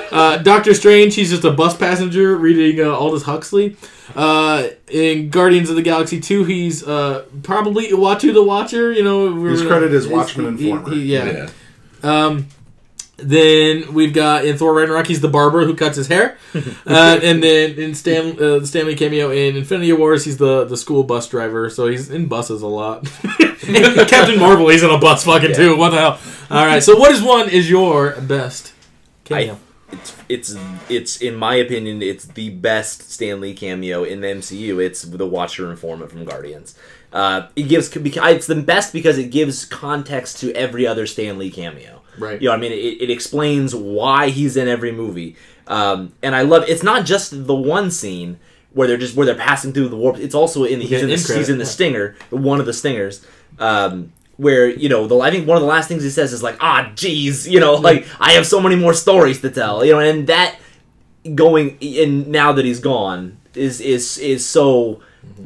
uh, 0.12 0.38
Doctor 0.38 0.72
Strange, 0.72 1.14
he's 1.14 1.30
just 1.30 1.44
a 1.44 1.50
bus 1.50 1.76
passenger 1.76 2.36
reading 2.36 2.84
uh, 2.86 2.90
Aldous 2.96 3.24
Huxley. 3.24 3.76
Uh, 4.14 4.68
in 4.88 5.28
Guardians 5.30 5.68
of 5.70 5.76
the 5.76 5.82
Galaxy 5.82 6.20
2, 6.20 6.44
he's 6.44 6.86
uh, 6.86 7.24
probably 7.42 7.88
Uatu 7.88 8.32
the 8.32 8.42
Watcher. 8.42 8.92
You 8.92 9.02
know, 9.02 9.32
we're- 9.34 9.50
He's 9.50 9.66
credited 9.66 9.94
as 9.94 10.06
Watchman 10.06 10.46
and 10.46 10.58
he- 10.58 10.70
Informer. 10.70 10.94
he- 10.94 11.12
yeah. 11.12 11.48
um, 12.02 12.46
then 13.16 13.94
we've 13.94 14.12
got 14.12 14.44
in 14.44 14.56
Thor 14.58 14.74
Ragnarok, 14.74 15.06
he's 15.06 15.20
the 15.20 15.28
barber 15.28 15.64
who 15.64 15.74
cuts 15.74 15.96
his 15.96 16.08
hair, 16.08 16.36
uh, 16.54 17.20
and 17.22 17.42
then 17.42 17.78
in 17.78 17.94
Stan 17.94 18.40
uh, 18.42 18.64
Stan 18.64 18.86
Lee 18.86 18.96
cameo 18.96 19.30
in 19.30 19.56
Infinity 19.56 19.92
Wars, 19.92 20.24
he's 20.24 20.36
the 20.36 20.64
the 20.64 20.76
school 20.76 21.04
bus 21.04 21.28
driver, 21.28 21.70
so 21.70 21.86
he's 21.86 22.10
in 22.10 22.26
buses 22.26 22.62
a 22.62 22.66
lot. 22.66 23.04
Captain 23.60 24.38
Marvel, 24.38 24.68
he's 24.68 24.82
in 24.82 24.90
a 24.90 24.98
bus 24.98 25.24
fucking 25.24 25.54
too. 25.54 25.76
What 25.76 25.90
the 25.90 25.98
hell? 25.98 26.20
All 26.50 26.66
right, 26.66 26.82
so 26.82 26.96
what 26.96 27.12
is 27.12 27.22
one 27.22 27.48
is 27.48 27.70
your 27.70 28.20
best 28.20 28.72
cameo? 29.24 29.58
It's 29.92 30.16
it's 30.28 30.56
it's 30.88 31.22
in 31.22 31.36
my 31.36 31.54
opinion, 31.54 32.02
it's 32.02 32.24
the 32.24 32.50
best 32.50 33.10
Stan 33.10 33.40
Lee 33.40 33.54
cameo 33.54 34.02
in 34.02 34.20
the 34.20 34.28
MCU. 34.28 34.84
It's 34.84 35.02
the 35.02 35.26
Watcher 35.26 35.70
informant 35.70 36.10
from 36.10 36.24
Guardians. 36.24 36.76
Uh, 37.12 37.46
it 37.54 37.68
gives 37.68 37.94
it's 37.94 38.46
the 38.48 38.56
best 38.56 38.92
because 38.92 39.18
it 39.18 39.30
gives 39.30 39.64
context 39.64 40.40
to 40.40 40.52
every 40.54 40.84
other 40.84 41.06
Stan 41.06 41.38
Lee 41.38 41.50
cameo. 41.50 42.02
Right. 42.18 42.40
You 42.40 42.48
know, 42.48 42.54
I 42.54 42.58
mean, 42.58 42.72
it, 42.72 43.02
it 43.02 43.10
explains 43.10 43.74
why 43.74 44.30
he's 44.30 44.56
in 44.56 44.68
every 44.68 44.92
movie. 44.92 45.36
Um, 45.66 46.12
and 46.22 46.34
I 46.34 46.42
love 46.42 46.64
it's 46.68 46.82
not 46.82 47.06
just 47.06 47.46
the 47.46 47.54
one 47.54 47.90
scene 47.90 48.38
where 48.72 48.86
they're 48.88 48.98
just 48.98 49.16
where 49.16 49.24
they're 49.24 49.34
passing 49.34 49.72
through 49.72 49.88
the 49.88 49.96
warp. 49.96 50.18
It's 50.18 50.34
also 50.34 50.64
in 50.64 50.78
the, 50.78 50.84
he's, 50.86 51.00
in 51.00 51.08
the, 51.08 51.14
an 51.14 51.18
end 51.18 51.26
credit, 51.26 51.40
he's 51.40 51.48
in 51.48 51.58
the 51.58 51.66
stinger, 51.66 52.16
one 52.30 52.60
of 52.60 52.66
the 52.66 52.72
stingers. 52.72 53.24
Um, 53.58 54.12
where 54.36 54.68
you 54.68 54.88
know 54.88 55.06
the 55.06 55.18
I 55.20 55.30
think 55.30 55.46
one 55.46 55.56
of 55.56 55.62
the 55.62 55.68
last 55.68 55.88
things 55.88 56.02
he 56.02 56.10
says 56.10 56.32
is 56.32 56.42
like 56.42 56.56
ah 56.60 56.90
geez 56.96 57.48
you 57.48 57.60
know 57.60 57.74
like 57.74 58.06
I 58.18 58.32
have 58.32 58.46
so 58.46 58.60
many 58.60 58.74
more 58.74 58.92
stories 58.92 59.40
to 59.42 59.50
tell 59.50 59.84
you 59.84 59.92
know 59.92 60.00
and 60.00 60.26
that 60.26 60.56
going 61.34 61.78
and 61.80 62.28
now 62.28 62.52
that 62.52 62.64
he's 62.64 62.80
gone 62.80 63.38
is 63.54 63.80
is 63.80 64.18
is 64.18 64.44
so 64.44 65.00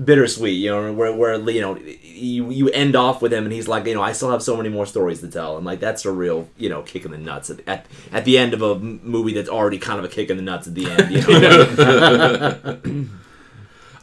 bittersweet 0.05 0.59
you 0.59 0.71
know 0.71 0.93
where 0.93 1.13
where 1.13 1.51
you 1.51 1.61
know 1.61 1.79
you 2.19 2.51
you 2.51 2.69
end 2.71 2.97
off 2.97 3.23
with 3.23 3.33
him 3.33 3.45
and 3.45 3.53
he's 3.53 3.69
like 3.69 3.87
you 3.87 3.95
know 3.95 4.03
I 4.03 4.13
still 4.13 4.31
have 4.31 4.43
so 4.43 4.57
many 4.57 4.69
more 4.69 4.87
stories 4.87 5.21
to 5.21 5.29
tell 5.29 5.57
and 5.57 5.65
like 5.65 5.81
that's 5.81 6.05
a 6.05 6.11
real 6.13 6.49
you 6.57 6.69
know 6.69 6.83
kick 6.83 7.05
in 7.05 7.11
the 7.11 7.19
nuts 7.19 7.51
at 7.51 7.61
at, 7.67 7.87
at 8.13 8.25
the 8.25 8.39
end 8.39 8.55
of 8.55 8.63
a 8.63 8.79
movie 8.79 9.33
that's 9.33 9.49
already 9.49 9.79
kind 9.79 9.99
of 9.99 10.05
a 10.05 10.09
kick 10.09 10.31
in 10.31 10.37
the 10.37 10.43
nuts 10.43 10.67
at 10.67 10.75
the 10.75 10.91
end 10.91 11.11
you 11.13 13.01
know 13.01 13.09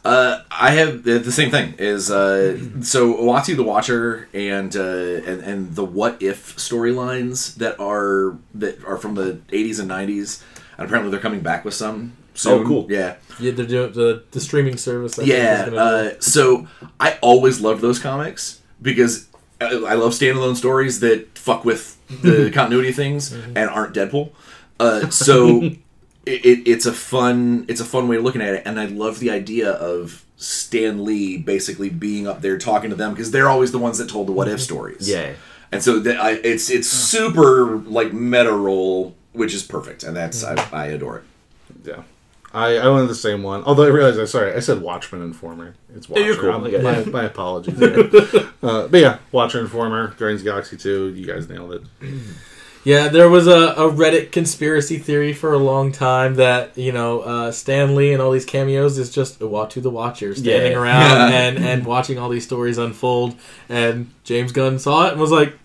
Uh, 0.06 0.44
I 0.52 0.70
have 0.70 1.00
uh, 1.00 1.18
the 1.18 1.32
same 1.32 1.50
thing. 1.50 1.74
Is 1.78 2.12
uh, 2.12 2.60
so 2.80 3.12
Uatu 3.14 3.56
the 3.56 3.64
Watcher 3.64 4.28
and 4.32 4.74
uh, 4.76 4.80
and 4.80 5.40
and 5.40 5.74
the 5.74 5.84
What 5.84 6.22
If 6.22 6.54
storylines 6.56 7.56
that 7.56 7.80
are 7.80 8.38
that 8.54 8.84
are 8.84 8.98
from 8.98 9.16
the 9.16 9.40
80s 9.48 9.80
and 9.80 9.90
90s, 9.90 10.44
and 10.78 10.86
apparently 10.86 11.10
they're 11.10 11.18
coming 11.18 11.40
back 11.40 11.64
with 11.64 11.74
some. 11.74 12.12
Soon. 12.36 12.60
Oh, 12.62 12.64
cool. 12.64 12.86
Yeah. 12.88 13.16
Yeah, 13.40 13.50
they're 13.52 13.66
doing 13.66 13.92
the 13.92 14.22
the 14.30 14.40
streaming 14.40 14.76
service. 14.76 15.18
I 15.18 15.22
think, 15.24 15.28
is 15.28 15.34
Yeah. 15.38 15.64
gonna- 15.66 15.76
Uh, 15.76 16.10
so 16.20 16.66
I 17.00 17.18
always 17.20 17.60
loved 17.60 17.80
those 17.82 17.98
comics 17.98 18.60
because 18.80 19.26
I, 19.60 19.66
I 19.66 19.94
love 19.94 20.12
standalone 20.12 20.56
stories 20.56 21.00
that 21.00 21.36
fuck 21.36 21.64
with 21.64 21.96
the 22.22 22.50
continuity 22.54 22.90
of 22.90 22.94
things 22.96 23.32
and 23.32 23.58
aren't 23.70 23.94
Deadpool. 23.94 24.30
Uh, 24.80 25.08
so 25.10 25.62
it, 26.26 26.44
it, 26.44 26.68
it's 26.68 26.86
a 26.86 26.92
fun 26.92 27.64
it's 27.68 27.80
a 27.80 27.84
fun 27.84 28.08
way 28.08 28.16
of 28.16 28.22
looking 28.24 28.42
at 28.42 28.54
it, 28.54 28.62
and 28.66 28.78
I 28.80 28.86
love 28.86 29.18
the 29.20 29.30
idea 29.30 29.70
of 29.72 30.24
Stan 30.38 31.04
Lee 31.04 31.38
basically 31.38 31.88
being 31.88 32.26
up 32.26 32.42
there 32.42 32.58
talking 32.58 32.90
to 32.90 32.96
them 32.96 33.12
because 33.12 33.30
they're 33.30 33.48
always 33.48 33.72
the 33.72 33.78
ones 33.78 33.96
that 33.98 34.08
told 34.08 34.28
the 34.28 34.32
what 34.32 34.48
if 34.48 34.60
stories. 34.60 35.08
Yeah. 35.08 35.32
and 35.72 35.82
so 35.82 35.98
that 36.00 36.18
I, 36.20 36.32
it's 36.32 36.68
it's 36.70 36.88
super 36.88 37.76
like 37.78 38.12
meta 38.12 38.52
role, 38.52 39.14
which 39.32 39.54
is 39.54 39.62
perfect, 39.62 40.02
and 40.04 40.14
that's 40.16 40.44
I, 40.44 40.54
I 40.72 40.86
adore 40.86 41.18
it. 41.18 41.24
Yeah. 41.84 42.02
I, 42.56 42.78
I 42.78 42.88
went 42.88 43.08
the 43.08 43.14
same 43.14 43.42
one. 43.42 43.62
Although 43.64 43.84
I 43.84 43.88
realized, 43.88 44.18
I 44.18 44.24
sorry, 44.24 44.54
I 44.54 44.60
said 44.60 44.80
Watchmen 44.80 45.22
Informer. 45.22 45.74
It's 45.94 46.08
Watcher. 46.08 46.20
Yeah, 46.22 46.26
you're 46.28 46.36
cool. 46.40 46.50
I'm- 46.52 46.82
my, 46.82 47.04
my 47.20 47.24
apologies. 47.24 47.80
uh, 48.62 48.88
but 48.88 48.94
yeah, 49.00 49.18
Watcher 49.32 49.60
Informer, 49.60 50.08
Guardians 50.18 50.42
Galaxy 50.42 50.76
2. 50.76 51.08
You 51.14 51.26
guys 51.26 51.48
nailed 51.48 51.72
it. 51.74 51.82
Yeah, 52.84 53.08
there 53.08 53.28
was 53.28 53.48
a, 53.48 53.72
a 53.72 53.90
Reddit 53.90 54.30
conspiracy 54.30 54.98
theory 54.98 55.32
for 55.32 55.52
a 55.52 55.58
long 55.58 55.90
time 55.90 56.36
that 56.36 56.78
you 56.78 56.92
know 56.92 57.18
uh, 57.22 57.50
Stan 57.50 57.96
Lee 57.96 58.12
and 58.12 58.22
all 58.22 58.30
these 58.30 58.44
cameos 58.44 58.96
is 58.96 59.10
just 59.12 59.40
Uatu 59.40 59.82
the 59.82 59.90
Watcher 59.90 60.36
standing 60.36 60.70
Yeah. 60.70 60.78
around 60.78 61.32
Yeah. 61.32 61.36
and 61.48 61.58
and 61.58 61.84
watching 61.84 62.16
all 62.16 62.28
these 62.28 62.44
stories 62.44 62.78
unfold. 62.78 63.34
And 63.68 64.12
James 64.22 64.52
Gunn 64.52 64.78
saw 64.78 65.08
it 65.08 65.12
and 65.14 65.20
was 65.20 65.32
like, 65.32 65.58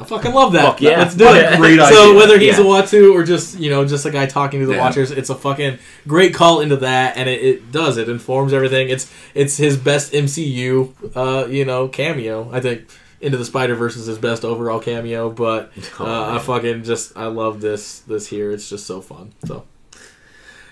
"I 0.00 0.04
fucking 0.04 0.32
love 0.32 0.52
that. 0.52 0.62
Fuck 0.64 0.80
yeah. 0.80 0.98
Let's 0.98 1.14
do 1.14 1.26
it." 1.28 1.56
great 1.58 1.78
So 1.80 2.16
whether 2.16 2.38
he's 2.38 2.58
Yeah. 2.58 2.64
a 2.64 2.66
Uatu 2.66 3.12
or 3.14 3.24
just 3.24 3.58
you 3.58 3.70
know 3.70 3.84
just 3.86 4.06
a 4.06 4.10
guy 4.10 4.26
talking 4.26 4.60
to 4.60 4.66
the 4.66 4.74
Yeah. 4.74 4.80
Watchers, 4.80 5.10
it's 5.10 5.30
a 5.30 5.34
fucking 5.34 5.78
great 6.06 6.34
call 6.34 6.60
into 6.60 6.76
that, 6.76 7.16
and 7.16 7.28
it, 7.28 7.42
it 7.42 7.72
does 7.72 7.96
it 7.96 8.08
informs 8.08 8.52
everything. 8.52 8.88
It's 8.88 9.10
it's 9.34 9.56
his 9.56 9.76
best 9.76 10.12
MCU 10.12 10.92
uh, 11.16 11.46
you 11.48 11.64
know 11.64 11.88
cameo. 11.88 12.50
I 12.52 12.60
think. 12.60 12.82
Into 13.20 13.36
the 13.36 13.44
Spider 13.44 13.74
Verse 13.74 13.96
is 13.96 14.06
his 14.06 14.16
best 14.16 14.44
overall 14.44 14.78
cameo, 14.78 15.28
but 15.28 15.72
Oh, 15.98 16.06
uh, 16.06 16.36
I 16.36 16.38
fucking 16.38 16.84
just 16.84 17.16
I 17.16 17.26
love 17.26 17.60
this 17.60 17.98
this 18.06 18.28
here. 18.28 18.52
It's 18.52 18.70
just 18.70 18.86
so 18.86 19.00
fun. 19.00 19.32
So 19.44 19.64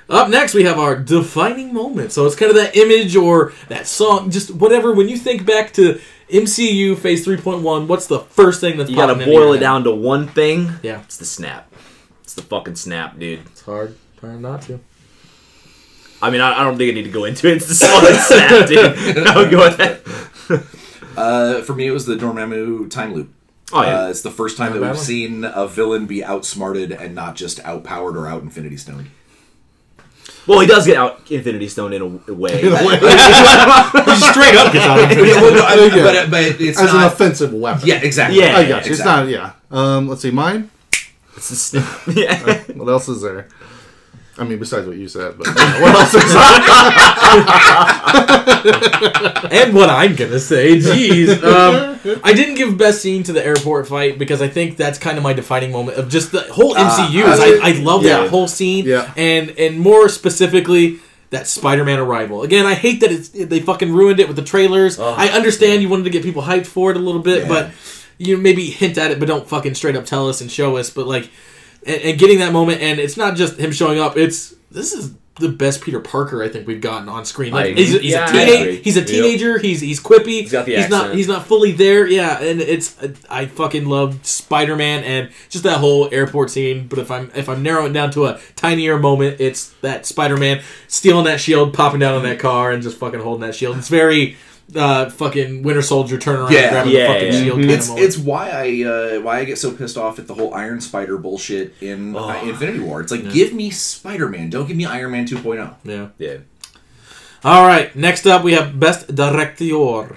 up 0.09 0.29
next 0.29 0.55
we 0.55 0.63
have 0.63 0.79
our 0.79 0.95
defining 0.95 1.75
moment. 1.75 2.13
So 2.13 2.25
it's 2.25 2.37
kind 2.37 2.51
of 2.51 2.57
that 2.57 2.77
image 2.77 3.17
or 3.17 3.53
that 3.69 3.89
song, 3.89 4.31
just 4.31 4.53
whatever. 4.53 4.95
When 4.95 5.09
you 5.09 5.17
think 5.17 5.45
back 5.45 5.73
to 5.73 5.99
MCU 6.31 6.97
Phase 6.99 7.25
three 7.25 7.37
point 7.37 7.63
one, 7.63 7.87
what's 7.89 8.07
the 8.07 8.21
first 8.21 8.61
thing 8.61 8.77
that's 8.77 8.91
You 8.91 8.97
gotta 8.97 9.15
boil 9.15 9.53
it 9.53 9.59
down 9.61 9.85
to 9.85 9.93
one 9.93 10.27
thing. 10.29 10.71
Yeah, 10.83 11.03
It's 11.03 11.17
the 11.17 11.25
snap. 11.25 11.73
It's 12.23 12.35
the 12.35 12.43
fucking 12.43 12.75
snap, 12.77 13.19
dude. 13.19 13.41
it's 13.47 13.63
hard, 13.63 13.97
hard 14.21 14.41
not 14.41 14.63
to. 14.63 14.81
I 16.21 16.31
mean, 16.31 16.41
I, 16.41 16.61
I 16.61 16.65
don't 16.65 16.77
think 16.77 16.91
I 16.91 16.95
need 16.95 17.05
to 17.05 17.11
go 17.11 17.25
into 17.25 17.47
it. 17.49 17.57
It's 17.57 17.67
the 17.69 17.75
snap, 17.75 18.67
dude. 18.69 19.27
I'll 19.29 19.51
go 19.51 19.59
with 19.69 19.77
that. 19.79 20.63
Uh, 21.17 21.63
for 21.63 21.75
me, 21.75 21.87
it 21.87 21.93
was 21.93 22.05
the 22.05 22.15
Dormammu 22.15 22.91
time 22.91 23.15
loop. 23.15 23.33
Oh 23.73 23.81
yeah. 23.83 24.01
Uh, 24.03 24.09
it's 24.11 24.21
the 24.21 24.31
first 24.31 24.59
time 24.59 24.75
Not 24.75 24.81
that 24.81 24.93
we've 24.93 25.01
seen 25.01 25.45
a 25.45 25.67
villain 25.67 26.05
be 26.05 26.23
outsmarted 26.23 26.93
and 26.93 27.15
not 27.15 27.37
just 27.37 27.59
outpowered 27.65 28.19
or 28.19 28.29
out 28.29 28.43
Infinity 28.43 28.77
Stone. 28.77 29.11
Well, 30.47 30.61
he 30.61 30.67
does 30.67 30.87
get 30.87 30.97
out 30.97 31.21
Infinity 31.31 31.69
Stone 31.69 31.93
in 31.93 32.03
a, 32.03 32.05
a 32.05 32.35
way. 32.35 32.61
In 32.63 32.69
a 32.69 32.87
way, 32.87 32.97
Straight 34.17 34.55
up 34.57 34.73
gets 34.73 34.85
out. 34.87 35.09
But, 35.09 35.17
yeah, 35.27 35.41
well, 35.43 35.55
no, 35.55 35.65
I- 35.65 35.87
Okay. 35.87 36.03
but, 36.03 36.31
but 36.31 36.61
it's 36.61 36.79
as 36.81 36.91
an 36.91 37.01
not. 37.01 37.13
offensive 37.13 37.53
weapon. 37.53 37.87
yeah, 37.87 37.97
exactly. 37.97 38.39
Yeah. 38.41 38.57
I 38.57 38.69
got 38.69 38.87
you. 38.87 38.93
It's 38.93 39.05
not, 39.05 39.29
yeah. 39.29 39.53
Um, 39.71 40.09
let's 40.09 40.23
see, 40.23 40.31
mine. 40.31 40.71
It's 41.37 41.51
the 41.51 41.57
snap. 41.57 42.01
Yeah. 42.17 42.63
What 42.75 42.89
else 42.89 43.09
is 43.09 43.23
there? 43.23 43.49
I 44.39 44.45
mean, 44.45 44.59
besides 44.59 44.87
what 44.87 44.99
you 44.99 45.09
said, 45.09 45.39
but 45.39 45.47
yeah, 45.47 45.81
what 45.81 45.95
else 45.95 46.13
is 46.15 46.23
and 49.53 49.75
what 49.75 49.89
I'm 49.89 50.15
gonna 50.15 50.39
say, 50.39 50.77
jeez. 50.79 51.43
Um, 51.43 51.99
I 52.23 52.33
didn't 52.35 52.57
give 52.57 52.77
best 52.77 53.01
scene 53.03 53.23
to 53.25 53.33
the 53.33 53.45
airport 53.45 53.89
fight 53.89 54.19
because 54.19 54.43
I 54.43 54.49
think 54.49 54.77
that's 54.77 54.99
kind 54.99 55.17
of 55.17 55.25
my 55.25 55.33
defining 55.33 55.73
moment 55.73 55.99
of 55.99 56.09
just 56.09 56.33
the 56.33 56.43
whole 56.53 56.75
MCU. 56.75 57.25
Uh, 57.25 57.33
is 57.33 57.41
I, 57.41 57.71
I 57.71 57.73
love 57.83 58.05
yeah. 58.05 58.21
that 58.23 58.31
whole 58.31 58.49
scene, 58.49 58.85
Yeah. 58.85 59.13
and 59.17 59.51
and 59.59 59.81
more 59.81 60.09
specifically 60.09 61.01
that 61.31 61.47
Spider-Man 61.47 61.99
arrival. 61.99 62.43
Again, 62.43 62.67
I 62.67 62.75
hate 62.75 63.01
that 63.01 63.11
it's 63.11 63.29
they 63.31 63.61
fucking 63.61 63.93
ruined 63.93 64.21
it 64.21 64.29
with 64.29 64.37
the 64.37 64.45
trailers. 64.45 64.99
Oh, 64.99 65.15
I 65.17 65.29
understand 65.29 65.83
you 65.83 65.89
wanted 65.89 66.05
to 66.05 66.11
get 66.11 66.23
people 66.23 66.43
hyped 66.43 66.67
for 66.67 66.91
it 66.91 66.97
a 66.97 67.01
little 67.01 67.23
bit, 67.23 67.43
Yeah. 67.43 67.49
but 67.49 67.71
you 68.19 68.37
maybe 68.37 68.67
hint 68.71 68.99
at 68.99 69.11
it, 69.11 69.19
but 69.19 69.29
don't 69.29 69.49
fucking 69.49 69.75
straight 69.75 69.97
up 69.97 70.05
tell 70.05 70.29
us 70.29 70.41
and 70.41 70.51
show 70.51 70.77
us. 70.77 70.91
But 70.91 71.07
like, 71.07 71.31
and, 71.87 72.03
and 72.03 72.19
getting 72.19 72.39
that 72.41 72.53
moment, 72.53 72.81
and 72.83 72.99
it's 73.01 73.17
not 73.17 73.37
just 73.37 73.59
him 73.59 73.73
showing 73.73 73.99
up. 73.99 74.17
It's 74.17 74.55
this 74.71 74.93
is 74.93 75.15
the 75.39 75.49
best 75.51 75.83
Peter 75.83 76.01
Parker 76.01 76.43
I 76.43 76.49
think 76.49 76.67
we've 76.67 76.81
gotten 76.81 77.11
on 77.11 77.27
screen. 77.27 77.53
Like 77.53 77.77
he's, 77.77 77.95
a- 77.95 77.99
he's 77.99 78.13
Yeah, 78.13 78.25
a 78.27 78.33
teenage, 78.33 78.85
he's 78.85 78.97
a 78.97 79.01
Yep. 79.01 79.09
teenager. 79.09 79.59
He's 79.59 79.83
he's 79.83 80.01
quippy. 80.01 80.41
He's 80.41 80.51
got 80.53 80.65
the 80.65 80.77
he's 80.77 80.89
not 80.89 81.15
he's 81.15 81.29
not 81.29 81.47
fully 81.47 81.73
there. 81.73 82.07
Yeah, 82.07 82.41
and 82.43 82.59
it's 82.61 82.97
I 83.29 83.45
fucking 83.45 83.85
love 83.87 84.25
Spider 84.27 84.77
Man 84.77 85.05
and 85.05 85.31
just 85.51 85.65
that 85.65 85.77
whole 85.79 86.09
airport 86.11 86.51
scene. 86.51 86.87
But 86.89 86.99
if 87.01 87.11
I'm 87.11 87.31
if 87.35 87.51
I'm 87.51 87.63
narrowing 87.63 87.93
down 87.93 88.11
to 88.13 88.25
a 88.27 88.41
tinier 88.57 88.99
moment, 88.99 89.39
it's 89.39 89.71
that 89.83 90.07
Spider 90.07 90.39
Man 90.39 90.63
stealing 90.89 91.27
that 91.27 91.39
shield, 91.41 91.75
popping 91.75 92.01
down 92.01 92.15
on 92.15 92.23
that 92.23 92.39
car, 92.39 92.73
and 92.73 92.83
just 92.83 92.97
fucking 92.97 93.21
holding 93.21 93.47
that 93.47 93.55
shield. 93.55 93.77
It's 93.77 93.89
very 93.91 94.37
uh 94.75 95.09
fucking 95.11 95.63
Winter 95.63 95.83
Soldier 95.83 96.19
turn 96.19 96.37
around, 96.41 96.53
Yeah. 96.53 96.71
grabbing 96.71 96.93
Yeah, 96.93 97.07
the 97.07 97.13
fucking 97.13 97.33
yeah. 97.33 97.41
shield. 97.45 97.59
Mhm. 97.61 97.71
It's 97.71 97.89
it's 97.91 98.19
why 98.19 98.51
I 98.51 98.85
uh, 98.89 99.21
why 99.21 99.39
I 99.39 99.45
get 99.45 99.59
so 99.59 99.71
pissed 99.73 99.97
off 99.97 100.19
at 100.19 100.27
the 100.27 100.35
whole 100.35 100.53
Iron 100.55 100.81
Spider 100.81 101.17
bullshit 101.19 101.75
in 101.81 102.17
uh, 102.17 102.19
Oh. 102.43 102.49
Infinity 102.49 102.81
War. 102.81 103.01
It's 103.01 103.13
like 103.13 103.23
Yeah. 103.25 103.31
give 103.31 103.53
me 103.53 103.71
Spider 103.71 104.29
Man, 104.29 104.51
don't 104.51 104.67
give 104.67 104.77
me 104.77 104.85
Iron 104.87 105.13
Man 105.13 105.27
oh. 105.31 105.37
2.0. 105.37 105.75
yeah. 105.85 106.09
yeah. 106.19 106.37
All 107.45 107.65
right, 107.65 107.95
next 107.95 108.27
up 108.27 108.43
we 108.43 108.55
have 108.55 108.81
best 108.81 109.15
director 109.15 110.17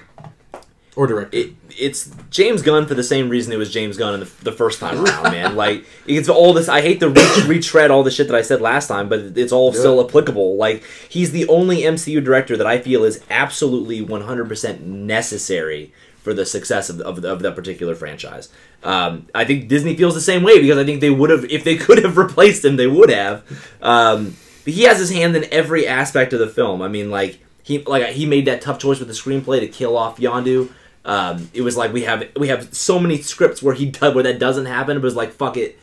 or 1.00 1.06
director. 1.06 1.38
It, 1.38 1.54
it's 1.70 2.14
James 2.28 2.60
Gunn 2.60 2.86
for 2.86 2.92
the 2.92 3.02
same 3.02 3.30
reason 3.30 3.54
it 3.54 3.56
was 3.56 3.72
James 3.72 3.96
Gunn 3.96 4.12
in 4.12 4.20
the, 4.20 4.30
the 4.42 4.52
first 4.52 4.80
time 4.80 5.02
around, 5.02 5.22
man. 5.32 5.56
Like 5.56 5.86
it's 6.06 6.28
all 6.28 6.52
this. 6.52 6.68
I 6.68 6.82
hate 6.82 7.00
to 7.00 7.08
re- 7.08 7.42
retread 7.46 7.90
all 7.90 8.02
the 8.02 8.10
shit 8.10 8.28
that 8.28 8.36
I 8.36 8.42
said 8.42 8.60
last 8.60 8.88
time, 8.88 9.08
but 9.08 9.38
it's 9.38 9.50
all 9.50 9.72
still 9.72 10.06
applicable. 10.06 10.56
Like 10.56 10.84
he's 11.08 11.32
the 11.32 11.48
only 11.48 11.78
MCU 11.78 12.22
director 12.22 12.54
that 12.58 12.66
I 12.66 12.78
feel 12.78 13.04
is 13.04 13.24
absolutely 13.30 14.04
100% 14.04 14.80
necessary 14.82 15.94
for 16.18 16.34
the 16.34 16.44
success 16.44 16.90
of, 16.90 17.00
of, 17.00 17.24
of 17.24 17.40
that 17.40 17.56
particular 17.56 17.94
franchise. 17.94 18.50
Um, 18.84 19.26
I 19.34 19.46
think 19.46 19.68
Disney 19.68 19.96
feels 19.96 20.14
the 20.14 20.20
same 20.20 20.42
way 20.42 20.60
because 20.60 20.76
I 20.76 20.84
think 20.84 21.00
they 21.00 21.08
would 21.08 21.30
have, 21.30 21.46
if 21.46 21.64
they 21.64 21.78
could 21.78 22.04
have 22.04 22.16
replaced 22.18 22.62
him, 22.62 22.76
they 22.76 22.86
would 22.86 23.08
have. 23.08 23.42
Um, 23.80 24.36
but 24.64 24.74
he 24.74 24.82
has 24.82 24.98
his 24.98 25.10
hand 25.10 25.34
in 25.34 25.46
every 25.50 25.86
aspect 25.86 26.34
of 26.34 26.40
the 26.40 26.46
film. 26.46 26.82
I 26.82 26.88
mean, 26.88 27.10
like 27.10 27.40
he 27.62 27.78
like 27.78 28.08
he 28.08 28.26
made 28.26 28.44
that 28.44 28.60
tough 28.60 28.78
choice 28.78 28.98
with 28.98 29.08
the 29.08 29.14
screenplay 29.14 29.60
to 29.60 29.68
kill 29.68 29.96
off 29.96 30.18
Yondu. 30.18 30.70
Um, 31.04 31.50
it 31.54 31.62
was 31.62 31.76
like 31.76 31.92
we 31.92 32.02
have 32.02 32.24
we 32.36 32.48
have 32.48 32.74
so 32.74 32.98
many 32.98 33.22
scripts 33.22 33.62
where 33.62 33.74
he 33.74 33.86
does 33.86 34.14
where 34.14 34.24
that 34.24 34.38
doesn't 34.38 34.66
happen. 34.66 34.96
It 34.96 35.02
was 35.02 35.16
like 35.16 35.32
fuck 35.32 35.56
it. 35.56 35.78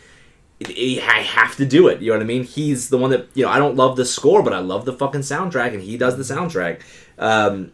It- 0.60 0.70
it- 0.70 1.04
I 1.04 1.20
have 1.22 1.56
to 1.58 1.66
do 1.66 1.88
it. 1.88 2.02
You 2.02 2.12
know 2.12 2.18
what 2.18 2.24
I 2.24 2.28
mean? 2.28 2.44
He's 2.44 2.90
the 2.90 2.98
one 2.98 3.10
that 3.12 3.28
you 3.34 3.44
know. 3.46 3.52
I 3.52 3.58
don't 3.60 3.76
love 3.76 3.96
the 3.96 4.06
score, 4.06 4.42
but 4.44 4.54
I 4.54 4.60
love 4.60 4.86
the 4.86 4.94
fucking 4.94 5.22
soundtrack, 5.22 5.74
and 5.74 5.82
he 5.82 5.98
does 5.98 6.18
the 6.18 6.24
soundtrack. 6.36 6.82
Um, 7.20 7.72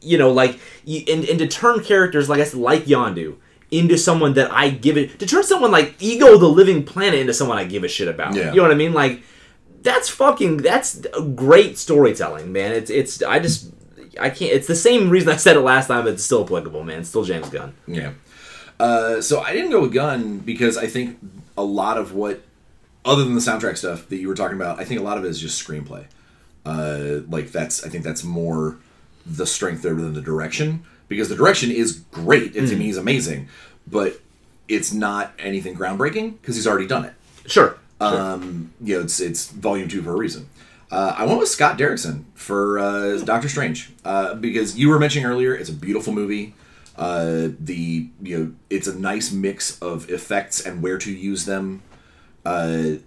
you 0.00 0.18
know, 0.18 0.30
like 0.30 0.58
and, 0.86 1.24
and 1.24 1.38
to 1.40 1.46
turn 1.48 1.82
characters 1.82 2.28
like 2.28 2.40
I 2.40 2.44
said, 2.44 2.60
like 2.60 2.84
Yondu 2.84 3.36
into 3.70 3.98
someone 3.98 4.34
that 4.34 4.52
I 4.52 4.68
give 4.70 4.96
it 4.96 5.18
to 5.18 5.26
turn 5.26 5.42
someone 5.42 5.72
like 5.72 5.96
Ego 5.98 6.36
the 6.38 6.46
Living 6.46 6.84
Planet 6.84 7.18
into 7.18 7.34
someone 7.34 7.58
I 7.58 7.64
give 7.64 7.82
a 7.82 7.88
shit 7.88 8.06
about. 8.06 8.34
Yeah. 8.36 8.50
You 8.50 8.56
know 8.58 8.62
what 8.62 8.70
I 8.70 8.74
mean? 8.76 8.92
Like 8.92 9.22
that's 9.82 10.08
fucking 10.08 10.58
that's 10.58 11.04
great 11.34 11.76
storytelling, 11.76 12.52
man. 12.52 12.72
It's 12.72 12.90
it's 12.90 13.22
I 13.22 13.40
just 13.40 13.72
I 14.20 14.30
can't. 14.30 14.52
It's 14.52 14.66
the 14.66 14.76
same 14.76 15.10
reason 15.10 15.28
I 15.30 15.36
said 15.36 15.56
it 15.56 15.60
last 15.60 15.88
time, 15.88 16.04
but 16.04 16.14
it's 16.14 16.24
still 16.24 16.44
applicable, 16.44 16.84
man. 16.84 17.00
It's 17.00 17.08
still 17.08 17.24
James 17.24 17.48
Gunn. 17.48 17.74
Yeah. 17.86 18.12
Uh, 18.78 19.20
so 19.20 19.40
I 19.40 19.52
didn't 19.52 19.70
go 19.70 19.82
with 19.82 19.92
Gunn 19.92 20.38
because 20.38 20.76
I 20.76 20.86
think 20.86 21.18
a 21.56 21.62
lot 21.64 21.96
of 21.96 22.12
what, 22.12 22.42
other 23.04 23.24
than 23.24 23.34
the 23.34 23.40
soundtrack 23.40 23.76
stuff 23.76 24.08
that 24.08 24.16
you 24.16 24.28
were 24.28 24.34
talking 24.34 24.56
about, 24.56 24.80
I 24.80 24.84
think 24.84 25.00
a 25.00 25.04
lot 25.04 25.18
of 25.18 25.24
it 25.24 25.28
is 25.28 25.40
just 25.40 25.64
screenplay. 25.66 26.06
Uh, 26.66 27.20
like 27.28 27.52
that's 27.52 27.84
I 27.84 27.88
think 27.88 28.04
that's 28.04 28.24
more 28.24 28.78
the 29.26 29.46
strength 29.46 29.82
there 29.82 29.94
than 29.94 30.14
the 30.14 30.20
direction 30.20 30.84
because 31.08 31.28
the 31.28 31.36
direction 31.36 31.70
is 31.70 32.00
great. 32.10 32.56
It's 32.56 32.72
I 32.72 32.74
mean 32.74 32.82
he's 32.82 32.96
amazing, 32.96 33.48
but 33.86 34.20
it's 34.68 34.92
not 34.92 35.32
anything 35.38 35.76
groundbreaking 35.76 36.40
because 36.40 36.56
he's 36.56 36.66
already 36.66 36.86
done 36.86 37.04
it. 37.04 37.12
Sure. 37.46 37.78
Um, 38.00 38.72
you 38.80 38.96
know, 38.96 39.02
it's 39.02 39.20
it's 39.20 39.50
volume 39.50 39.88
two 39.88 40.02
for 40.02 40.12
a 40.12 40.16
reason. 40.16 40.48
Uh, 40.94 41.12
I 41.18 41.24
went 41.26 41.40
with 41.40 41.48
Scott 41.48 41.76
Derrickson 41.76 42.22
for 42.34 42.78
uh, 42.78 43.18
Doctor 43.18 43.48
Strange 43.48 43.90
uh, 44.04 44.34
because 44.34 44.78
you 44.78 44.88
were 44.88 45.00
mentioning 45.00 45.26
earlier 45.26 45.52
it's 45.52 45.68
a 45.68 45.72
beautiful 45.72 46.12
movie. 46.12 46.54
Uh, 46.96 47.48
the 47.58 48.08
you 48.22 48.38
know 48.38 48.52
it's 48.70 48.86
a 48.86 48.96
nice 48.96 49.32
mix 49.32 49.76
of 49.80 50.08
effects 50.08 50.64
and 50.64 50.82
where 50.82 50.96
to 50.98 51.10
use 51.10 51.46
them. 51.46 51.82
Uh, 52.46 52.98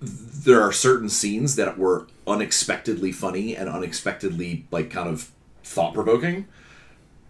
there 0.00 0.60
are 0.60 0.72
certain 0.72 1.08
scenes 1.08 1.54
that 1.54 1.78
were 1.78 2.08
unexpectedly 2.26 3.12
funny 3.12 3.54
and 3.54 3.68
unexpectedly 3.68 4.66
like 4.72 4.90
kind 4.90 5.08
of 5.08 5.30
thought 5.62 5.94
provoking. 5.94 6.48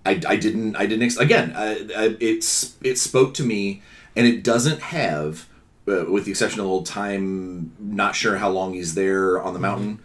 I, 0.07 0.19
I 0.27 0.37
didn't 0.37 0.77
I 0.77 0.87
didn't 0.87 1.03
ex- 1.03 1.19
again 1.19 1.53
I, 1.55 1.73
I, 1.95 2.17
it's 2.21 2.77
it 2.83 2.97
spoke 2.97 3.35
to 3.35 3.43
me 3.43 3.83
and 4.17 4.27
it 4.27 4.43
doesn't 4.43 4.81
have 4.81 5.47
uh, 5.89 6.05
with 6.11 6.25
the 6.25 6.31
exception 6.31 6.61
of 6.61 6.67
the 6.67 6.71
little 6.71 6.87
time, 6.87 7.73
not 7.79 8.15
sure 8.15 8.37
how 8.37 8.51
long 8.51 8.75
he's 8.75 8.95
there 8.95 9.41
on 9.41 9.55
the 9.55 9.61
mountain. 9.61 10.01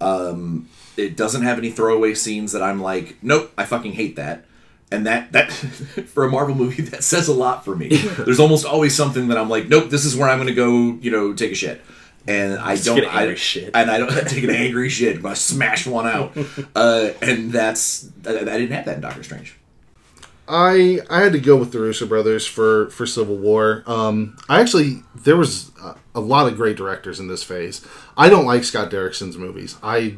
Um, 0.00 0.68
it 0.96 1.16
doesn't 1.16 1.42
have 1.42 1.58
any 1.58 1.70
throwaway 1.70 2.14
scenes 2.14 2.52
that 2.52 2.62
I'm 2.62 2.80
like, 2.82 3.16
nope, 3.22 3.52
I 3.56 3.64
fucking 3.64 3.92
hate 3.92 4.16
that. 4.16 4.44
And 4.90 5.06
that 5.06 5.32
that 5.32 5.50
for 6.12 6.24
a 6.24 6.30
Marvel 6.30 6.54
movie 6.54 6.82
that 6.90 7.02
says 7.02 7.28
a 7.28 7.32
lot 7.32 7.64
for 7.64 7.74
me. 7.74 7.88
There's 7.88 8.40
almost 8.40 8.66
always 8.66 8.94
something 8.94 9.28
that 9.28 9.38
I'm 9.38 9.48
like, 9.48 9.68
nope, 9.68 9.88
this 9.90 10.04
is 10.04 10.14
where 10.14 10.28
I'm 10.28 10.38
gonna 10.38 10.52
go, 10.54 10.98
you 11.00 11.10
know, 11.10 11.32
take 11.32 11.52
a 11.52 11.54
shit. 11.54 11.80
And 12.26 12.54
I 12.58 12.74
Just 12.76 12.86
don't, 12.86 12.98
an 13.00 13.06
I, 13.06 13.24
and 13.74 13.90
I 13.90 13.98
don't 13.98 14.10
take 14.28 14.44
an 14.44 14.50
angry 14.50 14.88
shit. 14.88 15.20
Gonna 15.22 15.34
smash 15.34 15.86
one 15.88 16.06
out, 16.06 16.36
uh, 16.76 17.10
and 17.20 17.50
that's 17.50 18.08
I, 18.24 18.30
I 18.30 18.44
didn't 18.44 18.70
have 18.72 18.84
that 18.84 18.96
in 18.96 19.00
Doctor 19.00 19.24
Strange. 19.24 19.56
I 20.48 21.00
I 21.08 21.20
had 21.20 21.32
to 21.32 21.40
go 21.40 21.56
with 21.56 21.72
the 21.72 21.78
Russo 21.80 22.06
brothers 22.06 22.46
for 22.46 22.90
for 22.90 23.06
Civil 23.06 23.36
War. 23.36 23.82
Um, 23.86 24.36
I 24.48 24.60
actually 24.60 25.02
there 25.14 25.36
was 25.36 25.70
a, 25.82 25.94
a 26.14 26.20
lot 26.20 26.46
of 26.46 26.56
great 26.56 26.76
directors 26.76 27.20
in 27.20 27.28
this 27.28 27.42
phase. 27.42 27.86
I 28.16 28.28
don't 28.28 28.44
like 28.46 28.64
Scott 28.64 28.90
Derrickson's 28.90 29.36
movies. 29.38 29.76
I 29.82 30.16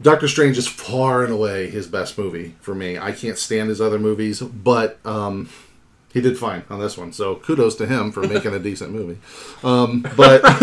Doctor 0.00 0.28
Strange 0.28 0.58
is 0.58 0.68
far 0.68 1.24
and 1.24 1.32
away 1.32 1.70
his 1.70 1.86
best 1.86 2.18
movie 2.18 2.54
for 2.60 2.74
me. 2.74 2.98
I 2.98 3.12
can't 3.12 3.38
stand 3.38 3.68
his 3.68 3.80
other 3.80 3.98
movies, 3.98 4.40
but 4.40 4.98
um, 5.04 5.48
he 6.12 6.20
did 6.20 6.38
fine 6.38 6.64
on 6.70 6.78
this 6.80 6.96
one. 6.96 7.12
So 7.12 7.36
kudos 7.36 7.74
to 7.76 7.86
him 7.86 8.12
for 8.12 8.22
making 8.26 8.54
a 8.54 8.58
decent 8.58 8.92
movie. 8.92 9.18
Um, 9.64 10.02
but 10.16 10.42
like, 10.42 10.62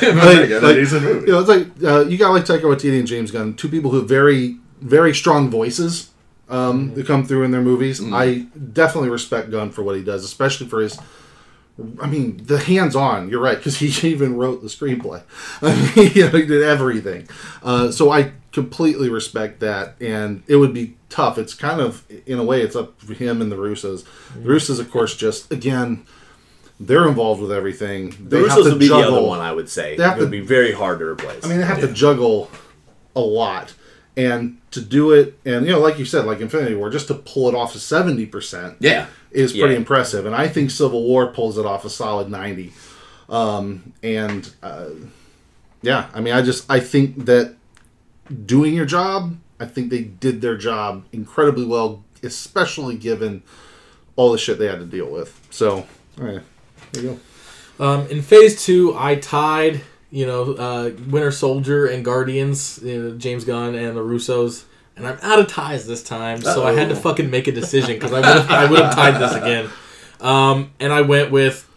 It's 0.00 0.92
a 0.92 1.00
movie. 1.00 1.26
you 1.26 1.32
know, 1.32 1.40
it's 1.40 1.48
like 1.48 1.66
uh, 1.84 2.04
you 2.06 2.18
got 2.18 2.30
like 2.30 2.44
Taika 2.44 2.62
Waititi 2.62 2.98
and 2.98 3.06
James 3.06 3.30
Gunn, 3.30 3.54
two 3.54 3.68
people 3.68 3.90
who 3.90 3.98
have 3.98 4.08
very, 4.08 4.58
very 4.80 5.14
strong 5.14 5.50
voices 5.50 6.10
um, 6.54 6.94
that 6.94 7.06
come 7.06 7.24
through 7.26 7.42
in 7.44 7.50
their 7.50 7.62
movies. 7.62 8.00
I 8.12 8.46
definitely 8.72 9.10
respect 9.10 9.50
Gunn 9.50 9.70
for 9.70 9.82
what 9.82 9.96
he 9.96 10.02
does, 10.02 10.24
especially 10.24 10.66
for 10.68 10.80
his. 10.80 10.98
I 12.00 12.06
mean, 12.06 12.40
the 12.44 12.58
hands-on. 12.58 13.28
You're 13.28 13.40
right 13.40 13.56
because 13.56 13.78
he 13.78 13.88
even 14.08 14.36
wrote 14.36 14.62
the 14.62 14.68
screenplay. 14.68 15.22
I 15.62 15.74
mean, 15.96 16.12
you 16.14 16.22
know, 16.24 16.38
he 16.38 16.46
did 16.46 16.62
everything. 16.62 17.28
Uh, 17.62 17.90
so 17.90 18.10
I 18.12 18.32
completely 18.52 19.08
respect 19.08 19.58
that, 19.60 19.96
and 20.00 20.44
it 20.46 20.56
would 20.56 20.72
be 20.72 20.96
tough. 21.08 21.36
It's 21.38 21.54
kind 21.54 21.80
of, 21.80 22.04
in 22.26 22.38
a 22.38 22.44
way, 22.44 22.60
it's 22.62 22.76
up 22.76 23.00
to 23.06 23.12
him 23.14 23.42
and 23.42 23.50
the 23.50 23.56
Russos. 23.56 24.04
The 24.34 24.48
Russos, 24.48 24.78
of 24.78 24.88
course, 24.92 25.16
just 25.16 25.50
again, 25.52 26.06
they're 26.78 27.08
involved 27.08 27.40
with 27.42 27.50
everything. 27.50 28.10
The 28.10 28.16
They 28.16 28.38
have 28.42 28.48
Russos 28.50 28.64
to 28.64 28.70
would 28.70 28.78
be 28.78 28.88
the 28.88 28.94
other 28.94 29.22
one 29.22 29.40
I 29.40 29.50
would 29.52 29.68
say. 29.68 29.96
They 29.96 30.04
have 30.04 30.16
It 30.18 30.20
would 30.20 30.26
to- 30.26 30.30
be 30.30 30.46
very 30.46 30.72
hard 30.72 31.00
to 31.00 31.06
replace. 31.06 31.44
I 31.44 31.48
mean, 31.48 31.58
they 31.58 31.66
have 31.66 31.80
to 31.80 31.92
juggle 31.92 32.48
a 33.16 33.20
lot, 33.20 33.74
and 34.16 34.58
to 34.70 34.80
do 34.80 35.12
it, 35.12 35.38
and 35.44 35.66
you 35.66 35.72
know, 35.72 35.80
like 35.80 35.98
you 35.98 36.04
said, 36.04 36.24
like 36.26 36.40
Infinity 36.40 36.74
War, 36.74 36.90
just 36.90 37.08
to 37.08 37.14
pull 37.14 37.48
it 37.48 37.54
off 37.54 37.72
to 37.72 37.78
seventy 37.78 38.26
percent 38.26 38.76
Yeah, 38.80 39.06
is 39.30 39.52
pretty 39.52 39.72
Yeah. 39.74 39.78
impressive. 39.78 40.26
And 40.26 40.34
I 40.34 40.48
think 40.48 40.70
Civil 40.70 41.02
War 41.04 41.26
pulls 41.28 41.58
it 41.58 41.66
off 41.66 41.84
a 41.84 41.90
solid 41.90 42.30
ninety. 42.30 42.72
Um, 43.28 43.92
and 44.02 44.50
uh, 44.62 44.86
yeah, 45.82 46.08
I 46.14 46.20
mean, 46.20 46.34
I 46.34 46.42
just 46.42 46.70
I 46.70 46.80
think 46.80 47.24
that 47.26 47.54
doing 48.46 48.74
your 48.74 48.86
job, 48.86 49.36
I 49.60 49.66
think 49.66 49.90
they 49.90 50.02
did 50.02 50.40
their 50.40 50.56
job 50.56 51.04
incredibly 51.12 51.64
well, 51.66 52.04
especially 52.22 52.96
given 52.96 53.42
all 54.16 54.30
the 54.32 54.38
shit 54.38 54.58
they 54.58 54.66
had 54.66 54.78
to 54.78 54.86
deal 54.86 55.10
with. 55.10 55.38
So, 55.50 55.86
all 56.18 56.24
right, 56.24 56.40
there 56.92 57.02
you 57.02 57.20
go. 57.78 57.84
Um, 57.84 58.06
in 58.08 58.22
phase 58.22 58.64
two, 58.64 58.94
I 58.96 59.16
tied, 59.16 59.80
you 60.14 60.26
know, 60.26 60.54
uh, 60.54 60.92
Winter 61.10 61.32
Soldier 61.32 61.86
and 61.86 62.04
Guardians, 62.04 62.78
you 62.84 63.02
know, 63.02 63.18
James 63.18 63.44
Gunn 63.44 63.74
and 63.74 63.96
the 63.96 64.00
Russos, 64.00 64.62
and 64.96 65.08
I'm 65.08 65.18
out 65.22 65.40
of 65.40 65.48
ties 65.48 65.88
this 65.88 66.04
time, 66.04 66.40
so 66.40 66.64
I 66.64 66.72
had 66.72 66.88
to 66.90 66.94
fucking 66.94 67.30
make 67.30 67.48
a 67.48 67.52
decision 67.52 67.94
because 67.94 68.12
I 68.12 68.20
would 68.20 68.24
have 68.24 68.48
I 68.48 68.70
would 68.70 68.78
have 68.78 68.94
tied 68.94 69.20
this 69.20 69.34
again, 69.34 69.68
um, 70.20 70.70
and 70.78 70.92
I 70.92 71.00
went 71.00 71.32
with 71.32 71.68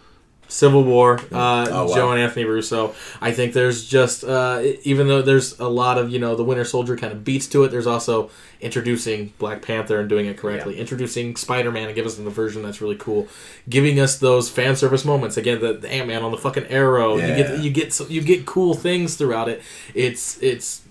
Civil 0.49 0.83
War, 0.83 1.19
uh, 1.31 1.67
Oh, 1.69 1.85
wow. 1.87 1.93
Joe 1.95 2.11
and 2.11 2.21
Anthony 2.21 2.45
Russo. 2.45 2.95
I 3.21 3.31
think 3.31 3.53
there's 3.53 3.85
just 3.87 4.23
uh, 4.23 4.61
even 4.83 5.07
though 5.07 5.21
there's 5.21 5.59
a 5.59 5.67
lot 5.67 5.97
of 5.97 6.09
you 6.11 6.19
know 6.19 6.35
the 6.35 6.43
Winter 6.43 6.63
Soldier 6.65 6.95
kind 6.95 7.11
of 7.11 7.23
beats 7.23 7.47
to 7.47 7.63
it, 7.65 7.69
there's 7.71 7.87
also 7.87 8.29
introducing 8.59 9.33
Black 9.37 9.61
Panther 9.61 9.99
and 9.99 10.09
doing 10.09 10.25
it 10.25 10.35
correctly, 10.37 10.79
introducing 10.79 11.35
Spider 11.35 11.71
Man 11.71 11.87
and 11.87 11.95
give 11.95 12.05
us 12.05 12.15
the 12.15 12.29
version 12.29 12.63
that's 12.63 12.81
really 12.81 12.95
cool, 12.95 13.27
giving 13.69 13.99
us 13.99 14.17
those 14.17 14.49
fan 14.49 14.75
service 14.75 15.05
moments 15.05 15.37
again. 15.37 15.59
The, 15.61 15.73
the 15.73 15.91
Ant 15.91 16.07
Man 16.07 16.23
on 16.23 16.31
the 16.31 16.37
fucking 16.37 16.65
arrow, 16.67 17.17
you 17.17 17.35
get 17.35 17.59
you 17.59 17.69
get 17.69 17.93
so- 17.93 18.07
you 18.07 18.21
get 18.21 18.45
cool 18.45 18.73
things 18.73 19.15
throughout 19.15 19.49
it. 19.49 19.61
It's 19.93 20.41
it's 20.41 20.81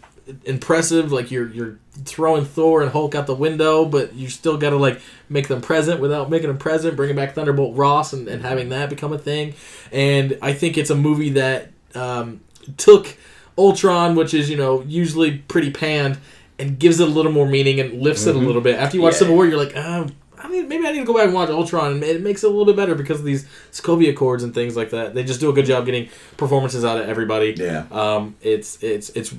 impressive. 0.44 1.12
Like 1.12 1.30
you're 1.30 1.48
you're 1.48 1.78
throwing 2.04 2.44
Thor 2.44 2.82
and 2.82 2.90
Hulk 2.90 3.14
out 3.14 3.26
the 3.26 3.34
window, 3.34 3.84
but 3.84 4.14
you 4.14 4.28
still 4.28 4.56
got 4.56 4.70
to 4.70 4.76
like 4.76 5.00
make 5.28 5.48
them 5.48 5.60
present 5.60 6.00
without 6.00 6.30
making 6.30 6.48
them 6.48 6.58
present. 6.58 6.96
Bringing 6.96 7.16
back 7.16 7.34
Thunderbolt 7.34 7.76
Ross 7.76 8.12
and, 8.12 8.28
and 8.28 8.42
having 8.42 8.68
that 8.70 8.90
become 8.90 9.12
a 9.12 9.18
thing. 9.18 9.54
And 9.92 10.38
I 10.42 10.52
think 10.52 10.76
it's 10.78 10.90
a 10.90 10.96
movie 10.96 11.30
that 11.30 11.70
um, 11.94 12.40
took 12.76 13.16
Ultron, 13.58 14.14
which 14.14 14.34
is 14.34 14.50
you 14.50 14.56
know 14.56 14.82
usually 14.82 15.38
pretty 15.38 15.70
panned, 15.70 16.18
and 16.58 16.78
gives 16.78 17.00
it 17.00 17.08
a 17.08 17.10
little 17.10 17.32
more 17.32 17.46
meaning 17.46 17.80
and 17.80 18.00
lifts 18.02 18.26
it 18.26 18.36
a 18.36 18.38
little 18.38 18.60
bit. 18.62 18.78
After 18.78 18.96
you 18.96 19.02
watch 19.02 19.14
Yeah. 19.14 19.18
Civil 19.20 19.34
War, 19.34 19.46
you're 19.46 19.56
like, 19.62 19.76
oh, 19.76 20.08
I 20.38 20.48
mean, 20.48 20.68
maybe 20.68 20.86
I 20.86 20.92
need 20.92 20.98
to 21.00 21.04
go 21.04 21.14
back 21.14 21.24
and 21.24 21.34
watch 21.34 21.48
Ultron, 21.48 21.92
and 21.92 22.02
it 22.02 22.22
makes 22.22 22.44
it 22.44 22.48
a 22.48 22.50
little 22.50 22.66
bit 22.66 22.76
better 22.76 22.94
because 22.94 23.18
of 23.18 23.24
these 23.24 23.46
Sokovia 23.72 24.10
Accords 24.10 24.42
and 24.44 24.54
things 24.54 24.76
like 24.76 24.90
that. 24.90 25.14
They 25.14 25.24
just 25.24 25.40
do 25.40 25.48
a 25.50 25.52
good 25.52 25.66
job 25.66 25.86
getting 25.86 26.08
performances 26.36 26.84
out 26.84 27.00
of 27.00 27.08
everybody. 27.08 27.54
Yeah. 27.56 27.86
Um, 27.90 28.36
it's 28.42 28.82
it's 28.82 29.08
it's 29.10 29.32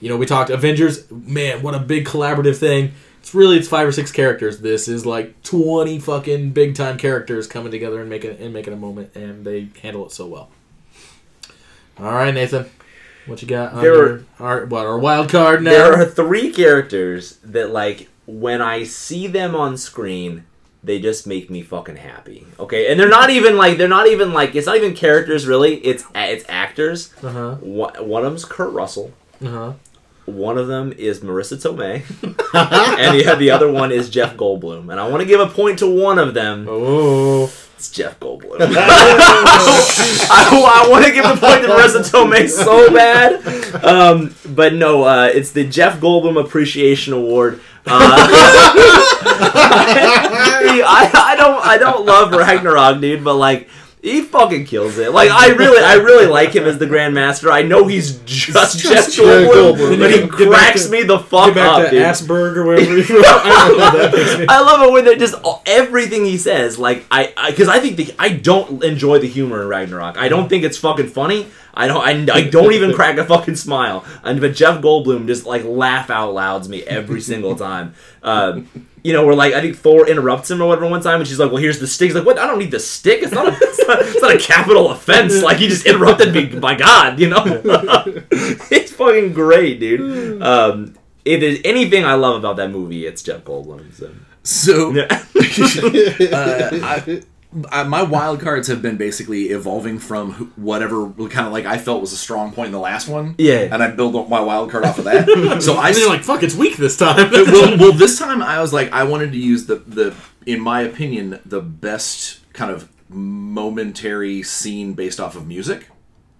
you 0.00 0.08
know 0.08 0.16
we 0.16 0.26
talked 0.26 0.50
Avengers. 0.50 1.10
Man, 1.10 1.62
what 1.62 1.74
a 1.74 1.80
big 1.80 2.06
collaborative 2.06 2.56
thing. 2.56 2.92
It's 3.20 3.34
really 3.34 3.58
it's 3.58 3.68
five 3.68 3.86
or 3.86 3.92
six 3.92 4.12
characters. 4.12 4.60
This 4.60 4.88
is 4.88 5.04
like 5.04 5.42
twenty 5.42 5.98
fucking 5.98 6.50
big 6.50 6.74
time 6.74 6.98
characters 6.98 7.46
coming 7.46 7.70
together 7.70 8.00
and 8.00 8.08
making 8.08 8.38
and 8.38 8.52
making 8.52 8.72
a 8.72 8.76
moment, 8.76 9.14
and 9.16 9.44
they 9.44 9.68
handle 9.82 10.06
it 10.06 10.12
so 10.12 10.26
well. 10.26 10.50
All 11.98 12.12
right, 12.12 12.32
Nathan, 12.32 12.70
what 13.26 13.42
you 13.42 13.48
got? 13.48 13.74
There 13.74 13.94
your, 13.94 14.24
our 14.38 14.66
what 14.66 14.86
our 14.86 14.98
wild 14.98 15.28
card 15.30 15.64
now? 15.64 15.70
There 15.70 15.92
are 15.94 16.04
three 16.04 16.52
characters 16.52 17.38
that, 17.42 17.70
like, 17.70 18.08
when 18.28 18.60
I 18.60 18.84
see 18.84 19.26
them 19.26 19.54
on 19.54 19.78
screen, 19.78 20.44
they 20.84 21.00
just 21.00 21.26
make 21.26 21.48
me 21.48 21.62
fucking 21.62 21.96
happy. 21.96 22.46
Okay, 22.60 22.90
and 22.90 23.00
they're 23.00 23.08
not 23.08 23.30
even 23.30 23.56
like 23.56 23.78
they're 23.78 23.88
not 23.88 24.06
even 24.06 24.34
like 24.34 24.54
it's 24.54 24.66
not 24.66 24.76
even 24.76 24.94
characters 24.94 25.46
really. 25.46 25.76
It's 25.76 26.04
it's 26.14 26.44
actors. 26.48 27.12
uh 27.22 27.30
huh. 27.30 27.54
One, 27.56 27.94
one 28.06 28.24
of 28.24 28.30
them's 28.30 28.44
Kurt 28.44 28.72
Russell. 28.72 29.12
Uh 29.42 29.48
huh. 29.48 29.72
One 30.26 30.58
of 30.58 30.68
them 30.68 30.92
is 30.92 31.20
Marisa 31.20 31.56
Tomei, 31.56 32.02
and 32.92 33.18
the, 33.18 33.34
the 33.36 33.50
other 33.50 33.72
one 33.72 33.90
is 33.90 34.10
Jeff 34.10 34.36
Goldblum. 34.36 34.90
And 34.90 35.00
I 35.00 35.08
want 35.08 35.22
to 35.22 35.26
give 35.26 35.40
a 35.40 35.46
point 35.46 35.78
to 35.78 35.86
one 35.86 36.18
of 36.18 36.34
them. 36.34 36.66
Oh. 36.68 37.50
It's 37.76 37.92
Jeff 37.92 38.18
Goldblum. 38.18 38.56
I, 38.60 38.64
I 40.84 40.88
want 40.90 41.04
to 41.04 41.12
give 41.12 41.22
the 41.22 41.36
point 41.36 41.62
to 41.62 41.68
Marisa 41.68 42.02
Tomei 42.10 42.48
so 42.48 42.92
bad, 42.92 43.84
um, 43.84 44.34
but 44.52 44.74
no, 44.74 45.04
uh, 45.04 45.30
it's 45.32 45.52
the 45.52 45.62
Jeff 45.64 46.00
Goldblum 46.00 46.40
Appreciation 46.44 47.12
Award. 47.12 47.60
Uh, 47.90 47.98
I, 50.84 51.10
I 51.14 51.36
don't 51.36 51.64
I 51.64 51.78
don't 51.78 52.04
love 52.04 52.32
Ragnarok, 52.32 53.00
dude, 53.00 53.24
but 53.24 53.34
like 53.34 53.68
he 54.02 54.22
fucking 54.22 54.64
kills 54.66 54.98
it. 54.98 55.12
Like 55.12 55.30
I 55.30 55.48
really 55.48 55.82
I 55.82 55.94
really 55.94 56.26
like 56.26 56.54
him 56.54 56.64
as 56.64 56.78
the 56.78 56.86
Grandmaster. 56.86 57.50
I 57.50 57.62
know 57.62 57.86
he's 57.86 58.18
just, 58.20 58.78
Jeff 58.80 59.06
Goldblum, 59.06 59.74
Goldblum. 59.74 59.98
but 59.98 60.10
he 60.12 60.26
cracks 60.28 60.84
to- 60.86 60.90
me 60.90 61.02
the 61.02 61.16
Get 61.18 61.26
fuck 61.26 61.54
back 61.54 61.68
up, 61.68 61.84
to 61.84 61.90
dude. 61.90 62.02
Asperg 62.02 62.56
or 62.56 62.64
whatever. 62.66 62.96
you 62.96 63.04
I 63.24 63.68
don't 63.68 63.78
know 63.78 64.08
that 64.08 64.46
I 64.48 64.60
love 64.60 64.88
it 64.88 64.92
when 64.92 65.04
they're 65.04 65.16
just 65.16 65.34
everything 65.66 66.24
he 66.24 66.38
says. 66.38 66.78
Like 66.78 67.04
I, 67.10 67.32
because 67.50 67.68
I, 67.68 67.80
think 67.80 67.96
the, 67.96 68.14
I 68.18 68.28
don't 68.30 68.82
enjoy 68.84 69.18
the 69.18 69.28
humor 69.28 69.62
in 69.62 69.68
Ragnarok. 69.68 70.16
I 70.16 70.28
don't 70.28 70.48
think 70.48 70.64
it's 70.64 70.78
fucking 70.78 71.08
funny. 71.08 71.48
I 71.74 71.86
don't. 71.86 72.30
I, 72.30 72.34
I 72.34 72.42
don't 72.42 72.72
even 72.72 72.92
crack 72.92 73.18
a 73.18 73.24
fucking 73.24 73.54
smile. 73.56 74.04
And 74.24 74.40
but 74.40 74.54
Jeff 74.54 74.80
Goldblum 74.80 75.26
just 75.28 75.46
like 75.46 75.64
laugh 75.64 76.10
out 76.10 76.34
louds 76.34 76.68
me 76.68 76.82
every 76.82 77.20
single 77.20 77.54
time. 77.56 77.94
Uh, 78.22 78.60
you 79.04 79.12
know, 79.12 79.24
where 79.26 79.34
like 79.34 79.54
I 79.54 79.60
think 79.60 79.76
Thor 79.76 80.08
interrupts 80.08 80.50
him 80.50 80.60
or 80.60 80.68
whatever 80.68 80.88
one 80.88 81.00
time, 81.00 81.20
and 81.20 81.28
she's 81.28 81.38
like, 81.38 81.50
"Well, 81.50 81.60
here's 81.60 81.78
the 81.78 81.86
stick." 81.86 82.06
He's 82.06 82.14
like, 82.14 82.26
"What? 82.26 82.38
I 82.38 82.46
don't 82.46 82.58
need 82.58 82.70
the 82.70 82.80
stick. 82.80 83.22
It's 83.22 83.32
not. 83.32 83.48
A, 83.48 83.56
it's, 83.60 83.86
not 83.86 84.02
it's 84.02 84.22
not 84.22 84.34
a 84.34 84.38
capital 84.38 84.90
offense. 84.90 85.42
Like 85.48 85.58
he 85.58 85.68
just 85.68 85.86
interrupted 85.86 86.34
me. 86.34 86.46
By 86.58 86.74
God, 86.74 87.18
you 87.20 87.28
know." 87.28 87.42
it's 87.46 88.92
fucking 88.92 89.32
great, 89.32 89.80
dude. 89.80 90.42
Um, 90.42 90.94
if 91.24 91.40
there's 91.40 91.58
anything 91.64 92.04
I 92.04 92.14
love 92.14 92.36
about 92.36 92.56
that 92.56 92.70
movie, 92.70 93.06
it's 93.06 93.22
Jeff 93.22 93.44
Goldblum. 93.44 93.92
So. 93.94 94.10
So 94.42 94.90
Yeah. 94.92 95.06
uh, 96.32 96.70
I, 96.82 97.22
I, 97.70 97.82
my 97.84 98.02
wild 98.02 98.40
cards 98.40 98.68
have 98.68 98.82
been 98.82 98.98
basically 98.98 99.46
evolving 99.46 99.98
from 99.98 100.52
whatever 100.56 101.08
kind 101.10 101.46
of 101.46 101.52
like 101.52 101.64
I 101.64 101.78
felt 101.78 102.02
was 102.02 102.12
a 102.12 102.16
strong 102.16 102.52
point 102.52 102.66
in 102.66 102.72
the 102.72 102.78
last 102.78 103.08
one. 103.08 103.34
Yeah. 103.38 103.68
and 103.72 103.82
I 103.82 103.90
build 103.90 104.16
up 104.16 104.28
my 104.28 104.40
wild 104.40 104.70
card 104.70 104.84
off 104.84 104.98
of 104.98 105.04
that. 105.04 105.26
so 105.62 105.74
I 105.74 105.90
And 105.90 106.06
like, 106.06 106.24
fuck, 106.24 106.42
it's 106.42 106.54
weak 106.54 106.76
this 106.76 106.96
time. 106.98 107.30
well, 107.30 107.78
well, 107.78 107.92
this 107.92 108.18
time 108.18 108.42
I 108.42 108.60
was 108.60 108.72
like, 108.74 108.92
I 108.92 109.04
wanted 109.04 109.32
to 109.32 109.38
use 109.38 109.64
the 109.66 109.76
the, 109.76 110.14
in 110.44 110.60
my 110.60 110.82
opinion, 110.82 111.40
the 111.46 111.60
best 111.62 112.40
kind 112.52 112.70
of 112.70 112.88
momentary 113.08 114.42
scene 114.42 114.92
based 114.92 115.18
off 115.18 115.34
of 115.34 115.46
music. 115.46 115.88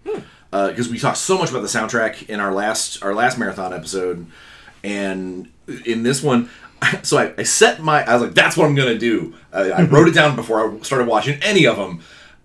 Hmm. 0.06 0.20
Uh, 0.52 0.68
because 0.68 0.88
we 0.88 0.98
talked 0.98 1.18
so 1.18 1.38
much 1.38 1.50
about 1.50 1.60
the 1.62 1.68
soundtrack 1.68 2.28
in 2.28 2.38
our 2.40 2.52
last 2.52 3.02
our 3.02 3.14
last 3.14 3.38
marathon 3.38 3.72
episode, 3.72 4.26
and 4.84 5.48
in 5.86 6.02
this 6.02 6.22
one, 6.22 6.50
so 7.02 7.18
I, 7.18 7.34
I 7.38 7.42
set 7.42 7.80
my 7.80 8.04
I 8.04 8.14
was 8.14 8.22
like, 8.22 8.34
that's 8.34 8.56
what 8.56 8.66
I'm 8.66 8.74
gonna 8.74 8.98
do. 8.98 9.34
Uh, 9.52 9.70
I 9.74 9.82
wrote 9.82 10.08
it 10.08 10.14
down 10.14 10.36
before 10.36 10.70
I 10.70 10.80
started 10.80 11.06
watching 11.06 11.42
any 11.42 11.66
of 11.66 11.76
them. 11.76 12.00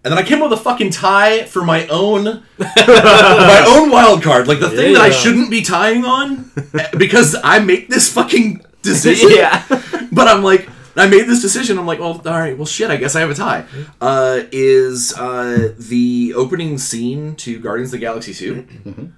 And 0.05 0.11
then 0.11 0.17
I 0.19 0.23
came 0.23 0.41
up 0.41 0.49
with 0.49 0.59
a 0.59 0.63
fucking 0.63 0.89
tie 0.89 1.45
for 1.45 1.63
my 1.63 1.87
own 1.87 2.43
my 2.59 3.65
own 3.67 3.89
wild 3.89 4.21
card, 4.21 4.47
like 4.47 4.59
the 4.59 4.69
thing 4.69 4.93
that 4.93 5.01
I 5.01 5.09
shouldn't 5.11 5.49
be 5.49 5.61
tying 5.61 6.03
on 6.03 6.51
eh, 6.77 6.89
because 6.97 7.35
I 7.41 7.59
make 7.59 7.87
this 7.87 8.11
fucking 8.11 8.65
decision. 8.81 9.29
yeah. 9.31 9.63
But 10.11 10.27
I'm 10.27 10.43
like, 10.43 10.67
I 10.95 11.07
made 11.07 11.23
this 11.23 11.41
decision. 11.41 11.77
I'm 11.79 11.85
like, 11.87 11.99
well, 11.99 12.21
all 12.25 12.39
right, 12.39 12.57
well, 12.57 12.65
shit. 12.65 12.91
I 12.91 12.97
guess 12.97 13.15
I 13.15 13.21
have 13.21 13.29
a 13.29 13.33
tie. 13.33 13.65
Uh, 13.99 14.41
is 14.51 15.13
uh, 15.17 15.73
the 15.77 16.33
opening 16.35 16.77
scene 16.77 17.35
to 17.37 17.59
Guardians 17.59 17.89
of 17.89 17.99
the 17.99 18.05
Galaxy 18.05 18.33
two? 18.33 18.65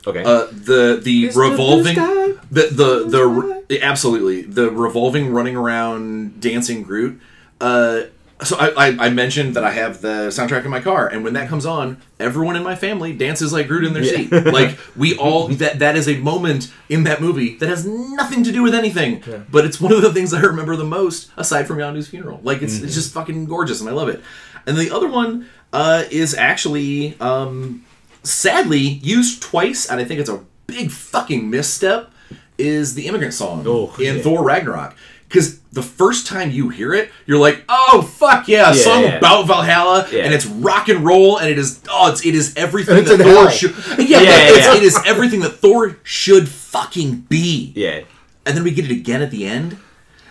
Okay. 0.07 0.23
Uh, 0.23 0.45
the 0.51 0.99
the 1.03 1.25
Mr. 1.29 1.35
revolving 1.51 1.95
Blue 1.95 2.35
Sky. 2.35 2.41
the 2.51 2.67
the 2.71 3.63
the 3.67 3.81
absolutely 3.81 4.41
the 4.43 4.69
revolving 4.69 5.31
running 5.31 5.55
around 5.55 6.39
dancing 6.39 6.83
Groot. 6.83 7.19
Uh, 7.59 8.03
so 8.45 8.55
I, 8.57 8.69
I 8.87 9.05
I 9.07 9.09
mentioned 9.09 9.55
that 9.55 9.63
I 9.63 9.71
have 9.71 10.01
the 10.01 10.29
soundtrack 10.29 10.63
in 10.63 10.71
my 10.71 10.79
car, 10.79 11.07
and 11.07 11.23
when 11.23 11.33
that 11.33 11.49
comes 11.49 11.65
on, 11.65 11.97
everyone 12.19 12.55
in 12.55 12.63
my 12.63 12.75
family 12.75 13.11
dances 13.13 13.51
like 13.51 13.67
Groot 13.67 13.83
in 13.83 13.93
their 13.93 14.03
seat. 14.03 14.31
Like 14.31 14.77
we 14.95 15.17
all 15.17 15.47
that 15.49 15.79
that 15.79 15.95
is 15.97 16.07
a 16.07 16.17
moment 16.17 16.71
in 16.87 17.03
that 17.03 17.19
movie 17.21 17.55
that 17.57 17.67
has 17.69 17.85
nothing 17.85 18.43
to 18.43 18.51
do 18.51 18.63
with 18.63 18.73
anything, 18.75 19.21
but 19.51 19.65
it's 19.65 19.81
one 19.81 19.91
of 19.91 20.01
the 20.01 20.13
things 20.13 20.33
I 20.33 20.41
remember 20.41 20.75
the 20.75 20.85
most 20.85 21.29
aside 21.35 21.67
from 21.67 21.77
Yondu's 21.79 22.07
funeral. 22.07 22.39
Like 22.43 22.61
it's 22.61 22.79
it's 22.81 22.93
just 22.95 23.13
fucking 23.13 23.45
gorgeous, 23.45 23.81
and 23.81 23.89
I 23.89 23.93
love 23.93 24.09
it. 24.09 24.21
And 24.67 24.77
the 24.77 24.89
other 24.91 25.07
one 25.09 25.47
uh, 25.73 26.05
is 26.09 26.33
actually 26.33 27.19
um, 27.19 27.85
sadly 28.23 28.79
used 28.79 29.41
twice, 29.43 29.89
and 29.89 29.99
I 29.99 30.05
think 30.05 30.19
it's 30.19 30.29
a 30.29 30.43
big 30.67 30.91
fucking 30.91 31.49
misstep. 31.49 32.11
Is 32.57 32.95
the 32.95 33.07
immigrant 33.07 33.33
song 33.33 33.65
Oh, 33.67 33.93
in 33.99 34.15
yeah. 34.15 34.21
Thor 34.21 34.41
Ragnarok? 34.41 34.95
Because 35.27 35.59
the 35.75 35.83
first 35.83 36.25
time 36.25 36.49
you 36.51 36.69
hear 36.69 36.93
it, 36.93 37.11
you're 37.27 37.37
like, 37.37 37.63
"Oh 37.69 38.01
fuck 38.01 38.47
yeah!" 38.47 38.71
A 38.71 38.75
Yeah, 38.75 38.81
song 38.81 39.03
yeah. 39.03 39.17
about 39.17 39.45
Valhalla, 39.45 40.07
Yeah. 40.11 40.23
and 40.23 40.33
it's 40.33 40.45
rock 40.47 40.89
and 40.89 41.05
roll, 41.05 41.37
and 41.37 41.49
it 41.49 41.59
is 41.59 41.79
oh, 41.89 42.09
it's, 42.11 42.25
it 42.25 42.33
is 42.33 42.55
everything 42.57 42.97
And 42.97 43.07
it's 43.07 43.15
that 43.17 43.21
in 43.21 43.33
Thor 43.33 43.43
hell. 43.43 43.51
should. 43.51 43.75
Yeah, 43.99 44.21
Yeah, 44.21 44.47
it's- 44.49 44.65
yeah. 44.65 44.75
it 44.77 44.83
is 44.83 44.97
everything 45.05 45.41
that 45.41 45.59
Thor 45.59 45.97
should 46.03 46.49
fucking 46.49 47.25
be. 47.29 47.71
yeah. 47.75 47.99
And 48.47 48.55
then 48.55 48.63
we 48.63 48.71
get 48.71 48.85
it 48.85 48.91
again 48.91 49.21
at 49.21 49.31
the 49.31 49.45
end. 49.45 49.77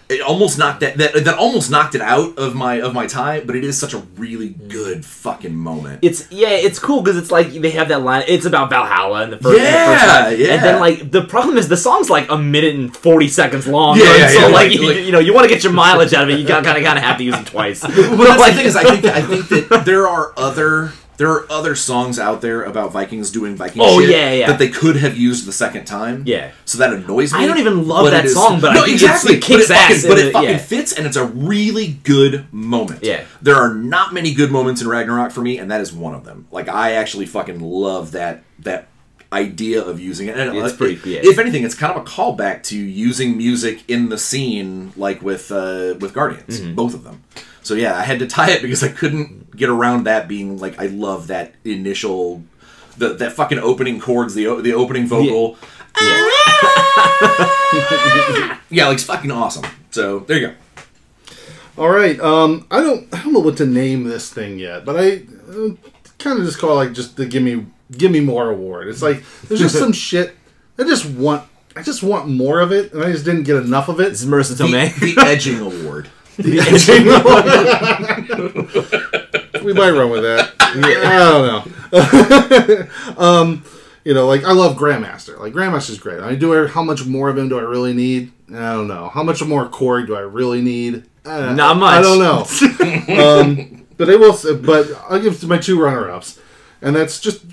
It 0.07 0.21
almost 0.21 0.59
knocked 0.59 0.81
that, 0.81 0.99
that 0.99 1.25
that 1.25 1.39
almost 1.39 1.71
knocked 1.71 1.95
it 1.95 2.03
out 2.03 2.37
of 2.39 2.55
my 2.55 2.75
of 2.81 2.93
my 2.93 3.07
tie, 3.07 3.41
but 3.41 3.57
it 3.57 3.65
is 3.65 3.79
such 3.79 3.95
a 3.95 3.99
really 4.17 4.51
mm. 4.51 4.69
good 4.69 5.05
fucking 5.05 5.55
moment. 5.55 6.01
It's 6.03 6.31
yeah, 6.31 6.51
it's 6.51 6.79
cool 6.79 7.01
because 7.01 7.17
it's 7.17 7.31
like 7.31 7.53
they 7.53 7.71
have 7.71 7.89
that 7.89 8.03
line. 8.03 8.25
It's 8.29 8.45
about 8.45 8.69
Valhalla 8.69 9.23
and 9.23 9.33
the 9.33 9.39
first, 9.39 9.59
and 9.59 9.67
the 9.67 9.71
Yeah, 9.71 9.87
first 9.87 10.05
time. 10.05 10.41
yeah. 10.41 10.55
and 10.55 10.63
then 10.63 10.81
like 10.81 11.11
the 11.11 11.23
problem 11.23 11.57
is 11.57 11.69
the 11.69 11.77
song's 11.79 12.11
like 12.11 12.31
a 12.31 12.37
minute 12.37 12.75
and 12.75 12.95
forty 12.95 13.29
seconds 13.29 13.67
long. 13.67 13.97
Yeah, 13.97 14.15
yeah, 14.17 14.29
so 14.29 14.39
yeah, 14.41 14.45
like, 14.47 14.53
like- 14.55 14.73
you, 14.73 14.87
like- 14.89 14.97
you 14.99 15.13
know 15.13 15.21
you 15.21 15.33
want 15.33 15.49
to 15.49 15.55
get 15.55 15.65
your 15.65 15.73
mileage 15.73 16.13
out 16.13 16.25
of 16.25 16.31
it. 16.31 16.39
You 16.39 16.47
got 16.47 16.65
kind 16.65 16.77
of 16.77 16.85
have 16.85 17.17
to 17.19 17.25
use 17.25 17.39
it 17.39 17.47
twice. 17.47 17.83
But 17.95 18.39
that's 18.39 18.47
the 18.47 18.53
thing 18.53 18.67
is, 18.67 18.77
I 18.77 18.85
think 18.85 19.03
that 19.03 19.15
I 19.15 19.23
think 19.23 19.49
that 19.49 19.85
there 19.87 20.07
are 20.07 20.33
other 20.37 20.93
there 21.17 21.31
are 21.31 21.47
other 21.51 21.75
songs 21.75 22.19
out 22.19 22.41
there 22.41 22.63
about 22.63 22.93
Vikings 22.93 23.31
doing 23.31 23.57
Viking 23.57 23.83
Oh, 23.83 24.01
shit 24.01 24.11
yeah, 24.11 24.33
yeah. 24.33 24.47
that 24.49 24.59
they 24.59 24.69
could 24.69 24.97
have 24.97 25.17
used 25.17 25.47
the 25.47 25.53
second 25.53 25.85
time. 25.85 26.25
Yeah. 26.27 26.51
So 26.65 26.79
that 26.79 26.93
annoys 26.93 27.33
me. 27.33 27.41
I 27.41 27.47
don't 27.47 27.59
even 27.59 27.87
love 27.87 28.11
that 28.11 28.29
song, 28.29 28.61
but 28.61 28.71
I 28.71 28.75
no, 28.75 28.85
think 28.85 28.97
it's- 29.03 29.25
exactly. 29.25 29.37
it 29.37 29.43
kicks 29.43 29.69
but 29.69 29.75
it 29.77 29.79
fucking, 29.79 29.97
ass 29.97 30.07
but 30.07 30.19
in 30.19 30.27
it 30.29 30.33
fucking 30.33 30.49
yeah. 30.51 30.59
fits, 30.59 30.93
and 30.93 31.07
it's 31.07 31.17
a 31.17 31.25
really 31.27 31.89
good 32.05 32.47
moment. 32.53 33.03
Yeah. 33.03 33.25
There 33.43 33.57
are 33.57 33.73
not 33.75 34.13
many 34.15 34.35
good 34.35 34.51
moments 34.51 34.83
in 34.83 34.89
Ragnarok 34.89 35.31
for 35.33 35.41
me, 35.43 35.59
and 35.59 35.71
that 35.71 35.81
is 35.81 35.93
one 35.93 36.15
of 36.15 36.25
them. 36.25 36.47
Like 36.51 36.69
I 36.69 36.93
actually 36.93 37.27
fucking 37.27 37.61
love 37.61 38.13
that 38.13 38.43
that 38.61 38.89
idea 39.35 39.83
of 39.83 39.99
using 40.01 40.29
it. 40.29 40.37
And 40.39 40.57
It's 40.57 40.73
uh, 40.75 40.77
pretty- 40.77 41.11
yeah. 41.11 41.21
If 41.23 41.39
anything, 41.39 41.65
it's 41.65 41.75
kind 41.75 41.93
of 41.95 41.99
a 42.03 42.05
callback 42.09 42.63
to 42.71 42.77
using 42.77 43.37
music 43.37 43.83
in 43.89 44.09
the 44.09 44.19
scene, 44.19 44.93
like 44.97 45.21
with 45.23 45.51
uh, 45.53 45.95
with 46.01 46.13
Guardians, 46.15 46.61
Mm-hmm. 46.61 46.75
both 46.75 46.95
of 46.95 47.03
them. 47.05 47.23
So 47.63 47.75
yeah, 47.75 47.97
I 47.99 48.03
had 48.03 48.19
to 48.21 48.27
tie 48.27 48.51
it 48.51 48.63
because 48.63 48.83
I 48.83 48.89
couldn't 48.89 49.57
get 49.57 49.69
around 49.69 50.05
that 50.05 50.29
being 50.29 50.59
like 50.59 50.79
I 50.81 50.87
love 50.87 51.27
that 51.29 51.55
initial. 51.65 52.43
The, 52.97 53.09
that 53.15 53.33
fucking 53.33 53.59
opening 53.59 53.99
chords, 54.01 54.35
the 54.35 54.45
the 54.63 54.73
opening 54.73 55.07
vocal, 55.09 55.57
Yeah. 56.01 56.31
yeah, 58.71 58.87
like 58.87 58.95
it's 58.95 59.05
fucking 59.05 59.31
awesome. 59.31 59.65
So 59.91 60.21
there 60.21 60.39
you 60.39 60.47
go. 60.49 60.55
All 61.77 61.89
right. 61.91 62.19
Um, 62.21 62.67
I 62.71 62.81
don't. 62.81 63.13
I 63.13 63.23
don't 63.23 63.33
know 63.33 63.41
what 63.41 63.57
to 63.59 63.67
name 63.67 64.05
this 64.05 64.33
thing 64.33 64.59
yet, 64.61 64.85
but 64.85 64.97
I 64.97 65.23
uh, 65.51 65.75
kind 66.19 66.39
of 66.39 66.45
just 66.45 66.59
call 66.59 66.73
it 66.81 66.85
like 66.87 66.93
just 66.93 67.17
the 67.17 67.27
give 67.27 67.43
me 67.43 67.67
give 67.93 68.11
me 68.11 68.21
more 68.21 68.51
award. 68.51 68.89
It's 68.89 69.03
like 69.03 69.23
there's 69.49 69.61
just 69.61 69.79
some 69.79 69.93
shit. 70.07 70.35
I 70.79 70.85
just 70.85 71.07
want. 71.07 71.45
I 71.77 71.83
just 71.83 72.05
want 72.05 72.29
more 72.29 72.61
of 72.61 72.71
it, 72.71 72.93
and 72.93 73.03
I 73.03 73.11
just 73.11 73.25
didn't 73.25 73.43
get 73.43 73.57
enough 73.57 73.89
of 73.89 73.99
it. 74.01 74.11
This 74.11 74.23
is 74.23 74.29
Marisa 74.29 74.57
The, 74.57 74.63
Tomei. 74.65 74.95
the 75.15 75.21
edging 75.23 75.59
award. 75.61 76.09
we 79.65 79.73
might 79.73 79.91
run 79.91 80.11
with 80.11 80.23
that. 80.23 80.53
I 80.61 81.19
don't 81.19 83.17
know. 83.17 83.23
um, 83.23 83.65
you 84.05 84.15
know, 84.15 84.27
like 84.27 84.45
I 84.45 84.53
love 84.53 84.77
Grandmaster. 84.77 85.39
Like 85.39 85.53
Grandmaster's 85.53 85.99
great. 85.99 86.21
I 86.21 86.35
do 86.35 86.65
I, 86.65 86.69
how 86.69 86.83
much 86.83 87.05
more 87.07 87.29
of 87.29 87.39
him 87.39 87.49
do 87.49 87.59
I 87.59 87.63
really 87.63 87.93
need? 87.93 88.33
I 88.51 88.73
don't 88.73 88.89
know. 88.89 89.09
How 89.09 89.23
much 89.23 89.43
more 89.45 89.69
Corey 89.69 90.07
do 90.07 90.17
I 90.17 90.21
really 90.21 90.61
need? 90.61 91.05
Uh, 91.25 91.55
Not 91.55 91.79
much. 91.79 91.95
I 91.95 92.03
don't 92.03 92.19
know. 92.19 93.41
um, 93.41 93.87
but 93.97 94.11
I 94.11 94.17
will. 94.17 94.35
Say, 94.35 94.55
but 94.57 94.87
I'll 95.09 95.21
give 95.21 95.35
it 95.35 95.39
to 95.41 95.47
my 95.47 95.59
two 95.59 95.81
runner-ups, 95.81 96.39
and 96.83 96.95
that's 96.95 97.21
just. 97.21 97.45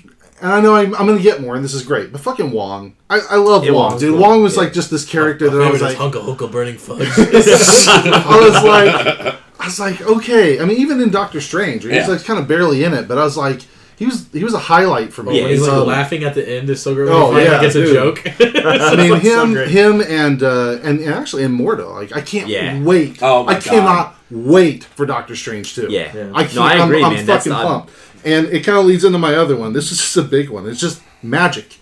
And 0.42 0.50
I 0.52 0.60
know 0.60 0.74
I'm, 0.74 0.92
I'm 0.96 1.06
going 1.06 1.16
to 1.16 1.22
get 1.22 1.40
more, 1.40 1.54
and 1.54 1.64
this 1.64 1.72
is 1.72 1.84
great. 1.84 2.10
But 2.10 2.20
fucking 2.20 2.50
Wong, 2.50 2.96
I, 3.08 3.20
I 3.30 3.36
love 3.36 3.64
Yeah, 3.64 3.70
Wong, 3.70 3.90
Wong's 3.90 4.00
dude. 4.00 4.10
cool. 4.12 4.20
Wong 4.20 4.42
was 4.42 4.56
Yeah. 4.56 4.62
like 4.64 4.72
just 4.72 4.90
this 4.90 5.04
character 5.04 5.48
that 5.48 5.56
I 5.56 5.70
Favorite 5.70 5.82
was 5.82 5.92
is 5.92 5.98
like, 6.00 6.12
Hunka 6.12 6.36
Hunka 6.36 6.50
Burning 6.50 6.76
Fudge. 6.78 7.08
I 7.16 8.38
was 8.40 8.64
like, 8.64 9.34
I 9.60 9.64
was 9.66 9.78
like, 9.80 10.00
okay. 10.02 10.60
I 10.60 10.64
mean, 10.64 10.78
even 10.78 11.00
in 11.00 11.10
Doctor 11.10 11.40
Strange, 11.40 11.82
he 11.82 11.88
was 11.88 11.96
Yeah. 11.98 12.06
like 12.08 12.24
kind 12.24 12.38
of 12.40 12.48
barely 12.48 12.82
in 12.84 12.92
it, 12.92 13.06
but 13.08 13.18
I 13.18 13.24
was 13.24 13.36
like, 13.36 13.60
he 13.96 14.06
was 14.06 14.26
he 14.32 14.42
was 14.42 14.54
a 14.54 14.58
highlight 14.58 15.12
for 15.12 15.22
me. 15.22 15.40
Yeah, 15.40 15.46
he's 15.46 15.60
like 15.62 15.70
Um, 15.72 15.86
laughing 15.86 16.24
at 16.24 16.34
the 16.34 16.48
end 16.48 16.68
is 16.70 16.82
so 16.82 16.92
great. 16.94 17.08
Oh, 17.08 17.36
yeah, 17.36 17.44
yeah, 17.52 17.60
gets 17.60 17.76
a 17.76 17.86
joke. 17.92 18.20
I 18.26 18.96
mean, 18.96 19.10
That's 19.10 19.24
so 19.24 19.44
him, 19.44 19.68
him, 19.68 20.00
and 20.00 20.42
uh, 20.42 20.78
and, 20.82 20.98
and 20.98 21.14
actually, 21.14 21.44
and 21.44 21.56
Mordo. 21.58 21.92
Like, 21.94 22.16
I 22.16 22.20
can't 22.20 22.48
Yeah. 22.48 22.82
wait. 22.82 23.18
Oh 23.22 23.44
my 23.44 23.56
I 23.56 23.60
cannot 23.60 24.16
wait 24.30 24.82
for 24.82 25.06
Doctor 25.06 25.36
Strange 25.36 25.74
too. 25.76 25.86
Yeah. 25.88 26.10
Yeah. 26.12 26.32
I 26.34 26.42
can't. 26.44 26.56
No, 26.56 26.62
I 26.62 26.84
agree, 26.84 27.04
I'm, 27.04 27.12
I'm 27.16 27.26
fucking 27.26 27.52
pumped. 27.52 27.90
And 28.24 28.46
it 28.46 28.64
kind 28.64 28.78
of 28.78 28.86
leads 28.86 29.04
into 29.04 29.18
my 29.18 29.34
other 29.34 29.56
one. 29.56 29.72
This 29.72 29.90
is 29.92 29.98
just 29.98 30.16
a 30.16 30.22
big 30.22 30.48
one. 30.50 30.68
It's 30.68 30.80
just 30.80 31.00
magic. 31.22 31.78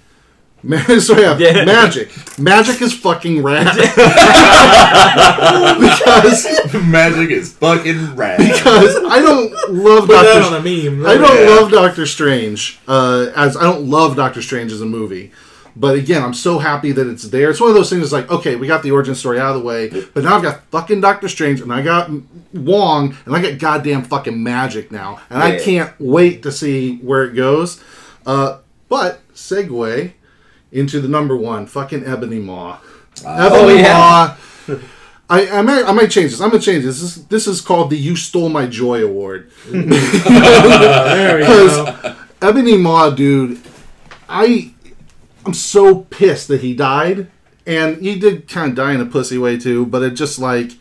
So 1.00 1.18
yeah, 1.18 1.38
Yeah. 1.38 1.64
magic. 1.64 2.10
Magic 2.38 2.82
is 2.82 2.92
fucking 2.92 3.42
rad. 3.42 3.74
because 5.80 6.46
Magic 6.84 7.30
is 7.30 7.52
fucking 7.54 8.16
rad. 8.16 8.38
because 8.38 8.96
I 9.08 9.20
don't 9.22 9.50
love 9.72 10.00
Put 10.06 10.08
that 10.08 10.40
Doctor. 10.40 10.54
on 10.54 10.60
a 10.60 10.62
meme. 10.62 11.06
I 11.06 11.16
don't 11.16 11.40
Yeah. 11.40 11.46
love 11.56 11.70
Doctor 11.70 12.06
Strange 12.06 12.78
uh, 12.88 13.26
as 13.34 13.56
I 13.56 13.62
don't 13.62 13.88
love 13.88 14.16
Doctor 14.16 14.42
Strange 14.42 14.72
as 14.72 14.80
a 14.80 14.86
movie. 14.86 15.32
But 15.76 15.96
again, 15.96 16.22
I'm 16.22 16.34
so 16.34 16.58
happy 16.58 16.92
that 16.92 17.06
it's 17.06 17.24
there. 17.24 17.50
It's 17.50 17.60
one 17.60 17.70
of 17.70 17.74
those 17.74 17.90
things. 17.90 18.02
It's 18.02 18.12
like, 18.12 18.30
okay, 18.30 18.56
we 18.56 18.66
got 18.66 18.82
the 18.82 18.90
origin 18.90 19.14
story 19.14 19.38
out 19.38 19.54
of 19.54 19.62
the 19.62 19.66
way, 19.66 19.88
but 19.88 20.24
now 20.24 20.36
I've 20.36 20.42
got 20.42 20.62
fucking 20.70 21.00
Doctor 21.00 21.28
Strange, 21.28 21.60
and 21.60 21.72
I 21.72 21.82
got 21.82 22.10
Wong, 22.52 23.16
and 23.24 23.36
I 23.36 23.42
got 23.42 23.58
goddamn 23.58 24.02
fucking 24.04 24.42
magic 24.42 24.90
now, 24.90 25.20
and 25.30 25.42
I 25.42 25.58
can't 25.58 25.92
wait 25.98 26.42
to 26.42 26.52
see 26.52 26.96
where 26.98 27.24
it 27.24 27.34
goes. 27.34 27.82
Uh, 28.26 28.58
but 28.88 29.20
segue 29.34 30.12
into 30.72 31.00
the 31.00 31.08
number 31.08 31.36
one, 31.36 31.66
fucking 31.66 32.04
Ebony 32.04 32.38
Maw. 32.38 32.78
Ebony 33.24 33.80
yeah. 33.80 34.36
Maw. 34.68 34.78
I, 35.30 35.48
I 35.48 35.62
might 35.62 35.84
I 35.84 35.92
might 35.92 36.10
change 36.10 36.32
this. 36.32 36.40
I'm 36.40 36.50
gonna 36.50 36.60
change 36.60 36.84
this. 36.84 37.00
This 37.00 37.16
is, 37.16 37.26
this 37.26 37.46
is 37.46 37.60
called 37.60 37.90
the 37.90 37.96
"You 37.96 38.16
Stole 38.16 38.48
My 38.48 38.66
Joy" 38.66 39.04
award. 39.04 39.50
There 39.70 41.38
we 41.38 41.44
go. 41.44 41.84
Because 42.00 42.16
Ebony 42.42 42.76
Maw, 42.76 43.10
dude, 43.10 43.60
I 44.28 44.74
I'm 45.44 45.54
so 45.54 46.02
pissed 46.02 46.48
that 46.48 46.60
he 46.60 46.74
died, 46.74 47.30
and 47.66 48.00
he 48.02 48.18
did 48.18 48.48
kind 48.48 48.70
of 48.70 48.76
die 48.76 48.92
in 48.92 49.00
a 49.00 49.06
pussy 49.06 49.38
way 49.38 49.58
too. 49.58 49.86
But 49.86 50.02
it 50.02 50.10
just 50.10 50.38
like 50.38 50.72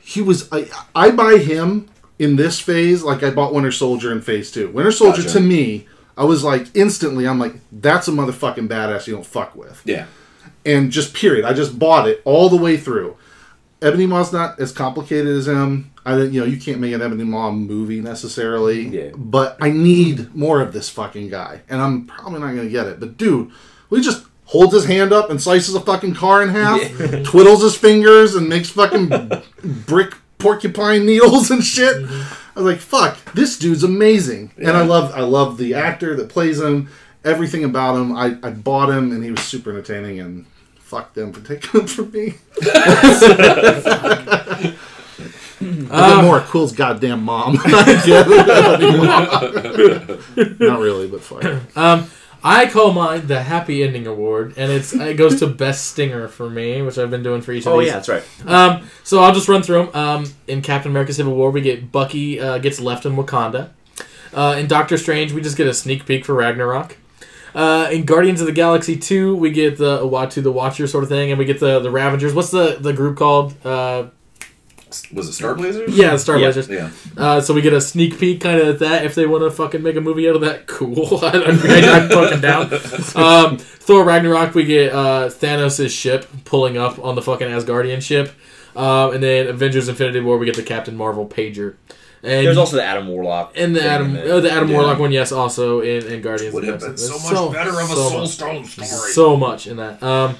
he 0.00 0.22
was. 0.22 0.48
I, 0.52 0.68
I 0.94 1.10
buy 1.10 1.38
him 1.38 1.88
in 2.18 2.36
this 2.36 2.60
phase 2.60 3.02
like 3.02 3.22
I 3.22 3.30
bought 3.30 3.52
Winter 3.52 3.72
Soldier 3.72 4.12
in 4.12 4.20
Phase 4.20 4.50
Two. 4.50 4.70
Winter 4.70 4.92
Soldier 4.92 5.22
Gotcha. 5.22 5.34
to 5.34 5.40
me, 5.40 5.86
I 6.16 6.24
was 6.24 6.42
like 6.42 6.66
instantly. 6.74 7.26
I'm 7.26 7.38
like, 7.38 7.54
that's 7.72 8.08
a 8.08 8.12
motherfucking 8.12 8.68
badass 8.68 9.06
you 9.06 9.14
don't 9.14 9.26
fuck 9.26 9.54
with 9.54 9.82
yeah. 9.84 10.06
and 10.64 10.90
just 10.90 11.14
period. 11.14 11.44
I 11.44 11.52
just 11.52 11.78
bought 11.78 12.08
it 12.08 12.22
all 12.24 12.48
the 12.48 12.56
way 12.56 12.76
through. 12.76 13.16
Ebony 13.82 14.06
Maw's 14.06 14.32
not 14.32 14.58
as 14.58 14.72
complicated 14.72 15.36
as 15.36 15.48
him. 15.48 15.92
I 16.04 16.16
didn't, 16.16 16.32
you 16.32 16.40
know, 16.40 16.46
you 16.46 16.56
can't 16.56 16.80
make 16.80 16.94
an 16.94 17.02
Ebony 17.02 17.24
Maw 17.24 17.50
movie 17.50 18.00
necessarily. 18.00 18.88
Yeah. 18.88 19.10
But 19.14 19.56
I 19.60 19.70
need 19.70 20.34
more 20.34 20.60
of 20.60 20.72
this 20.72 20.88
fucking 20.88 21.28
guy, 21.28 21.62
and 21.68 21.80
I'm 21.80 22.06
probably 22.06 22.40
not 22.40 22.54
gonna 22.54 22.68
get 22.68 22.86
it. 22.86 23.00
But 23.00 23.16
dude, 23.16 23.50
we 23.90 24.00
just 24.00 24.24
holds 24.46 24.72
his 24.72 24.86
hand 24.86 25.12
up 25.12 25.30
and 25.30 25.42
slices 25.42 25.74
a 25.74 25.80
fucking 25.80 26.14
car 26.14 26.42
in 26.42 26.48
half, 26.50 26.80
twiddles 27.24 27.62
his 27.62 27.76
fingers, 27.76 28.34
and 28.34 28.48
makes 28.48 28.70
fucking 28.70 29.10
brick 29.86 30.14
porcupine 30.38 31.04
needles 31.04 31.50
and 31.50 31.62
shit. 31.62 31.96
Mm-hmm. 31.96 32.58
I 32.58 32.62
was 32.62 32.72
like, 32.72 32.80
"Fuck, 32.80 33.34
this 33.34 33.58
dude's 33.58 33.84
amazing," 33.84 34.52
and 34.56 34.70
I 34.70 34.82
love, 34.82 35.12
I 35.14 35.20
love 35.20 35.58
the 35.58 35.74
actor 35.74 36.16
that 36.16 36.30
plays 36.30 36.60
him. 36.60 36.88
Everything 37.24 37.64
about 37.64 37.96
him, 37.96 38.16
I, 38.16 38.36
I 38.42 38.50
bought 38.50 38.88
him, 38.88 39.10
and 39.10 39.22
he 39.22 39.32
was 39.32 39.40
super 39.40 39.70
entertaining. 39.70 40.20
And 40.20 40.46
fuck 40.86 41.12
them 41.14 41.32
for 41.32 41.40
taking 41.46 41.80
them 41.80 41.86
from 41.88 42.10
me. 42.12 42.34
I 45.60 46.14
get 46.16 46.24
more 46.24 46.40
Quill's 46.40 46.72
goddamn 46.72 47.22
mom. 47.24 47.54
Not 47.64 47.86
really, 50.80 51.08
but 51.08 51.20
fine. 51.22 51.60
Um, 51.74 52.10
I 52.44 52.66
call 52.68 52.92
mine 52.92 53.26
the 53.26 53.42
Happy 53.42 53.82
Ending 53.82 54.06
Award, 54.06 54.54
and 54.56 54.70
it's 54.70 54.92
it 54.94 55.16
goes 55.16 55.40
to 55.40 55.46
Best 55.48 55.88
Stinger 55.88 56.28
for 56.28 56.48
me, 56.48 56.82
which 56.82 56.98
I've 56.98 57.10
been 57.10 57.22
doing 57.22 57.40
for 57.42 57.52
each 57.52 57.66
of 57.66 57.72
Oh 57.72 57.80
these. 57.80 57.88
yeah, 57.88 57.94
that's 57.94 58.08
right. 58.08 58.22
Um, 58.46 58.86
so 59.02 59.20
I'll 59.20 59.34
just 59.34 59.48
run 59.48 59.62
through 59.62 59.86
them. 59.86 59.96
Um, 59.96 60.32
in 60.46 60.62
Captain 60.62 60.90
America: 60.92 61.12
Civil 61.12 61.34
War, 61.34 61.50
we 61.50 61.62
get 61.62 61.90
Bucky 61.90 62.38
uh, 62.40 62.58
gets 62.58 62.78
left 62.78 63.04
in 63.06 63.16
Wakanda. 63.16 63.70
Uh, 64.32 64.54
in 64.58 64.66
Doctor 64.68 64.98
Strange, 64.98 65.32
we 65.32 65.40
just 65.40 65.56
get 65.56 65.66
a 65.66 65.74
sneak 65.74 66.06
peek 66.06 66.24
for 66.24 66.34
Ragnarok. 66.34 66.96
Uh, 67.56 67.88
in 67.90 68.04
Guardians 68.04 68.40
of 68.42 68.46
the 68.46 68.52
Galaxy 68.52 68.96
2, 68.98 69.34
we 69.34 69.50
get 69.50 69.78
the 69.78 70.00
Uatu 70.00 70.42
the 70.42 70.52
Watcher 70.52 70.86
sort 70.86 71.02
of 71.04 71.08
thing, 71.08 71.30
and 71.30 71.38
we 71.38 71.46
get 71.46 71.58
the 71.58 71.80
the 71.80 71.90
Ravengers. 71.90 72.34
What's 72.34 72.50
the, 72.50 72.76
the 72.78 72.92
group 72.92 73.16
called? 73.16 73.54
Uh, 73.64 74.08
Was 75.14 75.28
it 75.28 75.32
Star 75.32 75.54
Blazers? 75.54 75.96
yeah, 75.96 76.16
Star 76.18 76.36
Yeah. 76.36 76.50
Blazers. 76.52 76.68
Yeah. 76.68 76.90
Uh, 77.16 77.40
so 77.40 77.54
we 77.54 77.62
get 77.62 77.72
a 77.72 77.80
sneak 77.80 78.18
peek 78.18 78.42
kind 78.42 78.60
of 78.60 78.68
at 78.68 78.78
that. 78.80 79.04
If 79.06 79.14
they 79.14 79.24
want 79.26 79.42
to 79.44 79.50
fucking 79.50 79.82
make 79.82 79.96
a 79.96 80.02
movie 80.02 80.28
out 80.28 80.34
of 80.36 80.42
that, 80.42 80.66
cool. 80.76 81.18
I, 81.24 81.28
I, 81.30 81.98
I'm 81.98 82.08
fucking 82.10 82.40
down. 82.42 82.70
Um, 83.16 83.56
Thor 83.58 84.04
Ragnarok, 84.04 84.54
we 84.54 84.64
get 84.64 84.92
uh, 84.92 85.28
Thanos' 85.30 85.88
ship 85.88 86.26
pulling 86.44 86.76
up 86.76 86.98
on 87.02 87.14
the 87.14 87.22
fucking 87.22 87.48
Asgardian 87.48 88.02
ship. 88.02 88.32
Um, 88.76 89.14
and 89.14 89.22
then 89.22 89.46
Avengers 89.46 89.88
Infinity 89.88 90.20
War, 90.20 90.36
we 90.36 90.44
get 90.44 90.56
the 90.56 90.62
Captain 90.62 90.94
Marvel 90.96 91.26
pager. 91.26 91.76
And 92.26 92.46
There's 92.46 92.56
also 92.58 92.76
the 92.76 92.84
Adam 92.84 93.06
Warlock. 93.08 93.52
and 93.56 93.74
the 93.74 93.82
Adam, 93.84 94.08
in 94.08 94.12
there. 94.14 94.32
oh, 94.34 94.40
the 94.40 94.50
Adam 94.50 94.68
Yeah. 94.68 94.76
Warlock 94.76 94.98
one, 94.98 95.12
yes, 95.12 95.30
also 95.32 95.80
in, 95.80 96.06
in 96.06 96.20
Guardians. 96.22 96.52
Would 96.54 96.64
of 96.64 96.70
have 96.70 96.80
the 96.80 96.86
been 96.88 96.96
Galaxy. 96.96 97.18
so 97.28 97.32
There's 97.32 97.44
much 97.46 97.52
better 97.54 97.70
of 97.80 97.90
a 97.90 97.94
so 97.94 98.08
Soul 98.08 98.20
much 98.20 98.28
Stone 98.30 98.64
story. 98.64 99.12
so 99.12 99.36
much 99.36 99.66
in 99.66 99.76
that. 99.76 100.02
Um, 100.02 100.36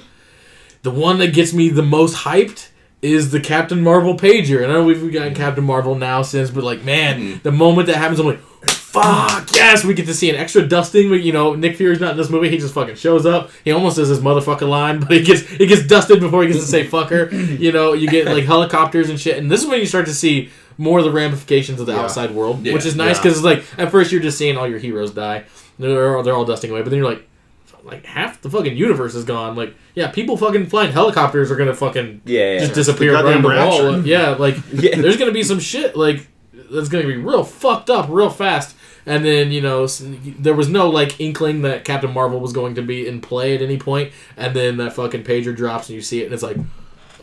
the 0.83 0.91
one 0.91 1.17
that 1.19 1.33
gets 1.33 1.53
me 1.53 1.69
the 1.69 1.83
most 1.83 2.17
hyped 2.17 2.69
is 3.01 3.31
the 3.31 3.39
Captain 3.39 3.81
Marvel 3.81 4.15
pager, 4.17 4.61
and 4.63 4.71
I 4.71 4.75
know 4.75 4.83
we've 4.83 5.11
gotten 5.13 5.33
Captain 5.33 5.63
Marvel 5.63 5.95
now 5.95 6.21
since, 6.23 6.49
but 6.51 6.63
like, 6.63 6.83
man, 6.83 7.39
the 7.43 7.51
moment 7.51 7.87
that 7.87 7.95
happens, 7.97 8.19
I'm 8.19 8.25
like, 8.27 8.39
fuck 8.41 9.53
yes, 9.55 9.83
we 9.83 9.93
get 9.93 10.07
to 10.07 10.13
see 10.13 10.29
an 10.29 10.35
extra 10.35 10.67
dusting. 10.67 11.09
We, 11.09 11.21
you 11.21 11.31
know, 11.31 11.53
Nick 11.55 11.75
Fury's 11.77 11.99
not 11.99 12.11
in 12.11 12.17
this 12.17 12.29
movie; 12.29 12.49
he 12.49 12.57
just 12.57 12.73
fucking 12.73 12.95
shows 12.95 13.25
up. 13.25 13.51
He 13.63 13.71
almost 13.71 13.97
says 13.97 14.07
his 14.09 14.19
motherfucking 14.19 14.67
line, 14.67 14.99
but 15.01 15.11
he 15.11 15.21
gets 15.23 15.41
he 15.41 15.67
gets 15.67 15.85
dusted 15.85 16.19
before 16.19 16.43
he 16.43 16.49
gets 16.51 16.61
to 16.61 16.65
say 16.69 16.87
fucker. 16.87 17.31
You 17.59 17.71
know, 17.71 17.93
you 17.93 18.07
get 18.09 18.25
like 18.25 18.45
helicopters 18.45 19.09
and 19.09 19.19
shit, 19.19 19.37
and 19.37 19.49
this 19.51 19.61
is 19.61 19.67
when 19.67 19.79
you 19.79 19.85
start 19.85 20.05
to 20.07 20.13
see 20.13 20.49
more 20.77 20.99
of 20.99 21.05
the 21.05 21.11
ramifications 21.11 21.79
of 21.79 21.85
the 21.87 21.93
Yeah. 21.93 22.01
outside 22.01 22.31
world, 22.31 22.65
Yeah. 22.65 22.73
which 22.73 22.85
is 22.85 22.95
nice 22.95 23.17
because 23.17 23.35
it's 23.37 23.45
like 23.45 23.63
at 23.77 23.91
first 23.91 24.11
you're 24.11 24.21
just 24.21 24.37
seeing 24.37 24.57
all 24.57 24.67
your 24.67 24.79
heroes 24.79 25.11
die. 25.11 25.43
They're, 25.79 26.21
they're 26.23 26.35
all 26.35 26.45
dusting 26.45 26.71
away, 26.71 26.81
but 26.81 26.89
then 26.89 26.97
you're 26.99 27.09
like, 27.09 27.27
like 27.83 28.05
half 28.05 28.41
the 28.41 28.49
fucking 28.49 28.75
universe 28.75 29.15
is 29.15 29.23
gone. 29.23 29.55
Like, 29.55 29.73
yeah, 29.95 30.07
people 30.11 30.35
fucking 30.37 30.67
flying 30.67 30.91
helicopters 30.91 31.49
are 31.51 31.55
gonna 31.55 31.73
fucking 31.73 32.21
Yeah, 32.25 32.53
yeah. 32.53 32.59
just 32.59 32.73
disappear 32.73 33.11
behind 33.13 33.43
the 33.43 33.47
wall. 33.47 33.99
Yeah, 34.05 34.31
like 34.31 34.57
Yeah. 34.73 34.99
there's 35.01 35.17
gonna 35.17 35.31
be 35.31 35.43
some 35.43 35.59
shit 35.59 35.95
like 35.95 36.27
that's 36.69 36.89
gonna 36.89 37.07
be 37.07 37.15
real 37.17 37.43
fucked 37.43 37.89
up 37.89 38.07
real 38.09 38.29
fast. 38.29 38.75
And 39.05 39.23
then 39.23 39.53
you 39.53 39.61
know 39.61 39.87
there 39.87 40.53
was 40.53 40.67
no 40.67 40.89
like 40.89 41.17
inkling 41.21 41.61
that 41.61 41.85
Captain 41.85 42.11
Marvel 42.13 42.41
was 42.41 42.51
going 42.51 42.75
to 42.75 42.81
be 42.81 43.07
in 43.07 43.21
play 43.21 43.55
at 43.55 43.61
any 43.61 43.77
point. 43.77 44.11
And 44.35 44.53
then 44.53 44.75
that 44.77 44.91
fucking 44.93 45.23
pager 45.23 45.55
drops 45.55 45.87
and 45.87 45.95
you 45.95 46.01
see 46.01 46.21
it 46.21 46.25
and 46.25 46.33
it's 46.33 46.43
like. 46.43 46.57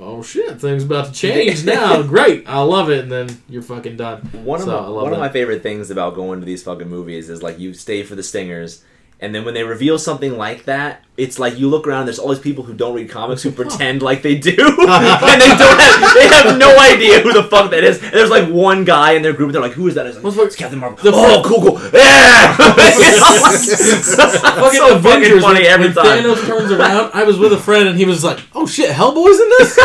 Oh 0.00 0.22
shit! 0.22 0.60
Things 0.60 0.84
about 0.84 1.06
to 1.06 1.12
change 1.12 1.64
now. 1.64 2.02
Great, 2.06 2.48
I 2.48 2.60
love 2.62 2.90
it. 2.90 3.04
And 3.04 3.12
then 3.12 3.42
you're 3.48 3.62
fucking 3.62 3.96
done. 3.96 4.20
One 4.32 4.60
of 4.60 4.66
So, 4.66 4.72
my, 4.72 4.86
I 4.86 4.88
love 4.88 5.02
one 5.04 5.12
of 5.12 5.18
my 5.18 5.28
favorite 5.28 5.62
things 5.62 5.90
about 5.90 6.14
going 6.14 6.40
to 6.40 6.46
these 6.46 6.62
fucking 6.62 6.88
movies 6.88 7.30
is 7.30 7.42
like 7.42 7.58
you 7.58 7.74
stay 7.74 8.02
for 8.02 8.14
the 8.14 8.22
stingers, 8.22 8.84
and 9.20 9.34
then 9.34 9.44
when 9.44 9.54
they 9.54 9.62
reveal 9.64 9.98
something 9.98 10.36
like 10.36 10.64
that, 10.64 11.04
it's 11.16 11.38
like 11.38 11.58
you 11.58 11.68
look 11.68 11.86
around. 11.86 12.06
There's 12.06 12.18
all 12.18 12.28
these 12.28 12.40
people 12.40 12.64
who 12.64 12.74
don't 12.74 12.92
read 12.94 13.08
comics 13.08 13.42
who 13.42 13.50
pretend 13.60 14.02
like 14.02 14.22
they 14.22 14.36
do, 14.36 14.50
and 14.58 15.40
they 15.40 15.48
don't 15.48 15.80
have 15.80 16.14
they 16.14 16.26
have 16.28 16.58
no 16.58 16.76
idea 16.78 17.20
who 17.20 17.32
the 17.32 17.44
fuck 17.44 17.70
that 17.70 17.84
is. 17.84 18.02
And 18.02 18.12
there's 18.12 18.30
like 18.30 18.48
one 18.48 18.84
guy 18.84 19.12
in 19.12 19.22
their 19.22 19.32
group. 19.32 19.48
and 19.48 19.54
They're 19.54 19.62
like, 19.62 19.72
"Who 19.72 19.86
is 19.86 19.94
that?" 19.94 20.06
It's, 20.06 20.22
like, 20.22 20.46
it's 20.46 20.56
Captain 20.56 20.78
Marvel. 20.78 20.98
the 20.98 21.12
oh, 21.14 21.42
cool, 21.44 21.60
cool, 21.60 21.80
yeah. 21.92 22.56
fucking 22.56 23.60
so 24.02 24.98
fucking 24.98 25.40
funny 25.40 25.62
when, 25.62 25.64
every 25.64 25.86
when 25.86 25.94
time. 25.94 26.24
Thanos 26.24 26.46
turns 26.46 26.72
around, 26.72 27.10
I 27.14 27.24
was 27.24 27.38
with 27.38 27.52
a 27.52 27.58
friend 27.58 27.88
and 27.88 27.98
he 27.98 28.04
was 28.04 28.24
like, 28.24 28.40
"Oh 28.54 28.66
shit, 28.66 28.90
Hellboy's 28.90 29.38
in 29.40 29.48
this." 29.58 29.76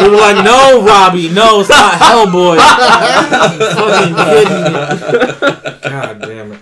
we 0.00 0.08
were 0.10 0.16
like, 0.16 0.44
"No, 0.44 0.84
Robbie, 0.84 1.28
no, 1.30 1.60
it's 1.60 1.68
not 1.70 1.94
Hellboy." 1.94 2.56
fucking 3.74 4.14
kidding 4.14 4.62
me. 4.64 4.78
God 5.82 6.20
damn 6.22 6.52
it! 6.52 6.60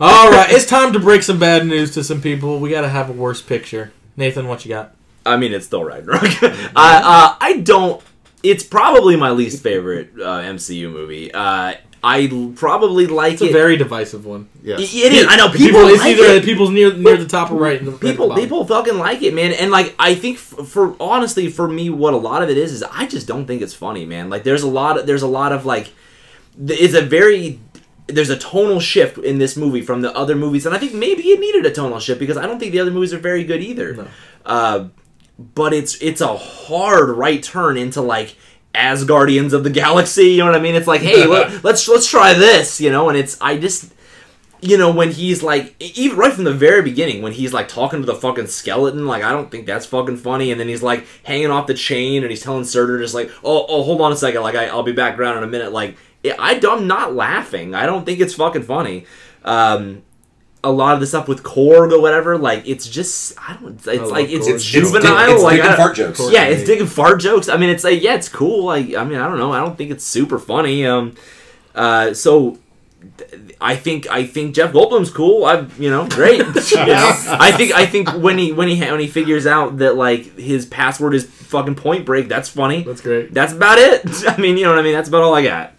All 0.00 0.30
right, 0.30 0.50
it's 0.50 0.66
time 0.66 0.92
to 0.92 1.00
break 1.00 1.22
some 1.22 1.38
bad 1.38 1.61
news 1.68 1.92
to 1.94 2.04
some 2.04 2.20
people. 2.20 2.58
We 2.60 2.70
gotta 2.70 2.88
have 2.88 3.08
a 3.10 3.12
worse 3.12 3.40
picture. 3.42 3.92
Nathan, 4.16 4.46
what 4.48 4.64
you 4.64 4.68
got? 4.70 4.94
I 5.24 5.36
mean, 5.36 5.52
it's 5.52 5.66
still 5.66 5.84
Ragnarok. 5.84 6.22
I 6.42 6.66
uh, 6.76 7.36
I 7.40 7.58
don't. 7.58 8.02
It's 8.42 8.64
probably 8.64 9.16
my 9.16 9.30
least 9.30 9.62
favorite 9.62 10.10
uh, 10.16 10.40
MCU 10.42 10.90
movie. 10.92 11.32
Uh, 11.32 11.74
I 12.04 12.26
l- 12.32 12.52
probably 12.56 13.06
like 13.06 13.34
It's 13.34 13.42
a 13.42 13.46
it. 13.46 13.52
very 13.52 13.76
divisive 13.76 14.26
one. 14.26 14.48
Yes. 14.64 14.80
it 14.80 15.12
is. 15.12 15.26
I 15.28 15.36
know 15.36 15.46
people. 15.48 15.66
People, 15.66 15.80
it's 15.88 16.00
like 16.00 16.16
either 16.16 16.24
it. 16.34 16.44
people's 16.44 16.70
near 16.70 16.92
near 16.92 17.16
the 17.16 17.26
top 17.26 17.52
or 17.52 17.54
right. 17.54 17.78
in 17.78 17.84
the- 17.84 17.92
right 17.92 18.00
the 18.00 18.10
people 18.10 18.28
bottom. 18.28 18.42
people 18.42 18.66
fucking 18.66 18.98
like 18.98 19.22
it 19.22 19.32
man 19.32 19.52
and 19.52 19.70
like 19.70 19.94
i 20.00 20.14
think 20.16 20.36
f- 20.38 20.66
for 20.66 20.96
honestly 21.00 21.48
for 21.48 21.68
me 21.68 21.88
what 21.90 22.12
a 22.14 22.16
lot 22.16 22.42
of 22.42 22.50
it 22.50 22.58
is 22.58 22.72
is 22.72 22.82
i 22.90 23.06
just 23.06 23.28
don't 23.28 23.46
think 23.46 23.62
it's 23.62 23.72
funny 23.74 24.04
man 24.04 24.28
like 24.28 24.42
there's 24.42 24.64
a 24.64 24.68
lot 24.68 24.98
of 24.98 25.06
there's 25.06 25.22
a 25.22 25.28
lot 25.28 25.52
of 25.52 25.64
like 25.64 25.90
it's 26.66 26.94
a 26.94 27.00
very 27.02 27.60
there's 28.06 28.30
a 28.30 28.38
tonal 28.38 28.80
shift 28.80 29.18
in 29.18 29.38
this 29.38 29.56
movie 29.56 29.80
from 29.80 30.00
the 30.02 30.14
other 30.16 30.34
movies 30.34 30.66
and 30.66 30.74
i 30.74 30.78
think 30.78 30.92
maybe 30.92 31.22
it 31.22 31.40
needed 31.40 31.64
a 31.64 31.70
tonal 31.70 32.00
shift 32.00 32.18
because 32.18 32.36
i 32.36 32.46
don't 32.46 32.58
think 32.58 32.72
the 32.72 32.80
other 32.80 32.90
movies 32.90 33.12
are 33.12 33.18
very 33.18 33.44
good 33.44 33.62
either. 33.62 33.94
No. 33.94 34.08
uh, 34.46 34.88
but 35.38 35.72
it's 35.72 36.00
it's 36.02 36.20
a 36.20 36.36
hard 36.36 37.10
right 37.10 37.42
turn 37.42 37.76
into 37.76 38.00
like 38.00 38.36
as 38.74 39.04
guardians 39.04 39.52
of 39.52 39.64
the 39.64 39.70
galaxy 39.70 40.30
you 40.32 40.38
know 40.38 40.46
what 40.46 40.54
i 40.54 40.60
mean? 40.60 40.74
It's 40.74 40.86
like 40.86 41.00
hey 41.00 41.26
let, 41.26 41.64
let's 41.64 41.88
let's 41.88 42.08
try 42.08 42.34
this 42.34 42.80
you 42.80 42.90
know? 42.90 43.08
And 43.08 43.18
it's 43.18 43.40
i 43.40 43.56
just 43.56 43.92
you 44.62 44.78
know 44.78 44.92
when 44.92 45.10
he's 45.10 45.42
like 45.42 45.74
even 45.80 46.16
right 46.16 46.32
from 46.32 46.44
the 46.44 46.54
very 46.54 46.82
beginning 46.82 47.20
when 47.20 47.32
he's 47.32 47.52
like 47.52 47.66
talking 47.68 48.00
to 48.00 48.06
the 48.06 48.14
fucking 48.14 48.46
skeleton 48.46 49.06
like 49.06 49.24
i 49.24 49.32
don't 49.32 49.50
think 49.50 49.66
that's 49.66 49.84
fucking 49.84 50.16
funny 50.16 50.52
and 50.52 50.60
then 50.60 50.68
he's 50.68 50.82
like 50.82 51.04
hanging 51.24 51.50
off 51.50 51.66
the 51.66 51.74
chain 51.74 52.22
and 52.22 52.30
he's 52.30 52.42
telling 52.42 52.64
surtur 52.64 52.98
just 52.98 53.14
like 53.14 53.30
oh, 53.42 53.66
oh 53.68 53.82
hold 53.82 54.00
on 54.00 54.12
a 54.12 54.16
second 54.16 54.40
like 54.42 54.54
I, 54.54 54.68
i'll 54.68 54.84
be 54.84 54.92
back 54.92 55.18
around 55.18 55.38
in 55.38 55.42
a 55.42 55.48
minute 55.48 55.72
like 55.72 55.96
I, 56.24 56.60
i'm 56.68 56.86
not 56.86 57.14
laughing 57.14 57.74
i 57.74 57.86
don't 57.86 58.04
think 58.06 58.20
it's 58.20 58.34
fucking 58.34 58.62
funny 58.62 59.06
um 59.44 60.02
a 60.64 60.70
lot 60.70 60.94
of 60.94 61.00
the 61.00 61.08
stuff 61.08 61.26
with 61.26 61.42
Korg 61.42 61.90
or 61.90 62.00
whatever, 62.00 62.38
like 62.38 62.62
it's 62.68 62.88
just 62.88 63.36
I 63.36 63.56
don't. 63.60 63.74
It's 63.84 63.84
like 64.12 64.28
it's 64.28 64.46
it's 64.46 64.46
It's 64.46 64.54
It's, 64.56 64.64
juvenile. 64.64 65.32
it's 65.34 65.42
like 65.42 65.56
dick 65.56 65.64
I 65.64 65.66
and 65.70 65.76
don't- 65.76 65.86
fart 65.86 65.96
jokes. 65.96 66.20
Yeah, 66.30 66.44
it's 66.44 66.62
digging 66.62 66.86
fart 66.86 67.20
jokes. 67.20 67.48
I 67.48 67.56
mean, 67.56 67.68
it's 67.68 67.82
like 67.82 68.00
yeah, 68.00 68.14
it's 68.14 68.28
cool. 68.28 68.66
Like 68.66 68.94
I 68.94 69.02
mean, 69.02 69.18
I 69.18 69.26
don't 69.26 69.38
know. 69.40 69.52
I 69.52 69.58
don't 69.58 69.76
think 69.76 69.90
it's 69.90 70.04
super 70.04 70.38
funny. 70.38 70.86
Um, 70.86 71.16
uh, 71.74 72.14
so 72.14 72.60
I 73.60 73.74
think 73.74 74.06
I 74.08 74.24
think 74.24 74.54
Jeff 74.54 74.72
Goldblum's 74.72 75.10
cool. 75.10 75.44
I 75.46 75.66
you 75.80 75.90
know 75.90 76.06
great. 76.08 76.38
you 76.70 76.76
know? 76.76 77.12
I 77.28 77.50
think 77.50 77.72
I 77.72 77.84
think 77.84 78.10
when 78.10 78.38
he 78.38 78.52
when 78.52 78.68
he 78.68 78.80
when 78.80 79.00
he 79.00 79.08
figures 79.08 79.46
out 79.48 79.78
that 79.78 79.96
like 79.96 80.38
his 80.38 80.64
password 80.64 81.14
is 81.16 81.24
fucking 81.24 81.74
Point 81.74 82.06
Break, 82.06 82.28
that's 82.28 82.48
funny. 82.48 82.84
That's 82.84 83.00
great. 83.00 83.34
That's 83.34 83.52
about 83.52 83.78
it. 83.78 84.02
I 84.28 84.36
mean, 84.40 84.56
you 84.56 84.62
know 84.62 84.70
what 84.70 84.78
I 84.78 84.82
mean. 84.82 84.92
That's 84.94 85.08
about 85.08 85.22
all 85.22 85.34
I 85.34 85.42
got. 85.42 85.72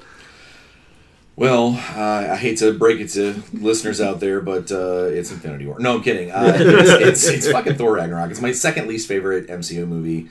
Well, 1.36 1.70
uh, 1.96 2.28
I 2.32 2.36
hate 2.36 2.58
to 2.60 2.74
break 2.74 3.00
it 3.00 3.10
to 3.10 3.42
listeners 3.54 4.00
out 4.00 4.20
there, 4.20 4.40
but 4.40 4.72
uh, 4.72 5.06
it's 5.06 5.32
Infinity 5.32 5.66
War. 5.66 5.80
No, 5.80 5.96
I'm 5.96 6.04
kidding. 6.04 6.32
Uh, 6.32 6.54
it's, 6.56 7.24
it's, 7.26 7.28
it's 7.28 7.52
fucking 7.52 7.76
Thor 7.76 7.94
Ragnarok. 7.94 8.30
It's 8.30 8.42
my 8.42 8.52
second 8.52 8.88
least 8.88 9.08
favorite 9.08 9.48
MCU 9.48 9.88
movie. 9.88 10.30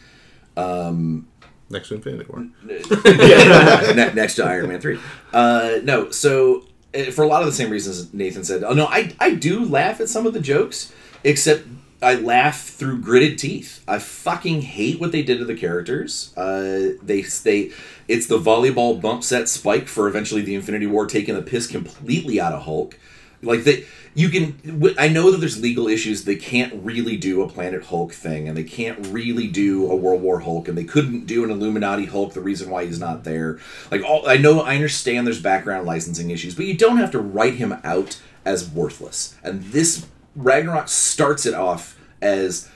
Next 1.73 1.89
to 1.89 1.95
Infinity 1.95 2.27
War. 2.29 2.47
yeah, 2.67 3.93
ne- 3.97 4.13
next 4.13 4.35
to 4.37 4.45
Iron 4.45 4.69
Man 4.69 4.81
three. 4.81 5.01
Uh, 5.33 5.79
no, 5.83 6.11
so 6.11 6.67
uh, 6.95 7.05
for 7.05 7.23
a 7.25 7.27
lot 7.27 7.41
of 7.41 7.47
the 7.47 7.53
same 7.53 7.71
reasons 7.71 8.13
Nathan 8.13 8.45
said. 8.45 8.63
Oh 8.63 8.75
no, 8.75 8.87
I 8.87 9.15
I 9.19 9.35
do 9.35 9.65
laugh 9.65 10.01
at 10.01 10.09
some 10.09 10.27
of 10.27 10.35
the 10.35 10.41
jokes, 10.41 10.93
except 11.25 11.67
I 12.03 12.15
laugh 12.15 12.61
through 12.63 13.01
gritted 13.01 13.39
teeth. 13.39 13.83
I 13.89 13.99
fucking 14.01 14.63
hate 14.63 15.01
what 15.01 15.13
they 15.13 15.23
did 15.23 15.39
to 15.39 15.47
the 15.47 15.55
characters. 15.55 16.37
Uh, 16.37 16.93
they 17.03 17.23
they 17.23 17.71
it's 18.13 18.27
the 18.27 18.39
volleyball 18.39 19.01
bump 19.01 19.25
set 19.25 19.49
spike 19.49 19.89
for 19.89 20.07
eventually 20.07 20.43
the 20.43 20.55
Infinity 20.55 20.87
War 20.87 21.07
taking 21.07 21.35
the 21.35 21.41
piss 21.41 21.67
completely 21.67 22.39
out 22.39 22.53
of 22.53 22.63
Hulk. 22.65 22.99
Like 23.41 23.65
they, 23.65 23.87
you 24.15 24.29
can. 24.29 24.95
I 24.99 25.09
know 25.09 25.31
that 25.31 25.39
there's 25.39 25.59
legal 25.59 25.89
issues. 25.89 26.25
They 26.25 26.37
can't 26.37 26.75
really 26.85 27.17
do 27.17 27.43
a 27.43 27.49
Planet 27.49 27.87
Hulk 27.87 28.13
thing, 28.13 28.47
and 28.47 28.57
they 28.57 28.65
can't 28.65 29.07
really 29.07 29.49
do 29.49 29.91
a 29.91 29.97
World 29.97 30.21
War 30.21 30.41
Hulk, 30.41 30.69
and 30.69 30.77
they 30.77 30.85
couldn't 30.85 31.25
do 31.25 31.43
an 31.43 31.51
Illuminati 31.51 32.05
Hulk. 32.05 32.35
The 32.35 32.43
reason 32.43 32.69
why 32.69 32.85
he's 32.85 33.01
not 33.01 33.25
there, 33.25 33.59
like 33.91 34.05
all, 34.05 34.29
I 34.29 34.37
know, 34.37 34.61
I 34.61 34.75
understand 34.75 35.27
there's 35.27 35.41
background 35.41 35.87
licensing 35.87 36.29
issues, 36.31 36.55
but 36.55 36.67
you 36.67 36.77
don't 36.77 36.99
have 36.99 37.11
to 37.13 37.19
write 37.19 37.55
him 37.55 37.75
out 37.83 38.21
as 38.45 38.69
worthless. 38.69 39.37
And 39.43 39.63
this 39.65 40.07
Ragnarok 40.37 40.89
starts 40.89 41.47
it 41.47 41.55
off 41.55 41.99
as 42.21 42.69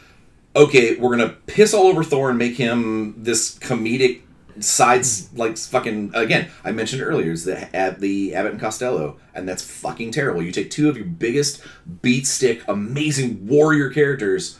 okay, 0.56 0.96
we're 0.96 1.14
gonna 1.14 1.36
piss 1.46 1.74
all 1.74 1.88
over 1.88 2.02
Thor 2.02 2.30
and 2.30 2.38
make 2.38 2.56
him 2.56 3.14
this 3.18 3.56
comedic 3.58 4.22
sides 4.60 5.28
like 5.34 5.56
fucking 5.58 6.12
again. 6.14 6.48
I 6.64 6.72
mentioned 6.72 7.02
earlier 7.02 7.32
is 7.32 7.44
the 7.44 7.74
at 7.74 8.00
the 8.00 8.34
Abbott 8.34 8.52
and 8.52 8.60
Costello, 8.60 9.16
and 9.34 9.48
that's 9.48 9.62
fucking 9.62 10.12
terrible. 10.12 10.42
You 10.42 10.52
take 10.52 10.70
two 10.70 10.88
of 10.88 10.96
your 10.96 11.06
biggest 11.06 11.62
beat 12.02 12.26
stick, 12.26 12.62
amazing 12.68 13.46
warrior 13.46 13.90
characters, 13.90 14.58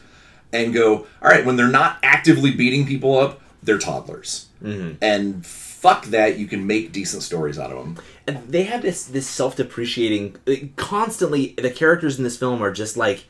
and 0.52 0.72
go 0.74 1.06
all 1.22 1.30
right 1.30 1.44
when 1.44 1.56
they're 1.56 1.68
not 1.68 1.98
actively 2.02 2.50
beating 2.50 2.86
people 2.86 3.18
up. 3.18 3.40
they're 3.62 3.78
toddlers, 3.78 4.46
mm-hmm. 4.62 4.94
and 5.02 5.44
fuck 5.44 6.06
that. 6.06 6.38
You 6.38 6.46
can 6.46 6.66
make 6.66 6.92
decent 6.92 7.22
stories 7.22 7.58
out 7.58 7.70
of 7.70 7.78
them. 7.78 7.98
and 8.26 8.48
they 8.48 8.64
have 8.64 8.82
this 8.82 9.04
this 9.04 9.26
self 9.26 9.56
depreciating 9.56 10.36
uh, 10.46 10.54
constantly. 10.76 11.54
The 11.58 11.70
characters 11.70 12.18
in 12.18 12.24
this 12.24 12.36
film 12.36 12.62
are 12.62 12.72
just 12.72 12.96
like 12.96 13.26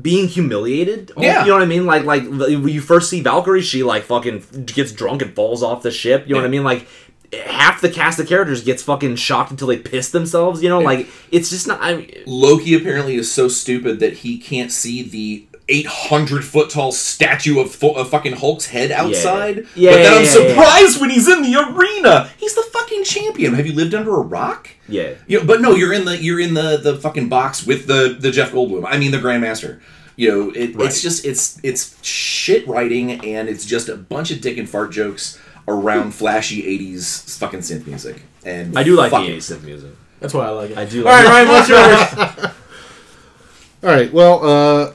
being 0.00 0.28
humiliated. 0.28 1.12
Oh, 1.16 1.22
yeah. 1.22 1.42
you 1.42 1.48
know 1.48 1.54
what 1.54 1.62
I 1.62 1.66
mean. 1.66 1.86
Like 1.86 2.04
like 2.04 2.24
when 2.24 2.68
you 2.68 2.80
first 2.80 3.10
see 3.10 3.20
Valkyrie, 3.20 3.62
she 3.62 3.82
like 3.82 4.04
fucking 4.04 4.64
gets 4.66 4.92
drunk 4.92 5.22
and 5.22 5.34
falls 5.34 5.62
off 5.62 5.82
the 5.82 5.90
ship. 5.90 6.26
You 6.26 6.34
know 6.34 6.40
what 6.40 6.46
I 6.46 6.50
mean? 6.50 6.64
Like 6.64 6.86
half 7.32 7.80
the 7.80 7.90
cast 7.90 8.18
of 8.18 8.26
characters 8.26 8.64
gets 8.64 8.82
fucking 8.82 9.16
shocked 9.16 9.50
until 9.50 9.68
they 9.68 9.78
piss 9.78 10.10
themselves. 10.10 10.62
You 10.62 10.68
know, 10.68 10.80
like 10.80 11.08
it's 11.30 11.50
just 11.50 11.66
not. 11.66 11.78
I, 11.82 12.22
Loki 12.26 12.74
apparently 12.74 13.16
is 13.16 13.30
so 13.30 13.48
stupid 13.48 14.00
that 14.00 14.18
he 14.18 14.38
can't 14.38 14.72
see 14.72 15.02
the 15.02 15.47
800 15.68 16.44
foot 16.44 16.70
tall 16.70 16.92
statue 16.92 17.60
of, 17.60 17.74
fu- 17.74 17.90
of 17.94 18.08
fucking 18.10 18.32
Hulk's 18.34 18.66
head 18.66 18.90
outside. 18.90 19.66
Yeah, 19.74 19.90
yeah 19.90 19.90
but 19.90 19.96
then 19.96 20.12
yeah, 20.12 20.18
I'm 20.18 20.24
yeah, 20.24 20.30
surprised 20.54 21.00
when 21.00 21.10
he's 21.10 21.28
in 21.28 21.42
the 21.42 21.54
arena. 21.56 22.30
He's 22.38 22.54
the 22.54 22.62
fucking 22.72 23.04
champion. 23.04 23.54
Have 23.54 23.66
you 23.66 23.74
lived 23.74 23.94
under 23.94 24.14
a 24.14 24.20
rock? 24.20 24.70
yeah. 24.88 25.14
You 25.26 25.40
know, 25.40 25.46
but 25.46 25.60
no, 25.60 25.72
you're 25.74 25.92
in 25.92 26.04
the 26.04 26.16
you're 26.16 26.40
in 26.40 26.54
the 26.54 26.78
the 26.78 26.96
fucking 26.96 27.28
box 27.28 27.66
with 27.66 27.86
the 27.86 28.16
the 28.18 28.30
Jeff 28.30 28.52
Goldblum. 28.52 28.84
I 28.86 28.98
mean 28.98 29.10
the 29.10 29.18
Grandmaster. 29.18 29.80
You 30.16 30.28
know, 30.30 30.50
it, 30.50 30.74
Right. 30.74 30.86
it's 30.86 31.00
just 31.02 31.24
it's 31.24 31.60
it's 31.62 32.02
shit 32.04 32.66
writing 32.66 33.24
and 33.24 33.48
it's 33.48 33.64
just 33.64 33.88
a 33.88 33.96
bunch 33.96 34.30
of 34.30 34.40
dick 34.40 34.56
and 34.58 34.68
fart 34.68 34.90
jokes 34.90 35.38
around 35.68 36.12
flashy 36.12 36.62
'80s 36.62 37.38
fucking 37.38 37.60
synth 37.60 37.86
music. 37.86 38.22
And 38.44 38.76
I 38.78 38.82
do 38.82 38.96
like 38.96 39.10
the 39.10 39.18
80s 39.18 39.36
synth 39.52 39.62
music. 39.64 39.90
That's 40.20 40.32
why 40.34 40.46
I 40.46 40.50
like 40.50 40.70
it. 40.70 40.78
I 40.78 40.84
do 40.86 41.06
All 41.06 41.12
right, 41.12 41.24
like 41.24 41.32
Ryan, 41.32 41.48
what's 41.48 41.68
yours? 41.68 42.52
All 43.84 43.90
right. 43.90 44.12
Well, 44.12 44.44
uh, 44.44 44.92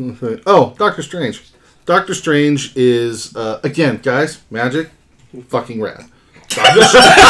oh, 0.46 0.74
Doctor 0.78 1.02
Strange. 1.02 1.42
Doctor 1.86 2.14
Strange 2.14 2.76
is 2.76 3.34
uh, 3.36 3.60
again, 3.62 3.98
guys, 3.98 4.42
magic, 4.50 4.90
fucking 5.48 5.80
rad. 5.80 6.06
I 6.56 7.24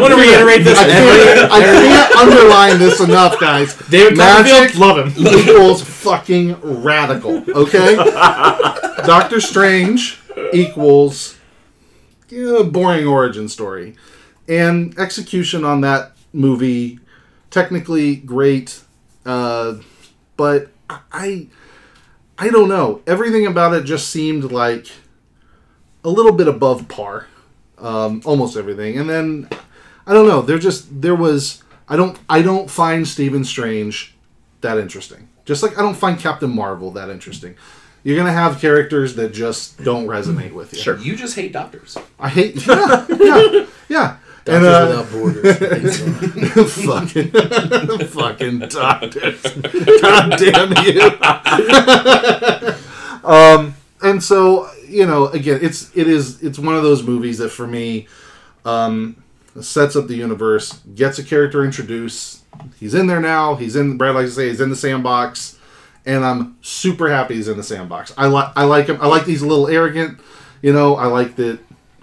want 0.00 0.12
to 0.12 0.18
reiterate 0.18 0.64
this. 0.64 0.76
I 0.76 0.88
can't, 0.88 1.52
I 1.52 1.60
can't 1.60 2.16
underline 2.16 2.80
this 2.80 2.98
enough, 3.00 3.38
guys. 3.38 3.76
David 3.88 4.18
Magic 4.18 4.76
love 4.76 4.98
him. 4.98 5.12
equals 5.26 5.80
fucking 5.82 6.60
radical. 6.82 7.44
Okay, 7.48 7.94
Doctor 9.06 9.40
Strange 9.40 10.20
equals 10.52 11.38
boring 12.28 13.06
origin 13.06 13.48
story, 13.48 13.94
and 14.48 14.98
execution 14.98 15.64
on 15.64 15.82
that 15.82 16.16
movie 16.32 16.98
technically 17.52 18.16
great, 18.16 18.82
uh, 19.24 19.74
but 20.36 20.71
I 20.88 21.48
I 22.38 22.48
don't 22.48 22.68
know. 22.68 23.02
Everything 23.06 23.46
about 23.46 23.74
it 23.74 23.84
just 23.84 24.08
seemed 24.08 24.50
like 24.52 24.86
a 26.04 26.08
little 26.08 26.32
bit 26.32 26.48
above 26.48 26.88
par. 26.88 27.26
Um, 27.78 28.22
almost 28.24 28.56
everything, 28.56 28.98
and 28.98 29.10
then 29.10 29.48
I 30.06 30.12
don't 30.12 30.28
know. 30.28 30.42
There 30.42 30.58
just 30.58 31.02
there 31.02 31.14
was 31.16 31.62
I 31.88 31.96
don't 31.96 32.18
I 32.28 32.42
don't 32.42 32.70
find 32.70 33.06
Stephen 33.06 33.44
Strange 33.44 34.14
that 34.60 34.78
interesting. 34.78 35.28
Just 35.44 35.62
like 35.62 35.76
I 35.78 35.82
don't 35.82 35.96
find 35.96 36.18
Captain 36.18 36.54
Marvel 36.54 36.92
that 36.92 37.10
interesting. 37.10 37.56
You're 38.04 38.16
gonna 38.16 38.32
have 38.32 38.60
characters 38.60 39.14
that 39.16 39.32
just 39.32 39.82
don't 39.82 40.06
resonate 40.06 40.52
with 40.52 40.72
you. 40.72 40.78
Sure. 40.80 40.98
You 40.98 41.16
just 41.16 41.34
hate 41.36 41.52
doctors. 41.52 41.96
I 42.18 42.28
hate. 42.28 42.66
Yeah, 42.66 43.06
yeah, 43.08 43.66
yeah. 43.88 44.16
And, 44.44 44.64
Doctors 44.64 44.74
uh, 44.74 44.86
Without 44.88 45.12
Borders. 45.12 46.00
fucking, 46.84 47.30
fucking 48.08 48.58
doctors. 48.58 49.42
God 50.00 50.36
damn 50.36 50.72
you. 50.84 51.00
um, 53.24 53.74
and 54.02 54.20
so 54.22 54.68
you 54.92 55.06
know, 55.06 55.28
again, 55.28 55.60
it's 55.62 55.94
it 55.96 56.06
is 56.06 56.42
it's 56.42 56.58
one 56.58 56.76
of 56.76 56.82
those 56.82 57.02
movies 57.02 57.38
that 57.38 57.48
for 57.48 57.66
me, 57.66 58.06
um, 58.64 59.22
sets 59.60 59.96
up 59.96 60.06
the 60.06 60.14
universe, 60.14 60.80
gets 60.94 61.18
a 61.18 61.24
character 61.24 61.64
introduced. 61.64 62.42
He's 62.78 62.94
in 62.94 63.06
there 63.06 63.20
now. 63.20 63.54
He's 63.54 63.74
in. 63.74 63.96
Brad 63.96 64.14
likes 64.14 64.30
to 64.30 64.34
say 64.34 64.48
he's 64.48 64.60
in 64.60 64.70
the 64.70 64.76
sandbox, 64.76 65.58
and 66.04 66.24
I'm 66.24 66.58
super 66.60 67.10
happy 67.10 67.36
he's 67.36 67.48
in 67.48 67.56
the 67.56 67.62
sandbox. 67.62 68.12
I 68.18 68.26
like 68.26 68.52
I 68.54 68.64
like 68.64 68.86
him. 68.86 68.98
I 69.00 69.06
like 69.06 69.24
he's 69.24 69.42
a 69.42 69.46
little 69.46 69.68
arrogant. 69.68 70.20
You 70.60 70.72
know, 70.72 70.96
I 70.96 71.06
like 71.06 71.36
that. 71.36 71.58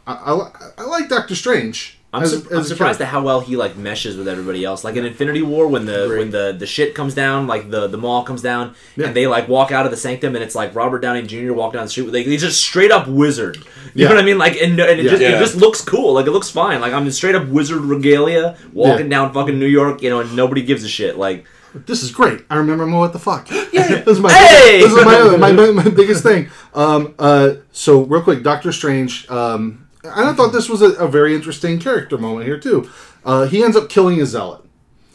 I, 0.07 0.13
I, 0.13 0.71
I 0.79 0.83
like 0.85 1.09
Doctor 1.09 1.35
Strange. 1.35 1.98
I'm, 2.11 2.23
as- 2.23 2.31
su- 2.31 2.47
as 2.49 2.57
I'm 2.57 2.63
surprised 2.63 2.99
at 3.01 3.07
how 3.09 3.21
well 3.21 3.39
he 3.39 3.55
like 3.55 3.77
meshes 3.77 4.17
with 4.17 4.27
everybody 4.27 4.65
else. 4.65 4.83
Like 4.83 4.95
in 4.95 5.05
Infinity 5.05 5.43
War, 5.43 5.67
when 5.67 5.85
the 5.85 6.05
Agreed. 6.05 6.17
when 6.19 6.31
the 6.31 6.55
the 6.57 6.65
shit 6.65 6.95
comes 6.95 7.13
down, 7.13 7.45
like 7.45 7.69
the 7.69 7.87
the 7.87 7.97
mall 7.99 8.23
comes 8.23 8.41
down, 8.41 8.73
Yeah. 8.95 9.07
and 9.07 9.15
they 9.15 9.27
like 9.27 9.47
walk 9.47 9.71
out 9.71 9.85
of 9.85 9.91
the 9.91 9.97
sanctum, 9.97 10.33
and 10.35 10.43
it's 10.43 10.55
like 10.55 10.73
Robert 10.73 10.99
Downey 10.99 11.21
Jr. 11.21 11.53
walk 11.53 11.73
down 11.73 11.83
the 11.83 11.89
street. 11.89 12.11
Like 12.11 12.25
he's 12.25 12.41
just 12.41 12.61
straight 12.61 12.91
up 12.91 13.07
wizard. 13.07 13.57
You 13.57 13.63
Yeah. 13.93 14.07
know 14.09 14.15
what 14.15 14.23
I 14.23 14.25
mean? 14.25 14.37
Like 14.39 14.53
and, 14.59 14.79
and 14.79 14.99
it 14.99 15.03
Yeah. 15.05 15.09
just 15.11 15.21
Yeah. 15.21 15.35
it 15.35 15.39
just 15.39 15.55
looks 15.55 15.81
cool. 15.81 16.13
Like 16.13 16.25
it 16.25 16.31
looks 16.31 16.49
fine. 16.49 16.81
Like 16.81 16.93
I'm 16.93 17.05
in 17.05 17.11
straight 17.11 17.35
up 17.35 17.47
wizard 17.47 17.81
regalia 17.81 18.57
walking 18.73 19.05
Yeah. 19.11 19.17
down 19.17 19.33
fucking 19.33 19.59
New 19.59 19.67
York. 19.67 20.01
You 20.01 20.09
know, 20.09 20.19
and 20.21 20.35
nobody 20.35 20.63
gives 20.63 20.83
a 20.83 20.89
shit. 20.89 21.15
Like 21.17 21.45
This 21.85 22.01
is 22.01 22.09
great. 22.09 22.39
I 22.49 22.55
remember 22.55 22.87
more 22.87 23.01
what 23.01 23.13
the 23.13 23.19
fuck. 23.19 23.51
Yeah. 23.51 23.67
this 23.71 24.07
is 24.07 24.19
my 24.19 24.33
Hey! 24.33 24.79
this 24.81 24.91
is 24.91 25.05
my, 25.05 25.37
my, 25.37 25.51
my, 25.51 25.71
my 25.83 25.89
biggest 25.91 26.23
thing. 26.23 26.49
Um, 26.73 27.13
uh, 27.19 27.51
so 27.71 28.01
real 28.01 28.23
quick, 28.23 28.41
Doctor 28.41 28.71
Strange. 28.71 29.29
Um, 29.29 29.85
and 30.03 30.29
I 30.29 30.33
thought 30.33 30.51
this 30.53 30.69
was 30.69 30.81
a, 30.81 30.91
a 30.93 31.07
very 31.07 31.35
interesting 31.35 31.79
character 31.79 32.17
moment 32.17 32.45
here 32.45 32.59
too. 32.59 32.89
Uh, 33.25 33.45
he 33.47 33.63
ends 33.63 33.75
up 33.75 33.89
killing 33.89 34.21
a 34.21 34.25
zealot. 34.25 34.61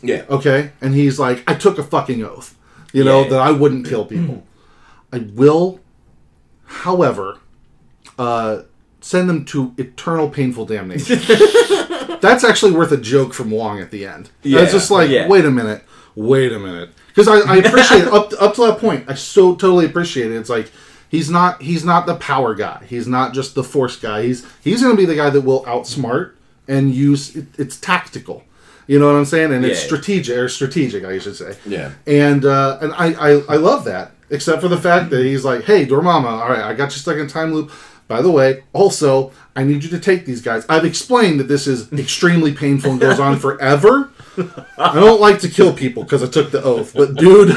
Yeah. 0.02 0.24
Okay, 0.28 0.72
and 0.82 0.94
he's 0.94 1.18
like, 1.18 1.42
I 1.50 1.54
took 1.54 1.78
a 1.78 1.82
fucking 1.82 2.22
oath, 2.22 2.56
you 2.92 3.02
know, 3.04 3.22
Yeah. 3.22 3.28
that 3.30 3.40
I 3.40 3.50
wouldn't 3.52 3.86
kill 3.86 4.04
people. 4.14 4.44
I 5.12 5.18
will, 5.18 5.80
however, 6.66 7.38
uh, 8.18 8.62
send 9.00 9.28
them 9.30 9.44
to 9.46 9.74
eternal 9.78 10.28
painful 10.28 10.66
damnation. 10.66 11.18
That's 12.20 12.44
actually 12.44 12.72
worth 12.72 12.92
a 12.92 12.96
joke 12.96 13.32
from 13.34 13.50
Wong 13.50 13.80
at 13.80 13.90
the 13.90 14.06
end. 14.06 14.30
Yeah, 14.42 14.60
it's 14.60 14.72
just 14.72 14.90
like, 14.90 15.10
yeah. 15.10 15.28
wait 15.28 15.44
a 15.44 15.50
minute, 15.50 15.84
wait 16.14 16.52
a 16.52 16.58
minute, 16.58 16.90
because 17.08 17.28
I, 17.28 17.38
I 17.40 17.56
appreciate 17.58 18.02
it 18.06 18.08
up 18.12 18.32
up 18.40 18.54
to 18.56 18.66
that 18.66 18.78
point. 18.78 19.04
I 19.08 19.14
so 19.14 19.54
totally 19.54 19.86
appreciate 19.86 20.30
it. 20.32 20.36
It's 20.36 20.50
like. 20.50 20.70
He's 21.15 21.31
not. 21.31 21.62
He's 21.62 21.84
not 21.84 22.07
the 22.07 22.17
power 22.17 22.55
guy. 22.55 22.84
He's 22.89 23.07
not 23.07 23.34
just 23.34 23.55
the 23.55 23.62
force 23.62 23.97
guy. 23.97 24.23
He's 24.23 24.44
he's 24.62 24.83
going 24.83 24.97
to 24.97 25.01
be 25.01 25.07
the 25.07 25.15
guy 25.15 25.31
that 25.31 25.43
will 25.43 25.62
outsmart 25.65 26.33
and 26.67 26.93
use. 26.93 27.36
It, 27.36 27.47
it's 27.57 27.78
tactical. 27.78 28.43
You 28.86 28.99
know 28.99 29.07
what 29.07 29.17
I'm 29.17 29.25
saying? 29.25 29.52
And 29.52 29.65
it's 29.65 29.81
strategic 29.81 30.36
or 30.36 30.49
strategic, 30.49 31.05
I 31.05 31.18
should 31.18 31.36
say. 31.36 31.57
Yeah. 31.65 31.93
And 32.07 32.44
uh, 32.44 32.78
and 32.83 32.93
I, 32.94 33.12
I 33.12 33.31
I 33.49 33.57
love 33.57 33.84
that, 33.84 34.10
except 34.28 34.60
for 34.60 34.68
the 34.68 34.76
fact 34.76 35.10
that 35.10 35.25
he's 35.25 35.44
like, 35.44 35.65
hey, 35.65 35.86
Dormammu, 35.86 36.26
all 36.26 36.49
right, 36.49 36.62
I 36.65 36.75
got 36.75 36.93
you 36.93 36.99
stuck 36.99 37.17
in 37.17 37.28
time 37.28 37.55
loop. 37.55 37.70
By 38.07 38.20
the 38.20 38.31
way, 38.31 38.65
also, 38.75 39.33
I 39.57 39.65
need 39.65 39.83
you 39.83 39.91
to 39.91 39.99
take 39.99 40.26
these 40.26 40.43
guys. 40.43 40.67
I've 40.68 40.84
explained 40.84 41.41
that 41.41 41.49
this 41.49 41.67
is 41.67 41.91
extremely 41.93 42.52
painful 42.52 42.91
and 42.93 43.01
goes 43.01 43.18
on 43.18 43.39
forever. 43.47 44.10
I 44.78 44.94
don't 44.94 45.20
like 45.20 45.40
to 45.40 45.48
kill 45.48 45.72
people 45.72 46.02
because 46.04 46.22
I 46.22 46.26
took 46.26 46.50
the 46.50 46.62
oath, 46.62 46.92
but 46.94 47.14
dude, 47.14 47.56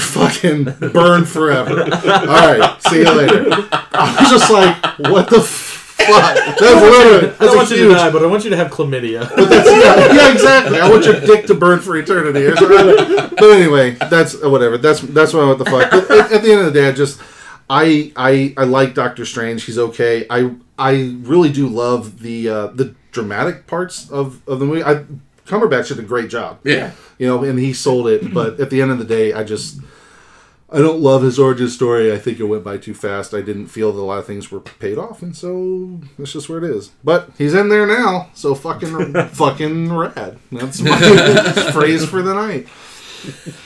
fucking 0.00 0.64
burn 0.92 1.24
forever. 1.24 1.82
All 1.82 1.88
right, 1.88 2.76
see 2.88 3.00
you 3.00 3.10
later. 3.12 3.48
I 3.72 4.16
was 4.20 4.30
just 4.30 4.50
like, 4.50 4.76
what 5.10 5.28
the 5.30 5.40
fuck? 5.40 6.36
That's 6.58 6.60
literally 6.60 7.28
I 7.28 7.30
that's 7.30 7.38
don't 7.38 7.54
a 7.54 7.56
want 7.56 7.70
you 7.70 7.76
to 7.76 7.82
huge 7.82 7.96
die, 7.96 8.10
but 8.10 8.22
I 8.22 8.26
want 8.26 8.44
you 8.44 8.50
to 8.50 8.56
have 8.56 8.70
chlamydia. 8.70 9.28
that's, 9.34 9.66
yeah, 9.70 10.14
yeah, 10.14 10.32
exactly. 10.32 10.80
I 10.80 10.88
want 10.88 11.04
your 11.04 11.20
dick 11.20 11.46
to 11.46 11.54
burn 11.54 11.80
for 11.80 11.96
eternity. 11.96 12.44
or 12.46 12.56
something. 12.56 13.30
But 13.36 13.50
anyway, 13.50 13.92
that's 13.92 14.34
uh, 14.42 14.48
whatever. 14.48 14.78
That's 14.78 15.00
that's 15.00 15.32
what 15.32 15.46
what 15.46 15.58
the 15.58 15.64
fuck. 15.66 15.90
But 15.90 16.10
at, 16.10 16.32
at 16.32 16.42
the 16.42 16.52
end 16.52 16.60
of 16.60 16.66
the 16.66 16.80
day, 16.80 16.88
I 16.88 16.92
just 16.92 17.20
I 17.68 18.12
I 18.16 18.54
I 18.56 18.64
like 18.64 18.94
Doctor 18.94 19.24
Strange. 19.24 19.64
He's 19.64 19.78
okay. 19.78 20.26
I 20.30 20.54
I 20.78 21.16
really 21.20 21.50
do 21.50 21.68
love 21.68 22.20
the 22.20 22.48
uh, 22.48 22.66
the 22.68 22.94
dramatic 23.12 23.66
parts 23.66 24.10
of 24.10 24.46
of 24.48 24.60
the 24.60 24.66
movie. 24.66 24.82
I 24.84 25.04
Cumberbatch 25.46 25.88
did 25.88 25.98
a 25.98 26.02
great 26.02 26.28
job. 26.28 26.58
Yeah. 26.64 26.92
You 27.18 27.26
know, 27.26 27.42
and 27.44 27.58
he 27.58 27.72
sold 27.72 28.08
it. 28.08 28.34
But 28.34 28.60
at 28.60 28.70
the 28.70 28.82
end 28.82 28.90
of 28.90 28.98
the 28.98 29.04
day, 29.04 29.32
I 29.32 29.44
just. 29.44 29.80
I 30.68 30.78
don't 30.78 31.00
love 31.00 31.22
his 31.22 31.38
origin 31.38 31.68
story. 31.68 32.12
I 32.12 32.18
think 32.18 32.40
it 32.40 32.44
went 32.44 32.64
by 32.64 32.76
too 32.76 32.92
fast. 32.92 33.32
I 33.32 33.40
didn't 33.40 33.68
feel 33.68 33.92
that 33.92 34.00
a 34.00 34.02
lot 34.02 34.18
of 34.18 34.26
things 34.26 34.50
were 34.50 34.58
paid 34.58 34.98
off, 34.98 35.22
and 35.22 35.34
so 35.34 36.00
that's 36.18 36.32
just 36.32 36.48
where 36.48 36.58
it 36.58 36.64
is. 36.64 36.90
But 37.04 37.30
he's 37.38 37.54
in 37.54 37.68
there 37.68 37.86
now, 37.86 38.30
so 38.34 38.52
fucking 38.56 39.14
fucking 39.28 39.92
rad. 39.92 40.40
That's 40.50 40.80
my 40.82 41.70
phrase 41.72 42.04
for 42.04 42.20
the 42.20 42.34
night. 42.34 42.66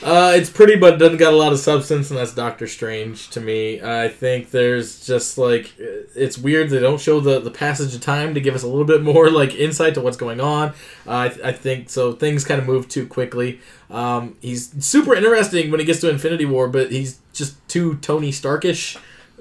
Uh, 0.03 0.33
it's 0.35 0.49
pretty, 0.49 0.75
but 0.75 0.97
doesn't 0.97 1.17
got 1.17 1.33
a 1.33 1.37
lot 1.37 1.53
of 1.53 1.59
substance, 1.59 2.09
and 2.09 2.19
that's 2.19 2.33
Doctor 2.33 2.67
Strange 2.67 3.29
to 3.29 3.39
me. 3.39 3.81
I 3.81 4.07
think 4.07 4.51
there's 4.51 5.05
just 5.05 5.37
like 5.37 5.73
it's 5.77 6.37
weird 6.37 6.69
they 6.69 6.79
don't 6.79 6.99
show 6.99 7.19
the 7.19 7.39
the 7.39 7.51
passage 7.51 7.93
of 7.93 8.01
time 8.01 8.33
to 8.33 8.41
give 8.41 8.55
us 8.55 8.63
a 8.63 8.67
little 8.67 8.85
bit 8.85 9.03
more 9.03 9.29
like 9.29 9.53
insight 9.53 9.93
to 9.95 10.01
what's 10.01 10.17
going 10.17 10.41
on. 10.41 10.69
Uh, 11.05 11.11
I, 11.11 11.25
I 11.45 11.51
think 11.51 11.89
so. 11.89 12.13
Things 12.13 12.43
kind 12.43 12.59
of 12.59 12.67
move 12.67 12.87
too 12.87 13.05
quickly. 13.05 13.59
Um, 13.89 14.37
he's 14.41 14.71
super 14.83 15.13
interesting 15.13 15.69
when 15.69 15.79
he 15.79 15.85
gets 15.85 16.01
to 16.01 16.09
Infinity 16.09 16.45
War, 16.45 16.67
but 16.67 16.91
he's 16.91 17.19
just 17.33 17.55
too 17.67 17.95
Tony 17.97 18.31
Starkish 18.31 18.97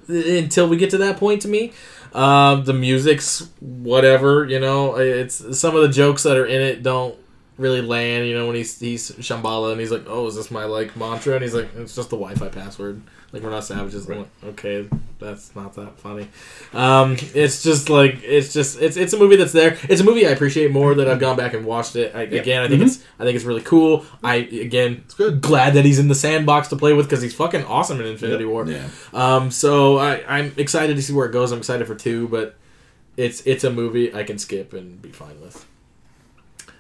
until 0.08 0.68
we 0.68 0.76
get 0.76 0.90
to 0.90 0.98
that 0.98 1.16
point. 1.16 1.42
To 1.42 1.48
me, 1.48 1.72
um, 2.12 2.64
the 2.64 2.74
music's 2.74 3.48
whatever. 3.60 4.44
You 4.44 4.60
know, 4.60 4.96
it's 4.96 5.58
some 5.58 5.74
of 5.74 5.82
the 5.82 5.88
jokes 5.88 6.22
that 6.24 6.36
are 6.36 6.46
in 6.46 6.60
it 6.60 6.82
don't 6.82 7.16
really 7.60 7.80
land. 7.82 8.26
You 8.26 8.34
know, 8.34 8.46
when 8.46 8.56
he's 8.56 8.78
he's 8.80 9.10
Shambhala 9.12 9.72
and 9.72 9.80
he's 9.80 9.90
like, 9.90 10.04
"Oh, 10.06 10.26
is 10.26 10.34
this 10.34 10.50
my 10.50 10.64
like 10.64 10.96
mantra?" 10.96 11.34
And 11.34 11.42
he's 11.42 11.54
like, 11.54 11.68
"It's 11.76 11.94
just 11.94 12.10
the 12.10 12.16
Wi-Fi 12.16 12.48
password." 12.48 13.02
Like 13.32 13.42
we're 13.44 13.50
not 13.50 13.64
savages. 13.64 14.08
I'm 14.08 14.18
like, 14.18 14.28
okay, 14.44 14.88
that's 15.20 15.54
not 15.54 15.74
that 15.74 16.00
funny. 16.00 16.26
Um, 16.72 17.16
it's 17.32 17.62
just 17.62 17.88
like 17.88 18.20
it's 18.24 18.52
just 18.52 18.80
it's 18.80 18.96
it's 18.96 19.12
a 19.12 19.18
movie 19.18 19.36
that's 19.36 19.52
there. 19.52 19.78
It's 19.84 20.00
a 20.00 20.04
movie 20.04 20.26
I 20.26 20.30
appreciate 20.30 20.72
more 20.72 20.96
that 20.96 21.06
I've 21.06 21.20
gone 21.20 21.36
back 21.36 21.54
and 21.54 21.64
watched 21.64 21.94
it. 21.94 22.12
I, 22.12 22.22
Again, 22.22 22.62
I 22.62 22.68
think 22.68 22.82
it's 22.82 23.04
I 23.20 23.24
think 23.24 23.36
it's 23.36 23.44
really 23.44 23.62
cool. 23.62 24.04
I 24.24 24.36
again, 24.36 25.02
it's 25.04 25.14
good. 25.14 25.40
glad 25.42 25.74
that 25.74 25.84
he's 25.84 26.00
in 26.00 26.08
the 26.08 26.14
sandbox 26.16 26.68
to 26.68 26.76
play 26.76 26.92
with 26.92 27.06
because 27.06 27.22
he's 27.22 27.34
fucking 27.34 27.64
awesome 27.66 28.00
in 28.00 28.06
Infinity 28.06 28.46
War. 28.46 28.66
Yeah. 28.66 28.88
Um, 29.12 29.52
so 29.52 29.98
I, 29.98 30.24
I'm 30.26 30.52
excited 30.56 30.96
to 30.96 31.02
see 31.02 31.12
where 31.12 31.26
it 31.26 31.32
goes. 31.32 31.52
I'm 31.52 31.58
excited 31.58 31.86
for 31.86 31.94
two, 31.94 32.26
but 32.28 32.56
it's 33.16 33.46
it's 33.46 33.62
a 33.62 33.70
movie 33.70 34.12
I 34.12 34.24
can 34.24 34.38
skip 34.38 34.72
and 34.72 35.00
be 35.00 35.10
fine 35.10 35.40
with. 35.40 35.66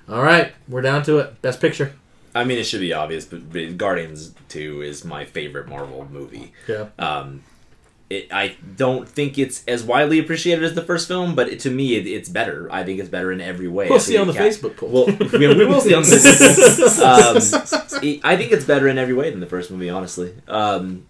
All 0.08 0.22
right, 0.22 0.52
we're 0.68 0.82
down 0.82 1.02
to 1.04 1.18
it. 1.18 1.40
Best 1.42 1.60
picture. 1.60 1.92
I 2.34 2.44
mean, 2.44 2.58
it 2.58 2.64
should 2.64 2.80
be 2.80 2.92
obvious, 2.92 3.24
but, 3.24 3.52
but 3.52 3.76
Guardians 3.76 4.34
Two 4.48 4.82
is 4.82 5.04
my 5.04 5.24
favorite 5.24 5.68
Marvel 5.68 6.06
movie. 6.10 6.52
Yeah. 6.68 6.86
Um, 6.98 7.42
it, 8.08 8.26
I 8.32 8.56
don't 8.76 9.08
think 9.08 9.38
it's 9.38 9.64
as 9.66 9.84
widely 9.84 10.18
appreciated 10.18 10.64
as 10.64 10.74
the 10.74 10.82
first 10.82 11.06
film, 11.06 11.36
but 11.36 11.48
it, 11.48 11.60
to 11.60 11.70
me, 11.70 11.94
it, 11.94 12.06
it's 12.08 12.28
better. 12.28 12.68
I 12.72 12.82
think 12.82 12.98
it's 12.98 13.08
better 13.08 13.30
in 13.30 13.40
every 13.40 13.68
way. 13.68 13.88
We'll 13.88 14.00
see 14.00 14.16
on 14.16 14.26
the 14.26 14.32
ca- 14.32 14.40
Facebook 14.40 14.76
poll. 14.76 15.06
Well, 15.06 15.06
we, 15.32 15.46
we 15.54 15.64
will 15.64 15.80
see 15.80 15.94
on 15.94 16.02
this. 16.04 17.00
um, 17.00 17.36
it- 18.02 18.20
I 18.24 18.36
think 18.36 18.50
it's 18.52 18.64
better 18.64 18.88
in 18.88 18.98
every 18.98 19.14
way 19.14 19.30
than 19.30 19.38
the 19.40 19.46
first 19.46 19.70
movie, 19.70 19.90
honestly. 19.90 20.34
Um, 20.48 21.06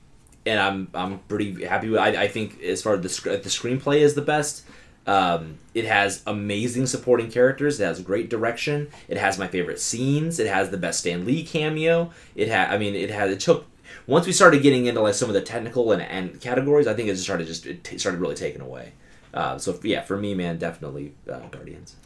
and 0.46 0.58
I'm 0.58 0.88
I'm 0.94 1.18
pretty 1.20 1.64
happy 1.64 1.88
with. 1.90 2.00
I, 2.00 2.24
I 2.24 2.28
think 2.28 2.62
as 2.62 2.82
far 2.82 2.94
as 2.94 3.02
the 3.02 3.08
sc- 3.10 3.24
the 3.24 3.38
screenplay 3.50 3.98
is 4.00 4.14
the 4.14 4.22
best. 4.22 4.64
Um, 5.10 5.58
it 5.74 5.86
has 5.86 6.22
amazing 6.24 6.86
supporting 6.86 7.32
characters. 7.32 7.80
It 7.80 7.84
has 7.84 8.00
great 8.00 8.30
direction. 8.30 8.88
It 9.08 9.16
has 9.16 9.40
my 9.40 9.48
favorite 9.48 9.80
scenes. 9.80 10.38
It 10.38 10.46
has 10.46 10.70
the 10.70 10.76
best 10.76 11.00
Stan 11.00 11.26
Lee 11.26 11.42
cameo. 11.42 12.12
It 12.36 12.46
had. 12.46 12.72
I 12.72 12.78
mean, 12.78 12.94
it 12.94 13.10
had. 13.10 13.28
It 13.28 13.40
took. 13.40 13.66
Once 14.06 14.24
we 14.24 14.32
started 14.32 14.62
getting 14.62 14.86
into 14.86 15.00
like 15.00 15.14
some 15.14 15.28
of 15.28 15.34
the 15.34 15.40
technical 15.42 15.90
and, 15.90 16.00
and 16.00 16.40
categories, 16.40 16.86
I 16.86 16.94
think 16.94 17.08
it 17.08 17.12
just 17.14 17.24
started 17.24 17.48
just 17.48 17.66
it 17.66 17.82
t- 17.82 17.98
started 17.98 18.20
really 18.20 18.36
taking 18.36 18.60
away. 18.60 18.92
Uh, 19.34 19.58
so 19.58 19.76
yeah, 19.82 20.02
for 20.02 20.16
me, 20.16 20.32
man, 20.32 20.58
definitely 20.58 21.12
uh, 21.28 21.40
Guardians. 21.48 21.96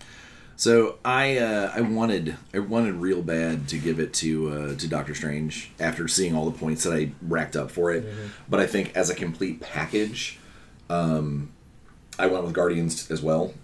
So 0.57 0.99
I 1.05 1.37
uh, 1.37 1.73
I 1.75 1.83
wanted 1.83 2.37
I 2.55 2.61
wanted 2.61 2.95
real 2.95 3.21
bad 3.21 3.69
to 3.69 3.79
give 3.79 4.01
it 4.01 4.15
to 4.15 4.51
uh, 4.51 4.75
to 4.77 4.89
Doctor 4.89 5.15
Strange 5.15 5.73
after 5.79 6.09
seeing 6.09 6.35
all 6.35 6.49
the 6.49 6.59
points 6.59 6.85
that 6.85 6.95
I 6.95 7.13
racked 7.21 7.55
up 7.55 7.71
for 7.71 7.93
it, 7.93 8.07
but 8.49 8.61
I 8.61 8.67
think 8.67 8.97
as 8.97 9.11
a 9.11 9.15
complete 9.15 9.61
package, 9.61 10.39
um, 10.89 11.51
I 12.19 12.27
went 12.27 12.45
with 12.45 12.53
Guardians 12.53 13.11
as 13.11 13.23
well 13.23 13.55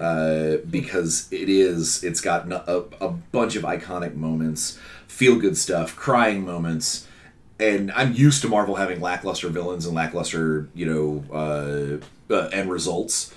uh, 0.00 0.56
because 0.68 1.28
it 1.30 1.48
is 1.48 2.02
it's 2.02 2.20
got 2.20 2.50
a, 2.50 2.84
a 3.00 3.10
bunch 3.10 3.56
of 3.56 3.62
iconic 3.62 4.14
moments, 4.14 4.78
feel 5.06 5.36
good 5.36 5.56
stuff, 5.56 5.94
crying 5.96 6.44
moments, 6.44 7.06
and 7.58 7.92
I'm 7.92 8.12
used 8.12 8.42
to 8.42 8.48
Marvel 8.48 8.76
having 8.76 9.00
lackluster 9.00 9.48
villains 9.48 9.86
and 9.86 9.94
lackluster 9.94 10.68
you 10.74 10.86
know 10.86 11.24
uh, 11.32 12.34
uh, 12.34 12.48
end 12.48 12.70
results, 12.70 13.34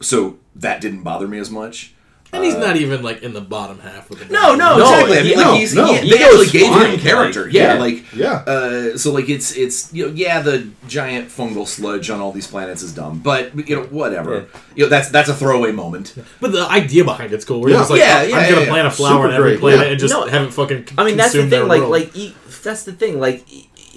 so 0.00 0.38
that 0.54 0.80
didn't 0.80 1.02
bother 1.02 1.28
me 1.28 1.38
as 1.38 1.50
much. 1.50 1.93
And 2.34 2.44
he's 2.44 2.56
not 2.56 2.76
even 2.76 3.02
like 3.02 3.22
in 3.22 3.32
the 3.32 3.40
bottom 3.40 3.78
half 3.78 4.10
with 4.10 4.18
the 4.20 4.32
No, 4.32 4.54
no, 4.54 4.76
No, 4.78 4.82
exactly. 4.82 5.18
I 5.18 5.22
mean, 5.22 5.30
he- 5.30 5.36
like 5.36 5.58
he's 5.60 5.74
no. 5.74 5.86
he, 5.86 5.92
they 6.10 6.16
Ego's 6.16 6.22
actually 6.42 6.58
gave 6.58 6.72
fine, 6.72 6.90
him 6.90 7.00
character. 7.00 7.44
like, 7.44 7.52
yeah, 7.54 7.74
yeah. 7.74 7.80
like 7.80 8.14
Yeah. 8.14 8.32
Uh, 8.46 8.98
so 8.98 9.12
like 9.12 9.28
it's 9.28 9.56
it's 9.56 9.92
you 9.92 10.06
know 10.06 10.12
yeah 10.14 10.40
the 10.40 10.68
giant 10.88 11.28
fungal 11.28 11.66
sludge 11.66 12.10
on 12.10 12.20
all 12.20 12.32
these 12.32 12.46
planets 12.46 12.82
is 12.82 12.92
dumb, 12.94 13.20
but 13.20 13.68
you 13.68 13.76
know 13.76 13.82
whatever. 13.84 14.46
You 14.74 14.84
know 14.84 14.88
that's 14.90 15.08
that's 15.10 15.28
a 15.28 15.34
throwaway 15.34 15.72
moment. 15.72 16.14
But 16.40 16.52
the 16.52 16.66
idea 16.68 17.04
behind 17.04 17.32
it's 17.32 17.44
cool. 17.44 17.60
Where 17.60 17.70
Yeah. 17.70 17.78
you're 17.80 17.88
like, 17.88 17.98
Yeah, 18.00 18.22
yeah, 18.22 18.36
I'm 18.36 18.48
gonna 18.50 18.64
yeah, 18.66 18.70
plant 18.70 18.86
a 18.86 18.90
yeah. 18.90 18.96
flower 18.96 19.28
on 19.28 19.32
every 19.34 19.50
great, 19.52 19.60
planet 19.60 19.80
yeah. 19.86 19.90
and 19.92 20.00
just 20.00 20.12
No, 20.14 20.26
have 20.26 20.42
it 20.48 20.52
fucking. 20.52 20.88
I 20.98 21.04
mean, 21.04 21.16
that's 21.16 21.32
the 21.32 21.48
thing. 21.48 21.68
Like, 21.68 21.80
world. 21.80 21.90
like 21.92 22.12
he, 22.12 22.34
that's 22.62 22.84
the 22.84 22.92
thing. 22.92 23.20
Like 23.20 23.46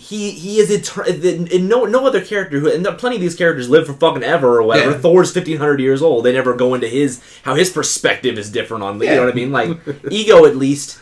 he, 0.07 0.31
he 0.31 0.59
is 0.59 0.71
eternal. 0.71 1.11
And 1.11 1.67
no, 1.67 1.83
no 1.83 2.07
other 2.07 2.23
character 2.23 2.59
who, 2.59 2.71
and 2.71 2.85
plenty 2.97 3.17
of 3.17 3.21
these 3.21 3.35
characters 3.35 3.69
live 3.69 3.87
for 3.87 3.93
fucking 3.93 4.23
ever 4.23 4.57
or 4.57 4.63
whatever. 4.63 4.91
Yeah. 4.91 4.97
Thor's 4.99 5.33
fifteen 5.33 5.57
hundred 5.57 5.81
years 5.81 6.01
old. 6.01 6.23
They 6.23 6.31
never 6.31 6.53
go 6.55 6.73
into 6.75 6.87
his 6.87 7.21
how 7.43 7.55
his 7.55 7.69
perspective 7.69 8.37
is 8.37 8.49
different 8.49 8.83
on. 8.83 9.01
You 9.01 9.07
know 9.07 9.25
what 9.25 9.31
I 9.31 9.35
mean? 9.35 9.51
Like 9.51 9.77
ego, 10.11 10.45
at 10.45 10.55
least. 10.55 10.99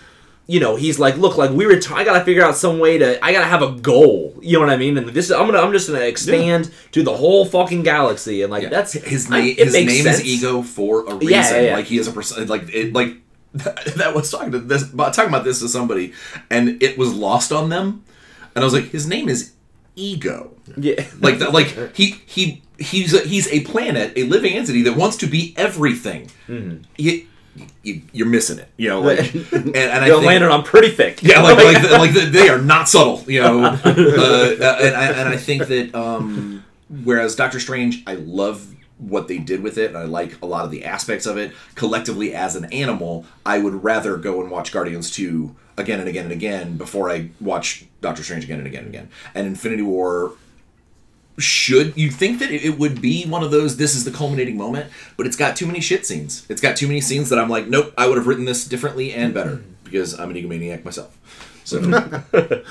You 0.47 0.59
know, 0.59 0.75
he's 0.75 0.99
like, 0.99 1.17
look, 1.17 1.37
like 1.37 1.49
we 1.49 1.65
reti- 1.65 1.91
I 1.91 2.03
gotta 2.03 2.23
figure 2.23 2.43
out 2.43 2.55
some 2.55 2.77
way 2.77 2.99
to. 2.99 3.23
I 3.25 3.31
gotta 3.31 3.47
have 3.47 3.63
a 3.63 3.71
goal. 3.71 4.35
You 4.41 4.53
know 4.53 4.59
what 4.59 4.69
I 4.69 4.77
mean? 4.77 4.95
And 4.97 5.09
this, 5.09 5.31
I'm 5.31 5.47
gonna, 5.47 5.59
I'm 5.59 5.71
just 5.71 5.87
gonna 5.87 6.01
expand 6.05 6.71
to 6.91 7.01
the 7.01 7.15
whole 7.15 7.45
fucking 7.45 7.81
galaxy, 7.81 8.43
and 8.43 8.51
like 8.51 8.61
Yeah. 8.63 8.69
that's 8.69 8.93
his 8.93 9.27
name. 9.27 9.55
His 9.55 9.73
name 9.73 9.89
sense. 9.89 10.19
is 10.19 10.25
Ego 10.25 10.61
for 10.61 11.01
a 11.07 11.15
reason. 11.15 11.29
Yeah, 11.33 11.49
yeah, 11.51 11.61
yeah. 11.61 11.75
Like 11.75 11.85
he 11.85 11.97
is 11.97 12.07
a 12.07 12.11
person. 12.11 12.47
Like 12.47 12.69
it. 12.73 12.93
Like 12.93 13.15
that 13.53 14.13
was 14.15 14.29
talking 14.29 14.51
to 14.51 14.59
this. 14.59 14.87
Talking 14.91 15.29
about 15.29 15.45
this 15.45 15.59
to 15.61 15.67
somebody, 15.69 16.13
and 16.51 16.79
it 16.81 16.95
was 16.95 17.11
lost 17.13 17.51
on 17.51 17.69
them. 17.69 18.03
And 18.55 18.63
I 18.63 18.65
was 18.65 18.73
like, 18.73 18.85
his 18.85 19.07
name 19.07 19.29
is 19.29 19.53
Ego. 19.95 20.51
Yeah, 20.77 21.05
Like 21.19 21.39
that. 21.39 21.53
Like 21.53 21.95
he 21.95 22.21
he 22.25 22.61
he's 22.77 23.13
a, 23.13 23.19
he's 23.19 23.51
a 23.51 23.61
planet, 23.61 24.13
a 24.15 24.23
living 24.23 24.53
entity 24.53 24.81
that 24.83 24.95
wants 24.95 25.17
to 25.17 25.27
be 25.27 25.53
everything. 25.57 26.29
Mm-hmm. 26.47 26.83
You, 26.97 27.27
you, 27.83 28.01
you're 28.11 28.27
missing 28.27 28.59
it. 28.59 28.69
You 28.77 28.89
know. 28.89 29.01
Like, 29.01 29.33
and, 29.33 29.75
and 29.75 30.03
I 30.03 30.07
They'll 30.07 30.19
think, 30.19 30.27
land 30.27 30.43
it 30.43 30.51
on 30.51 30.63
pretty 30.63 30.89
thick. 30.89 31.21
Yeah, 31.21 31.41
like 31.41 31.57
like, 31.57 31.81
the, 31.81 31.89
like 31.97 32.13
the, 32.13 32.21
they 32.21 32.49
are 32.49 32.59
not 32.59 32.89
subtle, 32.89 33.23
you 33.27 33.41
know. 33.41 33.79
Uh, 33.85 34.77
and 34.81 34.95
I 34.95 35.11
and 35.11 35.29
I 35.29 35.37
think 35.37 35.67
that 35.67 35.93
um, 35.95 36.63
whereas 37.03 37.35
Doctor 37.35 37.59
Strange, 37.59 38.03
I 38.07 38.15
love 38.15 38.73
what 38.97 39.27
they 39.27 39.37
did 39.37 39.61
with 39.61 39.77
it, 39.77 39.89
and 39.89 39.97
I 39.97 40.03
like 40.03 40.41
a 40.41 40.45
lot 40.45 40.65
of 40.65 40.71
the 40.71 40.85
aspects 40.85 41.25
of 41.25 41.37
it. 41.37 41.53
Collectively, 41.75 42.33
as 42.33 42.55
an 42.55 42.65
animal, 42.65 43.25
I 43.45 43.59
would 43.59 43.83
rather 43.83 44.17
go 44.17 44.41
and 44.41 44.49
watch 44.49 44.71
Guardians 44.71 45.11
two 45.11 45.55
again 45.77 45.99
and 45.99 46.07
again 46.07 46.25
and 46.25 46.31
again 46.31 46.77
before 46.77 47.09
I 47.09 47.29
watch 47.39 47.85
Doctor 48.01 48.23
Strange 48.23 48.43
again 48.43 48.59
and 48.59 48.67
again 48.67 48.85
and 48.85 48.89
again. 48.89 49.09
And 49.33 49.47
Infinity 49.47 49.83
War 49.83 50.33
should 51.37 51.97
you 51.97 52.09
think 52.09 52.39
that 52.39 52.49
it 52.49 52.63
it 52.63 52.79
would 52.79 53.01
be 53.01 53.25
one 53.25 53.43
of 53.43 53.51
those 53.51 53.75
this 53.75 53.93
is 53.93 54.05
the 54.05 54.11
culminating 54.11 54.55
moment 54.55 54.89
but 55.17 55.27
it's 55.27 55.35
got 55.35 55.53
too 55.53 55.65
many 55.65 55.81
shit 55.81 56.05
scenes 56.05 56.45
it's 56.47 56.61
got 56.61 56.77
too 56.77 56.87
many 56.87 57.01
scenes 57.01 57.27
that 57.27 57.37
i'm 57.37 57.49
like 57.49 57.67
nope 57.67 57.93
i 57.97 58.07
would 58.07 58.15
have 58.15 58.25
written 58.25 58.45
this 58.45 58.65
differently 58.65 59.11
and 59.11 59.33
better 59.33 59.61
because 59.83 60.17
i'm 60.17 60.29
an 60.29 60.37
egomaniac 60.37 60.85
myself 60.85 61.17
so 61.65 61.81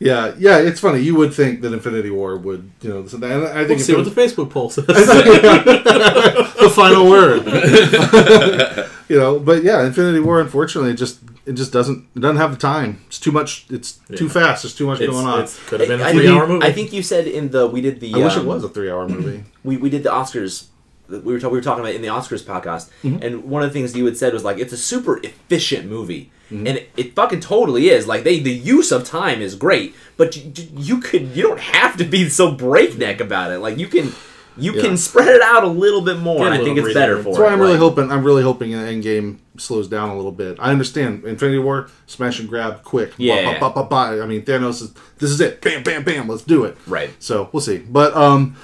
Yeah, 0.00 0.34
yeah, 0.38 0.58
it's 0.58 0.80
funny. 0.80 1.00
You 1.00 1.14
would 1.16 1.32
think 1.32 1.60
that 1.60 1.72
Infinity 1.72 2.10
War 2.10 2.36
would, 2.36 2.70
you 2.82 2.90
know, 2.90 3.06
so 3.06 3.16
that, 3.18 3.56
I 3.56 3.64
think 3.64 3.68
we'll 3.68 3.78
see 3.78 3.92
it 3.92 3.96
what 3.96 4.04
was 4.04 4.14
the 4.14 4.20
Facebook 4.20 4.50
poll 4.50 4.68
says. 4.68 4.86
the 4.86 6.72
final 6.74 7.08
word. 7.08 7.46
you 9.08 9.16
know, 9.16 9.38
but 9.38 9.62
yeah, 9.62 9.86
Infinity 9.86 10.20
War, 10.20 10.40
unfortunately, 10.40 10.94
just 10.94 11.20
it 11.46 11.52
just 11.52 11.72
doesn't 11.72 12.06
it 12.16 12.20
doesn't 12.20 12.36
have 12.38 12.50
the 12.52 12.56
time. 12.56 13.00
It's 13.06 13.18
too 13.18 13.32
much. 13.32 13.66
It's 13.70 14.00
too 14.16 14.28
fast. 14.28 14.62
There's 14.62 14.74
too 14.74 14.86
much 14.86 15.00
It's- 15.00 15.14
going 15.14 15.26
on. 15.26 15.40
it's- 15.40 15.58
could 15.66 15.80
have 15.80 15.88
been 15.88 16.00
a 16.00 16.10
three-hour 16.10 16.40
think- 16.40 16.48
movie. 16.48 16.66
I 16.66 16.72
think 16.72 16.92
you 16.92 17.02
said 17.02 17.26
in 17.26 17.50
the 17.50 17.66
we 17.66 17.80
did 17.80 18.00
the. 18.00 18.14
I 18.14 18.18
wish 18.18 18.36
it 18.36 18.40
um, 18.40 18.46
was 18.46 18.64
a 18.64 18.68
three-hour 18.68 19.08
movie. 19.08 19.44
we, 19.64 19.76
we 19.76 19.90
did 19.90 20.02
the 20.02 20.10
Oscars. 20.10 20.66
We 21.06 21.18
were, 21.18 21.38
talk, 21.38 21.52
we 21.52 21.58
were 21.58 21.62
talking 21.62 21.80
about 21.80 21.92
it 21.92 21.96
in 21.96 22.02
the 22.02 22.08
Oscars 22.08 22.42
podcast, 22.42 22.88
and 23.22 23.44
one 23.44 23.62
of 23.62 23.68
the 23.68 23.74
things 23.74 23.94
you 23.94 24.06
had 24.06 24.16
said 24.16 24.32
was 24.32 24.42
like 24.42 24.56
it's 24.58 24.72
a 24.72 24.78
super 24.78 25.18
efficient 25.18 25.86
movie, 25.86 26.30
and 26.48 26.66
it, 26.66 26.88
it 26.96 27.14
fucking 27.14 27.40
totally 27.40 27.90
is. 27.90 28.06
Like 28.06 28.24
they 28.24 28.38
the 28.40 28.50
use 28.54 28.90
of 28.90 29.04
time 29.04 29.42
is 29.42 29.54
great, 29.54 29.94
but 30.16 30.34
you, 30.34 30.50
you 30.74 31.00
could 31.00 31.36
you 31.36 31.42
don't 31.42 31.60
have 31.60 31.98
to 31.98 32.04
be 32.04 32.30
so 32.30 32.52
breakneck 32.52 33.20
about 33.20 33.52
it. 33.52 33.58
Like 33.58 33.76
you 33.76 33.86
can 33.86 34.14
you 34.56 34.72
Yeah. 34.74 34.82
can 34.82 34.96
spread 34.96 35.28
it 35.28 35.42
out 35.42 35.64
a 35.64 35.68
little 35.68 36.00
bit 36.00 36.18
more. 36.18 36.44
Get 36.44 36.52
I 36.52 36.64
think 36.64 36.78
it's 36.78 36.94
better 36.94 37.16
for 37.16 37.18
room. 37.18 37.26
it. 37.26 37.30
That's 37.30 37.38
why 37.40 37.52
I'm 37.52 37.60
really 37.60 37.72
Like, 37.72 37.80
hoping. 37.80 38.10
I'm 38.10 38.24
really 38.24 38.42
hoping 38.42 38.70
Endgame 38.72 39.38
slows 39.56 39.88
down 39.88 40.10
a 40.10 40.16
little 40.16 40.32
bit. 40.32 40.56
I 40.60 40.70
understand 40.70 41.24
Infinity 41.24 41.58
War, 41.58 41.88
smash 42.06 42.38
and 42.40 42.48
grab, 42.48 42.82
quick. 42.84 43.12
Yeah. 43.16 43.54
Ba, 43.54 43.60
ba, 43.60 43.70
ba, 43.74 43.82
ba, 43.82 43.88
ba. 44.16 44.22
I 44.22 44.26
mean, 44.26 44.42
Thanos 44.42 44.82
is. 44.82 44.94
This 45.18 45.30
is 45.30 45.40
it. 45.40 45.60
Bam, 45.60 45.82
bam, 45.82 46.04
bam. 46.04 46.28
Let's 46.28 46.42
do 46.44 46.64
it. 46.64 46.76
Right. 46.86 47.10
So 47.18 47.48
we'll 47.52 47.60
see. 47.60 47.78
But 47.78 48.16
um, 48.16 48.56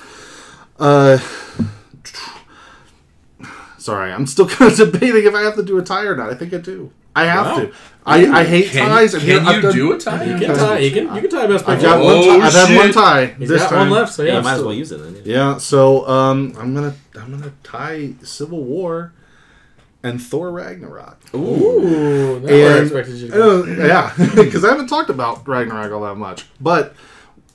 uh, 0.79 1.19
sorry, 3.79 4.13
I'm 4.13 4.27
still 4.27 4.49
kind 4.49 4.71
of 4.73 4.79
debating 4.93 5.25
if 5.25 5.35
I 5.35 5.43
have 5.43 5.57
to 5.57 5.63
do 5.63 5.79
a 5.79 5.83
tie 5.83 6.05
or 6.05 6.17
not. 6.17 6.31
I 6.31 6.35
think 6.35 6.53
I 6.55 6.59
do. 6.59 6.93
I 7.17 7.25
have 7.27 7.47
Wow. 7.47 7.57
to. 7.59 7.73
I, 8.07 8.41
I 8.41 8.45
hate 8.45 8.71
can, 8.71 8.89
ties. 8.89 9.15
and 9.15 9.23
can 9.23 9.47
I've 9.47 9.57
you 9.57 9.63
done- 9.63 9.73
do 9.75 9.93
a 9.93 9.99
tie 9.99 10.25
You 10.25 10.39
can 10.39 10.57
tie. 10.57 10.79
You 10.79 10.91
can. 10.91 11.15
You 11.15 11.21
can 11.21 11.31
tie 11.31 11.47
best 11.47 11.69
I've 11.69 11.83
got 11.83 12.03
one. 12.03 12.15
Oh, 12.17 12.39
Tie. 12.41 12.47
I've 12.47 12.53
had 12.53 12.77
one 12.77 12.93
tie. 12.93 13.27
He's 13.39 13.49
this 13.49 13.63
got 13.63 13.71
time. 13.71 13.79
one 13.79 13.91
left. 13.91 14.13
So 14.15 14.23
Yeah, 14.23 14.33
yeah, 14.33 14.39
you 14.39 14.45
might 14.45 14.55
as 14.55 14.63
well 14.63 14.75
use 14.75 14.91
it. 14.93 14.97
Then. 15.03 15.23
Yeah, 15.25 15.59
so 15.59 16.09
um, 16.09 16.55
I'm 16.59 16.75
gonna 16.75 16.95
I'm 17.17 17.31
gonna 17.31 17.53
tie 17.63 18.13
Civil 18.23 18.65
War 18.65 19.13
and 20.03 20.21
Thor 20.21 20.51
Ragnarok. 20.51 21.19
Ooh, 21.35 22.41
that's 22.41 22.45
where 22.51 22.73
I 22.73 22.77
And- 22.79 22.83
expected 22.87 23.17
you 23.17 23.27
to 23.29 23.33
go. 23.33 23.63
Uh, 23.65 23.67
yeah, 23.87 24.15
because 24.35 24.65
I 24.65 24.69
haven't 24.71 24.87
talked 24.89 25.11
about 25.11 25.47
Ragnarok 25.47 25.93
all 25.93 26.01
that 26.03 26.15
much, 26.17 26.47
but 26.61 26.95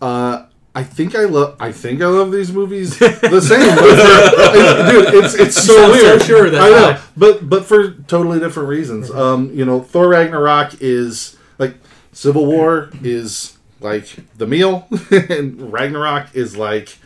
uh, 0.01 0.45
I 0.77 0.83
think 0.83 1.15
I 1.15 1.23
love 1.23 1.55
I 1.59 1.71
think 1.71 2.01
I 2.01 2.07
love 2.07 2.31
these 2.33 2.51
movies 2.51 2.99
the 2.99 3.41
same. 3.41 3.75
But 3.75 3.95
for- 3.95 4.91
dude, 4.91 5.23
it's 5.23 5.33
it's 5.35 5.55
so 5.55 5.73
sound 5.75 5.93
so 5.95 6.01
weird. 6.03 6.21
sure 6.23 6.49
that 6.49 6.61
I 6.61 6.69
know, 6.69 7.01
but 7.15 7.47
but 7.49 7.63
for 7.65 7.91
totally 8.07 8.39
different 8.39 8.67
reasons. 8.69 9.09
Um, 9.09 9.51
you 9.53 9.63
know, 9.63 9.81
Thor 9.81 10.09
Ragnarok 10.09 10.81
is 10.81 11.37
like 11.57 11.75
Civil 12.11 12.45
War 12.45 12.89
is 13.01 13.57
like 13.79 14.07
the 14.37 14.45
meal, 14.47 14.87
and 15.11 15.71
Ragnarok 15.71 16.35
is 16.35 16.57
like 16.57 16.97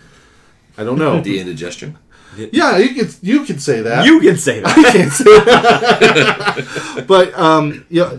I 0.77 0.83
don't 0.83 0.98
know. 0.98 1.22
the 1.22 1.39
indigestion 1.39 1.98
Yeah, 2.38 2.77
you 2.77 2.95
could 2.95 3.15
you 3.22 3.45
could 3.45 3.61
say 3.61 3.81
that. 3.81 4.06
You 4.06 4.19
can 4.19 4.38
say 4.38 4.61
that. 4.61 4.77
I 4.77 4.91
can't 4.91 5.11
say 5.11 5.25
that. 5.25 7.06
but 7.07 7.38
um, 7.38 7.85
yeah, 7.89 8.17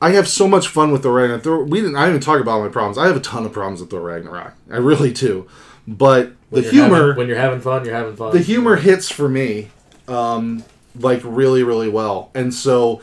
I 0.00 0.10
have 0.10 0.28
so 0.28 0.46
much 0.46 0.68
fun 0.68 0.92
with 0.92 1.02
the 1.02 1.10
Ragnarok. 1.10 1.68
We 1.68 1.80
didn't. 1.80 1.96
I 1.96 2.00
didn't 2.06 2.16
even 2.16 2.20
talk 2.24 2.40
about 2.40 2.60
my 2.60 2.68
problems. 2.68 2.98
I 2.98 3.06
have 3.06 3.16
a 3.16 3.20
ton 3.20 3.46
of 3.46 3.52
problems 3.52 3.80
with 3.80 3.90
the 3.90 3.98
Ragnarok. 4.00 4.54
I 4.70 4.76
really 4.76 5.12
do. 5.12 5.46
But 5.88 6.32
the 6.50 6.56
When 6.56 6.62
you're 6.64 6.72
humor, 6.72 6.96
having- 6.96 7.16
when 7.16 7.28
you're 7.28 7.36
having 7.38 7.60
fun, 7.60 7.84
you're 7.84 7.94
having 7.94 8.16
fun. 8.16 8.32
the 8.32 8.40
humor 8.40 8.76
hits 8.76 9.10
for 9.10 9.28
me, 9.28 9.68
um, 10.08 10.64
like 10.98 11.20
really, 11.24 11.62
really 11.62 11.88
well. 11.88 12.30
And 12.34 12.52
so, 12.52 13.00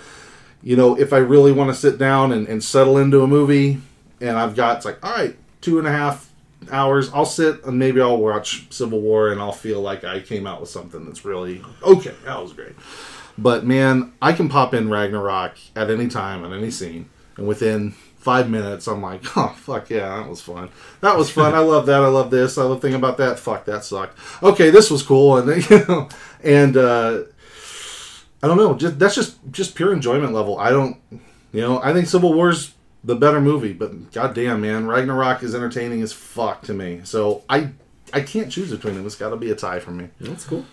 you 0.61 0.75
know, 0.75 0.95
if 0.99 1.13
I 1.13 1.17
really 1.17 1.51
want 1.51 1.69
to 1.69 1.75
sit 1.75 1.97
down 1.97 2.31
and, 2.31 2.47
and 2.47 2.63
settle 2.63 2.97
into 2.97 3.21
a 3.23 3.27
movie, 3.27 3.79
and 4.21 4.37
I've 4.37 4.55
got 4.55 4.77
it's 4.77 4.85
like, 4.85 5.03
all 5.03 5.13
right, 5.15 5.35
two 5.61 5.79
and 5.79 5.87
a 5.87 5.91
half 5.91 6.29
hours, 6.71 7.09
I'll 7.13 7.25
sit 7.25 7.63
and 7.65 7.79
maybe 7.79 8.01
I'll 8.01 8.17
watch 8.17 8.67
Civil 8.69 8.99
War, 9.01 9.29
and 9.31 9.41
I'll 9.41 9.51
feel 9.51 9.81
like 9.81 10.03
I 10.03 10.19
came 10.19 10.45
out 10.45 10.59
with 10.61 10.69
something 10.69 11.05
that's 11.05 11.25
really 11.25 11.63
okay. 11.83 12.13
That 12.25 12.41
was 12.41 12.53
great. 12.53 12.73
But 13.37 13.65
man, 13.65 14.13
I 14.21 14.33
can 14.33 14.49
pop 14.49 14.73
in 14.73 14.89
Ragnarok 14.89 15.55
at 15.75 15.89
any 15.89 16.07
time 16.07 16.43
on 16.43 16.53
any 16.53 16.69
scene, 16.69 17.09
and 17.37 17.47
within 17.47 17.91
five 17.91 18.49
minutes, 18.49 18.87
I'm 18.87 19.01
like, 19.01 19.35
oh 19.35 19.55
fuck 19.57 19.89
yeah, 19.89 20.17
that 20.17 20.29
was 20.29 20.41
fun. 20.41 20.69
That 21.01 21.17
was 21.17 21.29
fun. 21.29 21.53
I 21.53 21.59
love 21.73 21.85
that. 21.87 22.03
I 22.03 22.07
love 22.07 22.29
this. 22.29 22.57
I 22.57 22.63
love 22.63 22.81
thinking 22.81 22.99
about 22.99 23.17
that. 23.17 23.39
Fuck 23.39 23.65
that 23.65 23.83
sucked. 23.83 24.17
Okay, 24.41 24.69
this 24.69 24.89
was 24.91 25.03
cool, 25.03 25.37
and 25.37 25.49
then, 25.49 25.63
you 25.69 25.85
know, 25.87 26.09
and 26.43 26.77
uh, 26.77 27.23
I 28.41 28.47
don't 28.47 28.57
know. 28.57 28.75
Just 28.75 28.99
that's 28.99 29.15
just 29.15 29.37
just 29.51 29.75
pure 29.75 29.93
enjoyment 29.93 30.33
level. 30.33 30.57
I 30.59 30.69
don't, 30.69 30.97
you 31.51 31.61
know, 31.61 31.81
I 31.81 31.93
think 31.93 32.07
Civil 32.07 32.33
War's 32.33 32.73
the 33.03 33.15
better 33.15 33.41
movie, 33.41 33.73
but 33.73 34.11
goddamn 34.11 34.61
man, 34.61 34.87
Ragnarok 34.87 35.43
is 35.43 35.53
entertaining 35.53 36.01
as 36.01 36.13
fuck 36.13 36.61
to 36.63 36.73
me. 36.73 37.01
So 37.03 37.43
I 37.49 37.71
I 38.13 38.21
can't 38.21 38.51
choose 38.51 38.71
between 38.71 38.95
them. 38.95 39.05
It's 39.05 39.15
got 39.15 39.29
to 39.29 39.37
be 39.37 39.51
a 39.51 39.55
tie 39.55 39.79
for 39.79 39.91
me. 39.91 40.09
That's 40.19 40.45
cool. 40.45 40.65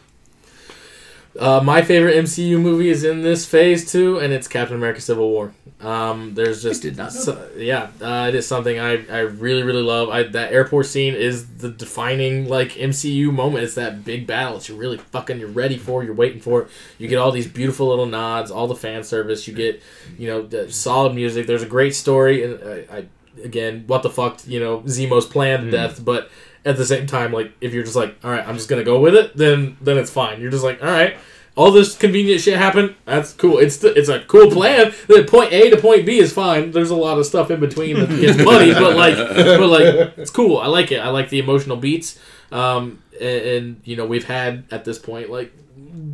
Uh, 1.39 1.61
my 1.63 1.81
favorite 1.81 2.17
MCU 2.17 2.61
movie 2.61 2.89
is 2.89 3.05
in 3.05 3.23
this 3.23 3.47
phase 3.47 3.91
too, 3.91 4.19
and 4.19 4.33
it's 4.33 4.49
Captain 4.49 4.77
America: 4.77 5.01
Civil 5.01 5.31
War. 5.31 5.53
Um, 5.81 6.35
there's 6.35 6.63
just 6.63 6.83
did 6.83 6.97
not 6.97 7.13
so- 7.13 7.49
yeah, 7.57 7.89
uh, 8.03 8.27
it 8.29 8.35
is 8.35 8.47
something 8.47 8.79
I, 8.81 9.07
I 9.11 9.21
really 9.21 9.63
really 9.63 9.83
love. 9.83 10.09
I, 10.09 10.25
that 10.25 10.53
airport 10.53 10.87
scene 10.87 11.15
is 11.15 11.47
the 11.59 11.71
defining 11.71 12.49
like 12.49 12.71
MCU 12.73 13.33
moment. 13.33 13.65
It's 13.65 13.77
that 13.77 14.05
big 14.05 14.27
battle. 14.27 14.57
It's 14.57 14.69
you're 14.69 14.77
really 14.77 14.99
fucking 14.99 15.39
you're 15.39 15.49
ready 15.49 15.79
for. 15.79 16.03
You're 16.03 16.15
waiting 16.15 16.41
for. 16.41 16.63
it. 16.63 16.69
You 16.99 17.07
get 17.09 17.19
all 17.19 17.31
these 17.31 17.47
beautiful 17.47 17.87
little 17.89 18.07
nods, 18.07 18.51
all 18.51 18.67
the 18.67 18.75
fan 18.77 19.05
service. 19.05 19.47
You 19.47 19.55
get 19.55 19.81
you 20.19 20.27
know 20.27 20.43
the 20.43 20.71
solid 20.73 21.15
music. 21.15 21.47
There's 21.47 21.63
a 21.63 21.67
great 21.67 21.95
story, 21.95 22.43
and 22.45 22.59
I, 22.91 22.97
I 22.99 23.05
again, 23.45 23.85
what 23.87 24.03
the 24.03 24.11
fuck, 24.11 24.41
you 24.47 24.59
know, 24.61 24.81
Zemo's 24.81 25.25
planned 25.27 25.63
Mm-hmm. 25.63 25.71
death, 25.71 26.05
but 26.05 26.29
at 26.65 26.77
the 26.77 26.85
same 26.85 27.07
time, 27.07 27.33
like 27.33 27.53
if 27.61 27.73
you're 27.73 27.85
just 27.85 27.97
like, 27.97 28.17
all 28.25 28.31
right, 28.31 28.47
I'm 28.47 28.57
just 28.57 28.69
gonna 28.69 28.85
go 28.85 29.01
with 29.01 29.15
it, 29.15 29.37
then 29.37 29.77
then 29.81 29.97
it's 29.99 30.11
fine. 30.11 30.41
You're 30.41 30.51
just 30.51 30.65
like, 30.65 30.83
all 30.83 30.89
right, 30.91 31.17
all 31.57 31.71
this 31.73 31.97
convenient 31.97 32.41
shit 32.41 32.57
happened. 32.59 32.95
That's 33.05 33.33
cool. 33.33 33.59
It's 33.59 33.79
the, 33.79 33.93
it's 33.99 34.09
a 34.09 34.21
cool 34.21 34.51
plan. 34.51 34.93
The 35.09 35.25
point 35.25 35.53
A 35.53 35.71
to 35.71 35.77
point 35.77 36.07
B 36.07 36.19
is 36.19 36.33
fine. 36.33 36.71
There's 36.71 36.91
a 36.91 36.97
lot 36.97 37.19
of 37.19 37.27
stuff 37.27 37.51
in 37.51 37.61
between 37.61 37.99
that 37.99 38.09
gets 38.09 38.39
muddy, 38.45 38.73
but 38.73 38.97
like, 38.97 39.17
but 39.17 39.67
like, 39.67 40.19
it's 40.19 40.31
cool. 40.31 40.59
I 40.59 40.67
like 40.67 40.93
it. 40.93 40.99
I 40.99 41.09
like 41.09 41.29
the 41.31 41.39
emotional 41.39 41.77
beats. 41.77 42.19
Um, 42.53 43.03
and, 43.21 43.43
and 43.45 43.81
you 43.85 43.97
know, 43.97 44.07
we've 44.07 44.25
had 44.27 44.65
at 44.71 44.85
this 44.85 44.99
point 44.99 45.31
like 45.31 45.53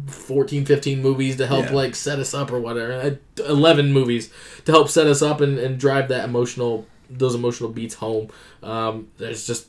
14 0.08 0.64
15 0.64 1.02
movies 1.02 1.36
to 1.36 1.46
help 1.46 1.66
Yeah. 1.66 1.72
like 1.72 1.94
set 1.94 2.18
us 2.18 2.34
up 2.34 2.52
or 2.52 2.60
whatever 2.60 2.92
Uh, 2.92 3.42
11 3.44 3.92
movies 3.92 4.30
to 4.64 4.72
help 4.72 4.88
set 4.88 5.06
us 5.06 5.22
up 5.22 5.40
and, 5.40 5.58
and 5.58 5.78
drive 5.78 6.08
that 6.08 6.24
emotional 6.24 6.86
those 7.10 7.34
emotional 7.34 7.70
beats 7.70 7.94
home 7.96 8.28
um, 8.62 9.08
there's 9.18 9.46
just 9.46 9.66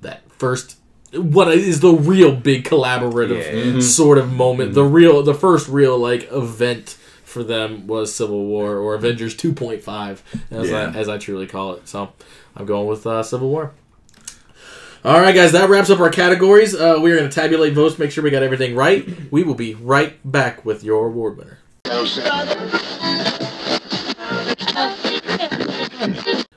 that 0.00 0.22
first 0.32 0.76
what 1.12 1.48
is 1.48 1.80
the 1.80 1.92
real 1.92 2.34
big 2.34 2.64
collaborative 2.64 3.74
Yeah. 3.74 3.80
sort 3.80 4.18
of 4.18 4.32
moment 4.32 4.74
the 4.74 4.84
real 4.84 5.22
the 5.22 5.34
first 5.34 5.68
real 5.68 5.98
like 5.98 6.28
event 6.32 6.96
for 7.24 7.42
them 7.44 7.86
was 7.86 8.14
civil 8.14 8.44
war 8.44 8.76
or 8.76 8.94
avengers 8.94 9.34
2.5 9.36 10.18
as, 10.50 10.70
Yeah. 10.70 10.92
I, 10.94 10.98
as 10.98 11.08
i 11.08 11.18
truly 11.18 11.46
call 11.46 11.74
it 11.74 11.88
so 11.88 12.12
i'm 12.56 12.66
going 12.66 12.86
with 12.86 13.06
uh, 13.06 13.22
civil 13.22 13.48
war 13.50 13.72
all 15.02 15.18
right, 15.18 15.34
guys, 15.34 15.52
that 15.52 15.70
wraps 15.70 15.88
up 15.88 15.98
our 15.98 16.10
categories. 16.10 16.74
Uh, 16.74 16.98
we 17.00 17.10
are 17.10 17.16
going 17.16 17.30
to 17.30 17.34
tabulate 17.34 17.72
votes, 17.72 17.98
make 17.98 18.10
sure 18.10 18.22
we 18.22 18.28
got 18.28 18.42
everything 18.42 18.74
right. 18.76 19.08
We 19.32 19.42
will 19.44 19.54
be 19.54 19.72
right 19.74 20.18
back 20.30 20.62
with 20.66 20.84
your 20.84 21.06
award 21.06 21.38
winner. 21.38 21.56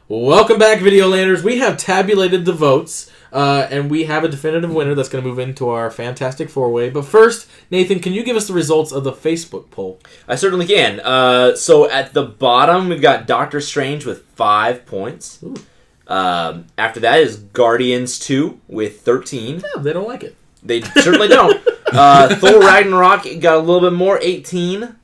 Welcome 0.10 0.60
back, 0.60 0.80
Videolanders. 0.80 1.42
We 1.44 1.60
have 1.60 1.78
tabulated 1.78 2.44
the 2.46 2.52
votes, 2.52 3.10
uh, 3.34 3.68
and 3.72 3.90
we 3.90 4.04
have 4.04 4.24
a 4.24 4.28
definitive 4.30 4.72
winner 4.72 4.94
that's 4.94 5.10
going 5.10 5.24
to 5.24 5.28
move 5.28 5.40
into 5.40 5.68
our 5.68 5.90
Fantastic 5.90 6.50
Four 6.50 6.72
Way. 6.72 6.92
But 6.92 7.06
first, 7.06 7.50
Nathan, 7.72 8.00
can 8.00 8.14
you 8.14 8.24
give 8.24 8.38
us 8.38 8.48
the 8.48 8.54
results 8.54 8.92
of 8.92 9.04
the 9.04 9.12
Facebook 9.12 9.72
poll? 9.72 10.00
I 10.28 10.36
certainly 10.36 10.68
can. 10.68 11.00
Uh, 11.00 11.56
so 11.56 11.90
at 11.90 12.14
the 12.14 12.24
bottom, 12.24 12.90
we've 12.90 13.02
got 13.02 13.26
Doctor 13.26 13.60
Strange 13.60 14.06
with 14.06 14.22
five 14.36 14.86
points. 14.86 15.44
Um, 16.08 16.68
after 16.78 17.00
that 17.00 17.22
is 17.22 17.38
Guardians 17.38 18.20
2 18.20 18.60
with 18.68 19.02
13. 19.02 19.56
Yeah, 19.62 19.82
they 19.82 19.94
don't 19.94 20.08
like 20.08 20.24
it. 20.24 20.36
They 20.62 20.82
certainly 20.82 21.28
don't. 21.28 21.62
Uh, 21.94 22.36
Thor 22.38 22.60
Ragnarok 22.60 23.24
got 23.40 23.58
a 23.58 23.60
little 23.60 23.82
bit 23.88 23.94
more, 23.96 24.18
18. 24.20 24.96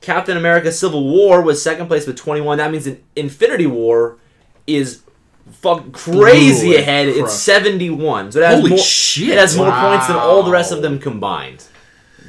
Captain 0.00 0.38
America 0.38 0.72
Civil 0.72 1.04
War 1.04 1.42
was 1.42 1.62
second 1.62 1.86
place 1.86 2.06
with 2.06 2.16
21. 2.16 2.56
That 2.56 2.70
means 2.72 2.86
in- 2.86 3.02
Infinity 3.14 3.66
War 3.66 4.16
is 4.66 5.02
fuck 5.60 5.92
crazy 5.92 6.76
ahead. 6.76 7.08
It's 7.08 7.34
71. 7.34 8.32
So 8.32 8.40
it 8.40 8.44
has 8.44 8.58
Holy 8.58 8.70
more, 8.70 8.78
shit. 8.78 9.30
It 9.30 9.38
has 9.38 9.56
more 9.56 9.70
points 9.70 10.06
than 10.06 10.16
all 10.16 10.42
the 10.42 10.50
rest 10.50 10.72
of 10.72 10.82
them 10.82 10.98
combined. 10.98 11.64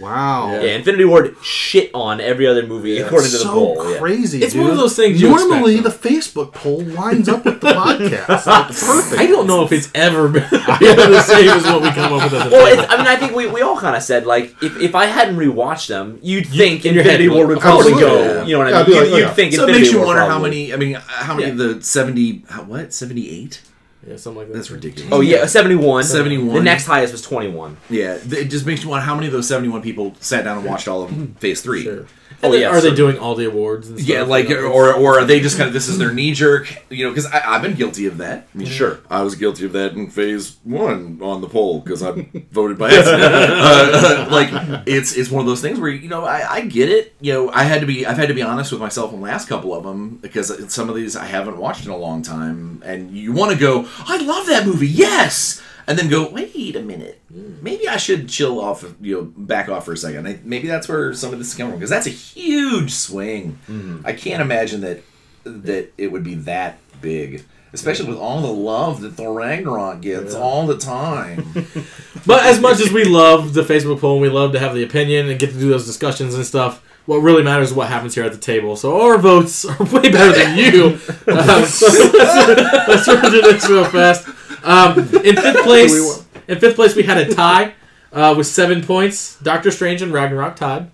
Wow. 0.01 0.51
Yeah, 0.53 0.75
Infinity 0.75 1.05
War 1.05 1.31
shit 1.43 1.91
on 1.93 2.19
every 2.19 2.47
other 2.47 2.65
movie 2.65 2.97
according 2.97 3.29
to 3.31 3.37
the 3.37 3.43
so 3.43 3.51
poll. 3.53 3.91
yeah. 3.91 3.97
crazy. 3.99 4.41
It's 4.43 4.53
dude. 4.53 4.63
one 4.63 4.71
of 4.71 4.77
those 4.77 4.95
things 4.95 5.21
Normally, 5.21 5.75
expect, 5.77 6.01
the 6.01 6.09
Facebook 6.09 6.53
poll 6.53 6.81
lines 6.81 7.29
up 7.29 7.45
with 7.45 7.61
the 7.61 7.67
podcast. 7.71 8.45
Like, 8.47 8.67
perfect. 8.75 9.21
I 9.21 9.27
don't 9.27 9.47
know 9.47 9.63
if 9.63 9.71
it's 9.71 9.89
ever 9.93 10.27
been 10.29 10.47
the 10.49 11.21
same 11.21 11.49
as 11.49 11.63
what 11.65 11.81
we 11.81 11.89
come 11.91 12.13
up 12.13 12.23
with 12.31 12.41
at 12.41 12.49
the 12.49 12.55
Well, 12.55 12.67
it's, 12.79 12.91
I 12.91 12.97
mean, 12.97 13.07
I 13.07 13.15
think 13.15 13.33
we, 13.35 13.47
we 13.47 13.61
all 13.61 13.77
kind 13.79 13.95
of 13.95 14.03
said 14.03 14.25
like 14.25 14.55
if, 14.63 14.77
if 14.77 14.95
I 14.95 15.05
hadn't 15.05 15.35
rewatched 15.37 15.87
them, 15.87 16.19
you'd 16.21 16.47
think 16.47 16.85
in 16.85 16.93
your 16.95 17.03
Infinity 17.03 17.25
you're 17.25 17.33
War 17.35 17.47
would 17.47 17.59
probably 17.59 17.93
absolutely, 17.93 18.01
go. 18.01 18.23
yeah. 18.37 18.43
You 18.45 18.53
know 18.53 18.59
what 18.59 18.73
I 18.73 18.77
mean? 18.77 18.85
be 18.87 18.91
You, 18.93 18.99
like, 19.01 19.09
you'd 19.11 19.19
yeah. 19.19 19.33
think 19.33 19.53
So 19.53 19.67
it 19.67 19.71
makes 19.71 19.91
you 19.91 19.97
War 19.99 20.07
wonder 20.07 20.21
how 20.23 20.39
many. 20.39 20.73
I 20.73 20.77
mean, 20.77 20.95
how 20.95 21.33
many 21.35 21.45
Yeah. 21.47 21.51
of 21.53 21.57
the 21.57 21.83
seventy? 21.83 22.39
What 22.65 22.93
seventy 22.93 23.29
eight? 23.29 23.61
Yeah, 24.07 24.15
something 24.17 24.39
like 24.39 24.47
that. 24.47 24.53
That's 24.55 24.71
ridiculous. 24.71 25.11
Oh 25.11 25.21
yeah, 25.21 25.45
seventy 25.45 25.75
one. 25.75 26.03
71. 26.03 26.55
The 26.55 26.61
next 26.61 26.85
highest 26.85 27.11
was 27.11 27.21
twenty 27.21 27.49
one. 27.49 27.77
Yeah, 27.89 28.17
it 28.29 28.45
just 28.45 28.65
makes 28.65 28.83
you 28.83 28.89
wonder 28.89 29.05
how 29.05 29.15
many 29.15 29.27
of 29.27 29.33
those 29.33 29.47
seventy 29.47 29.69
one 29.69 29.81
people 29.81 30.15
sat 30.19 30.43
down 30.43 30.57
and 30.57 30.65
watched 30.65 30.87
all 30.87 31.03
of 31.03 31.11
Phase 31.39 31.61
Three. 31.61 31.83
Sure. 31.83 32.05
Oh, 32.43 32.45
And 32.45 32.53
then 32.53 32.61
yeah, 32.61 32.67
are 32.69 32.81
they 32.81 32.93
doing 32.95 33.17
all 33.19 33.35
the 33.35 33.45
awards 33.47 33.87
and 33.89 33.99
stuff? 33.99 34.09
Yeah, 34.09 34.23
like 34.23 34.49
You 34.49 34.65
or 34.65 34.93
or 34.93 35.19
are 35.19 35.25
they 35.25 35.39
just 35.39 35.57
kind 35.57 35.67
of 35.67 35.73
this 35.73 35.87
is 35.87 35.97
their 35.97 36.11
knee 36.13 36.33
jerk? 36.33 36.73
You 36.89 37.05
know, 37.05 37.11
because 37.11 37.25
I've 37.27 37.61
been 37.61 37.75
guilty 37.75 38.05
of 38.07 38.17
that. 38.17 38.47
I 38.53 38.57
mean, 38.57 38.67
Sure. 38.67 38.99
I 39.09 39.21
was 39.21 39.35
guilty 39.35 39.65
of 39.65 39.73
that 39.73 39.93
in 39.93 40.09
phase 40.09 40.57
one 40.63 41.19
on 41.21 41.41
the 41.41 41.47
poll 41.47 41.79
because 41.81 42.01
I 42.01 42.11
voted 42.51 42.77
by 42.77 42.91
accident. 42.91 43.21
uh, 43.23 44.27
like 44.31 44.49
it's 44.87 45.15
it's 45.15 45.29
one 45.29 45.41
of 45.41 45.47
those 45.47 45.61
things 45.61 45.79
where 45.79 45.89
you 45.91 46.07
know 46.09 46.23
I, 46.25 46.51
I 46.55 46.61
get 46.61 46.89
it. 46.89 47.13
You 47.21 47.33
know, 47.33 47.49
I 47.51 47.63
had 47.63 47.81
to 47.81 47.87
be 47.87 48.05
I've 48.05 48.17
had 48.17 48.29
to 48.29 48.33
be 48.33 48.41
honest 48.41 48.71
with 48.71 48.81
myself 48.81 49.13
in 49.13 49.19
the 49.19 49.25
last 49.25 49.47
couple 49.47 49.73
of 49.73 49.83
them 49.83 50.17
because 50.17 50.73
some 50.73 50.89
of 50.89 50.95
these 50.95 51.15
I 51.15 51.25
haven't 51.25 51.57
watched 51.57 51.85
in 51.85 51.91
a 51.91 51.97
long 51.97 52.21
time, 52.21 52.81
and 52.85 53.11
you 53.15 53.33
want 53.33 53.51
to 53.51 53.57
go, 53.57 53.87
I 54.05 54.17
love 54.17 54.47
that 54.47 54.65
movie, 54.65 54.87
yes. 54.87 55.61
And 55.87 55.97
then 55.97 56.09
go, 56.09 56.29
wait 56.29 56.75
a 56.75 56.81
minute. 56.81 57.21
Maybe 57.29 57.87
I 57.87 57.97
should 57.97 58.29
chill 58.29 58.59
off, 58.59 58.83
you 59.01 59.15
know, 59.15 59.23
back 59.23 59.69
off 59.69 59.85
for 59.85 59.93
a 59.93 59.97
second. 59.97 60.27
I, 60.27 60.39
maybe 60.43 60.67
that's 60.67 60.87
where 60.87 61.13
some 61.13 61.33
of 61.33 61.39
this 61.39 61.49
is 61.49 61.55
coming 61.55 61.71
from 61.71 61.79
because 61.79 61.89
that's 61.89 62.07
a 62.07 62.11
huge 62.11 62.91
swing. 62.91 63.57
I 64.05 64.13
can't 64.13 64.41
imagine 64.41 64.81
that 64.81 65.01
that 65.43 65.91
it 65.97 66.11
would 66.11 66.23
be 66.23 66.35
that 66.35 66.77
big, 67.01 67.43
especially 67.73 68.07
with 68.07 68.17
all 68.17 68.41
the 68.41 68.47
love 68.47 69.01
that 69.01 69.13
Thor 69.13 69.33
Ragnarok 69.33 70.01
gets 70.01 70.35
all 70.35 70.67
the 70.67 70.77
time. 70.77 71.45
But 72.23 72.45
as 72.45 72.59
much 72.59 72.79
as 72.79 72.91
we 72.93 73.03
love 73.03 73.55
the 73.55 73.63
Facebook 73.63 73.99
poll 73.99 74.13
and 74.13 74.21
we 74.21 74.29
love 74.29 74.51
to 74.51 74.59
have 74.59 74.75
the 74.75 74.83
opinion 74.83 75.27
and 75.27 75.39
get 75.39 75.51
to 75.53 75.59
do 75.59 75.69
those 75.69 75.87
discussions 75.87 76.35
and 76.35 76.45
stuff, 76.45 76.83
what 77.07 77.17
really 77.17 77.41
matters 77.41 77.69
is 77.69 77.73
what 77.73 77.87
happens 77.87 78.13
here 78.13 78.23
at 78.23 78.31
the 78.31 78.37
table. 78.37 78.75
So 78.75 79.01
our 79.01 79.17
votes 79.17 79.65
are 79.65 79.83
way 79.91 80.11
better 80.11 80.31
than 80.37 80.55
you. 80.57 80.99
Um, 81.27 81.65
so 81.65 81.87
let's, 81.87 82.87
let's 82.87 83.07
run 83.07 83.31
through 83.31 83.41
this 83.41 83.67
real 83.69 83.85
fast. 83.85 84.27
Um, 84.63 84.99
in 84.99 85.35
fifth 85.35 85.63
place, 85.63 86.25
in 86.47 86.59
fifth 86.59 86.75
place 86.75 86.95
we 86.95 87.03
had 87.03 87.17
a 87.17 87.33
tie 87.33 87.73
uh, 88.13 88.33
with 88.37 88.47
seven 88.47 88.83
points. 88.83 89.39
Doctor 89.39 89.71
Strange 89.71 90.01
and 90.01 90.11
Ragnarok 90.13 90.55
tied. 90.55 90.89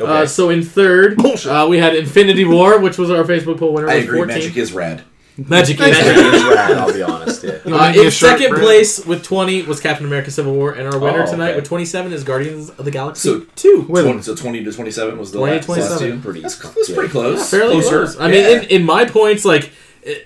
Uh, 0.00 0.26
so 0.26 0.50
in 0.50 0.62
third, 0.62 1.18
uh, 1.46 1.66
we 1.68 1.78
had 1.78 1.96
Infinity 1.96 2.44
War, 2.44 2.78
which 2.78 2.98
was 2.98 3.10
our 3.10 3.24
Facebook 3.24 3.58
poll 3.58 3.72
winner. 3.72 3.88
I 3.88 3.96
with 3.96 4.04
agree. 4.04 4.18
14. 4.18 4.36
Magic 4.38 4.56
is 4.56 4.72
rad. 4.72 5.02
Magic 5.38 5.74
is 5.80 5.90
Magic 5.90 6.16
is 6.34 6.44
rad, 6.44 6.72
I'll 6.78 6.92
be 6.94 7.02
honest. 7.02 7.42
Yeah. 7.44 7.58
Uh, 7.66 7.92
in 7.92 8.10
second 8.10 8.50
Brad? 8.50 8.62
place 8.62 9.04
with 9.04 9.22
20 9.24 9.62
was 9.62 9.80
Captain 9.80 10.06
America 10.06 10.30
Civil 10.30 10.54
War, 10.54 10.72
and 10.72 10.86
our 10.86 10.98
winner 10.98 11.24
Oh, 11.24 11.30
tonight 11.30 11.48
okay. 11.48 11.56
with 11.56 11.64
27 11.66 12.12
is 12.12 12.22
Guardians 12.24 12.70
of 12.70 12.84
the 12.86 12.90
Galaxy 12.90 13.28
So- 13.28 13.46
2. 13.56 13.84
Twenty, 13.84 14.22
so 14.22 14.34
twenty 14.34 14.64
to 14.64 14.72
twenty-seven 14.72 15.18
was 15.18 15.32
the 15.32 15.38
20 15.38 15.52
last, 15.56 15.64
to 15.66 15.70
last 15.72 15.98
two. 15.98 16.20
Pretty- 16.20 16.40
That's, 16.40 16.56
that's 16.58 16.88
yeah. 16.88 16.94
pretty 16.94 17.10
close. 17.10 17.50
Fairly 17.50 17.72
Closer. 17.80 17.88
close. 18.04 18.20
I 18.20 18.30
mean, 18.30 18.46
in, 18.46 18.64
in 18.70 18.84
my 18.84 19.04
points, 19.04 19.44
like, 19.44 19.64
i- 19.64 19.70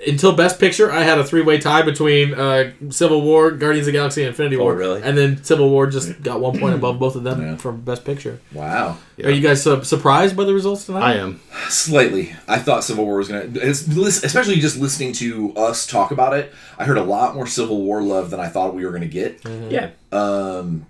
until 0.07 0.35
Best 0.35 0.59
Picture, 0.61 0.91
I 0.93 1.03
had 1.03 1.19
a 1.19 1.25
three 1.25 1.43
way 1.43 1.59
tie 1.59 1.83
between 1.83 2.35
uh, 2.35 2.73
Civil 2.91 3.23
War, 3.23 3.51
Guardians 3.51 3.87
of 3.87 3.93
the 3.93 3.99
Galaxy, 3.99 4.23
and 4.23 4.29
Infinity 4.29 4.57
Oh, 4.57 4.65
War. 4.65 4.75
really? 4.75 5.03
And 5.03 5.17
then 5.17 5.43
Civil 5.43 5.71
War 5.71 5.87
just 5.87 6.23
got 6.23 6.41
one 6.41 6.59
point 6.59 6.75
above 6.75 6.99
both 6.99 7.17
of 7.17 7.23
them 7.23 7.41
Yeah. 7.41 7.57
from 7.57 7.81
Best 7.81 8.05
Picture. 8.05 8.41
Wow. 8.53 8.99
Are 9.25 9.31
you 9.31 9.41
guys 9.41 9.67
uh, 9.67 9.83
surprised 9.83 10.37
by 10.37 10.45
the 10.45 10.55
results 10.55 10.87
tonight? 10.87 11.03
I 11.03 11.15
am. 11.15 11.41
Slightly. 11.69 12.35
I 12.49 12.59
thought 12.59 12.85
Civil 12.85 13.05
War 13.05 13.17
was 13.19 13.29
gonna, 13.29 13.45
especially 13.63 14.57
just 14.57 14.79
listening 14.79 15.13
to 15.15 15.55
us 15.57 15.87
talk 15.87 16.11
about 16.11 16.35
it. 16.35 16.53
I 16.79 16.85
heard 16.85 16.99
a 16.99 17.03
lot 17.05 17.35
more 17.35 17.47
Civil 17.47 17.83
War 17.83 18.03
love 18.03 18.31
than 18.31 18.41
I 18.41 18.49
thought 18.49 18.75
we 18.75 18.85
were 18.85 18.93
gonna 18.93 19.07
get. 19.07 19.41
Yeah. 19.71 19.91
Um, 20.13 20.87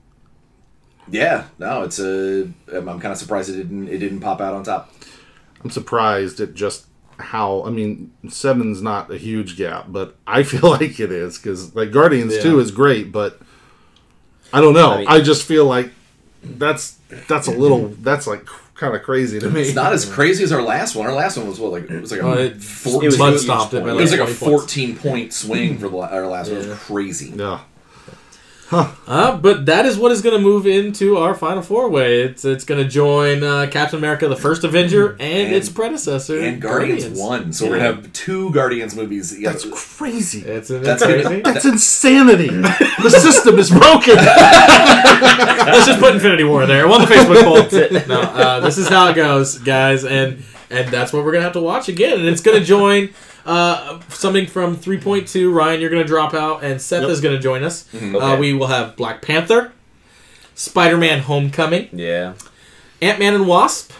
yeah, 1.10 1.46
no, 1.58 1.82
it's 1.82 1.98
a. 1.98 2.48
I'm, 2.72 2.88
I'm 2.88 3.00
kind 3.00 3.10
of 3.12 3.18
surprised 3.18 3.50
it 3.50 3.56
didn't. 3.56 3.88
It 3.88 3.98
didn't 3.98 4.20
pop 4.20 4.40
out 4.40 4.54
on 4.54 4.62
top. 4.62 4.94
I'm 5.64 5.70
surprised 5.70 6.38
it 6.40 6.54
just 6.54 6.86
how. 7.20 7.62
I 7.64 7.70
mean, 7.70 8.12
seven's 8.28 8.80
not 8.82 9.10
a 9.10 9.16
huge 9.16 9.56
gap, 9.56 9.86
but 9.88 10.16
I 10.26 10.42
feel 10.50 10.70
like 10.70 10.98
it 11.00 11.12
is 11.12 11.38
because 11.38 11.74
like 11.74 11.92
Guardians 11.92 12.34
Yeah. 12.36 12.42
two 12.42 12.58
is 12.60 12.70
great, 12.70 13.12
but 13.12 13.40
I 14.52 14.60
don't 14.60 14.74
know. 14.74 14.92
I 15.06 15.16
I, 15.16 15.20
just 15.20 15.44
feel 15.46 15.64
like 15.66 15.90
that's 16.42 16.98
that's 17.28 17.46
a 17.46 17.52
little 17.52 17.88
that's 18.00 18.26
like 18.26 18.46
kind 18.74 18.94
of 18.96 19.02
crazy 19.02 19.38
to 19.38 19.50
me. 19.50 19.60
It's 19.60 19.74
not 19.74 19.92
as 19.92 20.04
crazy 20.06 20.42
as 20.42 20.52
our 20.52 20.62
last 20.62 20.96
one. 20.96 21.06
Our 21.06 21.12
last 21.14 21.36
one 21.36 21.46
was 21.46 21.60
what 21.60 21.72
like 21.72 21.90
it 21.90 22.00
was 22.00 22.10
like 22.12 22.22
a 22.22 22.40
it- 22.46 22.62
14 22.62 23.02
it 23.02 23.06
was 23.06 23.18
Mud 23.18 23.32
huge 23.32 23.42
stomped 23.42 23.74
it 23.74 23.80
by 23.80 23.88
point. 23.90 23.98
It 23.98 24.02
was 24.02 24.10
like 24.12 24.20
a 24.20 24.24
20 24.24 24.38
points. 24.38 24.64
14 24.64 24.96
point 24.96 25.32
swing 25.32 25.78
for 25.78 25.88
the, 25.88 25.96
our 25.98 26.26
last 26.26 26.50
one. 26.50 26.60
It 26.62 26.68
was 26.68 26.78
crazy. 26.78 27.32
Yeah. 27.36 27.60
Uh, 28.72 29.36
but 29.36 29.66
that 29.66 29.84
is 29.84 29.98
what 29.98 30.12
is 30.12 30.22
going 30.22 30.36
to 30.36 30.42
move 30.42 30.66
into 30.66 31.16
our 31.16 31.34
final 31.34 31.62
four 31.62 31.88
way. 31.88 32.22
It's 32.22 32.44
it's 32.44 32.64
going 32.64 32.80
to 32.82 32.88
join 32.88 33.42
uh, 33.42 33.66
Captain 33.70 33.98
America: 33.98 34.28
The 34.28 34.36
First 34.36 34.62
Avenger 34.64 35.12
and, 35.12 35.20
And- 35.20 35.54
its 35.54 35.68
predecessor, 35.68 36.40
And 36.40 36.60
Guardians, 36.62 37.18
One. 37.18 37.52
so 37.52 37.66
we're 37.68 37.78
gonna 37.78 37.94
have 37.94 38.12
two 38.12 38.50
Guardians 38.52 38.94
movies. 38.94 39.36
Yeah, 39.38 39.50
That's 39.50 39.66
crazy. 39.72 40.42
It's, 40.42 40.70
it's 40.70 40.86
That's 40.86 41.02
crazy. 41.02 41.40
That's 41.40 41.64
insanity. 41.64 42.48
the 42.48 43.10
system 43.10 43.58
is 43.58 43.70
broken. 43.70 44.14
Let's 45.20 45.86
just 45.86 46.00
put 46.00 46.14
Infinity 46.14 46.44
War 46.44 46.66
there. 46.66 46.86
One 46.88 47.00
the 47.00 47.06
Facebook 47.14 47.42
poll. 47.42 48.06
No, 48.08 48.20
uh, 48.22 48.60
this 48.60 48.78
is 48.78 48.88
how 48.88 49.08
it 49.08 49.14
goes, 49.16 49.58
guys, 49.58 50.04
and 50.04 50.42
and 50.70 50.88
that's 50.88 51.12
what 51.12 51.24
we're 51.24 51.32
gonna 51.32 51.44
have 51.44 51.52
to 51.54 51.60
watch 51.60 51.88
again. 51.88 52.18
And 52.20 52.28
it's 52.28 52.40
gonna 52.42 52.64
join 52.64 53.10
uh, 53.46 54.00
something 54.08 54.46
from 54.46 54.76
3.2. 54.76 55.52
Ryan, 55.52 55.80
you're 55.80 55.90
gonna 55.90 56.04
drop 56.04 56.34
out, 56.34 56.62
and 56.62 56.80
Seth 56.80 57.02
Yep. 57.02 57.10
is 57.10 57.20
gonna 57.20 57.38
join 57.40 57.62
us. 57.64 57.86
Uh, 57.94 58.16
Okay. 58.16 58.38
we 58.40 58.52
will 58.52 58.66
have 58.68 58.96
Black 58.96 59.22
Panther, 59.22 59.72
Spider-Man: 60.54 61.20
Homecoming, 61.20 61.88
Yeah. 61.92 62.34
Ant-Man 63.02 63.34
and 63.34 63.46
Wasp. 63.46 63.92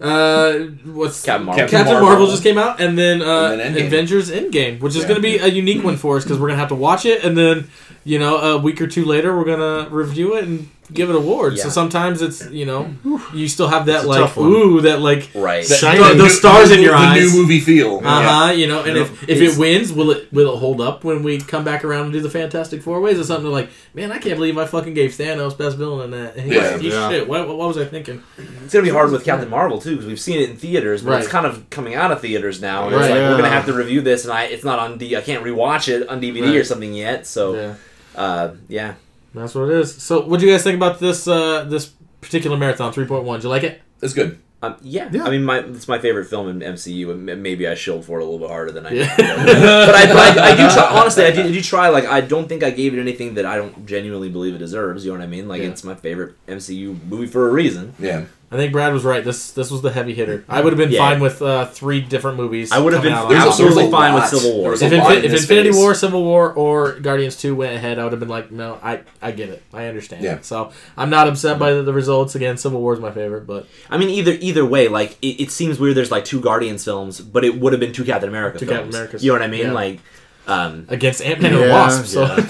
Uh, 0.00 0.52
what's 0.84 1.22
Captain 1.24 1.46
Marvel. 1.46 1.60
Captain, 1.62 1.78
Captain 1.78 1.92
Marvel. 1.94 2.08
Marvel. 2.08 2.26
just 2.26 2.42
came 2.42 2.58
out, 2.58 2.80
and 2.80 2.98
then, 2.98 3.22
uh, 3.22 3.50
And 3.52 3.60
then 3.60 3.74
Endgame. 3.74 3.86
Avengers 3.86 4.30
Endgame, 4.32 4.80
which 4.80 4.96
is 4.96 5.02
Yeah. 5.02 5.08
going 5.08 5.16
to 5.16 5.22
be 5.22 5.36
a 5.38 5.46
unique 5.46 5.84
one 5.84 5.96
for 5.96 6.16
us 6.16 6.24
because 6.24 6.38
we're 6.38 6.48
going 6.48 6.56
to 6.56 6.60
have 6.60 6.70
to 6.70 6.74
watch 6.74 7.06
it, 7.06 7.22
and 7.22 7.36
then 7.38 7.68
you 8.04 8.18
know 8.18 8.36
a 8.38 8.58
week 8.58 8.80
or 8.80 8.86
two 8.86 9.04
later 9.04 9.36
we're 9.36 9.44
going 9.44 9.60
to 9.88 9.94
review 9.94 10.36
it 10.36 10.44
and 10.44 10.68
give 10.92 11.08
it 11.08 11.16
awards. 11.16 11.62
So 11.62 11.68
sometimes 11.70 12.20
it's 12.20 12.50
you 12.50 12.66
know 12.66 12.92
you 13.32 13.48
still 13.48 13.68
have 13.68 13.86
that 13.86 14.04
like 14.06 14.36
ooh 14.36 14.80
that 14.82 15.00
like 15.00 15.30
Right. 15.34 15.64
That- 15.66 15.78
Shiny. 15.78 15.98
the- 15.98 16.14
Those 16.14 16.32
the- 16.32 16.36
stars 16.38 16.68
the- 16.68 16.74
in 16.76 16.82
your 16.82 16.92
the 16.92 16.98
eyes. 16.98 17.32
new 17.32 17.40
movie 17.40 17.60
feel. 17.60 17.98
uh 18.04 18.46
huh 18.48 18.52
you 18.52 18.66
know, 18.66 18.82
and 18.82 18.96
Yeah. 18.96 19.02
if 19.04 19.28
if 19.28 19.40
it 19.40 19.56
wins, 19.58 19.92
will 19.92 20.10
it 20.10 20.30
will 20.32 20.52
it 20.54 20.58
hold 20.58 20.80
up 20.82 21.02
when 21.04 21.22
we 21.22 21.38
come 21.38 21.64
back 21.64 21.84
around 21.84 22.04
and 22.04 22.12
do 22.12 22.20
the 22.20 22.28
Fantastic 22.28 22.82
Four 22.82 23.00
ways 23.00 23.18
or 23.18 23.24
something 23.24 23.50
like 23.50 23.70
man 23.94 24.12
I 24.12 24.18
can't 24.18 24.34
believe 24.36 24.58
I 24.58 24.66
fucking 24.66 24.92
gave 24.92 25.12
Thanos 25.12 25.56
best 25.56 25.78
villain 25.78 26.12
in 26.12 26.22
that. 26.22 26.36
And 26.36 26.46
he's, 26.52 26.56
Yeah. 26.60 26.78
he's 26.78 26.92
Yeah. 26.92 27.08
shit. 27.08 27.28
What, 27.28 27.46
what 27.48 27.56
was 27.68 27.78
I 27.78 27.84
thinking? 27.86 28.22
It's 28.64 28.72
gonna 28.74 28.82
be 28.84 28.90
hard 28.90 29.12
with 29.12 29.24
Captain 29.24 29.48
Marvel 29.48 29.78
too 29.80 29.92
because 29.92 30.06
we've 30.06 30.20
seen 30.20 30.40
it 30.40 30.50
in 30.50 30.56
theaters, 30.56 31.00
but 31.02 31.18
it's 31.20 31.30
kind 31.30 31.46
of 31.46 31.70
coming 31.70 31.94
out 31.94 32.10
of 32.10 32.20
theaters 32.20 32.60
now. 32.60 32.86
And 32.86 32.94
it's 32.94 33.00
Right. 33.02 33.10
like 33.12 33.20
we're 33.30 33.36
gonna 33.36 33.48
have 33.48 33.66
to 33.66 33.72
review 33.72 34.02
this, 34.02 34.24
and 34.24 34.32
I 34.32 34.44
it's 34.44 34.64
not 34.64 34.78
on 34.78 34.98
D. 34.98 35.16
I 35.16 35.20
can't 35.22 35.42
rewatch 35.44 35.88
it 35.88 36.06
on 36.08 36.20
DVD 36.20 36.58
or 36.58 36.64
something 36.64 36.92
yet. 36.92 37.26
So 37.26 37.54
Yeah. 37.54 37.74
Uh, 38.16 38.54
yeah, 38.68 38.94
That's 39.34 39.54
what 39.54 39.68
it 39.70 39.76
is. 39.76 39.94
So, 40.02 40.20
what 40.26 40.40
do 40.40 40.46
you 40.46 40.52
guys 40.52 40.62
think 40.62 40.76
about 40.76 40.98
this 41.00 41.26
uh, 41.28 41.64
this 41.64 41.92
particular 42.20 42.56
marathon 42.56 42.92
3.1? 42.92 43.40
Do 43.40 43.42
you 43.44 43.48
like 43.48 43.62
it? 43.64 43.80
It's 44.02 44.12
good. 44.14 44.38
um, 44.62 44.76
yeah. 44.82 45.08
Yeah. 45.12 45.24
I 45.24 45.30
mean, 45.30 45.44
my 45.44 45.58
it's 45.60 45.88
my 45.88 45.98
favorite 45.98 46.26
film 46.26 46.48
in 46.48 46.60
MCU, 46.60 47.10
and 47.10 47.42
maybe 47.42 47.66
I 47.66 47.74
shilled 47.74 48.04
for 48.04 48.18
it 48.20 48.22
a 48.22 48.24
little 48.24 48.38
bit 48.40 48.48
harder 48.50 48.72
than 48.72 48.86
I. 48.86 48.90
Yeah. 48.92 49.14
but 49.16 49.94
I, 49.94 50.06
but 50.06 50.38
I, 50.38 50.52
I 50.52 50.56
do 50.56 50.68
try. 50.74 50.88
Honestly, 51.00 51.24
I 51.24 51.30
do, 51.32 51.42
I 51.42 51.48
do 51.52 51.60
try. 51.62 51.88
Like, 51.88 52.04
I 52.06 52.20
don't 52.20 52.48
think 52.48 52.62
I 52.62 52.70
gave 52.70 52.94
it 52.94 53.00
anything 53.00 53.34
that 53.34 53.46
I 53.46 53.56
don't 53.56 53.86
genuinely 53.86 54.28
believe 54.28 54.54
it 54.54 54.58
deserves. 54.58 55.04
You 55.04 55.12
know 55.12 55.18
what 55.18 55.24
I 55.24 55.28
mean? 55.28 55.48
Like, 55.48 55.62
Yeah. 55.62 55.68
it's 55.68 55.82
my 55.84 55.94
favorite 55.94 56.34
MCU 56.46 57.02
movie 57.08 57.26
for 57.26 57.48
a 57.48 57.52
reason. 57.52 57.94
Yeah. 57.98 58.24
I 58.52 58.56
think 58.56 58.70
Brad 58.72 58.92
was 58.92 59.02
right. 59.02 59.24
This 59.24 59.50
this 59.52 59.70
was 59.70 59.80
the 59.80 59.90
heavy 59.90 60.12
hitter. 60.14 60.44
I 60.48 60.60
would 60.60 60.72
have 60.74 60.78
been 60.78 60.90
Yeah. 60.90 60.98
fine 61.08 61.20
with 61.20 61.40
uh, 61.40 61.64
three 61.66 62.02
different 62.02 62.36
movies. 62.36 62.70
I 62.70 62.78
would 62.80 62.92
have 62.92 63.02
been 63.02 63.14
coming 63.14 63.34
out 63.38 63.42
on 63.46 63.58
There's 63.58 63.58
a- 63.58 63.62
top. 63.62 63.66
absolutely 63.68 63.90
fine 63.90 64.14
with. 64.14 64.26
Civil 64.26 64.58
War. 64.58 64.76
There's 64.76 64.92
If, 64.92 64.98
lot 65.02 65.12
if 65.16 65.24
Infinity 65.32 65.72
space. 65.72 65.80
War, 65.80 65.94
Civil 65.94 66.22
War, 66.22 66.52
or 66.52 66.92
Guardians 67.00 67.36
Two 67.36 67.54
went 67.56 67.74
ahead, 67.74 67.98
I 67.98 68.02
would 68.04 68.12
have 68.12 68.20
been 68.20 68.28
like, 68.28 68.50
no, 68.52 68.78
I 68.82 69.00
I 69.22 69.32
get 69.32 69.48
it. 69.48 69.62
I 69.72 69.86
understand. 69.86 70.22
Yeah. 70.22 70.38
So 70.42 70.70
I'm 70.98 71.08
not 71.08 71.28
upset 71.28 71.58
by 71.58 71.72
the, 71.72 71.82
the 71.82 71.94
results. 71.94 72.34
Again, 72.34 72.58
Civil 72.58 72.80
War 72.82 72.92
is 72.92 73.00
my 73.00 73.10
favorite, 73.10 73.46
but 73.46 73.66
I 73.90 73.96
mean, 73.96 74.10
either 74.10 74.32
either 74.40 74.66
way, 74.66 74.88
like 74.88 75.16
it, 75.22 75.40
it 75.44 75.50
seems 75.50 75.78
weird. 75.80 75.96
There's 75.96 76.10
like 76.10 76.26
two 76.26 76.40
Guardians 76.40 76.84
films, 76.84 77.20
but 77.22 77.44
it 77.46 77.58
would 77.58 77.72
have 77.72 77.80
been 77.80 77.92
two 77.94 78.04
Captain 78.04 78.28
America 78.28 78.58
Two 78.58 78.66
films. 78.66 78.78
Captain 78.80 78.94
Americas. 78.94 79.24
You 79.24 79.32
know 79.32 79.34
what 79.38 79.42
I 79.42 79.46
mean? 79.48 79.60
Yeah. 79.66 79.72
Like, 79.72 80.00
um, 80.46 80.86
against 80.88 81.22
Ant 81.22 81.40
Man 81.40 81.52
and 81.52 81.60
Yeah, 81.62 81.72
Wasp. 81.72 82.04
So 82.06 82.24
yeah. 82.24 82.36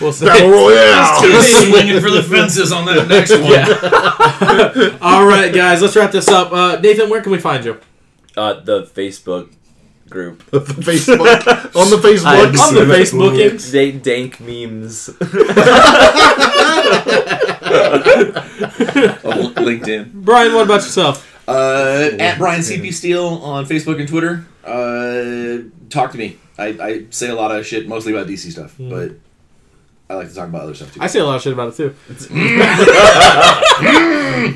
we'll 0.00 0.12
see. 0.12 0.24
Battle 0.26 0.50
Royale. 0.50 1.42
swinging 1.42 2.00
for 2.00 2.10
the 2.10 2.22
fences 2.22 2.72
on 2.72 2.86
that 2.86 3.06
next 3.08 3.30
one. 3.32 3.44
Yeah. 3.44 4.98
All 5.02 5.26
right, 5.26 5.52
guys, 5.54 5.82
let's 5.82 5.94
wrap 5.96 6.12
this 6.12 6.28
up. 6.28 6.52
Uh, 6.52 6.78
Nathan, 6.80 7.10
where 7.10 7.20
can 7.20 7.32
we 7.32 7.38
find 7.38 7.64
you? 7.64 7.78
uh, 8.36 8.54
the 8.60 8.84
Facebook 8.84 9.52
group, 10.08 10.42
the 10.50 10.60
Facebook 10.60 11.74
on 11.76 11.90
the 11.90 11.98
I- 11.98 12.00
Facebook. 12.00 12.58
On 12.68 12.74
the 12.74 12.86
Facebookings. 12.94 13.70
they 13.70 13.92
dank 13.92 14.40
memes. 14.40 15.10
Oh, 17.72 19.52
LinkedIn. 19.56 20.12
Brian, 20.12 20.52
what 20.54 20.64
about 20.64 20.82
yourself? 20.82 21.26
Uh, 21.48 22.10
at 22.18 22.38
Brian 22.38 22.60
CP 22.60 22.92
Steele 22.92 23.26
on 23.26 23.64
Facebook 23.66 23.98
and 23.98 24.08
Twitter. 24.08 24.46
Uh, 24.64 25.68
talk 25.90 26.12
to 26.12 26.18
me. 26.18 26.38
I, 26.58 26.66
I 26.66 27.06
say 27.10 27.28
a 27.28 27.34
lot 27.34 27.50
of 27.50 27.66
shit, 27.66 27.88
mostly 27.88 28.12
about 28.12 28.26
DC 28.26 28.50
stuff, 28.52 28.76
hmm. 28.76 28.90
but 28.90 29.12
I 30.08 30.14
like 30.14 30.28
to 30.28 30.34
talk 30.34 30.48
about 30.48 30.62
other 30.62 30.74
stuff 30.74 30.94
too. 30.94 31.00
I 31.00 31.06
say 31.06 31.20
a 31.20 31.24
lot 31.24 31.36
of 31.36 31.42
shit 31.42 31.52
about 31.52 31.68
it 31.68 31.76
too. 31.76 31.94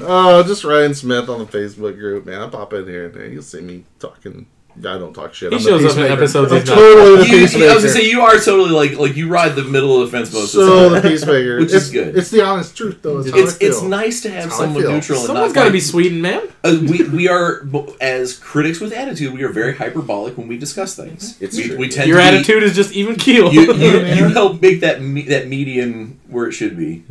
Oh, 0.02 0.42
just 0.46 0.64
Ryan 0.64 0.94
Smith 0.94 1.28
on 1.28 1.38
the 1.38 1.46
Facebook 1.46 1.96
group, 1.96 2.26
man. 2.26 2.40
I 2.40 2.48
pop 2.48 2.72
in 2.72 2.86
here 2.86 3.06
and 3.06 3.14
there. 3.14 3.28
You'll 3.28 3.42
see 3.42 3.60
me 3.60 3.84
talking. 3.98 4.46
I 4.76 4.98
don't 4.98 5.14
talk 5.14 5.32
shit. 5.34 5.52
He 5.52 5.56
I'm 5.58 5.62
the 5.62 5.68
shows 5.68 5.92
up 5.92 6.04
in 6.04 6.10
episodes 6.12 6.50
I'm 6.52 6.58
he's 6.60 6.68
not. 6.68 6.74
totally 6.74 7.16
the 7.16 7.24
You, 7.28 7.38
peacemaker. 7.42 7.64
you- 7.66 7.70
I 7.70 7.74
was 7.74 7.84
gonna 7.84 7.94
say 7.94 8.10
you 8.10 8.20
are 8.22 8.36
totally 8.38 8.70
like 8.70 8.98
like 8.98 9.14
you 9.16 9.28
ride 9.28 9.54
the 9.54 9.62
middle 9.62 10.00
of 10.02 10.10
the 10.10 10.16
fence 10.16 10.32
most 10.32 10.46
of 10.54 10.62
so 10.66 10.88
the 10.88 10.88
the 10.96 11.00
time. 11.00 11.10
peacemaker, 11.12 11.58
Which 11.60 11.68
is 11.68 11.74
it's, 11.74 11.90
good. 11.90 12.16
It's 12.18 12.30
the 12.30 12.42
honest 12.44 12.76
truth, 12.76 12.98
though. 13.00 13.20
It's, 13.20 13.28
It's 13.28 13.56
it's 13.60 13.82
nice 13.82 14.20
to 14.22 14.30
have 14.30 14.44
That's 14.44 14.56
someone 14.56 14.82
feel. 14.82 14.92
neutral 14.92 15.18
and 15.18 15.26
Someone's 15.26 15.48
not 15.50 15.54
got 15.54 15.60
to 15.62 15.66
like- 15.66 15.72
be 15.74 15.80
Sweden, 15.80 16.20
man. 16.20 16.42
Uh, 16.64 16.76
we 16.88 17.04
we 17.08 17.28
are 17.28 17.66
as 18.00 18.36
critics 18.36 18.80
with 18.80 18.92
attitude. 18.92 19.32
We 19.32 19.42
are 19.44 19.48
very 19.50 19.76
hyperbolic 19.76 20.36
when 20.36 20.48
we 20.48 20.58
discuss 20.58 20.96
things. 20.96 21.36
It's 21.40 21.56
we, 21.56 21.68
true. 21.68 21.76
we 21.78 21.88
tend 21.88 22.08
Your 22.08 22.18
to 22.18 22.22
be- 22.30 22.36
attitude 22.36 22.62
is 22.64 22.74
just 22.74 22.92
even 22.94 23.14
keel. 23.16 23.52
You, 23.52 23.72
you, 23.74 24.00
you 24.06 24.28
help 24.30 24.60
make 24.60 24.80
that 24.80 25.00
me, 25.00 25.22
that 25.22 25.46
median 25.46 26.18
where 26.28 26.46
it 26.48 26.52
should 26.52 26.76
be. 26.76 27.04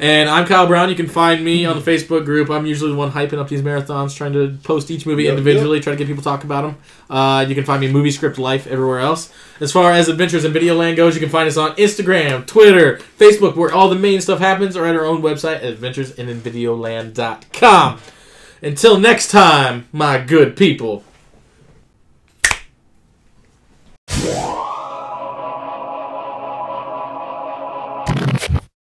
And 0.00 0.28
I'm 0.30 0.46
Kyle 0.46 0.66
Brown. 0.66 0.88
You 0.88 0.96
can 0.96 1.08
find 1.08 1.44
me 1.44 1.66
on 1.66 1.78
the 1.78 1.82
Facebook 1.82 2.24
group. 2.24 2.48
I'm 2.48 2.64
usually 2.64 2.90
the 2.90 2.96
one 2.96 3.12
hyping 3.12 3.38
up 3.38 3.50
these 3.50 3.60
marathons, 3.60 4.16
trying 4.16 4.32
to 4.32 4.56
post 4.62 4.90
each 4.90 5.04
movie 5.04 5.24
Yep, 5.24 5.36
individually, 5.36 5.78
try 5.78 5.92
to 5.92 5.98
get 5.98 6.06
people 6.06 6.22
to 6.22 6.28
talk 6.28 6.42
about 6.42 6.62
them. 6.62 6.76
Uh, 7.10 7.44
you 7.46 7.54
can 7.54 7.64
find 7.64 7.82
me 7.82 7.92
Movie 7.92 8.10
Script 8.10 8.38
Life 8.38 8.66
everywhere 8.66 9.00
else. 9.00 9.30
As 9.60 9.72
far 9.72 9.92
as 9.92 10.08
Adventures 10.08 10.46
in 10.46 10.54
Video 10.54 10.74
Land 10.74 10.96
goes, 10.96 11.14
you 11.14 11.20
can 11.20 11.28
find 11.28 11.46
us 11.46 11.58
on 11.58 11.76
Instagram, 11.76 12.46
Twitter, 12.46 12.96
Facebook, 13.18 13.56
where 13.56 13.70
all 13.70 13.90
the 13.90 13.94
main 13.94 14.22
stuff 14.22 14.38
happens, 14.38 14.74
or 14.74 14.86
at 14.86 14.96
our 14.96 15.04
own 15.04 15.20
website 15.20 15.56
at 15.56 15.64
adventuresinvideoland.com. 15.76 18.00
Until 18.62 18.98
next 18.98 19.30
time, 19.30 19.86
my 19.92 20.16
good 20.18 20.56
people. 20.56 21.04